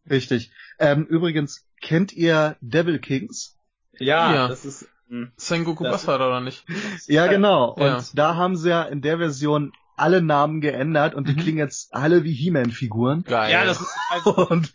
Richtig. 0.09 0.51
Ähm, 0.79 1.05
übrigens, 1.05 1.65
kennt 1.81 2.13
ihr 2.13 2.55
Devil 2.61 2.99
Kings? 2.99 3.57
Ja, 3.99 4.33
Ja. 4.33 4.47
das 4.47 4.65
ist. 4.65 4.87
hm. 5.09 5.31
Sengoku 5.35 5.83
Bastard 5.83 6.21
oder 6.21 6.39
nicht? 6.39 6.63
Ja, 7.07 7.27
genau. 7.27 7.71
Und 7.71 7.81
Ja. 7.85 8.03
da 8.13 8.35
haben 8.35 8.55
sie 8.55 8.69
ja 8.69 8.83
in 8.83 9.01
der 9.01 9.17
Version 9.17 9.73
alle 9.97 10.21
Namen 10.21 10.61
geändert 10.61 11.13
und 11.13 11.27
die 11.27 11.33
Mhm. 11.33 11.37
klingen 11.37 11.57
jetzt 11.59 11.93
alle 11.93 12.23
wie 12.23 12.31
He-Man-Figuren. 12.33 13.23
Geil. 13.23 13.51
Ja, 13.51 13.65
das 13.65 13.81
ist 13.81 13.89
also, 14.09 14.47
Und 14.49 14.73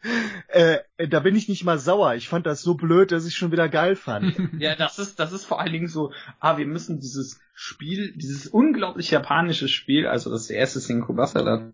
äh, 0.48 0.78
da 1.08 1.20
bin 1.20 1.34
ich 1.34 1.48
nicht 1.48 1.64
mal 1.64 1.78
sauer. 1.78 2.14
Ich 2.14 2.28
fand 2.28 2.46
das 2.46 2.62
so 2.62 2.74
blöd, 2.74 3.10
dass 3.10 3.26
ich 3.26 3.34
schon 3.34 3.50
wieder 3.50 3.68
geil 3.68 3.96
fand. 3.96 4.36
ja, 4.60 4.76
das 4.76 4.98
ist, 5.00 5.18
das 5.18 5.32
ist 5.32 5.44
vor 5.44 5.58
allen 5.58 5.72
Dingen 5.72 5.88
so, 5.88 6.12
ah, 6.38 6.58
wir 6.58 6.66
müssen 6.66 7.00
dieses 7.00 7.40
Spiel, 7.54 8.12
dieses 8.14 8.46
unglaublich 8.46 9.10
japanische 9.10 9.66
Spiel, 9.68 10.06
also 10.06 10.30
das 10.30 10.48
erste 10.50 10.78
Sengoku 10.78 11.14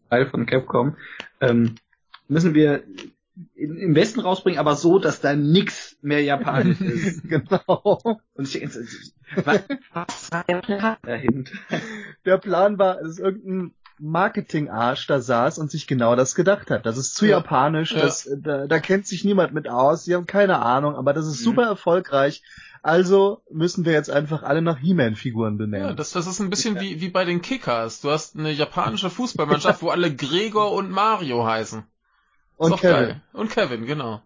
Teil 0.08 0.26
von 0.30 0.46
Capcom, 0.46 0.96
ähm, 1.40 1.74
müssen 2.28 2.54
wir 2.54 2.84
im 3.54 3.94
Westen 3.94 4.20
rausbringen, 4.20 4.59
aber 4.60 4.76
so, 4.76 4.98
dass 4.98 5.20
da 5.20 5.34
nix 5.34 5.96
mehr 6.02 6.22
japanisch 6.22 6.80
ist. 6.82 7.22
genau. 7.28 8.00
Und 8.34 8.54
ich 8.54 8.62
was, 9.44 9.62
was 9.94 10.30
war 10.30 10.44
der 10.44 10.60
Plan 10.60 10.96
dahinter? 11.02 11.52
Der 12.26 12.38
Plan 12.38 12.78
war, 12.78 12.96
dass 13.02 13.18
irgendein 13.18 13.72
Marketing-Arsch 13.98 15.06
da 15.06 15.20
saß 15.20 15.59
und 15.59 15.70
sich 15.70 15.86
genau 15.86 16.16
das 16.16 16.34
gedacht 16.34 16.70
hat. 16.70 16.84
Das 16.86 16.98
ist 16.98 17.14
zu 17.14 17.24
Ja. 17.26 17.38
japanisch, 17.38 17.92
Ja. 17.92 18.00
das, 18.02 18.28
da, 18.40 18.66
da 18.66 18.78
kennt 18.80 19.06
sich 19.06 19.24
niemand 19.24 19.54
mit 19.54 19.68
aus, 19.68 20.04
sie 20.04 20.14
haben 20.14 20.26
keine 20.26 20.59
Ahnung, 20.59 20.96
aber 20.96 21.12
das 21.12 21.26
ist 21.26 21.40
Mhm. 21.40 21.44
super 21.44 21.62
erfolgreich. 21.64 22.42
Also 22.82 23.42
müssen 23.50 23.84
wir 23.84 23.92
jetzt 23.92 24.10
einfach 24.10 24.42
alle 24.42 24.60
nach 24.60 24.76
He-Man-Figuren 24.78 25.56
benennen. 25.56 25.86
Ja, 25.88 25.94
das, 25.94 26.10
das 26.10 26.26
ist 26.26 26.40
ein 26.40 26.50
bisschen 26.50 26.80
wie, 26.80 27.00
wie 27.00 27.10
bei 27.10 27.24
den 27.24 27.40
Kickers. 27.40 28.00
Du 28.00 28.10
hast 28.10 28.36
eine 28.36 28.50
japanische 28.50 29.09
Fußballmannschaft, 29.09 29.82
wo 29.82 29.90
alle 29.90 30.12
Gregor 30.14 30.72
und 30.72 30.90
Mario 30.90 31.46
heißen. 31.46 31.84
Und 32.70 32.80
Kevin. 32.80 33.06
geil. 33.06 33.20
Und 33.32 33.51
Kevin, 33.51 33.86
genau. 33.86 34.22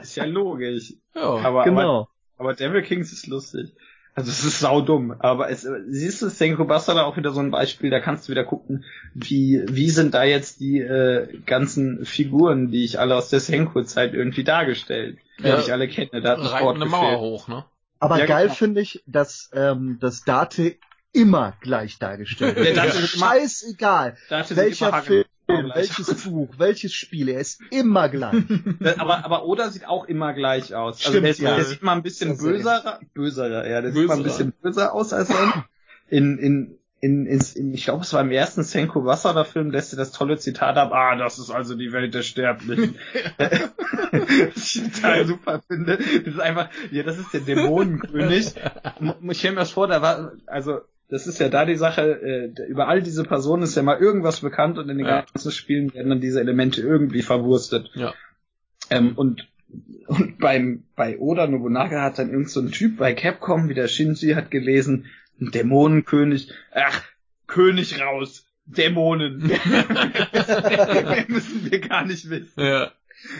Ist 0.00 0.16
ja 0.16 0.24
logisch. 0.24 0.94
Ja. 1.14 1.22
Aber, 1.22 1.46
aber, 1.46 1.64
Genau. 1.64 2.08
aber 2.36 2.54
Devil 2.54 2.82
Kings 2.82 3.12
ist 3.12 3.26
lustig. 3.26 3.72
Also 4.14 4.30
es 4.32 4.42
ist 4.44 4.58
saudumm. 4.58 5.12
Aber 5.20 5.48
es, 5.48 5.66
siehst 5.88 6.22
du, 6.22 6.28
Senko 6.28 6.64
Bastard 6.64 6.98
auch 6.98 7.16
wieder 7.16 7.30
so 7.30 7.38
ein 7.40 7.52
Beispiel, 7.52 7.90
da 7.90 8.00
kannst 8.00 8.26
du 8.26 8.32
wieder 8.32 8.42
gucken, 8.44 8.84
wie, 9.14 9.62
wie 9.68 9.90
sind 9.90 10.12
da 10.14 10.24
jetzt 10.24 10.58
die 10.58 10.80
äh, 10.80 11.38
ganzen 11.46 12.04
Figuren, 12.04 12.70
die 12.72 12.84
ich 12.84 12.98
alle 12.98 13.14
aus 13.14 13.28
der 13.30 13.38
Senko-Zeit 13.40 14.14
irgendwie 14.14 14.42
dargestellt, 14.42 15.18
Ja. 15.38 15.56
die 15.56 15.62
ich 15.62 15.72
alle 15.72 15.86
kenne. 15.88 16.20
Da 16.20 16.30
hat 16.32 16.38
eine 16.40 16.74
gefehlt. 16.74 16.90
Mauer 16.90 17.20
hoch, 17.20 17.46
ne? 17.48 17.64
Aber 18.00 18.18
Ja, 18.18 18.26
geil 18.26 18.44
genau. 18.46 18.54
finde 18.54 18.80
ich, 18.80 19.02
dass 19.06 19.50
ähm, 19.52 19.98
das 20.00 20.22
Date 20.24 20.78
immer 21.12 21.54
gleich 21.60 21.98
dargestellt. 22.00 22.56
Der 22.56 22.64
wird. 22.64 22.76
Immer- 22.76 22.92
scheißegal, 23.06 24.16
welcher 24.50 24.88
immer 24.88 25.24
Film, 25.50 25.72
welches 25.74 26.24
Buch, 26.24 26.48
welches 26.58 26.92
Spiel, 26.92 27.28
er 27.30 27.40
ist 27.40 27.60
immer 27.70 28.08
gleich. 28.08 28.34
Aber, 28.98 29.24
aber 29.24 29.44
Oda 29.46 29.70
sieht 29.70 29.86
auch 29.86 30.04
immer 30.06 30.34
gleich 30.34 30.74
aus. 30.74 30.96
Also 30.98 31.10
Stimmt, 31.10 31.24
der, 31.24 31.30
ist- 31.30 31.40
ja. 31.40 31.54
der 31.56 31.64
sieht 31.64 31.82
mal 31.82 31.92
ein 31.94 32.02
bisschen 32.02 32.36
böserer, 32.36 33.00
böserer, 33.14 33.66
ja, 33.68 33.80
der 33.80 33.92
sieht 33.92 34.06
mal 34.06 34.16
ein 34.16 34.22
Böserer. 34.22 34.44
bisschen 34.46 34.52
böser 34.62 34.92
aus 34.94 35.12
als 35.12 35.28
sonst. 35.28 35.54
In, 36.10 36.38
in, 36.38 36.78
in, 37.00 37.26
in, 37.26 37.40
in 37.54 37.74
ich 37.74 37.84
glaube, 37.84 38.02
es 38.02 38.12
war 38.12 38.20
im 38.20 38.30
ersten 38.30 38.62
Senko 38.62 39.04
Wasser 39.04 39.44
Film, 39.44 39.70
lässt 39.70 39.92
er 39.92 39.98
das 39.98 40.10
tolle 40.12 40.36
Zitat 40.38 40.76
ab, 40.76 40.90
ah, 40.92 41.16
das 41.16 41.38
ist 41.38 41.50
also 41.50 41.74
die 41.76 41.92
Welt 41.92 42.12
der 42.14 42.22
Sterblichen. 42.22 42.96
Was 44.10 44.74
ich 44.74 44.82
total 44.92 45.26
super 45.26 45.62
finde. 45.66 45.96
Das 45.98 46.34
ist 46.34 46.40
einfach, 46.40 46.68
ja, 46.90 47.02
das 47.02 47.18
ist 47.18 47.32
der 47.32 47.40
Dämonenkönig. 47.40 48.54
Ich 49.30 49.38
stelle 49.38 49.54
mir 49.54 49.60
das 49.60 49.70
vor, 49.70 49.86
da 49.86 50.02
war, 50.02 50.32
also, 50.46 50.80
das 51.08 51.26
ist 51.26 51.38
ja 51.40 51.48
da 51.48 51.64
die 51.64 51.76
Sache, 51.76 52.02
äh, 52.56 52.62
über 52.68 52.88
all 52.88 53.02
diese 53.02 53.24
Personen 53.24 53.62
ist 53.62 53.74
ja 53.76 53.82
mal 53.82 53.98
irgendwas 53.98 54.40
bekannt 54.40 54.78
und 54.78 54.88
in 54.88 54.98
den 54.98 55.06
Ja. 55.06 55.22
ganzen 55.22 55.52
Spielen 55.52 55.92
werden 55.94 56.10
dann 56.10 56.20
diese 56.20 56.40
Elemente 56.40 56.82
irgendwie 56.82 57.22
verwurstet. 57.22 57.90
Ja. 57.94 58.14
Ähm, 58.90 59.12
und, 59.16 59.48
und 60.06 60.38
beim, 60.38 60.84
bei 60.96 61.18
Oda 61.18 61.46
Nobunaga 61.46 62.02
hat 62.02 62.18
dann 62.18 62.30
irgend 62.30 62.50
so 62.50 62.60
ein 62.60 62.72
Typ 62.72 62.98
bei 62.98 63.14
Capcom, 63.14 63.68
wie 63.68 63.74
der 63.74 63.88
Shinji 63.88 64.32
hat 64.34 64.50
gelesen, 64.50 65.06
ein 65.40 65.50
Dämonenkönig, 65.50 66.52
ach, 66.72 67.02
König 67.46 68.00
raus, 68.00 68.44
Dämonen. 68.66 69.38
Mehr 69.46 71.24
müssen 71.28 71.70
wir 71.70 71.80
gar 71.80 72.04
nicht 72.04 72.28
wissen. 72.28 72.60
Ja. 72.62 72.92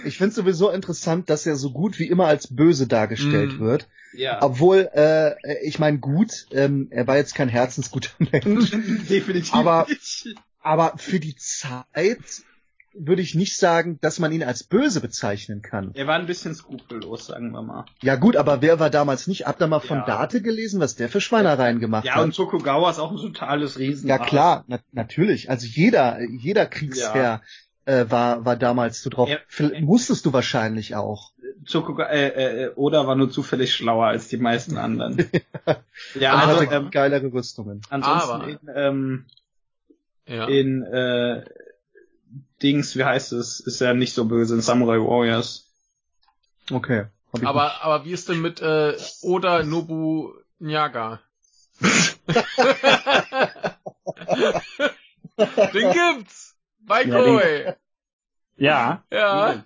Ich 0.05 0.19
finde 0.19 0.35
sowieso 0.35 0.71
interessant, 0.71 1.31
dass 1.31 1.47
er 1.47 1.57
so 1.57 1.71
gut 1.73 1.99
wie 1.99 2.09
immer 2.09 2.27
als 2.27 2.55
böse 2.55 2.87
dargestellt 2.87 3.55
Mhm. 3.55 3.61
wird. 3.61 3.89
Ja. 4.13 4.43
Obwohl, 4.43 4.89
äh, 4.95 5.35
ich 5.65 5.79
meine, 5.79 5.99
gut, 5.99 6.47
ähm, 6.53 6.89
er 6.91 7.07
war 7.07 7.17
jetzt 7.17 7.35
kein 7.35 7.49
herzensguter 7.49 8.11
Mensch, 8.19 8.71
Definitiv 9.09 9.55
Aber- 9.55 9.87
nicht. 9.89 10.35
aber 10.63 10.95
für 10.97 11.21
die 11.21 11.37
Zeit 11.37 12.19
würde 13.01 13.23
ich 13.23 13.37
nicht 13.37 13.57
sagen, 13.57 13.99
dass 14.01 14.19
man 14.19 14.33
ihn 14.33 14.43
als 14.43 14.65
böse 14.65 15.01
bezeichnen 15.01 15.63
kann. 15.63 15.93
Er 15.95 16.09
war 16.09 16.17
ein 16.19 16.27
bisschen 16.27 16.53
skrupellos, 16.55 17.27
sagen 17.27 17.53
wir 17.53 17.63
mal. 17.63 17.85
Ja 18.03 18.17
gut, 18.17 18.35
aber 18.35 18.61
wer 18.61 18.81
war 18.81 18.91
damals 18.91 19.29
nicht? 19.29 19.47
Habt 19.47 19.63
ihr 19.63 19.69
mal 19.69 19.79
von 19.79 19.99
Ja. 20.07 20.27
Date 20.27 20.43
gelesen, 20.43 20.81
was 20.81 20.97
der 20.97 21.09
für 21.09 21.21
Schweinereien 21.21 21.79
gemacht 21.79 22.07
Ja, 22.07 22.17
hat? 22.17 22.25
und 22.25 22.35
Tokugawa 22.35 22.91
ist 22.91 22.99
auch 22.99 23.13
ein 23.13 23.19
totales 23.19 23.79
Riesen. 23.79 24.09
ja 24.09 24.19
klar, 24.19 24.65
na, 24.67 24.81
natürlich. 24.91 25.49
Also 25.49 25.67
jeder, 25.69 26.19
jeder 26.41 26.67
Kriegsherr 26.67 27.43
äh, 27.89 28.11
war, 28.11 28.45
war 28.45 28.57
damals 28.57 29.03
so 29.03 29.09
drauf. 29.09 29.31
Ja. 29.31 29.39
Musstest 29.81 30.27
du 30.27 30.33
wahrscheinlich 30.35 30.95
auch. 30.95 31.33
Tokugawa, 31.67 32.11
äh, 32.11 32.65
äh, 32.65 32.73
Oda 32.77 33.07
war 33.07 33.15
nur 33.17 33.31
zufällig 33.31 33.75
schlauer 33.75 34.07
als 34.09 34.29
die 34.29 34.37
meisten 34.37 34.77
anderen. 34.77 35.17
ja, 36.15 36.35
also, 36.35 36.61
hatte 36.61 36.75
ähm, 36.75 36.91
geilere 36.91 37.33
Rüstungen. 37.33 37.81
ansonsten 37.89 38.31
Aber- 38.31 38.49
in, 38.49 38.59
ähm, 38.75 39.27
Ja. 40.27 40.47
in 40.47 40.83
äh, 40.83 41.45
Dings, 42.63 42.95
wie 42.97 43.05
heißt 43.05 43.33
es, 43.33 43.61
ist 43.61 43.81
er 43.81 43.95
nicht 43.95 44.13
so 44.13 44.27
böse 44.27 44.55
in 44.55 44.61
Samurai 44.61 44.99
Warriors. 44.99 45.65
Okay. 46.71 47.07
Aber, 47.43 47.83
aber 47.83 48.05
wie 48.05 48.13
ist 48.13 48.29
denn 48.29 48.43
mit 48.43 48.61
äh, 48.61 48.97
Oda 49.23 49.63
Nobu 49.63 50.35
Nyaga? 50.59 51.21
Den 55.73 55.93
gibt's! 55.93 56.48
Bei 56.89 57.05
Ja, 57.05 57.23
Koei! 57.23 57.77
Ja. 58.57 59.05
Ja. 59.13 59.65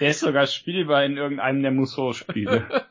Der 0.00 0.10
ist 0.10 0.20
sogar 0.20 0.46
spielbar 0.46 1.04
in 1.04 1.16
irgendeinem 1.16 1.62
der 1.62 1.72
Musou-Spiele. 1.72 2.66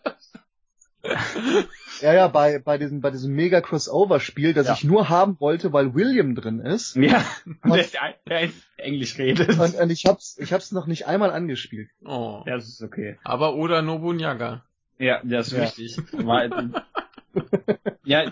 Ja, 2.02 2.14
ja, 2.14 2.28
bei, 2.28 2.60
bei 2.60 2.78
diesem, 2.78 3.02
bei 3.02 3.10
diesem 3.12 3.34
mega 3.34 3.62
Crossover-Spiel, 3.62 4.54
das 4.54 4.68
Ja. 4.68 4.74
ich 4.74 4.84
nur 4.84 5.10
haben 5.10 5.40
wollte, 5.40 5.72
weil 5.74 5.94
William 5.94 6.36
drin 6.36 6.60
ist. 6.60 6.96
ja. 6.96 7.24
Und 7.64 7.76
der, 7.94 8.16
der, 8.28 8.50
Englisch 8.78 9.18
redet. 9.18 9.58
Und, 9.60 9.76
und 9.76 9.90
ich 9.92 10.06
hab's, 10.06 10.38
ich 10.40 10.54
hab's 10.54 10.72
noch 10.72 10.88
nicht 10.88 11.08
einmal 11.08 11.32
angespielt. 11.32 11.90
Oh. 12.06 12.44
Ja, 12.46 12.56
das 12.56 12.68
ist 12.70 12.82
okay. 12.84 13.18
Aber 13.24 13.56
Oda 13.56 13.82
Nobu 13.82 14.14
Nyaga. 14.14 14.64
Ja, 15.00 15.22
das 15.24 15.48
ist 15.48 15.54
Ja. 15.54 15.64
wichtig. 15.64 15.98
Weil, 16.12 16.72
ja, 18.04 18.24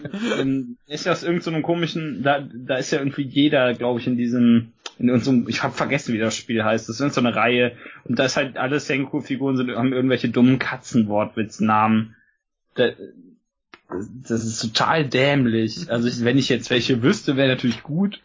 ist 0.88 1.06
ja 1.06 1.12
aus 1.12 1.24
irgendeinem 1.24 1.64
komischen, 1.64 2.22
da, 2.24 2.40
da 2.42 2.78
ist 2.78 2.92
ja 2.92 3.00
irgendwie 3.00 3.24
jeder, 3.24 3.74
glaube 3.74 4.00
ich, 4.00 4.08
in 4.08 4.18
diesem, 4.18 4.74
in 5.00 5.10
unserem, 5.10 5.48
ich 5.48 5.64
habe 5.64 5.74
vergessen, 5.74 6.14
wie 6.14 6.20
das 6.20 6.36
Spiel 6.36 6.64
heißt. 6.64 6.90
Das 6.90 7.00
ist 7.00 7.14
so 7.14 7.22
eine 7.22 7.36
Reihe 7.36 7.78
und 8.04 8.20
da 8.20 8.26
ist 8.26 8.36
halt 8.36 8.58
alle 8.58 8.80
Senku-Figuren 8.80 9.56
sind, 9.56 9.72
haben 9.72 9.94
irgendwelche 9.94 10.30
dummen 10.30 10.60
Katzenwortwitznamen. 10.60 12.16
Da, 12.76 12.90
das 13.90 14.44
ist 14.44 14.60
total 14.60 15.08
dämlich. 15.08 15.90
Also 15.90 16.10
ich, 16.10 16.24
wenn 16.24 16.38
ich 16.38 16.50
jetzt 16.50 16.70
welche 16.70 17.02
wüsste, 17.02 17.38
wäre 17.38 17.48
natürlich 17.48 17.82
gut, 17.82 18.22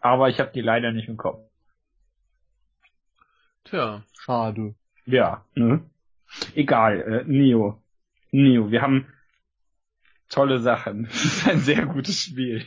aber 0.00 0.28
ich 0.28 0.40
habe 0.40 0.50
die 0.52 0.60
leider 0.60 0.92
nicht 0.92 1.08
im 1.08 1.16
Kopf. 1.16 1.40
Tja. 3.64 4.02
Schade. 4.18 4.74
Ja, 5.06 5.44
ne? 5.54 5.80
Egal, 6.54 7.00
äh, 7.00 7.24
Nio. 7.24 7.80
Nio, 8.32 8.70
wir 8.70 8.82
haben 8.82 9.06
tolle 10.28 10.58
Sachen. 10.58 11.06
Es 11.06 11.24
ist 11.24 11.48
ein 11.48 11.60
sehr 11.60 11.86
gutes 11.86 12.20
Spiel. 12.20 12.64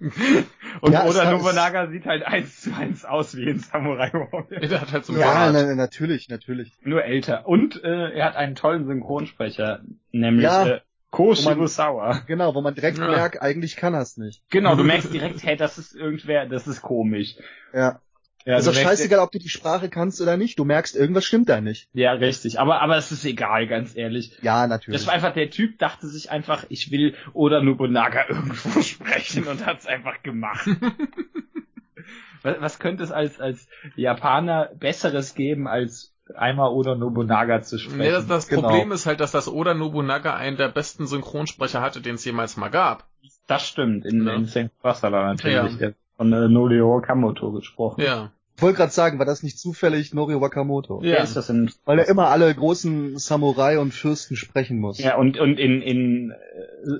Und 0.80 0.92
Ja, 0.92 1.04
Oda 1.04 1.30
Nobunaga 1.30 1.88
sieht 1.88 2.06
halt 2.06 2.22
eins 2.22 2.62
zu 2.62 2.74
eins 2.74 3.04
aus 3.04 3.36
wie 3.36 3.44
in 3.44 3.58
Samurai 3.58 4.10
Warrior. 4.12 4.46
Der 4.60 4.80
hat 4.80 4.92
halt 4.92 5.04
so 5.04 5.14
Ja, 5.14 5.50
na, 5.52 5.62
na, 5.64 5.74
natürlich, 5.74 6.28
natürlich. 6.28 6.72
Nur 6.82 7.04
älter. 7.04 7.46
Und 7.46 7.82
äh, 7.84 8.10
er 8.12 8.24
hat 8.24 8.36
einen 8.36 8.54
tollen 8.54 8.86
Synchronsprecher, 8.86 9.80
nämlich 10.12 10.44
Ja. 10.44 10.66
äh, 10.66 10.80
Ko 11.10 11.34
Shibusawa. 11.34 12.22
Genau, 12.28 12.54
wo 12.54 12.60
man 12.60 12.74
direkt 12.74 12.98
Ja. 12.98 13.08
merkt, 13.08 13.42
eigentlich 13.42 13.76
kann 13.76 13.94
er's 13.94 14.16
nicht. 14.16 14.42
Genau, 14.50 14.76
du 14.76 14.84
merkst 14.84 15.12
direkt, 15.12 15.42
hey, 15.42 15.56
das 15.56 15.76
ist 15.76 15.94
irgendwer, 15.94 16.46
das 16.46 16.66
ist 16.66 16.82
komisch. 16.82 17.34
Ja. 17.74 18.00
Ja, 18.46 18.56
ist 18.56 18.66
doch 18.66 18.74
scheißegal, 18.74 19.18
ob 19.20 19.30
du 19.32 19.38
die 19.38 19.48
Sprache 19.50 19.88
kannst 19.90 20.20
oder 20.20 20.36
nicht. 20.36 20.58
Du 20.58 20.64
merkst, 20.64 20.96
irgendwas 20.96 21.24
stimmt 21.26 21.48
da 21.48 21.60
nicht. 21.60 21.88
Ja, 21.92 22.12
richtig. 22.12 22.58
Aber, 22.58 22.80
aber 22.80 22.96
es 22.96 23.12
ist 23.12 23.24
egal, 23.24 23.66
ganz 23.66 23.94
ehrlich. 23.96 24.32
Ja, 24.42 24.62
Das 24.62 24.70
natürlich. 24.70 25.06
war 25.06 25.12
einfach, 25.14 25.34
der 25.34 25.50
Typ 25.50 25.78
dachte 25.78 26.06
sich 26.06 26.30
einfach, 26.30 26.64
ich 26.70 26.90
will 26.90 27.14
Oda 27.34 27.60
Nobunaga 27.62 28.24
irgendwo 28.28 28.80
sprechen 28.82 29.46
und 29.46 29.66
hat's 29.66 29.86
einfach 29.86 30.22
gemacht. 30.22 30.66
was, 32.42 32.60
was 32.60 32.78
könnte 32.78 33.02
es 33.04 33.12
als, 33.12 33.40
als 33.40 33.68
Japaner 33.96 34.70
Besseres 34.78 35.34
geben, 35.34 35.68
als 35.68 36.14
einmal 36.34 36.70
Oda 36.70 36.94
Nobunaga 36.94 37.60
zu 37.62 37.78
sprechen? 37.78 37.98
Nee, 37.98 38.10
das, 38.10 38.26
das 38.26 38.48
Genau. 38.48 38.62
Problem 38.68 38.92
ist 38.92 39.06
halt, 39.06 39.20
dass 39.20 39.32
das 39.32 39.48
Oda 39.48 39.74
Nobunaga 39.74 40.34
einen 40.36 40.56
der 40.56 40.68
besten 40.68 41.06
Synchronsprecher 41.06 41.80
hatte, 41.82 42.00
den 42.00 42.14
es 42.14 42.24
jemals 42.24 42.56
mal 42.56 42.68
gab. 42.68 43.06
Das 43.46 43.66
stimmt, 43.66 44.06
in, 44.06 44.26
Ja. 44.26 44.34
in 44.34 44.46
Senkusala 44.46 45.26
natürlich. 45.26 45.72
Ja. 45.72 45.76
Der 45.78 45.94
Von 46.20 46.34
äh, 46.34 46.48
Norio 46.48 46.94
Okamoto 46.96 47.50
gesprochen. 47.50 48.02
Ja. 48.02 48.30
Ich 48.54 48.60
wollte 48.60 48.76
gerade 48.76 48.92
sagen, 48.92 49.18
war 49.18 49.24
das 49.24 49.42
nicht 49.42 49.58
zufällig 49.58 50.12
Norio 50.12 50.42
Wakamoto? 50.42 51.00
Wer 51.00 51.22
ist 51.22 51.34
das 51.34 51.46
denn? 51.46 51.72
Weil 51.86 51.98
er 51.98 52.08
immer 52.08 52.28
alle 52.28 52.54
großen 52.54 53.16
Samurai 53.16 53.78
und 53.78 53.94
Fürsten 53.94 54.36
sprechen 54.36 54.80
muss. 54.80 54.98
Ja, 54.98 55.16
und, 55.16 55.38
und 55.38 55.58
in, 55.58 55.80
in 55.80 56.30
äh, 56.32 56.34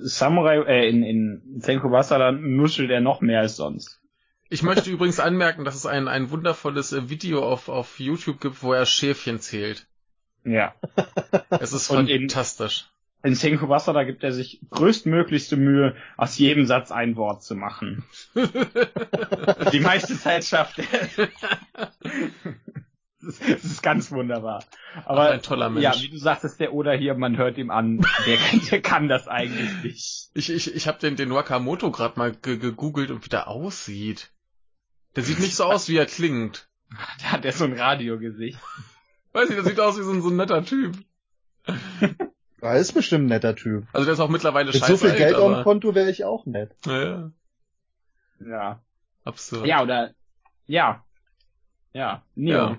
Samurai, 0.01 0.63
äh, 0.63 0.89
in, 0.89 1.03
in 1.03 1.59
Senku 1.61 1.89
Basara 1.91 2.31
nuschelt 2.31 2.89
er 2.89 2.99
noch 2.99 3.21
mehr 3.21 3.41
als 3.41 3.57
sonst. 3.57 3.99
Ich 4.49 4.63
möchte 4.63 4.89
übrigens 4.89 5.19
anmerken, 5.19 5.65
dass 5.65 5.75
es 5.75 5.85
ein, 5.85 6.07
ein 6.07 6.31
wundervolles 6.31 6.91
äh, 6.91 7.11
Video 7.11 7.47
auf, 7.47 7.69
auf 7.69 7.99
YouTube 7.99 8.41
gibt, 8.41 8.63
wo 8.63 8.73
er 8.73 8.87
Schäfchen 8.87 9.39
zählt. 9.39 9.85
Ja. 10.43 10.73
Es 11.59 11.73
ist 11.73 11.91
Und 11.91 12.09
in- 12.09 12.21
fantastisch. 12.21 12.89
In 13.23 13.35
Senku 13.35 13.67
Basara 13.67 14.03
gibt 14.03 14.23
er 14.23 14.31
sich 14.31 14.61
größtmöglichste 14.71 15.55
Mühe, 15.55 15.95
aus 16.17 16.37
jedem 16.37 16.65
Satz 16.65 16.91
ein 16.91 17.15
Wort 17.15 17.43
zu 17.43 17.55
machen. 17.55 18.03
Die 19.71 19.79
meiste 19.79 20.17
Zeit 20.17 20.43
schafft 20.43 20.79
er. 20.79 21.29
Das 23.23 23.39
ist, 23.39 23.83
ganz 23.83 24.11
wunderbar. 24.11 24.65
Aber 25.05 25.27
Ach, 25.27 25.33
ein 25.33 25.43
toller 25.43 25.69
Mensch. 25.69 25.83
ja, 25.83 25.93
wie 26.01 26.09
du 26.09 26.17
sagtest, 26.17 26.59
der 26.59 26.73
Oder 26.73 26.93
hier, 26.93 27.13
man 27.13 27.37
hört 27.37 27.59
ihm 27.59 27.69
an, 27.69 28.03
der, 28.25 28.37
der 28.71 28.81
kann 28.81 29.07
das 29.07 29.27
eigentlich 29.27 29.69
nicht. 29.83 30.31
Ich, 30.33 30.49
ich, 30.49 30.73
ich 30.73 30.87
habe 30.87 30.97
den, 30.97 31.15
den 31.15 31.31
Wakamoto 31.31 31.91
gerade 31.91 32.17
mal 32.17 32.31
ge 32.31 32.57
gegoogelt 32.57 33.11
und 33.11 33.23
wie 33.23 33.29
der 33.29 33.47
aussieht. 33.47 34.31
Der 35.15 35.21
sieht 35.21 35.39
nicht 35.39 35.55
so 35.55 35.65
aus, 35.65 35.87
wie 35.87 35.97
er 35.97 36.07
klingt. 36.07 36.67
Da 37.21 37.33
hat 37.33 37.45
er 37.45 37.51
so 37.51 37.65
ein 37.65 37.73
Radiogesicht. 37.73 38.57
Weiß 39.33 39.49
nicht, 39.49 39.59
der 39.59 39.65
sieht 39.65 39.79
aus 39.79 39.99
wie 39.99 40.03
so 40.03 40.11
ein, 40.11 40.21
so 40.23 40.29
ein 40.29 40.37
netter 40.37 40.65
Typ. 40.65 40.97
Er 42.61 42.75
ist 42.77 42.93
bestimmt 42.93 43.25
ein 43.25 43.29
netter 43.29 43.55
Typ. 43.55 43.85
Also 43.93 44.05
der 44.05 44.13
ist 44.13 44.19
auch 44.19 44.29
mittlerweile 44.29 44.67
Mit 44.67 44.75
scheiße 44.77 44.91
so 44.97 44.97
viel 45.07 45.15
Geld 45.15 45.35
auf 45.35 45.53
dem. 45.53 45.63
Konto 45.63 45.95
wäre 45.95 46.09
ich 46.11 46.23
auch 46.25 46.45
nett. 46.45 46.71
Ja, 46.85 47.01
ja, 47.03 47.31
Ja. 48.47 48.79
absurd. 49.23 49.65
Ja, 49.65 49.81
oder 49.83 50.11
ja. 50.67 51.03
Ja. 51.93 52.23
Nio. 52.35 52.53
Ja. 52.53 52.77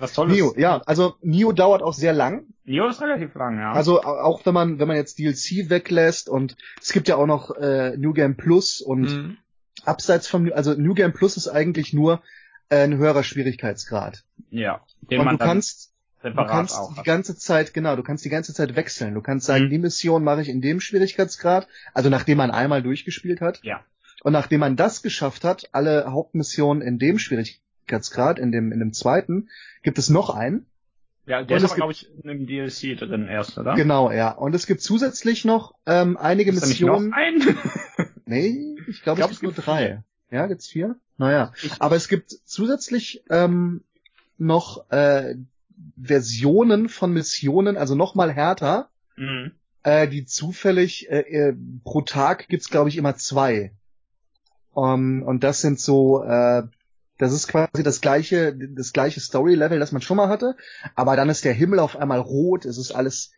Was 0.00 0.14
Tolles. 0.14 0.34
Nio, 0.34 0.54
ja, 0.56 0.78
also 0.86 1.16
Nio 1.20 1.52
dauert 1.52 1.82
auch 1.82 1.92
sehr 1.92 2.12
lang. 2.14 2.46
Nio 2.64 2.88
ist 2.88 3.00
relativ 3.02 3.34
lang, 3.34 3.58
ja. 3.58 3.72
Also 3.72 4.00
au- 4.02 4.18
auch 4.20 4.44
wenn 4.46 4.54
man, 4.54 4.78
wenn 4.78 4.88
man 4.88 4.96
jetzt 4.96 5.18
DLC 5.18 5.68
weglässt 5.70 6.28
und 6.28 6.56
es 6.80 6.92
gibt 6.92 7.08
ja 7.08 7.16
auch 7.16 7.26
noch 7.26 7.50
äh, 7.56 7.96
New 7.96 8.12
Game 8.14 8.36
Plus 8.36 8.80
und 8.80 9.02
Mhm. 9.02 9.36
abseits 9.84 10.26
vom, 10.28 10.50
also 10.52 10.72
New 10.74 10.94
Game 10.94 11.12
Plus 11.12 11.36
ist 11.36 11.48
eigentlich 11.48 11.92
nur 11.92 12.22
äh, 12.70 12.82
ein 12.84 12.96
höherer 12.96 13.22
Schwierigkeitsgrad. 13.22 14.24
ja. 14.50 14.80
Den 15.02 15.20
und 15.20 15.26
man 15.26 15.38
du 15.38 15.44
kannst, 15.44 15.85
separat 16.30 16.48
du 16.48 16.52
kannst 16.52 16.76
auch 16.78 16.94
die 16.94 17.02
ganze 17.02 17.36
Zeit, 17.36 17.74
genau, 17.74 17.96
du 17.96 18.02
kannst 18.02 18.24
die 18.24 18.28
ganze 18.30 18.52
Zeit 18.54 18.76
wechseln. 18.76 19.14
Du 19.14 19.20
kannst 19.22 19.46
sagen, 19.46 19.64
Mhm. 19.66 19.70
die 19.70 19.78
Mission 19.78 20.24
mache 20.24 20.42
ich 20.42 20.48
in 20.48 20.60
dem 20.60 20.80
Schwierigkeitsgrad, 20.80 21.68
also 21.94 22.10
nachdem 22.10 22.38
man 22.38 22.50
einmal 22.50 22.82
durchgespielt 22.82 23.40
hat. 23.40 23.60
Ja. 23.62 23.80
Und 24.22 24.32
nachdem 24.32 24.60
man 24.60 24.76
das 24.76 25.02
geschafft 25.02 25.44
hat, 25.44 25.68
alle 25.72 26.10
Hauptmissionen 26.12 26.82
in 26.82 26.98
dem 26.98 27.18
Schwierigkeitsgrad, 27.18 28.38
in 28.38 28.50
dem, 28.52 28.72
in 28.72 28.78
dem 28.80 28.92
zweiten, 28.92 29.48
gibt 29.82 29.98
es 29.98 30.10
noch 30.10 30.30
einen. 30.30 30.66
Ja, 31.26 31.42
der 31.42 31.56
Und 31.56 31.64
ist 31.64 31.74
glaube 31.74 31.92
ich, 31.92 32.08
in 32.22 32.28
dem 32.28 32.46
DLC 32.46 32.96
drin 32.98 33.26
erst, 33.28 33.58
oder? 33.58 33.74
Genau, 33.74 34.12
ja. 34.12 34.30
Und 34.30 34.54
es 34.54 34.66
gibt 34.66 34.80
zusätzlich 34.80 35.44
noch 35.44 35.74
ähm, 35.84 36.16
einige 36.16 36.50
Ist 36.52 36.62
da 36.62 36.66
nicht 36.68 36.80
noch 36.82 37.00
Missionen. 37.00 37.12
ein? 37.14 37.58
Nee, 38.26 38.74
ich 38.88 39.02
glaube, 39.02 39.18
glaub, 39.18 39.30
es 39.30 39.40
gibt 39.40 39.56
nur 39.56 39.64
drei. 39.64 40.02
Ja, 40.30 40.46
gibt's 40.46 40.66
vier? 40.66 40.96
Naja. 41.18 41.52
Ich- 41.62 41.80
Aber 41.80 41.94
es 41.96 42.08
gibt 42.08 42.30
zusätzlich 42.44 43.22
ähm, 43.30 43.82
noch 44.38 44.90
äh, 44.90 45.36
Versionen 46.00 46.88
von 46.88 47.12
Missionen, 47.12 47.76
also 47.76 47.94
nochmal 47.94 48.32
härter, 48.32 48.90
Mhm. 49.16 49.52
äh, 49.82 50.08
die 50.08 50.24
zufällig 50.24 51.10
äh, 51.10 51.20
äh, 51.20 51.56
pro 51.84 52.02
Tag 52.02 52.48
gibt's 52.48 52.68
glaube 52.70 52.88
ich 52.88 52.96
immer 52.96 53.16
zwei. 53.16 53.72
Um, 54.72 55.22
und 55.22 55.42
das 55.42 55.62
sind 55.62 55.80
so, 55.80 56.22
äh, 56.22 56.64
das 57.16 57.32
ist 57.32 57.48
quasi 57.48 57.82
das 57.82 58.02
gleiche, 58.02 58.54
das 58.54 58.92
gleiche 58.92 59.20
Story-Level, 59.20 59.78
das 59.78 59.90
man 59.92 60.02
schon 60.02 60.18
mal 60.18 60.28
hatte, 60.28 60.54
aber 60.94 61.16
dann 61.16 61.30
ist 61.30 61.46
der 61.46 61.54
Himmel 61.54 61.78
auf 61.78 61.96
einmal 61.96 62.20
rot, 62.20 62.66
es 62.66 62.76
ist 62.76 62.92
alles 62.92 63.32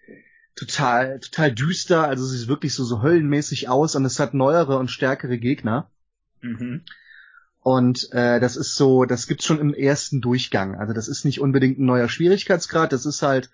total, 0.57 1.21
total 1.21 1.53
düster, 1.53 2.09
also 2.09 2.25
es 2.25 2.33
sieht 2.33 2.49
wirklich 2.49 2.75
so, 2.75 2.85
so 2.85 3.03
höllenmäßig 3.03 3.69
aus 3.69 3.95
und 3.95 4.05
es 4.05 4.19
hat 4.19 4.35
neuere 4.35 4.79
und 4.79 4.91
stärkere 4.91 5.39
Gegner. 5.39 5.91
Mhm. 6.41 6.83
Und 7.63 8.09
äh, 8.13 8.41
das 8.41 8.57
ist 8.57 8.77
so, 8.77 9.05
das 9.05 9.27
gibt's 9.27 9.45
schon 9.45 9.59
im 9.59 9.75
ersten 9.75 10.21
Durchgang. 10.21 10.75
Also 10.77 10.93
das 10.95 11.09
ist 11.09 11.25
nicht 11.25 11.41
unbedingt 11.41 11.79
ein 11.79 11.85
neuer 11.85 12.09
Schwierigkeitsgrad, 12.09 12.93
das 12.93 13.05
ist 13.05 13.23
halt, 13.23 13.51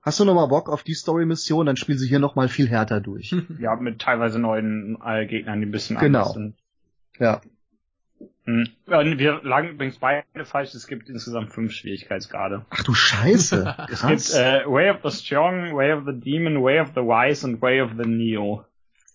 hast 0.00 0.20
du 0.20 0.24
noch 0.24 0.34
mal 0.34 0.46
Bock 0.46 0.68
auf 0.68 0.82
die 0.82 0.94
Story-Mission, 0.94 1.66
dann 1.66 1.76
spiel 1.76 1.98
sie 1.98 2.08
hier 2.08 2.18
noch 2.20 2.34
mal 2.36 2.48
viel 2.48 2.68
härter 2.68 3.00
durch. 3.00 3.34
Ja, 3.58 3.76
mit 3.76 3.98
teilweise 4.00 4.38
neuen 4.38 4.96
äh, 5.04 5.26
Gegnern, 5.26 5.60
die 5.60 5.66
ein 5.66 5.72
bisschen 5.72 5.98
Genau. 5.98 6.18
anders 6.20 6.32
sind. 6.34 6.54
Ja. 7.18 7.40
Mhm. 8.46 8.68
Ja, 8.86 9.04
wir 9.04 9.40
lagen 9.42 9.68
übrigens 9.70 9.98
beide 9.98 10.24
falsch, 10.44 10.72
es 10.74 10.86
gibt 10.86 11.10
insgesamt 11.10 11.52
fünf 11.52 11.72
Schwierigkeitsgrade. 11.72 12.64
Ach 12.70 12.82
du 12.84 12.94
Scheiße. 12.94 13.76
Es 13.90 14.06
gibt 14.06 14.30
äh, 14.34 14.64
Way 14.66 14.90
of 14.90 14.98
the 15.04 15.10
Strong, 15.10 15.74
Way 15.76 15.92
of 15.92 16.04
the 16.06 16.18
Demon, 16.18 16.62
Way 16.62 16.80
of 16.80 16.88
the 16.94 17.02
Wise 17.02 17.46
und 17.46 17.60
Way 17.60 17.82
of 17.82 17.90
the 18.02 18.08
Neo. 18.08 18.64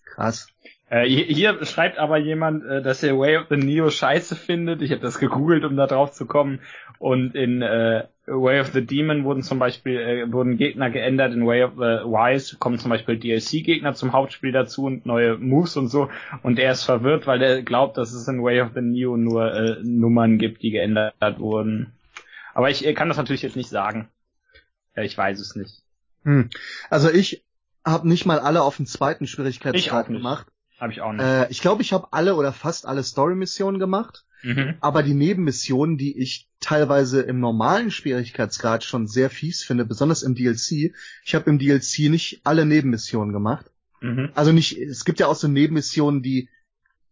Krass. 0.04 0.46
Äh, 0.90 1.06
hier, 1.06 1.64
schreibt 1.64 1.98
aber 1.98 2.18
jemand, 2.18 2.64
äh, 2.64 2.82
dass 2.82 3.02
er 3.02 3.18
Way 3.18 3.38
of 3.38 3.46
the 3.48 3.56
Neo 3.56 3.90
scheiße 3.90 4.36
findet. 4.36 4.82
Ich 4.82 4.90
habe 4.90 5.00
das 5.00 5.18
gegoogelt, 5.18 5.64
um 5.64 5.76
da 5.76 5.86
drauf 5.86 6.12
zu 6.12 6.26
kommen. 6.26 6.60
Und 6.98 7.34
in 7.34 7.62
äh, 7.62 8.04
Way 8.26 8.60
of 8.60 8.72
the 8.72 8.84
Demon 8.84 9.24
wurden 9.24 9.42
zum 9.42 9.58
Beispiel 9.58 9.98
äh, 9.98 10.32
wurden 10.32 10.56
Gegner 10.56 10.90
geändert. 10.90 11.32
In 11.32 11.46
Way 11.46 11.64
of 11.64 11.72
the 11.76 12.04
Wise 12.04 12.56
kommen 12.58 12.78
zum 12.78 12.90
Beispiel 12.90 13.18
DLC-Gegner 13.18 13.94
zum 13.94 14.12
Hauptspiel 14.12 14.52
dazu 14.52 14.84
und 14.84 15.06
neue 15.06 15.38
Moves 15.38 15.76
und 15.76 15.88
so. 15.88 16.10
Und 16.42 16.58
er 16.58 16.72
ist 16.72 16.84
verwirrt, 16.84 17.26
weil 17.26 17.42
er 17.42 17.62
glaubt, 17.62 17.96
dass 17.96 18.12
es 18.12 18.28
in 18.28 18.42
Way 18.42 18.60
of 18.60 18.70
the 18.74 18.82
Neo 18.82 19.16
nur 19.16 19.52
äh, 19.52 19.76
Nummern 19.82 20.38
gibt, 20.38 20.62
die 20.62 20.70
geändert 20.70 21.38
wurden. 21.38 21.92
Aber 22.52 22.70
ich 22.70 22.86
äh, 22.86 22.94
kann 22.94 23.08
das 23.08 23.16
natürlich 23.16 23.42
jetzt 23.42 23.56
nicht 23.56 23.70
sagen. 23.70 24.08
Äh, 24.94 25.04
ich 25.04 25.16
weiß 25.16 25.40
es 25.40 25.56
nicht. 25.56 25.82
Hm. 26.24 26.50
Also 26.88 27.10
ich 27.10 27.44
habe 27.84 28.08
nicht 28.08 28.26
mal 28.26 28.38
alle 28.38 28.62
auf 28.62 28.76
den 28.76 28.86
zweiten 28.86 29.26
Schwierigkeitsgrad 29.26 30.06
gemacht. 30.06 30.46
Habe 30.84 30.92
ich 30.92 31.00
auch 31.00 31.12
nicht. 31.14 31.22
Äh, 31.24 31.48
ich 31.50 31.62
glaube, 31.62 31.80
ich 31.80 31.94
habe 31.94 32.08
alle 32.12 32.34
oder 32.36 32.52
fast 32.52 32.84
alle 32.86 33.02
Story-Missionen 33.02 33.78
gemacht, 33.80 34.24
Mhm. 34.42 34.74
aber 34.80 35.02
die 35.02 35.14
Nebenmissionen, 35.14 35.96
die 35.96 36.18
ich 36.20 36.50
teilweise 36.60 37.22
im 37.22 37.40
normalen 37.40 37.90
Schwierigkeitsgrad 37.90 38.84
schon 38.84 39.06
sehr 39.06 39.30
fies 39.30 39.62
finde, 39.64 39.86
besonders 39.86 40.22
im 40.22 40.34
DLC, 40.34 40.92
ich 41.24 41.34
habe 41.34 41.48
im 41.48 41.58
DLC 41.58 42.10
nicht 42.10 42.42
alle 42.44 42.66
Nebenmissionen 42.66 43.32
gemacht. 43.32 43.64
Mhm. 44.02 44.28
Also 44.34 44.52
nicht, 44.52 44.76
es 44.78 45.06
gibt 45.06 45.20
ja 45.20 45.28
auch 45.28 45.34
so 45.36 45.48
Nebenmissionen, 45.48 46.22
die 46.22 46.50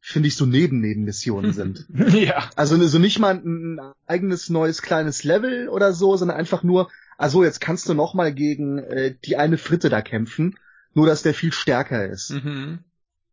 finde 0.02 0.28
ich 0.28 0.36
so 0.36 0.44
Neben-Nebenmissionen 0.44 1.52
sind. 1.54 1.86
ja. 2.12 2.50
Also 2.56 2.76
so 2.86 2.98
nicht 2.98 3.18
mal 3.18 3.36
ein, 3.36 3.76
ein 3.78 3.92
eigenes 4.06 4.50
neues 4.50 4.82
kleines 4.82 5.24
Level 5.24 5.70
oder 5.70 5.94
so, 5.94 6.14
sondern 6.18 6.36
einfach 6.36 6.62
nur, 6.62 6.90
also 7.16 7.42
jetzt 7.44 7.62
kannst 7.62 7.88
du 7.88 7.94
noch 7.94 8.12
mal 8.12 8.34
gegen 8.34 8.76
äh, 8.76 9.14
die 9.24 9.38
eine 9.38 9.56
Fritte 9.56 9.88
da 9.88 10.02
kämpfen, 10.02 10.58
nur 10.92 11.06
dass 11.06 11.22
der 11.22 11.32
viel 11.32 11.52
stärker 11.54 12.06
ist. 12.06 12.28
Mhm. 12.32 12.80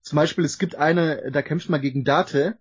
Zum 0.10 0.15
Beispiel, 0.15 0.44
es 0.44 0.57
gibt 0.57 0.73
eine, 0.76 1.30
da 1.31 1.44
kämpft 1.44 1.69
man 1.69 1.81
gegen 1.81 2.03
Date 2.03 2.56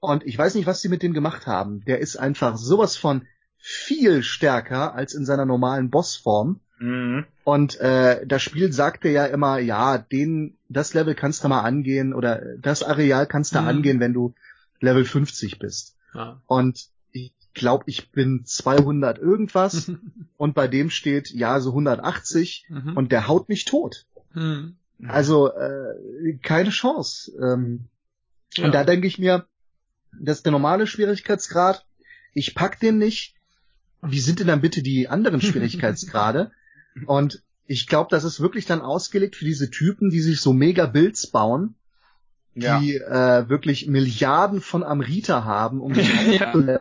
und 0.00 0.24
ich 0.26 0.36
weiß 0.36 0.56
nicht, 0.56 0.66
was 0.66 0.80
die 0.80 0.88
mit 0.88 1.04
dem 1.04 1.12
gemacht 1.12 1.46
haben. 1.46 1.84
Der 1.84 2.00
ist 2.00 2.16
einfach 2.16 2.56
sowas 2.56 2.96
von 2.96 3.22
viel 3.58 4.24
stärker 4.24 4.92
als 4.92 5.14
in 5.14 5.24
seiner 5.24 5.46
normalen 5.46 5.88
Bossform. 5.90 6.58
Mhm. 6.80 7.26
Und 7.44 7.78
äh, 7.78 8.26
das 8.26 8.42
Spiel 8.42 8.72
sagte 8.72 9.08
ja 9.08 9.24
immer, 9.26 9.58
ja, 9.60 9.98
den, 9.98 10.58
das 10.68 10.94
Level 10.94 11.14
kannst 11.14 11.44
du 11.44 11.48
mal 11.48 11.60
angehen 11.60 12.12
oder 12.12 12.42
das 12.58 12.82
Areal 12.82 13.28
kannst 13.28 13.54
du 13.54 13.60
Mhm. 13.60 13.68
angehen, 13.68 14.00
wenn 14.00 14.12
du 14.12 14.34
Level 14.80 15.04
50 15.04 15.60
bist. 15.60 15.96
Ja. 16.12 16.40
Und 16.46 16.88
ich 17.12 17.32
glaube, 17.54 17.84
ich 17.86 18.10
bin 18.10 18.42
200 18.44 19.18
irgendwas 19.18 19.92
und 20.36 20.54
bei 20.56 20.66
dem 20.66 20.90
steht 20.90 21.30
ja 21.30 21.60
so 21.60 21.70
180 21.70 22.66
Mhm. 22.68 22.96
und 22.96 23.12
der 23.12 23.28
haut 23.28 23.48
mich 23.48 23.64
tot. 23.64 24.06
Mhm. 24.34 24.74
Also 25.06 25.52
äh, 25.52 26.36
keine 26.42 26.70
Chance. 26.70 27.32
Ähm, 27.40 27.86
Ja. 28.56 28.66
Und 28.66 28.72
da 28.74 28.84
denke 28.84 29.06
ich 29.08 29.18
mir, 29.18 29.46
das 30.20 30.38
ist 30.38 30.44
der 30.46 30.52
normale 30.52 30.86
Schwierigkeitsgrad. 30.86 31.84
Ich 32.32 32.54
pack 32.54 32.78
den 32.80 32.98
nicht. 32.98 33.34
Wie 34.02 34.20
sind 34.20 34.38
denn 34.38 34.46
dann 34.46 34.60
bitte 34.60 34.82
die 34.82 35.08
anderen 35.08 35.40
Schwierigkeitsgrade? 35.48 36.52
Und 37.06 37.42
ich 37.66 37.86
glaube, 37.86 38.08
das 38.10 38.22
ist 38.24 38.40
wirklich 38.40 38.66
dann 38.66 38.80
ausgelegt 38.82 39.34
für 39.36 39.44
diese 39.44 39.70
Typen, 39.70 40.10
die 40.10 40.20
sich 40.20 40.40
so 40.40 40.52
mega 40.52 40.86
Builds 40.86 41.26
bauen, 41.28 41.74
Ja. 42.54 42.78
die 42.78 42.94
äh, 42.96 43.48
wirklich 43.48 43.88
Milliarden 43.88 44.60
von 44.60 44.84
Amrita 44.84 45.44
haben 45.44 45.80
um 45.80 45.94
Ja. 46.30 46.80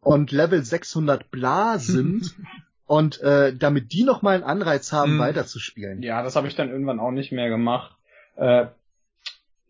und 0.00 0.30
Level 0.32 0.62
600 0.62 1.30
bla 1.30 1.78
sind 1.78 2.34
und 2.86 3.20
äh, 3.20 3.54
damit 3.54 3.92
die 3.92 4.04
noch 4.04 4.22
mal 4.22 4.34
einen 4.34 4.44
Anreiz 4.44 4.92
haben, 4.92 5.16
Mhm. 5.16 5.20
weiterzuspielen. 5.20 6.02
Ja, 6.02 6.22
das 6.22 6.36
habe 6.36 6.48
ich 6.48 6.54
dann 6.54 6.70
irgendwann 6.70 7.00
auch 7.00 7.10
nicht 7.10 7.32
mehr 7.32 7.48
gemacht. 7.48 7.96
Äh, 8.36 8.66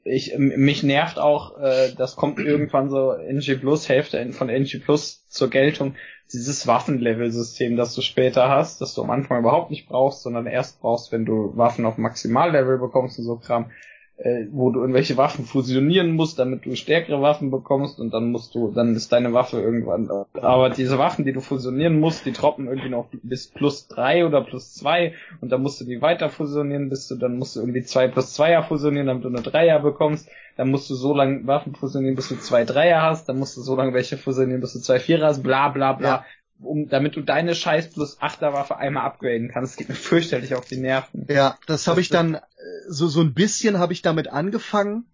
ich, 0.05 0.37
mich 0.39 0.83
nervt 0.85 1.19
auch, 1.19 1.59
äh, 1.59 1.93
das 1.97 2.15
kommt 2.15 2.39
irgendwann 2.39 2.91
so 2.91 3.13
NG 3.13 3.57
Plus, 3.57 3.89
Hälfte 3.89 4.33
von 4.33 4.49
NG 4.49 4.79
Plus 4.79 5.27
zur 5.29 5.51
Geltung, 5.51 5.97
dieses 6.33 6.67
Waffenlevel-System, 6.67 7.77
das 7.77 7.95
du 7.95 8.03
später 8.03 8.49
hast, 8.49 8.81
das 8.81 8.95
du 8.95 9.03
am 9.03 9.11
Anfang 9.11 9.41
überhaupt 9.41 9.71
nicht 9.71 9.89
brauchst, 9.89 10.23
sondern 10.23 10.47
erst 10.47 10.81
brauchst, 10.81 11.11
wenn 11.11 11.25
du 11.25 11.57
Waffen 11.57 11.87
auf 11.87 11.99
Maximallevel 11.99 12.79
bekommst 12.79 13.19
und 13.19 13.25
so 13.25 13.37
Kram, 13.37 13.71
äh, 14.19 14.47
wo 14.51 14.71
du 14.71 14.81
irgendwelche 14.81 15.17
Waffen 15.17 15.45
fusionieren 15.45 16.13
musst, 16.13 16.39
damit 16.39 16.65
du 16.65 16.75
stärkere 16.75 17.21
Waffen 17.21 17.51
bekommst 17.51 18.01
und 18.01 18.15
dann 18.15 18.31
musst 18.31 18.55
du, 18.55 18.71
dann 18.71 18.95
ist 18.95 19.13
deine 19.13 19.35
Waffe 19.35 19.61
irgendwann. 19.61 20.11
Aber 20.35 20.71
diese 20.71 20.99
Waffen, 20.99 21.25
die 21.27 21.33
du 21.33 21.41
fusionieren 21.41 22.01
musst, 22.01 22.25
die 22.25 22.33
droppen 22.33 22.67
irgendwie 22.67 22.89
noch 22.89 23.09
bis 23.23 23.49
plus 23.49 23.89
drei 23.89 24.25
oder 24.25 24.43
plus 24.43 24.73
zwei 24.75 25.15
und 25.41 25.53
dann 25.53 25.63
musst 25.63 25.81
du 25.81 25.85
die 25.85 26.01
weiter 26.01 26.31
fusionieren, 26.31 26.89
bis 26.89 27.09
du, 27.09 27.17
dann 27.17 27.37
musst 27.37 27.57
du 27.57 27.61
irgendwie 27.61 27.83
zwei 27.83 28.09
plus 28.09 28.33
zweier 28.33 28.63
fusionieren, 28.63 29.07
damit 29.07 29.25
du 29.25 29.29
eine 29.29 29.43
Dreier 29.43 29.81
bekommst. 29.81 30.29
Dann 30.57 30.71
musst 30.71 30.89
du 30.89 30.95
so 30.95 31.15
lange 31.15 31.47
Waffen 31.47 31.75
fusionieren, 31.75 32.17
bis 32.17 32.31
du 32.31 32.37
zwei 32.37 32.65
Dreier 32.65 33.03
hast, 33.03 33.29
dann 33.29 33.39
musst 33.39 33.59
du 33.59 33.61
so 33.61 33.77
lange 33.77 33.93
welche 33.93 34.17
fusionieren, 34.17 34.63
bis 34.63 34.73
du 34.73 34.79
zwei 34.79 34.99
Vierer 34.99 35.27
hast, 35.27 35.43
bla 35.43 35.69
bla 35.69 35.93
bla. 35.93 36.09
Ja. 36.09 36.25
Um, 36.59 36.89
damit 36.89 37.17
du 37.17 37.21
deine 37.21 37.55
scheiß 37.55 37.91
plus 37.91 38.17
Achter 38.21 38.55
Waffe 38.55 38.79
einmal 38.79 39.05
upgraden 39.05 39.51
kannst. 39.53 39.73
Das 39.73 39.77
geht 39.77 39.89
mir 39.91 39.95
fürchterlich 39.95 40.55
auf 40.55 40.65
die 40.67 40.79
Nerven. 40.79 41.27
Ja, 41.29 41.59
das 41.67 41.87
habe 41.87 42.01
ich 42.01 42.09
dann 42.09 42.35
äh, 42.35 42.41
so 42.89 43.09
so 43.09 43.21
ein 43.21 43.35
bisschen 43.35 43.79
habe 43.79 43.93
ich 43.93 44.01
damit 44.01 44.29
angefangen, 44.29 45.05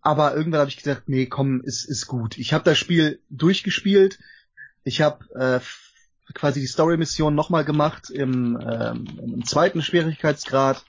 aber 0.00 0.34
irgendwann 0.34 0.60
habe 0.60 0.70
ich 0.70 0.78
gesagt, 0.78 1.08
nee, 1.08 1.26
komm, 1.26 1.60
ist 1.60 1.84
ist 1.84 2.06
gut. 2.06 2.38
Ich 2.38 2.54
habe 2.54 2.64
das 2.64 2.78
Spiel 2.78 3.20
durchgespielt. 3.28 4.18
Ich 4.82 5.02
habe 5.02 5.24
äh, 5.34 5.60
quasi 6.32 6.60
die 6.60 6.66
Story 6.66 6.96
Mission 6.96 7.34
nochmal 7.34 7.64
gemacht 7.64 8.10
im, 8.10 8.58
ähm, 8.60 9.06
im 9.22 9.44
zweiten 9.44 9.82
Schwierigkeitsgrad. 9.82 10.84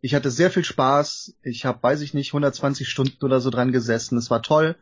Ich 0.00 0.14
hatte 0.14 0.30
sehr 0.30 0.50
viel 0.50 0.64
Spaß. 0.64 1.34
Ich 1.42 1.64
habe, 1.64 1.82
weiß 1.82 2.02
ich 2.02 2.12
nicht, 2.12 2.30
120 2.30 2.88
Stunden 2.88 3.24
oder 3.24 3.40
so 3.40 3.50
dran 3.50 3.72
gesessen. 3.72 4.18
Es 4.18 4.30
war 4.30 4.42
toll. 4.42 4.76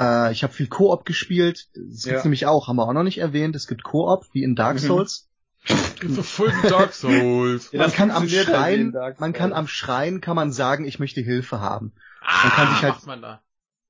Äh, 0.00 0.32
ich 0.32 0.42
habe 0.42 0.52
viel 0.52 0.66
Koop 0.68 1.04
gespielt. 1.04 1.68
Das 1.74 2.04
Ja. 2.04 2.12
gibt's 2.12 2.24
nämlich 2.24 2.46
auch, 2.46 2.68
haben 2.68 2.76
wir 2.76 2.88
auch 2.88 2.92
noch 2.92 3.02
nicht 3.02 3.18
erwähnt. 3.18 3.54
Es 3.54 3.66
gibt 3.68 3.82
Koop 3.82 4.24
wie 4.32 4.42
in 4.42 4.54
Dark 4.56 4.76
Mhm. 4.76 4.78
Souls. 4.86 5.28
Voll 5.64 6.48
wie 6.48 6.68
Dark 6.68 6.94
Souls. 6.94 7.70
Ja, 7.72 7.80
man 7.82 7.92
kann 7.92 8.10
am 8.10 8.26
halt 8.26 8.94
Dark 8.94 9.20
man 9.20 9.32
kann 9.34 9.52
am 9.52 9.66
Schrein 9.68 10.20
kann 10.22 10.34
man 10.36 10.52
sagen, 10.52 10.86
ich 10.86 10.98
möchte 10.98 11.20
Hilfe 11.20 11.60
haben. 11.60 11.92
Ah, 12.22 12.44
Man 12.44 12.52
kann 12.52 12.68
sich 12.74 12.82
halt- 12.82 12.94
macht 12.94 13.06
man 13.06 13.20
da. 13.22 13.42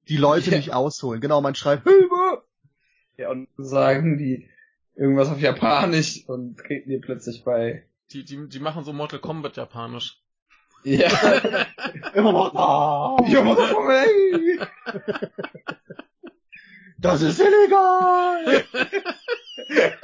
Die 0.09 0.17
Leute 0.17 0.51
Ja. 0.51 0.57
nicht 0.57 0.75
ausholen. 0.75 1.21
Genau, 1.21 1.41
man 1.41 1.55
schreibt 1.55 1.85
Hilfe. 1.89 2.43
Ja, 3.17 3.31
und 3.31 3.49
sagen 3.59 4.19
die 4.19 4.49
irgendwas 4.97 5.29
auf 5.29 5.39
Japanisch 5.41 6.25
und 6.27 6.59
treten 6.59 6.91
dir 6.91 7.01
plötzlich 7.01 7.45
bei. 7.45 7.85
Die, 8.13 8.25
die, 8.25 8.49
die 8.49 8.59
machen 8.59 8.83
so 8.83 8.93
Mortal 8.93 9.21
Kombat 9.21 9.57
japanisch. 9.57 10.19
Ja. 10.83 11.09
Immer 12.15 12.33
noch 12.33 12.53
da. 12.53 13.25
Ja, 13.29 13.43
mach 13.45 13.57
doch 13.57 13.85
mal. 13.85 14.07
Das 17.01 17.23
ist 17.23 17.41
illegal. 17.41 18.65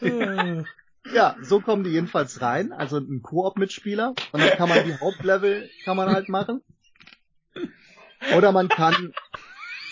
Ja, 1.12 1.36
so 1.42 1.60
kommen 1.60 1.84
die 1.84 1.90
jedenfalls 1.90 2.42
rein, 2.42 2.72
also 2.72 2.98
ein 2.98 3.22
Koop-Mitspieler 3.22 4.14
und 4.32 4.40
dann 4.40 4.56
kann 4.56 4.68
man 4.68 4.84
die 4.84 4.98
Hauptlevel 5.00 5.70
kann 5.84 5.96
man 5.96 6.10
halt 6.10 6.28
machen. 6.28 6.62
Oder 8.36 8.52
man 8.52 8.68
kann 8.68 9.14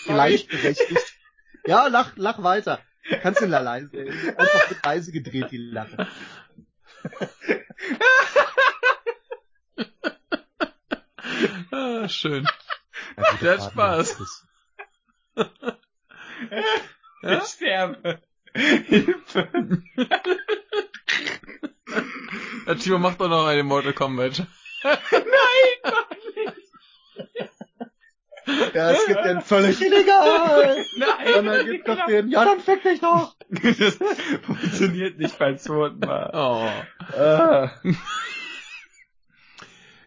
gleichberechtigt. 0.05 1.17
Ja, 1.65 1.87
lach, 1.87 2.15
lach 2.15 2.43
weiter. 2.43 2.79
Kannst 3.21 3.41
du 3.41 3.45
leise, 3.47 3.89
einfach 4.37 4.69
mit 4.69 4.85
leise 4.85 5.11
gedreht, 5.11 5.47
die 5.51 5.57
Lache. 5.57 6.07
ah, 11.77 12.09
schön. 12.09 12.47
Ja, 13.17 13.23
Der 13.41 13.51
hat 13.51 13.59
das 13.59 13.65
Spaß. 13.71 14.45
Ich 17.23 17.43
sterbe. 17.43 18.21
Hilfe. 18.53 19.47
Der 22.65 22.77
Timo 22.77 22.97
macht 22.97 23.21
doch 23.21 23.29
noch 23.29 23.45
eine 23.45 23.63
Mortal 23.63 23.93
Kombat. 23.93 24.45
Ja, 28.73 28.91
es 28.91 29.05
gibt 29.07 29.25
den 29.25 29.41
völlig 29.41 29.81
illegal. 29.81 30.85
Nein. 30.97 31.33
Und 31.39 31.45
dann 31.45 31.65
gibt's 31.65 31.85
doch 31.85 32.05
den, 32.05 32.29
ja, 32.29 32.45
dann 32.45 32.59
fick 32.59 32.83
dich 32.83 32.99
doch. 33.01 33.35
Das 33.49 33.97
funktioniert 34.45 35.17
nicht 35.17 35.37
beim 35.39 35.57
zweiten 35.57 35.99
Mal. 35.99 36.29
Oh. 36.33 37.17
Ah. 37.17 37.71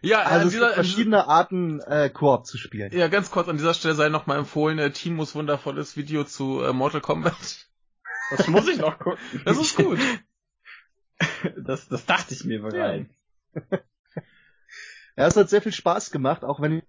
Ja, 0.01 0.23
Also 0.23 0.47
es 0.47 0.53
dieser, 0.53 0.65
gibt 0.67 0.75
verschiedene 0.75 1.27
Arten, 1.27 1.79
äh, 1.81 2.09
Koop 2.09 2.45
zu 2.45 2.57
spielen. 2.57 2.91
ja, 2.91 3.07
ganz 3.07 3.29
kurz 3.29 3.47
an 3.47 3.57
dieser 3.57 3.73
Stelle 3.73 3.93
sei 3.93 4.09
nochmal 4.09 4.39
empfohlen, 4.39 4.79
äh, 4.79 4.91
Timos 4.91 5.35
wundervolles 5.35 5.95
Video 5.95 6.23
zu 6.23 6.61
äh, 6.63 6.73
Mortal 6.73 7.01
Kombat. 7.01 7.67
Das 8.31 8.47
muss 8.47 8.67
ich 8.67 8.77
noch 8.79 8.97
gucken. 8.97 9.19
Das 9.45 9.57
ist 9.57 9.75
gut. 9.75 9.99
Das, 11.55 11.87
das 11.87 12.05
dachte 12.07 12.33
ich 12.33 12.45
mir 12.45 12.61
bereits. 12.61 13.09
Ja, 15.17 15.27
es 15.27 15.35
hat 15.35 15.49
sehr 15.49 15.61
viel 15.61 15.73
Spaß 15.73 16.09
gemacht, 16.11 16.43
auch 16.43 16.61
wenn 16.61 16.81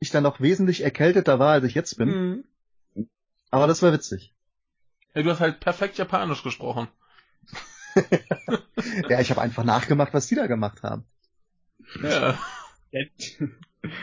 ich 0.00 0.10
dann 0.10 0.24
noch 0.24 0.40
wesentlich 0.40 0.82
erkälteter 0.82 1.38
war, 1.38 1.52
als 1.52 1.64
ich 1.64 1.74
jetzt 1.74 1.96
bin. 1.96 2.44
Mhm. 2.94 3.06
Aber 3.50 3.68
das 3.68 3.80
war 3.80 3.92
witzig. 3.92 4.34
Ja, 5.14 5.22
du 5.22 5.30
hast 5.30 5.40
halt 5.40 5.60
perfekt 5.60 5.96
Japanisch 5.96 6.42
gesprochen. 6.42 6.88
Ja, 9.08 9.20
ich 9.20 9.30
habe 9.30 9.40
einfach 9.40 9.64
nachgemacht, 9.64 10.12
was 10.12 10.26
die 10.26 10.34
da 10.34 10.46
gemacht 10.48 10.82
haben. 10.82 11.04
Ja. 12.02 12.38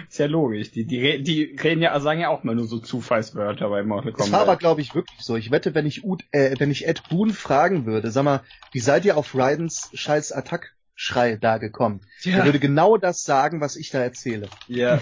Ist 0.09 0.17
ja 0.17 0.25
logisch. 0.25 0.71
Die, 0.71 0.85
die, 0.85 1.21
die 1.21 1.55
reden 1.61 1.81
ja, 1.81 1.99
sagen 1.99 2.19
ja 2.19 2.29
auch 2.29 2.43
mal 2.43 2.55
nur 2.55 2.65
so 2.65 2.79
Zufallswörter 2.79 3.69
bei 3.69 3.83
Mortal 3.83 4.11
Das 4.11 4.21
Kombat. 4.21 4.33
war 4.33 4.41
aber, 4.41 4.57
glaube 4.57 4.81
ich, 4.81 4.95
wirklich 4.95 5.19
so. 5.21 5.35
Ich 5.35 5.51
wette, 5.51 5.75
wenn 5.75 5.85
ich, 5.85 6.03
Ud, 6.03 6.23
äh, 6.31 6.55
wenn 6.57 6.71
ich 6.71 6.87
Ed 6.87 7.03
Boon 7.09 7.29
fragen 7.31 7.85
würde, 7.85 8.09
sag 8.09 8.23
mal, 8.23 8.41
wie 8.71 8.79
seid 8.79 9.05
ihr 9.05 9.17
auf 9.17 9.35
Raidens 9.35 9.91
scheiß 9.93 10.31
Attack-Schrei 10.31 11.35
da 11.37 11.59
gekommen? 11.59 12.01
Er 12.25 12.31
ja, 12.39 12.45
würde 12.45 12.59
genau 12.59 12.97
das 12.97 13.21
sagen, 13.23 13.61
was 13.61 13.75
ich 13.75 13.91
da 13.91 13.99
erzähle. 13.99 14.47
ja, 14.67 14.99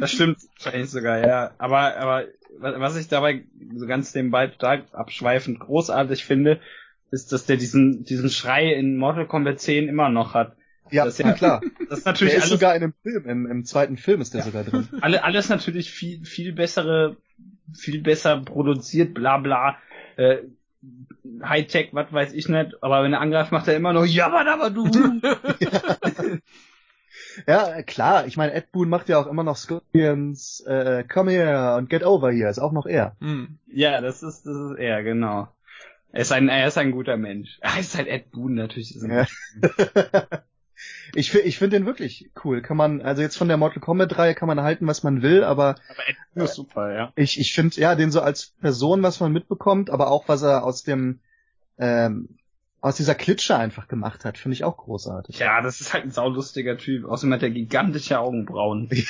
das 0.00 0.12
stimmt 0.12 0.38
wahrscheinlich 0.58 0.90
sogar, 0.90 1.18
ja. 1.26 1.50
Aber, 1.58 1.96
aber 1.98 2.24
wa- 2.58 2.80
was 2.80 2.96
ich 2.96 3.08
dabei 3.08 3.44
so 3.74 3.86
ganz 3.86 4.14
nebenbei 4.14 4.46
total 4.46 4.86
abschweifend 4.92 5.60
großartig 5.60 6.24
finde, 6.24 6.60
ist, 7.10 7.32
dass 7.32 7.44
der 7.44 7.58
diesen, 7.58 8.04
diesen 8.04 8.30
Schrei 8.30 8.72
in 8.72 8.96
Mortal 8.96 9.26
Kombat 9.26 9.60
10 9.60 9.88
immer 9.88 10.08
noch 10.08 10.32
hat. 10.32 10.56
Ja, 10.90 11.04
Das 11.04 11.18
ist 11.18 11.24
ja- 11.26 11.32
klar. 11.32 11.60
Das 11.88 11.98
ist 11.98 12.06
Der 12.06 12.12
natürlich 12.12 12.34
ist 12.34 12.40
alles, 12.42 12.50
sogar 12.50 12.74
in 12.76 12.82
einem 12.82 12.94
Film, 13.02 13.28
im, 13.28 13.46
im 13.46 13.64
zweiten 13.64 13.96
Film 13.96 14.20
ist 14.20 14.34
der 14.34 14.42
sogar 14.42 14.64
drin. 14.64 14.88
alle, 15.00 15.22
alles 15.22 15.48
natürlich 15.48 15.90
viel, 15.92 16.24
viel 16.24 16.52
bessere, 16.52 17.16
viel 17.74 18.02
besser 18.02 18.40
produziert, 18.40 19.14
bla 19.14 19.38
bla, 19.38 19.76
äh, 20.16 20.38
Hightech, 21.42 21.90
was 21.92 22.12
weiß 22.12 22.32
ich 22.32 22.48
nicht, 22.48 22.82
aber 22.82 23.02
wenn 23.02 23.12
er 23.12 23.20
angreift, 23.20 23.52
macht 23.52 23.68
er 23.68 23.76
immer 23.76 23.92
noch 23.92 24.04
Jabba 24.04 24.44
aber 24.52 24.70
du. 24.70 24.88
Ja, 27.46 27.74
äh, 27.74 27.82
klar. 27.82 28.26
Ich 28.26 28.36
meine, 28.36 28.52
Ed 28.54 28.72
Boon 28.72 28.88
macht 28.88 29.08
ja 29.08 29.18
auch 29.18 29.26
immer 29.26 29.42
noch 29.42 29.56
Scorpions, 29.56 30.60
äh, 30.66 31.04
Come 31.04 31.30
here 31.32 31.76
und 31.76 31.90
Get 31.90 32.02
over 32.04 32.30
here. 32.30 32.48
Ist 32.48 32.58
auch 32.58 32.72
noch 32.72 32.86
er. 32.86 33.16
Hm. 33.20 33.58
ja, 33.66 34.00
das 34.00 34.22
ist, 34.22 34.44
das 34.46 34.56
ist 34.56 34.78
er, 34.78 35.02
genau. 35.02 35.48
Er 36.12 36.20
ist 36.22 36.32
ein, 36.32 36.48
er 36.48 36.66
ist 36.66 36.78
ein 36.78 36.92
guter 36.92 37.16
Mensch. 37.16 37.58
Er 37.60 37.78
ist 37.78 37.96
halt 37.96 38.06
Ed 38.08 38.30
Boon 38.30 38.54
natürlich. 38.54 38.96
Ja. 39.02 39.26
Ich 41.14 41.34
ich 41.34 41.58
finde 41.58 41.76
den 41.76 41.86
wirklich 41.86 42.30
cool. 42.44 42.62
Kann 42.62 42.76
man, 42.76 43.00
also 43.00 43.22
jetzt 43.22 43.36
von 43.36 43.48
der 43.48 43.56
Mortal 43.56 43.80
Kombat 43.80 44.18
Reihe 44.18 44.34
kann 44.34 44.48
man 44.48 44.60
halten, 44.60 44.86
was 44.86 45.02
man 45.02 45.22
will, 45.22 45.44
aber 45.44 45.76
Aber 45.88 46.08
Ed 46.08 46.16
Boon 46.34 46.44
ist 46.44 46.54
super, 46.54 46.92
ja. 46.92 47.12
ich, 47.16 47.38
ich 47.38 47.52
finde, 47.52 47.80
ja, 47.80 47.94
den 47.94 48.10
so 48.10 48.20
als 48.20 48.54
Person, 48.60 49.02
was 49.02 49.20
man 49.20 49.32
mitbekommt, 49.32 49.90
aber 49.90 50.10
auch 50.10 50.28
was 50.28 50.42
er 50.42 50.64
aus 50.64 50.82
dem, 50.82 51.20
ähm, 51.78 52.38
aus 52.80 52.96
dieser 52.96 53.14
Klitsche 53.14 53.56
einfach 53.56 53.88
gemacht 53.88 54.24
hat, 54.24 54.38
finde 54.38 54.54
ich 54.54 54.64
auch 54.64 54.76
großartig. 54.76 55.38
Ja, 55.38 55.60
das 55.60 55.80
ist 55.80 55.92
halt 55.92 56.04
ein 56.04 56.10
saulustiger 56.10 56.76
Typ. 56.78 57.04
Außerdem 57.04 57.32
hat 57.34 57.42
er 57.42 57.50
gigantische 57.50 58.18
Augenbrauen. 58.18 58.88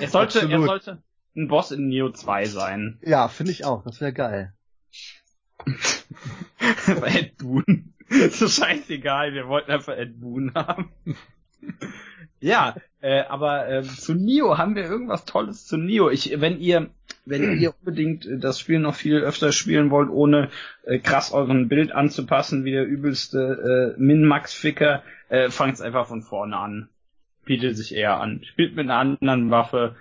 Er 0.00 0.08
sollte, 0.08 0.40
er 0.40 0.44
Absolut. 0.44 0.66
sollte 0.66 1.02
ein 1.36 1.48
Boss 1.48 1.70
in 1.70 1.88
Neo 1.88 2.10
2 2.10 2.44
sein. 2.46 2.98
Ja, 3.02 3.28
finde 3.28 3.52
ich 3.52 3.64
auch. 3.64 3.82
Das 3.84 4.00
wäre 4.00 4.12
geil. 4.12 4.52
Bei 6.86 7.08
Ed 7.14 7.38
Boon. 7.38 7.94
so 8.30 8.48
scheißegal, 8.48 9.34
wir 9.34 9.48
wollten 9.48 9.70
einfach 9.70 9.96
Ed 9.96 10.20
Boon 10.20 10.52
haben. 10.54 10.90
ja, 12.40 12.76
äh, 13.00 13.20
aber 13.22 13.68
äh, 13.68 13.82
zu 13.82 14.14
Neo 14.14 14.58
haben 14.58 14.74
wir 14.74 14.84
irgendwas 14.84 15.24
Tolles 15.24 15.66
zu 15.66 15.76
Neo. 15.76 16.10
Ich, 16.10 16.40
wenn 16.40 16.58
ihr, 16.58 16.90
wenn 17.26 17.58
ihr 17.60 17.74
unbedingt 17.78 18.26
äh, 18.26 18.38
das 18.38 18.58
Spiel 18.58 18.78
noch 18.78 18.94
viel 18.94 19.18
öfter 19.18 19.52
spielen 19.52 19.90
wollt, 19.90 20.10
ohne 20.10 20.50
äh, 20.84 20.98
krass 20.98 21.32
euren 21.32 21.68
Bild 21.68 21.92
anzupassen, 21.92 22.64
wie 22.64 22.72
der 22.72 22.86
übelste 22.86 23.94
äh, 23.96 24.00
Min-Max-Ficker, 24.00 25.02
äh, 25.28 25.50
fangt's 25.50 25.80
einfach 25.80 26.06
von 26.06 26.22
vorne 26.22 26.56
an. 26.56 26.88
Bietet 27.44 27.76
sich 27.76 27.94
eher 27.94 28.20
an. 28.20 28.42
Spielt 28.44 28.74
mit 28.74 28.90
einer 28.90 28.98
anderen 28.98 29.50
Waffe, 29.50 29.96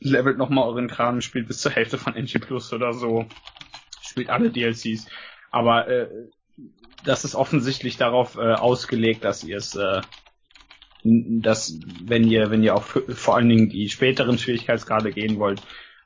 levelt 0.00 0.38
nochmal 0.38 0.66
euren 0.66 0.88
Kram, 0.88 1.20
spielt 1.20 1.46
bis 1.46 1.58
zur 1.58 1.72
Hälfte 1.72 1.98
von 1.98 2.14
NG 2.14 2.38
Plus 2.40 2.72
oder 2.72 2.92
so. 2.92 3.26
Spielt 4.02 4.30
alle 4.30 4.50
DLCs. 4.50 5.06
Aber 5.50 5.88
äh, 5.88 6.08
das 7.04 7.24
ist 7.24 7.34
offensichtlich 7.34 7.96
darauf 7.96 8.36
äh, 8.36 8.52
ausgelegt, 8.54 9.24
dass 9.24 9.44
ihr 9.44 9.56
es, 9.56 9.74
äh, 9.74 10.00
dass 11.02 11.78
wenn 12.04 12.26
ihr, 12.26 12.50
wenn 12.50 12.62
ihr 12.62 12.74
auch 12.74 12.84
vor 12.84 13.36
allen 13.36 13.48
Dingen 13.48 13.68
die 13.68 13.88
späteren 13.88 14.38
Schwierigkeitsgrade 14.38 15.12
gehen 15.12 15.38
wollt, 15.38 15.62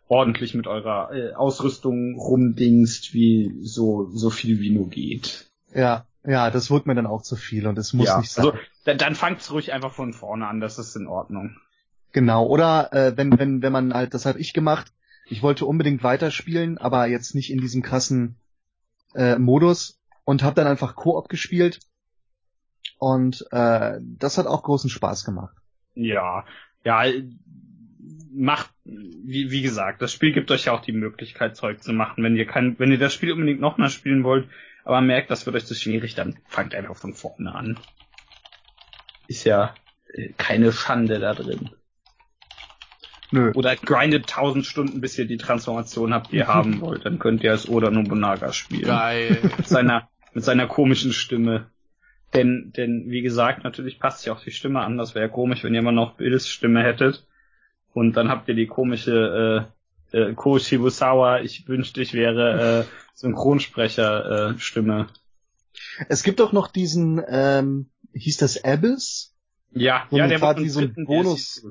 ordentlich 0.09 0.55
mit 0.55 0.67
eurer 0.67 1.13
äh, 1.13 1.35
Ausrüstung 1.35 2.17
rumdingst, 2.19 3.15
wie 3.15 3.53
so 3.61 4.11
so 4.13 4.31
viel 4.31 4.61
wie 4.61 4.71
nur 4.71 4.89
geht. 4.89 5.51
Ja, 5.75 6.07
ja, 6.27 6.51
das 6.51 6.71
wird 6.71 6.87
mir 6.87 6.95
dann 6.95 7.07
auch 7.07 7.23
zu 7.23 7.37
viel 7.37 7.67
und 7.67 7.79
es 7.79 7.93
muss 7.93 8.07
ja, 8.07 8.19
nicht 8.19 8.31
sein. 8.31 8.47
also 8.47 8.59
dann, 8.85 8.99
dann 8.99 9.15
fangt's 9.15 9.51
ruhig 9.51 9.73
einfach 9.73 9.93
von 9.93 10.13
vorne 10.13 10.47
an, 10.47 10.61
das 10.61 10.79
ist 10.79 10.97
in 10.97 11.07
Ordnung. 11.07 11.57
Genau, 12.13 12.47
oder 12.47 12.93
äh, 12.93 13.17
wenn, 13.17 13.39
wenn, 13.39 13.61
wenn 13.61 13.73
man 13.73 13.93
halt, 13.93 14.15
das 14.15 14.25
habe 14.25 14.39
ich 14.39 14.53
gemacht, 14.53 14.93
ich 15.27 15.43
wollte 15.43 15.67
unbedingt 15.67 16.05
weiterspielen, 16.05 16.79
aber 16.79 17.07
jetzt 17.07 17.35
nicht 17.35 17.51
in 17.51 17.59
diesem 17.59 17.83
krassen 17.83 18.37
äh, 19.15 19.37
Modus 19.37 19.99
und 20.25 20.43
habe 20.43 20.57
dann 20.57 20.67
einfach 20.67 20.97
Koop 20.97 21.29
gespielt 21.29 21.81
und 22.99 23.45
äh, 23.51 23.99
das 24.01 24.39
hat 24.39 24.47
auch 24.47 24.63
großen 24.63 24.91
Spaß 24.91 25.25
gemacht. 25.25 25.57
Ja, 25.95 26.45
ja, 26.85 27.05
macht, 28.33 28.71
wie, 28.85 29.51
wie 29.51 29.63
gesagt, 29.63 30.03
das 30.03 30.13
Spiel 30.13 30.33
gibt 30.33 30.51
euch 30.51 30.67
ja 30.67 30.73
auch 30.73 30.83
die 30.83 30.93
Möglichkeit, 30.93 31.57
Zeug 31.57 31.83
zu 31.83 31.93
machen. 31.93 32.23
Wenn 32.25 32.37
ihr 32.37 32.47
kein, 32.47 32.79
wenn 32.79 32.91
ihr 32.91 32.99
das 32.99 33.15
Spiel 33.15 33.33
unbedingt 33.33 33.61
nochmal 33.61 33.91
spielen 33.91 34.25
wollt, 34.25 34.49
aber 34.85 35.01
merkt, 35.01 35.31
das 35.31 35.47
wird 35.47 35.57
euch 35.57 35.67
zu 35.67 35.75
schwierig, 35.75 36.15
dann 36.15 36.39
fangt 36.47 36.75
einfach 36.75 36.97
von 36.97 37.15
vorne 37.15 37.55
an. 37.55 37.79
Ist 39.29 39.45
ja 39.45 39.75
äh, 40.13 40.31
keine 40.37 40.73
Schande 40.73 41.21
da 41.21 41.35
drin. 41.35 41.71
Nö. 43.31 43.53
Oder 43.55 43.75
grindet 43.77 44.29
tausend 44.29 44.67
Stunden, 44.67 45.01
bis 45.01 45.19
ihr 45.19 45.27
die 45.27 45.39
Transformation 45.39 46.13
habt, 46.13 46.31
die 46.31 46.37
ihr 46.37 46.47
haben 46.49 46.81
wollt. 46.81 47.07
Dann 47.07 47.19
könnt 47.19 47.43
ihr 47.43 47.53
als 47.53 47.69
Oda 47.69 47.91
Nobunaga 47.91 48.53
spielen 48.53 48.85
Geil. 48.87 49.39
seiner, 49.65 50.09
mit 50.35 50.45
seiner 50.45 50.67
komischen 50.67 51.13
Stimme. 51.13 51.67
Denn, 52.35 52.73
denn, 52.77 53.05
wie 53.09 53.23
gesagt, 53.23 53.63
natürlich 53.63 54.01
passt 54.01 54.23
sich 54.23 54.31
auch 54.31 54.43
die 54.43 54.51
Stimme 54.51 54.81
an. 54.81 54.99
Das 54.99 55.15
wäre 55.15 55.27
ja 55.27 55.31
komisch, 55.31 55.63
wenn 55.63 55.73
ihr 55.73 55.81
immer 55.81 55.93
noch 55.93 56.17
Bills 56.17 56.49
Stimme 56.49 56.83
hättet. 56.83 57.27
Und 57.93 58.17
dann 58.17 58.29
habt 58.29 58.49
ihr 58.49 58.55
die 58.55 58.67
komische, 58.67 59.69
äh, 60.13 60.19
äh, 60.19 60.35
Ko 60.35 60.59
Shibusawa, 60.59 61.41
ich 61.41 61.69
wünschte, 61.69 62.03
ich 62.03 62.13
wäre, 62.13 62.87
äh, 62.87 62.95
Synchronsprecher, 63.15 64.55
äh, 64.55 64.59
Stimme. 64.59 65.07
Es 66.09 66.25
gibt 66.25 66.41
doch 66.41 66.53
noch 66.53 66.69
diesen, 66.69 67.23
ähm, 67.29 67.91
hieß 68.13 68.39
das 68.39 68.63
Abyss? 68.65 69.33
Ja, 69.71 70.07
So 70.11 70.19
ja, 70.19 70.27
der 70.27 70.41
wird 70.41 70.61
wie 70.61 70.69
so 70.69 70.81
ein 70.81 70.95
Bonus-. 71.05 71.65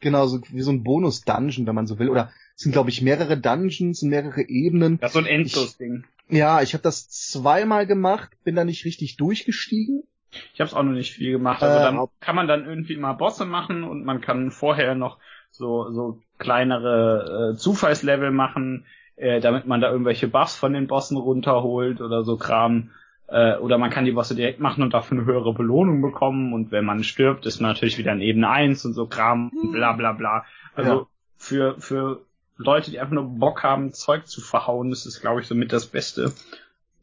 Genau, 0.00 0.26
so 0.26 0.40
wie 0.50 0.60
so 0.60 0.70
ein 0.70 0.82
Bonus-Dungeon, 0.82 1.66
wenn 1.66 1.74
man 1.74 1.86
so 1.86 1.98
will. 1.98 2.10
Oder 2.10 2.30
es 2.56 2.62
sind, 2.62 2.72
glaube 2.72 2.90
ich, 2.90 3.00
mehrere 3.00 3.38
Dungeons, 3.38 4.02
mehrere 4.02 4.42
Ebenen. 4.42 4.98
Das 5.00 5.10
ist 5.10 5.14
so 5.14 5.20
ein 5.20 5.26
Endlos-Ding. 5.26 6.04
Ja, 6.28 6.62
ich 6.62 6.72
habe 6.74 6.82
das 6.82 7.08
zweimal 7.08 7.86
gemacht, 7.86 8.30
bin 8.44 8.54
da 8.56 8.64
nicht 8.64 8.84
richtig 8.84 9.16
durchgestiegen. 9.16 10.04
Ich 10.52 10.60
habe 10.60 10.68
es 10.68 10.74
auch 10.74 10.82
noch 10.82 10.92
nicht 10.92 11.12
viel 11.12 11.32
gemacht. 11.32 11.62
Also 11.62 11.78
Äh, 11.78 11.82
dann 11.82 12.06
kann 12.20 12.34
man 12.36 12.48
dann 12.48 12.66
irgendwie 12.66 12.96
mal 12.96 13.12
Bosse 13.12 13.44
machen 13.44 13.84
und 13.84 14.04
man 14.04 14.20
kann 14.20 14.50
vorher 14.50 14.94
noch 14.94 15.18
so 15.50 15.92
so 15.92 16.20
kleinere 16.38 17.52
äh, 17.52 17.56
Zufallslevel 17.56 18.30
machen. 18.30 18.86
äh, 19.16 19.40
damit 19.40 19.64
man 19.66 19.80
da 19.80 19.92
irgendwelche 19.92 20.26
Buffs 20.26 20.56
von 20.56 20.72
den 20.72 20.88
Bossen 20.88 21.16
runterholt 21.16 22.00
oder 22.00 22.24
so 22.24 22.36
Kram. 22.36 22.90
Äh, 23.28 23.56
oder 23.58 23.78
man 23.78 23.90
kann 23.90 24.04
die 24.04 24.10
Bosse 24.12 24.34
direkt 24.34 24.58
machen 24.58 24.82
und 24.82 24.92
dafür 24.92 25.16
eine 25.18 25.26
höhere 25.26 25.54
Belohnung 25.54 26.02
bekommen. 26.02 26.52
Und 26.52 26.72
wenn 26.72 26.84
man 26.84 27.04
stirbt, 27.04 27.46
ist 27.46 27.60
man 27.60 27.70
natürlich 27.70 27.96
wieder 27.96 28.12
in 28.12 28.20
Ebene 28.20 28.48
1 28.50 28.84
und 28.86 28.92
so 28.94 29.06
Kram 29.06 29.50
und 29.50 29.70
bla 29.70 29.92
bla 29.92 30.12
bla. 30.12 30.44
Also 30.74 30.90
Ja. 30.92 31.06
für, 31.36 31.80
für 31.80 32.22
Leute, 32.56 32.90
die 32.90 33.00
einfach 33.00 33.14
nur 33.14 33.24
Bock 33.38 33.62
haben, 33.62 33.92
Zeug 33.92 34.26
zu 34.26 34.40
verhauen, 34.40 34.92
ist 34.92 35.06
es, 35.06 35.20
glaube 35.20 35.40
ich, 35.40 35.46
somit 35.46 35.72
das 35.72 35.86
Beste. 35.86 36.32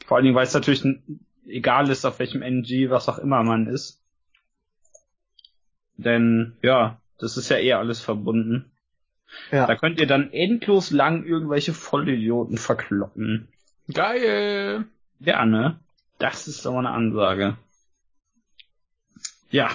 Vor 0.06 0.18
allen 0.18 0.24
Dingen, 0.26 0.36
weil 0.36 0.46
es 0.46 0.54
natürlich 0.54 0.84
egal 1.46 1.90
ist, 1.90 2.06
auf 2.06 2.20
welchem 2.20 2.42
NG, 2.42 2.90
was 2.90 3.10
auch 3.10 3.18
immer 3.18 3.44
man 3.44 3.68
ist. 3.68 4.02
Denn, 5.98 6.58
ja, 6.62 7.00
das 7.20 7.38
ist 7.38 7.50
ja 7.50 7.58
eh 7.58 7.74
alles 7.74 8.00
verbunden. 8.02 8.72
Da 9.52 9.68
Ja. 9.68 9.76
könnt 9.76 10.00
ihr 10.00 10.08
dann 10.08 10.32
endlos 10.32 10.92
lang 10.92 11.24
irgendwelche 11.26 11.74
Vollidioten 11.74 12.58
verkloppen. 12.58 13.48
Geil. 13.94 14.86
Ja, 15.20 15.46
ne? 15.46 15.80
Das 16.18 16.48
ist 16.48 16.66
doch 16.66 16.74
mal 16.74 16.80
eine 16.80 16.92
Ansage. 16.92 17.58
Ja, 19.50 19.70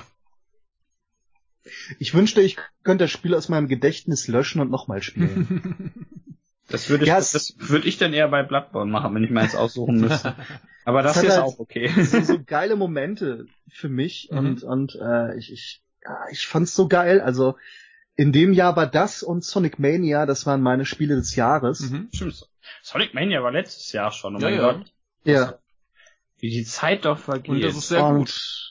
Ich 1.99 2.15
wünschte, 2.15 2.41
ich 2.41 2.57
könnte 2.85 3.05
das 3.05 3.11
Spiel 3.11 3.35
aus 3.35 3.49
meinem 3.49 3.69
Gedächtnis 3.69 4.29
löschen 4.29 4.61
und 4.61 4.71
nochmal 4.71 5.03
spielen. 5.03 6.07
das 6.69 6.89
würde 6.89 7.05
ich, 7.05 7.09
Ja, 7.09 7.17
das 7.17 7.55
würde 7.59 7.89
ich 7.89 7.99
dann 7.99 8.13
eher 8.13 8.29
bei 8.29 8.43
Bloodborne 8.43 8.91
machen, 8.91 9.15
wenn 9.15 9.25
ich 9.25 9.31
mir 9.31 9.43
jetzt 9.43 9.57
aussuchen 9.57 10.01
müsste. 10.01 10.35
Aber 10.85 11.03
das 11.03 11.19
hier 11.21 11.31
ist 11.31 11.37
halt- 11.37 11.45
auch 11.45 11.59
okay. 11.59 11.89
so, 12.05 12.21
so 12.23 12.43
geile 12.45 12.77
Momente 12.77 13.47
für 13.69 13.89
mich 13.89 14.29
Mhm. 14.31 14.39
und 14.39 14.63
und 14.63 14.95
äh, 15.01 15.37
ich 15.37 15.53
ich 15.53 15.83
ja, 16.05 16.17
ich 16.31 16.47
fand's 16.47 16.75
so 16.75 16.87
geil. 16.89 17.21
Also 17.21 17.57
in 18.15 18.33
dem 18.33 18.53
Jahr 18.53 18.77
war 18.77 18.87
das 18.87 19.23
und 19.23 19.45
Sonic 19.45 19.79
Mania, 19.79 20.25
das 20.27 20.47
waren 20.47 20.63
meine 20.63 20.87
Spiele 20.87 21.17
des 21.17 21.35
Jahres. 21.37 21.81
Mhm. 21.91 22.09
Stimmt. 22.13 22.49
Sonic 22.83 23.13
Mania 23.15 23.43
war 23.43 23.51
letztes 23.53 23.93
Jahr 23.93 24.11
schon. 24.13 24.37
Oh 24.37 24.39
Ja, 24.39 24.49
mein 24.51 24.59
ja. 24.59 24.73
Gott. 24.73 24.87
Ja. 25.25 25.59
Wie 26.39 26.51
die 26.51 26.65
Zeit 26.65 27.05
doch 27.05 27.19
vergeht. 27.19 27.49
Und 27.49 27.61
das 27.63 27.77
ist 27.77 27.89
sehr 27.89 28.05
und, 28.05 28.19
gut. 28.19 28.66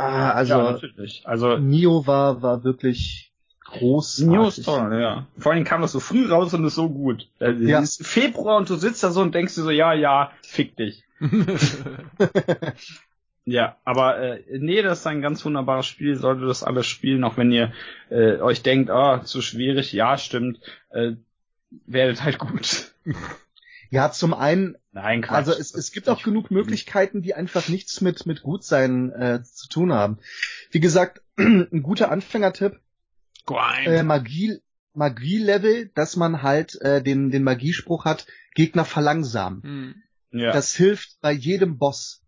Ah, 0.00 0.30
also 0.32 0.54
ja, 0.54 0.72
natürlich. 0.72 1.22
Also 1.26 1.58
Nio 1.58 2.06
war 2.06 2.40
war 2.42 2.64
wirklich 2.64 3.32
großartig. 3.64 4.32
Neo 4.32 4.48
ist 4.48 4.64
toll, 4.64 4.98
ja. 5.00 5.26
Vor 5.38 5.52
allem 5.52 5.64
kam 5.64 5.82
das 5.82 5.92
so 5.92 6.00
früh 6.00 6.26
raus 6.28 6.54
und 6.54 6.64
ist 6.64 6.74
so 6.74 6.88
gut. 6.88 7.28
Also, 7.38 7.62
Ja. 7.62 7.80
Ist 7.80 8.06
Februar 8.06 8.56
und 8.56 8.70
du 8.70 8.76
sitzt 8.76 9.02
da 9.02 9.10
so 9.10 9.20
und 9.20 9.34
denkst 9.34 9.54
dir 9.54 9.62
so, 9.62 9.70
ja, 9.70 9.92
ja, 9.92 10.32
fick 10.42 10.76
dich. 10.76 11.04
Ja, 13.46 13.78
aber 13.84 14.18
äh, 14.18 14.42
nee, 14.58 14.82
das 14.82 15.00
ist 15.00 15.06
ein 15.06 15.22
ganz 15.22 15.44
wunderbares 15.44 15.86
Spiel, 15.86 16.14
solltet 16.14 16.48
das 16.48 16.62
alles 16.62 16.86
spielen, 16.86 17.24
auch 17.24 17.36
wenn 17.36 17.50
ihr 17.50 17.72
äh, 18.10 18.36
euch 18.36 18.62
denkt, 18.62 18.90
ah, 18.90 19.24
zu 19.24 19.40
schwierig, 19.40 19.92
ja, 19.92 20.18
stimmt, 20.18 20.60
äh, 20.90 21.12
werdet 21.86 22.22
halt 22.22 22.38
gut. 22.38 22.92
Ja, 23.90 24.12
zum 24.12 24.34
einen, 24.34 24.76
Nein, 24.92 25.22
Quatsch. 25.22 25.36
also 25.36 25.52
es, 25.52 25.74
es 25.74 25.90
gibt 25.90 26.08
auch 26.08 26.22
genug 26.22 26.50
Möglichkeiten, 26.50 27.22
die 27.22 27.34
einfach 27.34 27.68
nichts 27.68 28.00
mit 28.00 28.24
mit 28.24 28.42
Gutsein 28.42 29.10
äh, 29.12 29.42
zu 29.42 29.68
tun 29.68 29.92
haben. 29.92 30.18
Wie 30.70 30.78
gesagt, 30.80 31.22
ein 31.38 31.82
guter 31.82 32.10
Anfängertipp, 32.10 32.78
Grind. 33.46 33.86
äh, 33.86 34.02
Magie 34.04 34.60
Magie-Level, 34.94 35.90
dass 35.94 36.16
man 36.16 36.42
halt 36.42 36.80
äh, 36.82 37.02
den 37.02 37.30
den 37.30 37.42
Magiespruch 37.44 38.04
hat, 38.04 38.26
Gegner 38.54 38.84
verlangsamen. 38.84 39.62
Hm. 39.62 39.94
ja. 40.40 40.52
Das 40.52 40.74
hilft 40.74 41.20
bei 41.20 41.32
jedem 41.32 41.78
Boss. 41.78 42.22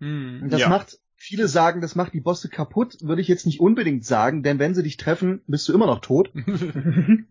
Hm. 0.00 0.48
Das 0.50 0.60
Ja. 0.60 0.68
macht, 0.68 0.98
viele 1.16 1.48
sagen, 1.48 1.80
das 1.80 1.94
macht 1.94 2.12
die 2.14 2.20
Bosse 2.20 2.48
kaputt, 2.48 2.96
würde 3.00 3.20
ich 3.22 3.28
jetzt 3.28 3.46
nicht 3.46 3.60
unbedingt 3.60 4.04
sagen, 4.04 4.42
denn 4.42 4.58
wenn 4.58 4.74
sie 4.74 4.82
dich 4.82 4.96
treffen, 4.96 5.42
bist 5.46 5.68
du 5.68 5.72
immer 5.74 5.86
noch 5.86 6.00
tot. 6.00 6.30
Also 6.34 6.66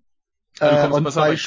Äh, 0.59 0.87
und 0.91 1.03
bei, 1.13 1.37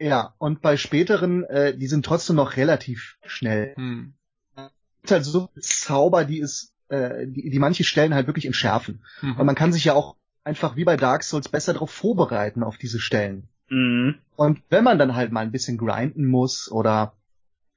ja, 0.00 0.34
und 0.38 0.62
bei 0.62 0.76
späteren, 0.76 1.44
äh, 1.44 1.76
die 1.76 1.86
sind 1.86 2.04
trotzdem 2.04 2.36
noch 2.36 2.56
relativ 2.56 3.18
schnell. 3.26 3.74
Hm. 3.76 4.14
Es 4.56 4.64
gibt 5.02 5.10
halt 5.12 5.24
so 5.24 5.48
Zauber, 5.60 6.24
die 6.24 6.40
es, 6.40 6.72
äh, 6.88 7.26
die, 7.26 7.50
die 7.50 7.58
manche 7.58 7.84
Stellen 7.84 8.14
halt 8.14 8.26
wirklich 8.26 8.46
entschärfen. 8.46 9.04
Und 9.22 9.38
Mhm. 9.38 9.46
man 9.46 9.54
kann 9.54 9.72
sich 9.72 9.84
ja 9.84 9.94
auch 9.94 10.16
einfach 10.44 10.76
wie 10.76 10.84
bei 10.84 10.96
Dark 10.96 11.22
Souls 11.22 11.48
besser 11.48 11.72
darauf 11.74 11.90
vorbereiten 11.90 12.62
auf 12.62 12.76
diese 12.78 12.98
Stellen. 12.98 13.48
mhm. 13.68 14.16
Und 14.36 14.62
wenn 14.70 14.84
man 14.84 14.98
dann 14.98 15.14
halt 15.14 15.32
mal 15.32 15.40
ein 15.40 15.52
bisschen 15.52 15.76
grinden 15.78 16.26
muss 16.26 16.70
oder 16.72 17.12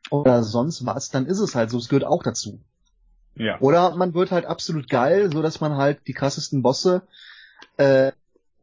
oder 0.09 0.43
sonst 0.43 0.85
was, 0.85 1.09
dann 1.09 1.25
ist 1.25 1.39
es 1.39 1.55
halt 1.55 1.69
so, 1.69 1.77
es 1.77 1.89
gehört 1.89 2.05
auch 2.05 2.23
dazu. 2.23 2.61
ja. 3.35 3.59
Oder 3.59 3.95
man 3.95 4.13
wird 4.13 4.31
halt 4.31 4.45
absolut 4.45 4.89
geil, 4.89 5.29
so 5.31 5.41
dass 5.41 5.59
man 5.61 5.75
halt 5.75 6.07
die 6.07 6.13
krassesten 6.13 6.61
Bosse 6.61 7.03
äh, 7.77 8.11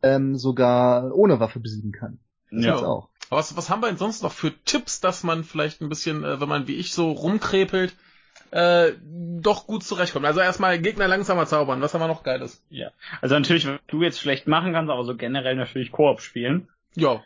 ähm, 0.02 0.36
sogar 0.36 1.14
ohne 1.14 1.40
Waffe 1.40 1.60
besiegen 1.60 1.92
kann. 1.92 2.18
Das 2.50 2.64
ja. 2.64 2.76
auch. 2.76 3.09
Aber 3.30 3.38
was, 3.38 3.56
was 3.56 3.70
haben 3.70 3.80
wir 3.80 3.86
denn 3.88 3.96
sonst 3.96 4.22
noch 4.22 4.32
für 4.32 4.52
Tipps, 4.64 5.00
dass 5.00 5.22
man 5.22 5.44
vielleicht 5.44 5.80
ein 5.80 5.88
bisschen, 5.88 6.24
äh, 6.24 6.40
wenn 6.40 6.48
man 6.48 6.66
wie 6.66 6.76
ich 6.76 6.92
so 6.92 7.12
rumkrepelt, 7.12 7.94
äh, 8.50 8.92
doch 9.40 9.66
gut 9.66 9.84
zurechtkommt? 9.84 10.26
Also 10.26 10.40
erstmal 10.40 10.78
Gegner 10.80 11.06
langsamer 11.08 11.46
zaubern. 11.46 11.80
Was 11.80 11.94
haben 11.94 12.00
wir 12.00 12.08
noch 12.08 12.24
Geiles? 12.24 12.62
Also 13.20 13.36
natürlich, 13.38 13.66
was 13.66 13.78
du 13.86 14.02
jetzt 14.02 14.20
schlecht 14.20 14.48
machen 14.48 14.72
kannst, 14.72 14.90
aber 14.90 15.04
so 15.04 15.16
generell 15.16 15.54
natürlich 15.56 15.92
Koop 15.92 16.20
spielen. 16.20 16.68
Ja, 16.96 17.22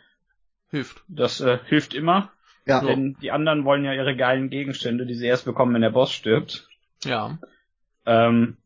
hilft. 0.69 1.03
Das 1.07 1.41
äh, 1.41 1.57
hilft 1.65 1.93
immer, 1.95 2.31
Ja, 2.67 2.81
So. 2.81 2.87
denn 2.87 3.17
die 3.21 3.31
anderen 3.31 3.65
wollen 3.65 3.83
ja 3.83 3.93
ihre 3.93 4.15
geilen 4.15 4.49
Gegenstände, 4.51 5.05
die 5.07 5.15
sie 5.15 5.25
erst 5.25 5.45
bekommen, 5.45 5.73
wenn 5.73 5.81
der 5.81 5.89
Boss 5.89 6.11
stirbt. 6.11 6.67
Ja. 7.03 7.37
Ähm, 8.05 8.57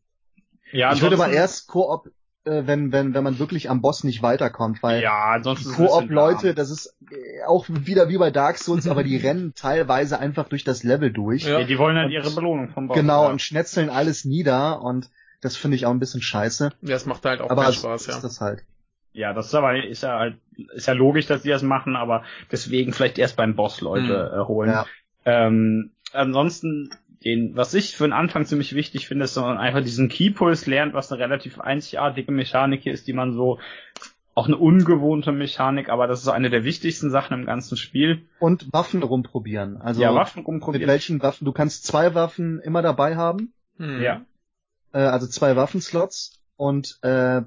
ja, 0.72 0.92
ich 0.92 1.00
würde 1.00 1.16
aber 1.16 1.24
ansonsten- 1.24 1.36
erst 1.40 1.68
Koop, 1.68 2.10
äh, 2.50 2.66
wenn 2.66 2.92
wenn 2.92 3.14
wenn 3.14 3.24
man 3.24 3.38
wirklich 3.38 3.70
am 3.70 3.80
Boss 3.80 4.04
nicht 4.04 4.22
weiterkommt, 4.22 4.82
weil 4.82 5.02
ja, 5.02 5.38
die 5.38 5.50
ist 5.52 5.74
Koop-Leute, 5.74 6.54
das 6.54 6.70
ist 6.70 6.96
äh, 7.10 7.44
auch 7.46 7.66
wieder 7.68 8.08
wie 8.08 8.18
bei 8.18 8.30
Dark 8.30 8.58
Souls, 8.58 8.88
aber 8.88 9.04
die 9.04 9.16
rennen 9.24 9.52
teilweise 9.54 10.18
einfach 10.18 10.48
durch 10.48 10.64
das 10.64 10.82
Level 10.82 11.12
durch. 11.12 11.44
Ja. 11.44 11.62
Die 11.62 11.78
wollen 11.78 11.96
halt 11.96 12.10
ihre 12.10 12.30
Belohnung 12.30 12.68
vom 12.68 12.88
Boss. 12.88 12.96
Genau, 12.96 13.24
ja. 13.24 13.30
und 13.30 13.40
schnetzeln 13.40 13.88
alles 13.88 14.24
nieder 14.24 14.82
und 14.82 15.08
das 15.40 15.56
finde 15.56 15.76
ich 15.76 15.86
auch 15.86 15.90
ein 15.90 16.00
bisschen 16.00 16.22
scheiße. 16.22 16.72
Ja, 16.82 16.96
es 16.96 17.06
macht 17.06 17.24
halt 17.24 17.40
auch 17.40 17.50
aber 17.50 17.62
keinen 17.62 17.70
es 17.70 17.76
Spaß, 17.76 18.00
ist 18.02 18.14
ja. 18.14 18.20
das 18.20 18.40
halt. 18.40 18.64
Ja, 19.12 19.32
das 19.32 19.46
ist 19.46 19.54
aber 19.54 19.82
ist 19.84 20.02
ja 20.02 20.18
halt 20.18 20.36
ist 20.74 20.86
ja 20.86 20.94
logisch, 20.94 21.26
dass 21.26 21.42
die 21.42 21.48
das 21.48 21.62
machen, 21.62 21.96
aber 21.96 22.24
deswegen 22.50 22.92
vielleicht 22.92 23.18
erst 23.18 23.36
beim 23.36 23.54
Boss 23.54 23.80
Leute 23.80 24.32
äh, 24.34 24.46
holen. 24.46 24.70
Ja. 24.70 24.86
Ähm, 25.24 25.90
ansonsten 26.12 26.90
den, 27.24 27.54
was 27.56 27.74
ich 27.74 27.96
für 27.96 28.04
den 28.04 28.12
Anfang 28.12 28.46
ziemlich 28.46 28.74
wichtig 28.74 29.06
finde, 29.06 29.24
ist, 29.24 29.36
dass 29.36 29.42
man 29.44 29.58
einfach 29.58 29.82
diesen 29.82 30.08
Keypuls 30.08 30.66
lernt, 30.66 30.94
was 30.94 31.12
eine 31.12 31.20
relativ 31.22 31.60
einzigartige 31.60 32.32
Mechanik 32.32 32.86
ist, 32.86 33.06
die 33.06 33.12
man 33.12 33.34
so 33.34 33.58
auch 34.34 34.46
eine 34.46 34.56
ungewohnte 34.56 35.32
Mechanik, 35.32 35.88
aber 35.90 36.06
das 36.06 36.22
ist 36.22 36.28
eine 36.28 36.48
der 36.50 36.64
wichtigsten 36.64 37.10
Sachen 37.10 37.38
im 37.40 37.46
ganzen 37.46 37.76
Spiel. 37.76 38.26
Und 38.38 38.72
Waffen 38.72 39.02
rumprobieren. 39.02 39.76
Also 39.82 40.00
ja, 40.00 40.14
Waffen 40.14 40.40
mit 40.40 40.46
rumprobieren. 40.48 40.86
welchen 40.88 41.22
Waffen? 41.22 41.44
Du 41.44 41.52
kannst 41.52 41.84
zwei 41.84 42.14
Waffen 42.14 42.60
immer 42.60 42.80
dabei 42.80 43.16
haben. 43.16 43.52
Hm. 43.76 44.00
Ja. 44.02 44.24
äh, 44.92 44.98
also 44.98 45.26
zwei 45.26 45.56
Waffenslots 45.56 46.40
und 46.56 46.98
äh, 47.02 47.42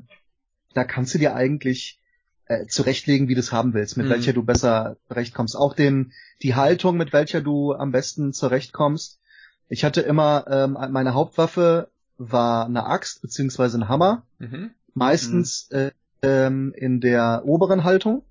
da 0.73 0.83
kannst 0.85 1.13
du 1.13 1.19
dir 1.19 1.35
eigentlich 1.35 1.99
äh, 2.47 2.65
zurechtlegen, 2.67 3.27
wie 3.27 3.33
du 3.35 3.39
es 3.39 3.51
haben 3.51 3.73
willst, 3.73 3.95
mit 3.97 4.07
Mhm. 4.07 4.11
welcher 4.11 4.33
du 4.33 4.43
besser 4.43 4.97
zurechtkommst. 5.07 5.55
Auch 5.55 5.73
den 5.75 6.11
die 6.41 6.55
Haltung, 6.55 6.97
mit 6.97 7.13
welcher 7.13 7.41
du 7.41 7.73
am 7.73 7.91
besten 7.91 8.33
zurechtkommst. 8.33 9.19
Ich 9.69 9.83
hatte 9.83 10.01
immer 10.01 10.45
ähm, 10.47 10.77
meine 10.91 11.13
Hauptwaffe 11.13 11.89
war 12.17 12.65
eine 12.65 12.85
Axt 12.85 13.21
beziehungsweise 13.21 13.77
ein 13.79 13.87
Hammer, 13.89 14.25
Mhm. 14.39 14.71
meistens 14.93 15.69
äh, 15.71 15.91
ähm, 16.21 16.73
in 16.75 17.01
der 17.01 17.43
oberen 17.45 17.83
Haltung, 17.83 18.23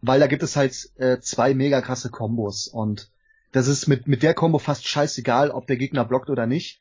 weil 0.00 0.20
da 0.20 0.26
gibt 0.26 0.42
es 0.42 0.56
halt 0.56 0.90
äh, 0.96 1.18
zwei 1.20 1.54
mega 1.54 1.80
krasse 1.80 2.10
Kombos 2.10 2.68
und 2.68 3.10
das 3.52 3.66
ist 3.68 3.86
mit 3.88 4.06
mit 4.06 4.22
der 4.22 4.34
Kombo 4.34 4.58
fast 4.58 4.86
scheißegal, 4.86 5.50
ob 5.50 5.66
der 5.66 5.76
Gegner 5.76 6.04
blockt 6.04 6.30
oder 6.30 6.46
nicht. 6.46 6.80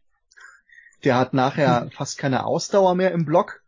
Der 1.03 1.15
hat 1.17 1.34
nachher 1.34 1.89
fast 1.95 2.17
keine 2.17 2.45
Ausdauer 2.45 2.95
mehr 2.95 3.11
im 3.11 3.25
Block. 3.25 3.63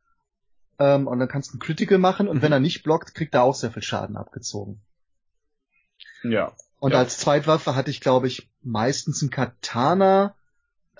Ähm, 0.80 1.08
und 1.08 1.20
dann 1.20 1.28
kannst 1.28 1.50
du 1.50 1.54
einen 1.54 1.60
Critical 1.60 1.98
machen 1.98 2.28
und 2.30 2.38
Mhm. 2.38 2.42
wenn 2.42 2.52
er 2.54 2.60
nicht 2.62 2.84
blockt, 2.84 3.14
kriegt 3.14 3.34
er 3.34 3.44
auch 3.44 3.54
sehr 3.56 3.72
viel 3.72 3.84
Schaden 3.84 4.16
abgezogen. 4.18 4.82
Ja. 6.24 6.54
Und 6.80 6.92
Ja. 6.94 7.00
als 7.00 7.18
Zweitwaffe 7.18 7.76
hatte 7.76 7.92
ich, 7.92 8.02
glaube 8.02 8.28
ich, 8.28 8.50
meistens 8.64 9.22
einen 9.22 9.32
Katana. 9.32 10.36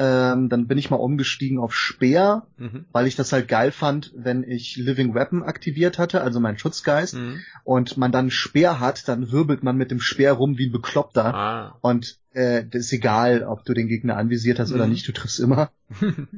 Ähm, 0.02 0.48
dann 0.48 0.68
bin 0.68 0.78
ich 0.78 0.90
mal 0.90 0.96
umgestiegen 0.96 1.60
auf 1.60 1.76
Speer, 1.76 2.48
Mhm. 2.58 2.86
weil 2.94 3.06
ich 3.08 3.18
das 3.18 3.34
halt 3.34 3.50
geil 3.50 3.74
fand, 3.74 4.14
wenn 4.16 4.44
ich 4.44 4.78
Living 4.78 5.14
Weapon 5.14 5.44
aktiviert 5.44 6.00
hatte, 6.00 6.22
also 6.22 6.40
mein 6.40 6.58
Schutzgeist, 6.58 7.16
Mhm. 7.16 7.42
und 7.66 7.98
man 7.98 8.14
dann 8.14 8.32
Speer 8.32 8.80
hat, 8.80 9.10
dann 9.10 9.30
wirbelt 9.32 9.62
man 9.62 9.76
mit 9.76 9.92
dem 9.92 10.00
Speer 10.00 10.32
rum 10.34 10.58
wie 10.58 10.68
ein 10.68 10.72
Bekloppter. 10.72 11.34
Ah. 11.34 11.78
Und 11.82 12.18
äh, 12.32 12.64
das 12.66 12.86
ist 12.86 12.94
egal, 12.94 13.44
ob 13.44 13.66
du 13.66 13.74
den 13.74 13.88
Gegner 13.90 14.16
anvisiert 14.16 14.60
hast 14.60 14.72
oder 14.72 14.86
Mhm. 14.86 14.92
nicht, 14.94 15.06
du 15.08 15.12
triffst 15.12 15.40
immer. 15.40 15.70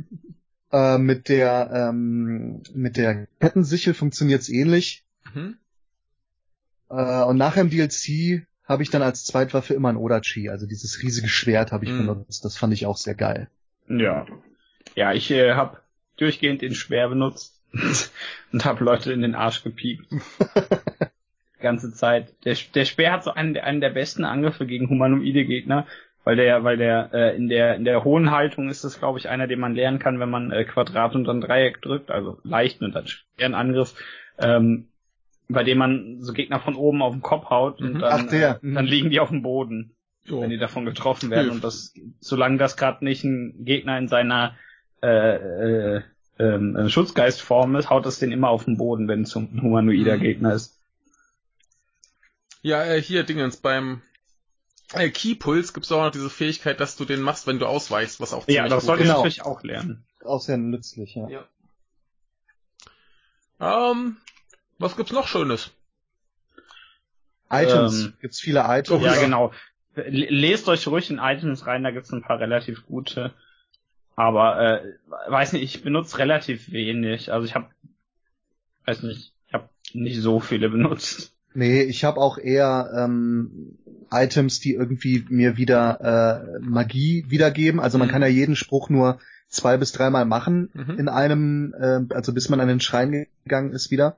Äh, 0.73 0.97
mit 0.99 1.27
der 1.27 1.69
ähm, 1.89 2.63
mit 2.73 2.95
der 2.95 3.27
Kettensichel 3.41 3.93
funktioniert's 3.93 4.47
ähnlich. 4.47 5.03
Mhm. 5.33 5.57
Äh, 6.89 7.23
und 7.23 7.35
nach 7.37 7.55
dem 7.55 7.69
DLC 7.69 8.47
habe 8.71 8.83
ich 8.83 8.89
dann 8.89 9.01
als 9.01 9.25
Zweitwaffe 9.25 9.73
immer 9.73 9.89
ein 9.89 9.97
Odachi, 9.97 10.49
also 10.49 10.65
dieses 10.65 11.01
riesige 11.03 11.27
Schwert 11.27 11.71
habe 11.71 11.85
ich 11.85 11.91
Mhm. 11.91 12.07
benutzt. 12.07 12.43
Das 12.45 12.57
fand 12.57 12.73
ich 12.73 12.85
auch 12.85 12.97
sehr 12.97 13.15
geil. 13.15 13.49
Ja. 13.87 14.25
Ja, 14.95 15.13
ich 15.13 15.29
äh, 15.31 15.53
habe 15.53 15.77
durchgehend 16.17 16.61
den 16.61 16.73
Speer 16.73 17.09
benutzt 17.09 17.61
und 18.51 18.65
habe 18.65 18.83
Leute 18.83 19.13
in 19.13 19.21
den 19.21 19.35
Arsch 19.35 19.63
gepiekt. 19.63 20.05
die 20.11 21.61
ganze 21.61 21.93
Zeit. 21.93 22.33
Der, 22.45 22.55
der 22.73 22.85
Speer 22.85 23.11
hat 23.11 23.23
so 23.23 23.31
einen, 23.31 23.57
einen 23.57 23.81
der 23.81 23.91
besten 23.91 24.25
Angriffe 24.25 24.65
gegen 24.65 24.89
humanoide 24.89 25.45
Gegner, 25.45 25.85
weil 26.23 26.35
der, 26.35 26.63
weil 26.63 26.77
der 26.77 27.09
äh, 27.13 27.35
in 27.35 27.47
der 27.49 27.75
in 27.75 27.83
der 27.85 28.03
hohen 28.03 28.31
Haltung 28.31 28.69
ist 28.69 28.83
das, 28.83 28.99
glaube 28.99 29.19
ich, 29.19 29.29
einer, 29.29 29.47
den 29.47 29.59
man 29.59 29.75
lernen 29.75 29.99
kann, 29.99 30.19
wenn 30.19 30.29
man 30.29 30.51
äh, 30.51 30.65
Quadrat 30.65 31.15
und 31.15 31.25
dann 31.25 31.41
Dreieck 31.41 31.81
drückt, 31.81 32.11
also 32.11 32.39
leicht 32.43 32.81
und 32.81 32.93
dann 32.93 33.07
schweren 33.07 33.55
Angriff, 33.55 33.95
ähm, 34.37 34.87
bei 35.51 35.63
dem 35.63 35.77
man 35.77 36.17
so 36.21 36.33
Gegner 36.33 36.59
von 36.59 36.75
oben 36.75 37.01
auf 37.01 37.13
den 37.13 37.21
Kopf 37.21 37.49
haut 37.49 37.79
und 37.81 37.93
Mhm. 37.93 37.99
dann, 37.99 38.25
Ach, 38.27 38.29
der. 38.29 38.59
Äh, 38.63 38.73
dann 38.73 38.85
liegen 38.85 39.09
die 39.09 39.19
auf 39.19 39.29
dem 39.29 39.41
Boden, 39.41 39.95
Jo. 40.25 40.41
wenn 40.41 40.49
die 40.49 40.57
davon 40.57 40.85
getroffen 40.85 41.29
werden. 41.29 41.43
Hilft. 41.51 41.55
Und 41.55 41.63
das, 41.63 41.93
solange 42.19 42.57
das 42.57 42.77
gerade 42.77 43.03
nicht 43.03 43.23
ein 43.23 43.65
Gegner 43.65 43.97
in 43.97 44.07
seiner 44.07 44.55
äh, 45.03 45.97
äh, 45.97 46.01
ähm, 46.39 46.89
Schutzgeistform 46.89 47.75
ist, 47.75 47.89
haut 47.89 48.05
das 48.05 48.19
den 48.19 48.31
immer 48.31 48.49
auf 48.49 48.65
den 48.65 48.77
Boden, 48.77 49.07
wenn 49.07 49.23
es 49.23 49.35
ein 49.35 49.61
humanoider 49.61 50.17
Mhm. 50.17 50.21
Gegner 50.21 50.53
ist. 50.53 50.77
Ja, 52.61 52.83
äh, 52.83 53.01
hier 53.01 53.23
Dingens 53.23 53.57
beim 53.57 54.01
äh, 54.93 55.09
Keypuls 55.09 55.73
gibt's 55.73 55.91
auch 55.91 56.03
noch 56.03 56.11
diese 56.11 56.29
Fähigkeit, 56.29 56.79
dass 56.79 56.95
du 56.97 57.05
den 57.05 57.21
machst, 57.21 57.47
wenn 57.47 57.57
du 57.59 57.65
ausweichst, 57.65 58.19
was 58.19 58.33
auch 58.33 58.41
Ja, 58.47 58.55
ziemlich 58.55 58.69
das 58.73 58.83
gut 58.83 58.87
sollte 58.87 59.03
ich 59.03 59.07
Genau. 59.07 59.17
natürlich 59.19 59.41
auch 59.43 59.63
lernen. 59.63 60.03
Auch 60.23 60.41
sehr 60.41 60.57
nützlich, 60.57 61.15
ja. 61.15 61.27
Ja. 61.29 61.45
Ähm, 63.59 64.17
was 64.81 64.97
gibt's 64.97 65.11
noch 65.11 65.27
Schönes? 65.27 65.71
Items. 67.49 68.05
Ähm, 68.05 68.13
Gibt's 68.21 68.39
viele 68.39 68.63
Items. 68.65 69.03
Ja, 69.03 69.15
ja. 69.15 69.21
genau. 69.21 69.51
Lest 69.95 70.69
euch 70.69 70.87
ruhig 70.87 71.09
in 71.09 71.19
Items 71.19 71.67
rein, 71.67 71.83
da 71.83 71.91
gibt's 71.91 72.11
ein 72.13 72.21
paar 72.21 72.39
relativ 72.39 72.85
gute. 72.85 73.33
Aber 74.15 74.59
äh, 74.59 74.83
weiß 75.29 75.53
nicht, 75.53 75.63
ich 75.63 75.83
benutze 75.83 76.17
relativ 76.17 76.71
wenig. 76.71 77.31
Also 77.33 77.45
ich 77.45 77.55
habe, 77.55 77.67
weiß 78.85 79.03
nicht, 79.03 79.33
ich 79.47 79.53
habe 79.53 79.69
nicht 79.93 80.21
so 80.21 80.39
viele 80.39 80.69
benutzt. 80.69 81.33
Nee, 81.53 81.81
ich 81.81 82.05
habe 82.05 82.21
auch 82.21 82.37
eher 82.37 82.89
ähm, 82.97 83.77
Items, 84.09 84.61
die 84.61 84.73
irgendwie 84.73 85.25
mir 85.29 85.57
wieder 85.57 86.55
äh, 86.55 86.59
Magie 86.61 87.25
wiedergeben. 87.27 87.81
Also 87.81 87.97
man 87.97 88.07
Mhm. 88.07 88.11
kann 88.11 88.21
ja 88.21 88.27
jeden 88.29 88.55
Spruch 88.55 88.89
nur 88.89 89.19
zwei 89.49 89.75
bis 89.75 89.91
dreimal 89.91 90.23
machen 90.23 90.69
Mhm. 90.73 90.97
in 90.99 91.09
einem, 91.09 91.73
äh, 91.77 92.13
also 92.13 92.33
bis 92.33 92.47
man 92.47 92.61
an 92.61 92.69
den 92.69 92.79
Schrein 92.79 93.27
gegangen 93.43 93.73
ist 93.73 93.91
wieder. 93.91 94.15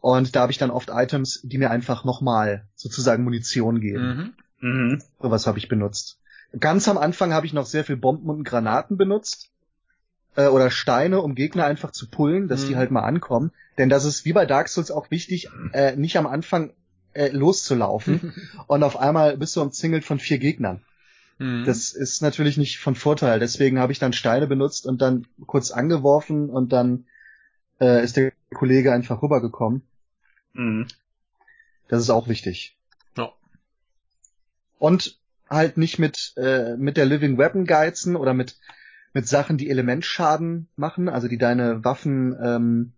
Und 0.00 0.36
da 0.36 0.42
habe 0.42 0.52
ich 0.52 0.58
dann 0.58 0.70
oft 0.70 0.90
Items, 0.92 1.40
die 1.42 1.58
mir 1.58 1.70
einfach 1.70 2.04
nochmal 2.04 2.66
sozusagen 2.74 3.24
Munition 3.24 3.80
geben. 3.80 4.34
Mhm. 4.60 4.68
Mhm. 4.68 5.02
Sowas 5.20 5.46
habe 5.46 5.58
ich 5.58 5.68
benutzt. 5.68 6.18
Ganz 6.58 6.88
am 6.88 6.96
Anfang 6.98 7.32
habe 7.32 7.46
ich 7.46 7.52
noch 7.52 7.66
sehr 7.66 7.84
viel 7.84 7.96
Bomben 7.96 8.30
und 8.30 8.44
Granaten 8.44 8.96
benutzt. 8.96 9.50
Äh, 10.36 10.46
oder 10.46 10.70
Steine, 10.70 11.20
um 11.22 11.34
Gegner 11.34 11.64
einfach 11.64 11.90
zu 11.90 12.08
pullen, 12.08 12.46
dass 12.48 12.64
Mhm. 12.64 12.68
die 12.68 12.76
halt 12.76 12.90
mal 12.90 13.02
ankommen. 13.02 13.50
Denn 13.78 13.88
das 13.88 14.04
ist 14.04 14.24
wie 14.24 14.32
bei 14.32 14.46
Dark 14.46 14.68
Souls 14.68 14.90
auch 14.90 15.10
wichtig, 15.10 15.48
äh, 15.72 15.96
nicht 15.96 16.16
am 16.16 16.26
Anfang 16.26 16.72
äh, 17.14 17.28
loszulaufen 17.28 18.32
und 18.66 18.82
auf 18.82 18.98
einmal 18.98 19.36
bist 19.38 19.56
du 19.56 19.62
umzingelt 19.62 20.04
von 20.04 20.18
vier 20.18 20.38
Gegnern. 20.38 20.82
Mhm. 21.38 21.64
Das 21.64 21.92
ist 21.92 22.22
natürlich 22.22 22.56
nicht 22.58 22.78
von 22.78 22.94
Vorteil. 22.94 23.40
Deswegen 23.40 23.78
habe 23.78 23.92
ich 23.92 23.98
dann 23.98 24.12
Steine 24.12 24.46
benutzt 24.46 24.86
und 24.86 25.00
dann 25.02 25.26
kurz 25.46 25.70
angeworfen 25.70 26.48
und 26.50 26.72
dann 26.72 27.06
äh, 27.80 28.02
ist 28.04 28.16
der 28.16 28.32
Kollege 28.56 28.92
einfach 28.92 29.22
rübergekommen. 29.22 29.82
Mhm. 30.54 30.88
Das 31.88 32.00
ist 32.00 32.10
auch 32.10 32.26
wichtig. 32.26 32.76
Ja. 33.16 33.32
Und 34.78 35.18
halt 35.48 35.76
nicht 35.76 35.98
mit, 35.98 36.34
äh, 36.36 36.76
mit 36.76 36.96
der 36.96 37.06
Living 37.06 37.38
Weapon 37.38 37.66
geizen 37.66 38.16
oder 38.16 38.34
mit, 38.34 38.56
mit 39.12 39.28
Sachen, 39.28 39.58
die 39.58 39.70
Elementschaden 39.70 40.68
machen, 40.74 41.08
also 41.08 41.28
die 41.28 41.38
deine 41.38 41.84
Waffen 41.84 42.36
ähm, 42.42 42.92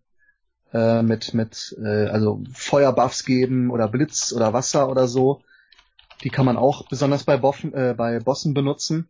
äh, 0.73 1.03
mit, 1.03 1.35
mit 1.35 1.77
äh, 1.83 2.07
also 2.07 2.43
Feuerbuffs 2.53 3.25
geben 3.25 3.71
oder 3.71 3.89
Blitz 3.89 4.33
oder 4.33 4.53
Wasser 4.53 4.89
oder 4.89 5.09
so. 5.09 5.43
Die 6.23 6.31
kann 6.31 6.47
man 6.47 6.57
auch 6.57 6.89
besonders 6.89 7.25
bei, 7.25 7.37
Boffen, 7.37 7.75
äh, 7.75 7.95
bei 7.97 8.21
Bossen 8.21 8.55
benutzen. 8.55 9.09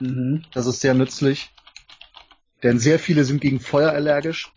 Mhm. 0.00 0.44
Das 0.52 0.66
ist 0.66 0.80
sehr 0.80 0.94
nützlich. 0.94 1.50
Denn 2.62 2.78
sehr 2.78 2.98
viele 2.98 3.24
sind 3.24 3.40
gegen 3.40 3.60
Feuer 3.60 3.90
allergisch. 3.90 4.52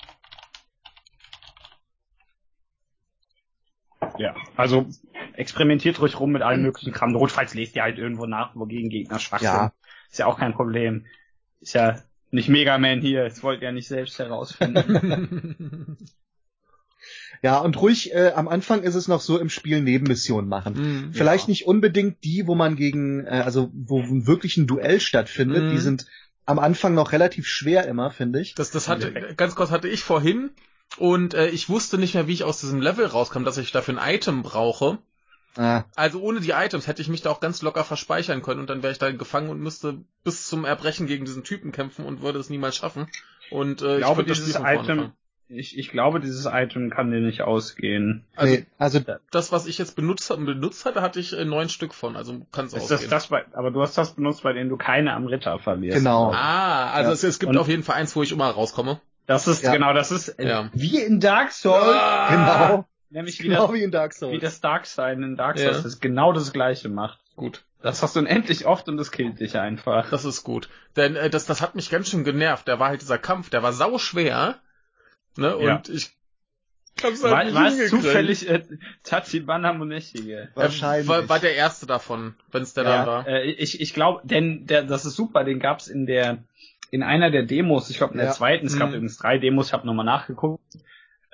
Ja, 4.17 4.35
also 4.55 4.85
experimentiert 5.33 5.99
ruhig 6.01 6.19
rum 6.19 6.31
mit 6.31 6.41
allen 6.41 6.61
möglichen 6.61 6.93
Kram. 6.93 7.11
Notfalls 7.11 7.53
lest 7.53 7.75
ihr 7.75 7.83
halt 7.83 7.97
irgendwo 7.97 8.25
nach, 8.25 8.55
wogegen 8.55 8.89
Gegner 8.89 9.19
schwach 9.19 9.41
Ja. 9.41 9.59
sind. 9.59 9.71
Ist 10.11 10.19
ja 10.19 10.25
auch 10.27 10.39
kein 10.39 10.53
Problem. 10.53 11.05
Ist 11.61 11.73
ja 11.73 12.01
nicht 12.31 12.49
Mega 12.49 12.77
Man 12.77 13.01
hier, 13.01 13.23
das 13.23 13.43
wollt 13.43 13.61
ihr 13.61 13.67
ja 13.67 13.71
nicht 13.71 13.87
selbst 13.87 14.17
herausfinden. 14.19 15.97
Ja, 17.41 17.59
und 17.59 17.79
ruhig, 17.79 18.13
äh, 18.13 18.31
am 18.33 18.47
Anfang 18.47 18.81
ist 18.81 18.95
es 18.95 19.07
noch 19.07 19.21
so 19.21 19.37
im 19.39 19.49
Spiel 19.49 19.81
Nebenmissionen 19.81 20.49
machen. 20.49 20.73
Mhm. 21.07 21.13
Vielleicht 21.13 21.45
Ja. 21.45 21.51
nicht 21.51 21.67
unbedingt 21.67 22.23
die, 22.23 22.47
wo 22.47 22.55
man 22.55 22.75
gegen, 22.75 23.25
äh, 23.25 23.41
also 23.45 23.69
wo 23.73 24.01
wirklich 24.25 24.57
ein 24.57 24.65
Duell 24.67 24.99
stattfindet. 24.99 25.65
Mhm. 25.65 25.69
Die 25.71 25.77
sind 25.77 26.07
am 26.45 26.57
Anfang 26.57 26.93
noch 26.95 27.11
relativ 27.11 27.45
schwer 27.47 27.85
immer, 27.87 28.09
finde 28.09 28.39
ich. 28.39 28.55
Das, 28.55 28.71
das 28.71 28.87
hatte, 28.87 29.11
ganz 29.35 29.53
kurz 29.55 29.69
hatte 29.69 29.87
ich 29.87 30.03
vorhin 30.03 30.51
und 30.97 31.33
äh, 31.33 31.47
ich 31.49 31.69
wusste 31.69 31.97
nicht 31.97 32.13
mehr, 32.13 32.27
wie 32.27 32.33
ich 32.33 32.43
aus 32.43 32.59
diesem 32.61 32.81
Level 32.81 33.05
rauskam, 33.05 33.43
dass 33.43 33.57
ich 33.57 33.71
dafür 33.71 33.99
ein 33.99 34.15
Item 34.15 34.43
brauche. 34.43 34.97
Ah, 35.57 35.83
Also 35.95 36.19
ohne 36.21 36.41
die 36.41 36.51
Items 36.51 36.85
hätte 36.87 37.01
ich 37.01 37.07
mich 37.07 37.21
da 37.21 37.29
auch 37.29 37.39
ganz 37.39 37.61
locker 37.61 37.83
verspeichern 37.85 38.41
können 38.41 38.59
und 38.59 38.69
dann 38.69 38.83
wäre 38.83 38.91
ich 38.91 38.99
da 38.99 39.09
gefangen 39.11 39.49
und 39.49 39.59
müsste 39.61 39.99
bis 40.25 40.47
zum 40.47 40.65
Erbrechen 40.65 41.07
gegen 41.07 41.23
diesen 41.25 41.43
Typen 41.45 41.71
kämpfen 41.71 42.05
und 42.05 42.21
würde 42.21 42.39
es 42.39 42.49
niemals 42.49 42.75
schaffen. 42.75 43.07
Und 43.51 43.81
äh, 43.81 43.95
Ich 43.95 44.01
glaube, 44.01 44.25
das 44.25 44.43
dieses 44.43 44.59
Item, 44.61 45.13
ich, 45.47 45.77
ich 45.77 45.91
glaube, 45.91 46.19
dieses 46.19 46.45
Item 46.45 46.89
kann 46.89 47.09
dir 47.11 47.21
nicht 47.21 47.41
ausgehen. 47.43 48.25
Also 48.35 48.53
nee, 48.55 48.65
also 48.79 48.99
das, 49.31 49.51
was 49.53 49.65
ich 49.67 49.77
jetzt 49.77 49.95
benutzt, 49.95 50.27
benutzt 50.27 50.83
hatte, 50.85 51.01
hatte 51.01 51.19
ich 51.21 51.31
äh, 51.37 51.45
neun 51.45 51.69
Stück 51.69 51.93
von, 51.93 52.17
also 52.17 52.45
kann 52.51 52.65
es 52.65 52.73
Ist 52.73 52.83
das 52.89 52.91
ausgehen. 52.93 53.11
das 53.11 53.27
bei, 53.27 53.45
aber 53.53 53.71
du 53.71 53.81
hast 53.81 53.97
das 53.97 54.15
benutzt, 54.15 54.43
bei 54.43 54.51
dem 54.51 54.67
du 54.67 54.75
keine 54.75 55.13
am 55.13 55.25
Ritter 55.27 55.57
verlierst. 55.59 55.97
Genau. 55.99 56.31
Ah, 56.33 56.91
also 56.91 57.09
Ja. 57.11 57.13
es, 57.13 57.23
es 57.23 57.39
gibt 57.39 57.51
Und- 57.51 57.57
auf 57.59 57.69
jeden 57.69 57.83
Fall 57.83 57.95
eins, 57.95 58.13
wo 58.15 58.23
ich 58.23 58.31
immer 58.33 58.49
rauskomme. 58.49 58.99
Das 59.27 59.47
ist, 59.47 59.63
Ja. 59.63 59.71
genau, 59.71 59.93
das 59.93 60.11
ist 60.11 60.29
äh, 60.39 60.47
Ja. 60.47 60.69
wie 60.73 60.99
in 61.01 61.19
Dark 61.19 61.51
Souls. 61.51 61.97
genau, 62.29 62.85
Nämlich 63.09 63.39
wie, 63.39 63.47
genau 63.47 63.67
das, 63.67 63.75
wie 63.75 63.83
in 63.83 63.91
Dark 63.91 64.13
wie 64.13 64.17
Souls. 64.17 64.41
das 64.41 64.61
Darkseid 64.61 65.17
in 65.17 65.35
Dark 65.35 65.57
Ja. 65.57 65.71
Souls 65.71 65.83
das 65.83 65.99
genau 65.99 66.33
das 66.33 66.51
gleiche 66.53 66.89
macht. 66.89 67.19
Gut, 67.35 67.63
Das 67.81 68.01
hast 68.01 68.15
du 68.15 68.19
unendlich 68.19 68.65
oft 68.65 68.87
und 68.87 68.97
das 68.97 69.11
killt 69.11 69.39
dich 69.39 69.57
einfach. 69.57 70.09
das 70.09 70.25
ist 70.25 70.43
gut. 70.43 70.69
Denn 70.95 71.15
äh, 71.15 71.29
das, 71.29 71.45
das 71.45 71.61
hat 71.61 71.75
mich 71.75 71.89
ganz 71.89 72.09
schön 72.09 72.23
genervt. 72.23 72.67
Da 72.67 72.79
war 72.79 72.89
halt 72.89 73.01
dieser 73.01 73.17
Kampf, 73.17 73.49
der 73.49 73.63
war 73.63 73.73
sau 73.73 73.97
schwer. 73.97 74.59
Ne? 75.37 75.55
Und 75.57 75.65
Ja. 75.65 75.81
ich 75.91 76.11
hab's 77.03 77.21
halt 77.23 77.33
War, 77.33 77.43
nicht 77.43 77.53
war 77.55 77.67
es 77.67 77.89
zufällig 77.89 78.47
äh, 78.49 78.63
Tachibana? 79.03 79.77
Wahrscheinlich. 79.79 81.05
Äh, 81.05 81.07
war, 81.07 81.27
war 81.29 81.39
der 81.39 81.55
erste 81.55 81.85
davon, 81.85 82.35
wenn 82.51 82.63
es 82.63 82.73
der 82.73 82.83
da 82.85 82.95
Ja, 82.95 83.05
war. 83.05 83.27
äh, 83.27 83.43
ich, 83.51 83.81
ich 83.81 83.93
glaube, 83.93 84.21
denn 84.25 84.65
der, 84.65 84.83
das 84.83 85.05
ist 85.05 85.15
super, 85.15 85.43
den 85.43 85.59
gab's 85.59 85.87
in 85.87 86.05
der 86.05 86.37
in 86.91 87.03
einer 87.03 87.31
der 87.31 87.43
Demos, 87.43 87.89
ich 87.89 87.97
glaube 87.97 88.13
in 88.13 88.17
der 88.19 88.27
Ja. 88.27 88.33
zweiten, 88.33 88.65
es 88.67 88.77
gab 88.77 88.89
Mhm. 88.89 88.95
übrigens 88.95 89.17
drei 89.17 89.37
Demos, 89.37 89.67
ich 89.67 89.73
habe 89.73 89.85
nochmal 89.85 90.05
nachgeguckt. 90.05 90.63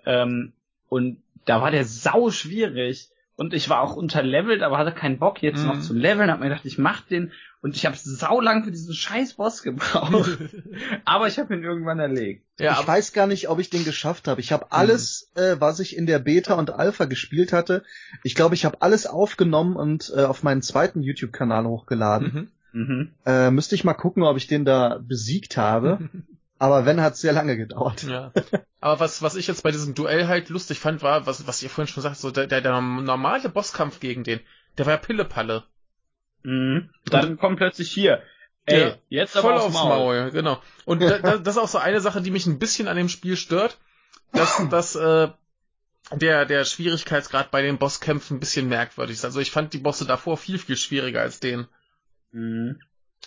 Ähm, 0.06 0.54
und 0.90 1.18
da 1.46 1.62
war 1.62 1.72
der 1.72 1.86
sau 1.86 2.32
schwierig. 2.32 3.10
Und 3.38 3.54
ich 3.56 3.70
war 3.70 3.82
auch 3.82 3.96
unterlevelt, 3.96 4.62
aber 4.62 4.78
hatte 4.78 4.92
keinen 4.92 5.18
Bock 5.18 5.42
jetzt 5.42 5.62
Mhm. 5.62 5.68
noch 5.68 5.80
zu 5.80 5.94
leveln, 5.96 6.30
hab 6.30 6.40
mir 6.40 6.50
gedacht, 6.50 6.66
ich 6.66 6.78
mach 6.78 7.02
den 7.02 7.32
und 7.62 7.76
ich 7.76 7.86
habe 7.88 7.96
sau 7.98 8.40
lang 8.40 8.64
für 8.64 8.72
diesen 8.72 8.94
scheiß 8.94 9.34
Boss 9.36 9.64
gebraucht. 9.64 10.38
aber 11.06 11.28
ich 11.28 11.40
habe 11.40 11.56
ihn 11.56 11.64
irgendwann 11.64 11.98
erlegt. 12.00 12.46
ja, 12.60 12.78
ich 12.80 12.88
weiß 12.88 13.14
gar 13.14 13.26
nicht, 13.28 13.50
ob 13.50 13.58
ich 13.60 13.70
den 13.72 13.84
geschafft 13.84 14.28
habe. 14.28 14.42
Ich 14.42 14.52
habe 14.52 14.72
alles, 14.72 15.32
äh, 15.36 15.56
was 15.60 15.80
ich 15.80 15.98
in 15.98 16.06
der 16.06 16.20
Beta 16.20 16.54
und 16.56 16.70
Alpha 16.72 17.06
gespielt 17.06 17.52
hatte, 17.52 17.84
ich 18.24 18.36
glaube, 18.36 18.54
ich 18.54 18.64
habe 18.66 18.82
alles 18.82 19.08
aufgenommen 19.08 19.76
und 19.76 20.12
äh, 20.16 20.24
auf 20.24 20.44
meinen 20.44 20.62
zweiten 20.62 21.02
YouTube-Kanal 21.02 21.66
hochgeladen. 21.66 22.52
Mhm. 22.74 23.12
Äh, 23.26 23.52
müsste 23.52 23.76
ich 23.76 23.84
mal 23.84 23.94
gucken, 23.94 24.24
ob 24.24 24.38
ich 24.38 24.48
den 24.48 24.66
da 24.66 25.00
besiegt 25.02 25.58
habe. 25.58 26.10
Aber 26.60 26.86
wenn, 26.86 27.02
hat 27.02 27.18
sehr 27.18 27.34
lange 27.34 27.58
gedauert. 27.58 28.04
Ja. 28.04 28.32
Aber 28.82 29.00
was, 29.00 29.24
was 29.24 29.36
ich 29.36 29.48
jetzt 29.48 29.64
bei 29.64 29.72
diesem 29.72 29.96
Duell 29.96 30.28
halt 30.28 30.50
lustig 30.50 30.80
fand, 30.80 31.02
war, 31.02 31.26
was, 31.26 31.48
was 31.48 31.64
ihr 31.64 31.72
vorhin 31.72 31.92
schon 31.92 32.04
sagt, 32.04 32.18
so 32.18 32.30
der, 32.30 32.46
der, 32.46 32.62
der 32.62 32.80
normale 32.80 33.50
Bosskampf 33.50 34.00
gegen 34.00 34.24
den, 34.24 34.40
der 34.78 34.86
war 34.86 34.94
ja 34.94 35.00
Pillepalle. 35.00 35.64
Mhm. 36.44 36.92
Dann 37.06 37.38
kommt 37.38 37.58
plötzlich 37.58 37.92
hier. 37.92 38.22
Ey, 38.66 38.80
Ja, 38.80 38.96
jetzt 39.10 39.34
Voll 39.34 39.54
aber 39.54 39.64
aufs 39.64 39.74
Maul. 39.74 40.30
genau. 40.32 40.62
Und 40.86 41.02
da, 41.02 41.18
da, 41.18 41.38
das 41.38 41.56
ist 41.56 41.62
auch 41.62 41.68
so 41.68 41.80
eine 41.80 42.00
Sache, 42.00 42.22
die 42.22 42.32
mich 42.32 42.46
ein 42.46 42.60
bisschen 42.60 42.88
an 42.88 42.98
dem 42.98 43.10
Spiel 43.10 43.38
stört, 43.38 43.80
dass, 44.32 44.62
dass 44.70 44.96
äh, 44.96 45.30
der, 46.12 46.46
der 46.46 46.66
Schwierigkeitsgrad 46.66 47.52
bei 47.52 47.62
den 47.62 47.78
Bosskämpfen 47.78 48.38
ein 48.38 48.40
bisschen 48.40 48.70
merkwürdig 48.70 49.16
ist. 49.16 49.26
Also 49.26 49.40
ich 49.40 49.52
fand 49.52 49.74
die 49.74 49.80
Bosse 49.80 50.06
davor 50.06 50.38
viel, 50.38 50.58
viel 50.60 50.78
schwieriger 50.78 51.22
als 51.22 51.40
den. 51.40 51.68
Mhm. 52.32 52.80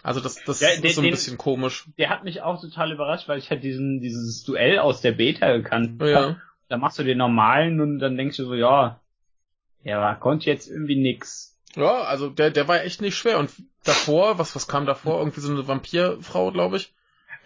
Also 0.02 0.20
das, 0.20 0.42
das 0.44 0.60
Ja, 0.60 0.68
ist 0.70 0.82
den- 0.84 0.92
so 0.92 1.00
ein 1.00 1.04
den- 1.04 1.10
bisschen 1.12 1.38
komisch. 1.38 1.86
Der 1.98 2.10
hat 2.10 2.24
mich 2.24 2.42
auch 2.42 2.60
total 2.60 2.92
überrascht, 2.92 3.28
weil 3.28 3.38
ich 3.38 3.50
halt 3.50 3.62
diesen, 3.62 4.00
dieses 4.00 4.42
Duell 4.44 4.78
aus 4.78 5.00
der 5.00 5.12
Beta 5.12 5.52
gekannt 5.56 6.02
Ja. 6.02 6.30
hab. 6.30 6.36
Da 6.68 6.76
machst 6.78 6.98
du 6.98 7.04
den 7.04 7.18
normalen 7.18 7.80
und 7.80 7.98
dann 8.00 8.16
denkst 8.16 8.36
du 8.38 8.44
so, 8.46 8.54
ja, 8.54 9.00
ja, 9.82 10.14
konnte 10.14 10.46
jetzt 10.50 10.68
irgendwie 10.68 10.96
nix. 10.96 11.58
Ja, 11.76 12.02
also 12.04 12.30
der, 12.30 12.50
der 12.50 12.68
war 12.68 12.82
echt 12.82 13.00
nicht 13.02 13.16
schwer. 13.16 13.38
Und 13.38 13.50
davor, 13.84 14.38
was, 14.38 14.54
was 14.56 14.66
kam 14.68 14.86
davor? 14.86 15.18
Irgendwie 15.18 15.40
so 15.40 15.52
eine 15.52 15.66
Vampirfrau, 15.68 16.50
glaube 16.52 16.78
ich. 16.78 16.92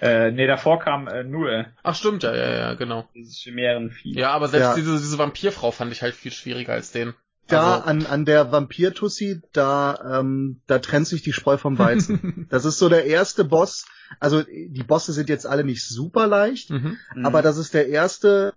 Äh, 0.00 0.30
nee, 0.30 0.46
davor 0.46 0.78
kam 0.78 1.08
äh, 1.08 1.24
nur 1.24 1.66
Ach 1.82 1.94
stimmt, 1.96 2.22
ja, 2.22 2.34
ja, 2.34 2.50
ja, 2.56 2.74
genau. 2.74 3.08
dieses 3.14 3.38
Chimärenvieh. 3.38 4.14
Ja, 4.16 4.30
aber 4.30 4.46
selbst 4.46 4.68
Ja. 4.68 4.74
diese, 4.76 4.96
diese 4.98 5.18
Vampirfrau 5.18 5.72
fand 5.72 5.90
ich 5.92 6.02
halt 6.02 6.14
viel 6.14 6.30
schwieriger 6.30 6.72
als 6.74 6.92
den. 6.92 7.14
Da 7.48 7.74
Also- 7.76 7.86
an, 7.86 8.06
an 8.06 8.24
der 8.24 8.52
Vampir-Tussi, 8.52 9.42
da, 9.52 10.18
ähm, 10.20 10.60
da 10.66 10.78
trennt 10.78 11.08
sich 11.08 11.22
die 11.22 11.32
Spreu 11.32 11.56
vom 11.56 11.78
Weizen. 11.78 12.46
das 12.50 12.64
ist 12.64 12.78
so 12.78 12.88
der 12.88 13.04
erste 13.06 13.44
Boss. 13.44 13.86
Also 14.20 14.42
die 14.42 14.84
Bosse 14.86 15.12
sind 15.12 15.28
jetzt 15.28 15.46
alle 15.46 15.64
nicht 15.64 15.84
super 15.86 16.26
leicht, 16.26 16.70
Mhm. 16.70 16.96
Aber 17.24 17.42
das 17.42 17.56
ist 17.58 17.74
der 17.74 17.88
erste, 17.88 18.54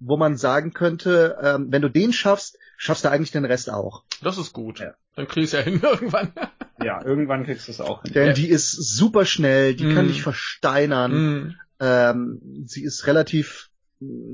wo 0.00 0.16
man 0.16 0.36
sagen 0.36 0.72
könnte, 0.72 1.38
ähm, 1.42 1.66
wenn 1.70 1.82
du 1.82 1.88
den 1.88 2.12
schaffst, 2.12 2.58
schaffst 2.76 3.04
du 3.04 3.10
eigentlich 3.10 3.30
den 3.32 3.44
Rest 3.44 3.70
auch. 3.70 4.02
Das 4.22 4.38
ist 4.38 4.52
gut. 4.52 4.80
Ja. 4.80 4.94
Dann 5.16 5.28
krieg 5.28 5.44
ich's 5.44 5.52
ja 5.52 5.60
hin 5.60 5.80
irgendwann. 5.82 6.32
ja, 6.82 7.04
irgendwann 7.04 7.44
kriegst 7.44 7.68
du 7.68 7.72
es 7.72 7.80
auch 7.80 8.02
hin. 8.02 8.12
Denn 8.12 8.26
Ja. 8.28 8.32
die 8.32 8.48
ist 8.48 8.70
super 8.72 9.24
schnell, 9.24 9.74
die 9.74 9.92
kann 9.94 10.06
Mhm. 10.06 10.08
dich 10.08 10.22
versteinern. 10.22 11.12
Mhm. 11.12 11.54
Ähm, 11.80 12.64
sie 12.66 12.82
ist 12.84 13.06
relativ, 13.06 13.70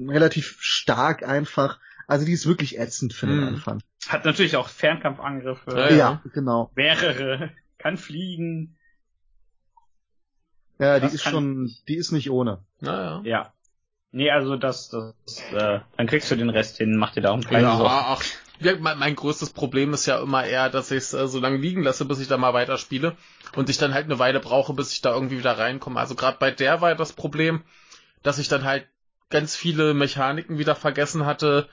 relativ 0.07 0.57
stark 0.61 1.23
einfach. 1.27 1.79
Also 2.07 2.25
die 2.25 2.33
ist 2.33 2.47
wirklich 2.47 2.79
ätzend 2.79 3.13
für 3.13 3.27
den 3.27 3.41
Mhm. 3.41 3.49
Anfang. 3.49 3.83
Hat 4.09 4.25
natürlich 4.25 4.57
auch 4.57 4.69
Fernkampfangriffe, 4.69 5.71
Ja, 5.77 5.91
Ja, 5.91 6.23
genau. 6.33 6.71
mehrere, 6.75 7.51
kann 7.79 7.97
fliegen. 7.97 8.77
Ja, 10.79 10.97
die 10.97 11.03
Das 11.07 11.15
ist 11.15 11.25
kann- 11.25 11.33
schon, 11.33 11.75
die 11.89 11.97
ist 11.97 12.13
nicht 12.13 12.31
ohne. 12.31 12.65
Naja. 12.81 13.21
Ja. 13.25 13.53
Nee, 14.11 14.31
also 14.31 14.57
das, 14.57 14.89
das, 14.89 15.15
äh, 15.53 15.81
dann 15.97 16.07
kriegst 16.07 16.31
du 16.31 16.37
den 16.37 16.49
Rest 16.49 16.79
hin, 16.79 16.97
mach 16.97 17.13
dir 17.13 17.21
darum 17.21 17.43
keine 17.43 17.63
Ja, 17.65 17.77
Sorgen. 17.77 17.93
ach. 17.95 18.23
Ja, 18.61 18.73
mein, 18.79 18.99
mein 18.99 19.15
größtes 19.15 19.51
Problem 19.51 19.93
ist 19.93 20.07
ja 20.07 20.21
immer 20.21 20.45
eher, 20.45 20.69
dass 20.71 20.91
ich 20.91 20.99
es 20.99 21.13
äh, 21.15 21.29
so 21.29 21.39
lange 21.39 21.59
liegen 21.59 21.83
lasse, 21.83 22.05
bis 22.07 22.19
ich 22.19 22.27
da 22.27 22.39
mal 22.39 22.55
weiterspiele 22.55 23.17
und 23.55 23.69
ich 23.69 23.77
dann 23.79 23.95
halt 23.95 24.07
eine 24.07 24.19
Weile 24.19 24.41
brauche, 24.41 24.73
bis 24.73 24.93
ich 24.93 25.01
da 25.01 25.13
irgendwie 25.15 25.39
wieder 25.39 25.59
reinkomme. 25.59 26.01
Also 26.01 26.15
gerade 26.15 26.39
bei 26.41 26.51
der 26.51 26.81
war 26.81 26.95
das 26.95 27.13
Problem, 27.13 27.63
dass 28.23 28.39
ich 28.39 28.49
dann 28.49 28.65
halt 28.65 28.89
ganz 29.31 29.55
viele 29.55 29.95
Mechaniken 29.95 30.59
wieder 30.59 30.75
vergessen 30.75 31.27
hatte 31.27 31.69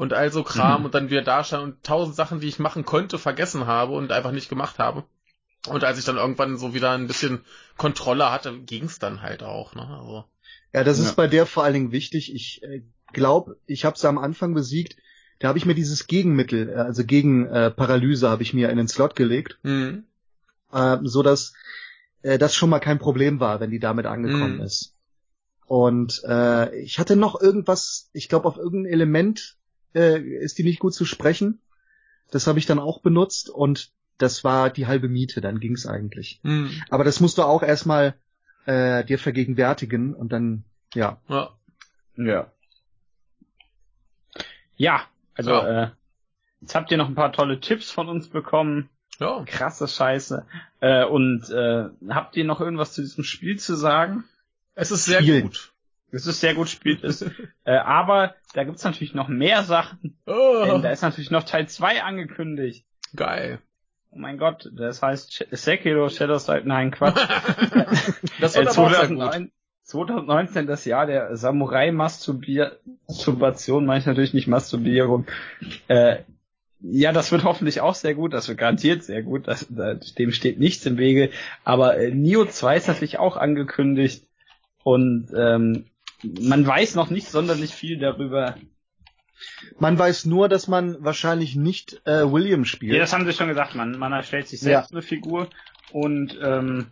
und 0.00 0.14
all 0.14 0.32
so 0.32 0.42
Kram 0.42 0.80
Mhm. 0.80 0.84
und 0.86 0.94
dann 0.94 1.10
wieder 1.10 1.20
da 1.20 1.44
stand 1.44 1.62
und 1.62 1.84
tausend 1.84 2.16
Sachen, 2.16 2.40
die 2.40 2.48
ich 2.48 2.58
machen 2.58 2.86
konnte, 2.86 3.18
vergessen 3.18 3.66
habe 3.66 3.92
und 3.92 4.12
einfach 4.12 4.32
nicht 4.32 4.48
gemacht 4.48 4.78
habe. 4.78 5.04
Und 5.68 5.84
als 5.84 5.98
ich 5.98 6.06
dann 6.06 6.16
irgendwann 6.16 6.56
so 6.56 6.72
wieder 6.72 6.92
ein 6.92 7.06
bisschen 7.06 7.44
Kontrolle 7.76 8.32
hatte, 8.32 8.58
ging's 8.60 8.98
dann 8.98 9.20
halt 9.20 9.42
auch. 9.42 9.74
Ne? 9.74 9.86
Also, 9.86 10.24
Ja, 10.72 10.84
das 10.84 10.98
Ja. 10.98 11.04
ist 11.04 11.16
bei 11.16 11.26
der 11.26 11.44
vor 11.44 11.64
allen 11.64 11.74
Dingen 11.74 11.92
wichtig. 11.92 12.34
Ich 12.34 12.62
äh, 12.62 12.82
glaube, 13.12 13.58
ich 13.66 13.84
habe 13.84 13.98
sie 13.98 14.08
am 14.08 14.16
Anfang 14.16 14.54
besiegt. 14.54 14.96
Da 15.38 15.48
habe 15.48 15.58
ich 15.58 15.66
mir 15.66 15.74
dieses 15.74 16.06
Gegenmittel, 16.06 16.70
äh, 16.70 16.76
also 16.76 17.04
gegen 17.04 17.46
äh, 17.48 17.70
Paralyse, 17.70 18.30
habe 18.30 18.42
ich 18.42 18.54
mir 18.54 18.70
in 18.70 18.78
den 18.78 18.88
Slot 18.88 19.14
gelegt, 19.16 19.58
hm. 19.64 20.04
äh, 20.72 20.96
so 21.02 21.22
dass 21.22 21.52
äh, 22.22 22.38
das 22.38 22.54
schon 22.54 22.70
mal 22.70 22.80
kein 22.80 22.98
Problem 22.98 23.38
war, 23.38 23.60
wenn 23.60 23.70
die 23.70 23.80
damit 23.80 24.06
angekommen 24.06 24.56
Mhm. 24.56 24.62
ist. 24.62 24.94
Und 25.66 26.22
äh, 26.24 26.74
ich 26.80 26.98
hatte 26.98 27.16
noch 27.16 27.38
irgendwas, 27.38 28.08
ich 28.14 28.30
glaube 28.30 28.48
auf 28.48 28.56
irgendein 28.56 28.92
Element 28.94 29.58
äh, 29.94 30.18
ist 30.20 30.58
die 30.58 30.64
nicht 30.64 30.78
gut 30.80 30.94
zu 30.94 31.04
sprechen. 31.04 31.60
Das 32.30 32.46
habe 32.46 32.58
ich 32.58 32.66
dann 32.66 32.78
auch 32.78 33.00
benutzt 33.00 33.50
und 33.50 33.90
das 34.18 34.44
war 34.44 34.70
die 34.70 34.86
halbe 34.86 35.08
Miete, 35.08 35.40
dann 35.40 35.60
ging's 35.60 35.86
eigentlich. 35.86 36.40
Hm. 36.44 36.70
Aber 36.90 37.04
das 37.04 37.20
musst 37.20 37.38
du 37.38 37.42
auch 37.42 37.62
erstmal 37.62 38.14
äh, 38.66 39.04
dir 39.04 39.18
vergegenwärtigen 39.18 40.14
und 40.14 40.30
dann, 40.32 40.64
ja. 40.94 41.20
Ja. 41.28 41.50
Ja. 42.16 42.52
Ja, 44.76 45.02
also 45.34 45.50
Ja. 45.52 45.82
äh, 45.84 45.90
jetzt 46.60 46.74
habt 46.74 46.90
ihr 46.90 46.96
noch 46.98 47.08
ein 47.08 47.14
paar 47.14 47.32
tolle 47.32 47.60
Tipps 47.60 47.90
von 47.90 48.08
uns 48.08 48.28
bekommen. 48.28 48.88
Ja. 49.18 49.42
Krasse 49.44 49.86
Scheiße. 49.88 50.46
Äh, 50.80 51.04
und 51.04 51.50
äh, 51.50 51.84
habt 52.08 52.36
ihr 52.36 52.44
noch 52.44 52.60
irgendwas 52.60 52.92
zu 52.92 53.02
diesem 53.02 53.24
Spiel 53.24 53.58
zu 53.58 53.74
sagen? 53.74 54.24
Es 54.74 54.90
ist 54.90 55.04
sehr 55.04 55.20
Spielen. 55.20 55.42
gut. 55.44 55.72
Es 56.12 56.26
ist 56.26 56.40
sehr 56.40 56.54
gut 56.54 56.68
spielt 56.68 57.04
ist. 57.04 57.22
äh, 57.64 57.76
aber 57.76 58.34
da 58.54 58.64
gibt's 58.64 58.82
natürlich 58.84 59.14
noch 59.14 59.28
mehr 59.28 59.62
Sachen. 59.62 60.18
Oh, 60.26 60.64
Denn 60.66 60.82
da 60.82 60.90
ist 60.90 61.02
natürlich 61.02 61.30
noch 61.30 61.44
Teil 61.44 61.68
2 61.68 62.02
angekündigt. 62.02 62.84
geil. 63.14 63.60
Oh 64.12 64.18
mein 64.18 64.38
Gott, 64.38 64.68
das 64.76 65.02
heißt 65.02 65.46
Sekiro 65.52 66.08
Shadows 66.08 66.46
Die, 66.46 66.62
nein, 66.64 66.90
Quatsch. 66.90 67.16
das 68.40 68.56
Äh, 68.56 68.60
wird 68.60 68.66
gut. 68.68 68.74
2009 68.74 69.52
2019 69.84 70.66
das 70.66 70.84
Jahr 70.84 71.06
der 71.06 71.36
Samurai-Masturbation, 71.36 73.86
meine 73.86 74.00
ich 74.00 74.06
natürlich 74.06 74.34
nicht 74.34 74.46
Masturbierung. 74.46 75.26
Äh, 75.88 76.18
ja, 76.80 77.12
das 77.12 77.30
wird 77.32 77.44
hoffentlich 77.44 77.80
auch 77.80 77.94
sehr 77.94 78.14
gut, 78.14 78.32
das 78.32 78.48
wird 78.48 78.58
garantiert 78.58 79.02
sehr 79.04 79.22
gut, 79.22 79.46
das, 79.48 79.66
da, 79.68 79.94
dem 79.94 80.32
steht 80.32 80.58
nichts 80.58 80.86
im 80.86 80.96
Wege. 80.96 81.30
Aber 81.64 81.98
äh, 81.98 82.10
Nio 82.10 82.44
2 82.46 82.76
ist 82.76 82.88
natürlich 82.88 83.18
auch 83.18 83.36
angekündigt 83.36 84.26
und 84.82 85.28
ähm, 85.36 85.84
man 86.22 86.66
weiß 86.66 86.94
noch 86.94 87.10
nicht 87.10 87.28
sonderlich 87.28 87.74
viel 87.74 87.98
darüber. 87.98 88.56
Man 89.78 89.98
weiß 89.98 90.26
nur, 90.26 90.48
dass 90.48 90.68
man 90.68 91.02
wahrscheinlich 91.02 91.56
nicht 91.56 92.02
äh, 92.04 92.30
William 92.30 92.64
spielt. 92.64 92.92
Ja, 92.92 92.98
das 92.98 93.12
haben 93.12 93.24
sie 93.24 93.32
schon 93.32 93.48
gesagt, 93.48 93.74
man, 93.74 93.98
man 93.98 94.12
erstellt 94.12 94.48
sich 94.48 94.60
selbst 94.60 94.92
eine 94.92 95.02
Figur 95.02 95.48
und 95.92 96.38
ähm, 96.42 96.88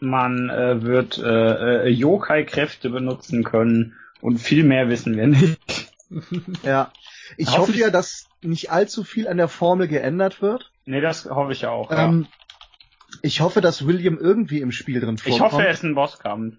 man 0.00 0.48
äh, 0.48 0.82
wird 0.82 1.18
äh, 1.18 1.84
äh, 1.84 1.88
Yokai-Kräfte 1.88 2.88
benutzen 2.90 3.44
können 3.44 3.96
und 4.22 4.38
viel 4.38 4.64
mehr 4.64 4.88
wissen 4.88 5.16
wir 5.16 5.26
nicht. 5.26 5.58
Ja. 6.64 6.92
Ich 7.36 7.56
hoffe 7.56 7.76
ja, 7.76 7.88
dass 7.90 8.26
nicht 8.42 8.72
allzu 8.72 9.04
viel 9.04 9.28
an 9.28 9.36
der 9.36 9.46
Formel 9.46 9.86
geändert 9.86 10.42
wird. 10.42 10.72
Nee, 10.84 11.00
das 11.00 11.26
hoffe 11.26 11.52
ich 11.52 11.66
auch. 11.66 11.92
Ähm, 11.92 12.26
ich 13.22 13.40
hoffe, 13.40 13.60
dass 13.60 13.86
William 13.86 14.18
irgendwie 14.18 14.60
im 14.60 14.72
Spiel 14.72 14.98
drin 14.98 15.16
ja. 15.16 15.22
Ich 15.26 15.38
vorkommt. 15.38 15.52
hoffe, 15.52 15.66
er 15.66 15.72
ist 15.72 15.84
ein 15.84 15.94
Bosskampf. 15.94 16.56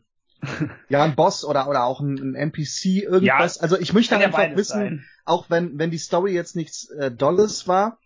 Ja, 0.90 1.03
ein 1.03 1.16
Boss 1.16 1.45
oder 1.45 1.68
oder 1.70 1.84
auch 1.86 2.00
ein, 2.02 2.16
ein 2.18 2.36
NPC 2.36 3.03
irgendwas. 3.03 3.56
Ja, 3.56 3.61
also 3.61 3.78
ich 3.80 3.94
möchte 3.94 4.16
ja 4.16 4.22
einfach 4.22 4.56
wissen, 4.56 4.80
sein. 4.80 5.06
auch 5.26 5.50
wenn 5.50 5.78
wenn 5.78 5.92
die 5.92 5.98
Story 6.00 6.34
jetzt 6.34 6.56
nichts 6.56 6.90
äh, 6.90 7.11
Dolles 7.11 7.68
war 7.68 8.00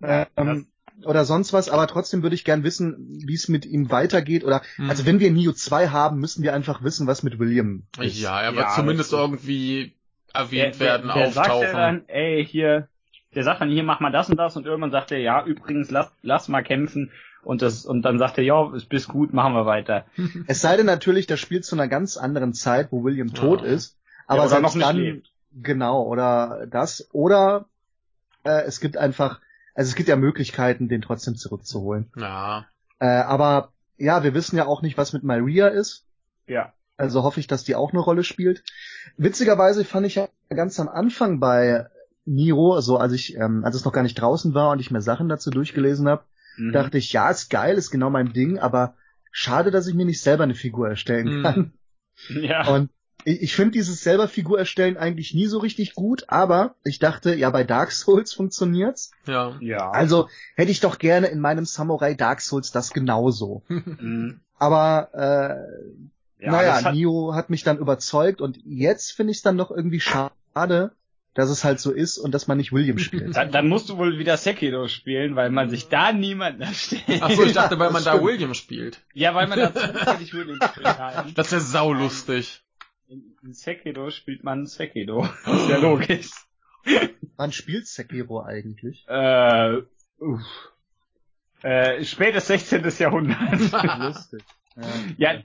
Ja, 0.00 0.26
ähm, 0.36 0.66
oder 1.04 1.26
sonst 1.26 1.52
was, 1.52 1.68
aber 1.68 1.86
trotzdem 1.88 2.22
würde 2.22 2.34
ich 2.34 2.44
gern 2.44 2.62
wissen, 2.64 2.96
wie 3.26 3.34
es 3.34 3.48
mit 3.48 3.66
ihm 3.66 3.90
weitergeht 3.90 4.44
oder 4.44 4.62
Hm. 4.76 4.88
also 4.88 5.04
wenn 5.04 5.20
wir 5.20 5.30
Neo 5.30 5.52
2 5.52 5.88
haben, 5.88 6.18
müssen 6.18 6.42
wir 6.42 6.54
einfach 6.54 6.82
wissen, 6.82 7.06
was 7.06 7.22
mit 7.22 7.38
William 7.38 7.82
ist. 8.00 8.18
ja, 8.18 8.40
er 8.40 8.52
wird 8.56 8.64
Ja, 8.66 8.74
zumindest 8.74 9.12
das- 9.12 9.20
irgendwie 9.20 9.92
Der, 10.34 10.40
erwähnt 10.42 10.74
der, 10.80 10.86
werden, 10.86 11.10
der 11.14 11.32
sagt 11.32 11.48
ja 11.48 11.54
auftauchen. 11.54 11.76
dann, 11.76 12.08
ey, 12.08 12.46
hier, 12.46 12.88
der 13.34 13.44
sagt 13.44 13.60
dann, 13.60 13.68
hier 13.68 13.82
mach 13.82 14.00
mal 14.00 14.10
das 14.10 14.30
und 14.30 14.38
das 14.38 14.56
und 14.56 14.64
irgendwann 14.64 14.90
sagt 14.90 15.12
er, 15.12 15.18
ja, 15.18 15.44
übrigens, 15.44 15.90
lass, 15.90 16.10
lass 16.22 16.48
mal 16.48 16.62
kämpfen 16.62 17.10
und 17.42 17.62
das, 17.62 17.84
und 17.86 18.02
dann 18.02 18.18
sagt 18.18 18.38
er, 18.38 18.44
ja, 18.44 18.72
es 18.74 18.84
bist 18.84 19.08
gut, 19.08 19.32
machen 19.32 19.54
wir 19.54 19.66
weiter. 19.66 20.04
Es 20.46 20.60
sei 20.60 20.76
denn 20.76 20.86
natürlich, 20.86 21.26
das 21.26 21.40
spielt 21.40 21.64
zu 21.64 21.76
einer 21.76 21.88
ganz 21.88 22.16
anderen 22.16 22.52
Zeit, 22.52 22.88
wo 22.92 23.04
William 23.04 23.32
tot 23.34 23.62
Ja. 23.62 23.68
ist, 23.68 23.96
aber 24.26 24.40
oder 24.42 24.48
selbst 24.48 24.80
dann 24.80 24.96
lebt. 24.96 25.30
genau 25.52 26.02
oder 26.04 26.66
das 26.70 27.08
oder 27.12 27.66
äh, 28.44 28.62
es 28.64 28.80
gibt 28.80 28.96
einfach 28.96 29.40
also 29.74 29.90
es 29.90 29.94
gibt 29.94 30.08
ja 30.08 30.16
Möglichkeiten, 30.16 30.88
den 30.88 31.02
trotzdem 31.02 31.36
zurückzuholen. 31.36 32.10
ja. 32.16 32.66
Äh, 32.98 33.06
aber 33.06 33.72
ja, 33.98 34.22
wir 34.24 34.32
wissen 34.32 34.56
ja 34.56 34.64
auch 34.66 34.80
nicht, 34.80 34.96
was 34.96 35.12
mit 35.12 35.22
Maria 35.22 35.68
ist. 35.68 36.06
Ja. 36.46 36.72
Also 36.96 37.22
hoffe 37.24 37.40
ich, 37.40 37.46
dass 37.46 37.62
die 37.64 37.74
auch 37.74 37.92
eine 37.92 38.00
Rolle 38.00 38.24
spielt. 38.24 38.64
Witzigerweise 39.18 39.84
fand 39.84 40.06
ich 40.06 40.14
ja 40.14 40.28
ganz 40.48 40.80
am 40.80 40.88
Anfang 40.88 41.38
bei 41.40 41.86
Niro, 42.24 42.74
also 42.74 42.96
als 42.96 43.12
ich, 43.12 43.36
ähm, 43.36 43.64
als 43.66 43.76
es 43.76 43.84
noch 43.84 43.92
gar 43.92 44.02
nicht 44.02 44.14
draußen 44.14 44.54
war 44.54 44.70
und 44.70 44.80
ich 44.80 44.90
mir 44.90 45.02
Sachen 45.02 45.28
dazu 45.28 45.50
durchgelesen 45.50 46.08
habe, 46.08 46.24
Mhm. 46.56 46.72
dachte 46.72 46.98
ich, 46.98 47.12
ja, 47.12 47.30
ist 47.30 47.50
geil, 47.50 47.76
ist 47.76 47.90
genau 47.90 48.10
mein 48.10 48.32
Ding, 48.32 48.58
aber 48.58 48.94
schade, 49.30 49.70
dass 49.70 49.86
ich 49.86 49.94
mir 49.94 50.06
nicht 50.06 50.20
selber 50.20 50.44
eine 50.44 50.54
Figur 50.54 50.88
erstellen 50.88 51.38
Mhm. 51.38 51.42
kann. 51.42 51.72
ja. 52.42 52.66
Und 52.68 52.90
ich, 53.24 53.42
ich 53.42 53.54
finde 53.56 53.72
dieses 53.72 54.02
selber 54.02 54.28
Figur 54.28 54.58
erstellen 54.58 54.96
eigentlich 54.96 55.34
nie 55.34 55.46
so 55.46 55.58
richtig 55.58 55.94
gut, 55.94 56.24
aber 56.28 56.76
ich 56.84 56.98
dachte, 56.98 57.34
ja, 57.34 57.50
bei 57.50 57.64
Dark 57.64 57.92
Souls 57.92 58.32
funktioniert's. 58.32 59.10
Ja. 59.26 59.56
ja. 59.60 59.90
Also 59.90 60.28
hätte 60.54 60.70
ich 60.70 60.80
doch 60.80 60.98
gerne 60.98 61.26
in 61.26 61.40
meinem 61.40 61.64
Samurai 61.66 62.14
Dark 62.14 62.40
Souls 62.40 62.70
das 62.72 62.92
genauso. 62.92 63.62
Mhm. 63.68 64.40
Aber 64.58 65.10
äh, 65.12 66.42
ja, 66.42 66.50
naja, 66.50 66.82
hat, 66.82 66.94
Nio 66.94 67.34
hat 67.34 67.50
mich 67.50 67.62
dann 67.62 67.76
überzeugt 67.76 68.40
und 68.40 68.58
jetzt 68.64 69.12
finde 69.12 69.32
ich 69.32 69.38
es 69.38 69.42
dann 69.42 69.56
noch 69.56 69.70
irgendwie 69.70 70.00
schade, 70.00 70.92
dass 71.36 71.50
es 71.50 71.64
halt 71.64 71.80
so 71.80 71.92
ist 71.92 72.16
und 72.16 72.32
dass 72.32 72.48
man 72.48 72.56
nicht 72.56 72.72
William 72.72 72.98
spielt. 72.98 73.36
dann, 73.36 73.52
dann 73.52 73.68
musst 73.68 73.90
du 73.90 73.98
wohl 73.98 74.18
wieder 74.18 74.38
Sekiro 74.38 74.88
spielen, 74.88 75.36
weil 75.36 75.50
man 75.50 75.68
sich 75.68 75.88
da 75.88 76.10
niemanden 76.12 76.62
erstellt. 76.62 77.22
Achso, 77.22 77.42
ich 77.42 77.52
dachte, 77.52 77.78
weil 77.78 77.90
man 77.90 78.02
da. 78.02 78.22
William 78.22 78.54
spielt. 78.54 79.02
Ja, 79.12 79.34
weil 79.34 79.46
man 79.46 79.58
da 79.58 79.74
zufällig 79.74 80.32
William 80.32 80.58
kann. 80.58 81.32
Das 81.34 81.52
wäre 81.52 81.60
saulustig. 81.60 82.62
In, 83.08 83.36
in 83.42 83.52
Sekiro 83.52 84.10
spielt 84.10 84.44
man 84.44 84.66
Sekiro. 84.66 85.28
Das 85.44 85.60
ist 85.60 85.68
ja 85.68 85.76
logisch. 85.76 86.30
Man 87.36 87.52
spielt 87.52 87.86
Sekiro 87.86 88.42
eigentlich. 88.42 89.04
Äh, 89.06 89.82
uff. 90.18 90.40
Äh, 91.62 92.02
spätes 92.04 92.46
16. 92.46 92.82
Jahrhundert. 92.98 93.38
Lustig. 93.98 94.42
ja, 95.18 95.42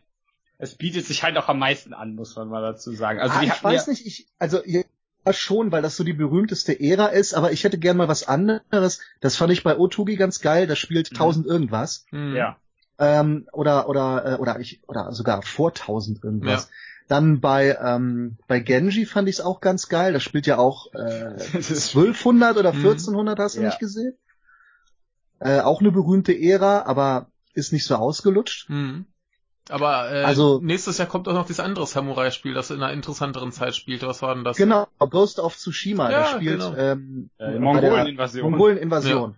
es 0.58 0.76
bietet 0.76 1.06
sich 1.06 1.22
halt 1.24 1.38
auch 1.38 1.50
am 1.50 1.60
meisten 1.60 1.94
an, 1.94 2.16
muss 2.16 2.36
man 2.38 2.48
mal 2.48 2.62
dazu 2.62 2.94
sagen. 2.94 3.20
Also 3.20 3.40
ah, 3.40 3.44
ich 3.44 3.64
weiß 3.64 3.88
ja, 3.88 3.92
nicht, 3.92 4.06
ich, 4.06 4.28
also 4.40 4.62
ja, 4.66 4.84
schon, 5.32 5.72
weil 5.72 5.82
das 5.82 5.96
so 5.98 6.04
die 6.04 6.14
berühmteste 6.14 6.80
Ära 6.80 7.08
ist, 7.08 7.34
aber 7.34 7.52
ich 7.52 7.64
hätte 7.64 7.78
gern 7.78 7.98
mal 7.98 8.08
was 8.08 8.28
anderes. 8.28 9.00
Das 9.20 9.36
fand 9.36 9.54
ich 9.54 9.64
bei 9.64 9.78
Otugi 9.78 10.16
ganz 10.16 10.42
geil, 10.42 10.68
das 10.68 10.80
spielt 10.80 11.12
Mhm. 11.12 11.16
1000 11.18 11.46
irgendwas. 11.48 12.06
Hm. 12.10 12.36
ja. 12.36 12.58
ähm, 13.00 13.48
oder 13.54 13.88
oder 13.90 14.26
äh, 14.26 14.36
oder 14.42 14.60
ich 14.60 14.82
oder 14.88 15.12
sogar 15.14 15.42
vor 15.44 15.70
1000 15.70 16.24
irgendwas. 16.24 16.70
Dann 17.08 17.40
bei 17.42 17.78
ähm, 17.84 18.38
bei 18.48 18.60
Genji 18.60 19.06
fand 19.06 19.28
ich 19.28 19.36
es 19.36 19.42
auch 19.42 19.60
ganz 19.62 19.90
geil. 19.90 20.14
Das 20.14 20.24
spielt 20.24 20.48
ja 20.48 20.58
auch 20.58 20.94
äh, 20.94 20.98
1200 21.54 22.58
oder 22.58 22.72
Mhm. 22.74 22.80
1400, 22.86 23.38
hast 23.40 23.58
du 23.58 23.62
Ja. 23.62 23.68
nicht 23.68 23.80
gesehen? 23.80 24.18
Äh, 25.40 25.60
auch 25.62 25.82
eine 25.82 25.92
berühmte 25.92 26.34
Ära, 26.40 26.84
aber 26.84 27.28
ist 27.54 27.74
nicht 27.74 27.86
so 27.86 27.96
ausgelutscht. 27.96 28.70
Mhm. 28.70 29.06
Aber 29.72 30.12
äh, 30.12 30.24
Also- 30.24 30.60
nächstes 30.62 30.98
Jahr 30.98 31.08
kommt 31.08 31.28
auch 31.28 31.34
noch 31.34 31.46
dieses 31.46 31.60
andere 31.60 31.86
Samurai-Spiel, 31.88 32.54
das 32.54 32.70
in 32.72 32.78
einer 32.84 32.94
interessanteren 32.94 33.52
Zeit 33.52 33.76
spielt. 33.76 34.04
Was 34.06 34.22
war 34.22 34.36
denn 34.36 34.44
das? 34.44 34.58
Genau, 34.58 34.88
Ghost 35.00 35.40
of 35.40 35.56
Tsushima, 35.58 36.12
Ja, 36.12 36.20
der 36.20 36.26
spielt 36.38 36.60
genau. 36.60 36.76
ähm, 36.76 37.30
Äh, 37.40 37.58
Mongolen-Invasion. 37.60 38.52
Mongolen-Invasion. 38.52 39.36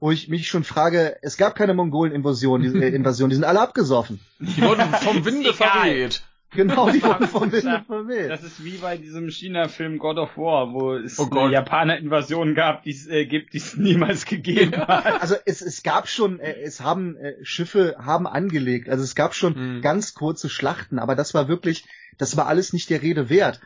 Wo 0.00 0.12
ich 0.12 0.28
mich 0.28 0.46
schon 0.48 0.62
frage, 0.62 1.16
es 1.22 1.36
gab 1.36 1.56
keine 1.56 1.74
Mongolen-Invasion, 1.74 2.62
die, 2.62 2.68
äh, 2.68 2.88
Invasion, 2.94 3.30
die 3.30 3.34
sind 3.34 3.44
alle 3.44 3.60
abgesoffen. 3.60 4.20
Die 4.38 4.62
wurden 4.62 4.82
vom 4.94 5.24
Winde 5.24 5.52
verweht. 5.52 6.22
Genau, 6.50 6.90
die 6.90 7.02
wurden 7.02 7.26
von 7.28 7.50
Das- 7.50 7.62
denen 7.62 7.84
verweht. 7.84 8.30
Das 8.30 8.42
ist 8.42 8.64
wie 8.64 8.78
bei 8.78 8.96
diesem 8.96 9.28
China-Film 9.30 9.98
God 9.98 10.16
of 10.16 10.36
War, 10.38 10.72
wo 10.72 10.94
es 10.94 11.18
Oh 11.18 11.28
eine 11.30 11.52
Japaner-Invasion 11.52 12.54
gab, 12.54 12.82
die 12.84 12.90
es 12.92 13.06
äh, 13.06 13.26
gibt, 13.26 13.52
die 13.52 13.58
es 13.58 13.76
niemals 13.76 14.24
gegeben 14.24 14.74
hat. 14.76 15.20
Also 15.20 15.34
es, 15.44 15.60
es 15.60 15.82
gab 15.82 16.08
schon, 16.08 16.40
äh, 16.40 16.54
es 16.62 16.80
haben 16.80 17.16
äh, 17.16 17.34
Schiffe 17.42 17.96
haben 17.98 18.26
angelegt, 18.26 18.88
also 18.88 19.04
es 19.04 19.14
gab 19.14 19.34
schon 19.34 19.54
Hm. 19.54 19.82
ganz 19.82 20.14
kurze 20.14 20.48
Schlachten, 20.48 20.98
aber 20.98 21.14
das 21.14 21.34
war 21.34 21.48
wirklich, 21.48 21.84
das 22.16 22.36
war 22.36 22.46
alles 22.46 22.72
nicht 22.72 22.88
der 22.88 23.02
Rede 23.02 23.28
wert. 23.28 23.60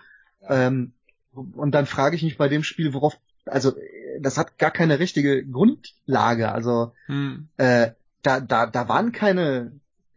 Ähm, 0.48 0.92
und 1.32 1.72
dann 1.74 1.86
frage 1.86 2.16
ich 2.16 2.22
mich 2.24 2.36
bei 2.36 2.48
dem 2.48 2.64
Spiel, 2.64 2.92
worauf, 2.94 3.16
also 3.46 3.76
äh, 3.76 4.20
das 4.20 4.36
hat 4.38 4.58
gar 4.58 4.70
keine 4.72 4.98
richtige 4.98 5.44
Grundlage, 5.46 6.50
also 6.50 6.92
Hm. 7.06 7.46
äh, 7.58 7.90
da, 8.24 8.40
da, 8.40 8.66
da 8.66 8.88
waren 8.88 9.12
keine 9.12 9.72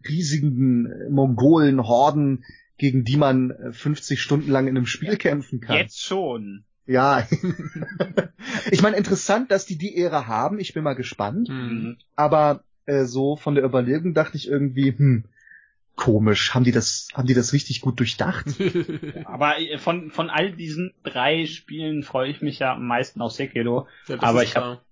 riesigen 0.07 0.85
äh, 0.85 1.09
Mongolen-Horden, 1.09 2.43
gegen 2.77 3.03
die 3.03 3.17
man 3.17 3.51
äh, 3.51 3.71
50 3.71 4.21
Stunden 4.21 4.51
lang 4.51 4.67
in 4.67 4.77
einem 4.77 4.85
Spiel 4.85 5.17
kämpfen 5.17 5.61
kann. 5.61 5.77
Jetzt 5.77 6.01
schon. 6.01 6.65
Ja. 6.85 7.27
ich 8.71 8.81
meine, 8.81 8.97
interessant, 8.97 9.51
dass 9.51 9.65
die 9.65 9.77
die 9.77 9.97
Ära 9.97 10.27
haben. 10.27 10.59
Ich 10.59 10.73
bin 10.73 10.83
mal 10.83 10.93
gespannt. 10.93 11.49
Hm. 11.49 11.97
Aber 12.15 12.63
äh, 12.85 13.05
so 13.05 13.35
von 13.35 13.55
der 13.55 13.63
Überlegung 13.63 14.13
dachte 14.13 14.37
ich 14.37 14.47
irgendwie, 14.47 14.93
hm, 14.95 15.25
komisch. 15.95 16.53
Haben 16.53 16.65
die 16.65 16.71
das, 16.71 17.07
haben 17.13 17.27
die 17.27 17.33
das 17.33 17.53
richtig 17.53 17.81
gut 17.81 17.99
durchdacht? 17.99 18.45
Aber 19.25 19.59
äh, 19.59 19.77
von, 19.77 20.11
von 20.11 20.29
all 20.29 20.51
diesen 20.51 20.93
drei 21.03 21.45
Spielen 21.45 22.03
freue 22.03 22.29
ich 22.29 22.41
mich 22.41 22.59
ja 22.59 22.73
am 22.73 22.85
meisten 22.85 23.21
auf 23.21 23.31
Sekiro. 23.31 23.87
Ja, 24.07 24.21
Aber 24.21 24.43
ich 24.43 24.55
hab- 24.55 24.84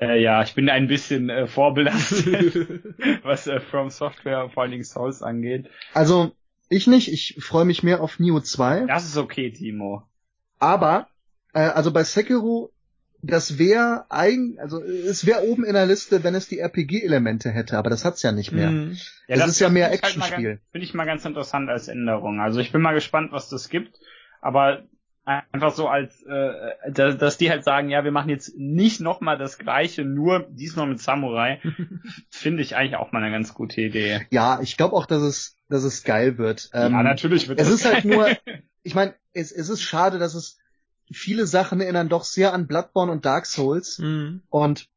Äh, 0.00 0.20
ja, 0.22 0.42
ich 0.42 0.54
bin 0.54 0.68
ein 0.68 0.88
bisschen 0.88 1.30
äh, 1.30 1.46
vorbelastet, 1.46 2.54
was 3.22 3.46
äh, 3.46 3.60
From 3.60 3.90
Software, 3.90 4.50
vor 4.50 4.62
allen 4.64 4.72
Dingen 4.72 4.84
Souls 4.84 5.22
angeht. 5.22 5.68
Also 5.94 6.32
ich 6.68 6.86
nicht. 6.86 7.12
Ich 7.12 7.36
freue 7.40 7.64
mich 7.64 7.82
mehr 7.82 8.00
auf 8.02 8.18
Neo 8.18 8.40
2. 8.40 8.86
Das 8.86 9.06
ist 9.06 9.16
okay, 9.16 9.50
Timo. 9.52 10.02
Aber 10.58 11.08
äh, 11.54 11.60
also 11.60 11.92
bei 11.92 12.02
Sekiro, 12.04 12.72
das 13.22 13.58
wäre 13.58 14.04
eigen, 14.10 14.58
also 14.58 14.82
es 14.82 15.26
wäre 15.26 15.44
oben 15.48 15.64
in 15.64 15.72
der 15.74 15.86
Liste, 15.86 16.22
wenn 16.24 16.34
es 16.34 16.48
die 16.48 16.58
RPG-Elemente 16.58 17.50
hätte. 17.50 17.78
Aber 17.78 17.88
das 17.90 18.04
hat's 18.04 18.22
ja 18.22 18.32
nicht 18.32 18.52
mehr. 18.52 18.68
Hm. 18.68 18.96
Das 19.28 19.48
ist 19.48 19.60
ja 19.60 19.68
mehr 19.70 19.86
halt 19.88 20.02
Actionspiel. 20.02 20.56
ganz- 20.56 20.60
Finde 20.72 20.84
ich 20.84 20.94
mal 20.94 21.06
ganz 21.06 21.24
interessant 21.24 21.70
als 21.70 21.88
Änderung. 21.88 22.40
Also 22.40 22.60
ich 22.60 22.72
bin 22.72 22.82
mal 22.82 22.94
gespannt, 22.94 23.32
was 23.32 23.48
das 23.48 23.68
gibt. 23.68 23.98
Aber 24.42 24.84
einfach 25.26 25.74
so 25.74 25.88
als, 25.88 26.22
äh, 26.22 26.52
dass, 26.90 27.18
dass 27.18 27.36
die 27.36 27.50
halt 27.50 27.64
sagen, 27.64 27.88
ja, 27.90 28.04
wir 28.04 28.12
machen 28.12 28.30
jetzt 28.30 28.56
nicht 28.56 29.00
nochmal 29.00 29.36
das 29.36 29.58
Gleiche, 29.58 30.04
nur 30.04 30.46
diesmal 30.50 30.86
mit 30.86 31.00
Samurai, 31.00 31.60
finde 32.30 32.62
ich 32.62 32.76
eigentlich 32.76 32.96
auch 32.96 33.10
mal 33.10 33.22
eine 33.22 33.32
ganz 33.32 33.52
gute 33.52 33.80
Idee. 33.80 34.26
Ja, 34.30 34.60
ich 34.60 34.76
glaube 34.76 34.94
auch, 34.94 35.06
dass 35.06 35.22
es, 35.22 35.56
dass 35.68 35.82
es 35.82 36.04
geil 36.04 36.38
wird. 36.38 36.70
Ähm, 36.72 36.92
ja, 36.92 37.02
natürlich 37.02 37.48
wird 37.48 37.60
es 37.60 37.66
das 37.66 37.74
ist 37.74 37.84
halt 37.84 38.04
geil. 38.04 38.16
nur, 38.46 38.54
ich 38.84 38.94
meine, 38.94 39.14
es, 39.32 39.50
es 39.50 39.68
ist 39.68 39.82
schade, 39.82 40.18
dass 40.18 40.34
es 40.34 40.58
viele 41.10 41.46
Sachen 41.46 41.80
erinnern 41.80 42.08
doch 42.08 42.24
sehr 42.24 42.52
an 42.52 42.68
Bloodborne 42.68 43.10
und 43.10 43.24
Dark 43.24 43.46
Souls. 43.46 43.98
Hm. 43.98 44.42
Und 44.48 44.88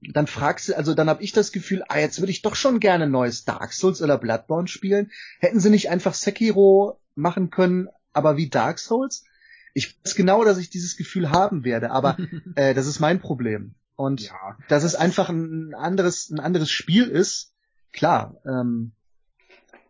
dann 0.00 0.26
fragst 0.26 0.68
du, 0.68 0.76
also 0.76 0.94
dann 0.94 1.08
habe 1.08 1.22
ich 1.22 1.32
das 1.32 1.52
Gefühl, 1.52 1.84
ah, 1.88 1.98
jetzt 1.98 2.20
würde 2.20 2.32
ich 2.32 2.42
doch 2.42 2.56
schon 2.56 2.80
gerne 2.80 3.08
neues 3.08 3.44
Dark 3.44 3.72
Souls 3.72 4.02
oder 4.02 4.18
Bloodborne 4.18 4.68
spielen. 4.68 5.12
Hätten 5.38 5.60
sie 5.60 5.70
nicht 5.70 5.88
einfach 5.88 6.14
Sekiro 6.14 6.98
machen 7.14 7.50
können, 7.50 7.88
aber 8.12 8.36
wie 8.36 8.48
Dark 8.48 8.80
Souls? 8.80 9.24
Ich 9.78 9.96
weiß 10.04 10.14
genau, 10.14 10.44
dass 10.44 10.58
ich 10.58 10.70
dieses 10.70 10.96
Gefühl 10.96 11.30
haben 11.30 11.64
werde, 11.64 11.90
aber 11.90 12.16
äh, 12.56 12.74
das 12.74 12.86
ist 12.86 13.00
mein 13.00 13.20
Problem. 13.20 13.74
Und 13.96 14.20
ja. 14.22 14.56
dass 14.68 14.84
es 14.84 14.94
einfach 14.94 15.28
ein 15.28 15.74
anderes, 15.74 16.30
ein 16.30 16.40
anderes 16.40 16.70
Spiel 16.70 17.04
ist, 17.04 17.52
klar, 17.92 18.36
ähm, 18.46 18.92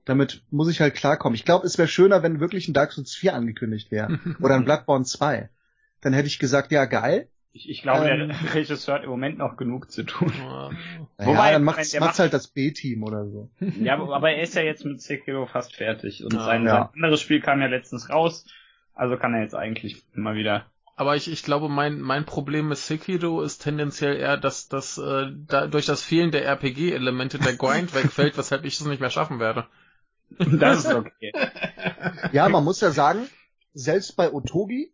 damit 0.05 0.43
muss 0.51 0.71
ich 0.71 0.81
halt 0.81 0.95
klarkommen. 0.95 1.35
Ich 1.35 1.45
glaube, 1.45 1.67
es 1.67 1.77
wäre 1.77 1.89
schöner, 1.89 2.23
wenn 2.23 2.41
wirklich 2.41 2.69
ein 2.69 2.73
Dark 2.75 2.93
Souls 2.93 3.15
4 3.15 3.35
angekündigt 3.35 3.91
wäre. 3.91 4.19
Oder 4.41 4.55
ein 4.55 4.65
Bloodborne 4.65 5.05
2. 5.05 5.51
Dann 6.01 6.13
hätte 6.15 6.29
ich 6.29 6.39
gesagt, 6.39 6.73
ja, 6.73 6.87
geil. 6.87 7.29
Ich, 7.53 7.69
ich 7.69 7.83
glaube, 7.83 8.09
Ähm. 8.09 8.29
der 8.29 8.39
Regisseur 8.55 8.95
hat 8.95 9.05
im 9.05 9.11
Moment 9.11 9.37
noch 9.39 9.57
genug 9.59 9.91
zu 9.91 10.05
tun. 10.05 10.33
Ja. 10.39 10.71
Naja, 11.19 11.31
Wobei, 11.31 11.53
dann 11.53 11.65
macht's, 11.65 11.91
der 11.91 12.01
macht's 12.01 12.13
macht- 12.13 12.19
halt 12.21 12.33
das 12.33 12.49
B-Team 12.49 13.03
oder 13.03 13.27
so. 13.27 13.51
Ja, 13.61 13.95
aber 13.95 14.15
aber 14.17 14.31
er 14.31 14.43
ist 14.43 14.55
ja 14.55 14.63
jetzt 14.63 14.85
mit 14.87 15.03
Sekiro 15.03 15.45
fast 15.47 15.75
fertig. 15.75 16.25
Und 16.25 16.35
Ah, 16.37 16.45
sein, 16.45 16.65
ja. 16.65 16.91
sein 16.95 17.03
anderes 17.03 17.21
Spiel 17.21 17.41
kam 17.43 17.61
ja 17.61 17.67
letztens 17.67 18.09
raus. 18.09 18.47
Also 18.99 19.17
kann 19.17 19.33
er 19.35 19.43
jetzt 19.43 19.55
eigentlich 19.55 20.05
mal 20.15 20.35
wieder. 20.35 20.67
Aber 20.97 21.15
ich, 21.15 21.31
ich 21.31 21.45
glaube, 21.45 21.69
mein, 21.69 22.01
mein 22.01 22.25
Problem 22.27 22.69
mit 22.69 22.79
Sekiro 22.79 23.43
ist 23.43 23.59
tendenziell 23.63 24.17
eher, 24.17 24.37
dass, 24.37 24.69
dass 24.69 24.99
äh, 24.99 25.27
da, 25.47 25.69
durch 25.69 25.87
das 25.87 26.03
Fehlen 26.03 26.33
der 26.33 26.45
RPG-Elemente 26.45 27.39
der 27.39 27.55
Grind 27.55 27.95
wegfällt, 27.95 28.37
weshalb 28.37 28.65
ich 28.65 28.75
es 28.81 28.85
nicht 28.85 29.01
mehr 29.01 29.11
schaffen 29.11 29.39
werde. 29.39 29.67
Das 30.39 30.85
ist 30.85 30.93
okay. 30.93 31.33
Ja, 32.33 32.49
man 32.49 32.65
muss 32.65 32.81
ja 32.81 32.91
sagen, 32.91 33.29
selbst 33.73 34.17
bei 34.17 34.33
Otogi, 34.33 34.93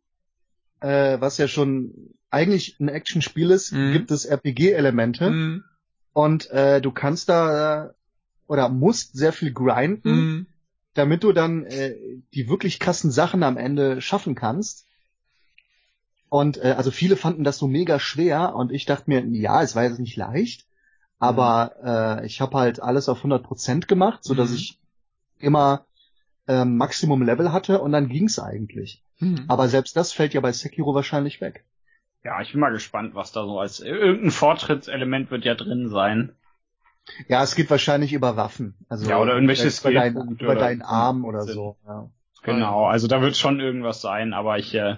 äh, 0.80 1.18
was 1.20 1.38
ja 1.38 1.48
schon 1.48 2.14
eigentlich 2.30 2.78
ein 2.80 2.88
Actionspiel 2.88 3.50
ist, 3.50 3.72
Mhm. 3.72 3.92
gibt 3.94 4.10
es 4.10 4.26
RPG-Elemente. 4.26 5.26
Hm. 5.28 5.64
Und 6.12 6.50
äh, 6.50 6.80
du 6.82 6.92
kannst 6.92 7.30
da 7.30 7.86
äh, 7.86 7.90
oder 8.46 8.68
musst 8.68 9.16
sehr 9.16 9.32
viel 9.32 9.52
grinden, 9.54 10.02
Hm. 10.10 10.46
Damit 10.94 11.22
du 11.24 11.32
dann 11.32 11.64
äh, 11.66 11.94
die 12.34 12.48
wirklich 12.48 12.78
krassen 12.80 13.10
Sachen 13.10 13.42
am 13.42 13.56
Ende 13.56 14.00
schaffen 14.00 14.34
kannst. 14.34 14.86
Und 16.28 16.56
äh, 16.58 16.74
also 16.76 16.90
viele 16.90 17.16
fanden 17.16 17.44
das 17.44 17.58
so 17.58 17.68
mega 17.68 17.98
schwer 18.00 18.54
und 18.54 18.72
ich 18.72 18.86
dachte 18.86 19.04
mir, 19.06 19.24
ja, 19.24 19.62
es 19.62 19.76
war 19.76 19.84
jetzt 19.84 20.00
nicht 20.00 20.16
leicht, 20.16 20.66
aber 21.18 22.20
äh, 22.22 22.26
ich 22.26 22.40
habe 22.40 22.56
halt 22.56 22.82
alles 22.82 23.08
auf 23.08 23.24
100% 23.24 23.86
gemacht, 23.86 24.24
so 24.24 24.34
dass 24.34 24.50
Mhm. 24.50 24.56
ich 24.56 24.78
immer 25.38 25.86
ähm, 26.48 26.76
Maximum 26.76 27.22
Level 27.22 27.52
hatte 27.52 27.80
und 27.80 27.92
dann 27.92 28.08
ging's 28.08 28.38
eigentlich. 28.38 29.02
Hm. 29.18 29.44
Aber 29.48 29.68
selbst 29.68 29.96
das 29.96 30.12
fällt 30.12 30.34
ja 30.34 30.40
bei 30.40 30.52
Sekiro 30.52 30.94
wahrscheinlich 30.94 31.40
weg. 31.40 31.64
Ja, 32.24 32.40
ich 32.40 32.52
bin 32.52 32.60
mal 32.60 32.72
gespannt, 32.72 33.14
was 33.14 33.32
da 33.32 33.44
so 33.44 33.60
als 33.60 33.80
irgendein 33.80 34.30
Fortschrittselement 34.30 35.30
wird 35.30 35.44
ja 35.44 35.54
drin 35.54 35.88
sein. 35.88 36.32
Ja, 37.28 37.42
es 37.42 37.54
geht 37.54 37.70
wahrscheinlich 37.70 38.12
über 38.12 38.36
Waffen. 38.36 38.74
Also 38.88 39.08
Ja, 39.08 39.18
oder 39.18 39.34
irgendwelche 39.34 39.68
über, 39.68 39.92
dein, 39.92 40.16
über 40.16 40.52
oder 40.52 40.60
deinen 40.60 40.82
Arm 40.82 41.24
oder 41.24 41.42
so. 41.42 41.76
Ja. 41.86 42.08
Genau, 42.42 42.86
also 42.86 43.08
da 43.08 43.22
wird 43.22 43.36
schon 43.36 43.60
irgendwas 43.60 44.00
sein, 44.00 44.34
aber 44.34 44.58
ich 44.58 44.74
äh, 44.74 44.96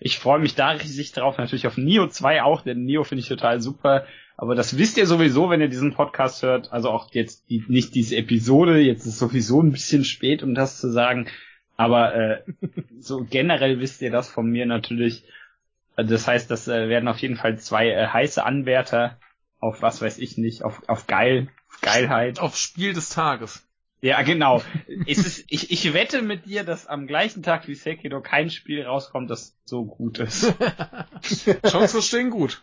ich 0.00 0.18
freue 0.18 0.40
mich 0.40 0.54
da 0.54 0.70
riesig 0.70 1.12
drauf, 1.12 1.36
natürlich 1.38 1.66
auf 1.66 1.76
Neo 1.76 2.06
2 2.06 2.42
auch, 2.42 2.62
denn 2.62 2.84
Neo 2.84 3.04
finde 3.04 3.20
ich 3.20 3.28
total 3.28 3.60
super, 3.60 4.06
aber 4.36 4.54
das 4.54 4.78
wisst 4.78 4.96
ihr 4.96 5.06
sowieso, 5.06 5.50
wenn 5.50 5.60
ihr 5.60 5.68
diesen 5.68 5.92
Podcast 5.92 6.42
hört, 6.42 6.72
also 6.72 6.88
auch 6.90 7.12
jetzt 7.12 7.50
die, 7.50 7.62
nicht 7.68 7.94
diese 7.94 8.16
Episode, 8.16 8.78
jetzt 8.78 9.04
ist 9.04 9.18
sowieso 9.18 9.62
ein 9.62 9.72
bisschen 9.72 10.04
spät, 10.04 10.42
um 10.42 10.54
das 10.54 10.80
zu 10.80 10.90
sagen, 10.90 11.28
aber 11.76 12.14
äh, 12.14 12.42
so 12.98 13.26
generell 13.28 13.78
wisst 13.80 14.00
ihr 14.00 14.10
das 14.10 14.30
von 14.30 14.46
mir 14.46 14.64
natürlich. 14.64 15.24
Das 15.96 16.26
heißt, 16.26 16.50
das 16.50 16.66
äh, 16.66 16.88
werden 16.88 17.08
auf 17.08 17.18
jeden 17.18 17.36
Fall 17.36 17.58
zwei 17.58 17.90
äh, 17.90 18.06
heiße 18.06 18.42
Anwärter 18.42 19.18
auf 19.60 19.82
was 19.82 20.00
weiß 20.00 20.18
ich 20.18 20.38
nicht, 20.38 20.64
auf, 20.64 20.82
auf 20.88 21.06
geil, 21.06 21.48
Geilheit. 21.82 22.40
Auf 22.40 22.56
Spiel 22.56 22.92
des 22.92 23.10
Tages. 23.10 23.66
Ja, 24.02 24.22
genau. 24.22 24.62
es 25.06 25.18
ist, 25.18 25.44
ich, 25.48 25.70
ich 25.70 25.92
wette 25.92 26.22
mit 26.22 26.46
dir, 26.46 26.64
dass 26.64 26.86
am 26.86 27.06
gleichen 27.06 27.42
Tag 27.42 27.68
wie 27.68 27.74
Sekiro 27.74 28.20
kein 28.20 28.50
Spiel 28.50 28.82
rauskommt, 28.82 29.30
das 29.30 29.54
so 29.64 29.84
gut 29.84 30.18
ist. 30.18 30.52
Chancen 31.66 32.02
stehen 32.02 32.30
gut. 32.30 32.62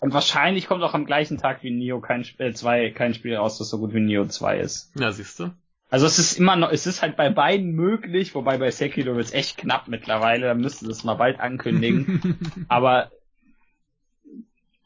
Und 0.00 0.14
wahrscheinlich 0.14 0.68
kommt 0.68 0.82
auch 0.84 0.94
am 0.94 1.06
gleichen 1.06 1.38
Tag 1.38 1.62
wie 1.62 1.70
Neo 1.70 2.00
kein 2.00 2.24
Spiel, 2.24 2.54
2 2.54 2.90
kein 2.90 3.14
Spiel 3.14 3.36
raus, 3.36 3.58
das 3.58 3.68
so 3.68 3.78
gut 3.78 3.94
wie 3.94 4.00
Neo 4.00 4.26
2 4.26 4.60
ist. 4.60 4.92
Ja, 4.96 5.10
siehst 5.10 5.40
du. 5.40 5.50
Also 5.90 6.06
es 6.06 6.18
ist 6.18 6.38
immer 6.38 6.54
noch, 6.54 6.70
es 6.70 6.86
ist 6.86 7.00
halt 7.02 7.16
bei 7.16 7.30
beiden 7.30 7.72
möglich, 7.72 8.34
wobei 8.34 8.58
bei 8.58 8.70
Sekiro 8.70 9.16
wird's 9.16 9.32
echt 9.32 9.56
knapp 9.56 9.88
mittlerweile, 9.88 10.46
da 10.46 10.54
müssten 10.54 10.84
sie 10.84 10.92
es 10.92 11.02
mal 11.02 11.14
bald 11.14 11.40
ankündigen. 11.40 12.38
Aber 12.68 13.10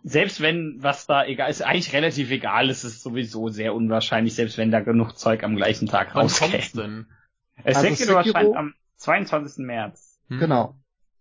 selbst 0.04 0.40
wenn 0.40 0.76
was 0.82 1.06
da 1.06 1.24
egal 1.24 1.50
ist, 1.50 1.62
eigentlich 1.62 1.92
relativ 1.92 2.30
egal, 2.30 2.70
es 2.70 2.84
ist 2.84 3.02
sowieso 3.02 3.48
sehr 3.48 3.74
unwahrscheinlich, 3.74 4.34
selbst 4.34 4.58
wenn 4.58 4.70
da 4.70 4.80
genug 4.80 5.16
Zeug 5.16 5.42
am 5.44 5.56
gleichen 5.56 5.86
Tag 5.88 6.08
Wann 6.14 6.22
kommt's 6.28 6.42
rauskäme. 6.42 6.62
denn? 6.74 7.06
Äh, 7.64 7.74
Also 7.74 7.80
Sekiro 7.82 8.18
Sekiro- 8.18 8.26
erscheint 8.28 8.56
am 8.56 8.74
22. 8.96 9.64
März. 9.66 10.18
Hm. 10.28 10.38
Genau. 10.40 10.74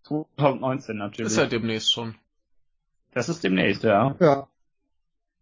2019 0.03 0.97
natürlich. 0.97 1.31
Ist 1.31 1.37
ja 1.37 1.45
demnächst 1.45 1.91
schon. 1.91 2.15
das 3.13 3.29
ist 3.29 3.43
demnächst, 3.43 3.83
ja. 3.83 4.15
Ja. 4.19 4.47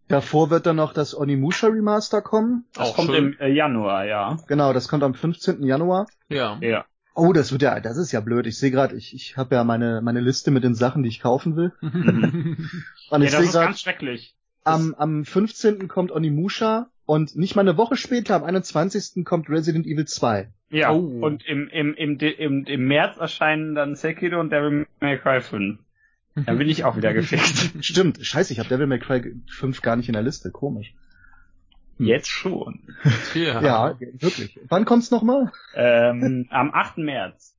Davor 0.08 0.50
wird 0.50 0.66
dann 0.66 0.76
noch 0.78 0.92
das 0.94 1.14
Onimusha 1.14 1.68
Remaster 1.68 2.22
kommen. 2.24 2.66
Das 2.74 2.90
Auch 2.90 2.96
kommt 2.96 3.10
schön. 3.12 3.34
im 3.34 3.40
äh, 3.40 3.50
Januar, 3.54 4.06
ja. 4.06 4.38
Genau, 4.48 4.74
das 4.74 4.88
kommt 4.88 5.04
am 5.04 5.14
15. 5.14 5.62
Januar. 5.64 6.08
Ja. 6.30 6.58
Ja. 6.62 6.86
Oh, 7.20 7.34
das 7.34 7.52
wird 7.52 7.62
ja, 7.62 7.80
das 7.80 7.98
ist 7.98 8.12
ja 8.12 8.20
blöd. 8.22 8.48
Ich 8.48 8.58
sehe 8.58 8.72
gerade, 8.72 8.96
ich, 8.96 9.14
ich 9.14 9.38
habe 9.38 9.56
ja 9.56 9.64
meine 9.64 10.02
meine 10.02 10.20
Liste 10.22 10.52
mit 10.52 10.64
den 10.64 10.76
Sachen, 10.76 11.04
die 11.04 11.10
ich 11.10 11.20
kaufen 11.20 11.56
will. 11.56 11.72
Und 11.82 13.22
Ja, 13.22 13.28
ich 13.28 13.32
das 13.32 13.40
sehe 13.40 13.46
ist 13.46 13.52
gerade, 13.54 13.66
ganz 13.68 13.82
schrecklich. 13.82 14.36
am, 14.64 14.96
am 14.96 15.26
15. 15.26 15.88
kommt 15.88 16.12
Onimusha 16.12 16.90
und 17.06 17.36
nicht 17.36 17.56
mal 17.56 17.62
eine 17.62 17.78
Woche 17.78 17.96
später, 17.98 18.36
am 18.36 18.44
21. 18.44 19.26
kommt 19.26 19.50
Resident 19.50 19.86
Evil 19.88 20.06
2. 20.06 20.50
Ja. 20.70 20.92
Oh. 20.92 20.98
Und 21.26 21.44
im, 21.48 21.68
im, 21.70 21.94
im, 21.96 22.18
im, 22.20 22.66
im 22.66 22.88
März 22.88 23.18
erscheinen 23.18 23.74
dann 23.74 23.96
Sekiro 23.96 24.40
und 24.40 24.52
Devil 24.52 24.86
May 25.00 25.18
Cry 25.18 25.42
5. 25.42 25.80
Dann 26.46 26.58
bin 26.60 26.70
ich 26.70 26.84
auch 26.84 26.96
wieder 26.96 27.14
gefixt. 27.16 27.84
Stimmt, 27.84 28.20
scheiße, 28.24 28.54
ich 28.54 28.60
habe 28.60 28.70
Devil 28.70 28.86
May 28.88 29.00
Cry 29.00 29.34
5 29.48 29.82
gar 29.82 29.96
nicht 29.96 30.08
in 30.08 30.14
der 30.14 30.22
Liste, 30.22 30.52
komisch. 30.52 30.94
Jetzt 32.00 32.30
schon. 32.30 32.96
ja. 33.34 33.62
Ja, 33.62 34.00
wirklich. 34.00 34.60
Wann 34.70 34.86
kommt's 34.86 35.12
nochmal? 35.12 35.52
Ähm, 35.76 36.48
am 36.50 36.74
8. 36.74 36.98
März. 36.98 37.56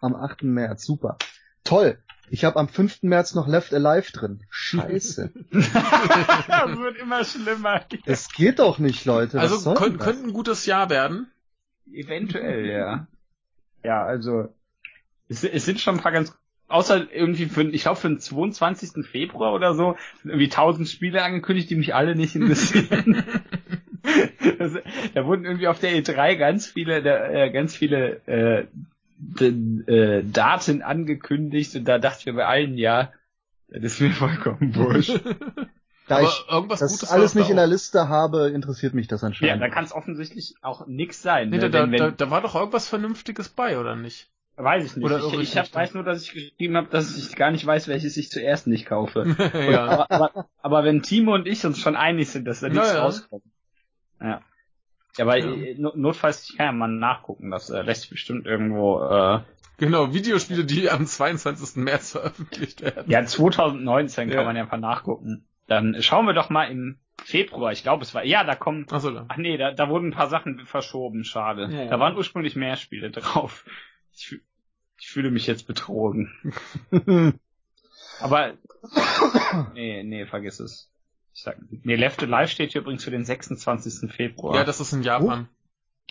Am 0.00 0.16
8. 0.16 0.42
März, 0.42 0.84
super. 0.84 1.16
Toll. 1.64 1.98
Ich 2.28 2.44
habe 2.44 2.58
am 2.58 2.68
5. 2.68 3.02
März 3.02 3.34
noch 3.34 3.46
Left 3.46 3.72
Alive 3.72 4.10
drin. 4.10 4.42
Scheiße. 4.50 5.32
das 5.50 6.78
wird 6.78 6.96
immer 6.96 7.24
schlimmer. 7.24 7.84
Es 8.04 8.32
geht 8.32 8.58
doch 8.58 8.78
nicht, 8.78 9.04
Leute. 9.04 9.36
Was 9.36 9.42
Also 9.44 9.56
soll 9.58 9.74
könnt, 9.76 10.00
könnte 10.00 10.24
ein 10.24 10.32
gutes 10.32 10.66
Jahr 10.66 10.90
werden. 10.90 11.30
Eventuell, 11.92 12.66
ja. 12.66 13.06
Ja, 13.84 14.04
also 14.04 14.48
es, 15.28 15.44
es 15.44 15.64
sind 15.64 15.80
schon 15.80 15.96
ein 15.96 16.00
paar 16.02 16.12
ganz 16.12 16.34
außer 16.72 17.12
irgendwie 17.12 17.46
für 17.46 17.62
ich 17.62 17.82
glaube 17.82 18.00
für 18.00 18.08
den 18.08 18.18
22. 18.20 19.04
Februar 19.06 19.52
oder 19.54 19.74
so 19.74 19.96
sind 20.22 20.30
irgendwie 20.30 20.46
1000 20.50 20.88
Spiele 20.88 21.22
angekündigt, 21.22 21.70
die 21.70 21.76
mich 21.76 21.94
alle 21.94 22.14
nicht 22.16 22.34
interessieren. 22.36 23.24
das, 24.58 24.72
da 25.14 25.26
wurden 25.26 25.44
irgendwie 25.44 25.68
auf 25.68 25.78
der 25.78 25.92
E3 25.92 26.36
ganz 26.36 26.66
viele 26.66 27.02
da, 27.02 27.28
äh, 27.28 27.50
ganz 27.50 27.76
viele 27.76 28.16
äh, 28.26 28.66
d- 29.16 29.92
äh, 29.92 30.24
Daten 30.24 30.82
angekündigt 30.82 31.74
und 31.76 31.84
da 31.84 31.98
dachte 31.98 32.18
ich 32.20 32.26
mir 32.26 32.34
bei 32.34 32.46
allen 32.46 32.76
ja, 32.76 33.12
das 33.68 33.94
ist 33.94 34.00
mir 34.00 34.10
vollkommen 34.10 34.74
wurscht. 34.76 35.20
Da 36.08 36.16
Aber 36.16 36.24
ich 36.26 36.44
irgendwas 36.50 36.80
das 36.80 36.90
Gutes 36.94 37.10
alles 37.10 37.36
nicht 37.36 37.48
in 37.48 37.54
da 37.56 37.62
der 37.62 37.66
auch. 37.68 37.70
Liste 37.72 38.08
habe, 38.08 38.48
interessiert 38.50 38.92
mich 38.92 39.06
das 39.06 39.20
ja, 39.22 39.28
anscheinend. 39.28 39.62
da 39.62 39.68
kann 39.68 39.84
es 39.84 39.92
offensichtlich 39.92 40.56
auch 40.60 40.88
nix 40.88 41.22
sein. 41.22 41.48
Nee, 41.50 41.58
ne? 41.58 41.70
da, 41.70 41.82
wenn- 41.88 41.96
da, 41.96 42.10
da 42.10 42.28
war 42.28 42.40
doch 42.40 42.56
irgendwas 42.56 42.88
Vernünftiges 42.88 43.48
bei, 43.48 43.78
oder 43.78 43.94
nicht? 43.94 44.28
Weiß 44.56 44.84
ich 44.84 44.96
nicht. 44.96 45.04
Oder 45.04 45.18
ich 45.18 45.34
ich 45.40 45.56
hab, 45.58 45.74
weiß 45.74 45.94
nur, 45.94 46.04
dass 46.04 46.22
ich 46.22 46.32
geschrieben 46.32 46.76
habe, 46.76 46.88
dass 46.88 47.16
ich 47.16 47.34
gar 47.36 47.50
nicht 47.50 47.64
weiß, 47.66 47.88
welches 47.88 48.16
ich 48.16 48.30
zuerst 48.30 48.66
nicht 48.66 48.86
kaufe. 48.86 49.34
ja. 49.70 49.84
aber, 49.86 50.10
aber, 50.10 50.48
aber 50.60 50.84
wenn 50.84 51.02
Timo 51.02 51.34
und 51.34 51.46
ich 51.48 51.64
uns 51.64 51.78
schon 51.80 51.96
einig 51.96 52.28
sind, 52.30 52.44
dass 52.46 52.60
da 52.60 52.68
nichts 52.68 52.88
Ja, 52.88 52.94
ja. 52.94 53.02
rauskommt. 53.02 53.42
Ja. 54.20 54.42
Ja, 55.16 55.24
aber 55.24 55.36
Ja. 55.38 55.46
äh, 55.52 55.74
no- 55.78 55.92
notfalls, 55.94 56.48
ich 56.50 56.56
kann 56.56 56.66
ja 56.66 56.72
mal 56.72 56.88
nachgucken, 56.88 57.50
das 57.50 57.70
äh, 57.70 57.82
lässt 57.82 58.02
sich 58.02 58.10
bestimmt 58.10 58.46
irgendwo, 58.46 59.00
äh, 59.02 59.40
Genau, 59.78 60.12
Videospiele, 60.14 60.64
die 60.64 60.90
am 60.90 61.06
22. 61.06 61.76
März 61.82 62.12
veröffentlicht 62.12 62.82
werden. 62.82 63.10
ja, 63.10 63.24
2019 63.24 64.28
Ja. 64.28 64.36
kann 64.36 64.44
man 64.44 64.56
ja 64.56 64.64
mal 64.64 64.76
nachgucken. 64.78 65.44
Dann 65.66 65.96
schauen 66.02 66.26
wir 66.26 66.34
doch 66.34 66.50
mal 66.50 66.66
im 66.70 66.98
Februar, 67.24 67.72
ich 67.72 67.82
glaube 67.82 68.02
es 68.04 68.14
war, 68.14 68.24
ja, 68.24 68.44
da 68.44 68.54
kommen, 68.54 68.86
Achso, 68.90 69.10
da. 69.10 69.24
ach 69.28 69.36
nee, 69.38 69.56
da, 69.56 69.72
da 69.72 69.88
wurden 69.88 70.08
ein 70.08 70.12
paar 70.12 70.28
Sachen 70.28 70.60
verschoben, 70.66 71.24
schade. 71.24 71.68
Da 71.88 71.98
waren 71.98 72.16
ursprünglich 72.16 72.54
mehr 72.54 72.76
Spiele 72.76 73.10
drauf. 73.10 73.64
Ich, 74.14 74.26
fühl- 74.26 74.42
ich 74.98 75.08
fühle 75.08 75.30
mich 75.30 75.46
jetzt 75.46 75.66
betrogen. 75.66 76.30
Aber 78.20 78.54
nee, 79.74 80.02
nee, 80.02 80.26
vergiss 80.26 80.60
es. 80.60 80.90
Ich 81.34 81.42
sag, 81.42 81.56
nee, 81.82 81.96
Left 81.96 82.22
Alive 82.22 82.48
steht 82.48 82.72
hier 82.72 82.82
übrigens 82.82 83.04
für 83.04 83.10
den 83.10 83.24
26. 83.24 84.12
Februar. 84.12 84.54
Ja, 84.54 84.64
das 84.64 84.80
ist 84.80 84.92
in 84.92 85.02
Japan. 85.02 85.48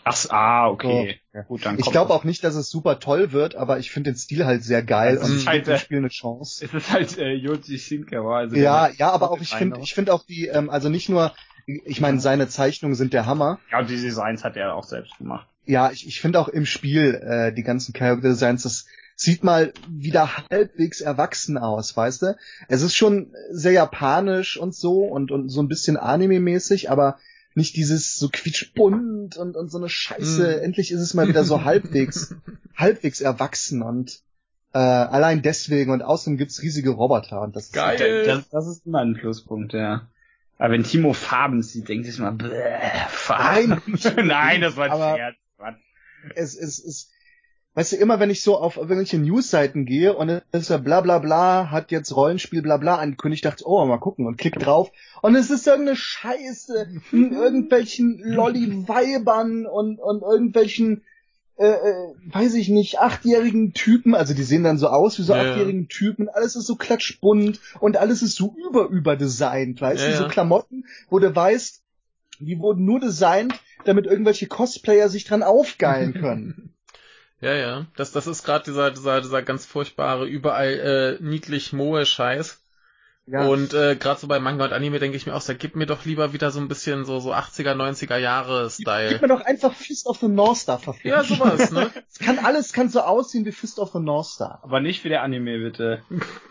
Ach, 0.04 0.16
so, 0.16 0.30
ah, 0.32 0.68
okay. 0.68 1.20
So. 1.32 1.38
Ja, 1.38 1.44
gut, 1.44 1.66
dann 1.66 1.78
Ich 1.78 1.92
glaube 1.92 2.12
auch 2.14 2.24
nicht, 2.24 2.44
dass 2.44 2.56
es 2.56 2.70
super 2.72 3.00
toll 3.00 3.32
wird, 3.32 3.56
aber 3.56 3.78
ich 3.78 3.92
finde 3.92 4.12
den 4.12 4.18
Stil 4.18 4.46
halt 4.46 4.64
sehr 4.64 4.82
geil 4.82 5.18
Also 5.20 5.26
und 5.26 5.32
es 5.34 5.38
ich 5.38 5.44
dem 5.46 5.50
halt, 5.52 5.68
äh, 5.68 5.78
Spiel 5.78 5.98
eine 6.00 6.10
Chance. 6.10 6.66
Es 6.66 6.74
ist 6.74 6.92
halt 6.92 7.18
äh, 7.20 7.34
Yoji 7.34 7.78
Shinkawa. 7.78 8.40
Also 8.40 8.56
Ja, 8.56 8.88
ja, 8.90 9.12
aber 9.12 9.30
auch 9.32 9.40
ich 9.40 9.50
finde, 9.50 9.80
ich 9.82 9.94
finde 9.94 10.14
auch 10.14 10.26
die, 10.26 10.48
ähm, 10.48 10.70
also 10.72 10.90
nicht 10.90 11.08
nur, 11.08 11.36
ich 11.68 12.02
meine, 12.02 12.20
seine 12.20 12.48
Zeichnungen 12.48 12.96
sind 12.96 13.14
der 13.14 13.28
Hammer. 13.28 13.60
Ja, 13.72 13.80
und 13.80 13.90
die 13.90 14.02
Designs 14.02 14.44
hat 14.44 14.58
er 14.58 14.76
auch 14.76 14.86
selbst 14.86 15.18
gemacht. 15.20 15.48
Ja, 15.66 15.92
ich, 15.92 16.08
ich 16.08 16.22
finde 16.22 16.40
auch 16.40 16.48
im 16.48 16.66
Spiel 16.66 17.16
äh, 17.16 17.54
die 17.54 17.64
ganzen 17.64 17.94
Character 17.94 18.30
Designs, 18.30 18.64
das 18.64 18.86
sieht 19.16 19.44
mal 19.44 19.74
wieder 19.88 20.38
halbwegs 20.50 21.02
erwachsen 21.02 21.58
aus, 21.58 21.96
weißt 21.96 22.24
du? 22.24 22.36
Es 22.68 22.82
ist 22.82 22.96
schon 22.96 23.34
sehr 23.52 23.72
japanisch 23.74 24.58
und 24.58 24.74
so 24.74 25.04
und, 25.04 25.32
und 25.32 25.50
so 25.50 25.62
ein 25.62 25.68
bisschen 25.68 25.98
Anime-mäßig, 25.98 26.90
aber 26.90 27.20
nicht 27.54 27.76
dieses 27.76 28.16
so 28.16 28.30
quietschbunt 28.32 29.38
und, 29.38 29.56
und 29.58 29.70
so 29.70 29.78
eine 29.78 29.90
Scheiße. 29.90 30.58
Mm. 30.60 30.64
Endlich 30.64 30.92
ist 30.92 31.02
es 31.02 31.14
mal 31.14 31.28
wieder 31.28 31.44
so 31.44 31.64
halbwegs, 31.66 32.34
halbwegs 32.76 33.22
erwachsen 33.22 33.84
und 33.84 34.22
äh, 34.74 34.80
allein 34.80 35.42
deswegen 35.42 35.92
und 35.92 36.02
außerdem 36.02 36.38
gibt's 36.38 36.62
riesige 36.62 36.92
Roboter 36.92 37.42
und 37.42 37.56
das 37.56 37.66
ist 37.66 37.74
Geil. 37.74 38.26
Das, 38.26 38.50
das 38.50 38.68
ist 38.68 38.86
immer 38.88 39.02
ein 39.02 39.14
Pluspunkt, 39.16 39.74
ja. 39.74 40.08
Aber 40.58 40.74
wenn 40.74 40.84
Timo 40.84 41.14
Farben 41.14 41.62
sieht, 41.62 41.90
denkt 41.90 42.06
sich 42.06 42.20
mal, 42.20 42.32
bäh, 42.32 42.50
Farben. 43.10 43.82
Nein. 43.86 44.16
Nein, 44.28 44.62
das 44.62 44.78
war 44.78 44.86
ein 44.86 44.92
Aber- 44.92 45.16
Scherz. 45.16 45.36
Es 46.36 46.56
es 46.56 46.80
ist, 46.80 47.10
weißt 47.74 47.94
du, 47.94 47.96
immer 47.98 48.20
wenn 48.20 48.30
ich 48.30 48.44
so 48.44 48.58
auf 48.58 48.78
irgendwelche 48.78 49.18
Newsseiten 49.18 49.86
gehe 49.86 50.14
und 50.16 50.30
es 50.30 50.44
ist 50.64 50.70
ja 50.70 50.78
bla 50.78 51.02
bla 51.02 51.20
bla, 51.20 51.72
hat 51.72 51.92
jetzt 51.92 52.16
Rollenspiel 52.16 52.62
bla 52.62 52.78
bla 52.78 52.96
angekündigt, 52.96 53.46
dachte 53.46 53.64
oh, 53.68 53.86
mal 53.86 53.98
gucken 53.98 54.26
und 54.28 54.38
klick 54.38 54.60
drauf. 54.60 54.92
Und 55.22 55.36
es 55.36 55.50
ist 55.50 55.68
irgendeine 55.68 55.96
Scheiße 55.96 56.88
in 57.12 57.32
irgendwelchen 57.34 58.20
Lolli-Weibern 58.20 59.66
und, 59.66 60.00
und 60.00 60.22
irgendwelchen, 60.22 61.04
äh, 61.58 61.68
äh, 61.68 62.16
weiß 62.34 62.56
ich 62.56 62.70
nicht, 62.70 63.00
achtjährigen 63.00 63.74
Typen, 63.74 64.16
also 64.16 64.34
die 64.34 64.44
sehen 64.44 64.64
dann 64.64 64.78
so 64.78 64.88
aus 64.88 65.18
wie 65.20 65.24
so 65.24 65.34
Ja, 65.34 65.42
achtjährigen 65.42 65.88
Typen, 65.88 66.28
alles 66.28 66.56
ist 66.56 66.66
so 66.66 66.76
klatschbunt 66.76 67.60
und 67.80 67.98
alles 67.98 68.22
ist 68.22 68.36
so 68.36 68.56
über 68.68 68.88
über 68.88 69.16
designt, 69.16 69.80
weißt 69.80 70.04
Ja, 70.08 70.12
du, 70.12 70.18
so. 70.24 70.28
Klamotten, 70.28 70.86
wo 71.10 71.20
du 71.20 71.34
weißt, 71.34 71.82
die 72.46 72.60
wurden 72.60 72.86
nur 72.86 73.00
designt, 73.00 73.60
damit 73.86 74.06
irgendwelche 74.06 74.48
Cosplayer 74.48 75.10
sich 75.10 75.26
dran 75.26 75.44
aufgeilen 75.44 76.14
können. 76.14 76.68
Ja, 77.44 77.56
ja. 77.56 77.88
Das, 77.96 78.12
das 78.12 78.28
ist 78.28 78.44
gerade 78.44 78.66
dieser, 78.66 78.92
dieser, 78.92 79.20
dieser 79.20 79.42
ganz 79.42 79.66
furchtbare, 79.66 80.28
überall 80.28 81.18
äh, 81.20 81.24
niedlich 81.24 81.74
moe 81.74 82.06
Scheiß. 82.06 82.62
Ja. 83.26 83.48
Und 83.48 83.74
äh, 83.74 83.96
gerade 83.96 84.20
so 84.20 84.28
bei 84.28 84.40
Manga 84.40 84.66
und 84.66 84.74
Anime 84.74 85.00
denke 85.00 85.18
ich 85.18 85.26
mir 85.26 85.34
auch, 85.34 85.44
da 85.44 85.54
gib 85.54 85.76
mir 85.76 85.88
doch 85.88 86.06
lieber 86.06 86.34
wieder 86.34 86.52
so 86.52 86.60
ein 86.60 86.68
bisschen 86.68 87.04
so, 87.04 87.20
so 87.20 87.34
80er, 87.34 87.74
90er 87.74 88.18
Jahre 88.18 88.64
Gib 88.66 88.88
Style. 88.88 89.20
mir 89.22 89.28
doch 89.28 89.42
einfach 89.42 89.74
Fist 89.74 90.06
of 90.06 90.20
the 90.20 90.28
North 90.28 90.58
Star 90.58 90.78
verficken. 90.78 91.10
Ja, 91.10 91.24
sowas, 91.24 91.72
ne? 91.72 91.90
Es 92.12 92.20
kann 92.20 92.38
alles 92.38 92.74
kann 92.74 92.90
so 92.90 93.02
aussehen 93.02 93.46
wie 93.46 93.52
Fist 93.52 93.80
of 93.80 93.92
the 93.92 94.00
North 94.00 94.28
Star. 94.28 94.60
Aber 94.64 94.80
nicht 94.80 95.04
wie 95.04 95.10
der 95.10 95.24
Anime, 95.24 95.58
bitte. 95.60 96.04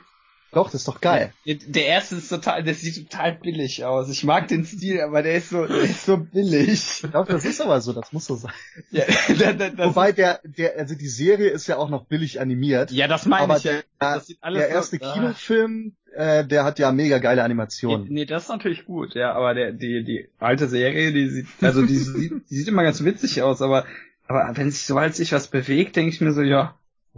Doch, 0.53 0.67
das 0.67 0.81
ist 0.81 0.89
doch 0.89 1.01
geil. 1.01 1.33
Der, 1.47 1.55
der 1.65 1.87
erste 1.87 2.17
ist 2.17 2.29
total, 2.29 2.65
der 2.65 2.75
sieht 2.75 3.09
total 3.11 3.35
billig 3.37 3.85
aus. 3.85 4.09
Ich 4.11 4.25
mag 4.25 4.49
den 4.49 4.65
Stil, 4.65 5.01
aber 5.01 5.23
der 5.23 5.35
ist 5.37 5.51
so, 5.51 5.65
der 5.67 5.77
ist 5.83 6.05
so 6.05 6.17
billig. 6.17 7.03
Doch, 7.13 7.27
das 7.27 7.45
ist 7.45 7.61
aber 7.61 7.81
so, 7.81 7.93
das 7.93 8.13
muss 8.13 8.25
so 8.27 8.35
sein. 8.35 8.53
Ja, 8.91 9.05
da, 9.39 9.53
da, 9.69 9.87
Wobei 9.87 10.11
der, 10.13 10.41
der, 10.45 10.77
also 10.79 10.97
die 10.97 11.09
Serie 11.09 11.51
ist 11.51 11.69
ja 11.69 11.77
auch 11.77 11.89
noch 11.89 12.07
billig 12.07 12.41
animiert. 12.41 12.91
ja 12.91 13.07
das 13.07 13.27
meine 13.27 13.57
ich 13.59 13.65
ja. 13.65 13.73
der, 13.75 13.83
Das 14.01 14.27
sieht 14.27 14.39
alles 14.41 14.61
der 14.63 14.69
so- 14.71 14.75
erste 14.75 14.99
ah. 15.07 15.13
Kinofilm, 15.15 15.93
äh, 16.17 16.45
der 16.45 16.65
hat 16.65 16.81
ja 16.81 16.91
mega 16.91 17.19
geile 17.19 17.37
Nee, 17.43 17.45
Animationen. 17.45 18.09
nee, 18.11 18.25
das 18.25 18.43
ist 18.45 18.49
natürlich 18.49 18.85
gut, 18.87 19.15
ja, 19.15 19.33
aber 19.35 19.55
der, 19.55 19.71
die, 19.71 20.03
die 20.03 20.29
alte 20.41 20.67
Serie, 20.67 21.13
die 21.13 21.29
sieht, 21.29 21.47
also 21.61 21.87
die 21.87 21.97
sieht, 21.97 22.33
die 22.51 22.55
sieht 22.57 22.67
immer 22.67 22.83
ganz 22.83 23.05
witzig 23.05 23.41
aus, 23.43 23.63
aber, 23.63 23.87
aber 24.27 24.51
wenn 24.57 24.73
sich, 24.73 24.83
sobald 24.83 25.15
sich 25.15 25.31
was 25.31 25.47
bewegt, 25.47 25.95
denke 25.95 26.13
ich 26.13 26.21
mir 26.21 26.33
so, 26.33 26.43
ja, 26.43 26.75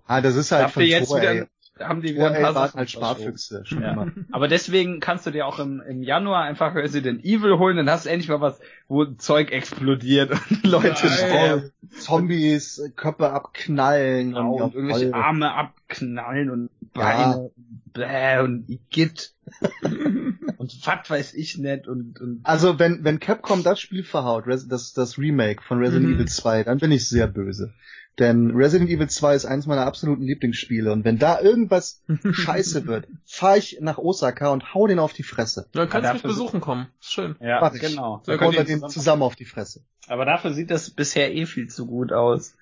Ah, 0.07 0.21
das 0.23 0.37
ist 0.37 0.53
halt 0.53 0.65
habt 0.65 0.75
von 0.75 0.83
jetzt 0.85 1.09
Toei. 1.09 1.21
wieder, 1.21 1.47
haben 1.85 2.03
die 2.03 2.15
wieder 2.15 2.29
ein 2.29 2.35
Toei 2.35 2.43
paar 2.43 2.53
Sachen 2.55 2.79
halt. 2.79 2.91
Sparfüchse 2.91 3.65
schon 3.65 3.83
Ja. 3.83 3.93
immer. 3.93 4.13
Aber 4.33 4.49
deswegen 4.49 5.01
kannst 5.01 5.27
du 5.27 5.31
dir 5.31 5.47
auch 5.47 5.59
im, 5.59 5.81
im 5.81 6.03
Januar 6.03 6.43
einfach 6.45 6.75
Resident 6.75 7.25
Evil 7.25 7.59
holen, 7.59 7.77
dann 7.77 7.91
hast 7.91 8.07
du 8.07 8.11
endlich 8.11 8.29
mal 8.29 8.41
was, 8.41 8.61
wo 8.89 9.05
Zeug 9.05 9.51
explodiert 9.53 10.31
und 10.33 10.65
Leute 10.65 11.09
sterben. 11.09 11.71
Zombies, 11.99 12.79
äh, 12.79 12.91
Köpfe 12.91 13.31
abknallen 13.31 14.29
Genau, 14.31 14.55
und 14.65 14.75
irgendwelche 14.75 15.11
voll. 15.11 15.21
Arme 15.23 15.53
abknallen 15.53 16.51
und 16.51 16.71
Beine 16.95 17.39
und 17.57 17.93
bläh 17.93 18.41
und 18.41 18.69
Igitt. 18.69 19.33
und 20.57 20.87
was 20.87 21.11
weiß 21.11 21.35
ich 21.35 21.59
nicht 21.59 21.87
und, 21.89 22.21
und 22.21 22.41
Also 22.45 22.79
wenn, 22.79 23.05
wenn 23.05 23.21
Capcom 23.21 23.63
das 23.63 23.81
Spiel 23.81 24.03
verhaut, 24.05 24.45
das, 24.47 24.93
das 24.93 25.19
Remake 25.19 25.63
von 25.63 25.79
Resident 25.79 26.09
Mhm. 26.09 26.15
Evil 26.15 26.29
2, 26.29 26.65
dann 26.65 26.79
bin 26.79 26.93
ich 26.93 27.09
sehr 27.09 27.27
böse. 27.27 27.73
Denn 28.19 28.51
Resident 28.55 28.91
Evil 28.91 29.09
2 29.09 29.35
ist 29.35 29.45
eines 29.47 29.67
meiner 29.67 29.87
absoluten 29.87 30.23
Lieblingsspiele 30.23 30.93
und 30.93 31.05
wenn 31.05 31.19
da 31.19 31.41
irgendwas 31.41 32.03
scheiße 32.33 32.87
wird, 32.87 33.07
fahre 33.25 33.57
ich 33.59 33.79
nach 33.81 33.97
Osaka 33.97 34.49
und 34.51 34.75
hau 34.75 34.87
den 34.87 34.99
auf 34.99 35.15
die 35.15 35.23
Fresse. 35.23 35.67
Dann 35.73 35.89
kannst 35.89 36.11
du 36.11 36.13
mich 36.15 36.23
besuchen 36.23 36.61
kommen. 36.61 36.89
Ist 37.01 37.13
schön. 37.13 37.37
ja, 37.41 37.61
Mach 37.63 37.75
ich. 37.75 37.81
genau. 37.81 38.23
Da 38.27 38.33
Dann 38.37 38.41
hauen 38.47 38.55
wir 38.55 38.65
den 38.65 38.87
zusammen- 38.89 39.23
auf 39.23 39.35
die 39.35 39.47
Fresse. 39.47 39.83
Aber 40.09 40.27
dafür 40.27 40.53
sieht 40.53 40.71
das 40.71 40.91
bisher 40.91 41.35
eh 41.35 41.47
viel 41.47 41.69
zu 41.69 41.87
gut 41.87 42.13
aus. 42.13 42.55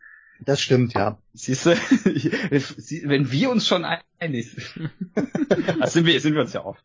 Das 0.43 0.61
stimmt, 0.61 0.95
ja. 0.95 1.19
Siehst 1.35 1.67
du, 1.67 1.71
wenn 3.09 3.31
wir 3.33 3.51
uns 3.51 3.67
schon 3.67 3.85
einig 4.19 4.53
sind. 4.53 4.91
das 5.81 5.93
sind 5.93 6.07
wir, 6.07 6.21
sind 6.21 6.35
wir 6.35 6.43
uns 6.43 6.53
ja 6.53 6.65
oft. 6.65 6.83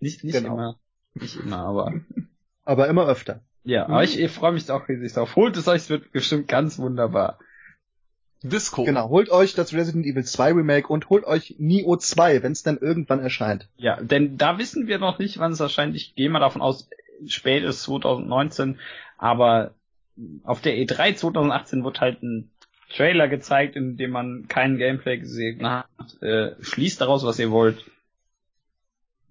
Nicht, 0.00 0.24
nicht 0.24 0.34
Genau. 0.34 0.54
immer. 0.54 0.80
Nicht 1.14 1.36
immer, 1.36 1.58
aber. 1.58 1.94
Aber 2.64 2.88
immer 2.88 3.06
öfter. 3.06 3.40
Ja, 3.64 3.84
aber 3.84 4.04
ich, 4.04 4.18
ich 4.18 4.30
freue 4.30 4.52
mich 4.52 4.70
auch 4.70 4.88
riesig 4.88 5.12
drauf. 5.12 5.36
Holt 5.36 5.56
es 5.56 5.68
euch, 5.68 5.82
es 5.82 5.90
wird 5.90 6.12
bestimmt 6.12 6.48
ganz 6.48 6.78
wunderbar. 6.78 7.38
Disco. 8.42 8.84
Genau, 8.84 9.10
holt 9.10 9.30
euch 9.30 9.54
das 9.54 9.74
Resident 9.74 10.06
Evil 10.06 10.24
2 10.24 10.52
Remake 10.52 10.88
und 10.88 11.10
holt 11.10 11.24
euch 11.24 11.56
Neo 11.58 11.96
2, 11.96 12.42
wenn 12.42 12.52
es 12.52 12.62
dann 12.62 12.78
irgendwann 12.78 13.20
erscheint. 13.20 13.68
Ja, 13.76 14.00
denn 14.00 14.38
da 14.38 14.58
wissen 14.58 14.86
wir 14.86 14.98
noch 14.98 15.18
nicht, 15.18 15.38
wann 15.38 15.52
es 15.52 15.60
erscheint. 15.60 15.94
Ich 15.94 16.14
gehe 16.14 16.30
mal 16.30 16.40
davon 16.40 16.62
aus, 16.62 16.88
spät 17.26 17.64
ist 17.64 17.82
2019, 17.82 18.78
aber 19.18 19.74
auf 20.44 20.62
der 20.62 20.74
E3 20.76 21.16
2018 21.16 21.84
wird 21.84 22.00
halt 22.00 22.22
ein 22.22 22.50
Trailer 22.90 23.28
gezeigt, 23.28 23.76
in 23.76 23.96
dem 23.96 24.10
man 24.10 24.46
kein 24.48 24.78
Gameplay 24.78 25.18
gesehen 25.18 25.68
hat. 25.68 25.86
Äh, 26.22 26.52
schließt 26.60 27.00
daraus, 27.00 27.24
was 27.24 27.38
ihr 27.38 27.50
wollt. 27.50 27.84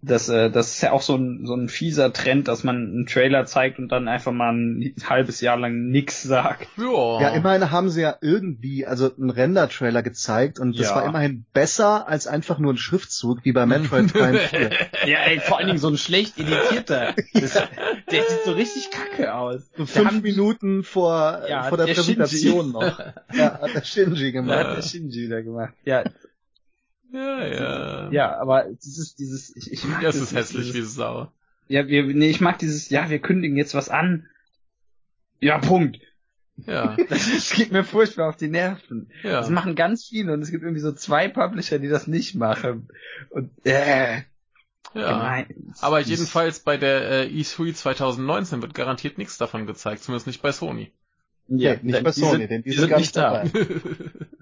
Das, 0.02 0.30
äh, 0.30 0.50
das 0.50 0.76
ist 0.76 0.82
ja 0.82 0.94
auch 0.94 1.02
so 1.02 1.16
ein, 1.16 1.46
so 1.46 1.54
ein 1.56 1.68
fieser 1.68 2.14
Trend, 2.14 2.48
dass 2.48 2.64
man 2.64 2.78
einen 2.78 3.06
Trailer 3.06 3.46
zeigt 3.46 3.80
und 3.80 3.90
dann 3.90 4.08
einfach 4.08 4.32
mal 4.32 4.54
ein 4.54 4.94
halbes 5.04 5.42
Jahr 5.42 5.58
lang 5.58 5.90
nix 5.90 6.24
sagt. 6.24 6.68
Ja. 6.78 7.22
Ja, 7.22 7.30
immerhin 7.36 7.70
haben 7.70 7.90
sie 7.90 8.02
ja 8.02 8.16
irgendwie, 8.22 8.86
also 8.86 9.12
einen 9.14 9.30
Render-Trailer 9.30 10.02
gezeigt 10.02 10.58
und 10.58 10.80
das 10.80 10.88
Ja. 10.90 10.96
war 10.96 11.06
immerhin 11.06 11.44
besser 11.54 12.08
als 12.08 12.28
einfach 12.28 12.60
nur 12.60 12.74
ein 12.74 12.78
Schriftzug, 12.78 13.44
wie 13.44 13.52
bei 13.52 13.66
Metroid 13.66 14.14
Prime 14.14 14.38
4. 14.40 14.70
Ja, 15.06 15.20
ey, 15.26 15.42
vor 15.42 15.58
allen 15.58 15.68
Dingen 15.68 15.80
so 15.80 15.90
ein 15.90 15.98
schlecht 15.98 16.38
editierter. 16.40 17.14
Das, 17.34 17.54
der 17.54 18.24
sieht 18.24 18.44
so 18.46 18.52
richtig 18.54 18.90
kacke 18.92 19.34
aus. 19.34 19.70
So 19.78 19.86
fünf 19.86 20.08
haben- 20.08 20.22
Minuten 20.22 20.84
vor, 20.84 21.42
Ja, 21.50 21.64
vor 21.64 21.78
der, 21.78 21.88
der 21.88 21.94
Präsentation 21.96 22.72
Shinji. 22.72 22.72
noch. 22.74 23.00
Ja, 23.34 23.60
hat 23.62 23.74
der 23.76 23.84
Shinji 23.84 24.32
gemacht. 24.32 24.60
hat 24.66 24.78
der 24.78 24.82
Shinji 24.82 25.28
da 25.30 25.42
gemacht. 25.42 25.74
Ja, 25.86 26.04
ja, 27.12 27.48
ja. 27.48 28.12
ja, 28.12 28.40
aber 28.40 28.66
dieses, 28.84 29.16
dieses, 29.16 29.56
ich, 29.56 29.72
ich 29.72 29.84
mag 29.86 30.02
Das 30.02 30.16
das 30.16 30.26
ist 30.26 30.36
hässlich 30.36 30.70
wie 30.70 30.74
dieses, 30.74 30.96
Sau. 30.96 31.32
Ja, 31.68 31.88
wir, 31.88 32.04
nee, 32.04 32.30
ich 32.30 32.42
mag 32.42 32.60
dieses, 32.60 32.90
ja, 32.90 33.10
wir 33.10 33.20
kündigen 33.20 33.58
jetzt 33.58 33.74
was 33.76 33.90
an. 33.90 34.28
Ja, 35.40 35.60
Punkt. 35.60 36.00
Ja. 36.66 36.98
Das, 37.10 37.52
geht 37.52 37.72
mir 37.72 37.84
furchtbar 37.84 38.30
auf 38.30 38.38
die 38.38 38.50
Nerven. 38.50 39.12
Ja. 39.24 39.40
Das 39.40 39.50
machen 39.50 39.76
ganz 39.76 40.06
viele 40.06 40.34
und 40.34 40.42
es 40.42 40.52
gibt 40.52 40.64
irgendwie 40.64 40.82
so 40.82 40.92
zwei 40.92 41.28
Publisher, 41.28 41.80
die 41.80 41.88
das 41.88 42.08
nicht 42.08 42.36
machen. 42.36 42.90
Und, 43.30 43.52
äh, 43.66 44.24
ja. 44.94 45.14
gemein. 45.14 45.74
Aber 45.82 46.00
jedenfalls 46.00 46.60
bei 46.60 46.78
der 46.78 47.28
äh, 47.28 47.28
E3 47.28 47.74
2019 47.74 48.62
wird 48.62 48.74
garantiert 48.74 49.18
nichts 49.18 49.38
davon 49.38 49.68
gezeigt, 49.68 50.04
zumindest 50.04 50.28
nicht 50.28 50.42
bei 50.42 50.52
Sony. 50.52 50.92
ja, 51.48 51.76
Nee, 51.76 51.92
nicht 51.94 52.04
bei 52.04 52.12
Sony, 52.12 52.40
sind, 52.40 52.52
denn 52.52 52.64
die 52.64 52.70
die 52.72 52.76
sind 52.76 52.90
sind 52.90 52.90
gar 52.90 53.44
nicht 53.44 53.54
nicht 53.54 53.64
da. 53.64 54.26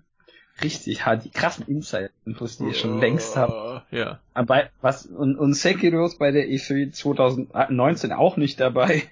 Richtig 0.63 1.05
hart, 1.05 1.23
die 1.25 1.29
krassen 1.29 1.65
Insight-Infos, 1.67 2.57
die 2.57 2.65
ihr 2.65 2.73
schon 2.73 2.99
längst 2.99 3.35
habt. 3.35 3.91
Ja. 3.91 4.19
Aber 4.33 4.69
was, 4.81 5.05
und, 5.05 5.37
und 5.37 5.53
Sekiro 5.53 6.05
ist 6.05 6.17
bei 6.19 6.31
der 6.31 6.47
E3 6.47 6.91
2019 6.91 8.11
auch 8.11 8.37
nicht 8.37 8.59
dabei. 8.59 9.03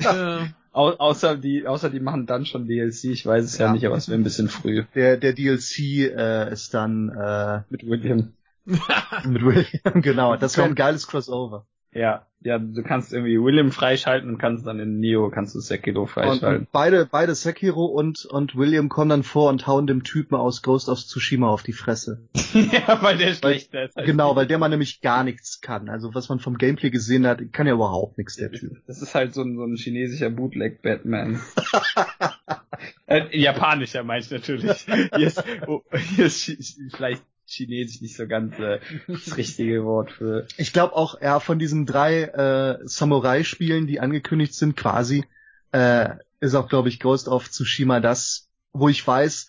Äh, 0.00 0.46
Au, 0.72 0.90
außer 0.90 1.36
die, 1.36 1.66
außer 1.66 1.88
die 1.88 2.00
machen 2.00 2.26
dann 2.26 2.44
schon 2.44 2.66
DLC. 2.66 3.04
Ich 3.04 3.24
weiß 3.24 3.44
es 3.44 3.56
ja, 3.58 3.66
Ja. 3.66 3.72
nicht, 3.72 3.86
aber 3.86 3.96
es 3.96 4.08
wäre 4.08 4.18
ein 4.20 4.24
bisschen 4.24 4.48
früh. 4.48 4.84
Der, 4.94 5.16
der 5.16 5.32
DLC 5.32 5.78
äh, 6.14 6.52
ist 6.52 6.74
dann 6.74 7.08
äh, 7.08 7.62
Mit 7.70 7.86
William. 7.86 8.32
mit 8.66 9.42
William, 9.42 10.02
genau. 10.02 10.36
Das 10.36 10.56
wäre 10.58 10.66
ein 10.66 10.74
geiles 10.74 11.06
Crossover. 11.06 11.66
Ja, 11.96 12.26
ja, 12.46 12.58
du 12.58 12.82
kannst 12.82 13.12
irgendwie 13.12 13.42
William 13.42 13.72
freischalten 13.72 14.28
und 14.30 14.38
kannst 14.38 14.66
dann 14.66 14.78
in 14.78 15.00
Neo 15.00 15.30
kannst 15.30 15.54
du 15.54 15.60
Sekiro 15.60 16.06
freischalten. 16.06 16.60
und 16.60 16.72
beide, 16.72 17.06
beide 17.06 17.34
Sekiro 17.34 17.86
und, 17.86 18.24
und 18.26 18.56
William 18.56 18.88
kommen 18.88 19.08
dann 19.08 19.22
vor 19.24 19.48
und 19.48 19.66
hauen 19.66 19.86
dem 19.86 20.04
Typen 20.04 20.36
aus 20.36 20.62
Ghost 20.62 20.88
of 20.88 20.98
Tsushima 20.98 21.48
auf 21.48 21.62
die 21.62 21.72
Fresse. 21.72 22.28
ja, 22.54 23.02
weil 23.02 23.18
der 23.18 23.34
schlechter 23.34 23.84
ist. 23.84 23.96
Genau, 23.96 24.36
weil 24.36 24.46
der 24.46 24.58
man 24.58 24.70
nämlich 24.70 25.00
gar 25.00 25.24
nichts 25.24 25.60
kann. 25.60 25.88
Also 25.88 26.14
was 26.14 26.28
man 26.28 26.38
vom 26.38 26.56
Gameplay 26.56 26.90
gesehen 26.90 27.26
hat, 27.26 27.40
kann 27.52 27.66
ja 27.66 27.72
überhaupt 27.72 28.18
nichts, 28.18 28.36
der 28.36 28.52
Typ. 28.52 28.80
Das 28.86 29.02
ist 29.02 29.14
halt 29.14 29.34
so 29.34 29.42
ein, 29.42 29.56
so 29.56 29.64
ein 29.64 29.76
chinesischer 29.76 30.30
Bootleg-Batman. 30.30 31.40
äh, 33.06 33.36
japanischer 33.36 34.04
meine 34.04 34.20
ich 34.20 34.30
natürlich. 34.30 34.86
Hier 35.16 35.26
ist, 35.26 35.42
oh, 35.66 35.82
hier 36.14 36.26
ist 36.26 36.78
vielleicht 36.94 37.24
chinesisch 37.46 38.00
nicht 38.00 38.16
so 38.16 38.26
ganz 38.26 38.58
äh, 38.58 38.80
das 39.06 39.36
richtige 39.36 39.84
Wort 39.84 40.10
für. 40.12 40.46
Ich 40.56 40.72
glaube 40.72 40.94
auch, 40.96 41.20
ja, 41.20 41.40
von 41.40 41.58
diesen 41.58 41.86
drei 41.86 42.22
äh, 42.24 42.78
Samurai-Spielen, 42.84 43.86
die 43.86 44.00
angekündigt 44.00 44.54
sind, 44.54 44.76
quasi, 44.76 45.24
äh, 45.72 46.10
ist 46.40 46.54
auch, 46.54 46.68
glaube 46.68 46.88
ich, 46.88 47.00
Ghost 47.00 47.28
of 47.28 47.50
Tsushima 47.50 48.00
das, 48.00 48.48
wo 48.72 48.88
ich 48.88 49.06
weiß, 49.06 49.48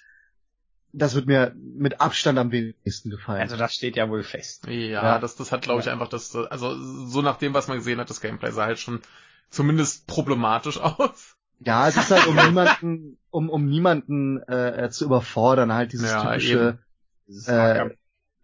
das 0.94 1.16
wird 1.16 1.28
mir 1.28 1.54
mit 1.56 2.00
Abstand 2.02 2.40
am 2.40 2.52
wenigsten 2.52 3.10
gefallen. 3.10 3.42
Also 3.42 3.58
das 3.58 3.74
steht 3.76 3.96
ja 3.98 4.10
wohl 4.10 4.24
fest. 4.24 4.66
ja, 4.68 4.74
Ja. 5.04 5.20
das, 5.20 5.36
das 5.36 5.52
hat, 5.52 5.62
glaube 5.62 5.82
ich, 5.82 5.90
einfach 5.90 6.08
das, 6.08 6.36
also 6.36 6.76
so 7.08 7.22
nach 7.22 7.38
dem, 7.38 7.54
was 7.54 7.68
man 7.68 7.78
gesehen 7.78 8.00
hat, 8.00 8.10
das 8.10 8.22
Gameplay 8.22 8.52
sah 8.52 8.66
halt 8.66 8.80
schon 8.80 9.02
zumindest 9.50 10.08
problematisch 10.08 10.78
aus. 10.82 11.36
ja, 11.60 11.88
es 11.88 11.98
ist 11.98 12.10
halt 12.12 12.26
um 12.28 12.36
niemanden, 12.36 13.18
um, 13.32 13.50
um 13.50 13.66
niemanden 13.66 14.42
äh, 14.44 14.90
zu 14.90 15.06
überfordern, 15.06 15.74
halt 15.74 15.92
dieses 15.94 16.10
Ja, 16.10 16.24
typische, 16.24 16.80
Dieses 17.28 17.48
Äh, 17.48 17.90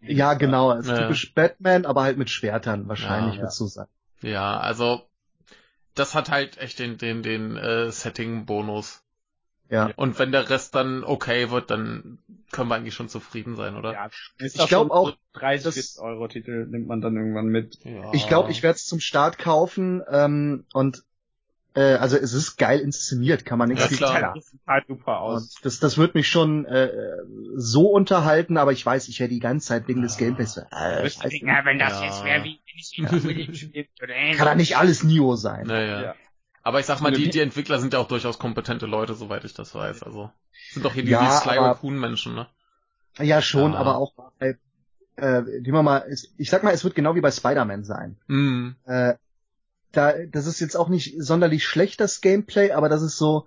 ja 0.00 0.34
genau, 0.34 0.72
es 0.72 0.86
ist 0.86 0.90
Ja. 0.92 1.02
typisch 1.02 1.32
Batman, 1.34 1.86
aber 1.86 2.02
halt 2.02 2.18
mit 2.18 2.30
Schwertern 2.30 2.86
wahrscheinlich, 2.88 3.36
Ja. 3.36 3.42
wird's 3.42 3.56
so 3.56 3.66
sein. 3.66 3.86
Ja, 4.20 4.58
also 4.58 5.02
das 5.94 6.14
hat 6.14 6.30
halt 6.30 6.58
echt 6.58 6.78
den, 6.78 6.98
den, 6.98 7.22
den 7.22 7.56
äh, 7.56 7.90
Setting-Bonus. 7.90 9.02
Ja. 9.70 9.90
Und 9.96 10.18
wenn 10.18 10.30
der 10.30 10.50
Rest 10.50 10.74
dann 10.74 11.04
okay 11.04 11.50
wird, 11.50 11.70
dann 11.70 12.18
können 12.52 12.68
wir 12.68 12.74
eigentlich 12.74 12.94
schon 12.94 13.08
zufrieden 13.08 13.56
sein, 13.56 13.76
oder? 13.76 13.92
Ja, 13.92 14.06
ist 14.38 14.54
Ich 14.54 14.60
doch 14.60 14.68
glaub 14.68 14.88
so 14.88 14.92
auch, 14.94 15.12
30 15.32 15.64
das- 15.64 15.74
40 15.74 16.00
Euro 16.02 16.28
Titel 16.28 16.66
nimmt 16.66 16.86
man 16.86 17.00
dann 17.00 17.16
irgendwann 17.16 17.46
mit. 17.46 17.78
Ja. 17.84 18.12
Ich 18.12 18.28
glaube, 18.28 18.50
ich 18.50 18.62
werde 18.62 18.76
es 18.76 18.84
zum 18.84 19.00
Start 19.00 19.38
kaufen 19.38 20.02
ähm, 20.10 20.64
und 20.74 21.02
äh, 21.74 21.94
also 21.94 22.16
es 22.16 22.32
ist 22.32 22.56
geil 22.56 22.80
inszeniert, 22.80 23.44
kann 23.44 23.58
man 23.58 23.68
nichts 23.68 23.90
Ja, 23.90 23.96
klar. 23.96 24.12
sagen. 24.20 24.32
Das 24.36 24.50
sieht 24.50 24.60
halt 24.66 24.86
super 24.86 25.20
aus. 25.20 25.42
Und 25.56 25.64
das, 25.64 25.80
das 25.80 25.98
wird 25.98 26.14
mich 26.14 26.28
schon 26.28 26.64
äh, 26.66 26.90
so 27.56 27.88
unterhalten, 27.90 28.56
aber 28.56 28.72
ich 28.72 28.84
weiß, 28.84 29.08
ich 29.08 29.20
werde 29.20 29.34
die 29.34 29.40
ganze 29.40 29.68
Zeit 29.68 29.88
wegen 29.88 30.02
des 30.02 30.16
Gameplays 30.16 30.54
so, 30.54 30.60
äh, 30.72 31.06
Ja, 31.08 31.64
wenn 31.64 31.78
das 31.78 32.00
Ja. 32.00 32.04
jetzt 32.06 32.24
wäre, 32.24 32.44
wie 32.44 32.60
wenn 32.64 32.78
ich 32.78 33.24
William 33.24 33.54
spielen 33.54 33.86
würde. 34.00 34.14
kann 34.36 34.46
da 34.46 34.54
nicht 34.54 34.76
alles 34.76 35.02
Nio 35.04 35.36
sein. 35.36 35.66
Naja. 35.66 36.02
Ja. 36.02 36.14
Aber 36.62 36.80
ich 36.80 36.86
sag 36.86 37.00
mal, 37.00 37.08
Oder 37.08 37.18
die, 37.18 37.28
die 37.30 37.40
Entwickler 37.40 37.78
sind 37.78 37.92
ja 37.92 37.98
auch 37.98 38.08
durchaus 38.08 38.38
kompetente 38.38 38.86
Leute, 38.86 39.14
soweit 39.14 39.44
ich 39.44 39.52
das 39.52 39.74
weiß. 39.74 40.02
Also 40.02 40.30
sind 40.70 40.84
doch 40.84 40.94
hier 40.94 41.02
die, 41.04 41.10
Ja, 41.10 41.22
die 41.24 41.42
Sly 41.42 41.58
aber- 41.58 41.66
Raccoon 41.68 41.98
Menschen, 41.98 42.34
ne? 42.34 42.46
Ja, 43.18 43.42
schon, 43.42 43.72
Ja. 43.74 43.78
aber 43.78 43.96
auch 43.98 44.12
bei, 44.38 44.56
äh, 45.16 45.42
wie 45.62 45.70
man 45.72 45.84
mal, 45.84 46.06
ich 46.38 46.48
sag 46.50 46.62
mal, 46.64 46.72
es 46.72 46.82
wird 46.84 46.94
genau 46.94 47.14
wie 47.14 47.20
bei 47.20 47.30
Spider-Man 47.30 47.84
sein. 47.84 48.16
Mm. 48.28 48.70
Äh, 48.86 49.14
da, 49.96 50.14
das 50.26 50.46
ist 50.46 50.60
jetzt 50.60 50.76
auch 50.76 50.88
nicht 50.88 51.14
sonderlich 51.18 51.64
schlecht, 51.66 52.00
das 52.00 52.20
Gameplay, 52.20 52.72
aber 52.72 52.88
das 52.88 53.02
ist 53.02 53.16
so, 53.16 53.46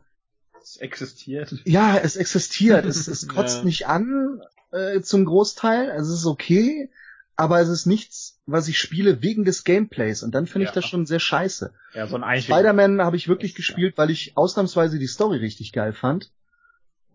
Es 0.62 0.78
existiert. 0.78 1.56
ja, 1.66 1.98
es 1.98 2.16
existiert, 2.16 2.86
es, 2.86 3.08
es 3.08 3.28
kotzt 3.36 3.60
Ja. 3.60 3.66
nicht 3.66 3.88
an 3.88 4.42
äh, 4.72 5.02
zum 5.02 5.26
Großteil, 5.26 5.92
also 5.92 6.14
es 6.14 6.20
ist 6.22 6.26
okay, 6.26 6.90
aber 7.36 7.60
es 7.62 7.70
ist 7.70 7.86
nichts, 7.86 8.40
was 8.46 8.68
ich 8.68 8.80
spiele 8.80 9.22
wegen 9.22 9.46
des 9.46 9.64
Gameplays 9.64 10.24
und 10.24 10.34
dann 10.34 10.48
finde 10.48 10.64
ich 10.66 10.70
Ja. 10.72 10.76
das 10.76 10.86
schon 10.86 11.06
sehr 11.06 11.20
scheiße. 11.20 11.72
Ja, 11.94 12.08
so 12.08 12.18
ein. 12.18 12.42
Spider-Man 12.42 13.02
habe 13.02 13.16
ich 13.16 13.28
wirklich 13.28 13.52
Ja. 13.52 13.58
gespielt, 13.58 13.98
weil 13.98 14.10
ich 14.10 14.36
ausnahmsweise 14.36 15.00
die 15.00 15.08
Story 15.08 15.38
richtig 15.38 15.72
geil 15.72 15.94
fand. 15.94 16.32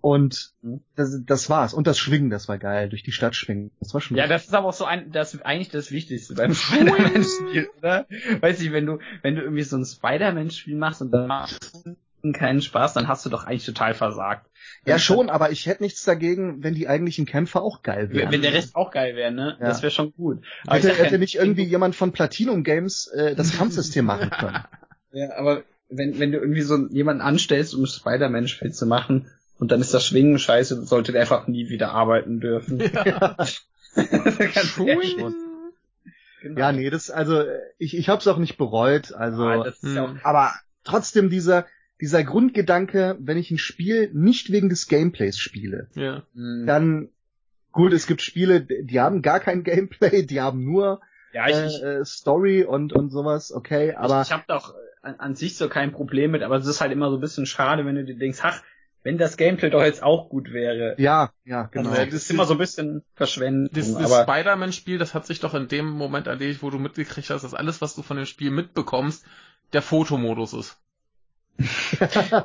Und 0.02 0.52
das, 0.96 1.20
das 1.24 1.48
war's. 1.48 1.72
Und 1.72 1.86
das 1.86 1.96
Schwingen, 1.96 2.28
das 2.28 2.48
war 2.48 2.58
geil, 2.58 2.88
durch 2.88 3.04
die 3.04 3.12
Stadt 3.12 3.36
schwingen. 3.36 3.70
Das 3.78 3.94
war 3.94 4.00
schon 4.00 4.16
Ja, 4.16 4.26
das 4.26 4.46
ist 4.46 4.54
aber 4.54 4.68
auch 4.68 4.72
so 4.72 4.84
ein, 4.84 5.12
das 5.12 5.32
ist 5.32 5.46
eigentlich 5.46 5.68
das 5.68 5.92
Wichtigste 5.92 6.34
beim 6.34 6.54
Spider-Man-Spiel, 6.54 7.70
oder? 7.78 8.06
Weiß 8.40 8.60
ich, 8.60 8.72
wenn 8.72 8.84
du, 8.84 8.98
wenn 9.22 9.36
du 9.36 9.42
irgendwie 9.42 9.62
so 9.62 9.76
ein 9.76 9.84
Spider-Man-Spiel 9.84 10.76
machst 10.76 11.02
und 11.02 11.12
dann 11.12 11.28
macht 11.28 11.52
es 11.52 12.32
keinen 12.32 12.62
Spaß, 12.62 12.94
dann 12.94 13.06
hast 13.06 13.24
du 13.24 13.30
doch 13.30 13.44
eigentlich 13.44 13.64
total 13.64 13.94
versagt. 13.94 14.50
Ja, 14.84 14.98
schon, 14.98 15.30
aber 15.30 15.52
ich 15.52 15.66
hätte 15.66 15.84
nichts 15.84 16.02
dagegen, 16.02 16.64
wenn 16.64 16.74
die 16.74 16.88
eigentlichen 16.88 17.24
Kämpfer 17.24 17.62
auch 17.62 17.82
geil 17.82 18.10
wären. 18.10 18.32
wenn 18.32 18.42
der 18.42 18.54
Rest 18.54 18.74
auch 18.74 18.90
geil 18.90 19.14
wäre, 19.14 19.30
ne? 19.30 19.56
Ja. 19.60 19.68
Das 19.68 19.82
wäre 19.82 19.92
schon 19.92 20.12
gut. 20.14 20.44
Aber 20.66 20.78
hätte, 20.78 20.94
hätte 20.94 21.18
nicht 21.20 21.36
irgendwie 21.36 21.62
jemand 21.68 21.94
von 21.94 22.10
Platinum 22.10 22.64
Games 22.64 23.06
äh, 23.06 23.36
das 23.36 23.56
Kampfsystem 23.56 24.04
machen 24.04 24.30
können. 24.30 24.58
Ja, 25.14 25.36
aber 25.36 25.62
wenn, 25.90 26.18
wenn 26.18 26.32
du 26.32 26.38
irgendwie 26.38 26.62
so 26.62 26.88
jemanden 26.88 27.20
anstellst, 27.20 27.74
um 27.74 27.84
Spider-Man-Spiel 27.84 28.72
zu 28.72 28.86
machen, 28.86 29.30
und 29.58 29.70
dann 29.72 29.80
ist 29.80 29.94
das 29.94 30.04
Schwingen 30.06 30.38
scheiße, 30.38 30.84
sollte 30.84 31.12
der 31.12 31.20
einfach 31.22 31.46
nie 31.46 31.68
wieder 31.68 31.92
arbeiten 31.92 32.40
dürfen. 32.40 32.80
Ja. 32.80 33.36
Ganz 33.94 34.78
ehrlich. 34.78 35.16
Genau. 36.42 36.58
Ja, 36.60 36.72
nee, 36.72 36.90
das, 36.90 37.10
also, 37.10 37.44
ich, 37.78 37.96
ich 37.96 38.08
hab's 38.08 38.26
auch 38.26 38.38
nicht 38.38 38.56
bereut, 38.56 39.12
also, 39.12 39.44
Ah, 39.44 39.72
ja 39.82 40.04
auch, 40.04 40.10
Hm. 40.10 40.20
aber 40.24 40.52
trotzdem 40.82 41.30
dieser, 41.30 41.66
dieser 42.00 42.24
Grundgedanke, 42.24 43.16
wenn 43.20 43.38
ich 43.38 43.52
ein 43.52 43.58
Spiel 43.58 44.10
nicht 44.12 44.50
wegen 44.50 44.68
des 44.68 44.88
Gameplays 44.88 45.38
spiele, 45.38 45.88
Ja. 45.94 46.24
Hm. 46.34 46.64
dann, 46.66 47.08
gut, 47.70 47.92
es 47.92 48.08
gibt 48.08 48.22
Spiele, 48.22 48.62
die 48.62 49.00
haben 49.00 49.22
gar 49.22 49.38
kein 49.38 49.62
Gameplay, 49.64 50.26
die 50.26 50.40
haben 50.40 50.64
nur 50.64 51.00
ja, 51.32 51.48
ich, 51.48 51.80
äh, 51.82 52.00
äh, 52.00 52.04
Story 52.04 52.64
und, 52.64 52.92
und 52.92 53.10
sowas, 53.10 53.52
okay, 53.52 53.94
aber 53.94 54.22
ich, 54.22 54.28
ich 54.28 54.32
habe 54.32 54.44
doch 54.48 54.74
an, 55.00 55.14
an 55.18 55.34
sich 55.36 55.56
so 55.56 55.68
kein 55.68 55.92
Problem 55.92 56.32
mit, 56.32 56.42
aber 56.42 56.56
es 56.56 56.66
ist 56.66 56.80
halt 56.80 56.90
immer 56.92 57.08
so 57.10 57.18
ein 57.18 57.20
bisschen 57.20 57.46
schade, 57.46 57.86
wenn 57.86 57.94
du 57.94 58.04
dir 58.04 58.18
denkst, 58.18 58.40
ach, 58.42 58.62
wenn 59.02 59.18
das 59.18 59.36
Gameplay 59.36 59.70
doch 59.70 59.82
jetzt 59.82 60.02
auch 60.02 60.28
gut 60.28 60.52
wäre. 60.52 60.94
Ja, 60.98 61.32
ja, 61.44 61.64
genau. 61.64 61.90
Also, 61.90 62.04
das 62.04 62.14
ist 62.14 62.30
immer 62.30 62.44
so 62.46 62.54
ein 62.54 62.58
bisschen 62.58 63.02
Verschwendung. 63.14 63.72
Das, 63.74 63.92
das 63.92 64.12
aber 64.12 64.22
Spider-Man-Spiel, 64.22 64.98
das 64.98 65.14
hat 65.14 65.26
sich 65.26 65.40
doch 65.40 65.54
in 65.54 65.68
dem 65.68 65.90
Moment 65.90 66.26
erledigt, 66.26 66.62
wo 66.62 66.70
du 66.70 66.78
mitgekriegt 66.78 67.30
hast, 67.30 67.42
dass 67.42 67.54
alles, 67.54 67.80
was 67.80 67.94
du 67.94 68.02
von 68.02 68.16
dem 68.16 68.26
Spiel 68.26 68.50
mitbekommst, 68.50 69.24
der 69.72 69.82
Fotomodus 69.82 70.52
ist. 70.52 70.78
ja, 72.00 72.44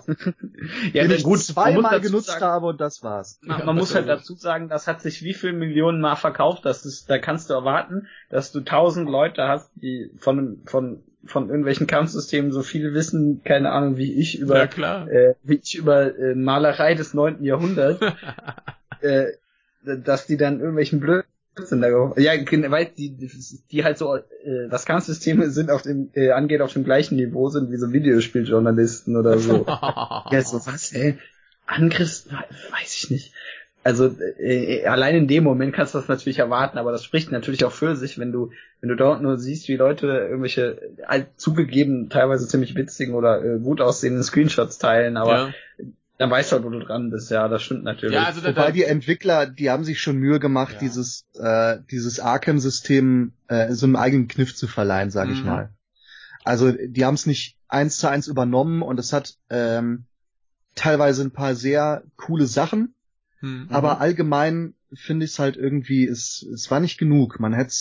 den 0.94 1.08
na 1.08 1.16
ich 1.16 1.24
gut, 1.24 1.26
man 1.26 1.38
muss 1.38 1.48
zweimal 1.48 2.02
genutzt 2.02 2.28
sagen, 2.28 2.46
habe 2.46 2.66
und 2.68 2.82
das 2.82 3.04
war's. 3.04 3.40
Man, 3.42 3.60
Ja, 3.60 3.66
man 3.66 3.76
muss 3.76 3.90
das 3.90 3.96
halt 3.96 4.08
ist- 4.08 4.22
dazu 4.22 4.36
sagen, 4.36 4.70
das 4.70 4.88
hat 4.88 5.02
sich 5.02 5.24
wie 5.24 5.34
viel 5.34 5.54
Millionen 5.54 6.02
Mal 6.02 6.16
verkauft, 6.16 6.66
dass 6.66 6.86
es, 6.86 7.06
da 7.06 7.18
kannst 7.18 7.50
du 7.50 7.54
erwarten, 7.54 8.08
dass 8.30 8.52
du 8.52 8.62
tausend 8.62 9.10
Leute 9.10 9.48
hast, 9.48 9.72
die 9.76 10.12
von, 10.18 10.62
von, 10.66 11.04
von 11.28 11.50
irgendwelchen 11.50 11.88
Kampfsystemen 11.88 12.52
so 12.52 12.62
viel 12.64 12.94
wissen, 12.94 13.42
keine 13.44 13.72
Ahnung, 13.72 13.98
wie 13.98 14.14
ich 14.14 14.40
über, 14.40 14.70
Ja, 14.78 15.06
äh, 15.08 15.36
wie 15.44 15.60
ich 15.62 15.76
über 15.76 16.18
äh, 16.18 16.36
Malerei 16.36 16.96
des 16.96 17.14
neunten 17.14 17.44
Jahrhunderts, 17.44 18.00
äh, 19.02 19.28
dass 19.84 20.28
die 20.28 20.38
dann 20.38 20.60
irgendwelchen 20.60 21.00
Blödsinn 21.00 21.82
da 21.82 21.88
ja, 22.18 22.34
weil 22.72 22.86
die, 22.86 23.30
die 23.72 23.84
halt 23.84 23.98
so, 23.98 24.16
äh, 24.16 24.22
was 24.70 24.86
Kampfsysteme 24.86 25.50
sind 25.50 25.72
auf 25.72 25.82
dem, 25.82 26.10
äh, 26.14 26.32
angeht, 26.32 26.62
auf 26.62 26.74
dem 26.74 26.84
gleichen 26.84 27.16
Niveau 27.16 27.50
sind 27.50 27.72
wie 27.72 27.78
so 27.78 27.92
Videospieljournalisten 27.92 29.16
oder 29.16 29.38
so. 29.38 29.66
Ja, 30.32 30.42
so 30.42 30.66
was, 30.66 30.94
ey. 30.94 31.18
Angriffs, 31.66 32.28
weiß 32.30 32.96
ich 32.96 33.10
nicht. 33.10 33.34
Also 33.88 34.14
äh, 34.38 34.86
allein 34.86 35.16
in 35.16 35.28
dem 35.30 35.46
Moment 35.46 35.74
kannst 35.74 35.94
du 35.94 35.98
das 36.00 36.10
natürlich 36.10 36.40
erwarten, 36.40 36.78
aber 36.78 36.92
das 36.92 37.06
spricht 37.06 37.32
natürlich 37.32 37.64
auch 37.64 37.72
für 37.72 37.96
sich, 37.96 38.20
wenn 38.20 38.34
du 38.34 38.52
wenn 38.82 38.90
du 38.90 38.96
dort 38.96 39.22
nur 39.22 39.38
siehst, 39.38 39.70
wie 39.70 39.78
Leute 39.78 40.08
irgendwelche 40.08 40.82
äh, 41.08 41.24
zugegeben 41.38 42.10
teilweise 42.10 42.50
ziemlich 42.50 42.76
witzigen 42.76 43.16
oder 43.16 43.42
äh, 43.42 43.60
gut 43.60 43.80
aussehenden 43.80 44.24
Screenshots 44.26 44.78
teilen, 44.78 45.16
aber 45.16 45.54
ja. 45.78 45.88
dann 46.18 46.30
weißt 46.30 46.52
du 46.52 46.56
halt, 46.58 46.66
wo 46.66 46.70
du 46.70 46.80
dran 46.80 47.12
bist. 47.12 47.32
Ja, 47.32 47.48
das 47.48 47.64
stimmt 47.64 47.86
natürlich. 47.86 48.14
ja, 48.16 48.26
also 48.26 48.42
da, 48.42 48.50
Wobei 48.50 48.74
die 48.74 48.84
Entwickler, 48.84 49.46
die 49.46 49.70
haben 49.70 49.86
sich 49.86 50.02
schon 50.02 50.18
Mühe 50.18 50.42
gemacht, 50.42 50.74
Ja. 50.74 50.80
dieses 50.80 51.26
äh, 51.36 51.78
dieses 51.90 52.20
Arkham-System 52.20 53.32
äh, 53.48 53.72
so 53.72 53.86
einen 53.86 53.96
eigenen 53.96 54.28
Kniff 54.28 54.54
zu 54.54 54.68
verleihen, 54.68 55.12
sage 55.12 55.32
ich 55.32 55.44
Mhm. 55.44 55.50
mal. 55.50 55.70
Also 56.44 56.74
die 56.74 57.06
haben 57.06 57.16
es 57.16 57.26
nicht 57.26 57.56
eins 57.70 58.00
zu 58.00 58.10
eins 58.10 58.28
übernommen 58.28 58.82
und 58.82 59.00
es 59.00 59.14
hat 59.14 59.36
ähm, 59.50 60.04
teilweise 60.76 61.22
ein 61.22 61.32
paar 61.32 61.56
sehr 61.56 62.04
coole 62.18 62.48
Sachen, 62.48 62.94
hm. 63.40 63.68
aber 63.70 64.00
allgemein 64.02 64.74
finde 64.94 65.26
ich 65.26 65.32
es 65.32 65.40
halt 65.40 65.58
irgendwie, 65.58 66.06
es, 66.08 66.46
es 66.54 66.72
war 66.72 66.80
nicht 66.80 66.98
genug. 66.98 67.40
Man 67.40 67.54
hätte 67.54 67.74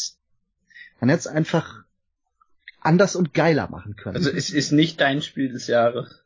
man 1.01 1.11
hätte 1.11 1.31
einfach 1.31 1.85
anders 2.81 3.17
und 3.17 3.35
geiler 3.35 3.69
machen 3.71 3.97
können. 3.97 4.17
also 4.17 4.31
es 4.31 4.51
ist 4.51 4.73
nicht 4.73 5.01
dein 5.01 5.23
Spiel 5.23 5.51
des 5.53 5.67
Jahres. 5.67 6.23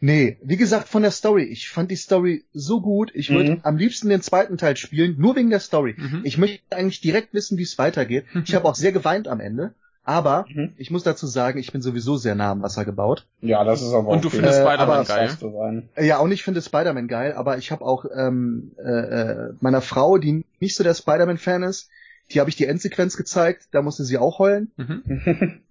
Nee, 0.00 0.38
wie 0.42 0.56
gesagt, 0.58 0.88
von 0.88 1.02
der 1.02 1.10
Story. 1.12 1.44
Ich 1.44 1.70
fand 1.70 1.90
die 1.90 1.96
Story 1.96 2.44
so 2.52 2.82
gut. 2.82 3.10
Ich 3.14 3.30
würde 3.30 3.52
Mhm. 3.52 3.60
am 3.62 3.76
liebsten 3.78 4.10
den 4.10 4.20
zweiten 4.20 4.58
Teil 4.58 4.76
spielen, 4.76 5.16
nur 5.18 5.34
wegen 5.34 5.48
der 5.50 5.60
Story. 5.60 5.94
Mhm. 5.96 6.20
Ich 6.24 6.36
möchte 6.36 6.76
eigentlich 6.76 7.00
direkt 7.00 7.32
wissen, 7.32 7.56
wie 7.56 7.62
es 7.62 7.78
weitergeht. 7.78 8.26
Ich 8.44 8.54
habe 8.54 8.66
auch 8.66 8.74
sehr 8.74 8.92
geweint 8.92 9.28
am 9.28 9.40
Ende. 9.40 9.74
Aber 10.06 10.44
Mhm. 10.48 10.74
ich 10.76 10.90
muss 10.90 11.02
dazu 11.02 11.26
sagen, 11.26 11.58
ich 11.58 11.72
bin 11.72 11.80
sowieso 11.80 12.16
sehr 12.16 12.34
nah 12.34 12.50
am 12.50 12.62
Wasser 12.62 12.84
gebaut. 12.84 13.26
Ja, 13.40 13.64
das 13.64 13.80
ist 13.80 13.92
aber 13.94 14.08
Und 14.08 14.22
du 14.22 14.28
okay. 14.28 14.36
findest 14.36 14.58
Äh, 14.60 14.62
Spider-Man 14.62 14.98
aber- 14.98 15.04
geil. 15.04 15.86
Äh, 15.96 16.06
Ja, 16.06 16.18
und 16.18 16.30
ich 16.30 16.42
finde 16.42 16.60
Spider-Man 16.60 17.08
geil, 17.08 17.32
aber 17.32 17.56
ich 17.58 17.70
habe 17.72 17.84
auch 17.84 18.04
ähm, 18.14 18.72
äh, 18.78 18.82
äh, 18.90 19.52
meiner 19.60 19.80
Frau, 19.80 20.18
die 20.18 20.44
nicht 20.60 20.76
so 20.76 20.84
der 20.84 20.94
Spider-Man-Fan 20.94 21.62
ist, 21.62 21.88
die 22.32 22.40
habe 22.40 22.50
ich 22.50 22.56
die 22.56 22.66
Endsequenz 22.66 23.16
gezeigt, 23.16 23.68
da 23.72 23.82
musste 23.82 24.04
sie 24.04 24.18
auch 24.18 24.38
heulen. 24.38 24.70
Mhm. 24.76 25.60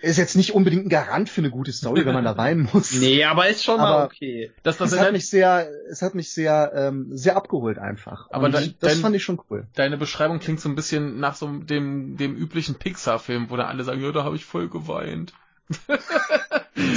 Ist 0.00 0.16
jetzt 0.16 0.36
nicht 0.36 0.54
unbedingt 0.54 0.86
ein 0.86 0.88
Garant 0.88 1.28
für 1.28 1.40
eine 1.40 1.50
gute 1.50 1.72
Story, 1.72 2.06
wenn 2.06 2.14
man 2.14 2.24
da 2.24 2.36
weinen 2.36 2.68
muss. 2.72 2.92
nee, 3.00 3.24
aber 3.24 3.48
ist 3.48 3.64
schon 3.64 3.78
mal 3.78 3.92
Aber- 3.94 4.04
okay. 4.04 4.52
Das, 4.62 4.76
das 4.76 4.92
Es 4.92 5.00
hat 5.00 5.12
mich 5.12 5.28
sehr, 5.28 5.68
es 5.90 6.02
hat 6.02 6.14
mich 6.14 6.30
sehr, 6.32 6.72
ähm, 6.74 7.08
sehr 7.16 7.36
abgeholt 7.36 7.78
einfach. 7.78 8.28
Aber 8.30 8.48
dein- 8.48 8.74
das 8.80 8.92
dein- 8.92 9.00
fand 9.00 9.16
ich 9.16 9.24
schon 9.24 9.40
cool. 9.50 9.66
Deine 9.74 9.96
Beschreibung 9.96 10.38
klingt 10.38 10.60
so 10.60 10.68
ein 10.68 10.76
bisschen 10.76 11.18
nach 11.18 11.34
so 11.34 11.48
dem, 11.48 12.16
dem 12.16 12.36
üblichen 12.36 12.76
Pixar-Film, 12.76 13.50
wo 13.50 13.56
da 13.56 13.64
alle 13.66 13.82
sagen, 13.82 14.00
ja, 14.00 14.12
da 14.12 14.22
habe 14.24 14.36
ich 14.36 14.44
voll 14.44 14.68
geweint. 14.68 15.32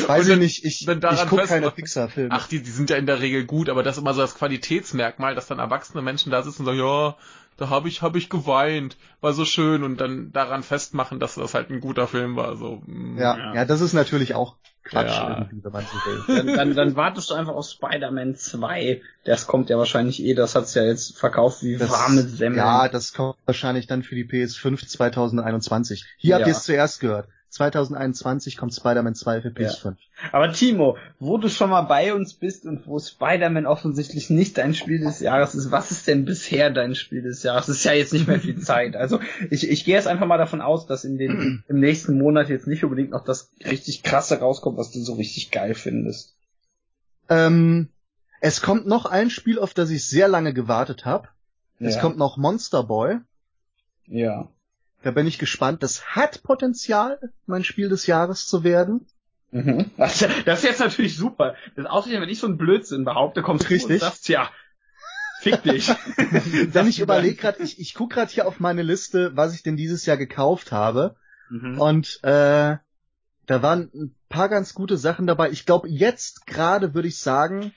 Weiß 0.08 0.28
wenn- 0.28 0.34
ich 0.42 0.64
nicht, 0.64 0.66
ich, 0.66 0.88
ich 0.88 1.28
gucke 1.28 1.46
keine 1.48 1.72
Pixar-Filme. 1.72 2.30
Ach, 2.32 2.48
die, 2.48 2.62
die 2.62 2.70
sind 2.70 2.90
ja 2.90 2.98
in 2.98 3.06
der 3.08 3.20
Regel 3.20 3.46
gut, 3.46 3.70
aber 3.70 3.84
das 3.84 3.98
ist 3.98 4.02
immer 4.02 4.14
so 4.14 4.22
das 4.22 4.36
Qualitätsmerkmal, 4.36 5.34
dass 5.36 5.48
dann 5.48 5.60
erwachsene 5.60 6.02
Menschen 6.02 6.32
da 6.32 6.44
sitzen 6.44 6.62
und 6.62 6.66
sagen, 6.68 6.78
ja, 6.80 7.16
da 7.62 7.70
habe 7.70 7.88
ich, 7.88 8.02
hab 8.02 8.16
ich 8.16 8.30
geweint, 8.30 8.98
war 9.22 9.34
so 9.34 9.46
schön 9.46 9.84
und 9.84 9.98
dann 10.02 10.32
daran 10.32 10.64
festmachen, 10.64 11.20
dass 11.20 11.36
das 11.36 11.54
halt 11.54 11.70
ein 11.70 11.80
guter 11.80 12.08
Film 12.08 12.36
war. 12.36 12.58
So, 12.58 12.82
mm, 12.86 13.18
Ja, 13.20 13.56
ja, 13.56 13.66
das 13.66 13.82
ist 13.82 13.94
natürlich 13.94 14.34
auch 14.34 14.58
Quatsch 14.84 15.20
Ja. 15.20 15.30
irgendwie, 15.30 15.64
wenn 15.64 15.72
man 15.72 15.86
so 15.86 16.04
will. 16.04 16.24
Dann, 16.28 16.48
dann, 16.48 16.76
dann 16.76 16.96
wartest 16.96 17.30
du 17.30 17.36
einfach 17.36 17.54
auf 17.54 17.68
Spider-Man 17.68 18.36
2. 18.36 19.02
Das 19.26 19.46
kommt 19.46 19.70
ja 19.70 19.78
wahrscheinlich 19.78 20.24
eh, 20.24 20.34
das 20.34 20.56
hat's 20.56 20.74
ja 20.74 20.84
jetzt 20.84 21.18
verkauft 21.20 21.62
wie 21.62 21.78
Das, 21.78 21.92
warme 21.92 22.24
Semmeln. 22.24 22.58
ja, 22.58 22.90
das 22.90 23.14
kommt 23.14 23.36
wahrscheinlich 23.46 23.86
dann 23.86 24.02
für 24.02 24.16
die 24.16 24.26
PS5 24.26 24.88
2021. 24.88 26.06
Hier 26.18 26.34
habt 26.36 26.42
Ja. 26.42 26.48
ihr 26.48 26.58
es 26.58 26.64
zuerst 26.64 27.00
gehört. 27.00 27.28
2021 27.52 28.56
kommt 28.56 28.74
Spider-Man 28.74 29.14
2 29.14 29.42
für 29.42 29.50
PS5. 29.50 29.96
Aber 30.32 30.54
Timo, 30.54 30.98
wo 31.20 31.38
du 31.38 31.50
schon 31.50 31.70
mal 31.70 31.82
bei 31.82 32.14
uns 32.14 32.34
bist 32.34 32.66
und 32.66 32.88
wo 32.88 32.98
Spider-Man 32.98 33.66
offensichtlich 33.66 34.30
nicht 34.30 34.58
dein 34.58 34.74
Spiel 34.74 35.00
des 35.00 35.20
Jahres 35.20 35.54
ist, 35.54 35.70
was 35.70 35.92
ist 35.92 36.08
denn 36.08 36.24
bisher 36.24 36.70
dein 36.70 36.96
Spiel 36.96 37.22
des 37.22 37.44
Jahres? 37.44 37.66
Das 37.66 37.76
ist 37.76 37.84
ja 37.84 37.92
jetzt 37.92 38.14
nicht 38.14 38.28
mehr 38.28 38.40
viel 38.40 38.60
Zeit. 38.60 38.96
Also 38.96 39.20
ich, 39.50 39.70
ich 39.70 39.84
gehe 39.84 39.96
jetzt 39.96 40.08
einfach 40.08 40.28
mal 40.28 40.38
davon 40.38 40.62
aus, 40.62 40.88
dass 40.88 41.04
in 41.04 41.18
den 41.18 41.64
im 41.68 41.80
nächsten 41.80 42.18
Monat 42.18 42.48
jetzt 42.48 42.68
nicht 42.68 42.86
unbedingt 42.86 43.12
noch 43.12 43.26
das 43.26 43.52
richtig 43.66 44.02
krasse 44.02 44.40
rauskommt, 44.40 44.78
was 44.78 44.92
du 44.92 45.02
so 45.02 45.16
richtig 45.16 45.52
geil 45.52 45.74
findest. 45.74 46.38
Ähm, 47.28 47.90
es 48.40 48.62
kommt 48.62 48.88
noch 48.88 49.06
ein 49.06 49.30
Spiel, 49.30 49.60
auf 49.60 49.74
das 49.74 49.90
ich 49.90 50.08
sehr 50.08 50.30
lange 50.30 50.54
gewartet 50.54 51.06
habe. 51.06 51.28
Es 51.80 51.96
ja. 51.96 52.02
kommt 52.02 52.18
noch 52.18 52.38
Monster 52.38 52.84
Boy. 52.84 53.18
Ja. 54.08 54.48
Da 55.04 55.12
bin 55.12 55.28
ich 55.28 55.40
gespannt. 55.40 55.84
Das 55.84 56.16
hat 56.16 56.44
Potenzial, 56.44 57.20
mein 57.46 57.64
Spiel 57.64 57.90
des 57.90 58.08
Jahres 58.08 58.48
zu 58.48 58.64
werden. 58.64 59.08
Mhm. 59.52 59.92
Das, 59.98 60.26
das 60.46 60.60
ist 60.60 60.64
jetzt 60.64 60.80
natürlich 60.80 61.18
super. 61.18 61.56
Das 61.76 61.86
außerdem, 61.86 62.22
wenn 62.22 62.30
ich 62.30 62.40
so 62.40 62.48
einen 62.48 62.58
Blödsinn 62.58 63.04
behaupte, 63.04 63.42
kommst 63.42 63.66
du 63.66 63.74
Richtig. 63.74 63.96
und 63.96 64.00
sagst, 64.00 64.30
ja, 64.30 64.50
fick 65.42 65.64
dich. 65.64 65.90
Wenn 66.74 66.88
ich 66.88 67.00
überlege 67.00 67.36
gerade, 67.36 67.62
ich, 67.62 67.80
ich 67.80 67.94
gucke 67.94 68.16
gerade 68.16 68.32
hier 68.32 68.48
auf 68.48 68.60
meine 68.60 68.84
Liste, 68.84 69.36
was 69.36 69.54
ich 69.54 69.64
denn 69.64 69.76
dieses 69.76 70.06
Jahr 70.06 70.18
gekauft 70.18 70.72
habe. 70.72 71.16
Mhm. 71.50 71.82
Und 71.82 72.20
äh, 72.24 72.78
da 73.48 73.62
waren 73.62 73.90
ein 73.94 74.16
paar 74.30 74.48
ganz 74.48 74.74
gute 74.74 74.98
Sachen 74.98 75.28
dabei. 75.28 75.50
Ich 75.50 75.66
glaube, 75.66 75.90
jetzt 75.90 76.46
gerade 76.46 76.94
würde 76.94 77.10
ich 77.10 77.20
sagen, 77.20 77.74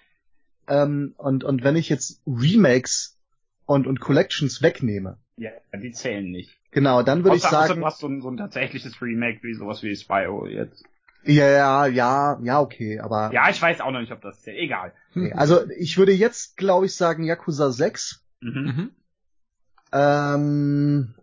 ähm, 0.69 1.15
und, 1.17 1.43
und 1.43 1.65
wenn 1.65 1.77
ich 1.77 1.89
jetzt 1.89 2.23
Remakes 2.27 3.19
und, 3.67 3.87
und 3.87 3.99
Collections 3.99 4.63
wegnehme, 4.63 5.19
Ja, 5.37 5.51
die 5.77 5.91
zählen 5.93 6.31
nicht. 6.31 6.57
genau, 6.71 7.03
dann 7.03 7.25
würde 7.25 7.37
ich 7.37 7.43
sagen, 7.43 7.81
du 7.81 7.87
hast 7.87 7.99
so 7.99 8.07
ein, 8.07 8.21
so 8.21 8.31
ein 8.31 8.37
tatsächliches 8.37 9.01
Remake 9.03 9.43
wie 9.43 9.55
sowas 9.55 9.83
wie 9.83 9.95
Spyro 9.97 10.47
jetzt. 10.47 10.85
ja, 11.25 11.49
ja, 11.49 11.87
ja, 11.87 12.39
ja, 12.43 12.61
okay, 12.61 13.01
aber 13.01 13.33
Ja, 13.33 13.51
ich 13.51 13.61
weiß 13.61 13.81
auch 13.81 13.91
noch 13.91 14.01
nicht, 14.01 14.13
ob 14.13 14.21
das 14.21 14.43
zählt. 14.43 14.59
Egal. 14.59 14.93
nee, 15.15 15.33
also 15.33 15.69
ich 15.71 15.99
würde 15.99 16.13
jetzt, 16.13 16.57
glaube 16.57 16.87
ich, 16.87 16.95
sagen 16.95 17.25
Yakuza 17.25 17.73
6. 17.73 18.25
Mhm. 18.41 18.51
Mhm. 18.53 18.91
Ähm, 19.93 21.15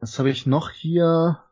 was 0.00 0.18
habe 0.18 0.30
ich 0.30 0.46
noch 0.46 0.70
hier? 0.70 1.42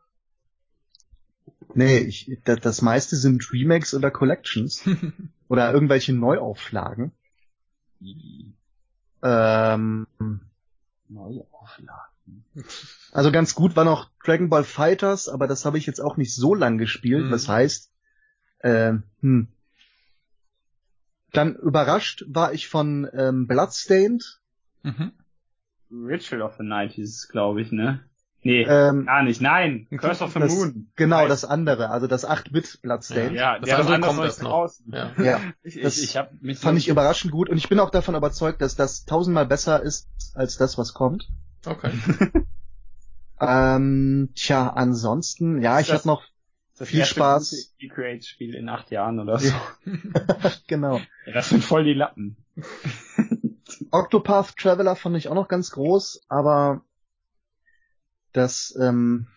Nee, 1.73 1.99
ich, 1.99 2.37
das, 2.43 2.59
das 2.59 2.81
meiste 2.81 3.15
sind 3.15 3.51
Remakes 3.53 3.93
oder 3.93 4.11
Collections 4.11 4.83
oder 5.47 5.71
irgendwelche 5.73 6.13
Neuauflagen. 6.13 7.13
Ähm, 9.23 10.07
Neuauflagen. 11.09 12.45
also 13.11 13.31
ganz 13.31 13.55
gut 13.55 13.75
war 13.75 13.85
noch 13.85 14.09
Dragon 14.23 14.49
Ball 14.49 14.63
Fighters, 14.63 15.29
aber 15.29 15.47
das 15.47 15.65
habe 15.65 15.77
ich 15.77 15.85
jetzt 15.85 15.99
auch 15.99 16.17
nicht 16.17 16.33
so 16.33 16.55
lang 16.55 16.77
gespielt. 16.77 17.25
Mhm. 17.25 17.31
Das 17.31 17.47
heißt, 17.47 17.91
ähm, 18.63 19.03
hm. 19.21 19.47
dann 21.33 21.55
überrascht 21.55 22.23
war 22.27 22.53
ich 22.53 22.67
von 22.67 23.09
ähm, 23.13 23.47
Bloodstained. 23.47 24.41
Mhm. 24.83 25.11
Ritual 25.91 26.41
of 26.41 26.55
the 26.57 26.63
Night 26.63 26.93
hieß 26.93 27.09
es, 27.09 27.27
glaube 27.27 27.61
ich, 27.61 27.71
ne? 27.71 28.03
Nee, 28.43 28.63
Ähm, 28.63 29.05
gar 29.05 29.21
nicht. 29.23 29.39
Nein, 29.41 29.87
Curse 29.97 30.23
of 30.23 30.33
the 30.33 30.39
das, 30.39 30.51
Moon. 30.53 30.91
Genau, 30.95 31.17
Weiß- 31.17 31.27
das 31.27 31.45
andere, 31.45 31.89
also 31.91 32.07
das 32.07 32.27
8-Bit 32.27 32.79
Bloodstained. 32.81 33.33
Ja, 33.35 33.59
Das 33.59 33.69
der 33.69 33.77
andere 33.79 33.95
andere 33.95 34.07
kommt 34.09 34.17
noch 34.19 34.25
erst 34.25 34.41
noch. 34.43 34.49
draußen. 34.49 34.85
Ja. 34.93 35.11
Ja, 35.23 35.39
Ich, 35.63 35.79
Das 35.81 35.97
ich, 35.99 36.03
ich 36.05 36.17
hab 36.17 36.31
mich 36.41 36.57
fand 36.59 36.77
ich 36.79 36.87
überraschend 36.87 37.31
gut 37.31 37.49
und 37.49 37.57
ich 37.57 37.69
bin 37.69 37.79
auch 37.79 37.91
davon 37.91 38.15
überzeugt, 38.15 38.61
dass 38.61 38.75
das 38.75 39.05
tausendmal 39.05 39.45
besser 39.45 39.81
ist 39.83 40.07
als 40.33 40.57
das, 40.57 40.77
was 40.77 40.93
kommt. 40.93 41.27
Okay. 41.65 41.91
Ähm, 43.39 44.29
tja, 44.35 44.69
ansonsten, 44.69 45.61
ja, 45.61 45.79
Ist 45.79 45.87
ich 45.87 45.93
habe 45.93 46.07
noch 46.07 46.23
das 46.77 46.87
viel 46.89 46.99
erste 46.99 47.15
Spaß. 47.15 47.73
gute 47.79 47.93
Create-Spiel 47.93 48.53
in 48.55 48.69
acht 48.69 48.91
Jahren 48.91 49.19
oder 49.19 49.39
so. 49.39 49.53
genau. 50.67 50.97
Ja, 51.25 51.33
das 51.33 51.49
sind 51.49 51.63
voll 51.63 51.83
die 51.83 51.93
Lappen. 51.93 52.37
Octopath 53.91 54.55
Traveler 54.57 54.95
fand 54.95 55.17
ich 55.17 55.27
auch 55.27 55.35
noch 55.35 55.47
ganz 55.47 55.71
groß, 55.71 56.23
aber 56.27 56.81
das, 58.33 58.75
ähm, 58.79 59.27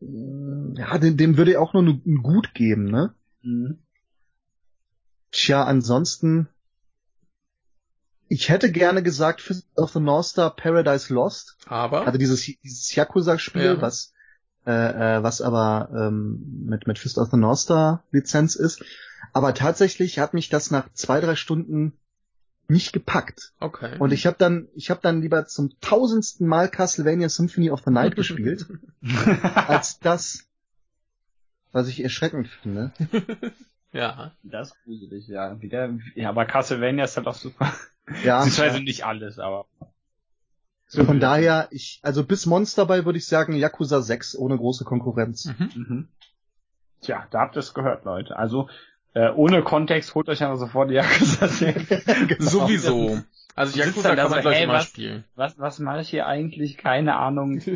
ja, 0.00 0.98
dem, 0.98 1.16
dem 1.16 1.36
würde 1.36 1.52
ich 1.52 1.56
auch 1.56 1.72
nur 1.74 1.82
ein 1.82 2.22
Gut 2.22 2.54
geben, 2.54 2.84
ne? 2.84 3.14
Mhm. 3.42 3.78
Tja, 5.30 5.64
ansonsten, 5.64 6.48
ich 8.28 8.48
hätte 8.48 8.70
gerne 8.70 9.02
gesagt 9.02 9.40
Fist 9.40 9.66
of 9.76 9.92
the 9.92 10.00
North 10.00 10.26
Star 10.26 10.54
Paradise 10.54 11.12
Lost. 11.12 11.56
Aber 11.66 12.06
Also 12.06 12.18
dieses, 12.18 12.42
dieses 12.62 12.94
Yakuza-Spiel, 12.94 13.62
Ja. 13.62 13.80
was, 13.80 14.12
äh, 14.66 15.16
äh, 15.18 15.22
was 15.22 15.40
aber 15.40 15.90
ähm, 15.94 16.64
mit, 16.66 16.86
mit 16.86 16.98
Fist 16.98 17.18
of 17.18 17.30
the 17.30 17.36
North 17.36 17.58
Star 17.58 18.04
Lizenz 18.10 18.54
ist. 18.54 18.82
Aber 19.32 19.52
tatsächlich 19.54 20.18
hat 20.18 20.32
mich 20.34 20.48
das 20.48 20.70
nach 20.70 20.92
zwei, 20.92 21.20
drei 21.20 21.34
Stunden 21.36 21.98
nicht 22.68 22.92
gepackt. 22.92 23.52
okay. 23.60 23.96
Und 23.98 24.12
ich 24.12 24.26
habe 24.26 24.36
dann, 24.38 24.68
ich 24.74 24.90
habe 24.90 25.00
dann 25.02 25.22
lieber 25.22 25.46
zum 25.46 25.72
tausendsten 25.80 26.46
Mal 26.46 26.68
Castlevania 26.68 27.28
Symphony 27.28 27.70
of 27.70 27.82
the 27.84 27.90
Night 27.90 28.14
gespielt, 28.14 28.66
als 29.54 29.98
das, 30.00 30.46
was 31.72 31.88
ich 31.88 32.02
erschreckend 32.02 32.48
finde. 32.48 32.92
ja. 33.92 34.32
Das 34.42 34.68
ist 34.68 34.84
gruselig, 34.84 35.26
ja. 35.28 35.60
Wieder, 35.62 35.98
ja, 36.14 36.28
aber 36.28 36.44
Castlevania 36.44 37.04
ist 37.04 37.16
halt 37.16 37.26
auch 37.26 37.34
super. 37.34 37.72
Ja, 38.22 38.44
Beziehungsweise 38.44 38.80
nicht 38.80 39.04
alles, 39.04 39.38
aber. 39.38 39.66
von 40.88 41.20
daher, 41.20 41.68
ich, 41.70 42.00
also 42.02 42.24
bis 42.24 42.46
Monster 42.46 42.86
bei 42.86 43.04
würde 43.04 43.18
ich 43.18 43.26
sagen 43.26 43.54
Yakuza 43.54 44.02
6 44.02 44.36
ohne 44.36 44.56
große 44.56 44.84
Konkurrenz. 44.84 45.46
Mhm. 45.46 45.70
Mhm. 45.74 46.08
Tja, 47.00 47.26
da 47.30 47.40
habt 47.40 47.56
ihr 47.56 47.60
es 47.60 47.74
gehört, 47.74 48.04
Leute. 48.04 48.36
Also, 48.36 48.68
äh, 49.14 49.30
ohne 49.30 49.62
Kontext 49.62 50.14
holt 50.14 50.28
euch 50.28 50.42
einfach 50.42 50.58
sofort 50.58 50.90
die 50.90 50.94
Yakuza-Serie. 50.94 51.84
Genau. 52.28 52.44
Sowieso. 52.50 53.20
Also 53.54 53.78
Yakuza 53.78 54.14
kann 54.14 54.30
man 54.30 54.34
so, 54.34 54.40
gleich 54.42 54.56
hey, 54.58 54.64
immer 54.64 54.74
was- 54.74 54.86
spielen. 54.86 55.24
Was, 55.34 55.58
was 55.58 55.78
mache 55.80 56.00
ich 56.02 56.08
hier 56.10 56.26
eigentlich? 56.26 56.76
Keine 56.76 57.16
Ahnung. 57.16 57.60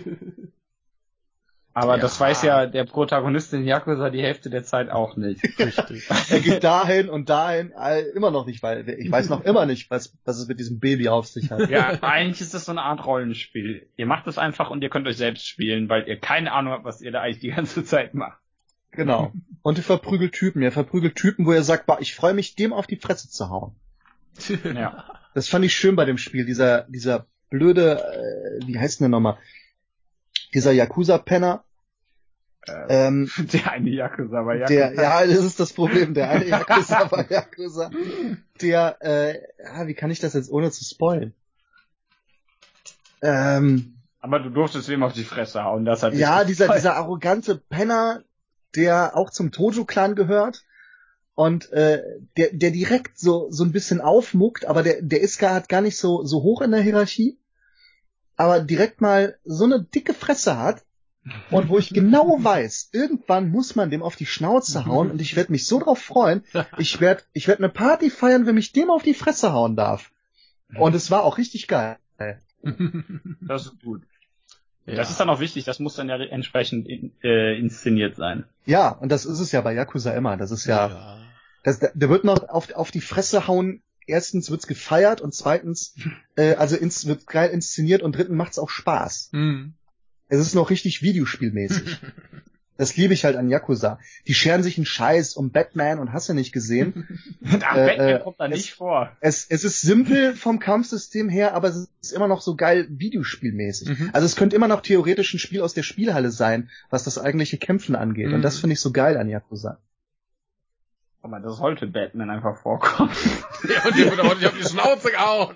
Aber 1.75 1.95
Ja. 1.97 2.03
das 2.03 2.21
weiß 2.21 2.43
ja 2.43 2.67
der 2.67 2.85
Protagonist 2.85 3.55
in 3.55 3.65
Yakuza 3.65 4.11
die 4.11 4.21
Hälfte 4.23 4.51
der 4.51 4.63
Zeit 4.63 4.91
auch 4.91 5.17
nicht. 5.17 5.43
Richtig. 5.59 6.07
Er 6.31 6.41
geht 6.41 6.63
dahin 6.63 7.09
und 7.09 7.31
dahin, 7.31 7.73
immer 8.15 8.31
noch 8.31 8.45
nicht, 8.45 8.63
weil 8.63 8.87
ich 8.91 9.11
weiß 9.11 9.31
noch 9.31 9.43
immer 9.45 9.65
nicht, 9.65 9.91
was, 9.91 10.15
was 10.27 10.39
es 10.39 10.49
mit 10.49 10.61
diesem 10.61 10.81
Baby 10.81 11.09
auf 11.09 11.27
sich 11.27 11.51
hat. 11.51 11.71
Ja, 11.71 11.99
eigentlich 12.03 12.43
ist 12.43 12.53
das 12.53 12.67
so 12.67 12.73
eine 12.73 12.83
Art 12.83 13.07
Rollenspiel. 13.07 13.89
Ihr 13.97 14.05
macht 14.07 14.27
es 14.27 14.37
einfach 14.37 14.69
und 14.69 14.83
ihr 14.83 14.91
könnt 14.91 15.07
euch 15.09 15.17
selbst 15.17 15.49
spielen, 15.49 15.89
weil 15.89 16.07
ihr 16.07 16.19
keine 16.21 16.53
Ahnung 16.53 16.75
habt, 16.75 16.85
was 16.85 17.01
ihr 17.01 17.11
da 17.11 17.23
eigentlich 17.23 17.39
die 17.41 17.53
ganze 17.53 17.85
Zeit 17.85 18.13
macht. 18.13 18.39
Genau. 18.93 19.33
Und 19.63 19.79
ihr 19.79 19.85
verprügelt 19.85 20.33
Typen. 20.33 20.63
Ihr 20.63 20.73
verprügelt 20.73 21.15
Typen, 21.17 21.47
wo 21.47 21.53
ihr 21.53 21.63
sagt, 21.63 21.87
boah, 21.87 22.01
ich 22.01 22.15
freue 22.15 22.35
mich, 22.35 22.57
dem 22.57 22.73
auf 22.73 22.87
die 22.87 22.97
Fresse 22.97 23.29
zu 23.31 23.51
hauen. 23.51 23.75
Ja. 24.75 25.05
Das 25.35 25.49
fand 25.49 25.65
ich 25.65 25.75
schön 25.75 25.97
bei 25.97 26.05
dem 26.05 26.19
Spiel. 26.19 26.45
Dieser, 26.45 26.83
dieser 26.83 27.27
blöde, 27.49 28.01
äh, 28.03 28.67
wie 28.67 28.79
heißt 28.79 29.01
denn 29.01 29.05
der 29.05 29.11
nochmal? 29.11 29.39
Dieser 30.53 30.73
Yakuza-Penner. 30.73 31.65
Äh, 32.67 33.07
Ähm, 33.07 33.31
der 33.53 33.73
eine 33.73 33.91
Yakuza, 33.91 34.41
aber 34.41 34.55
Yakuza. 34.57 34.75
der, 34.75 34.95
ja, 34.95 35.27
das 35.27 35.45
ist 35.45 35.59
das 35.59 35.73
Problem. 35.73 36.13
Der 36.15 36.31
eine 36.31 36.47
Yakuza 36.47 37.11
war 37.11 37.31
Yakuza. 37.31 37.91
Der, 38.61 38.97
äh, 39.01 39.41
ja, 39.65 39.87
wie 39.87 39.95
kann 39.95 40.11
ich 40.11 40.21
das 40.21 40.35
jetzt 40.35 40.51
ohne 40.51 40.71
zu 40.71 40.85
spoilen? 40.85 41.35
Ähm, 43.23 43.95
Aber 44.21 44.41
du 44.41 44.51
durftest 44.51 44.89
wem 44.89 45.03
auf 45.03 45.13
die 45.13 45.25
Fresse 45.25 45.63
hauen, 45.65 45.85
das 45.85 46.03
hat 46.03 46.15
ja, 46.15 46.45
dieser, 46.45 46.69
dieser 46.75 46.97
arrogante 46.97 47.57
Penner, 47.57 48.23
der 48.75 49.17
auch 49.17 49.31
zum 49.31 49.53
Tojo-Clan 49.53 50.15
gehört 50.15 50.65
und 51.35 51.73
äh, 51.73 52.03
der, 52.37 52.51
der 52.53 52.71
direkt 52.71 53.19
so 53.19 53.51
so 53.51 53.65
ein 53.65 53.73
bisschen 53.73 54.01
aufmuckt, 54.01 54.67
aber 54.67 54.83
der 54.83 55.03
der 55.03 55.21
ist 55.21 55.39
gar 55.39 55.55
hat 55.55 55.69
gar 55.69 55.81
nicht 55.81 55.97
so 55.97 56.25
so 56.25 56.43
hoch 56.43 56.61
in 56.61 56.71
der 56.71 56.83
Hierarchie, 56.83 57.39
aber 58.37 58.61
direkt 58.61 59.01
mal 59.01 59.39
so 59.45 59.65
eine 59.65 59.83
dicke 59.83 60.15
Fresse 60.15 60.59
hat 60.59 60.85
und 61.51 61.69
wo 61.69 61.79
ich 61.79 61.91
genau 61.95 62.39
weiß, 62.43 62.91
irgendwann 62.93 63.51
muss 63.51 63.77
man 63.77 63.91
dem 63.91 64.03
auf 64.03 64.17
die 64.17 64.27
Schnauze 64.27 64.87
hauen 64.87 65.11
und 65.11 65.21
ich 65.21 65.37
werde 65.37 65.53
mich 65.53 65.67
so 65.67 65.79
drauf 65.79 66.01
freuen. 66.01 66.45
Ich 66.79 67.01
werde 67.01 67.23
ich 67.33 67.49
werd 67.49 67.61
eine 67.61 67.69
Party 67.69 68.11
feiern, 68.11 68.47
wenn 68.47 68.55
mich 68.55 68.73
dem 68.73 68.91
auf 68.91 69.03
die 69.03 69.15
Fresse 69.15 69.53
hauen 69.53 69.77
darf. 69.77 70.11
Und 70.75 70.95
es 70.95 71.11
war 71.11 71.25
auch 71.25 71.39
richtig 71.39 71.69
geil. 71.69 71.99
Das 73.47 73.67
ist 73.67 73.83
gut. 73.83 74.03
Ja. 74.87 74.95
Das 74.95 75.11
ist 75.11 75.21
dann 75.21 75.31
auch 75.31 75.41
wichtig, 75.41 75.65
das 75.65 75.79
muss 75.79 75.95
dann 75.95 76.09
ja 76.09 76.17
entsprechend 76.17 76.89
in, 76.89 77.13
äh, 77.23 77.57
inszeniert 77.59 78.17
sein. 78.17 78.45
Ja, 78.67 78.89
und 78.89 79.11
das 79.11 79.25
ist 79.25 79.39
es 79.39 79.53
ja 79.53 79.61
bei 79.61 79.75
Yakuza 79.75 80.13
immer. 80.13 80.37
Das 80.37 80.51
ist 80.51 80.67
ja, 80.67 81.19
das, 81.63 81.79
der 81.79 82.09
wird 82.09 82.25
noch 82.25 82.49
auf, 82.49 82.73
auf 82.73 82.91
die 82.91 83.01
Fresse 83.01 83.47
hauen. 83.47 83.83
Erstens 84.07 84.51
wird's 84.51 84.67
gefeiert 84.67 85.21
und 85.21 85.33
zweitens, 85.33 85.95
äh, 86.35 86.55
also 86.55 86.77
ins, 86.77 87.07
wird 87.07 87.27
geil 87.29 87.51
inszeniert 87.51 88.03
und 88.03 88.17
drittens 88.17 88.37
macht's 88.37 88.59
auch 88.59 88.71
Spaß. 88.71 89.31
Mhm. 89.33 89.75
Es 90.29 90.41
ist 90.41 90.55
noch 90.55 90.71
richtig 90.71 91.03
Videospielmäßig. 91.03 91.99
Das 92.83 92.97
liebe 92.97 93.15
ich 93.15 93.25
halt 93.25 93.37
an 93.37 93.49
Yakuza. 93.49 94.01
Die 94.27 94.35
scheren 94.35 94.65
sich 94.65 94.77
einen 94.77 94.87
Scheiß 94.87 95.35
um 95.37 95.51
Batman 95.53 96.01
und 96.01 96.13
hast 96.13 96.29
du 96.29 96.35
nicht 96.35 96.53
gesehen. 96.53 97.07
Ach, 97.63 97.77
Äh, 97.77 97.87
Batman 97.87 98.09
äh, 98.09 98.19
kommt 98.21 98.41
da 98.41 98.47
es- 98.47 98.51
nicht 98.57 98.73
vor. 98.75 99.17
Es, 99.21 99.47
es 99.49 99.63
ist 99.63 99.81
simpel 99.83 100.35
vom 100.35 100.59
Kampfsystem 100.59 101.29
her, 101.29 101.55
aber 101.55 101.69
es 101.69 101.89
ist 102.01 102.13
immer 102.13 102.27
noch 102.27 102.41
so 102.41 102.57
geil 102.57 102.87
Videospielmäßig. 102.91 103.89
Mhm. 104.01 104.11
Also 104.13 104.27
es 104.27 104.35
könnte 104.35 104.57
immer 104.57 104.67
noch 104.69 104.81
theoretisch 104.81 105.33
ein 105.33 105.39
Spiel 105.39 105.61
aus 105.63 105.75
der 105.75 105.85
Spielhalle 105.85 106.31
sein, 106.33 106.71
was 106.91 107.05
das 107.05 107.19
eigentliche 107.19 107.57
Kämpfen 107.59 107.95
angeht. 107.95 108.29
Mhm. 108.29 108.35
Und 108.35 108.43
das 108.43 108.59
finde 108.59 108.75
ich 108.75 108.81
so 108.81 108.91
geil 108.91 109.17
an 109.17 109.29
Yakuza. 109.29 109.79
Aber 111.21 111.39
das 111.39 111.57
sollte 111.59 111.87
Batman 111.87 112.31
einfach 112.31 112.61
vorkommen. 112.61 113.11
Ja, 113.69 113.85
und 113.87 113.97
der 113.97 114.11
wird 114.11 114.21
auch 114.21 114.35
nicht 114.35 114.47
auf 114.47 114.59
die 114.59 114.65
Schnauze 114.69 115.13
gehauen. 115.13 115.55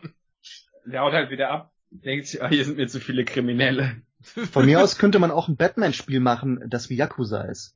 Der 0.85 1.01
haut 1.01 1.13
halt 1.13 1.29
wieder 1.31 1.51
ab, 1.51 1.73
denkt 1.91 2.29
sich, 2.29 2.41
ah, 2.41 2.49
hier 2.49 2.65
sind 2.65 2.77
mir 2.77 2.87
zu 2.87 3.01
viele 3.01 3.25
Kriminelle. 3.25 3.97
Von 4.53 4.67
mir 4.67 4.81
aus 4.83 4.99
könnte 4.99 5.19
man 5.19 5.31
auch 5.31 5.49
ein 5.49 5.57
Batman-Spiel 5.57 6.21
machen, 6.21 6.63
das 6.69 6.91
wie 6.91 6.97
Yakuza 6.97 7.43
ist. 7.43 7.75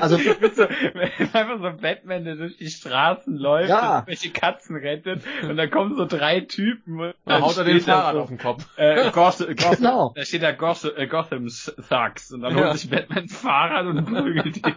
also, 0.00 0.18
mit 0.40 0.56
so, 0.56 0.62
einfach 0.64 1.58
so 1.60 1.76
Batman, 1.80 2.24
der 2.24 2.36
durch 2.36 2.56
die 2.56 2.68
Straßen 2.70 3.36
läuft 3.36 3.68
Ja. 3.68 4.00
und 4.00 4.06
welche 4.08 4.30
Katzen 4.30 4.74
rettet 4.76 5.22
und 5.42 5.56
dann 5.56 5.70
kommen 5.70 5.94
so 5.96 6.06
drei 6.06 6.40
Typen 6.40 6.98
und 6.98 7.06
Dann 7.06 7.14
dann 7.26 7.42
haut 7.42 7.56
er 7.58 7.64
den 7.64 7.80
Fahrrad 7.80 8.14
so, 8.14 8.20
auf 8.22 8.28
den 8.28 8.38
Kopf. 8.38 8.66
äh, 8.76 9.10
Gotham, 9.12 9.54
Gotham, 9.54 9.76
Genau. 9.76 10.12
da 10.16 10.24
steht 10.24 10.42
da 10.42 10.52
Gotham, 10.52 10.90
äh, 10.96 11.06
Gotham 11.06 11.48
Thugs 11.88 12.32
und 12.32 12.40
dann 12.40 12.56
Ja. 12.56 12.68
holt 12.70 12.78
sich 12.78 12.90
Batman 12.90 13.28
Fahrrad 13.28 13.86
und 13.86 14.04
prügelt 14.06 14.56
die. 14.56 14.74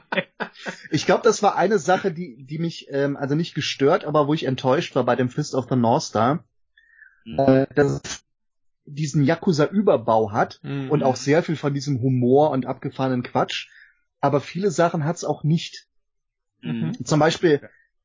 Ich 0.91 1.05
glaube, 1.05 1.23
das 1.23 1.41
war 1.41 1.55
eine 1.55 1.79
Sache, 1.79 2.11
die, 2.11 2.43
die 2.45 2.59
mich 2.59 2.87
ähm, 2.91 3.17
also 3.17 3.33
nicht 3.35 3.55
gestört, 3.55 4.05
aber 4.05 4.27
wo 4.27 4.33
ich 4.33 4.43
enttäuscht 4.45 4.95
war 4.95 5.03
bei 5.05 5.15
dem 5.15 5.29
Fist 5.29 5.55
of 5.55 5.67
the 5.69 5.75
North 5.75 6.03
Star, 6.03 6.43
äh, 7.25 7.65
dass 7.73 8.01
es 8.03 8.24
diesen 8.85 9.23
Yakuza-Überbau 9.23 10.31
hat 10.31 10.59
Mhm. 10.63 10.89
und 10.91 11.03
auch 11.03 11.15
sehr 11.15 11.43
viel 11.43 11.55
von 11.55 11.73
diesem 11.73 12.01
Humor 12.01 12.51
und 12.51 12.65
abgefahrenen 12.65 13.23
Quatsch, 13.23 13.69
aber 14.21 14.41
viele 14.41 14.71
Sachen 14.71 15.05
hat's 15.05 15.23
auch 15.23 15.43
nicht. 15.43 15.87
Mhm. 16.61 17.03
Zum 17.05 17.19
Beispiel, 17.19 17.61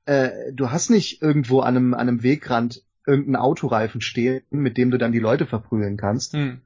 äh, 0.07 0.53
du 0.53 0.71
hast 0.71 0.91
nicht 0.91 1.23
irgendwo 1.23 1.61
an 1.61 1.77
einem, 1.77 1.95
an 1.95 2.01
einem 2.09 2.23
Wegrand 2.23 2.83
irgendeinen 3.07 3.37
Autoreifen 3.37 4.01
stehen, 4.01 4.43
mit 4.51 4.77
dem 4.77 4.91
du 4.91 4.99
dann 4.99 5.13
die 5.13 5.19
Leute 5.19 5.47
verprügeln 5.47 5.97
kannst. 5.97 6.35
Mhm. 6.35 6.61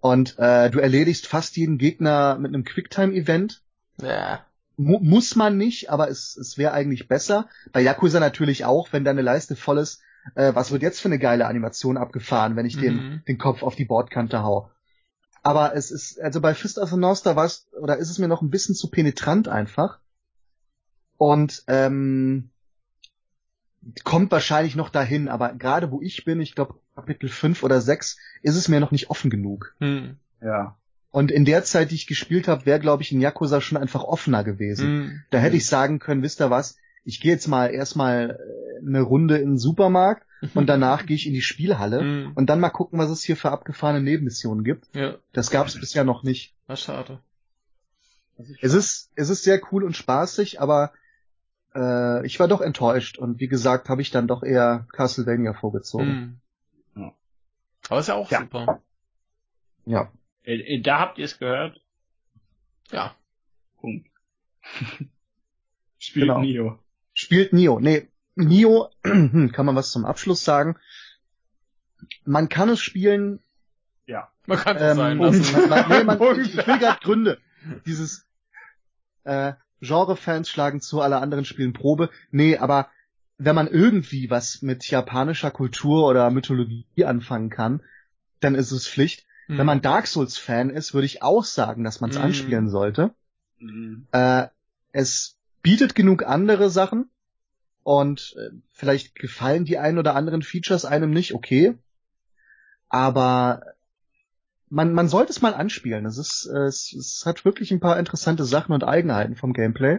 Und 0.00 0.38
äh, 0.38 0.70
du 0.70 0.78
erledigst 0.78 1.26
fast 1.26 1.56
jeden 1.56 1.78
Gegner 1.78 2.38
mit 2.38 2.54
einem 2.54 2.64
Quicktime-Event. 2.64 3.62
Ja. 4.00 4.44
Mu 4.76 5.00
muss 5.00 5.34
man 5.34 5.56
nicht, 5.56 5.90
aber 5.90 6.08
es, 6.08 6.36
es 6.36 6.56
wäre 6.56 6.72
eigentlich 6.72 7.08
besser. 7.08 7.48
Bei 7.72 7.80
Yakuza 7.80 8.20
natürlich 8.20 8.64
auch, 8.64 8.92
wenn 8.92 9.04
deine 9.04 9.22
Leiste 9.22 9.56
voll 9.56 9.78
ist. 9.78 10.00
Äh, 10.34 10.54
was 10.54 10.70
wird 10.70 10.82
jetzt 10.82 11.00
für 11.00 11.08
eine 11.08 11.18
geile 11.18 11.46
Animation 11.46 11.96
abgefahren, 11.96 12.56
wenn 12.56 12.66
ich 12.66 12.76
Mhm. 12.76 12.80
den, 12.80 13.22
den 13.28 13.38
Kopf 13.38 13.62
auf 13.62 13.76
die 13.76 13.84
Bordkante 13.84 14.42
hau? 14.42 14.70
Aber 15.42 15.74
es 15.74 15.90
ist, 15.90 16.20
also 16.20 16.40
bei 16.40 16.54
Fist 16.54 16.78
of 16.78 16.90
the 16.90 16.96
North 16.96 17.18
Star 17.18 17.36
war's, 17.36 17.68
oder 17.80 17.96
ist 17.96 18.10
es 18.10 18.18
mir 18.18 18.28
noch 18.28 18.42
ein 18.42 18.50
bisschen 18.50 18.74
zu 18.74 18.90
penetrant 18.90 19.48
einfach. 19.48 19.98
Und 21.16 21.64
ähm, 21.66 22.50
kommt 24.04 24.30
wahrscheinlich 24.30 24.76
noch 24.76 24.90
dahin, 24.90 25.28
aber 25.28 25.54
gerade 25.54 25.90
wo 25.90 26.00
ich 26.02 26.24
bin, 26.24 26.40
ich 26.40 26.54
glaube 26.54 26.74
Kapitel 26.94 27.28
5 27.28 27.62
oder 27.62 27.80
6, 27.80 28.18
ist 28.42 28.56
es 28.56 28.68
mir 28.68 28.80
noch 28.80 28.90
nicht 28.90 29.10
offen 29.10 29.30
genug. 29.30 29.74
Mhm. 29.78 30.16
Ja. 30.42 30.76
Und 31.10 31.30
in 31.30 31.44
der 31.44 31.64
Zeit, 31.64 31.90
die 31.90 31.94
ich 31.94 32.06
gespielt 32.06 32.48
habe, 32.48 32.66
wäre, 32.66 32.80
glaube 32.80 33.02
ich, 33.02 33.12
in 33.12 33.20
Yakuza 33.20 33.60
schon 33.60 33.78
einfach 33.78 34.04
offener 34.04 34.44
gewesen. 34.44 34.90
Mhm. 34.90 35.22
Da 35.30 35.38
hätte 35.38 35.56
ich 35.56 35.66
sagen 35.66 35.98
können, 36.00 36.22
wisst 36.22 36.40
ihr 36.40 36.50
was, 36.50 36.76
ich 37.08 37.20
gehe 37.20 37.32
jetzt 37.32 37.48
mal 37.48 37.68
erstmal 37.72 38.38
äh, 38.38 38.86
eine 38.86 39.00
Runde 39.00 39.38
in 39.38 39.52
den 39.52 39.58
Supermarkt 39.58 40.26
und 40.54 40.66
danach 40.68 41.06
gehe 41.06 41.16
ich 41.16 41.26
in 41.26 41.32
die 41.32 41.42
Spielhalle 41.42 42.02
Mhm. 42.02 42.32
und 42.34 42.46
dann 42.50 42.60
mal 42.60 42.70
gucken, 42.70 42.98
was 42.98 43.10
es 43.10 43.22
hier 43.24 43.36
für 43.36 43.50
abgefahrene 43.50 44.02
Nebenmissionen 44.02 44.62
gibt. 44.62 44.94
Ja, 44.94 45.16
Das 45.32 45.50
gab 45.50 45.66
es 45.66 45.78
bisher 45.80 46.04
noch 46.04 46.22
nicht. 46.22 46.54
war 46.66 46.76
schade. 46.76 47.20
Es 48.60 48.72
ist, 48.74 49.10
es 49.16 49.30
ist 49.30 49.42
sehr 49.42 49.60
cool 49.72 49.82
und 49.84 49.96
spaßig, 49.96 50.60
aber 50.60 50.92
äh, 51.74 52.24
ich 52.26 52.38
war 52.38 52.46
doch 52.46 52.60
enttäuscht 52.60 53.18
und 53.18 53.40
wie 53.40 53.48
gesagt, 53.48 53.88
habe 53.88 54.00
ich 54.02 54.10
dann 54.12 54.28
doch 54.28 54.42
eher 54.44 54.86
Castlevania 54.92 55.54
vorgezogen. 55.54 56.40
Mhm. 56.94 57.02
Ja. 57.02 57.12
Aber 57.88 58.00
ist 58.00 58.06
ja 58.08 58.14
auch 58.14 58.30
Ja. 58.30 58.40
super. 58.40 58.80
Ja. 59.86 60.12
Äh, 60.44 60.76
äh, 60.76 60.80
Da 60.82 61.00
habt 61.00 61.18
ihr 61.18 61.24
es 61.24 61.38
gehört. 61.38 61.80
Ja. 62.92 63.14
Punkt. 63.80 64.06
Spielt 65.98 66.26
Genau. 66.28 66.40
Nio. 66.40 66.78
Spielt 67.20 67.52
Nio. 67.52 67.80
Nee, 67.80 68.08
Nio, 68.36 68.90
kann 69.02 69.66
man 69.66 69.74
was 69.74 69.90
zum 69.90 70.04
Abschluss 70.04 70.44
sagen. 70.44 70.76
Man 72.24 72.48
kann 72.48 72.68
es 72.68 72.80
spielen, 72.80 73.40
Ja. 74.06 74.30
Man 74.46 74.56
kann 74.58 74.76
es 74.76 74.82
Ähm, 74.82 74.96
sein 74.96 75.18
lassen. 75.18 75.52
Man, 75.52 75.68
man, 75.68 75.88
nee, 75.88 76.04
man, 76.04 76.40
ich, 76.40 76.56
ich 76.56 76.66
will 76.66 76.78
gerade 76.78 77.00
Gründe. 77.02 77.38
Dieses, 77.86 78.24
äh, 79.24 79.54
Genre-Fans 79.80 80.48
schlagen 80.48 80.80
zu, 80.80 81.00
alle 81.00 81.18
anderen 81.18 81.44
spielen 81.44 81.72
Probe. 81.72 82.08
Nee, 82.30 82.56
aber 82.56 82.88
wenn 83.36 83.56
man 83.56 83.66
irgendwie 83.66 84.30
was 84.30 84.62
mit 84.62 84.88
japanischer 84.88 85.50
Kultur 85.50 86.06
oder 86.06 86.30
Mythologie 86.30 87.04
anfangen 87.04 87.50
kann, 87.50 87.82
dann 88.38 88.54
ist 88.54 88.70
es 88.70 88.86
Pflicht. 88.86 89.26
Hm. 89.46 89.58
Wenn 89.58 89.66
man 89.66 89.82
Dark 89.82 90.06
Souls-Fan 90.06 90.70
ist, 90.70 90.94
würde 90.94 91.06
ich 91.06 91.22
auch 91.22 91.42
sagen, 91.42 91.82
dass 91.82 92.00
man 92.00 92.10
es 92.10 92.16
Mhm. 92.18 92.22
anspielen 92.22 92.68
sollte. 92.70 93.12
Mhm. 93.58 94.06
Äh, 94.12 94.46
es 94.92 95.37
bietet 95.68 95.94
genug 95.94 96.24
andere 96.24 96.70
Sachen 96.70 97.10
und 97.82 98.34
äh, 98.38 98.56
vielleicht 98.72 99.14
gefallen 99.14 99.66
die 99.66 99.76
ein 99.76 99.98
oder 99.98 100.14
anderen 100.14 100.40
Features 100.40 100.86
einem 100.86 101.10
nicht, 101.10 101.34
okay. 101.34 101.76
Aber 102.88 103.60
man, 104.70 104.94
man 104.94 105.08
sollte 105.08 105.30
es 105.30 105.42
mal 105.42 105.52
anspielen. 105.52 106.06
Es 106.06 106.16
ist, 106.16 106.50
äh, 106.50 106.60
es, 106.60 106.94
es 106.94 107.24
hat 107.26 107.44
wirklich 107.44 107.70
ein 107.70 107.80
paar 107.80 107.98
interessante 107.98 108.44
Sachen 108.44 108.72
und 108.72 108.82
Eigenheiten 108.82 109.36
vom 109.36 109.52
Gameplay. 109.52 109.98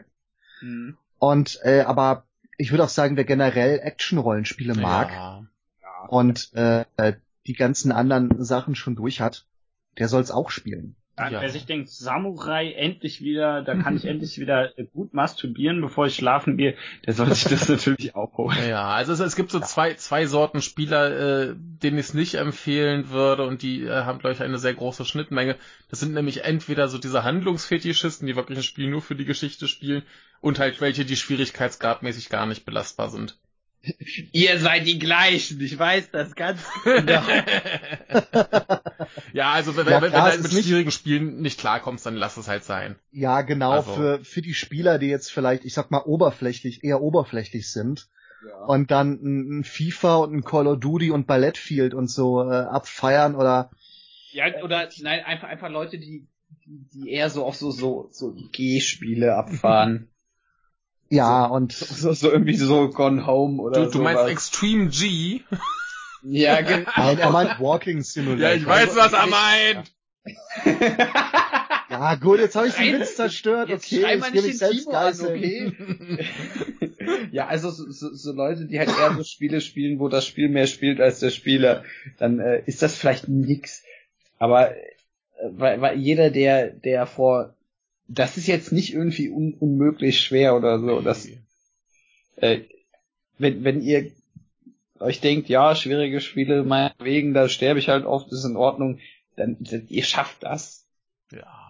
Mhm. 0.61 0.97
Und 1.19 1.59
äh, 1.61 1.81
aber 1.81 2.25
ich 2.57 2.71
würde 2.71 2.83
auch 2.83 2.89
sagen, 2.89 3.15
wer 3.15 3.25
generell 3.25 3.77
Action-Rollenspiele 3.77 4.73
mag 4.73 5.11
Ja. 5.11 5.47
Ja. 5.83 6.07
und 6.07 6.51
äh, 6.55 6.85
äh, 6.97 7.13
die 7.45 7.53
ganzen 7.53 7.91
anderen 7.91 8.43
Sachen 8.43 8.73
schon 8.73 8.95
durch 8.95 9.21
hat, 9.21 9.45
der 9.99 10.07
soll 10.07 10.23
es 10.23 10.31
auch 10.31 10.49
spielen. 10.49 10.95
Ja. 11.19 11.29
Ja. 11.29 11.41
Wer 11.41 11.49
sich 11.49 11.65
denkt, 11.65 11.89
Samurai 11.89 12.71
endlich 12.71 13.21
wieder, 13.21 13.61
da 13.61 13.75
kann 13.75 13.97
ich 13.97 14.05
endlich 14.05 14.39
wieder 14.39 14.77
äh, 14.77 14.85
gut 14.85 15.13
masturbieren, 15.13 15.81
bevor 15.81 16.07
ich 16.07 16.15
schlafen 16.15 16.57
gehe, 16.57 16.75
der 17.05 17.13
soll 17.13 17.31
sich 17.33 17.43
das 17.43 17.67
natürlich 17.69 18.15
auch 18.15 18.37
holen. 18.37 18.57
Ja, 18.67 18.87
also 18.89 19.11
es, 19.13 19.19
es 19.19 19.35
gibt 19.35 19.51
so 19.51 19.59
zwei, 19.59 19.93
zwei 19.95 20.25
Sorten 20.25 20.61
Spieler, 20.61 21.49
äh, 21.49 21.55
denen 21.57 21.97
ich 21.97 22.07
es 22.07 22.13
nicht 22.13 22.35
empfehlen 22.35 23.09
würde 23.09 23.45
und 23.45 23.61
die 23.61 23.83
äh, 23.83 24.03
haben, 24.03 24.19
glaube 24.19 24.33
ich, 24.33 24.41
eine 24.41 24.57
sehr 24.57 24.73
große 24.73 25.05
Schnittmenge. 25.05 25.57
Das 25.89 25.99
sind 25.99 26.13
nämlich 26.13 26.43
entweder 26.43 26.87
so 26.87 26.97
diese 26.97 27.23
Handlungsfetischisten, 27.23 28.27
die 28.27 28.35
wirklich 28.35 28.59
ein 28.59 28.63
Spiel 28.63 28.89
nur 28.89 29.01
für 29.01 29.15
die 29.15 29.25
Geschichte 29.25 29.67
spielen 29.67 30.03
und 30.41 30.59
halt 30.59 30.79
welche, 30.79 31.05
die 31.05 31.17
schwierigkeitsgradmäßig 31.17 32.29
gar 32.29 32.45
nicht 32.45 32.65
belastbar 32.65 33.09
sind. 33.09 33.37
Ihr 34.33 34.59
seid 34.59 34.85
die 34.87 34.99
gleichen, 34.99 35.61
ich 35.61 35.79
weiß 35.79 36.11
das 36.11 36.35
ganz 36.35 36.61
genau. 36.83 37.21
ja, 39.33 39.51
also 39.51 39.75
wenn, 39.75 39.85
Ja, 39.87 39.93
wenn, 39.93 40.03
wenn 40.03 40.09
klar, 40.11 40.25
du 40.31 40.31
halt 40.31 40.43
mit 40.43 40.51
schwierigen 40.63 40.91
Spielen 40.91 41.41
nicht 41.41 41.59
klarkommst, 41.59 42.05
dann 42.05 42.15
lass 42.15 42.37
es 42.37 42.47
halt 42.47 42.63
sein. 42.63 42.95
Ja, 43.11 43.41
genau, 43.41 43.71
Also- 43.71 43.93
für, 43.93 44.19
für 44.23 44.41
die 44.41 44.53
Spieler, 44.53 44.99
die 44.99 45.07
jetzt 45.07 45.31
vielleicht, 45.31 45.65
ich 45.65 45.73
sag 45.73 45.91
mal, 45.91 46.01
oberflächlich, 46.03 46.83
eher 46.83 47.01
oberflächlich 47.01 47.71
sind 47.71 48.07
Ja. 48.45 48.65
und 48.65 48.91
dann 48.91 49.13
ein, 49.23 49.59
ein 49.59 49.63
FIFA 49.63 50.17
und 50.17 50.33
ein 50.35 50.43
Call 50.43 50.67
of 50.67 50.79
Duty 50.79 51.11
und 51.11 51.27
Ballettfield 51.27 51.93
und 51.93 52.09
so 52.09 52.41
äh, 52.43 52.53
abfeiern 52.55 53.35
oder 53.35 53.71
Ja, 54.31 54.45
oder 54.63 54.89
nein, 55.01 55.23
einfach 55.25 55.47
einfach 55.47 55.69
Leute, 55.69 55.97
die 55.99 56.27
die 56.65 56.87
die 56.93 57.09
eher 57.11 57.29
so 57.29 57.45
auf 57.45 57.55
so 57.55 57.71
so 57.71 58.09
so 58.11 58.35
G-Spiele 58.51 59.35
abfahren. 59.35 60.09
ja 61.09 61.45
und 61.45 61.73
so, 61.73 62.13
so 62.13 62.31
irgendwie 62.31 62.55
so 62.55 62.89
Gone 62.89 63.25
Home 63.25 63.61
oder 63.61 63.85
Du, 63.85 63.91
du 63.91 64.01
meinst. 64.01 64.27
Extreme 64.27 64.89
G? 64.89 65.41
Ja, 66.23 66.61
genau. 66.61 66.89
nein, 66.95 67.19
er 67.19 67.31
meint 67.31 67.59
Walking 67.59 68.01
Simulator. 68.01 68.49
Ja, 68.49 68.55
ich 68.55 68.65
weiß, 68.65 68.95
was 68.95 69.13
er 69.13 69.27
meint. 69.27 69.91
Ja, 71.89 72.15
gut, 72.15 72.39
jetzt 72.39 72.55
habe 72.55 72.67
ich 72.67 72.75
den 72.75 72.91
Nein, 72.91 73.01
Witz 73.01 73.15
zerstört. 73.15 73.69
Jetzt 73.69 73.85
okay, 73.87 74.01
jetzt 74.01 74.21
nicht 74.21 74.33
mich 74.33 74.43
den 74.43 74.53
selbst 74.53 74.85
Timo 74.85 74.95
an, 74.95 75.21
okay? 75.21 75.71
ja, 77.31 77.47
also 77.47 77.71
so, 77.71 77.89
so, 77.89 78.13
so 78.13 78.31
Leute, 78.31 78.67
die 78.67 78.77
halt 78.77 78.89
eher 78.89 79.15
so 79.15 79.23
Spiele 79.23 79.59
spielen, 79.59 79.99
wo 79.99 80.07
das 80.07 80.27
Spiel 80.27 80.49
mehr 80.49 80.67
spielt 80.67 81.01
als 81.01 81.19
der 81.19 81.31
Spieler, 81.31 81.83
dann 82.19 82.39
äh, 82.39 82.61
ist 82.67 82.83
das 82.83 82.95
vielleicht 82.95 83.27
nix. 83.27 83.83
Aber 84.37 84.75
äh, 84.75 84.81
weil, 85.41 85.81
weil 85.81 85.97
jeder, 85.97 86.29
der, 86.29 86.69
der 86.69 87.07
vor, 87.07 87.55
das 88.09 88.37
ist 88.37 88.47
jetzt 88.47 88.71
nicht 88.71 88.93
irgendwie 88.93 89.29
un, 89.29 89.53
unmöglich 89.53 90.19
schwer 90.19 90.55
oder 90.55 90.79
so. 90.79 90.99
Das, 91.01 91.27
äh, 92.37 92.61
wenn, 93.37 93.63
wenn 93.63 93.81
ihr 93.81 94.11
euch 94.99 95.21
denkt, 95.21 95.47
ja, 95.47 95.75
schwierige 95.75 96.19
Spiele 96.19 96.63
meinetwegen, 96.63 97.33
da 97.33 97.47
sterbe 97.47 97.79
ich 97.79 97.87
halt 97.87 98.05
oft, 98.05 98.31
ist 98.31 98.43
in 98.43 98.57
Ordnung, 98.57 98.99
dann 99.35 99.57
ihr 99.87 100.03
schafft 100.03 100.43
das. 100.43 100.87
Ja. 101.31 101.68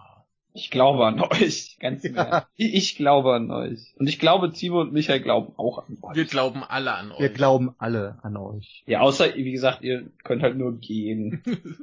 Ich 0.52 0.70
glaube 0.70 1.06
an 1.06 1.20
euch, 1.30 1.76
ganz 1.80 2.02
Ja. 2.04 2.10
Ernst. 2.10 2.48
Ich, 2.56 2.96
glaube 2.96 3.34
an 3.34 3.50
euch. 3.50 3.80
Und 3.96 4.08
ich 4.08 4.18
glaube, 4.18 4.50
Timo 4.52 4.80
und 4.80 4.92
Michael 4.92 5.20
glauben 5.20 5.52
auch 5.56 5.86
an 5.86 5.98
euch. 6.02 6.16
Wir 6.16 6.24
glauben 6.24 6.64
alle 6.64 6.92
an 6.94 7.12
euch. 7.12 7.20
Wir 7.20 7.28
glauben 7.28 7.74
alle 7.78 8.18
an 8.22 8.36
euch. 8.36 8.82
ja, 8.86 9.00
außer, 9.00 9.34
wie 9.36 9.52
gesagt, 9.52 9.82
ihr 9.82 10.06
könnt 10.24 10.42
halt 10.42 10.56
nur 10.56 10.76
gehen. 10.78 11.42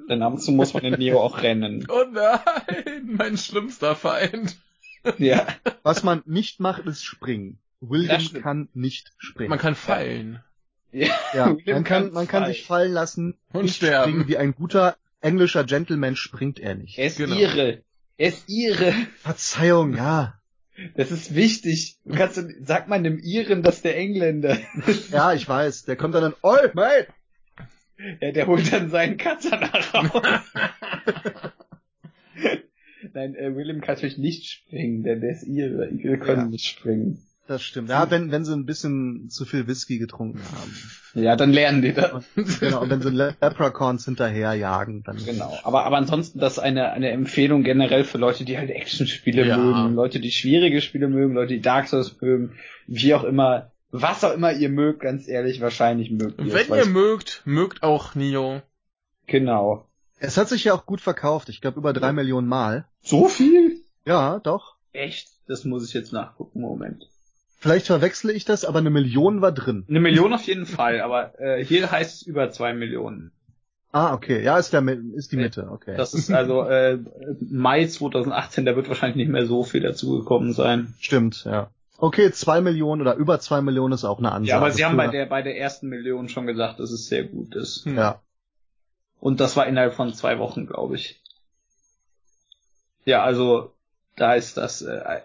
Denn 0.10 0.22
ab 0.22 0.34
und 0.34 0.40
zu 0.40 0.52
muss 0.52 0.74
man 0.74 0.84
in 0.84 0.96
Neo 1.00 1.22
auch 1.22 1.42
rennen. 1.42 1.88
Oh 1.90 2.04
nein, 2.12 2.42
mein 3.18 3.38
schlimmster 3.38 3.96
Feind. 3.96 4.58
Ja. 5.18 5.48
Was 5.84 6.04
man 6.04 6.22
nicht 6.26 6.60
macht, 6.60 6.86
ist 6.86 7.04
springen. 7.04 7.60
William 7.80 8.22
kann 8.42 8.68
nicht 8.74 9.14
springen. 9.18 9.50
Man 9.50 9.60
kann 9.60 9.76
fallen. 9.76 10.44
ja. 10.92 11.08
ja, 11.34 11.56
man 11.68 11.84
kann, 11.84 12.12
man 12.12 12.28
kann 12.28 12.42
fallen. 12.44 12.54
sich 12.54 12.66
fallen 12.66 12.92
lassen 12.92 13.36
Und 13.54 13.64
nicht 13.64 13.76
sterben. 13.78 14.12
springen. 14.12 14.28
Wie 14.28 14.38
ein 14.38 14.54
guter 14.56 14.98
englischer 15.22 15.64
Gentleman 15.64 16.16
springt 16.16 16.60
er 16.60 16.76
nicht. 16.76 16.98
Er 16.98 17.08
ist 17.08 17.18
Genau. 17.18 17.36
ihre. 17.36 17.84
Er 18.18 18.30
ist 18.30 18.50
ihre. 18.50 18.94
Verzeihung, 19.20 19.96
ja. 19.96 20.34
Das 20.96 21.12
ist 21.12 21.34
wichtig. 21.36 21.98
Du 22.06 22.16
kannst, 22.16 22.40
sag 22.62 22.88
mal 22.88 22.96
einem 22.96 23.20
Iren, 23.20 23.64
dass 23.64 23.82
der 23.82 23.98
Engländer. 23.98 24.58
Ja, 25.12 25.34
ich 25.34 25.48
weiß. 25.48 25.86
Der 25.86 25.96
kommt 25.96 26.14
dann 26.16 26.24
an, 26.24 26.34
oi, 26.44 26.70
mate! 26.74 27.08
Ja, 28.22 28.32
der 28.32 28.46
holt 28.48 28.72
dann 28.72 28.90
seinen 28.92 29.18
Katana 29.18 29.72
raus. 29.94 30.44
Nein, 33.14 33.36
äh, 33.36 33.56
William 33.56 33.82
kann 33.82 33.96
natürlich 33.96 34.18
nicht 34.18 34.46
springen, 34.50 35.04
denn 35.04 35.22
der 35.22 35.32
ist 35.32 35.44
ihre. 35.44 35.90
Ihre 35.90 36.18
können 36.20 36.42
Ja. 36.44 36.48
nicht 36.48 36.66
springen. 36.68 37.27
Das 37.48 37.64
stimmt. 37.64 37.90
Ja, 37.90 38.12
wenn, 38.12 38.32
wenn 38.32 38.44
sie 38.44 38.54
ein 38.54 38.66
bisschen 38.66 39.30
zu 39.30 39.46
viel 39.46 39.68
Whisky 39.68 40.00
getrunken 40.00 40.42
haben. 40.60 41.24
Ja, 41.24 41.36
dann 41.38 41.54
lernen 41.54 41.82
die 41.82 41.94
das. 41.94 42.26
Genau, 42.60 42.82
und 42.82 42.90
wenn 42.90 43.02
sie 43.02 43.10
Leprechauns 43.10 44.04
hinterherjagen, 44.06 45.04
dann. 45.04 45.18
Genau. 45.24 45.58
Aber, 45.64 45.86
aber 45.86 45.98
ansonsten 45.98 46.40
das 46.40 46.54
ist 46.54 46.60
eine, 46.60 46.92
eine 46.92 47.10
Empfehlung 47.12 47.64
generell 47.64 48.04
für 48.04 48.18
Leute, 48.18 48.44
die 48.44 48.58
halt 48.58 48.70
Actionspiele 48.70 49.46
Ja. 49.48 49.58
mögen, 49.58 49.96
Leute, 49.96 50.20
die 50.20 50.32
schwierige 50.32 50.82
Spiele 50.82 51.08
mögen, 51.08 51.34
Leute, 51.36 51.54
die 51.54 51.62
Dark 51.62 51.88
Souls 51.88 52.20
mögen, 52.22 52.58
wie 52.86 53.14
auch 53.14 53.24
immer, 53.24 53.72
was 53.92 54.24
auch 54.26 54.34
immer 54.34 54.52
ihr 54.52 54.70
mögt, 54.70 55.00
ganz 55.00 55.28
ehrlich, 55.28 55.62
wahrscheinlich 55.62 56.12
mögt 56.12 56.40
ihr 56.40 56.54
Wenn 56.54 56.78
ihr 56.78 56.86
mögt, 56.86 57.42
mögt 57.46 57.82
auch 57.82 58.14
Nio. 58.14 58.62
Genau. 59.26 59.88
Es 60.20 60.38
hat 60.38 60.50
sich 60.50 60.66
ja 60.66 60.74
auch 60.74 60.86
gut 60.86 61.00
verkauft. 61.00 61.48
Ich 61.50 61.62
glaube 61.62 61.80
über 61.80 61.94
drei 61.94 62.12
Millionen 62.12 62.48
Mal. 62.48 62.86
So 63.02 63.28
viel? 63.28 63.82
Ja, 64.06 64.40
doch. 64.40 64.76
Echt? 64.92 65.30
Das 65.48 65.64
muss 65.64 65.88
ich 65.88 65.94
jetzt 65.94 66.12
nachgucken, 66.12 66.60
Moment. 66.60 67.08
Vielleicht 67.68 67.88
verwechsle 67.88 68.34
ich 68.34 68.46
das, 68.46 68.64
aber 68.64 68.80
eine 68.80 68.90
Million 68.90 69.42
war 69.42 69.52
drin. 69.52 69.86
Eine 69.90 70.00
Million 70.00 70.34
auf 70.34 70.44
jeden 70.44 70.66
Fall, 70.66 71.02
aber 71.02 71.40
äh, 71.40 71.64
hier 71.64 71.92
heißt 71.92 72.16
es 72.16 72.22
über 72.22 72.50
zwei 72.52 72.74
Millionen. 72.74 73.32
Ah, 73.92 74.14
okay. 74.14 74.44
Ja, 74.44 74.58
ist 74.58 74.74
der 74.74 74.88
ist 75.16 75.32
die 75.32 75.38
Mitte, 75.38 75.70
okay. 75.72 75.96
Das 75.98 76.14
ist 76.14 76.32
also 76.32 76.64
äh, 76.70 77.00
Mai 77.42 77.86
2018, 77.88 78.66
da 78.66 78.76
wird 78.76 78.88
wahrscheinlich 78.88 79.18
nicht 79.18 79.30
mehr 79.30 79.46
so 79.46 79.64
viel 79.64 79.82
dazugekommen 79.82 80.54
sein. 80.54 80.94
Stimmt, 81.00 81.44
ja. 81.46 81.70
Okay, 81.98 82.32
zwei 82.32 82.62
Millionen 82.62 83.02
oder 83.02 83.16
über 83.16 83.40
zwei 83.40 83.62
Millionen 83.62 83.94
ist 83.94 84.06
auch 84.06 84.20
eine 84.20 84.32
Ansage. 84.32 84.50
Ja, 84.50 84.58
aber 84.58 84.72
sie 84.72 84.86
haben 84.86 84.98
bei 84.98 85.08
der 85.08 85.26
bei 85.26 85.42
der 85.42 85.58
ersten 85.58 85.90
Million 85.90 86.30
schon 86.30 86.46
gesagt, 86.46 86.80
dass 86.80 86.92
es 86.92 87.08
sehr 87.08 87.24
gut 87.24 87.56
ist. 87.56 87.86
Hm. 87.86 87.98
Ja. 87.98 88.22
Und 89.20 89.40
das 89.40 89.58
war 89.58 89.66
innerhalb 89.66 89.94
von 89.94 90.14
zwei 90.14 90.40
Wochen, 90.40 90.68
glaube 90.68 90.96
ich. 90.96 91.22
Ja, 93.04 93.24
also 93.24 93.74
da 94.16 94.36
ist 94.36 94.58
das. 94.58 94.84
Äh, 94.84 95.22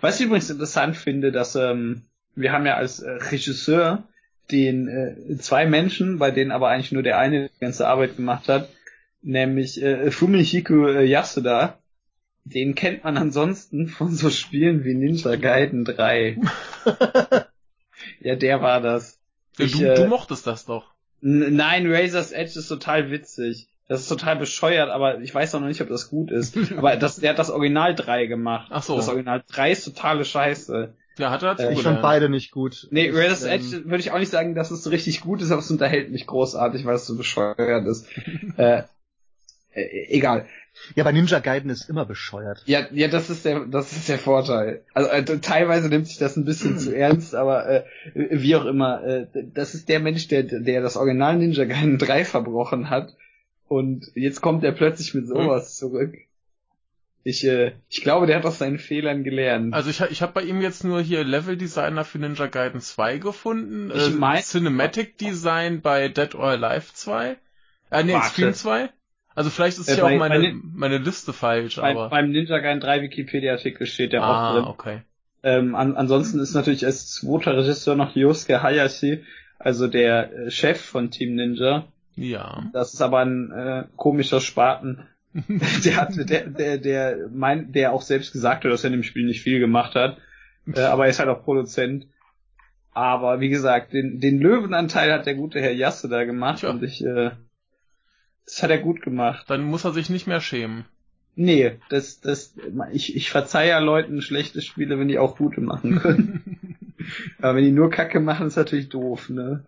was 0.00 0.20
ich 0.20 0.26
übrigens 0.26 0.50
interessant 0.50 0.96
finde, 0.96 1.32
dass 1.32 1.54
ähm, 1.56 2.02
wir 2.34 2.52
haben 2.52 2.66
ja 2.66 2.76
als 2.76 3.00
äh, 3.00 3.10
Regisseur 3.10 4.04
den 4.50 4.88
äh, 4.88 5.36
zwei 5.38 5.66
Menschen, 5.66 6.18
bei 6.18 6.30
denen 6.30 6.52
aber 6.52 6.68
eigentlich 6.68 6.92
nur 6.92 7.02
der 7.02 7.18
eine 7.18 7.48
die 7.48 7.60
ganze 7.60 7.86
Arbeit 7.86 8.16
gemacht 8.16 8.48
hat, 8.48 8.68
nämlich 9.22 9.82
äh, 9.82 10.10
Fumihiko 10.10 10.88
äh, 10.88 11.04
Yasuda. 11.04 11.78
Den 12.46 12.74
kennt 12.74 13.04
man 13.04 13.16
ansonsten 13.16 13.88
von 13.88 14.14
so 14.14 14.28
Spielen 14.28 14.84
wie 14.84 14.94
Ninja 14.94 15.36
Gaiden 15.36 15.86
3. 15.86 16.38
ja, 18.20 18.36
der 18.36 18.60
war 18.60 18.82
das. 18.82 19.18
Ja, 19.58 19.64
Ich, 19.64 19.72
du, 19.72 19.84
äh, 19.84 19.94
du 19.94 20.06
mochtest 20.06 20.46
das 20.46 20.66
doch. 20.66 20.92
Nein, 21.22 21.90
Razor's 21.90 22.32
Edge 22.32 22.58
ist 22.58 22.68
total 22.68 23.10
witzig. 23.10 23.68
Das 23.86 24.00
ist 24.00 24.08
total 24.08 24.36
bescheuert, 24.36 24.88
aber 24.88 25.20
ich 25.20 25.34
weiß 25.34 25.54
auch 25.54 25.60
noch 25.60 25.68
nicht, 25.68 25.82
ob 25.82 25.88
das 25.88 26.08
gut 26.08 26.30
ist. 26.30 26.56
aber 26.76 26.96
das, 26.96 27.16
der 27.16 27.30
hat 27.30 27.38
das 27.38 27.50
Original 27.50 27.94
3 27.94 28.26
gemacht. 28.26 28.68
Ach 28.70 28.82
so. 28.82 28.96
Das 28.96 29.08
Original 29.08 29.42
3 29.46 29.72
ist 29.72 29.84
totale 29.84 30.24
Scheiße. 30.24 30.94
Ja, 31.18 31.30
hat 31.30 31.42
er 31.42 31.58
Äh, 31.60 31.74
Ich 31.74 31.82
fand 31.82 32.02
beide 32.02 32.28
nicht 32.28 32.50
gut. 32.50 32.88
Nee, 32.90 33.10
Razor's 33.10 33.44
ähm, 33.44 33.50
Edge 33.52 33.84
würde 33.84 33.98
ich 33.98 34.10
auch 34.10 34.18
nicht 34.18 34.32
sagen, 34.32 34.54
dass 34.54 34.70
es 34.70 34.82
so 34.82 34.90
richtig 34.90 35.20
gut 35.20 35.42
ist, 35.42 35.50
aber 35.50 35.60
es 35.60 35.70
unterhält 35.70 36.10
mich 36.10 36.26
großartig, 36.26 36.84
weil 36.84 36.96
es 36.96 37.06
so 37.06 37.16
bescheuert 37.16 37.86
ist. 37.86 38.08
äh, 38.56 38.82
äh, 39.74 40.06
egal. 40.08 40.46
Ja, 40.96 41.04
bei 41.04 41.12
Ninja 41.12 41.38
Gaiden 41.38 41.70
ist 41.70 41.88
immer 41.88 42.04
bescheuert. 42.04 42.62
Ja, 42.66 42.86
ja, 42.90 43.06
das 43.06 43.30
ist 43.30 43.44
der, 43.44 43.66
das 43.66 43.92
ist 43.92 44.08
der 44.08 44.18
Vorteil. 44.18 44.82
Also 44.92 45.08
äh, 45.10 45.24
teilweise 45.38 45.88
nimmt 45.88 46.08
sich 46.08 46.18
das 46.18 46.36
ein 46.36 46.44
bisschen 46.44 46.78
zu 46.78 46.96
ernst, 46.96 47.34
aber 47.34 47.68
äh, 47.68 47.84
wie 48.14 48.56
auch 48.56 48.64
immer, 48.64 49.04
äh, 49.04 49.26
das 49.52 49.74
ist 49.74 49.88
der 49.88 50.00
Mensch, 50.00 50.26
der, 50.28 50.42
der 50.42 50.82
das 50.82 50.96
Original 50.96 51.36
Ninja 51.36 51.64
Gaiden 51.64 51.98
3 51.98 52.24
verbrochen 52.24 52.90
hat 52.90 53.14
und 53.68 54.10
jetzt 54.14 54.40
kommt 54.40 54.62
er 54.64 54.72
plötzlich 54.72 55.14
mit 55.14 55.26
sowas 55.26 55.76
zurück. 55.76 56.14
Ich, 57.26 57.42
äh, 57.46 57.72
ich 57.88 58.02
glaube, 58.02 58.26
der 58.26 58.36
hat 58.36 58.44
aus 58.44 58.58
seinen 58.58 58.78
Fehlern 58.78 59.24
gelernt. 59.24 59.72
Also 59.72 59.88
ich, 59.88 60.00
ich 60.02 60.20
habe 60.20 60.32
bei 60.34 60.42
ihm 60.42 60.60
jetzt 60.60 60.84
nur 60.84 61.00
hier 61.00 61.24
Level 61.24 61.56
Designer 61.56 62.04
für 62.04 62.18
Ninja 62.18 62.46
Gaiden 62.48 62.82
2 62.82 63.16
gefunden. 63.16 63.90
Ich 63.94 64.08
äh, 64.08 64.10
mein- 64.10 64.42
Cinematic 64.42 65.16
Design 65.16 65.80
bei 65.80 66.08
Dead 66.08 66.34
or 66.34 66.44
Alive 66.48 66.92
2. 66.92 67.36
Äh, 67.90 68.04
nee, 68.04 68.12
Warte. 68.12 68.26
Extreme 68.26 68.52
2. 68.52 68.90
Also 69.34 69.48
vielleicht 69.48 69.78
ist 69.78 69.88
Äh, 69.88 69.94
hier 69.94 70.02
bei- 70.04 70.14
auch 70.16 70.18
meine, 70.18 70.38
bei 70.40 70.54
meine 70.74 70.98
Liste 70.98 71.32
falsch, 71.32 71.76
Beim, 71.76 71.96
aber. 71.96 72.10
beim 72.10 72.30
Ninja 72.30 72.58
Gaiden 72.58 72.80
3 72.80 73.00
Wikipedia-Artikel 73.02 73.86
steht 73.86 74.12
der 74.12 74.22
auch 74.22 74.28
ah, 74.28 74.52
drin. 74.52 74.64
okay. 74.64 75.00
Ähm, 75.42 75.74
an, 75.74 75.96
ansonsten 75.96 76.40
ist 76.40 76.52
natürlich 76.54 76.84
als 76.84 77.10
zweiter 77.10 77.56
Regisseur 77.56 77.96
noch 77.96 78.14
Yosuke 78.14 78.62
Hayashi, 78.62 79.24
also 79.58 79.88
der 79.88 80.30
äh, 80.32 80.50
Chef 80.50 80.78
von 80.80 81.10
Team 81.10 81.36
Ninja. 81.36 81.86
Ja. 82.16 82.64
Das 82.72 82.94
ist 82.94 83.02
aber 83.02 83.20
ein 83.20 83.50
äh, 83.50 83.84
komischer 83.96 84.40
Spaten. 84.40 85.06
der 85.84 85.96
hat, 85.96 86.16
der, 86.16 86.46
der, 86.46 86.78
der, 86.78 87.28
mein, 87.32 87.72
der 87.72 87.92
auch 87.92 88.02
selbst 88.02 88.32
gesagt 88.32 88.64
hat, 88.64 88.70
dass 88.70 88.84
er 88.84 88.88
in 88.88 88.98
dem 88.98 89.02
Spiel 89.02 89.26
nicht 89.26 89.42
viel 89.42 89.58
gemacht 89.58 89.94
hat. 89.94 90.18
Äh, 90.72 90.80
aber 90.80 91.04
er 91.04 91.10
ist 91.10 91.18
halt 91.18 91.28
auch 91.28 91.42
Produzent. 91.44 92.06
Aber 92.92 93.40
wie 93.40 93.48
gesagt, 93.48 93.92
den, 93.92 94.20
den 94.20 94.38
Löwenanteil 94.38 95.12
hat 95.12 95.26
der 95.26 95.34
gute 95.34 95.60
Herr 95.60 95.72
Jasse 95.72 96.08
da 96.08 96.24
gemacht 96.24 96.60
Tja. 96.60 96.70
und 96.70 96.82
ich, 96.84 97.04
äh, 97.04 97.32
das 98.44 98.62
hat 98.62 98.70
er 98.70 98.78
gut 98.78 99.02
gemacht. 99.02 99.46
Dann 99.48 99.64
muss 99.64 99.84
er 99.84 99.92
sich 99.92 100.08
nicht 100.08 100.28
mehr 100.28 100.40
schämen. 100.40 100.84
Nee, 101.36 101.78
das, 101.88 102.20
das, 102.20 102.54
ich, 102.92 103.16
ich 103.16 103.30
verzeihe 103.30 103.70
ja 103.70 103.80
Leuten 103.80 104.22
schlechte 104.22 104.62
Spiele, 104.62 105.00
wenn 105.00 105.08
die 105.08 105.18
auch 105.18 105.36
gute 105.36 105.60
machen 105.60 105.98
können. 105.98 106.76
Aber 107.38 107.56
wenn 107.56 107.64
die 107.64 107.72
nur 107.72 107.90
Kacke 107.90 108.20
machen, 108.20 108.46
ist 108.46 108.56
natürlich 108.56 108.88
doof, 108.88 109.28
ne? 109.28 109.66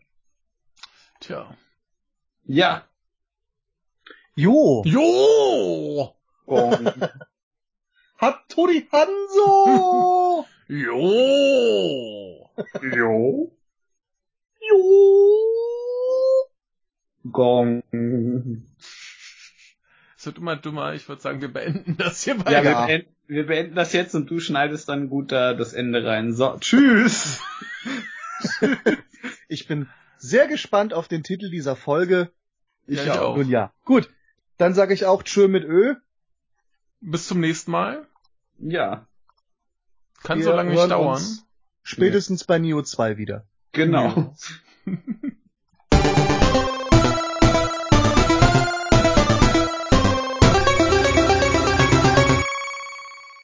Tja. 1.18 1.56
Ja. 2.48 2.84
Jo! 4.36 4.82
Jo! 4.86 6.14
Gong. 6.46 6.92
Hattori 8.20 8.86
Hanzo! 8.92 10.46
Jo! 10.68 12.50
jo. 12.82 13.50
jo! 14.60 14.82
Gong. 17.32 17.82
Es 20.16 20.26
wird 20.26 20.38
immer 20.38 20.56
dümmer. 20.56 20.94
Ich 20.94 21.08
würde 21.08 21.20
sagen, 21.22 21.40
wir 21.40 21.52
beenden 21.52 21.96
das 21.96 22.22
hier 22.22 22.36
bei 22.38 22.52
Ja, 22.52 22.62
wir, 22.62 22.70
Ja. 22.70 22.86
beenden, 22.86 23.16
wir 23.26 23.46
beenden 23.46 23.74
das 23.74 23.92
jetzt 23.92 24.14
und 24.14 24.30
du 24.30 24.38
schneidest 24.40 24.88
dann 24.88 25.08
gut 25.08 25.32
da 25.32 25.54
das 25.54 25.72
Ende 25.72 26.04
rein. 26.04 26.32
So, 26.32 26.56
tschüss. 26.60 27.40
Ich 29.48 29.66
bin 29.66 29.88
sehr 30.18 30.46
gespannt 30.48 30.94
auf 30.94 31.08
den 31.08 31.22
Titel 31.22 31.50
dieser 31.50 31.76
Folge. 31.76 32.30
Ja, 32.86 33.02
ich 33.02 33.10
auch. 33.10 33.36
Nun 33.36 33.48
ja. 33.48 33.72
Gut. 33.84 34.10
Dann 34.58 34.74
sage 34.74 34.94
ich 34.94 35.04
auch 35.04 35.22
Tschö 35.22 35.48
mit 35.48 35.64
Ö. 35.64 35.94
Bis 37.00 37.26
zum 37.28 37.40
nächsten 37.40 37.70
Mal. 37.70 38.06
Ja, 38.58 39.06
Kann 40.22 40.38
Wir 40.38 40.44
so 40.44 40.52
lange 40.52 40.70
nicht 40.70 40.90
dauern. 40.90 41.22
Spätestens 41.82 42.44
bei 42.44 42.58
Neo 42.58 42.82
2 42.82 43.16
wieder. 43.18 43.46
genau. 43.72 44.34